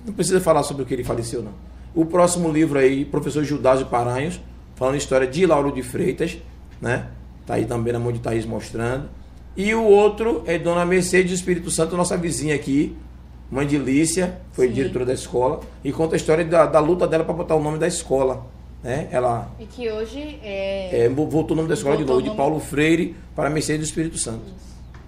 não 0.06 0.14
precisa 0.14 0.40
falar 0.40 0.62
sobre 0.62 0.82
o 0.82 0.86
que 0.86 0.94
ele 0.94 1.04
faleceu, 1.04 1.42
não. 1.42 1.52
O 1.94 2.06
próximo 2.06 2.50
livro 2.50 2.78
aí, 2.78 3.04
professor 3.04 3.44
Gildásio 3.44 3.86
Paranhos, 3.86 4.40
falando 4.76 4.96
história 4.96 5.26
de 5.26 5.44
Lauro 5.44 5.72
de 5.72 5.82
Freitas, 5.82 6.38
né? 6.80 7.06
Tá 7.50 7.56
aí 7.56 7.64
também 7.64 7.92
na 7.92 7.98
mão 7.98 8.12
de 8.12 8.20
Thaís 8.20 8.46
mostrando. 8.46 9.08
E 9.56 9.74
o 9.74 9.82
outro 9.82 10.44
é 10.46 10.56
Dona 10.56 10.86
Mercedes 10.86 11.32
do 11.32 11.34
Espírito 11.34 11.68
Santo, 11.68 11.96
nossa 11.96 12.16
vizinha 12.16 12.54
aqui, 12.54 12.96
mãe 13.50 13.66
de 13.66 13.76
Lícia, 13.76 14.40
foi 14.52 14.68
Sim. 14.68 14.74
diretora 14.74 15.04
da 15.04 15.12
escola, 15.12 15.58
e 15.82 15.90
conta 15.90 16.14
a 16.14 16.16
história 16.16 16.44
da, 16.44 16.66
da 16.66 16.78
luta 16.78 17.08
dela 17.08 17.24
para 17.24 17.34
botar 17.34 17.56
o 17.56 17.60
nome 17.60 17.76
da 17.76 17.88
escola. 17.88 18.46
Né? 18.84 19.08
Ela 19.10 19.50
E 19.58 19.66
que 19.66 19.90
hoje 19.90 20.38
é. 20.44 21.06
é, 21.06 21.08
voltou 21.08 21.50
o 21.50 21.54
nome 21.56 21.66
da 21.66 21.74
escola 21.74 21.96
de 21.96 22.04
Voltou 22.04 22.18
novo, 22.18 22.20
o 22.20 22.22
de 22.22 22.28
nome. 22.28 22.36
Paulo 22.36 22.60
Freire 22.60 23.16
para 23.34 23.50
Mercedes 23.50 23.80
do 23.80 23.88
Espírito 23.88 24.16
Santo. 24.16 24.44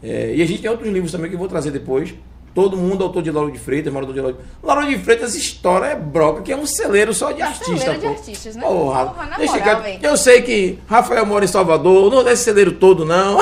É, 0.02 0.35
e 0.35 0.43
a 0.43 0.44
gente 0.44 0.60
tem 0.60 0.69
outros 0.69 0.93
livros 0.93 1.12
também 1.12 1.31
que 1.31 1.36
eu 1.36 1.39
vou 1.39 1.48
trazer 1.48 1.70
depois. 1.70 2.12
Todo 2.55 2.77
mundo 2.77 3.03
autor 3.03 3.23
de 3.23 3.31
Lauro 3.31 3.51
de 3.51 3.59
Freitas, 3.59 3.91
morador 3.93 4.15
de 4.15 4.20
Lauro 4.20 4.37
de 4.37 4.66
Lauro 4.66 4.87
de 4.87 4.99
Freitas, 4.99 5.35
história 5.35 5.87
é 5.87 5.97
broca, 5.97 6.43
que 6.43 6.53
é 6.53 6.57
um 6.57 6.66
celeiro 6.66 7.15
só 7.15 7.33
de 7.33 7.41
artista. 7.41 7.77
celeiro 7.79 8.01
de 8.01 8.07
artistas, 8.09 8.57
né? 8.57 8.62
Porra, 8.62 9.07
Porra, 9.07 9.27
na 9.27 9.37
deixa 9.39 9.59
moral, 9.59 9.81
véi. 9.83 9.99
Eu 10.03 10.16
sei 10.19 10.43
que 10.43 10.79
Rafael 10.87 11.24
mora 11.24 11.45
em 11.45 11.49
Salvador, 11.49 12.11
não 12.11 12.29
é 12.29 12.33
esse 12.33 12.45
celeiro 12.45 12.73
todo, 12.73 13.05
não. 13.07 13.39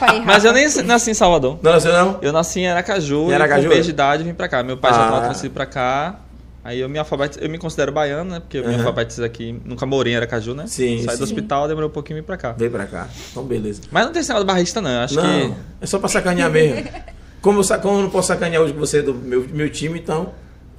Aí, 0.00 0.20
Mas 0.24 0.44
eu 0.44 0.52
nem 0.52 0.68
nasci 0.84 1.10
em 1.10 1.14
Salvador. 1.14 1.58
Não, 1.60 1.72
você 1.72 1.88
não? 1.88 2.18
Eu 2.22 2.32
nasci 2.32 2.60
em 2.60 2.68
Aracaju, 2.68 3.30
Em 3.30 3.34
Aracaju? 3.34 3.68
com 3.68 3.74
mês 3.74 3.84
de 3.84 3.90
idade 3.90 4.22
vim 4.22 4.32
pra 4.32 4.48
cá. 4.48 4.62
Meu 4.62 4.76
pai 4.76 4.92
já 4.92 5.00
Ah. 5.00 5.04
estava 5.06 5.24
transferido 5.24 5.54
pra 5.54 5.66
cá. 5.66 6.20
Aí 6.62 6.78
eu 6.80 6.88
me 6.88 6.98
alfabetizo, 6.98 7.40
eu 7.42 7.48
me 7.50 7.58
considero 7.58 7.90
baiano, 7.90 8.30
né? 8.30 8.40
Porque 8.40 8.58
eu 8.58 8.62
me 8.62 8.68
Aham. 8.74 8.78
alfabetizo 8.78 9.24
aqui, 9.24 9.60
nunca 9.64 9.84
morei 9.86 10.12
em 10.12 10.16
Aracaju, 10.16 10.54
né? 10.54 10.64
Sim, 10.66 11.02
Saí 11.04 11.12
sim. 11.12 11.18
do 11.18 11.24
hospital, 11.24 11.66
demorou 11.66 11.88
um 11.88 11.92
pouquinho 11.92 12.18
e 12.18 12.20
vim 12.20 12.26
pra 12.26 12.36
cá. 12.36 12.52
Vem 12.56 12.70
pra 12.70 12.86
cá. 12.86 13.08
Então, 13.32 13.42
beleza. 13.42 13.82
Mas 13.90 14.04
não 14.04 14.12
tem 14.12 14.20
esse 14.20 14.28
negócio 14.28 14.46
de 14.46 14.52
barrista, 14.52 14.80
não. 14.80 14.90
Eu 14.90 15.00
acho 15.00 15.14
não, 15.16 15.22
que. 15.50 15.54
é 15.80 15.86
só 15.86 15.98
pra 15.98 16.08
sacanear 16.08 16.50
mesmo. 16.50 16.86
Como 17.40 17.60
eu, 17.60 17.80
como 17.80 17.98
eu 17.98 18.02
não 18.02 18.10
posso 18.10 18.28
sacanear 18.28 18.62
hoje 18.62 18.72
com 18.72 18.80
você 18.80 19.00
do 19.02 19.14
meu, 19.14 19.46
meu 19.48 19.70
time, 19.70 19.98
então 19.98 20.30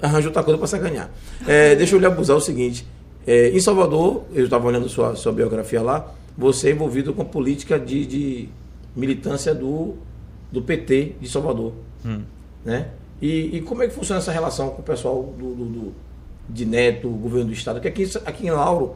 arranjo 0.02 0.28
outra 0.28 0.44
coisa 0.44 0.58
pra 0.58 0.68
sacanear. 0.68 1.10
É, 1.48 1.76
deixa 1.76 1.96
eu 1.96 2.00
lhe 2.00 2.06
abusar 2.06 2.36
o 2.38 2.42
seguinte. 2.42 2.86
é, 3.28 3.50
em 3.50 3.60
Salvador, 3.60 4.24
eu 4.34 4.44
estava 4.46 4.68
olhando 4.68 4.88
sua, 4.90 5.16
sua 5.16 5.32
biografia 5.32 5.82
lá, 5.82 6.12
você 6.38 6.70
é 6.70 6.72
envolvido 6.72 7.14
com 7.14 7.24
política 7.26 7.78
de, 7.80 8.06
de 8.06 8.50
militância 8.96 9.54
do, 9.54 9.96
do 10.52 10.62
PT 10.62 11.16
de 11.22 11.30
Salvador. 11.30 11.74
Hum. 12.06 12.22
Né? 12.66 12.88
E, 13.22 13.58
e 13.58 13.62
como 13.62 13.84
é 13.84 13.88
que 13.88 13.94
funciona 13.94 14.20
essa 14.22 14.32
relação 14.32 14.70
com 14.70 14.82
o 14.82 14.86
pessoal 14.86 15.34
do, 15.38 15.54
do- 15.54 15.66
do- 15.66 15.94
de 16.50 16.66
Neto, 16.66 17.08
governo 17.10 17.48
do 17.48 17.54
Estado? 17.54 17.76
Porque 17.76 17.88
aqui, 17.90 18.10
aqui 18.26 18.48
em 18.48 18.52
Lauro, 18.52 18.96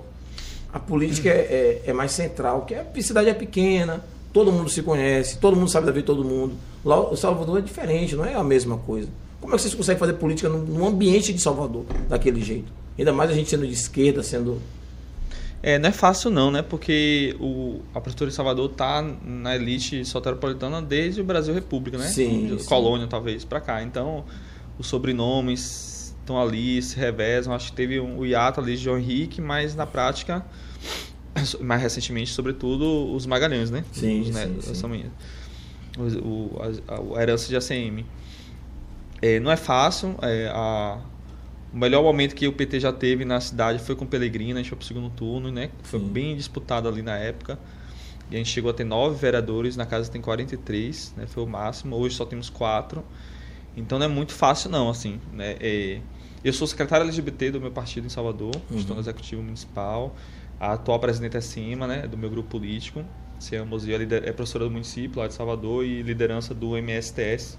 a 0.71 0.79
política 0.79 1.29
é, 1.29 1.81
é- 1.85 1.89
é 1.89 1.93
mais 1.93 2.11
central, 2.11 2.65
que 2.65 2.73
a 2.75 2.85
cidade 3.01 3.29
é 3.29 3.33
pequena, 3.33 4.03
todo 4.31 4.51
mundo 4.51 4.69
se 4.69 4.81
conhece, 4.81 5.37
todo 5.37 5.55
mundo 5.55 5.69
sabe 5.69 5.85
da 5.85 5.91
vida 5.91 6.01
de 6.01 6.07
todo 6.07 6.23
mundo. 6.23 6.55
Lá, 6.83 6.99
o 6.99 7.15
Salvador 7.15 7.59
é 7.59 7.61
diferente, 7.61 8.15
não 8.15 8.25
é 8.25 8.33
a 8.33 8.43
mesma 8.43 8.77
coisa. 8.77 9.07
Como 9.39 9.53
é 9.53 9.57
que 9.57 9.61
vocês 9.61 9.73
conseguem 9.73 9.99
fazer 9.99 10.13
política 10.13 10.49
num, 10.49 10.85
ambiente 10.85 11.33
de 11.33 11.41
Salvador, 11.41 11.85
daquele 12.09 12.41
jeito? 12.41 12.71
Ainda 12.97 13.11
mais 13.11 13.29
a 13.29 13.33
gente 13.33 13.49
sendo 13.49 13.65
de 13.65 13.73
esquerda, 13.73 14.23
sendo. 14.23 14.61
É, 15.61 15.79
não 15.79 15.89
é 15.89 15.91
fácil 15.91 16.29
não, 16.29 16.51
né? 16.51 16.61
Porque 16.61 17.35
o, 17.39 17.81
a 17.93 18.01
prefeitura 18.01 18.29
de 18.29 18.35
Salvador 18.35 18.69
tá 18.69 19.01
na 19.01 19.55
elite 19.55 20.03
soteropolitana 20.05 20.81
desde 20.81 21.21
o 21.21 21.23
Brasil 21.23 21.53
República, 21.53 21.97
né? 21.97 22.07
Sim, 22.07 22.57
sim. 22.57 22.65
Colônia, 22.65 23.07
talvez, 23.07 23.45
pra 23.45 23.61
cá. 23.61 23.81
Então, 23.81 24.25
os 24.77 24.87
sobrenomes 24.87 26.15
estão 26.19 26.41
ali, 26.41 26.81
se 26.81 26.97
revezam. 26.97 27.53
Acho 27.53 27.71
que 27.71 27.75
teve 27.75 27.99
um, 27.99 28.19
o 28.19 28.25
hiato 28.25 28.59
ali 28.59 28.75
de 28.75 28.83
João 28.83 28.97
Henrique, 28.97 29.41
mas 29.41 29.75
na 29.75 29.85
prática, 29.85 30.45
mais 31.59 31.81
recentemente, 31.81 32.31
sobretudo, 32.31 33.13
os 33.13 33.25
Magalhães, 33.25 33.69
né? 33.69 33.83
Sim, 33.91 34.21
Os 34.21 34.27
sim, 34.27 34.33
netos, 34.33 34.65
sim. 34.65 34.75
O, 35.97 36.27
o- 36.27 36.61
a, 37.15 37.19
a 37.19 37.21
herança 37.21 37.47
de 37.47 37.55
ACM. 37.55 38.05
É, 39.21 39.39
não 39.39 39.51
é 39.51 39.57
fácil. 39.57 40.15
é, 40.21 40.49
a, 40.53 40.99
o 41.73 41.77
melhor 41.77 42.03
momento 42.03 42.35
que 42.35 42.47
o 42.47 42.53
PT 42.53 42.79
já 42.79 42.93
teve 42.93 43.25
na 43.25 43.39
cidade 43.41 43.79
foi 43.79 43.95
com 43.95 44.05
o 44.05 44.07
Pellegrino, 44.07 44.53
a 44.59 44.61
gente 44.61 44.69
foi 44.69 44.77
pro 44.77 44.85
segundo 44.87 45.09
turno, 45.09 45.51
né? 45.51 45.69
Foi 45.83 45.99
Sim. 45.99 46.07
bem 46.07 46.35
disputado 46.35 46.87
ali 46.87 47.01
na 47.01 47.17
época. 47.17 47.57
E 48.29 48.35
a 48.35 48.37
gente 48.37 48.49
chegou 48.49 48.71
a 48.71 48.73
ter 48.73 48.83
nove 48.83 49.17
vereadores, 49.17 49.75
na 49.75 49.85
casa 49.85 50.09
tem 50.11 50.21
43, 50.21 51.13
né? 51.17 51.25
Foi 51.27 51.43
o 51.43 51.47
máximo. 51.47 51.95
Hoje 51.95 52.15
só 52.15 52.25
temos 52.25 52.49
quatro. 52.49 53.03
Então 53.75 53.97
não 53.97 54.05
é 54.05 54.09
muito 54.09 54.33
fácil 54.33 54.69
não, 54.69 54.89
assim, 54.89 55.19
né? 55.31 55.55
É, 55.59 55.99
eu 56.43 56.53
sou 56.53 56.67
secretário 56.67 57.05
LGBT 57.05 57.51
do 57.51 57.61
meu 57.61 57.71
partido 57.71 58.05
em 58.05 58.09
Salvador, 58.09 58.55
Uhum. 58.69 58.77
estou 58.77 58.95
no 58.95 59.01
executivo 59.01 59.41
municipal. 59.41 60.15
A 60.59 60.73
atual 60.73 60.99
presidente 60.99 61.35
é 61.37 61.41
Cima, 61.41 61.87
né? 61.87 62.07
Do 62.07 62.17
meu 62.17 62.29
grupo 62.29 62.49
político. 62.49 63.03
Ciama 63.43 63.65
Mozia 63.65 63.95
é 63.95 64.31
professora 64.31 64.65
do 64.65 64.71
município 64.71 65.19
lá 65.19 65.27
de 65.27 65.33
Salvador 65.33 65.83
e 65.85 66.01
liderança 66.01 66.53
do 66.53 66.77
MSTS, 66.77 67.57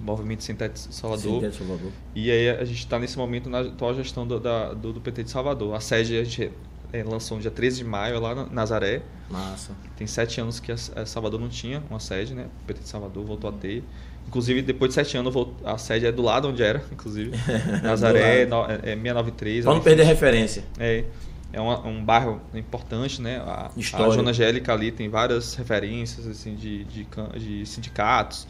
Movimento 0.00 0.40
de 0.40 0.78
Salvador. 0.78 1.48
De 1.48 1.54
Salvador. 1.56 1.92
E 2.14 2.30
aí 2.30 2.50
a 2.50 2.64
gente 2.64 2.78
está 2.78 2.98
nesse 2.98 3.16
momento 3.16 3.48
na 3.48 3.60
atual 3.60 3.94
gestão 3.94 4.26
do, 4.26 4.40
da- 4.40 4.72
do, 4.74 4.92
do 4.92 5.00
PT 5.00 5.24
de 5.24 5.30
Salvador. 5.30 5.74
A 5.74 5.80
sede 5.80 6.18
a 6.18 6.24
gente 6.24 6.50
eh, 6.92 7.04
lançou 7.04 7.36
no 7.36 7.42
dia 7.42 7.50
13 7.50 7.78
de 7.78 7.84
maio 7.84 8.20
lá 8.20 8.34
na 8.34 8.46
Nazaré. 8.46 9.02
Massa. 9.30 9.72
Tem 9.96 10.06
sete 10.06 10.40
anos 10.40 10.58
que 10.60 10.72
a, 10.72 10.76
a 10.96 11.06
Salvador 11.06 11.38
não 11.40 11.48
tinha 11.48 11.82
uma 11.88 12.00
sede, 12.00 12.34
né? 12.34 12.46
O 12.62 12.66
PT 12.66 12.80
de 12.82 12.88
Salvador 12.88 13.24
voltou 13.24 13.48
a 13.50 13.52
ter. 13.52 13.84
Inclusive, 14.26 14.62
depois 14.62 14.90
de 14.90 14.94
sete 14.94 15.16
anos, 15.16 15.34
a 15.64 15.76
sede 15.78 16.06
é 16.06 16.12
do 16.12 16.22
lado 16.22 16.48
onde 16.48 16.62
era, 16.62 16.82
inclusive. 16.90 17.32
Nazaré, 17.82 18.44
no, 18.46 18.64
é, 18.64 18.74
é 18.92 18.96
693. 18.96 19.64
Pra 19.64 19.70
não 19.72 19.76
ali, 19.76 19.84
perder 19.84 20.04
referência. 20.04 20.64
é, 20.78 21.04
é 21.52 21.60
uma- 21.60 21.86
um 21.86 22.04
bairro 22.04 22.40
importante, 22.54 23.20
né? 23.20 23.38
A, 23.38 23.70
a 23.74 23.78
Histórico. 23.78 24.12
Zona 24.14 24.30
Angélica 24.30 24.72
ali 24.72 24.90
tem 24.90 25.08
várias 25.08 25.54
referências 25.54 26.26
assim, 26.26 26.54
de, 26.54 26.84
de, 26.84 27.06
de 27.38 27.66
sindicatos. 27.66 28.46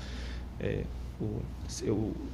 É, 0.60 0.84
o, 1.20 1.40
o, 1.88 1.90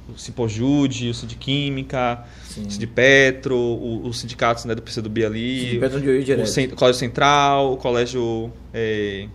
o 0.09 0.17
Simpojude, 0.17 1.09
o 1.09 1.13
Sindiquímica, 1.13 2.23
Sim. 2.43 2.65
o 2.67 2.71
Sindipetro, 2.71 3.55
o- 3.55 4.07
os 4.07 4.19
sindicatos 4.19 4.65
né, 4.65 4.73
do 4.75 4.81
PCdoB 4.81 5.25
ali, 5.25 5.77
o, 6.37 6.43
o 6.73 6.75
Colégio 6.75 6.99
Central, 6.99 7.73
o 7.73 7.77
Colégio... 7.77 8.51
é, 8.73 9.27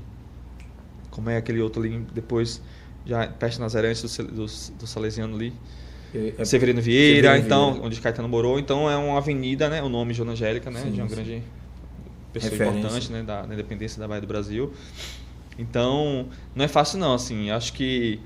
como 1.11 1.31
é 1.31 1.36
aquele 1.36 1.61
outro 1.61 1.81
ali 1.82 2.05
depois, 2.12 2.61
já 3.06 3.27
perto 3.28 3.61
Nazaré, 3.61 3.89
antes 3.90 4.16
do, 4.16 4.24
do, 4.24 4.47
do 4.47 4.86
Salesiano 4.86 5.36
ali? 5.36 5.52
Eu- 6.14 6.34
é- 6.38 6.44
Severino 6.44 6.80
Vieira, 6.80 7.28
Severino 7.28 7.46
então, 7.46 7.70
Vieira. 7.72 7.86
onde 7.86 8.00
Caetano 8.00 8.28
morou. 8.28 8.58
Então 8.58 8.88
é 8.90 8.96
uma 8.96 9.18
avenida, 9.18 9.68
né? 9.68 9.82
O 9.82 9.88
nome 9.88 10.14
Joana 10.14 10.32
Angélica, 10.32 10.70
né? 10.70 10.80
Sim, 10.80 10.92
de 10.92 11.00
uma 11.00 11.08
sim. 11.08 11.14
grande 11.14 11.42
pessoa 12.32 12.50
Referência. 12.52 12.78
importante, 12.78 13.12
né? 13.12 13.22
Da, 13.22 13.42
da 13.42 13.54
independência 13.54 13.98
da 14.00 14.06
Bahia 14.08 14.20
do 14.20 14.26
Brasil. 14.26 14.72
Então, 15.58 16.28
não 16.54 16.64
é 16.64 16.68
fácil 16.68 16.98
não, 16.98 17.14
assim. 17.14 17.50
Acho 17.50 17.72
que 17.72 18.20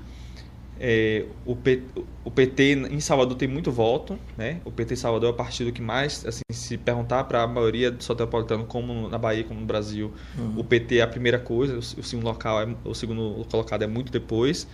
É, 0.81 1.25
o, 1.45 1.57
P- 1.57 1.81
o 2.23 2.31
PT 2.31 2.71
em 2.89 3.01
Salvador 3.01 3.35
tem 3.37 3.49
muito 3.49 3.69
voto, 3.69 4.17
né? 4.37 4.61
O 4.63 4.71
PT 4.71 4.93
em 4.93 4.97
Salvador 4.97 5.29
é 5.29 5.33
o 5.33 5.35
partido 5.35 5.73
que 5.73 5.81
mais, 5.81 6.25
assim, 6.25 6.39
se 6.53 6.77
perguntar 6.77 7.25
para 7.25 7.43
a 7.43 7.47
maioria 7.47 7.91
do 7.91 8.01
soteropolitano, 8.01 8.63
como 8.63 9.09
na 9.09 9.17
Bahia, 9.17 9.43
como 9.43 9.59
no 9.59 9.65
Brasil, 9.65 10.13
o 10.55 10.63
PT 10.63 10.99
é 10.99 11.01
a 11.01 11.07
primeira 11.07 11.37
coisa, 11.37 11.75
o, 11.75 11.79
o 11.79 12.03
segundo 12.03 12.23
local, 12.23 12.61
é, 12.61 12.67
o 12.85 12.93
segundo 12.93 13.45
colocado 13.51 13.81
é 13.83 13.87
muito 13.87 14.09
depois. 14.09 14.67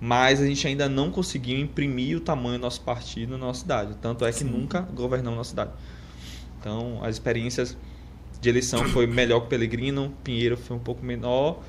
Mas 0.00 0.40
a 0.40 0.46
gente 0.46 0.66
ainda 0.66 0.88
não 0.88 1.10
conseguiu 1.10 1.58
imprimir 1.58 2.16
o 2.16 2.20
tamanho 2.20 2.58
do 2.58 2.62
nosso 2.62 2.80
partido 2.82 3.32
na 3.32 3.46
nossa 3.46 3.60
cidade. 3.60 3.94
Tanto 4.00 4.24
é 4.24 4.32
que 4.32 4.44
nunca 4.44 4.82
governamos 4.82 5.36
nossa 5.36 5.50
cidade. 5.50 5.70
Então, 6.60 7.02
as 7.02 7.16
experiências 7.16 7.76
de 8.40 8.48
eleição 8.48 8.84
foi 8.84 9.06
melhor 9.06 9.40
que 9.40 9.46
o 9.46 9.48
Pelegrino, 9.48 10.12
Pinheiro 10.22 10.56
foi 10.56 10.76
um 10.76 10.80
pouco 10.80 11.04
menor, 11.04 11.60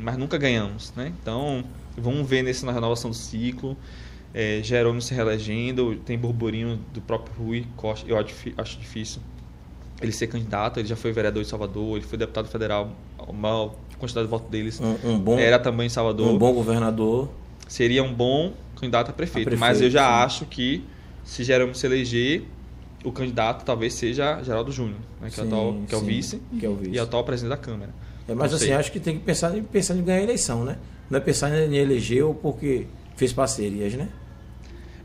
mas 0.00 0.16
nunca 0.18 0.36
ganhamos, 0.36 0.92
né? 0.94 1.12
Então, 1.22 1.64
vamos 1.96 2.28
ver 2.28 2.42
nessa 2.42 2.70
renovação 2.70 3.10
do 3.10 3.16
ciclo. 3.16 3.76
É, 4.34 4.60
Jerônimo 4.62 5.00
se 5.00 5.14
reelegendo, 5.14 5.96
tem 6.04 6.18
burburinho 6.18 6.78
do 6.92 7.00
próprio 7.00 7.34
Rui 7.34 7.66
Costa, 7.76 8.06
eu 8.06 8.16
acho, 8.18 8.26
difí- 8.26 8.54
acho 8.58 8.78
difícil 8.78 9.22
ele 10.02 10.12
ser 10.12 10.26
candidato, 10.26 10.78
ele 10.78 10.86
já 10.86 10.94
foi 10.94 11.10
vereador 11.12 11.42
de 11.42 11.48
Salvador, 11.48 11.96
ele 11.96 12.06
foi 12.06 12.18
deputado 12.18 12.46
federal, 12.46 12.92
a 13.18 13.32
maior 13.32 13.74
quantidade 13.98 14.26
de 14.26 14.30
votos 14.30 14.50
deles 14.50 14.80
Um, 14.80 15.10
um 15.12 15.18
bom, 15.18 15.38
era 15.38 15.58
também 15.58 15.88
Salvador. 15.88 16.26
um 16.28 16.38
bom 16.38 16.52
governador. 16.52 17.28
Seria 17.66 18.02
um 18.02 18.12
bom 18.14 18.52
candidato 18.76 19.10
a 19.10 19.12
prefeito, 19.12 19.46
A 19.48 19.50
prefeito, 19.50 19.60
mas 19.60 19.80
eu 19.82 19.90
já 19.90 20.06
sim. 20.06 20.24
acho 20.24 20.46
que 20.46 20.84
se 21.24 21.44
Jerônimo 21.44 21.74
se 21.74 21.84
eleger, 21.86 22.44
o 23.04 23.12
candidato 23.12 23.64
talvez 23.64 23.92
seja 23.94 24.42
Geraldo 24.42 24.72
Júnior, 24.72 24.96
né, 25.20 25.28
que, 25.30 25.38
é 25.38 25.42
o 25.42 25.46
Sim, 25.46 25.52
atual, 25.52 25.76
que 25.88 25.94
é 25.94 25.98
o 25.98 26.00
vice 26.00 26.42
que 26.58 26.64
é 26.64 26.68
o 26.68 26.74
vice. 26.76 26.90
e 26.92 26.98
atual 26.98 27.24
presidente 27.24 27.50
da 27.50 27.56
Câmara. 27.58 27.90
É, 28.26 28.34
mas 28.34 28.52
assim, 28.54 28.72
acho 28.72 28.90
que 28.92 28.98
tem 29.00 29.18
que 29.18 29.24
pensar 29.24 29.56
em, 29.56 29.62
pensar 29.62 29.94
em 29.96 30.02
ganhar 30.02 30.18
a 30.20 30.22
eleição, 30.22 30.64
né? 30.64 30.76
Não 31.10 31.16
é 31.18 31.20
pensar 31.20 31.50
em 31.50 31.74
eleger 31.76 32.24
ou 32.24 32.34
porque 32.34 32.86
fez 33.16 33.32
parcerias, 33.32 33.94
né? 33.94 34.08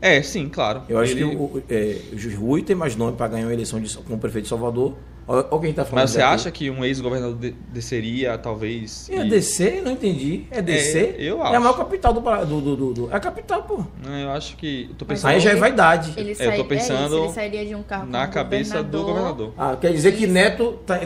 É, 0.00 0.20
sim, 0.22 0.48
claro. 0.48 0.82
Eu 0.88 0.98
acho 0.98 1.12
Ele- 1.12 1.20
que 1.30 1.36
o, 1.36 1.42
o, 1.44 1.62
é, 1.68 1.98
o 2.12 2.38
Rui 2.40 2.62
tem 2.62 2.76
mais 2.76 2.94
nome 2.96 3.16
para 3.16 3.28
ganhar 3.28 3.46
uma 3.46 3.52
eleição 3.54 3.80
de, 3.80 3.96
como 3.98 4.18
prefeito 4.18 4.44
de 4.44 4.48
Salvador. 4.50 4.94
Olha 5.26 5.42
quem 5.60 5.70
está 5.70 5.84
falando. 5.84 6.02
Mas 6.02 6.10
você 6.10 6.18
daqui. 6.18 6.34
acha 6.34 6.50
que 6.50 6.70
um 6.70 6.84
ex-governador 6.84 7.36
de- 7.38 7.52
desceria, 7.72 8.36
talvez. 8.36 9.08
É 9.10 9.24
e- 9.24 9.28
DC? 9.30 9.80
Não 9.82 9.92
entendi. 9.92 10.44
É 10.50 10.60
DC? 10.60 11.14
eu 11.18 11.38
É 11.38 11.40
a 11.40 11.44
acho. 11.50 11.60
maior 11.60 11.76
capital 11.76 12.12
do, 12.12 12.20
do, 12.20 12.60
do, 12.60 12.76
do, 12.76 12.92
do- 12.94 13.10
É 13.10 13.16
a 13.16 13.20
capital, 13.20 13.62
pô. 13.62 13.82
Não, 14.04 14.14
eu 14.18 14.30
acho 14.32 14.56
que. 14.56 14.88
Eu 14.90 14.96
tô 14.96 15.04
pensando 15.06 15.30
Aí 15.30 15.40
já 15.40 15.52
é 15.52 15.54
vaidade. 15.56 16.12
Ele, 16.16 16.30
É, 16.30 16.32
eu 16.32 16.36
sai- 16.36 16.56
tô 16.56 16.64
pensando 16.66 17.02
é 17.02 17.06
isso, 17.06 17.24
ele 17.24 17.32
sairia 17.32 17.64
de 17.66 17.74
um 17.74 17.82
cargo 17.82 18.10
na 18.10 18.26
cabeça 18.26 18.82
do 18.82 19.02
governador. 19.02 19.54
Ah, 19.56 19.76
quer 19.80 19.92
dizer 19.92 20.12
que 20.12 20.24
Isso. 20.24 20.32
Neto. 20.32 20.72
Tá... 20.84 21.00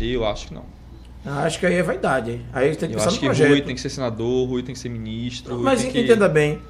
Eu 0.00 0.26
acho 0.26 0.48
que 0.48 0.54
não. 0.54 0.64
Ah, 1.24 1.44
acho 1.44 1.58
que 1.58 1.66
aí 1.66 1.74
é 1.74 1.82
vaidade. 1.82 2.32
hein? 2.32 2.40
Aí 2.52 2.74
tem 2.74 2.88
que 2.88 2.94
Eu 2.94 2.98
pensar 2.98 3.06
acho 3.08 3.14
no 3.16 3.20
que 3.20 3.26
projeto. 3.26 3.48
Rui 3.48 3.60
tem 3.62 3.74
que 3.74 3.80
ser 3.80 3.88
senador, 3.90 4.48
Rui 4.48 4.62
tem 4.62 4.74
que 4.74 4.78
ser 4.78 4.88
ministro. 4.88 5.58
Mas 5.60 5.82
tem 5.82 5.90
que... 5.92 6.00
entenda 6.00 6.28
bem. 6.28 6.60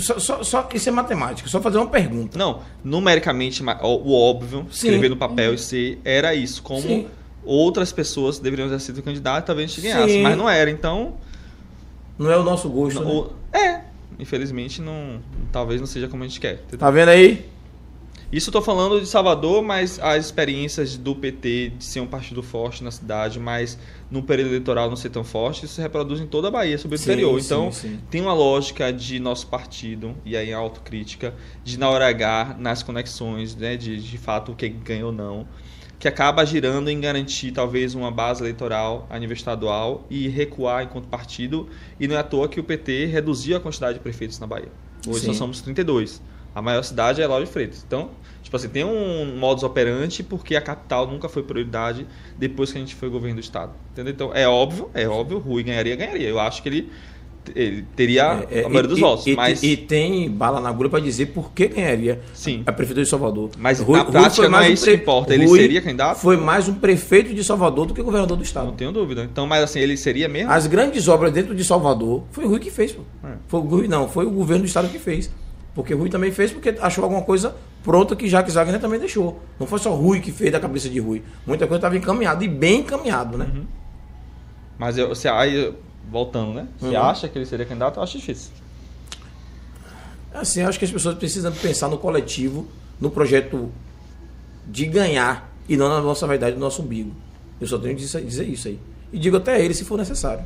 Só, 0.00 0.18
só, 0.18 0.42
só 0.42 0.68
isso 0.74 0.88
é 0.88 0.92
matemática. 0.92 1.48
Só 1.48 1.60
fazer 1.60 1.78
uma 1.78 1.86
pergunta. 1.86 2.36
Não, 2.38 2.60
numericamente, 2.82 3.62
o 3.82 4.12
óbvio, 4.14 4.66
Sim. 4.70 4.88
escrever 4.88 5.08
no 5.10 5.16
papel 5.16 5.54
e 5.54 5.58
ser, 5.58 6.00
era 6.04 6.34
isso. 6.34 6.62
Como 6.62 6.80
Sim. 6.82 7.06
outras 7.44 7.92
pessoas 7.92 8.38
deveriam 8.38 8.68
ter 8.68 8.80
sido 8.80 9.02
candidato, 9.02 9.46
talvez 9.46 9.70
a 9.70 9.74
gente 9.74 9.82
ganhasse. 9.86 10.12
Sim. 10.14 10.22
Mas 10.22 10.36
não 10.36 10.48
era, 10.50 10.70
então. 10.70 11.14
Não 12.18 12.30
é 12.30 12.36
o 12.36 12.42
nosso 12.42 12.68
gosto. 12.68 13.02
né? 13.04 13.10
o- 13.10 13.30
é, 13.56 13.80
infelizmente, 14.18 14.82
não, 14.82 15.20
talvez 15.52 15.80
não 15.80 15.86
seja 15.86 16.08
como 16.08 16.22
a 16.24 16.26
gente 16.26 16.40
quer. 16.40 16.58
Tá 16.78 16.90
vendo 16.90 17.08
aí? 17.10 17.46
Isso 18.32 18.52
tô 18.52 18.62
falando 18.62 19.00
de 19.00 19.06
Salvador, 19.08 19.60
mas 19.60 19.98
as 19.98 20.26
experiências 20.26 20.96
do 20.96 21.16
PT 21.16 21.72
de 21.78 21.84
ser 21.84 21.98
um 21.98 22.06
partido 22.06 22.44
forte 22.44 22.84
na 22.84 22.92
cidade, 22.92 23.40
mas 23.40 23.76
no 24.08 24.22
período 24.22 24.50
eleitoral 24.50 24.88
não 24.88 24.94
ser 24.94 25.10
tão 25.10 25.24
forte, 25.24 25.64
isso 25.64 25.74
se 25.74 25.80
reproduz 25.80 26.20
em 26.20 26.26
toda 26.28 26.46
a 26.46 26.50
Bahia, 26.50 26.78
sobre 26.78 26.94
o 26.94 26.98
Sim, 26.98 27.10
interior. 27.10 27.40
sim, 27.40 27.46
Então, 27.46 27.72
sim. 27.72 27.98
tem 28.08 28.20
uma 28.20 28.32
lógica 28.32 28.92
de 28.92 29.18
nosso 29.18 29.48
partido, 29.48 30.14
e 30.24 30.36
aí 30.36 30.52
a 30.52 30.58
autocrítica, 30.58 31.34
de 31.64 31.76
na 31.76 31.90
hora 31.90 32.06
H, 32.06 32.54
nas 32.60 32.84
conexões, 32.84 33.56
né, 33.56 33.76
de, 33.76 34.00
de 34.00 34.18
fato 34.18 34.52
o 34.52 34.54
que 34.54 34.68
ganha 34.68 35.06
ou 35.06 35.12
não, 35.12 35.44
que 35.98 36.06
acaba 36.06 36.44
girando 36.46 36.88
em 36.88 37.00
garantir 37.00 37.50
talvez 37.50 37.96
uma 37.96 38.12
base 38.12 38.40
eleitoral 38.42 39.08
a 39.10 39.18
nível 39.18 39.34
estadual 39.34 40.06
e 40.08 40.28
recuar 40.28 40.84
enquanto 40.84 41.08
partido, 41.08 41.68
e 41.98 42.06
não 42.06 42.14
é 42.14 42.20
à 42.20 42.22
toa 42.22 42.48
que 42.48 42.60
o 42.60 42.64
PT 42.64 43.06
reduziu 43.06 43.56
a 43.56 43.60
quantidade 43.60 43.94
de 43.94 44.00
prefeitos 44.00 44.38
na 44.38 44.46
Bahia. 44.46 44.70
Hoje 45.04 45.22
Sim. 45.22 45.26
nós 45.28 45.36
somos 45.36 45.60
32. 45.60 46.22
A 46.54 46.60
maior 46.60 46.82
cidade 46.82 47.22
é 47.22 47.26
Lauro 47.26 47.44
de 47.44 47.50
Freitas. 47.50 47.84
Então, 47.86 48.10
tipo 48.42 48.56
assim, 48.56 48.68
tem 48.68 48.84
um 48.84 49.36
modus 49.38 49.62
operandi 49.62 50.22
porque 50.22 50.56
a 50.56 50.60
capital 50.60 51.06
nunca 51.06 51.28
foi 51.28 51.42
prioridade 51.42 52.06
depois 52.36 52.72
que 52.72 52.78
a 52.78 52.80
gente 52.80 52.94
foi 52.94 53.08
governo 53.08 53.36
do 53.36 53.40
estado. 53.40 53.72
Entendeu? 53.92 54.12
Então, 54.12 54.30
é 54.34 54.48
óbvio, 54.48 54.90
é 54.94 55.06
óbvio, 55.08 55.38
Rui 55.38 55.62
ganharia, 55.62 55.94
ganharia. 55.94 56.28
Eu 56.28 56.40
acho 56.40 56.60
que 56.62 56.68
ele, 56.68 56.90
ele 57.54 57.84
teria 57.94 58.46
É, 58.50 58.60
é, 58.60 58.64
a 58.64 58.68
maioria 58.68 58.88
dos 58.88 58.98
e- 58.98 59.00
votos, 59.00 59.26
e, 59.28 59.34
mas 59.36 59.62
e 59.62 59.76
tem 59.76 60.28
bala 60.28 60.60
na 60.60 60.68
agulha 60.68 60.90
para 60.90 60.98
dizer 61.00 61.26
por 61.26 61.52
que 61.52 61.68
ganharia 61.68 62.20
Sim. 62.34 62.62
a 62.66 62.72
prefeitura 62.72 63.04
de 63.04 63.10
Salvador. 63.10 63.50
Mas 63.56 63.78
na 63.80 64.04
prática 64.04 64.48
não 64.48 64.58
é 64.60 64.68
um 64.68 64.72
isso 64.72 64.84
que 64.86 64.92
importa. 64.94 65.32
Ele 65.32 65.46
Rui 65.46 65.60
seria 65.60 65.80
candidato? 65.80 66.18
Foi 66.18 66.36
mais 66.36 66.68
um 66.68 66.74
prefeito 66.74 67.32
de 67.32 67.44
Salvador 67.44 67.86
do 67.86 67.94
que 67.94 68.02
governador 68.02 68.36
do 68.36 68.42
estado. 68.42 68.66
não 68.66 68.74
tenho 68.74 68.90
dúvida. 68.90 69.22
Então, 69.24 69.46
mas 69.46 69.62
assim, 69.62 69.78
ele 69.78 69.96
seria 69.96 70.28
mesmo? 70.28 70.50
As 70.50 70.66
grandes 70.66 71.06
obras 71.06 71.32
dentro 71.32 71.54
de 71.54 71.62
Salvador 71.64 72.24
foi 72.32 72.44
o 72.44 72.48
Rui 72.48 72.58
que 72.58 72.70
fez. 72.70 72.96
É. 73.24 73.28
Foi 73.46 73.60
o 73.60 73.62
Rui, 73.62 73.86
não, 73.88 74.08
foi 74.08 74.26
o 74.26 74.30
governo 74.30 74.64
do 74.64 74.66
estado 74.66 74.88
que 74.88 74.98
fez. 74.98 75.30
Porque 75.74 75.94
o 75.94 75.98
Rui 75.98 76.08
também 76.10 76.32
fez 76.32 76.50
porque 76.52 76.70
achou 76.80 77.04
alguma 77.04 77.22
coisa 77.22 77.54
pronta 77.82 78.16
que 78.16 78.28
Jacques 78.28 78.54
Wagner 78.54 78.80
também 78.80 78.98
deixou. 78.98 79.40
Não 79.58 79.66
foi 79.66 79.78
só 79.78 79.94
Rui 79.94 80.20
que 80.20 80.32
fez 80.32 80.50
da 80.52 80.58
cabeça 80.60 80.88
de 80.88 80.98
Rui. 80.98 81.22
Muita 81.46 81.66
coisa 81.66 81.78
estava 81.78 81.96
encaminhada 81.96 82.44
e 82.44 82.48
bem 82.48 82.80
encaminhado, 82.80 83.38
né? 83.38 83.48
Uhum. 83.54 83.64
Mas 84.78 84.98
eu, 84.98 85.08
você, 85.08 85.28
aí, 85.28 85.72
voltando, 86.10 86.52
né? 86.54 86.66
Você 86.78 86.88
Uhum. 86.96 87.02
acha 87.02 87.28
que 87.28 87.38
ele 87.38 87.46
seria 87.46 87.64
candidato? 87.64 87.98
Eu 87.98 88.02
acho 88.02 88.18
difícil. 88.18 88.50
Assim, 90.32 90.60
eu 90.62 90.68
acho 90.68 90.78
que 90.78 90.84
as 90.84 90.90
pessoas 90.90 91.16
precisam 91.16 91.52
pensar 91.52 91.88
no 91.88 91.98
coletivo, 91.98 92.66
no 93.00 93.10
projeto 93.10 93.70
de 94.66 94.86
ganhar 94.86 95.50
e 95.68 95.76
não 95.76 95.88
na 95.88 96.00
nossa 96.00 96.26
vaidade 96.26 96.54
do 96.54 96.60
nosso 96.60 96.82
umbigo. 96.82 97.12
Eu 97.60 97.66
só 97.66 97.78
tenho 97.78 97.96
que 97.96 98.02
dizer 98.02 98.44
isso 98.48 98.68
aí. 98.68 98.78
E 99.12 99.18
digo 99.18 99.36
até 99.36 99.54
a 99.54 99.58
ele 99.58 99.74
se 99.74 99.84
for 99.84 99.98
necessário. 99.98 100.44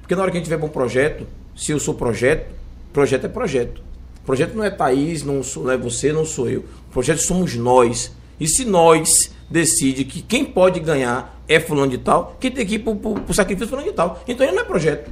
Porque 0.00 0.14
na 0.14 0.22
hora 0.22 0.30
que 0.30 0.36
a 0.36 0.40
gente 0.40 0.50
tiver 0.50 0.62
um 0.64 0.68
projeto, 0.68 1.26
se 1.56 1.72
eu 1.72 1.78
sou 1.80 1.94
projeto, 1.94 2.52
projeto 2.92 3.24
é 3.26 3.28
projeto. 3.28 3.82
Projeto 4.26 4.54
não 4.54 4.64
é 4.64 4.70
Thaís, 4.70 5.22
não, 5.22 5.40
sou, 5.44 5.62
não 5.62 5.70
é 5.70 5.76
você, 5.78 6.12
não 6.12 6.26
sou 6.26 6.50
eu. 6.50 6.64
Projeto 6.92 7.20
somos 7.20 7.54
nós. 7.54 8.12
E 8.40 8.48
se 8.48 8.64
nós 8.64 9.30
decide 9.48 10.04
que 10.04 10.20
quem 10.20 10.44
pode 10.44 10.80
ganhar 10.80 11.40
é 11.48 11.60
fulano 11.60 11.92
de 11.92 11.98
tal, 11.98 12.36
quem 12.40 12.50
tem 12.50 12.66
que 12.66 12.74
ir 12.74 12.78
pro, 12.80 12.96
pro 12.96 13.32
sacrifício 13.32 13.66
é 13.66 13.68
fulano 13.68 13.88
de 13.88 13.94
tal. 13.94 14.20
Então 14.26 14.44
ele 14.44 14.56
não 14.56 14.62
é 14.62 14.64
projeto. 14.64 15.08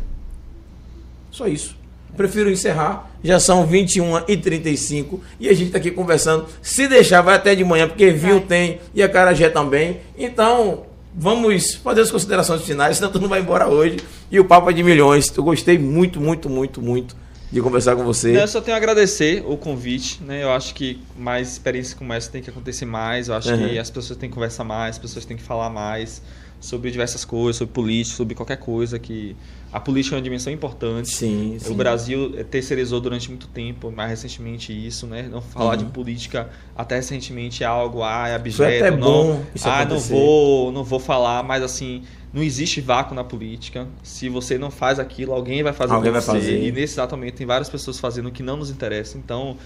Só 1.31 1.47
isso. 1.47 1.77
Prefiro 2.16 2.51
encerrar. 2.51 3.09
Já 3.23 3.39
são 3.39 3.66
21h35 3.66 5.20
e 5.39 5.49
a 5.49 5.53
gente 5.53 5.69
está 5.69 5.78
aqui 5.78 5.93
conversando. 5.93 6.47
Se 6.61 6.89
deixar, 6.89 7.23
vai 7.23 7.36
até 7.36 7.55
de 7.55 7.65
manhã, 7.65 7.86
porque 7.86 8.11
vinho 8.11 8.41
tem 8.41 8.81
e 8.93 9.01
a 9.03 9.09
Carajé 9.09 9.49
também. 9.49 10.01
Então, 10.19 10.86
vamos 11.15 11.74
fazer 11.74 12.01
as 12.01 12.11
considerações 12.11 12.62
finais, 12.62 12.97
senão 12.97 13.12
tu 13.12 13.20
não 13.20 13.28
vai 13.28 13.41
embora 13.41 13.69
hoje. 13.69 13.99
E 14.28 14.41
o 14.41 14.45
papo 14.45 14.70
é 14.70 14.73
de 14.73 14.82
milhões. 14.82 15.32
Eu 15.36 15.45
gostei 15.45 15.78
muito, 15.78 16.20
muito, 16.20 16.51
muito, 16.51 16.82
muito 16.82 17.23
de 17.52 17.60
conversar 17.60 17.94
com 17.96 18.02
você. 18.04 18.40
Eu 18.40 18.48
só 18.48 18.60
tenho 18.60 18.74
a 18.74 18.78
agradecer 18.78 19.44
o 19.46 19.56
convite, 19.56 20.20
né? 20.22 20.42
Eu 20.42 20.50
acho 20.52 20.74
que 20.74 21.00
mais 21.16 21.52
experiências 21.52 21.94
como 21.94 22.12
essa 22.12 22.30
tem 22.30 22.42
que 22.42 22.50
acontecer 22.50 22.84
mais. 22.84 23.28
Eu 23.28 23.34
acho 23.34 23.50
Uhum. 23.50 23.68
que 23.68 23.78
as 23.78 23.90
pessoas 23.90 24.18
têm 24.18 24.28
que 24.28 24.34
conversar 24.34 24.64
mais, 24.64 24.96
as 24.96 24.98
pessoas 24.98 25.24
têm 25.24 25.36
que 25.36 25.42
falar 25.42 25.70
mais 25.70 26.20
sobre 26.60 26.90
diversas 26.90 27.24
coisas, 27.24 27.56
sobre 27.56 27.74
política, 27.74 28.16
sobre 28.16 28.34
qualquer 28.34 28.56
coisa 28.56 28.98
que 28.98 29.36
a 29.70 29.78
política 29.78 30.14
é 30.14 30.18
uma 30.18 30.22
dimensão 30.22 30.50
importante. 30.52 31.10
Sim, 31.10 31.56
sim. 31.60 31.70
O 31.70 31.74
Brasil 31.74 32.32
terceirizou 32.50 33.00
durante 33.00 33.28
muito 33.28 33.46
tempo, 33.48 33.92
mais 33.92 34.08
recentemente 34.10 34.72
isso, 34.72 35.06
né? 35.06 35.28
Não 35.30 35.42
falar 35.42 35.72
Uhum. 35.72 35.76
de 35.78 35.84
política 35.86 36.48
até 36.76 36.96
recentemente 36.96 37.62
é 37.62 37.66
algo, 37.66 38.02
ah, 38.02 38.28
é 38.28 38.38
Foi 38.50 38.66
até 38.66 38.78
abjeto, 38.88 38.96
bom 38.96 39.24
não. 39.34 39.46
isso 39.54 39.68
ah, 39.68 39.76
não 39.76 39.82
acontecer. 39.82 40.12
vou, 40.14 40.72
não 40.72 40.82
vou 40.84 40.98
falar, 40.98 41.42
mas 41.42 41.62
assim, 41.62 42.02
não 42.35 42.43
existe 42.43 42.81
vácuo 42.81 43.15
na 43.15 43.23
política. 43.24 43.86
Se 44.02 44.28
você 44.28 44.59
não 44.59 44.70
faz 44.70 44.98
aquilo, 44.98 45.32
alguém 45.32 45.62
vai 45.62 45.73
fazer 45.73 45.93
Alguém 45.94 46.11
vai 46.11 46.20
você. 46.20 46.32
fazer. 46.32 46.62
E 46.62 46.73
nesse 46.73 46.94
exato 46.94 47.16
momento 47.16 47.36
tem 47.36 47.47
várias 47.47 47.69
pessoas 47.70 47.98
fazendo 48.01 48.27
o 48.28 48.32
que 48.32 48.43
não 48.43 48.56
nos 48.56 48.70
interessa. 48.70 49.16
Então, 49.16 49.56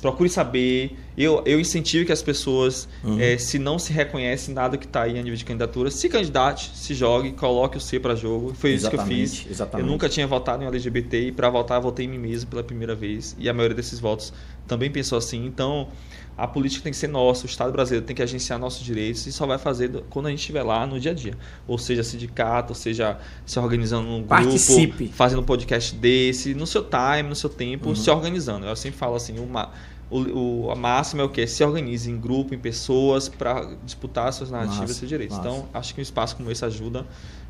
procure 0.00 0.28
saber. 0.28 0.96
Eu, 1.18 1.42
eu 1.46 1.58
incentivo 1.58 2.04
que 2.06 2.12
as 2.12 2.22
pessoas, 2.22 2.86
Uhum. 3.02 3.18
eh, 3.20 3.38
se 3.38 3.58
não 3.58 3.78
se 3.78 3.92
reconhecem 3.92 4.54
nada 4.54 4.76
que 4.76 4.84
está 4.86 5.02
aí 5.02 5.18
a 5.18 5.22
nível 5.22 5.36
de 5.36 5.44
candidatura, 5.44 5.90
se 5.90 6.08
candidate, 6.08 6.70
se 6.74 6.94
jogue, 6.94 7.32
coloque 7.32 7.76
o 7.76 7.80
C 7.80 7.98
para 7.98 8.14
jogo. 8.14 8.52
Foi 8.54 8.70
isso 8.74 8.88
que 8.88 8.94
eu 8.94 9.00
Exatamente, 9.00 9.30
fiz. 9.42 9.50
exatamente. 9.50 9.86
Eu 9.86 9.90
nunca 9.92 10.08
tinha 10.08 10.26
votado 10.26 10.62
em 10.62 10.66
LGBT 10.66 11.28
e 11.28 11.32
para 11.32 11.48
votar 11.50 11.80
votei 11.80 12.04
em 12.06 12.08
mim 12.08 12.18
mesmo 12.18 12.48
pela 12.50 12.62
primeira 12.62 12.94
vez. 12.94 13.34
E 13.38 13.48
a 13.48 13.52
maioria 13.54 13.74
desses 13.74 13.98
votos 13.98 14.32
também 14.68 14.90
pensou 14.90 15.16
assim. 15.18 15.44
Então, 15.46 15.88
a 16.36 16.46
política 16.46 16.82
tem 16.84 16.92
que 16.92 16.98
ser 16.98 17.08
nossa, 17.08 17.44
o 17.44 17.46
Estado 17.46 17.72
brasileiro 17.72 18.04
tem 18.04 18.14
que 18.14 18.22
agenciar 18.22 18.58
nossos 18.58 18.84
direitos 18.84 19.26
e 19.26 19.32
só 19.32 19.46
vai 19.46 19.56
fazer 19.58 19.88
do- 19.88 20.02
quando 20.10 20.26
a 20.26 20.30
gente 20.30 20.40
estiver 20.40 20.62
lá 20.62 20.86
no 20.86 21.00
dia 21.00 21.12
a 21.12 21.14
dia. 21.14 21.34
Ou 21.66 21.78
seja, 21.78 22.02
sindicato, 22.04 22.72
ou 22.72 22.74
seja, 22.74 23.18
se 23.46 23.58
organizando 23.58 24.02
num 24.06 24.18
grupo, 24.18 24.28
Participe. 24.28 25.08
fazendo 25.08 25.40
um 25.40 25.44
podcast 25.44 25.94
desse, 25.94 26.54
no 26.54 26.66
seu 26.66 26.82
time, 26.84 27.28
no 27.28 27.34
seu 27.34 27.48
tempo, 27.48 27.88
Uhum. 27.88 27.94
se 27.96 28.10
organizando. 28.10 28.66
Eu 28.66 28.76
sempre 28.76 28.98
falo 28.98 29.14
assim, 29.16 29.38
uma, 29.38 29.70
o, 30.10 30.66
o- 30.66 30.70
a 30.70 30.74
máxima 30.76 31.22
é 31.22 31.24
o 31.24 31.28
quê? 31.30 31.46
Se 31.46 31.64
organize 31.64 32.10
em 32.10 32.18
grupo, 32.20 32.54
em 32.54 32.58
pessoas, 32.58 33.28
para 33.30 33.70
disputar 33.84 34.30
suas 34.32 34.50
narrativas 34.50 34.90
e 34.90 34.94
seus 34.94 35.08
direitos. 35.08 35.36
massa. 35.38 35.48
Então, 35.48 35.66
acho 35.72 35.94
que 35.94 36.00
um 36.00 36.02
espaço 36.02 36.36
como 36.36 36.50
esse 36.50 36.64
ajuda 36.64 37.06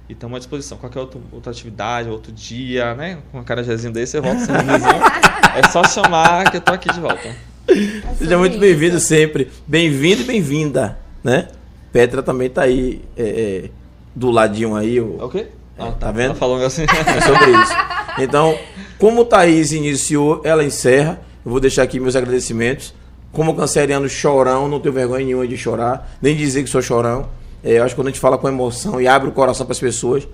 e 0.09 0.13
estamos 0.13 0.37
à 0.37 0.39
disposição. 0.39 0.79
Qualquer 0.79 1.01
outro, 1.01 1.21
outra 1.33 1.51
atividade, 1.51 2.09
outro 2.09 2.31
dia, 2.31 2.95
né? 2.95 3.19
Com 3.33 3.39
uma 3.39 3.45
cara 3.45 3.65
desse, 3.65 4.17
eu 4.17 4.23
volto 4.23 4.39
sem. 4.41 4.55
É 5.57 5.69
só 5.71 5.83
chamar 5.85 6.51
que 6.51 6.59
eu 6.59 6.61
tô 6.61 6.73
aqui 6.73 6.89
de 6.93 7.01
volta. 7.01 7.35
É 7.69 8.15
Seja 8.17 8.39
muito 8.39 8.59
bem-vindo 8.59 8.99
sempre. 9.01 9.51
Bem-vindo 9.67 10.23
e 10.23 10.25
bem-vinda, 10.25 10.99
né? 11.23 11.49
Petra 11.93 12.23
também 12.23 12.49
tá 12.49 12.63
aí 12.63 13.03
é, 13.17 13.23
é, 13.67 13.71
do 14.15 14.31
ladinho 14.31 14.77
aí. 14.77 15.01
o- 15.01 15.17
É 15.21 15.25
o 15.25 15.29
quê? 15.29 15.47
Ah, 15.79 15.91
tá 15.93 16.11
vendo? 16.13 16.27
Ela 16.27 16.35
falou 16.35 16.65
assim. 16.65 16.85
É 16.85 17.21
sobre 17.21 17.51
isso. 17.63 17.73
Então, 18.19 18.57
como 18.99 19.25
Thaís 19.25 19.73
iniciou, 19.73 20.41
ela 20.45 20.65
encerra. 20.65 21.21
Eu 21.45 21.51
vou 21.51 21.61
deixar 21.61 21.83
aqui 21.83 21.99
meus 22.01 22.17
agradecimentos. 22.17 22.95
Como 23.33 23.55
canceriano 23.55 24.09
chorão, 24.09 24.69
não 24.69 24.81
tenho 24.81 24.95
vergonha 24.95 25.25
nenhuma 25.25 25.47
de 25.47 25.57
chorar, 25.57 26.17
nem 26.23 26.35
dizer 26.35 26.63
que 26.63 26.71
sou 26.71 26.81
chorão. 26.81 27.29
É, 27.63 27.79
eu 27.79 27.83
acho 27.85 27.95
que 27.95 28.01
quando 28.01 28.09
a 28.09 28.11
gente 28.11 28.21
fala 28.21 28.39
com 28.39 28.49
emoção 28.49 29.01
e 29.01 29.07
abre 29.09 29.29
o 29.29 29.33
coração 29.33 29.67
para 29.67 29.73
as 29.73 29.79
pessoas, 29.81 30.27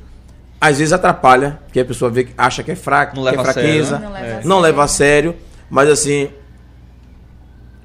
às 0.60 0.78
vezes 0.78 0.92
atrapalha, 0.92 1.58
porque 1.64 1.80
a 1.80 1.84
pessoa 1.84 2.10
vê, 2.10 2.24
que- 2.24 2.32
acha 2.38 2.62
que 2.62 2.70
é 2.70 2.76
fraco, 2.76 3.16
Não 3.16 3.22
que 3.24 3.28
é 3.28 3.32
leva 3.32 3.42
a 3.42 3.52
sério, 3.52 3.68
fraqueza, 3.68 3.98
né? 3.98 4.06
Não 4.06 4.12
leva 4.12 4.26
É. 4.26 4.30
a 4.30 4.34
não 4.36 4.42
sério. 4.42 4.60
leva 4.60 4.84
a 4.84 4.88
sério. 4.88 5.34
Mas 5.68 5.88
assim, 5.88 6.28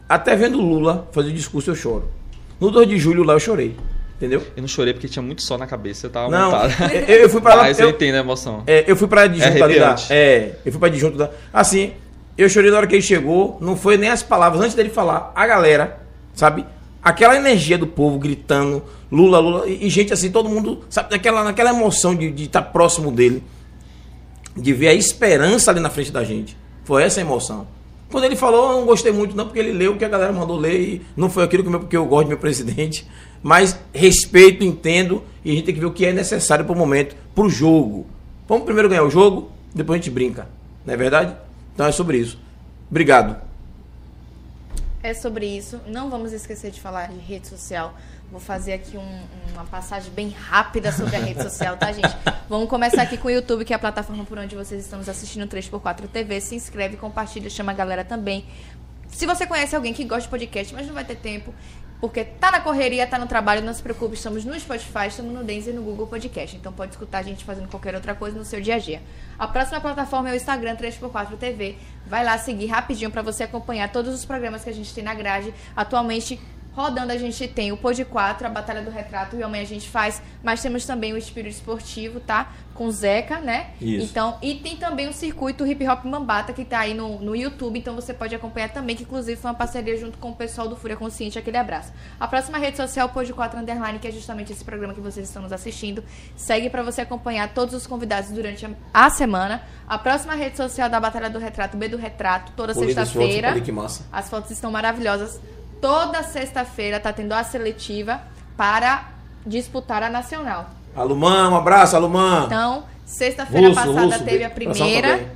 até 0.08 0.36
vendo 0.36 0.60
Lula 0.60 1.08
fazer 1.12 1.32
discurso 1.32 1.72
eu 1.72 1.76
choro. 1.76 2.06
No 2.60 2.72
2 2.72 2.88
de 2.88 2.98
julho 2.98 3.24
lá 3.24 3.34
eu 3.34 3.40
chorei, 3.40 3.76
entendeu? 4.16 4.42
Eu 4.56 4.62
não 4.62 4.68
chorei 4.68 4.94
porque 4.94 5.08
tinha 5.08 5.22
muito 5.22 5.42
sol 5.42 5.58
na 5.58 5.68
cabeça, 5.68 6.08
eu 6.08 6.10
tava 6.10 6.30
Não, 6.30 6.52
montado. 6.52 6.92
eu, 6.94 7.18
eu 7.24 7.30
fui 7.30 7.42
para 7.42 7.56
lá. 7.56 7.64
Mas 7.64 7.80
eu 7.80 7.88
eu- 7.90 7.96
entendo 7.96 8.16
a 8.16 8.20
emoção. 8.20 8.64
é, 8.66 8.84
eu 8.88 8.96
fui 8.96 9.08
pra 9.08 9.22
adjunto 9.24 9.64
ali 9.64 9.80
da. 9.80 9.96
É, 10.10 10.56
eu 10.66 10.72
fui 10.72 10.80
pra 10.80 10.88
adjunto 10.88 11.18
da. 11.18 11.30
Assim, 11.54 11.94
eu 12.38 12.48
chorei 12.50 12.72
na 12.72 12.78
hora 12.78 12.88
que 12.88 12.96
ele 12.96 13.02
chegou, 13.02 13.58
não 13.62 13.76
foi 13.76 13.98
nem 13.98 14.10
as 14.10 14.24
palavras, 14.24 14.62
antes 14.62 14.76
dele 14.76 14.90
falar, 14.90 15.32
a 15.36 15.46
galera, 15.48 16.00
sabe? 16.34 16.66
Aquela 17.04 17.36
energia 17.38 17.78
do 17.78 17.88
povo 17.88 18.18
gritando, 18.20 18.84
Lula, 19.12 19.40
Lula, 19.40 19.68
e, 19.70 19.86
e 19.88 19.90
gente 19.90 20.12
assim, 20.12 20.30
todo 20.32 20.50
mundo, 20.50 20.84
sabe, 20.90 21.12
naquela, 21.12 21.44
naquela 21.44 21.70
emoção 21.70 22.14
de 22.16 22.44
estar 22.44 22.62
próximo 22.64 23.12
dele, 23.12 23.42
de 24.56 24.74
ver 24.74 24.88
a 24.90 24.94
esperança 24.94 25.72
ali 25.72 25.80
na 25.80 25.90
frente 25.90 26.12
da 26.12 26.24
gente. 26.24 26.58
Foi 26.84 27.04
essa 27.04 27.20
a 27.20 27.22
emoção. 27.22 27.68
Quando 28.10 28.24
ele 28.24 28.36
falou, 28.36 28.72
eu 28.72 28.78
não 28.80 28.86
gostei 28.86 29.12
muito, 29.12 29.36
não, 29.36 29.46
porque 29.46 29.60
ele 29.60 29.74
leu 29.74 29.94
o 29.94 29.98
que 29.98 30.06
a 30.06 30.10
galera 30.10 30.32
mandou 30.32 30.58
ler 30.58 30.80
e 30.80 31.02
não 31.16 31.30
foi 31.30 31.44
aquilo 31.44 31.64
que, 31.64 31.70
porque 31.70 31.98
eu 31.98 32.06
gosto 32.06 32.26
do 32.26 32.30
meu 32.30 32.38
presidente. 32.38 33.06
Mas 33.44 33.78
respeito, 33.94 34.64
entendo 34.64 35.24
e 35.44 35.52
a 35.52 35.56
gente 35.56 35.66
tem 35.66 35.74
que 35.74 35.80
ver 35.80 35.88
o 35.88 35.92
que 35.92 36.06
é 36.06 36.14
necessário 36.14 36.66
para 36.66 36.74
o 36.74 36.78
momento, 36.78 37.16
para 37.36 37.44
o 37.44 37.50
jogo. 37.50 38.06
Vamos 38.48 38.64
primeiro 38.64 38.88
ganhar 38.88 39.04
o 39.04 39.10
jogo, 39.10 39.52
depois 39.76 40.00
a 40.00 40.02
gente 40.02 40.14
brinca. 40.14 40.48
Não 40.86 40.94
é 40.94 40.98
verdade? 40.98 41.36
Então 41.74 41.86
é 41.86 41.92
sobre 41.92 42.18
isso. 42.18 42.40
Obrigado. 42.90 43.42
É 45.04 45.14
sobre 45.14 45.46
isso. 45.46 45.80
Não 45.88 46.10
vamos 46.10 46.34
esquecer 46.34 46.72
de 46.72 46.82
falar 46.82 47.10
de 47.10 47.20
rede 47.20 47.48
social. 47.48 47.94
Vou 48.32 48.42
fazer 48.42 48.74
aqui 48.74 48.98
um- 48.98 49.22
uma 49.54 49.64
passagem 49.66 50.12
bem 50.12 50.30
rápida 50.30 50.92
sobre 50.92 51.16
a 51.16 51.20
rede 51.20 51.42
social, 51.42 51.78
tá, 51.78 51.92
gente? 51.94 52.14
Vamos 52.50 52.70
começar 52.70 53.02
aqui 53.02 53.18
com 53.18 53.28
o 53.30 53.32
YouTube, 53.32 53.64
que 53.64 53.72
é 53.74 53.76
a 53.76 53.80
plataforma 53.80 54.26
por 54.26 54.38
onde 54.38 54.56
vocês 54.56 54.84
estão 54.84 55.00
nos 55.00 55.08
assistindo 55.08 55.48
3x4 55.48 56.08
TV. 56.08 56.42
Se 56.42 56.54
inscreve, 56.56 56.98
compartilha, 56.98 57.50
chama 57.50 57.72
a 57.72 57.76
galera 57.76 58.04
também. 58.04 58.46
Se 59.10 59.26
você 59.26 59.48
conhece 59.48 59.76
alguém 59.76 59.94
que 59.94 60.04
gosta 60.04 60.24
de 60.24 60.28
podcast, 60.28 60.74
mas 60.74 60.86
não 60.86 60.94
vai 60.94 61.06
ter 61.06 61.16
tempo, 61.16 61.54
porque 62.02 62.26
tá 62.26 62.52
na 62.52 62.60
correria, 62.60 63.08
tá 63.08 63.18
no 63.18 63.26
trabalho, 63.26 63.64
não 63.64 63.74
se 63.74 63.82
preocupe, 63.82 64.16
estamos 64.16 64.44
no 64.44 64.60
Spotify, 64.60 65.08
estamos 65.08 65.34
no 65.34 65.44
Denzer 65.44 65.74
e 65.74 65.78
no 65.78 65.82
Google 65.82 66.06
Podcast. 66.08 66.56
Então 66.58 66.74
pode 66.74 66.92
escutar 66.92 67.20
a 67.20 67.24
gente 67.24 67.46
fazendo 67.46 67.70
qualquer 67.70 67.96
outra 67.96 68.14
coisa 68.14 68.38
no 68.38 68.44
seu 68.44 68.60
dia 68.60 68.76
a 68.76 68.80
dia. 68.80 69.02
A 69.40 69.48
próxima 69.48 69.80
plataforma 69.80 70.30
é 70.30 70.34
o 70.34 70.36
Instagram 70.36 70.76
3x4 70.76 71.38
TV. 71.38 71.78
Vai 72.06 72.26
lá 72.26 72.38
seguir 72.38 72.68
rapidinho 72.68 73.10
para 73.10 73.22
você 73.22 73.44
acompanhar 73.44 73.90
todos 73.92 74.14
os 74.14 74.26
programas 74.26 74.64
que 74.66 74.70
a 74.70 74.74
gente 74.74 74.94
tem 74.94 75.04
na 75.04 75.14
grade. 75.16 75.54
Atualmente 75.76 76.40
Rodando 76.78 77.12
a 77.12 77.18
gente 77.18 77.48
tem 77.48 77.72
o 77.72 77.78
Pod 77.78 78.06
4, 78.06 78.46
a 78.46 78.50
Batalha 78.52 78.84
do 78.84 78.92
Retrato 78.92 79.36
e 79.36 79.42
amanhã 79.42 79.64
a 79.64 79.66
gente 79.66 79.90
faz, 79.90 80.22
mas 80.44 80.62
temos 80.62 80.86
também 80.86 81.12
o 81.12 81.18
Espírito 81.18 81.56
Esportivo, 81.56 82.20
tá? 82.20 82.54
Com 82.76 82.92
Zeca, 82.92 83.40
né? 83.40 83.72
Isso. 83.82 84.06
Então, 84.06 84.38
e 84.44 84.54
tem 84.54 84.78
também 84.78 85.08
o 85.08 85.12
circuito 85.12 85.66
Hip 85.66 85.88
Hop 85.88 86.06
Mambata 86.06 86.54
que 86.54 86.64
tá 86.64 86.82
aí 86.82 86.94
no, 86.94 87.20
no 87.20 87.36
YouTube, 87.36 87.80
então 87.80 87.96
você 87.96 88.14
pode 88.14 88.36
acompanhar 88.36 88.70
também, 88.70 88.96
que 88.96 89.02
inclusive 89.02 89.42
foi 89.42 89.50
uma 89.50 89.58
parceria 89.58 89.98
junto 89.98 90.20
com 90.20 90.30
o 90.30 90.36
pessoal 90.36 90.68
do 90.68 90.76
Fúria 90.76 90.96
Consciente, 90.96 91.40
aquele 91.40 91.58
abraço. 91.58 91.92
A 92.20 92.28
próxima 92.28 92.60
rede 92.60 92.78
social, 92.78 93.10
Pod 93.10 93.34
4 93.34 93.60
Underline, 93.60 93.98
que 93.98 94.08
é 94.08 94.12
justamente 94.12 94.54
esse 94.54 94.64
programa 94.64 94.94
que 94.94 95.02
vocês 95.02 95.28
estão 95.28 95.42
nos 95.42 95.52
assistindo. 95.52 96.04
Segue 96.36 96.70
para 96.70 96.84
você 96.84 97.02
acompanhar 97.02 97.56
todos 97.56 97.74
os 97.74 97.88
convidados 97.88 98.30
durante 98.30 98.70
a, 98.94 99.10
semana. 99.10 99.64
A 99.88 99.98
próxima 99.98 100.36
rede 100.36 100.56
social 100.56 100.88
da 100.92 101.00
Batalha 101.00 101.28
do 101.32 101.40
Retrato, 101.40 101.76
B 101.76 101.90
do 101.90 101.98
Retrato, 101.98 102.52
toda 102.56 102.76
sexta-feira. 102.76 103.50
As 104.12 104.30
fotos 104.30 104.52
estão 104.52 104.70
maravilhosas. 104.70 105.42
Toda 105.82 106.24
sexta-feira 106.24 107.00
tá 107.00 107.14
tendo 107.14 107.34
a 107.34 107.44
seletiva 107.44 108.22
para 108.56 109.10
disputar 109.46 110.02
a 110.04 110.10
nacional. 110.10 110.70
Alumã, 110.96 111.50
um 111.50 111.56
abraço, 111.56 111.96
Alumã. 111.96 112.44
Então, 112.48 112.86
sexta-feira 113.06 113.74
passada 113.74 114.20
teve 114.20 114.44
a 114.44 114.50
primeira. 114.50 115.30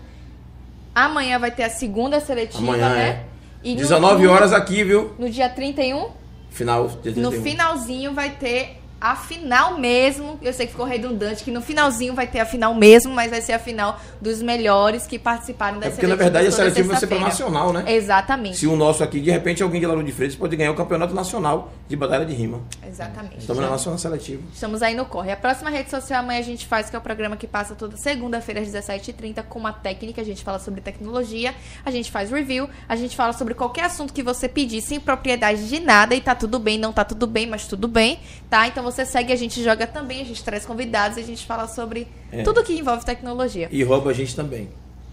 Amanhã 0.94 1.40
vai 1.40 1.52
ter 1.52 1.64
a 1.64 1.70
segunda 1.70 2.20
seletiva, 2.20 2.64
Amanhã 2.64 2.90
né? 2.90 3.08
é. 3.08 3.24
E 3.64 3.72
no- 3.74 3.78
19 3.78 4.26
no- 4.26 4.32
horas 4.32 4.52
aqui, 4.52 4.84
viu? 4.84 5.14
No 5.18 5.30
dia 5.30 5.48
31, 5.48 6.10
Final. 6.50 6.88
dia 6.88 7.14
no 7.16 7.30
31. 7.30 7.44
finalzinho 7.44 8.14
vai 8.14 8.32
ter 8.32 8.81
a 9.02 9.16
final 9.16 9.80
mesmo. 9.80 10.38
Eu 10.44 10.54
sei 10.54 10.68
que 10.68 10.74
ficou 10.74 10.86
redundante 10.86 11.44
que 11.44 11.50
no 11.50 11.62
finalzinho 11.62 12.14
vai 12.14 12.28
ter 12.28 12.40
a 12.40 12.46
final 12.46 12.76
mesmo, 12.76 13.12
mas 13.14 13.32
vai 13.32 13.42
ser 13.42 13.54
a 13.54 13.60
final 13.60 14.00
dos 14.22 14.44
melhores 14.44 15.08
que 15.08 15.18
participaram 15.18 15.80
da 15.80 15.88
É 15.88 15.90
porque, 15.90 16.06
na 16.06 16.16
verdade, 16.16 16.48
a 16.48 16.52
seletiva 16.52 16.90
vai 16.90 16.98
ser 16.98 17.08
para 17.08 17.20
nacional, 17.20 17.74
né? 17.74 17.84
Exatamente. 17.88 18.58
Se 18.58 18.68
o 18.68 18.76
nosso 18.76 19.04
aqui, 19.04 19.20
de 19.20 19.32
repente, 19.32 19.64
alguém 19.64 19.82
de 19.82 19.88
Lauro 19.88 20.04
de 20.04 20.12
Freitas 20.12 20.38
pode 20.38 20.56
ganhar 20.56 20.72
o 20.72 20.76
campeonato 20.76 21.16
nacional 21.16 21.74
de 21.88 21.96
batalha 21.96 22.26
de 22.26 22.34
rima. 22.34 22.62
Exatamente. 22.88 23.40
Estamos 23.40 23.64
na 23.64 23.70
nacional 23.72 23.98
seletiva. 23.98 24.44
Estamos 24.54 24.84
aí 24.84 24.94
no 24.94 25.06
corre. 25.06 25.32
A 25.32 25.38
próxima 25.38 25.72
rede 25.72 25.90
social 25.90 26.20
amanhã 26.20 26.40
a 26.40 26.44
gente 26.44 26.68
faz, 26.68 26.90
que 26.90 26.96
é 26.96 27.00
o 27.00 27.02
programa 27.02 27.36
que 27.36 27.48
passa 27.48 27.74
toda 27.74 27.98
segunda-feira 27.98 28.62
às 28.62 28.68
17h30 28.68 29.44
com 29.44 29.58
uma 29.58 29.74
técnica. 29.74 30.22
A 30.22 30.26
gente 30.26 30.44
fala 30.44 30.60
sobre 30.60 30.80
tecnologia, 30.80 31.56
a 31.84 31.90
gente 31.90 32.12
faz 32.12 32.30
review, 32.30 32.70
a 32.88 32.96
gente 32.96 33.16
fala 33.16 33.34
sobre 33.34 33.56
qualquer 33.56 33.86
assunto 33.86 34.14
que 34.14 34.22
você 34.22 34.48
pedir 34.48 34.82
sem 34.82 35.00
propriedade 35.00 35.68
de 35.68 35.80
nada 35.80 36.14
e 36.14 36.22
tá 36.22 36.36
tudo 36.36 36.60
bem, 36.60 36.78
não 36.78 36.94
tá 36.94 37.04
tudo 37.04 37.26
bem, 37.26 37.48
mas 37.48 37.66
tudo 37.66 37.88
bem, 37.88 38.20
tá? 38.50 38.68
Então 38.68 38.84
você 38.84 38.91
segue, 38.92 39.32
a 39.34 39.36
gente 39.36 39.64
joga 39.64 39.88
também, 39.88 40.22
a 40.22 40.26
gente 40.26 40.44
traz 40.44 40.66
convidados 40.66 41.18
e 41.18 41.22
a 41.22 41.24
gente 41.24 41.46
fala 41.46 41.68
sobre 41.68 42.08
É. 42.32 42.44
tudo 42.44 42.64
que 42.64 42.74
envolve 42.78 43.04
tecnologia. 43.06 43.68
E 43.72 43.84
rouba 43.84 44.12
a 44.12 44.14
gente 44.14 44.36
também. 44.36 44.70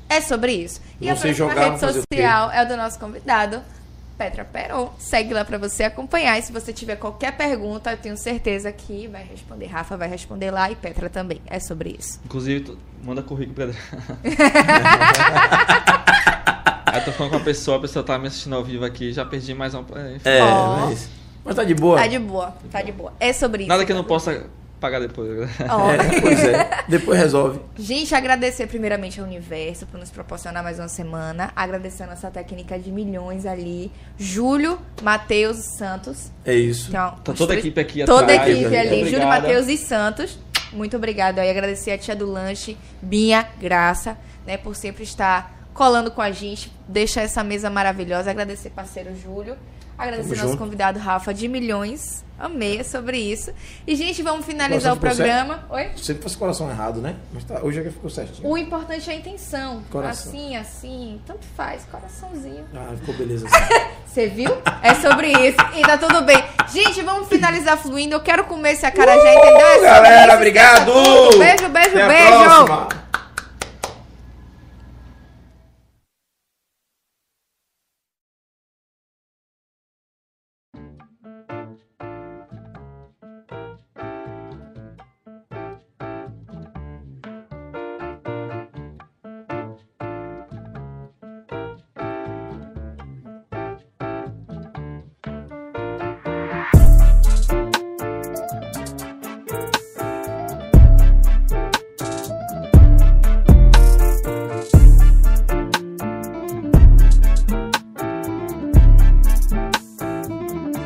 É 0.08 0.20
sobre 0.20 0.52
isso. 0.52 0.80
E 1.00 1.06
Não 1.06 1.12
a 1.12 1.16
sei 1.16 1.34
próxima 1.34 1.48
jogar, 1.60 1.68
rede 1.70 1.80
social 1.92 2.50
é 2.50 2.62
o 2.62 2.68
do 2.68 2.76
nosso 2.76 2.98
convidado, 2.98 3.60
Petra 4.16 4.44
Peron. 4.44 4.92
Segue 4.98 5.32
lá 5.34 5.44
pra 5.44 5.58
você 5.58 5.84
acompanhar. 5.84 6.38
E 6.38 6.42
se 6.42 6.50
você 6.50 6.72
tiver 6.72 6.96
qualquer 6.96 7.36
pergunta, 7.36 7.90
eu 7.92 7.96
tenho 7.98 8.16
certeza 8.16 8.72
que 8.72 9.06
vai 9.06 9.22
responder. 9.22 9.66
Rafa 9.66 9.96
vai 9.96 10.08
responder 10.08 10.50
lá 10.50 10.70
e 10.70 10.76
Petra 10.76 11.08
também. 11.10 11.40
É 11.46 11.60
sobre 11.60 11.94
isso. 11.98 12.18
Inclusive, 12.24 12.60
tu- 12.64 12.78
manda 13.04 13.22
currículo 13.22 13.68
Aí 16.86 17.00
eu 17.00 17.04
tô 17.04 17.12
falando 17.12 17.32
com 17.32 17.36
a 17.36 17.40
pessoa, 17.40 17.76
a 17.76 17.80
pessoa 17.80 18.02
tá 18.04 18.18
me 18.18 18.28
assistindo 18.28 18.56
ao 18.56 18.64
vivo 18.64 18.84
aqui, 18.84 19.12
já 19.12 19.24
perdi 19.24 19.52
mais 19.54 19.74
um. 19.74 19.84
é. 20.24 20.38
É, 20.38 20.40
mas, 20.40 21.08
mas 21.48 21.56
tá 21.56 21.64
de 21.64 21.74
boa. 21.74 21.96
Tá 21.98 22.06
de 22.06 22.18
boa, 22.18 22.54
tá 22.70 22.82
de 22.82 22.92
boa. 22.92 23.12
É 23.18 23.32
sobre 23.32 23.62
isso. 23.64 23.68
Nada 23.68 23.84
que 23.84 23.90
eu 23.90 23.96
não 23.96 24.04
possa 24.04 24.46
pagar 24.78 25.00
depois. 25.00 25.28
Ó. 25.68 25.90
É, 25.90 26.20
pois 26.20 26.44
é. 26.44 26.70
Depois 26.88 27.18
resolve. 27.18 27.58
Gente, 27.76 28.14
agradecer 28.14 28.66
primeiramente 28.68 29.18
ao 29.18 29.26
universo 29.26 29.86
por 29.86 29.98
nos 29.98 30.10
proporcionar 30.10 30.62
mais 30.62 30.78
uma 30.78 30.86
semana. 30.88 31.50
Agradecer 31.56 32.04
a 32.04 32.06
nossa 32.06 32.30
técnica 32.30 32.78
de 32.78 32.92
milhões 32.92 33.44
ali. 33.44 33.90
Júlio, 34.16 34.78
Matheus 35.02 35.58
e 35.58 35.76
Santos. 35.78 36.30
É 36.44 36.54
isso. 36.54 36.90
Então, 36.90 37.16
Tá 37.24 37.32
toda 37.32 37.54
a 37.54 37.56
equipe 37.56 37.80
aqui 37.80 38.04
Toda 38.04 38.32
a 38.32 38.36
atrás. 38.36 38.50
equipe 38.50 38.76
ali. 38.76 38.86
Obrigada. 39.00 39.10
Júlio, 39.10 39.26
Matheus 39.26 39.66
e 39.68 39.76
Santos. 39.76 40.38
Muito 40.72 40.96
obrigada. 40.96 41.44
E 41.44 41.50
agradecer 41.50 41.90
a 41.92 41.98
tia 41.98 42.14
do 42.14 42.30
lanche, 42.30 42.76
Binha 43.02 43.48
Graça, 43.58 44.16
né, 44.46 44.56
por 44.56 44.76
sempre 44.76 45.02
estar 45.02 45.58
colando 45.74 46.10
com 46.10 46.20
a 46.22 46.30
gente. 46.30 46.70
Deixa 46.86 47.20
essa 47.20 47.42
mesa 47.42 47.68
maravilhosa. 47.70 48.30
Agradecer 48.30 48.70
parceiro 48.70 49.16
Júlio. 49.16 49.56
Agradecer 49.98 50.28
Tamo 50.28 50.36
nosso 50.36 50.48
junto. 50.52 50.58
convidado 50.58 50.98
Rafa 51.00 51.34
de 51.34 51.48
milhões. 51.48 52.24
Amei 52.38 52.84
sobre 52.84 53.18
isso. 53.18 53.52
E, 53.84 53.96
gente, 53.96 54.22
vamos 54.22 54.46
finalizar 54.46 54.94
o 54.94 54.96
programa. 54.96 55.64
Oi? 55.70 55.90
Sempre 55.96 56.22
fosse 56.22 56.36
coração 56.36 56.70
errado, 56.70 57.00
né? 57.00 57.16
Mas 57.34 57.42
tá, 57.42 57.58
hoje 57.60 57.80
é 57.80 57.82
que 57.82 57.90
ficou 57.90 58.08
certinho. 58.08 58.48
O 58.48 58.56
importante 58.56 59.10
é 59.10 59.12
a 59.12 59.16
intenção. 59.16 59.82
Coração. 59.90 60.30
Assim, 60.30 60.56
assim, 60.56 61.20
tanto 61.26 61.44
faz. 61.56 61.84
Coraçãozinho. 61.90 62.64
Ah, 62.72 62.94
ficou 62.96 63.12
beleza. 63.16 63.44
assim. 63.50 63.74
Você 64.06 64.28
viu? 64.28 64.56
É 64.84 64.94
sobre 64.94 65.32
isso. 65.32 65.58
E 65.76 65.82
tá 65.82 65.98
tudo 65.98 66.22
bem. 66.22 66.36
Gente, 66.72 67.02
vamos 67.02 67.26
finalizar 67.28 67.76
fluindo. 67.76 68.14
Eu 68.14 68.20
quero 68.20 68.44
comer 68.44 68.74
esse 68.74 68.86
acarajé, 68.86 69.34
entendeu? 69.34 69.66
É 69.66 69.80
galera, 69.80 70.26
isso. 70.26 70.36
obrigado! 70.36 70.92
Beijo, 71.38 71.68
beijo, 71.70 71.98
Até 71.98 72.08
beijo. 72.08 72.88